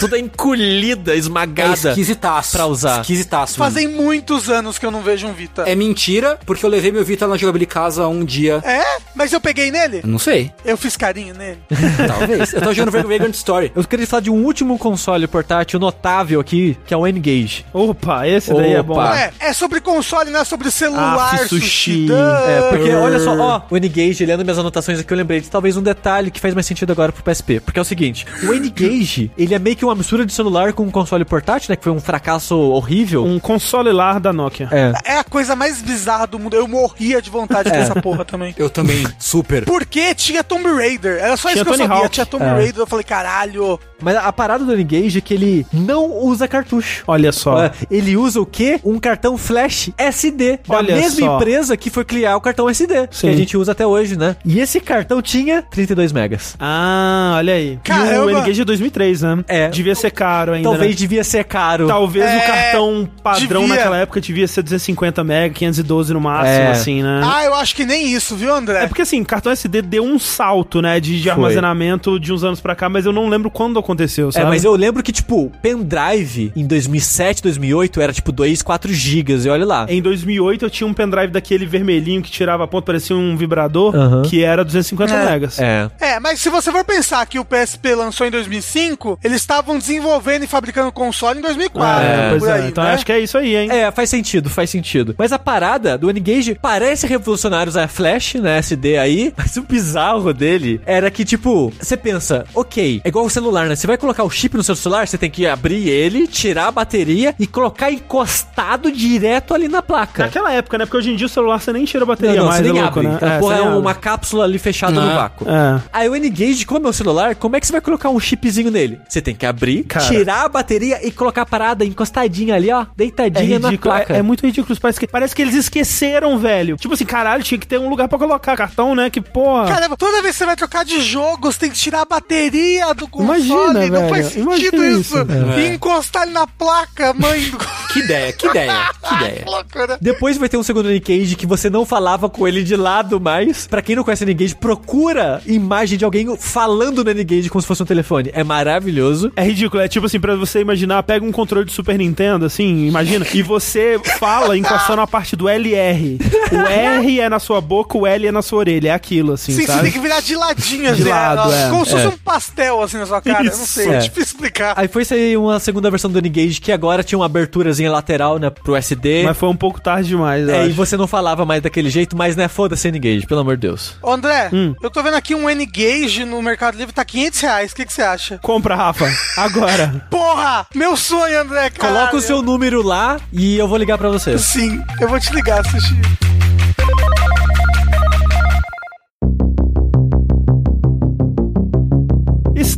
toda 0.00 0.18
encolhida, 0.18 1.14
É 1.14 1.16
esmagada. 1.16 1.90
esquisitaço. 1.90 2.52
pra 2.56 2.66
usar. 2.66 3.00
Esquisitaço. 3.02 3.58
mano. 3.58 3.72
Fazem 3.72 3.88
muitos 3.88 4.48
anos 4.50 4.78
que 4.78 4.86
eu 4.86 4.90
não 4.90 5.02
vejo 5.02 5.26
um 5.26 5.32
Vita. 5.32 5.62
É 5.62 5.74
mentira, 5.74 6.38
porque 6.44 6.64
eu 6.64 6.70
levei 6.70 6.90
meu 6.92 7.04
Vita 7.04 7.26
na 7.26 7.36
Jogabilicasa 7.36 8.06
um 8.08 8.24
dia. 8.24 8.60
É? 8.64 8.82
Mas 9.14 9.32
eu 9.32 9.40
peguei 9.40 9.70
nele? 9.70 10.02
Não 10.04 10.18
sei. 10.18 10.52
Eu 10.64 10.76
fiz 10.76 10.96
carinho 10.96 11.34
nele. 11.34 11.58
Talvez. 12.18 12.52
Eu 12.52 12.60
tava 12.60 12.74
jogando 12.74 12.92
Vagrant 13.08 13.34
Story. 13.34 13.72
Eu 13.74 13.84
queria 13.84 14.06
falar 14.06 14.20
de 14.20 14.30
um 14.30 14.44
último 14.44 14.78
console 14.78 15.26
portátil 15.26 15.78
notável 15.80 16.40
aqui, 16.40 16.76
que 16.86 16.92
é 16.94 16.96
o 16.96 17.06
N-Gage. 17.06 17.64
Opa, 17.72 18.26
esse 18.26 18.52
daí 18.52 18.72
é 18.74 18.82
bom. 18.82 19.02
É, 19.02 19.30
é 19.40 19.52
sobre 19.52 19.80
console, 19.80 20.30
não 20.30 20.40
é 20.40 20.44
sobre 20.44 20.70
celular, 20.70 21.30
Ah, 21.34 21.48
sushi. 21.48 22.06
É, 22.12 22.70
porque 22.70 22.90
olha 22.94 23.18
só, 23.20 23.36
ó, 23.38 23.60
o 23.70 23.76
N-Gage, 23.76 24.24
lendo 24.24 24.44
minhas 24.44 24.58
anotações 24.58 24.98
aqui, 25.00 25.12
eu 25.12 25.16
lembrei 25.16 25.40
de 25.40 25.48
talvez 25.50 25.76
um 25.76 25.82
detalhe 25.82 26.30
que 26.30 26.40
faz 26.40 26.54
mais 26.54 26.66
sentido 26.66 26.90
agora 26.92 27.12
pro 27.12 27.22
PSP. 27.22 27.60
Porque 27.60 27.78
é 27.78 27.82
o 27.82 27.84
seguinte, 27.84 28.26
o 28.44 28.52
N-Gage, 28.52 29.30
ele 29.36 29.54
é 29.54 29.58
meio 29.58 29.76
que 29.76 29.84
uma 29.84 29.94
mistura 29.94 30.24
de 30.26 30.32
celular 30.32 30.72
com 30.72 30.82
um 30.84 30.90
console 30.90 31.24
portátil, 31.24 31.70
né, 31.70 31.76
que 31.76 31.84
foi 31.84 31.92
um 31.92 32.00
fracasso 32.00 32.56
horrível. 32.56 33.24
Um 33.24 33.38
console 33.38 33.92
lar 33.92 34.20
da 34.20 34.32
Nokia. 34.32 34.68
É. 34.70 34.92
É 35.04 35.18
a 35.18 35.24
coisa 35.24 35.54
mais 35.56 35.80
bizarra 35.82 36.26
do 36.26 36.38
mundo. 36.38 36.54
Eu 36.56 36.66
morria 36.68 37.20
de 37.20 37.30
vontade 37.30 37.68
É. 37.68 37.72
dessa 37.72 38.00
porra 38.00 38.24
também. 38.24 38.54
Eu 38.58 38.68
também, 38.70 39.06
super. 39.18 39.64
Porque 39.64 40.14
tinha 40.14 40.42
Tomb 40.44 40.68
Raider. 40.68 41.18
Era 41.18 41.36
só 41.36 41.48
Tinha 41.48 41.62
isso 41.62 41.64
que 41.64 41.70
eu 41.70 41.76
Tony 41.76 41.88
sabia. 41.88 42.01
Hawk. 42.04 42.10
Tinha 42.14 42.26
Tomb 42.26 42.44
É. 42.44 42.48
Raider. 42.50 42.80
Eu 42.80 42.86
falei, 42.86 43.04
caralho. 43.04 43.78
Mas 44.00 44.16
a 44.16 44.32
parada 44.32 44.64
do 44.64 44.72
N-Gage 44.72 45.18
é 45.18 45.20
que 45.20 45.32
ele 45.34 45.64
não 45.72 46.10
usa 46.24 46.48
cartucho. 46.48 47.04
Olha 47.06 47.30
só. 47.30 47.62
É, 47.64 47.70
Ele 47.90 48.16
usa 48.16 48.40
o 48.40 48.46
quê? 48.46 48.80
Um 48.84 48.98
cartão 48.98 49.38
flash 49.38 49.90
SD. 49.96 50.58
Da 50.66 50.76
Olha 50.78 50.96
mesma 50.96 51.20
só. 51.26 51.36
empresa 51.36 51.76
que 51.76 51.88
foi 51.88 52.04
criar 52.04 52.36
o 52.36 52.40
cartão 52.40 52.68
SD. 52.68 53.08
Sim. 53.12 53.28
Que 53.28 53.34
a 53.34 53.36
gente 53.36 53.56
usa 53.56 53.70
até 53.72 53.86
hoje, 53.86 54.18
né? 54.18 54.36
E 54.44 54.58
esse 54.58 54.80
cartão 54.80 55.22
tinha 55.22 55.62
32 55.62 56.10
megas. 56.12 56.56
Ah, 56.58 57.34
olha 57.36 57.54
aí. 57.54 57.74
E 57.74 57.76
Caramba. 57.84 58.24
o 58.26 58.30
N-Gage 58.30 58.62
é 58.62 58.64
2003, 58.64 59.22
né? 59.22 59.44
É. 59.46 59.68
Devia 59.68 59.94
ser 59.94 60.10
caro 60.10 60.52
ainda, 60.52 60.68
Talvez 60.68 60.90
né? 60.90 60.96
devia 60.96 61.22
ser 61.22 61.44
caro. 61.44 61.86
Talvez 61.86 62.24
É, 62.26 62.36
o 62.38 62.40
cartão 62.46 63.08
padrão 63.22 63.60
devia. 63.62 63.76
naquela 63.76 63.98
época 63.98 64.20
devia 64.20 64.48
ser 64.48 64.62
250 64.62 65.22
MB, 65.22 65.50
512 65.54 66.12
no 66.12 66.20
máximo, 66.20 66.56
É. 66.56 66.70
assim, 66.72 67.02
né? 67.04 67.20
Ah, 67.24 67.44
eu 67.44 67.54
acho 67.54 67.74
que 67.76 67.84
nem 67.84 68.08
isso, 68.12 68.34
viu, 68.34 68.52
André? 68.52 68.82
É 68.82 68.86
porque 68.88 69.02
assim, 69.02 69.22
cartão 69.22 69.52
SD 69.52 69.80
deu 69.82 70.02
um 70.04 70.18
salto, 70.18 70.82
né, 70.82 70.98
de, 70.98 71.20
de 71.20 71.28
Foi. 71.30 71.34
Armazenamento 71.82 72.18
de 72.20 72.32
uns 72.32 72.44
anos 72.44 72.60
pra 72.60 72.74
cá, 72.74 72.88
mas 72.88 73.04
eu 73.06 73.12
não 73.12 73.28
lembro 73.28 73.50
quando 73.50 73.78
aconteceu, 73.78 74.28
É, 74.28 74.32
sabe? 74.32 74.46
mas 74.46 74.64
eu 74.64 74.74
lembro 74.74 75.02
que, 75.02 75.12
tipo, 75.12 75.50
pendrive 75.60 76.52
em 76.54 76.66
2007, 76.66 77.42
2008 77.42 78.00
era 78.00 78.12
tipo 78.12 78.32
2, 78.32 78.62
4 78.62 78.92
gigas, 78.92 79.44
e 79.44 79.48
olha 79.48 79.64
lá. 79.66 79.86
Em 79.88 80.00
2008 80.00 80.64
eu 80.64 80.70
tinha 80.70 80.86
um 80.86 80.94
pendrive 80.94 81.28
daquele 81.32 81.66
vermelhinho 81.66 82.22
que 82.22 82.30
tirava 82.30 82.64
a 82.64 82.66
ponta, 82.66 82.86
parecia 82.86 83.16
um 83.16 83.36
vibrador, 83.36 83.92
que 84.28 84.42
era 84.42 84.64
250 84.64 85.12
É. 85.12 85.24
megas. 85.30 85.58
É. 85.58 85.90
É, 86.00 86.20
mas 86.20 86.40
se 86.40 86.48
você 86.48 86.70
for 86.70 86.84
pensar 86.84 87.24
que 87.26 87.38
o 87.38 87.44
PSP 87.44 87.94
lançou 87.94 88.26
em 88.26 88.30
2005, 88.30 89.18
eles 89.22 89.38
estavam 89.38 89.78
desenvolvendo 89.78 90.44
e 90.44 90.46
fabricando 90.46 90.92
console 90.92 91.38
em 91.38 91.42
2004. 91.42 92.04
É, 92.06 92.30
pois 92.30 92.42
por 92.42 92.48
é. 92.50 92.52
aí, 92.54 92.68
Então 92.68 92.84
né? 92.84 92.94
acho 92.94 93.04
que 93.06 93.12
é 93.12 93.20
isso 93.20 93.36
aí, 93.38 93.56
hein? 93.56 93.68
É, 93.70 93.90
faz 93.90 94.08
sentido, 94.10 94.48
faz 94.48 94.70
sentido. 94.70 95.14
Mas 95.18 95.32
a 95.32 95.38
parada 95.38 95.98
do 95.98 96.08
N-Gage 96.10 96.56
parece 96.60 97.06
revolucionário 97.06 97.68
usar 97.70 97.88
flash, 97.88 98.34
né, 98.34 98.58
SD 98.58 98.96
aí, 98.98 99.32
mas 99.36 99.56
o 99.56 99.62
bizarro 99.62 100.32
dele 100.32 100.80
era 100.86 101.10
que, 101.10 101.24
tipo, 101.24 101.71
você 101.80 101.96
pensa, 101.96 102.44
ok, 102.54 103.00
é 103.04 103.08
igual 103.08 103.24
o 103.24 103.30
celular, 103.30 103.66
né? 103.66 103.76
Você 103.76 103.86
vai 103.86 103.96
colocar 103.96 104.24
o 104.24 104.30
chip 104.30 104.56
no 104.56 104.62
seu 104.62 104.74
celular, 104.76 105.06
você 105.06 105.18
tem 105.18 105.30
que 105.30 105.46
abrir 105.46 105.88
ele, 105.88 106.26
tirar 106.26 106.66
a 106.68 106.70
bateria 106.70 107.34
e 107.38 107.46
colocar 107.46 107.90
encostado 107.90 108.90
direto 108.90 109.54
ali 109.54 109.68
na 109.68 109.82
placa. 109.82 110.24
Naquela 110.24 110.52
época, 110.52 110.78
né? 110.78 110.84
Porque 110.86 110.96
hoje 110.96 111.10
em 111.12 111.16
dia 111.16 111.26
o 111.26 111.30
celular 111.30 111.60
você 111.60 111.72
nem 111.72 111.84
tira 111.84 112.04
a 112.04 112.06
bateria 112.06 112.36
Não, 112.36 112.42
não, 112.44 112.48
mais, 112.48 112.62
você 112.62 112.68
é 112.68 112.72
nem 112.72 112.82
louco, 112.82 112.98
abre. 112.98 113.08
né? 113.10 113.16
Aquela 113.16 113.38
porra 113.40 113.54
você 113.56 113.60
é 113.60 113.64
uma 113.64 113.90
abre. 113.90 114.02
cápsula 114.02 114.44
ali 114.44 114.58
fechada 114.58 114.92
no 114.92 115.10
Ah. 115.10 115.14
vácuo. 115.14 115.46
É. 115.48 115.80
Aí 115.92 116.08
o 116.08 116.14
N-Gage, 116.16 116.64
como 116.66 116.86
é 116.86 116.90
o 116.90 116.92
celular, 116.92 117.34
como 117.34 117.56
é 117.56 117.60
que 117.60 117.66
você 117.66 117.72
vai 117.72 117.80
colocar 117.80 118.08
um 118.10 118.20
chipzinho 118.20 118.70
nele? 118.70 119.00
Você 119.08 119.20
tem 119.20 119.34
que 119.34 119.44
abrir, 119.46 119.84
Cara. 119.84 120.06
tirar 120.06 120.44
a 120.44 120.48
bateria 120.48 121.06
e 121.06 121.10
colocar 121.10 121.42
a 121.42 121.46
parada 121.46 121.84
encostadinha 121.84 122.54
ali, 122.54 122.70
ó, 122.70 122.82
É 122.82 122.86
deitadinha 122.96 123.58
na 123.58 123.68
ridículo, 123.70 123.94
placa. 123.94 124.14
é, 124.14 124.18
é 124.18 124.22
muito 124.22 124.44
ridículo. 124.46 124.78
Parece 124.80 125.00
que, 125.00 125.06
parece 125.06 125.34
que 125.34 125.42
eles 125.42 125.54
esqueceram, 125.54 126.38
velho. 126.38 126.76
Tipo 126.76 126.94
assim, 126.94 127.04
caralho, 127.04 127.42
tinha 127.42 127.58
que 127.58 127.66
ter 127.66 127.78
um 127.78 127.88
lugar 127.88 128.08
pra 128.08 128.18
colocar 128.18 128.56
cartão, 128.56 128.94
né? 128.94 129.10
Que 129.10 129.20
porra. 129.20 129.66
Caramba, 129.68 129.96
toda 129.96 130.22
vez 130.22 130.34
que 130.34 130.38
você 130.38 130.46
vai 130.46 130.56
trocar 130.56 130.84
de 130.84 131.00
jogo, 131.00 131.50
você 131.52 131.58
tem 131.62 131.70
que 131.70 131.76
tirar 131.76 132.02
a 132.02 132.04
bateria 132.04 132.92
do 132.92 133.06
console. 133.06 133.38
Imagina, 133.38 133.72
não 133.86 134.08
velho, 134.08 134.08
faz 134.08 134.26
sentido 134.26 134.42
imagina 134.42 134.88
isso. 135.00 135.18
isso. 135.18 135.60
E 135.60 135.74
encostar 135.74 136.24
ele 136.24 136.32
na 136.32 136.46
placa, 136.46 137.14
mãe 137.14 137.40
do. 137.50 137.58
Que 137.92 138.00
ideia, 138.00 138.32
que 138.32 138.46
ideia, 138.48 138.90
que 139.08 139.14
ideia. 139.14 139.44
Que. 139.44 140.04
Depois 140.04 140.36
vai 140.38 140.48
ter 140.48 140.56
um 140.56 140.62
segundo 140.62 140.90
N-Gage 140.90 141.36
que 141.36 141.46
você 141.46 141.70
não 141.70 141.84
falava 141.86 142.28
com 142.28 142.48
ele 142.48 142.64
de 142.64 142.74
lado 142.74 143.20
mais. 143.20 143.66
Pra 143.66 143.80
quem 143.82 143.94
não 143.94 144.02
conhece 144.02 144.24
N-Gage, 144.24 144.56
procura 144.56 145.40
imagem 145.46 145.98
de 145.98 146.04
alguém 146.04 146.36
falando 146.36 147.04
no 147.04 147.10
N-Gage 147.10 147.48
como 147.48 147.62
se 147.62 147.68
fosse 147.68 147.82
um 147.82 147.86
telefone. 147.86 148.30
É 148.32 148.42
maravilhoso. 148.42 149.30
É 149.36 149.44
ridículo, 149.44 149.82
é 149.82 149.88
tipo 149.88 150.06
assim, 150.06 150.18
pra 150.18 150.34
você 150.34 150.60
imaginar, 150.60 151.02
pega 151.04 151.24
um 151.24 151.30
controle 151.30 151.66
de 151.66 151.72
Super 151.72 151.96
Nintendo, 151.98 152.46
assim, 152.46 152.86
imagina, 152.88 153.26
e 153.32 153.42
você 153.42 154.00
fala 154.18 154.56
encostando 154.56 155.00
a 155.00 155.06
parte 155.06 155.36
do 155.36 155.48
LR. 155.48 156.18
O 156.50 156.56
R 156.66 157.20
é 157.20 157.28
na 157.28 157.38
sua 157.38 157.60
boca, 157.60 157.96
o 157.96 158.06
L 158.06 158.26
é 158.26 158.32
na 158.32 158.42
sua 158.42 158.58
orelha, 158.60 158.88
é 158.88 158.92
aquilo, 158.92 159.34
assim, 159.34 159.52
Sim, 159.52 159.60
você 159.60 159.66
sabe? 159.66 159.82
tem 159.82 159.92
que 159.92 159.98
virar 160.00 160.20
de 160.20 160.34
ladinho, 160.34 160.94
De 160.94 161.02
assim, 161.02 161.10
lado, 161.10 161.50
né? 161.50 161.51
É. 161.54 161.70
Como 161.70 161.84
se 161.84 161.92
fosse 161.92 162.04
É. 162.04 162.08
um 162.08 162.16
pastel, 162.18 162.82
assim, 162.82 162.98
na 162.98 163.06
sua 163.06 163.20
cara. 163.20 163.38
Eu 163.40 163.44
não 163.44 163.52
Isso. 163.52 163.66
sei, 163.66 163.88
É. 163.88 163.94
é 163.94 163.98
difícil 163.98 164.22
explicar. 164.22 164.74
Aí 164.76 164.88
foi 164.88 165.04
sair 165.04 165.36
uma 165.36 165.58
segunda 165.60 165.90
versão 165.90 166.10
do 166.10 166.18
N-Gage 166.18 166.60
que 166.60 166.72
agora 166.72 167.02
tinha 167.04 167.18
uma 167.18 167.26
aberturazinha 167.26 167.90
lateral, 167.90 168.38
né, 168.38 168.50
pro 168.50 168.74
SD. 168.76 169.24
Mas 169.24 169.36
foi 169.36 169.48
um 169.48 169.56
pouco 169.56 169.80
tarde 169.80 170.08
demais, 170.08 170.48
É, 170.48 170.64
e 170.64 170.66
acho. 170.66 170.74
você 170.74 170.96
não 170.96 171.06
falava 171.06 171.44
mais 171.44 171.62
daquele 171.62 171.90
jeito, 171.90 172.16
mas 172.16 172.36
né, 172.36 172.48
foda-se 172.48 172.88
N-Gage, 172.88 173.26
pelo 173.26 173.40
amor 173.40 173.56
de 173.56 173.62
Deus. 173.68 173.94
Ô, 174.02 174.12
André, 174.12 174.48
Hum. 174.52 174.74
eu 174.82 174.90
tô 174.90 175.02
vendo 175.02 175.14
aqui 175.14 175.34
um 175.34 175.48
N-Gage 175.48 176.24
no 176.24 176.40
Mercado 176.42 176.76
Livre, 176.76 176.92
tá 176.94 177.04
500 177.04 177.40
reais. 177.40 177.72
O 177.72 177.74
que 177.74 177.84
que 177.86 177.92
você 177.92 178.02
acha? 178.02 178.38
Compra, 178.38 178.74
Rafa, 178.74 179.10
agora. 179.36 180.06
Porra! 180.10 180.66
Meu 180.74 180.96
sonho, 180.96 181.40
André, 181.40 181.70
cara. 181.70 181.92
Coloca 181.94 182.16
o 182.16 182.20
seu 182.20 182.42
número 182.42 182.82
lá 182.82 183.18
e 183.32 183.56
eu 183.58 183.66
vou 183.68 183.78
ligar 183.78 183.98
pra 183.98 184.08
você. 184.08 184.38
Sim. 184.38 184.82
Eu 185.00 185.08
vou 185.08 185.18
te 185.20 185.32
ligar, 185.34 185.64
Sushi. 185.68 185.94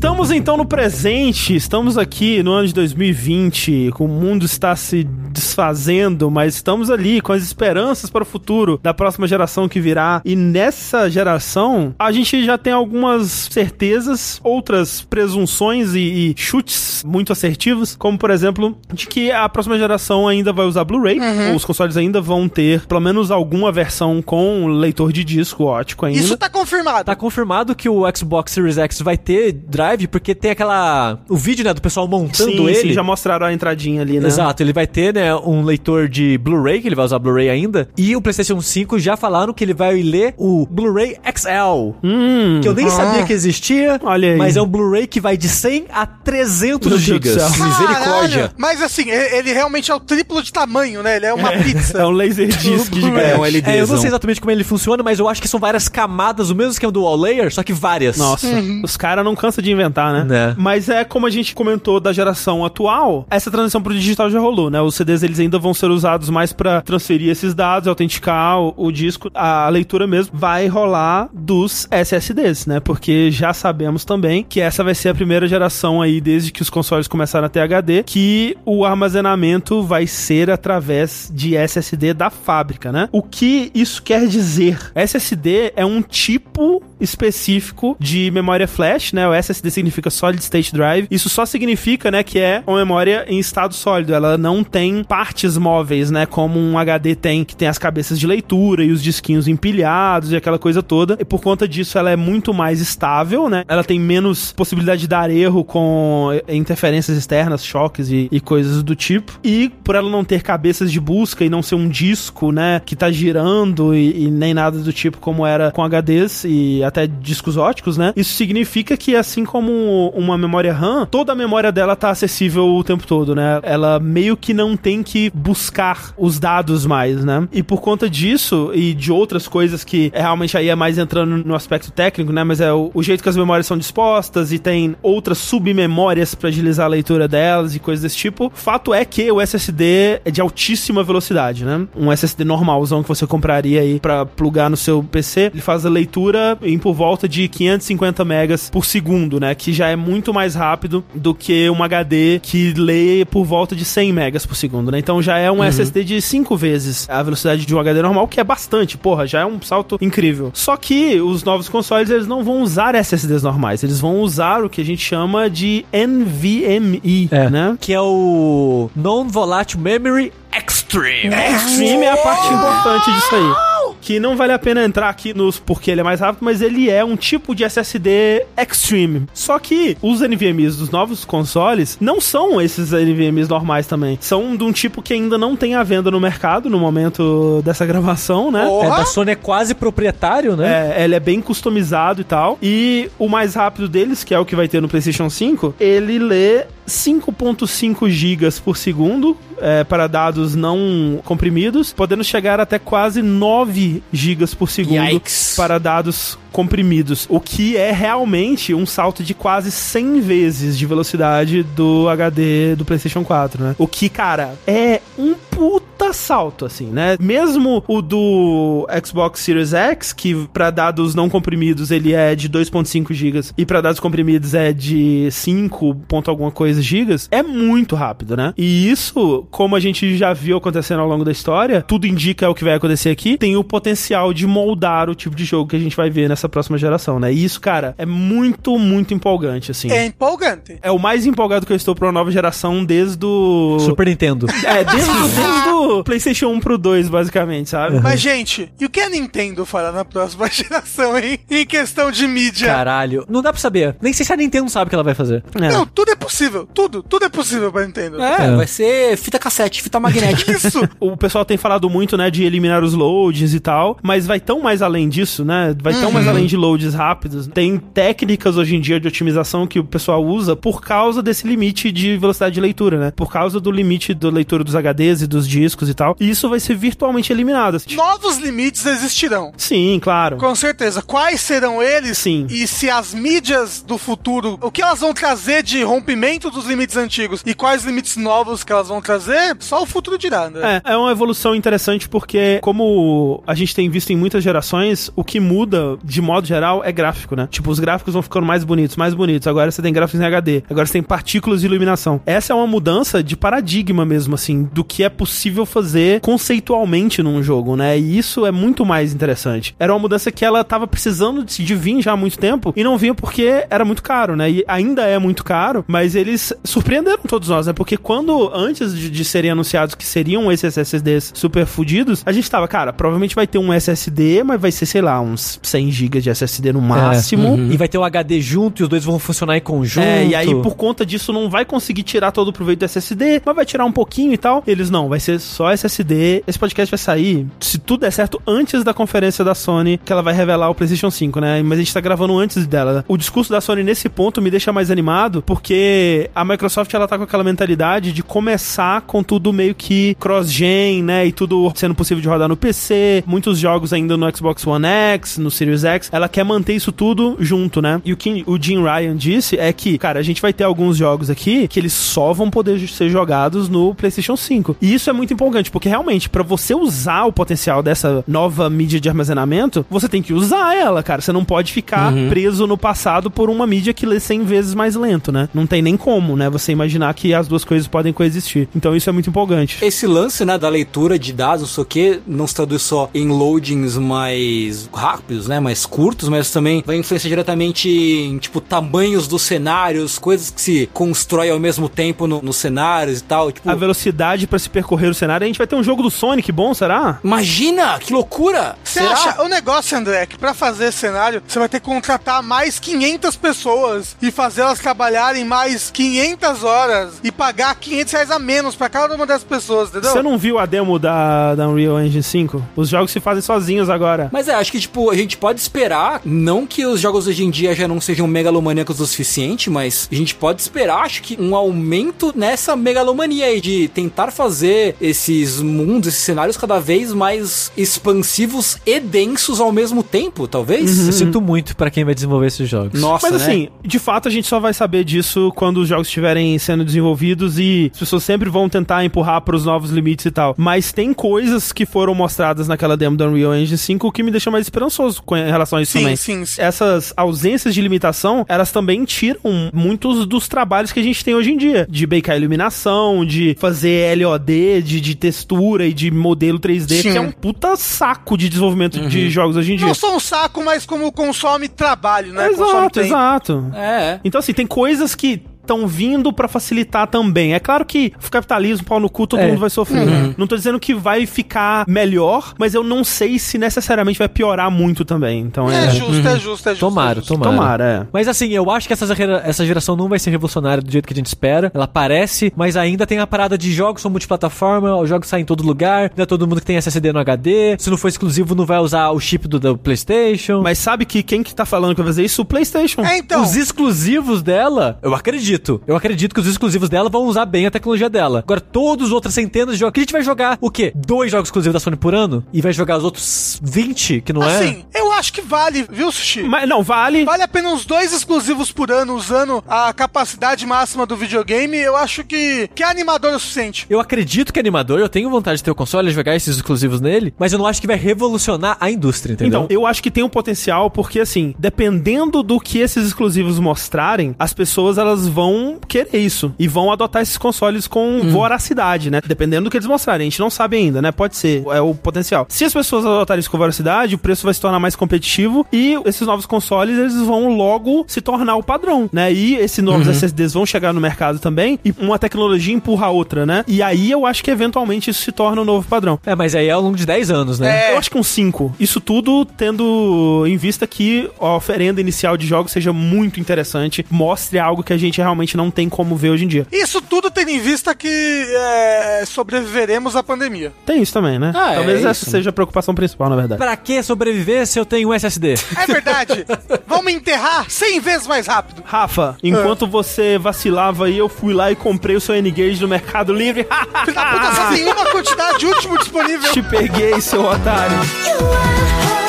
Estamos 0.05 0.31
então 0.31 0.59
no 0.59 0.67
presente, 0.67 1.57
estamos 1.57 1.97
aqui 1.97 2.43
no 2.43 2.53
ano 2.53 2.69
de 2.69 2.75
2020, 2.75 3.91
o 3.99 4.07
mundo 4.07 4.45
está 4.45 4.77
se 4.77 5.09
desfazendo, 5.35 6.31
mas 6.31 6.55
estamos 6.55 6.91
ali 6.91 7.21
com 7.21 7.33
as 7.33 7.43
esperanças 7.43 8.11
para 8.11 8.23
o 8.23 8.27
futuro 8.27 8.79
da 8.83 8.95
próxima 8.95 9.27
geração 9.27 9.69
que 9.69 9.81
virá. 9.81 10.23
E 10.25 10.35
nessa 10.37 11.09
geração, 11.11 11.95
a 11.99 12.11
gente 12.13 12.45
já 12.45 12.57
tem 12.57 12.73
algumas 12.73 13.49
certezas, 13.51 14.41
outras 14.43 15.03
presunções 15.03 15.95
e, 15.95 15.99
e 16.01 16.35
chutes 16.37 17.03
muito 17.07 17.33
assertivos, 17.33 17.97
como 17.97 18.19
por 18.19 18.31
exemplo, 18.31 18.77
de 18.93 19.07
que 19.07 19.31
a 19.31 19.49
próxima 19.49 19.79
geração 19.79 20.27
ainda 20.29 20.53
vai 20.53 20.67
usar 20.67 20.85
Blu-ray, 20.85 21.19
Uhum. 21.25 21.55
os 21.55 21.65
consoles 21.65 21.97
ainda 21.97 22.21
vão 22.21 22.49
ter 22.49 22.87
pelo 22.87 23.01
menos 23.01 23.31
alguma 23.31 23.71
versão 23.73 24.21
com 24.21 24.67
leitor 24.67 25.13
de 25.13 25.25
disco 25.25 25.65
ótico 25.65 26.05
ainda. 26.07 26.19
Isso 26.21 26.37
tá 26.37 26.49
confirmado. 26.49 27.05
Tá 27.05 27.17
confirmado 27.17 27.75
que 27.75 27.89
o 27.89 28.03
Xbox 28.15 28.53
Series 28.53 28.79
X 28.79 29.01
vai 29.01 29.17
ter 29.17 29.53
drive, 29.53 30.07
porque 30.09 30.35
tem 30.35 30.51
aquela. 30.51 31.19
O 31.29 31.37
vídeo, 31.37 31.65
né, 31.65 31.73
do 31.73 31.81
pessoal 31.81 32.07
montando 32.07 32.51
sim, 32.53 32.67
ele. 32.67 32.75
sim, 32.75 32.93
já 32.93 33.03
mostraram 33.03 33.47
a 33.47 33.53
entradinha 33.53 34.03
ali, 34.03 34.21
né? 34.21 34.27
Exato, 34.27 34.63
ele 34.63 34.73
vai 34.73 34.87
ter, 34.87 35.15
né, 35.15 35.24
um 35.33 35.63
leitor 35.63 36.09
de 36.09 36.37
Blu-ray, 36.39 36.81
que 36.81 36.89
ele 36.89 36.95
vai 36.97 37.05
usar 37.05 37.19
Blu-ray 37.19 37.49
ainda. 37.49 37.89
E 37.97 38.17
o 38.17 38.21
PlayStation 38.21 38.61
5 38.61 38.99
já 38.99 39.17
falaram 39.17 39.53
que 39.53 39.63
ele 39.65 39.75
vai 39.75 40.03
ler 40.03 40.35
o 40.37 40.67
Blu-ray 40.71 41.17
XL. 41.35 41.95
Hum, 42.03 42.61
Que 42.63 42.69
eu 42.69 42.75
nem 42.75 42.87
Ah. 42.87 42.91
sabia 42.91 43.23
que 43.25 43.33
existia. 43.33 44.01
Olha 44.03 44.33
aí. 44.33 44.37
Mas 44.37 44.57
é 44.57 44.63
um 44.63 44.67
Blu-ray 44.67 45.07
que 45.07 45.21
vai 45.21 45.37
de 45.37 45.49
100 45.49 45.87
a 45.93 46.07
300 46.07 46.61
Meu 46.69 46.79
Deus 46.79 46.93
do 46.93 46.99
gigas. 46.99 47.37
Misericórdia. 47.59 48.53
Mas 48.57 48.83
assim, 48.83 49.11
ele 49.11 49.53
realmente 49.53 49.91
é 49.91 49.95
o 49.95 50.01
triplo 50.01 50.43
de 50.43 50.53
tamanho, 50.53 51.03
né? 51.03 51.17
Ele 51.17 51.27
é 51.27 51.35
uma 51.35 51.53
pizza. 51.53 51.99
é 51.99 52.07
um 52.07 52.11
laser 52.11 52.47
disc 52.57 52.93
gigante. 52.95 53.21
É 53.31 53.37
um 53.39 53.45
LD. 53.45 53.71
É, 53.71 53.81
eu 53.81 53.87
não 53.87 53.97
sei 53.99 54.09
exatamente 54.09 54.41
como 54.41 54.51
ele 54.51 54.65
funciona, 54.65 55.03
mas 55.03 55.19
eu 55.19 55.29
acho 55.29 55.41
que 55.41 55.49
são 55.49 55.61
várias 55.61 55.89
camadas, 55.89 56.51
o 56.51 56.55
mesmo 56.55 56.73
esquema 56.73 56.93
do 56.93 57.03
Wall 57.03 57.17
Layer, 57.17 57.53
só 57.53 57.63
que 57.63 57.73
várias. 57.73 58.17
Nossa, 58.17 58.47
os 58.83 58.97
caras 58.97 59.25
não 59.25 59.35
cansam 59.35 59.63
de 59.63 59.71
inventar, 59.71 60.13
né? 60.13 60.25
Né. 60.25 60.55
Mas 60.59 60.89
é 60.89 61.05
como 61.05 61.27
a 61.27 61.31
gente 61.31 61.55
comentou 61.55 62.01
da 62.01 62.13
geração 62.13 62.65
atual, 62.65 63.27
essa 63.31 63.51
transição 63.51 63.83
pro 63.83 63.95
digital 63.95 64.31
já 64.31 64.39
rolou, 64.41 64.71
né? 64.71 64.81
Os 64.81 64.95
Eles 65.23 65.41
ainda 65.41 65.59
vão 65.59 65.75
ser 65.75 65.91
usados 65.91 66.29
mais 66.31 66.53
pra 66.53 66.81
transferir 66.81 67.31
esses 67.31 67.55
dados, 67.55 67.89
autenticar 67.89 68.61
o, 68.61 68.75
o 68.77 68.93
disco, 68.93 69.31
a 69.35 69.69
leitura 69.69 70.07
mesmo 70.07 70.33
vai 70.37 70.67
rolar 70.67 71.29
dos 71.33 71.87
SSDs, 71.91 72.67
né? 72.67 72.81
Porque 72.81 73.31
já 73.31 73.53
sabemos 73.53 74.05
também 74.05 74.45
que 74.49 74.61
essa 74.61 74.85
vai 74.85 74.95
ser 74.95 75.11
a 75.11 75.15
primeira 75.15 75.47
geração 75.47 76.03
aí 76.03 76.21
desde 76.21 76.53
que 76.53 76.63
os 76.63 76.71
consoles 76.71 77.09
começaram 77.09 77.47
a 77.47 77.49
ter 77.49 77.61
HD, 77.61 78.03
que 78.03 78.57
o 78.65 78.85
armazenamento 78.85 79.83
vai 79.83 80.07
ser 80.07 80.51
através 80.51 81.31
de 81.33 81.57
SSD 81.57 82.15
da 82.15 82.31
fábrica, 82.31 82.91
né? 82.91 83.09
O 83.13 83.23
que 83.23 83.71
isso 83.75 84.03
quer 84.03 84.27
dizer? 84.27 84.93
SSD 84.95 85.73
é 85.77 85.85
um 85.85 86.03
tipo 86.03 86.83
específico 87.01 87.97
de 88.01 88.31
memória 88.31 88.67
flash, 88.67 89.13
né? 89.13 89.29
O 89.29 89.35
SSD 89.35 89.71
significa 89.71 90.11
Solid 90.11 90.43
State 90.43 90.73
Drive. 90.73 91.07
Isso 91.11 91.29
só 91.29 91.45
significa, 91.45 92.11
né, 92.11 92.23
que 92.23 92.39
é 92.39 92.63
uma 92.67 92.79
memória 92.79 93.25
em 93.29 93.39
estado 93.39 93.75
sólido. 93.75 94.15
Ela 94.15 94.39
não 94.39 94.65
tem 94.65 95.04
partes 95.05 95.57
móveis, 95.57 96.11
né, 96.11 96.27
como 96.27 96.59
um 96.59 96.79
HD 96.79 97.15
tem, 97.15 97.45
que 97.45 97.55
tem 97.55 97.69
as 97.69 97.79
cabeças 97.79 98.19
de 98.19 98.27
leitura 98.27 98.85
e 98.85 98.91
os 98.91 99.03
disquinhos 99.03 99.47
empilhados 99.47 100.33
e 100.33 100.37
aquela 100.37 100.59
coisa 100.59 100.83
toda. 100.83 101.17
E 101.21 101.25
por 101.25 101.41
conta 101.41 101.69
disso, 101.69 101.99
ela 101.99 102.11
é 102.11 102.17
muito 102.17 102.53
mais 102.53 102.81
estável, 102.81 103.49
né? 103.49 103.65
Ela 103.69 103.85
tem 103.85 103.99
menos 103.99 104.53
possibilidade 104.53 105.03
de 105.03 105.09
dar 105.09 105.31
erro 105.31 105.65
com 105.65 106.31
eh, 106.47 106.57
interferências 106.57 107.17
externas, 107.17 107.65
choques 107.65 108.11
e, 108.11 108.29
e 108.31 108.41
coisas 108.41 108.83
do 108.83 108.95
tipo. 108.95 109.39
E 109.43 109.71
por 109.83 109.95
ela 109.95 110.11
não 110.11 110.25
ter 110.25 110.43
cabeças 110.43 110.91
de 110.91 111.01
busca 111.01 111.45
e 111.45 111.51
não 111.51 111.63
ser 111.63 111.75
um 111.75 111.89
disco, 111.89 112.53
né, 112.53 112.81
que 112.85 112.97
tá 112.97 113.11
girando 113.11 113.95
e, 113.95 114.25
e 114.25 114.31
nem 114.31 114.55
nada 114.55 114.79
do 114.79 114.93
tipo 114.93 115.19
como 115.19 115.47
era 115.47 115.71
com 115.71 115.83
HDs 115.83 116.45
e 116.45 116.83
até 116.83 117.07
discos 117.07 117.57
óticos, 117.57 117.97
né? 117.97 118.13
Isso 118.17 118.35
significa 118.35 118.97
que 118.97 119.17
assim 119.17 119.45
como 119.45 120.11
uma 120.11 120.37
memória 120.37 120.73
RAM, 120.73 121.07
toda 121.07 121.33
a 121.33 121.37
memória 121.37 121.71
dela 121.71 121.97
tá 121.97 122.11
acessível 122.11 122.67
o 122.67 122.85
tempo 122.85 123.07
todo, 123.07 123.35
né? 123.35 123.61
Ela 123.63 123.99
meio 123.99 124.37
que 124.37 124.55
não 124.55 124.77
tem 124.77 124.94
que 125.03 125.31
buscar 125.31 126.13
os 126.17 126.39
dados 126.39 126.87
mais, 126.87 127.25
né? 127.25 127.49
E 127.53 127.63
por 127.63 127.81
conta 127.81 128.09
disso 128.09 128.71
e 128.75 128.95
de 128.95 129.13
outras 129.13 129.49
coisas 129.49 129.85
que 129.85 130.11
realmente 130.15 130.57
aí 130.57 130.69
é 130.69 130.75
mais 130.75 130.99
entrando 130.99 131.45
no 131.45 131.55
aspecto 131.55 131.91
técnico, 131.91 132.33
né? 132.33 132.45
Mas 132.45 132.61
é 132.61 132.73
o, 132.73 132.91
o 132.95 133.03
jeito 133.03 133.23
que 133.23 133.29
as 133.29 133.37
memórias 133.37 133.67
são 133.67 133.79
dispostas 133.79 134.53
e 134.53 134.59
tem 134.59 134.95
outras 135.03 135.39
submemórias 135.39 136.35
para 136.35 136.49
agilizar 136.49 136.87
a 136.87 136.89
leitura 136.89 137.29
delas 137.29 137.75
e 137.75 137.79
coisas 137.79 138.03
desse 138.03 138.17
tipo. 138.17 138.51
Fato 138.55 138.93
é 138.93 139.05
que 139.05 139.31
o 139.31 139.41
SSD 139.41 140.21
é 140.25 140.31
de 140.31 140.41
altíssima 140.41 141.03
velocidade, 141.03 141.65
né? 141.65 141.87
Um 141.97 142.13
SSD 142.13 142.45
normalzão 142.45 143.03
que 143.03 143.09
você 143.09 143.27
compraria 143.27 143.81
aí 143.81 144.01
para 144.01 144.25
plugar 144.27 144.71
no 144.71 144.77
seu 144.77 145.03
PC, 145.03 145.51
ele 145.53 145.61
faz 145.61 145.87
a 145.87 145.91
leitura 145.91 146.59
em 146.63 146.79
por 146.79 146.95
volta 146.95 147.29
de 147.29 147.49
550 147.49 148.25
megas 148.25 148.71
por 148.71 148.85
segundo, 148.85 149.41
né? 149.41 149.55
Que 149.55 149.73
já 149.73 149.89
é 149.89 149.97
muito 149.97 150.33
mais 150.33 150.55
rápido 150.55 151.05
do 151.15 151.35
que 151.35 151.69
um 151.71 151.83
HD 151.83 152.41
que 152.43 152.73
lê 152.75 153.25
por 153.25 153.45
volta 153.45 153.75
de 153.75 153.85
100 153.85 154.13
megas 154.13 154.47
por 154.47 154.55
segundo, 154.55 154.84
né? 154.91 154.99
Então 154.99 155.21
já 155.23 155.39
é 155.39 155.51
um 155.51 155.63
SSD 155.63 156.05
de 156.05 156.21
5 156.23 156.57
vezes 156.57 157.09
a 157.09 157.23
velocidade 157.23 157.65
de 157.67 157.75
um 157.75 157.79
HD 157.79 158.03
normal, 158.03 158.27
que 158.29 158.41
é 158.41 158.45
bastante, 158.45 158.97
porra, 158.99 159.27
já 159.27 159.41
é 159.41 159.47
um 159.47 159.61
salto 159.63 159.99
incrível. 160.01 160.51
Só 160.55 160.77
que 160.77 161.21
os 161.21 161.45
novos 161.45 161.69
consoles, 161.69 162.11
eles 162.11 162.27
não 162.27 162.43
vão 162.45 162.63
usar 162.63 162.95
SSDs 162.95 163.43
normais, 163.43 163.83
eles 163.83 164.01
vão 164.01 164.21
usar 164.21 164.63
o 164.65 164.69
que 164.71 164.81
a 164.81 164.85
gente 164.85 165.03
chama 165.03 165.49
de 165.51 165.85
NVMe, 165.93 167.29
É. 167.31 167.49
né? 167.51 167.77
Que 167.81 167.93
é 167.93 168.01
o 168.01 168.91
Non-Volatile 168.95 169.83
Memory 169.83 170.33
Extreme. 170.57 171.35
Extreme 171.35 172.05
é 172.05 172.13
a 172.13 172.17
parte 172.17 172.47
importante 172.53 173.13
disso 173.13 173.35
aí. 173.35 173.74
Que 174.05 174.21
não 174.21 174.37
vale 174.37 174.53
a 174.53 174.59
pena 174.59 174.85
entrar 174.85 175.09
aqui 175.09 175.33
nos 175.33 175.59
porque 175.59 175.91
ele 175.91 176.03
é 176.03 176.05
mais 176.05 176.21
rápido, 176.21 176.45
mas 176.45 176.61
ele 176.61 176.91
é 176.91 177.03
um 177.03 177.17
tipo 177.17 177.55
de 177.55 177.65
SSD 177.65 178.45
Extreme. 178.55 179.23
Só 179.33 179.59
que 179.59 179.97
os 180.03 180.21
NVMe's 180.21 180.77
dos 180.77 180.91
novos 180.91 181.25
consoles 181.25 181.97
não 181.99 182.21
são 182.21 182.61
esses 182.61 182.93
NVMe's 182.93 183.49
normais 183.49 183.87
também. 183.87 184.19
São 184.21 184.55
de 184.59 184.63
um 184.63 184.73
tipo 184.73 185.01
que 185.01 185.15
ainda 185.15 185.39
não 185.39 185.57
tem 185.57 185.75
à 185.75 185.83
venda 185.83 186.11
no 186.11 186.21
mercado 186.21 186.69
no 186.69 186.79
momento 186.79 187.63
dessa 187.65 187.87
gravação, 187.87 188.51
né? 188.51 188.67
Oh. 188.69 188.83
É, 188.83 188.89
Porra! 188.89 188.99
da 188.99 189.07
Sony 189.07 189.31
é 189.31 189.37
quase 189.37 189.75
proprietário, 189.75 190.55
né? 190.55 190.99
É, 190.99 191.05
ele 191.05 191.15
é 191.15 191.21
bem 191.21 191.41
customizado 191.41 192.21
e 192.21 192.25
tal. 192.25 192.59
E 192.63 193.11
o 193.19 193.27
mais 193.27 193.55
rápido 193.55 193.89
deles, 193.89 194.23
que 194.23 194.35
é 194.35 194.39
o 194.39 194.45
que 194.45 194.55
vai 194.55 194.69
ter 194.69 194.83
no 194.83 194.89
PlayStation 194.89 195.31
5, 195.31 195.77
ele 195.81 196.19
lê 196.19 196.67
5.5 196.87 198.09
gigas 198.09 198.59
por 198.59 198.77
segundo 198.77 199.37
é, 199.59 199.85
para 199.85 200.07
dados 200.07 200.55
não 200.55 201.21
comprimidos, 201.25 201.93
podendo 201.93 202.23
chegar 202.23 202.61
até 202.61 202.79
quase 202.79 203.23
9 203.23 204.03
gigas 204.13 204.55
por 204.55 204.71
segundo 204.71 205.05
Yikes. 205.05 205.55
para 205.57 205.79
dados 205.79 206.39
comprimidos, 206.55 207.27
o 207.29 207.41
que 207.41 207.77
é 207.77 207.91
realmente 207.91 208.73
um 208.73 208.87
salto 208.87 209.25
de 209.25 209.35
quase 209.35 209.73
100 209.73 210.21
vezes 210.21 210.79
de 210.79 210.87
velocidade 210.87 211.65
do 211.65 212.09
HD 212.09 212.77
do 212.77 212.85
PlayStation 212.85 213.25
4, 213.25 213.65
né? 213.65 213.77
O 213.77 213.89
que, 213.89 214.09
cara, 214.09 214.55
é 214.65 215.01
um 215.19 215.35
puta 215.35 216.13
salto, 216.13 216.65
assim, 216.65 216.87
né? 216.87 217.17
Mesmo 217.19 217.83
o 217.89 218.01
do 218.01 218.87
Xbox 219.05 219.41
Series 219.41 219.73
X, 219.73 220.13
que 220.13 220.47
para 220.53 220.71
dados 220.71 221.15
não 221.15 221.29
comprimidos 221.29 221.91
ele 221.91 222.13
é 222.13 222.37
de 222.37 222.49
2.5 222.49 223.13
gigas 223.13 223.53
e 223.59 223.67
para 223.67 223.81
dados 223.81 223.99
comprimidos 223.99 224.55
é 224.55 224.73
de 224.73 225.29
5 225.33 225.95
ponto 226.07 226.31
alguma 226.31 226.53
coisa 226.53 226.81
gigas, 226.81 227.29
é 227.33 227.43
muito 227.43 227.97
rápido, 227.97 228.37
né? 228.37 228.55
E 228.57 228.89
isso, 228.89 229.45
como 229.51 229.75
a 229.75 229.81
gente 229.81 230.17
já 230.17 230.33
viu 230.33 230.57
acontecendo 230.57 231.01
ao 231.01 231.09
longo 231.09 231.25
da 231.25 231.33
história, 231.33 231.83
tudo 231.83 232.07
indica 232.07 232.49
o 232.49 232.55
que 232.55 232.63
vai 232.63 232.75
acontecer 232.75 233.11
aqui, 233.11 233.37
tem 233.37 233.57
o 233.57 233.65
potencial 233.65 234.33
de 234.33 234.47
moldar 234.47 235.11
o 235.11 235.15
tipo 235.15 235.35
de 235.35 235.45
jogo 235.45 235.71
que 235.71 235.77
a 235.77 235.81
gente 235.81 235.97
vai 235.97 236.11
ver 236.11 236.29
nessa 236.29 236.44
próxima 236.49 236.79
geração, 236.79 237.19
né? 237.19 237.33
E 237.33 237.45
isso, 237.45 237.61
cara, 237.61 237.95
é 237.99 238.07
muito, 238.07 238.79
muito 238.79 239.13
empolgante, 239.15 239.71
assim. 239.71 239.91
É 239.91 240.07
empolgante. 240.07 240.79
É 240.83 240.91
o 240.91 240.99
mais 240.99 241.27
empolgado 241.27 241.67
que 241.67 241.73
eu 241.73 241.77
estou 241.77 241.95
pra 241.95 242.07
uma 242.07 242.13
nova 242.13 242.31
geração 242.31 242.85
desde 242.85 243.25
o... 243.25 243.79
Super 243.81 244.07
Nintendo. 244.07 244.47
É, 244.65 244.83
desde, 244.85 245.11
o- 245.11 245.29
desde 245.29 245.69
o 245.69 246.05
PlayStation 246.05 246.49
1 246.49 246.61
pro 246.61 246.79
2, 246.79 247.09
basicamente, 247.09 247.69
sabe? 247.71 248.01
Mas, 248.01 248.19
gente, 248.21 248.73
e 248.81 248.85
o 248.87 248.91
que 248.91 249.01
a 249.01 249.09
Nintendo 249.11 249.65
fará 249.67 249.93
na 249.93 250.05
próxima 250.05 250.49
geração, 250.51 251.19
hein? 251.19 251.39
Em 251.51 251.67
questão 251.67 252.11
de 252.11 252.27
mídia. 252.27 252.67
Caralho. 252.69 253.25
Não 253.29 253.43
dá 253.43 253.53
pra 253.53 253.61
saber. 253.61 253.97
Nem 254.01 254.13
sei 254.13 254.25
se 254.25 254.33
a 254.33 254.37
Nintendo 254.37 254.71
sabe 254.71 254.87
o 254.87 254.89
que 254.89 254.95
ela 254.95 255.05
vai 255.05 255.15
fazer. 255.15 255.45
É. 255.61 255.69
Não, 255.71 255.87
tudo 255.87 256.11
é 256.11 256.17
possível. 256.17 256.67
Tudo, 256.73 257.03
tudo 257.03 257.25
é 257.27 257.29
possível 257.29 257.71
pra 257.71 257.85
Nintendo. 257.87 258.21
É, 258.23 258.47
É. 258.47 258.57
vai 258.57 258.67
ser 258.67 259.17
fita 259.17 259.39
cassete, 259.39 259.83
fita 259.83 260.01
magnética. 260.01 260.53
Isso. 260.53 260.81
O 260.99 261.17
pessoal 261.17 261.45
tem 261.45 261.57
falado 261.57 261.89
muito, 261.91 262.17
né, 262.17 262.31
de 262.31 262.45
eliminar 262.45 262.83
os 262.83 262.95
loads 262.95 263.53
e 263.55 263.61
tal, 263.61 263.99
mas 264.03 264.27
vai 264.27 264.41
tão 264.41 264.61
mais 264.61 264.81
além 264.83 265.09
disso, 265.09 265.45
né? 265.45 265.75
Vai 265.83 265.93
tão 265.95 266.11
mais 266.11 266.27
além 266.35 266.47
de 266.47 266.57
loads 266.57 266.95
rápidos. 266.95 267.47
Tem 267.47 267.79
técnicas 267.79 268.57
hoje 268.57 268.77
em 268.77 268.81
dia 268.81 268.99
de 268.99 269.09
otimização 269.09 269.67
que 269.67 269.79
o 269.79 269.85
pessoal 269.85 270.25
usa 270.25 270.57
por 270.57 270.81
causa 270.81 271.23
desse 271.23 271.47
limite 271.47 271.93
de 271.93 272.17
velocidade 272.17 272.55
de 272.55 272.61
leitura, 272.61 272.99
né? 272.99 273.13
Por 273.15 273.31
causa 273.31 273.61
do 273.61 273.71
limite 273.71 274.13
da 274.13 274.29
leitura 274.29 274.65
dos 274.65 274.75
HDs 274.75 275.23
e 275.23 275.27
dos 275.27 275.49
discos 275.49 275.89
e 275.89 275.95
tal. 275.95 276.17
E 276.19 276.29
isso 276.29 276.49
vai 276.49 276.61
ser 276.61 276.77
virtualmente 276.77 277.33
eliminado. 277.33 277.81
Novos 277.95 278.39
limites 278.39 278.85
existirão. 278.87 279.53
Sim, 279.57 279.99
claro. 280.03 280.37
Com 280.37 280.55
certeza. 280.55 281.03
Quais 281.03 281.41
serão 281.41 281.83
eles? 281.83 282.19
Sim. 282.19 282.47
E 282.51 282.67
se 282.67 282.91
as 282.91 283.15
mídias 283.15 283.83
do 283.83 283.97
futuro, 283.97 284.59
o 284.61 284.71
que 284.71 284.83
elas 284.83 285.01
vão 285.01 285.15
trazer 285.15 285.63
de 285.63 285.83
rompimento 285.83 286.51
dos 286.51 286.67
limites 286.67 286.97
antigos 286.97 287.43
e 287.47 287.55
quais 287.55 287.85
limites 287.85 288.17
novos 288.17 288.65
que 288.65 288.73
elas 288.73 288.89
vão 288.89 289.01
trazer, 289.01 289.57
só 289.61 289.83
o 289.83 289.87
futuro 289.87 290.19
dirá, 290.19 290.51
né? 290.51 290.83
É, 290.85 290.93
é 290.93 290.97
uma 290.97 291.13
evolução 291.13 291.55
interessante 291.55 292.09
porque, 292.09 292.59
como 292.63 293.43
a 293.47 293.55
gente 293.55 293.75
tem 293.75 293.89
visto 293.89 294.11
em 294.11 294.17
muitas 294.17 294.43
gerações, 294.43 295.11
o 295.15 295.23
que 295.23 295.39
muda, 295.39 295.97
de 296.03 296.21
modo 296.25 296.47
geral, 296.47 296.83
é 296.85 296.93
gráfico, 296.93 297.37
né? 297.37 297.49
Tipo, 297.51 297.71
os 297.71 297.79
gráficos 297.79 298.15
vão 298.15 298.23
ficando 298.23 298.47
mais 298.47 298.65
bonitos, 298.65 298.97
mais 298.97 299.15
bonitos. 299.15 299.47
Agora 299.47 299.71
você 299.71 299.83
tem 299.83 299.93
gráficos 299.93 300.21
em 300.21 300.25
HD, 300.25 300.63
agora 300.69 300.87
você 300.87 300.95
tem 300.95 301.03
partículas 301.03 301.61
de 301.61 301.67
iluminação. 301.67 302.21
Essa 302.27 302.53
é 302.53 302.57
uma 302.57 302.67
mudança 302.67 303.23
de 303.23 303.37
paradigma 303.37 304.05
mesmo, 304.05 304.35
assim, 304.35 304.69
do 304.73 304.85
que 304.85 305.03
é 305.03 305.09
possível 305.09 305.67
fazer 305.67 306.21
conceitualmente 306.21 307.23
num 307.23 307.43
jogo, 307.43 307.77
né? 307.77 307.99
E 307.99 308.19
isso 308.19 308.47
é 308.47 308.51
muito 308.51 308.85
mais 308.85 309.13
interessante. 309.13 309.75
Era 309.79 309.93
uma 309.93 309.99
mudança 309.99 310.33
que 310.33 310.45
ela 310.45 310.65
tava 310.65 310.87
precisando 310.87 311.45
de 311.45 311.75
vir 311.75 312.01
já 312.03 312.13
há 312.13 312.17
muito 312.17 312.39
tempo 312.39 312.73
e 312.77 312.83
não 312.83 312.97
vinha 312.97 313.15
porque 313.15 313.65
era 313.69 313.85
muito 313.85 314.03
caro, 314.03 314.37
né? 314.37 314.51
E 314.51 314.65
ainda 314.67 315.03
é 315.03 315.19
muito 315.19 315.45
caro, 315.45 315.85
mas 315.87 316.15
eles 316.15 316.53
surpreenderam 316.65 317.23
todos 317.29 317.49
nós, 317.49 317.67
né? 317.67 317.73
Porque 317.73 317.97
quando, 317.97 318.51
antes 318.55 318.97
de, 318.97 319.11
de 319.11 319.25
serem 319.25 319.51
anunciados 319.51 319.95
que 319.95 320.05
seriam 320.05 320.51
esses 320.51 320.77
SSDs 320.77 321.33
super 321.35 321.67
fudidos, 321.67 322.23
a 322.25 322.33
gente 322.33 322.51
tava, 322.51 322.67
cara, 322.69 322.93
provavelmente 322.93 323.35
vai 323.35 323.47
ter 323.47 323.59
um 323.59 323.73
SSD, 323.73 324.43
mas 324.45 324.61
vai 324.61 324.73
ser, 324.73 324.87
sei 324.87 325.03
lá, 325.03 325.21
uns 325.21 325.59
100 325.63 325.91
GB 325.91 326.14
de 326.21 326.31
SSD 326.31 326.73
no 326.73 326.81
máximo. 326.81 327.49
É, 327.49 327.51
uhum. 327.51 327.73
E 327.73 327.77
vai 327.77 327.89
ter 327.89 327.99
o 327.99 328.05
HD 328.05 328.41
junto 328.41 328.83
e 328.83 328.85
os 328.85 328.89
dois 328.89 329.05
vão 329.05 329.19
funcionar 329.19 329.57
em 329.57 329.61
conjunto. 329.61 330.05
É, 330.05 330.27
e 330.27 330.35
aí 330.35 330.55
por 330.55 330.77
conta 330.77 331.05
disso 331.05 331.33
não 331.33 331.49
vai 331.49 331.65
conseguir 331.65 332.03
tirar 332.03 332.33
todo 332.33 332.49
o 332.49 332.53
proveito 332.53 332.81
do 332.81 332.85
SSD, 332.85 333.43
mas 333.45 333.57
vai 333.57 333.65
tirar 333.65 333.85
um 333.85 333.93
pouquinho 333.93 334.33
e 334.33 334.39
tal. 334.39 334.63
Eles 334.67 334.91
não, 334.91 335.09
vai 335.09 335.21
ser 335.21 335.39
só 335.41 335.71
SSD. 335.73 336.43
Esse 336.47 336.59
podcast 336.59 336.91
vai 336.91 336.99
sair, 336.99 337.47
se 337.61 337.79
tudo 337.79 338.01
der 338.01 338.13
certo, 338.13 338.41
antes 338.47 338.85
da 338.85 338.95
conferência 338.95 339.45
da 339.45 339.55
Sony, 339.55 340.01
que 340.05 340.13
ela 340.13 340.23
vai 340.23 340.35
revelar 340.35 340.69
o 340.71 340.75
PlayStation 340.75 341.11
5, 341.11 341.41
né? 341.41 341.63
Mas 341.63 341.79
a 341.79 341.83
gente 341.83 341.95
tá 341.95 342.01
gravando 342.01 342.39
antes 342.39 342.67
dela. 342.67 343.05
O 343.09 343.17
discurso 343.17 343.51
da 343.51 343.61
Sony 343.61 343.83
nesse 343.83 344.09
ponto 344.09 344.41
me 344.41 344.51
deixa 344.51 344.73
mais 344.73 344.91
animado, 344.91 345.43
porque 345.43 346.31
a 346.35 346.45
Microsoft 346.45 346.93
ela 346.93 347.09
tá 347.09 347.17
com 347.17 347.25
aquela 347.25 347.45
mentalidade 347.45 348.13
de 348.13 348.23
começar 348.23 349.03
com 349.03 349.23
tudo 349.23 349.53
meio 349.53 349.75
que 349.75 350.17
cross-gen, 350.21 351.03
né? 351.03 351.27
E 351.27 351.33
tudo 351.33 351.73
sendo 351.75 351.95
possível 351.95 352.21
de 352.21 352.29
rodar 352.29 352.49
no 352.49 352.57
PC, 352.57 353.25
muitos 353.27 353.59
jogos 353.59 353.93
ainda 353.93 354.17
no 354.17 354.37
Xbox 354.37 354.67
One 354.67 354.87
X, 354.87 355.39
no 355.39 355.51
Series 355.51 355.85
X. 355.85 355.94
Ela 356.13 356.29
quer 356.29 356.45
manter 356.45 356.75
isso 356.75 356.93
tudo 356.93 357.37
junto, 357.39 357.81
né? 357.81 358.01
E 358.05 358.13
o 358.13 358.17
que 358.17 358.45
o 358.47 358.61
Jim 358.61 358.83
Ryan 358.83 359.17
disse 359.17 359.59
é 359.59 359.73
que, 359.73 359.99
cara, 359.99 360.21
a 360.21 360.23
gente 360.23 360.41
vai 360.41 360.53
ter 360.53 360.65
alguns 360.65 360.97
jogos 360.97 361.31
aqui 361.31 361.69
que 361.69 361.79
eles 361.79 361.93
só 361.93 362.33
vão 362.33 362.51
poder 362.51 362.79
ser 362.89 363.09
jogados 363.09 363.69
no 363.69 363.95
PlayStation 363.95 364.37
5. 364.37 364.77
E 364.81 364.95
isso 364.95 365.11
é 365.11 365.13
muito 365.13 365.33
empolgante, 365.33 365.71
porque 365.71 365.89
realmente, 365.89 366.29
para 366.29 366.43
você 366.43 366.75
usar 366.75 367.25
o 367.25 367.33
potencial 367.33 367.83
dessa 367.83 368.25
nova 368.27 368.69
mídia 368.71 369.01
de 369.01 369.09
armazenamento, 369.09 369.85
você 369.91 370.09
tem 370.09 370.23
que 370.23 370.33
usar 370.33 370.77
ela, 370.77 371.03
cara. 371.03 371.21
Você 371.21 371.33
não 371.33 371.45
pode 371.45 371.73
ficar 371.73 372.13
uhum. 372.13 372.29
preso 372.29 372.67
no 372.67 372.77
passado 372.77 373.31
por 373.31 373.51
uma 373.51 373.67
mídia 373.67 373.95
que 373.95 374.07
lê 374.07 374.21
100 374.21 374.45
vezes 374.45 374.75
mais 374.75 374.95
lento, 374.97 375.31
né? 375.31 375.49
Não 375.55 375.67
tem 375.67 375.83
nem 375.83 375.97
como, 375.97 376.37
né? 376.37 376.49
Você 376.51 376.73
imaginar 376.73 377.13
que 377.15 377.35
as 377.35 377.49
duas 377.49 377.65
coisas 377.65 377.89
podem 377.89 378.13
coexistir. 378.13 378.69
Então 378.75 378.95
isso 378.95 379.09
é 379.09 379.13
muito 379.13 379.31
empolgante. 379.31 379.85
Esse 379.85 380.07
lance, 380.07 380.45
né, 380.45 380.59
da 380.59 380.69
leitura 380.69 381.19
de 381.19 381.33
dados, 381.33 381.63
não 381.63 381.69
sei 381.69 381.83
o 381.83 381.87
que, 381.87 382.21
não 382.27 382.47
se 382.47 382.55
traduz 382.55 382.83
só 382.83 383.11
em 383.15 383.29
loadings 383.29 383.97
mais 383.97 384.89
rápidos, 384.93 385.49
né, 385.49 385.61
mais 385.61 385.84
curtos, 385.87 386.29
mas 386.29 386.51
também 386.51 386.83
vai 386.85 386.97
influenciar 386.97 387.29
diretamente 387.29 387.89
em, 387.89 388.39
tipo, 388.39 388.61
tamanhos 388.61 389.29
dos 389.29 389.43
cenários, 389.43 390.19
coisas 390.19 390.51
que 390.51 390.61
se 390.61 390.91
constrói 390.93 391.51
ao 391.51 391.59
mesmo 391.59 391.89
tempo 391.89 392.27
no, 392.27 392.43
nos 392.43 392.57
cenários 392.57 393.21
e 393.21 393.25
tal. 393.25 393.53
Tipo... 393.53 393.69
A 393.69 393.75
velocidade 393.75 394.47
para 394.47 394.59
se 394.59 394.69
percorrer 394.69 395.09
o 395.09 395.15
cenário. 395.15 395.45
A 395.45 395.47
gente 395.47 395.59
vai 395.59 395.67
ter 395.67 395.77
um 395.77 395.83
jogo 395.83 396.03
do 396.03 396.11
Sonic 396.11 396.51
bom, 396.53 396.75
será? 396.75 397.19
Imagina! 397.23 397.99
Que 397.99 398.13
loucura! 398.13 398.77
Você 398.83 399.01
acha? 399.01 399.43
O 399.43 399.49
negócio, 399.49 399.97
André, 399.97 400.23
é 400.23 400.27
que 400.27 400.39
pra 400.39 400.55
fazer 400.55 400.93
cenário, 400.93 401.43
você 401.47 401.59
vai 401.59 401.69
ter 401.69 401.81
que 401.81 401.87
contratar 401.87 402.43
mais 402.43 402.79
500 402.79 403.37
pessoas 403.37 404.17
e 404.21 404.31
fazer 404.31 404.63
elas 404.63 404.79
trabalharem 404.79 405.45
mais 405.45 405.91
500 405.91 406.65
horas 406.65 407.15
e 407.23 407.31
pagar 407.31 407.75
500 407.75 408.13
reais 408.13 408.31
a 408.31 408.39
menos 408.39 408.75
pra 408.75 408.89
cada 408.89 409.15
uma 409.15 409.27
dessas 409.27 409.45
pessoas, 409.45 409.91
entendeu? 409.91 410.13
Você 410.13 410.23
não 410.23 410.39
viu 410.39 410.59
a 410.59 410.67
demo 410.67 410.99
da, 410.99 411.55
da 411.55 411.69
Unreal 411.69 412.01
Engine 412.01 412.23
5? 412.23 412.63
Os 412.77 412.89
jogos 412.89 413.11
se 413.11 413.21
fazem 413.21 413.43
sozinhos 413.43 413.91
agora. 413.91 414.29
Mas 414.33 414.49
é, 414.49 414.55
acho 414.55 414.71
que, 414.71 414.81
tipo, 414.81 415.11
a 415.11 415.15
gente 415.15 415.37
pode 415.37 415.61
esperar, 415.75 416.21
não 416.25 416.65
que 416.65 416.87
os 416.87 417.01
jogos 417.01 417.27
hoje 417.27 417.43
em 417.43 417.51
dia 417.51 417.75
já 417.75 417.89
não 417.89 418.01
sejam 418.01 418.29
megalomaníacos 418.29 419.01
o 419.01 419.07
suficiente, 419.07 419.69
mas 419.69 420.09
a 420.11 420.15
gente 420.15 420.33
pode 420.33 420.63
esperar, 420.63 420.99
acho 420.99 421.21
que, 421.21 421.37
um 421.41 421.57
aumento 421.57 422.33
nessa 422.37 422.77
megalomania 422.77 423.47
aí 423.47 423.61
de 423.61 423.89
tentar 423.89 424.31
fazer 424.31 424.95
esses 425.01 425.61
mundos, 425.61 426.11
esses 426.11 426.21
cenários 426.21 426.57
cada 426.57 426.79
vez 426.79 427.13
mais 427.13 427.73
expansivos 427.77 428.79
e 428.87 429.01
densos 429.01 429.59
ao 429.59 429.73
mesmo 429.73 430.05
tempo, 430.05 430.47
talvez? 430.47 430.97
Uhum. 430.97 431.07
Eu 431.07 431.13
sinto 431.13 431.41
muito 431.41 431.77
para 431.77 431.91
quem 431.91 432.05
vai 432.05 432.15
desenvolver 432.15 432.47
esses 432.47 432.69
jogos. 432.69 433.01
Nossa, 433.01 433.29
Mas 433.29 433.41
né? 433.41 433.45
assim, 433.45 433.69
de 433.83 433.99
fato 433.99 434.29
a 434.29 434.31
gente 434.31 434.47
só 434.47 434.61
vai 434.61 434.73
saber 434.73 435.03
disso 435.03 435.53
quando 435.57 435.79
os 435.79 435.89
jogos 435.89 436.07
estiverem 436.07 436.57
sendo 436.57 436.85
desenvolvidos 436.85 437.59
e 437.59 437.91
as 437.93 437.99
pessoas 437.99 438.23
sempre 438.23 438.49
vão 438.49 438.69
tentar 438.69 439.05
empurrar 439.05 439.41
para 439.41 439.57
os 439.57 439.65
novos 439.65 439.91
limites 439.91 440.25
e 440.27 440.31
tal. 440.31 440.55
Mas 440.57 440.93
tem 440.93 441.13
coisas 441.13 441.73
que 441.73 441.85
foram 441.85 442.15
mostradas 442.15 442.69
naquela 442.69 442.97
demo 442.97 443.17
da 443.17 443.27
Unreal 443.27 443.57
Engine 443.57 443.77
5 443.77 444.13
que 444.13 444.23
me 444.23 444.31
deixam 444.31 444.53
mais 444.53 444.67
esperançoso 444.67 445.21
com 445.21 445.35
relação 445.35 445.64
a 445.65 445.83
isso 445.83 445.93
sim, 445.93 445.99
também. 446.01 446.17
Sim, 446.17 446.45
sim. 446.45 446.61
Essas 446.61 447.13
ausências 447.17 447.75
de 447.75 447.81
limitação, 447.81 448.45
elas 448.49 448.71
também 448.71 449.05
tiram 449.05 449.71
muitos 449.73 450.27
dos 450.27 450.49
trabalhos 450.49 450.93
que 450.93 451.01
a 451.01 451.03
gente 451.03 451.25
tem 451.25 451.35
hoje 451.35 451.53
em 451.53 451.57
dia, 451.57 451.87
de 451.89 452.07
bakear 452.07 452.37
iluminação, 452.37 453.25
de 453.25 453.57
fazer 453.59 454.17
LOD, 454.19 454.83
de, 454.83 455.01
de 455.01 455.15
textura 455.15 455.87
e 455.87 455.93
de 455.93 456.11
modelo 456.11 456.59
3D, 456.59 457.03
sim. 457.03 457.13
que 457.13 457.19
é 457.19 457.21
um 457.21 457.33
puta 457.33 457.77
saco 457.77 458.37
de 458.37 458.49
desenvolvimento 458.49 458.99
uhum. 458.99 459.09
de 459.09 459.31
jogos 459.31 459.57
hoje 459.57 459.75
em 459.75 459.77
dia. 459.77 459.87
Não 459.87 459.95
só 459.95 460.15
um 460.15 460.21
saco, 460.21 460.63
mas 460.65 460.85
como 460.87 461.11
consome 461.13 461.69
trabalho, 461.69 462.33
né? 462.33 462.49
Exato, 462.49 463.01
exato. 463.01 463.71
É. 463.75 464.21
Então 464.25 464.39
assim, 464.39 464.53
tem 464.53 464.67
coisas 464.67 465.15
que 465.15 465.43
estão 465.65 465.87
vindo 465.87 466.33
para 466.33 466.47
facilitar 466.47 467.07
também. 467.07 467.55
É 467.55 467.59
claro 467.59 467.85
que 467.85 468.13
o 468.25 468.31
capitalismo, 468.31 468.87
pau 468.87 469.01
no 469.01 469.11
cu, 469.11 469.27
todo 469.27 469.41
é. 469.41 469.49
mundo 469.49 469.59
vai 469.59 469.71
sofrer. 469.71 470.07
Uhum. 470.07 470.35
Não 470.37 470.47
tô 470.47 470.57
dizendo 470.57 470.79
que 470.79 470.95
vai 470.95 471.27
ficar 471.27 471.85
melhor, 471.89 472.55
mas 472.59 472.75
eu 472.75 472.85
não 472.85 473.03
sei 473.03 473.39
se 473.39 473.59
necessariamente 473.59 474.19
vai 474.19 474.29
piorar 474.29 474.71
muito 474.71 475.05
também. 475.05 475.41
Então 475.41 475.71
é. 475.71 475.87
É 475.87 475.91
justo, 475.91 476.13
uhum. 476.13 476.19
é 476.19 476.39
justo, 476.39 476.69
é 476.69 476.73
justo. 476.73 476.81
Tomara, 476.81 477.13
é 477.13 477.15
justo. 477.17 477.35
tomara. 477.35 477.51
Tomara, 477.51 477.85
é. 477.85 478.07
Mas 478.13 478.29
assim, 478.29 478.51
eu 478.51 478.71
acho 478.71 478.87
que 478.87 478.93
essa, 478.93 479.07
essa 479.45 479.67
geração 479.67 479.97
não 479.97 480.09
vai 480.09 480.19
ser 480.19 480.31
revolucionária 480.31 480.83
do 480.83 480.91
jeito 480.91 481.07
que 481.07 481.13
a 481.13 481.17
gente 481.17 481.27
espera. 481.27 481.71
Ela 481.75 481.89
parece, 481.89 482.53
mas 482.57 482.77
ainda 482.77 483.07
tem 483.07 483.19
a 483.19 483.27
parada 483.27 483.59
de 483.59 483.73
jogos 483.73 484.05
são 484.05 484.11
multiplataforma, 484.11 484.97
os 484.97 485.09
jogos 485.09 485.29
saem 485.29 485.43
em 485.43 485.47
todo 485.47 485.65
lugar, 485.65 486.13
não 486.17 486.23
é 486.23 486.27
todo 486.27 486.47
mundo 486.47 486.61
que 486.61 486.67
tem 486.67 486.77
SSD 486.77 487.13
no 487.13 487.19
HD. 487.19 487.77
Se 487.79 487.89
não 487.89 487.97
for 487.97 488.09
exclusivo, 488.09 488.55
não 488.55 488.67
vai 488.67 488.79
usar 488.79 489.11
o 489.11 489.19
chip 489.19 489.49
do, 489.49 489.59
do 489.59 489.79
PlayStation. 489.79 490.61
Mas 490.63 490.79
sabe 490.79 491.07
que 491.07 491.23
quem 491.23 491.43
que 491.43 491.55
tá 491.55 491.65
falando 491.65 491.95
que 491.95 492.03
vai 492.03 492.09
fazer 492.09 492.25
isso? 492.25 492.43
O 492.43 492.45
PlayStation. 492.45 493.03
É, 493.03 493.19
então. 493.19 493.43
Os 493.43 493.57
exclusivos 493.57 494.43
dela, 494.43 494.99
eu 495.03 495.15
acredito. 495.15 495.54
Eu 495.87 495.97
acredito 495.97 496.35
que 496.35 496.41
os 496.41 496.47
exclusivos 496.47 496.89
dela 496.89 497.09
vão 497.09 497.25
usar 497.25 497.47
bem 497.47 497.67
a 497.67 497.71
tecnologia 497.71 498.11
dela. 498.11 498.41
Agora, 498.41 498.61
todos 498.61 499.09
os 499.09 499.13
outros 499.13 499.35
centenas 499.35 499.75
de 499.75 499.81
jogos. 499.81 499.95
Que 499.95 500.01
a 500.01 500.03
gente 500.03 500.13
vai 500.13 500.23
jogar 500.23 500.59
o 500.61 500.71
quê? 500.71 500.93
Dois 500.95 501.31
jogos 501.31 501.49
exclusivos 501.49 501.75
da 501.75 501.81
Sony 501.81 501.97
por 501.97 502.15
ano? 502.15 502.45
E 502.53 502.61
vai 502.61 502.73
jogar 502.73 502.99
os 502.99 503.05
outros 503.05 503.61
20, 503.63 504.23
que 504.23 504.33
não 504.33 504.43
assim, 504.43 504.55
é? 504.55 504.69
Assim, 504.69 504.85
eu 504.95 505.13
acho 505.13 505.33
que 505.33 505.41
vale, 505.41 505.87
viu, 505.91 506.11
Sushi? 506.11 506.43
Mas, 506.43 506.69
não, 506.69 506.83
vale. 506.83 507.25
Vale 507.25 507.43
apenas 507.43 507.85
dois 507.85 508.13
exclusivos 508.13 508.73
por 508.73 508.91
ano 508.91 509.15
usando 509.15 509.63
a 509.69 509.93
capacidade 509.93 510.67
máxima 510.67 511.07
do 511.07 511.17
videogame. 511.17 511.77
Eu 511.77 511.97
acho 511.97 512.25
que, 512.25 512.69
que 512.75 512.83
é 512.83 512.87
animador 512.87 513.35
o 513.35 513.39
suficiente. 513.39 513.87
Eu 513.89 514.01
acredito 514.01 514.53
que 514.53 514.59
é 514.59 514.63
animador, 514.63 514.99
eu 514.99 515.09
tenho 515.09 515.31
vontade 515.31 515.59
de 515.59 515.65
ter 515.65 515.71
o 515.71 515.75
console 515.75 516.09
e 516.09 516.13
jogar 516.13 516.35
esses 516.35 516.57
exclusivos 516.57 517.01
nele, 517.01 517.35
mas 517.39 517.53
eu 517.53 517.59
não 517.59 517.67
acho 517.67 517.81
que 517.81 517.87
vai 517.87 517.97
revolucionar 517.97 518.77
a 518.81 518.91
indústria, 518.91 519.35
entendeu? 519.35 519.65
Então, 519.65 519.67
eu 519.71 519.87
acho 519.87 520.03
que 520.03 520.11
tem 520.11 520.25
um 520.25 520.29
potencial, 520.29 520.91
porque 520.91 521.21
assim, 521.21 521.55
dependendo 521.59 522.43
do 522.43 522.59
que 522.59 522.79
esses 522.79 523.07
exclusivos 523.07 523.59
mostrarem, 523.59 524.35
as 524.39 524.53
pessoas 524.53 524.99
elas 524.99 525.29
vão 525.29 525.44
querer 525.87 526.19
isso. 526.19 526.55
E 526.59 526.69
vão 526.69 526.93
adotar 526.93 527.23
esses 527.23 527.39
consoles 527.39 527.87
com 527.87 528.21
hum. 528.21 528.31
voracidade, 528.31 529.11
né? 529.11 529.21
Dependendo 529.27 529.65
do 529.65 529.71
que 529.71 529.77
eles 529.77 529.87
mostrarem. 529.87 530.27
A 530.27 530.31
gente 530.31 530.41
não 530.41 530.51
sabe 530.51 530.77
ainda, 530.77 531.01
né? 531.01 531.13
Pode 531.13 531.37
ser. 531.37 531.65
É 531.69 531.81
o 531.81 531.95
potencial. 531.95 532.47
Se 532.49 532.65
as 532.65 532.73
pessoas 532.73 533.05
adotarem 533.05 533.41
isso 533.41 533.51
com 533.51 533.59
voracidade, 533.59 534.15
o 534.15 534.19
preço 534.19 534.45
vai 534.45 534.55
se 534.55 534.61
tornar 534.61 534.79
mais 534.79 534.97
competitivo 534.97 535.67
e 535.73 535.99
esses 536.05 536.27
novos 536.27 536.47
consoles, 536.47 536.99
eles 536.99 537.21
vão 537.23 537.57
logo 537.57 538.05
se 538.07 538.21
tornar 538.21 538.57
o 538.57 538.63
padrão, 538.63 539.09
né? 539.13 539.33
E 539.33 539.57
esses 539.57 539.83
novos 539.83 540.07
uhum. 540.07 540.13
SSDs 540.13 540.53
vão 540.53 540.67
chegar 540.67 540.93
no 540.93 541.01
mercado 541.01 541.39
também 541.39 541.79
e 541.85 541.95
uma 541.99 542.19
tecnologia 542.19 542.75
empurra 542.75 543.07
a 543.07 543.11
outra, 543.11 543.47
né? 543.47 543.65
E 543.67 543.83
aí 543.83 544.11
eu 544.11 544.27
acho 544.27 544.43
que 544.43 544.51
eventualmente 544.51 545.11
isso 545.11 545.23
se 545.23 545.33
torna 545.33 545.61
o 545.61 545.65
um 545.65 545.67
novo 545.67 545.89
padrão. 545.89 546.19
É, 546.25 546.35
mas 546.35 546.55
aí 546.55 546.69
é 546.69 546.71
ao 546.71 546.81
longo 546.81 546.97
de 546.97 547.07
10 547.07 547.31
anos, 547.31 547.59
né? 547.59 547.91
É. 547.91 547.93
Eu 547.93 547.99
acho 547.99 548.11
que 548.11 548.19
uns 548.19 548.29
5. 548.29 548.75
Isso 548.79 549.01
tudo 549.01 549.45
tendo 549.45 550.45
em 550.47 550.57
vista 550.57 550.87
que 550.87 551.31
a 551.41 551.57
oferenda 551.57 552.01
inicial 552.01 552.37
de 552.37 552.47
jogos 552.47 552.73
seja 552.73 552.93
muito 552.93 553.41
interessante, 553.41 554.05
mostre 554.11 554.59
algo 554.59 554.83
que 554.83 554.93
a 554.93 554.97
gente 554.97 555.19
realmente 555.19 555.34
realmente 555.35 555.57
não 555.57 555.71
tem 555.71 555.89
como 555.89 556.17
ver 556.17 556.31
hoje 556.31 556.45
em 556.45 556.49
dia. 556.49 556.67
Isso 556.73 557.03
tudo 557.03 557.31
tendo 557.31 557.51
em 557.51 557.59
vista 557.59 557.95
que 557.95 558.09
é, 558.09 559.25
sobreviveremos 559.27 560.17
à 560.17 560.23
pandemia. 560.23 560.73
Tem 560.87 561.03
isso 561.03 561.13
também, 561.13 561.39
né? 561.39 561.53
Ah, 561.55 561.73
é 561.73 561.75
Talvez 561.77 562.05
essa 562.05 562.23
isso, 562.23 562.31
seja 562.31 562.51
a 562.51 562.53
preocupação 562.53 562.95
principal, 562.95 563.29
na 563.29 563.37
verdade. 563.37 563.59
Pra 563.59 563.77
que 563.77 564.03
sobreviver 564.03 564.67
se 564.67 564.79
eu 564.79 564.87
tenho 564.87 565.09
um 565.09 565.15
SSD? 565.15 565.55
É 565.77 565.87
verdade. 565.87 566.47
Vamos 566.87 567.13
enterrar 567.13 567.69
100 567.69 568.01
vezes 568.01 568.27
mais 568.27 568.47
rápido. 568.47 568.83
Rafa, 568.85 569.37
enquanto 569.43 569.87
você 569.87 570.39
vacilava 570.39 571.07
aí, 571.07 571.19
eu 571.19 571.29
fui 571.29 571.53
lá 571.53 571.71
e 571.71 571.77
comprei 571.77 572.17
o 572.17 572.21
seu 572.21 572.35
N-Gage 572.37 572.81
no 572.81 572.89
Mercado 572.89 573.33
Livre. 573.33 573.67
Filho 574.05 574.15
da 574.15 574.27
puta, 574.27 574.55
só 574.55 574.71
tem 574.71 574.85
uma 574.85 575.07
quantidade 575.07 575.67
último 575.67 575.99
disponível. 575.99 576.53
Te 576.53 576.63
peguei, 576.63 577.21
seu 577.21 577.45
otário. 577.45 577.97
You 578.25 578.47
are 578.47 579.24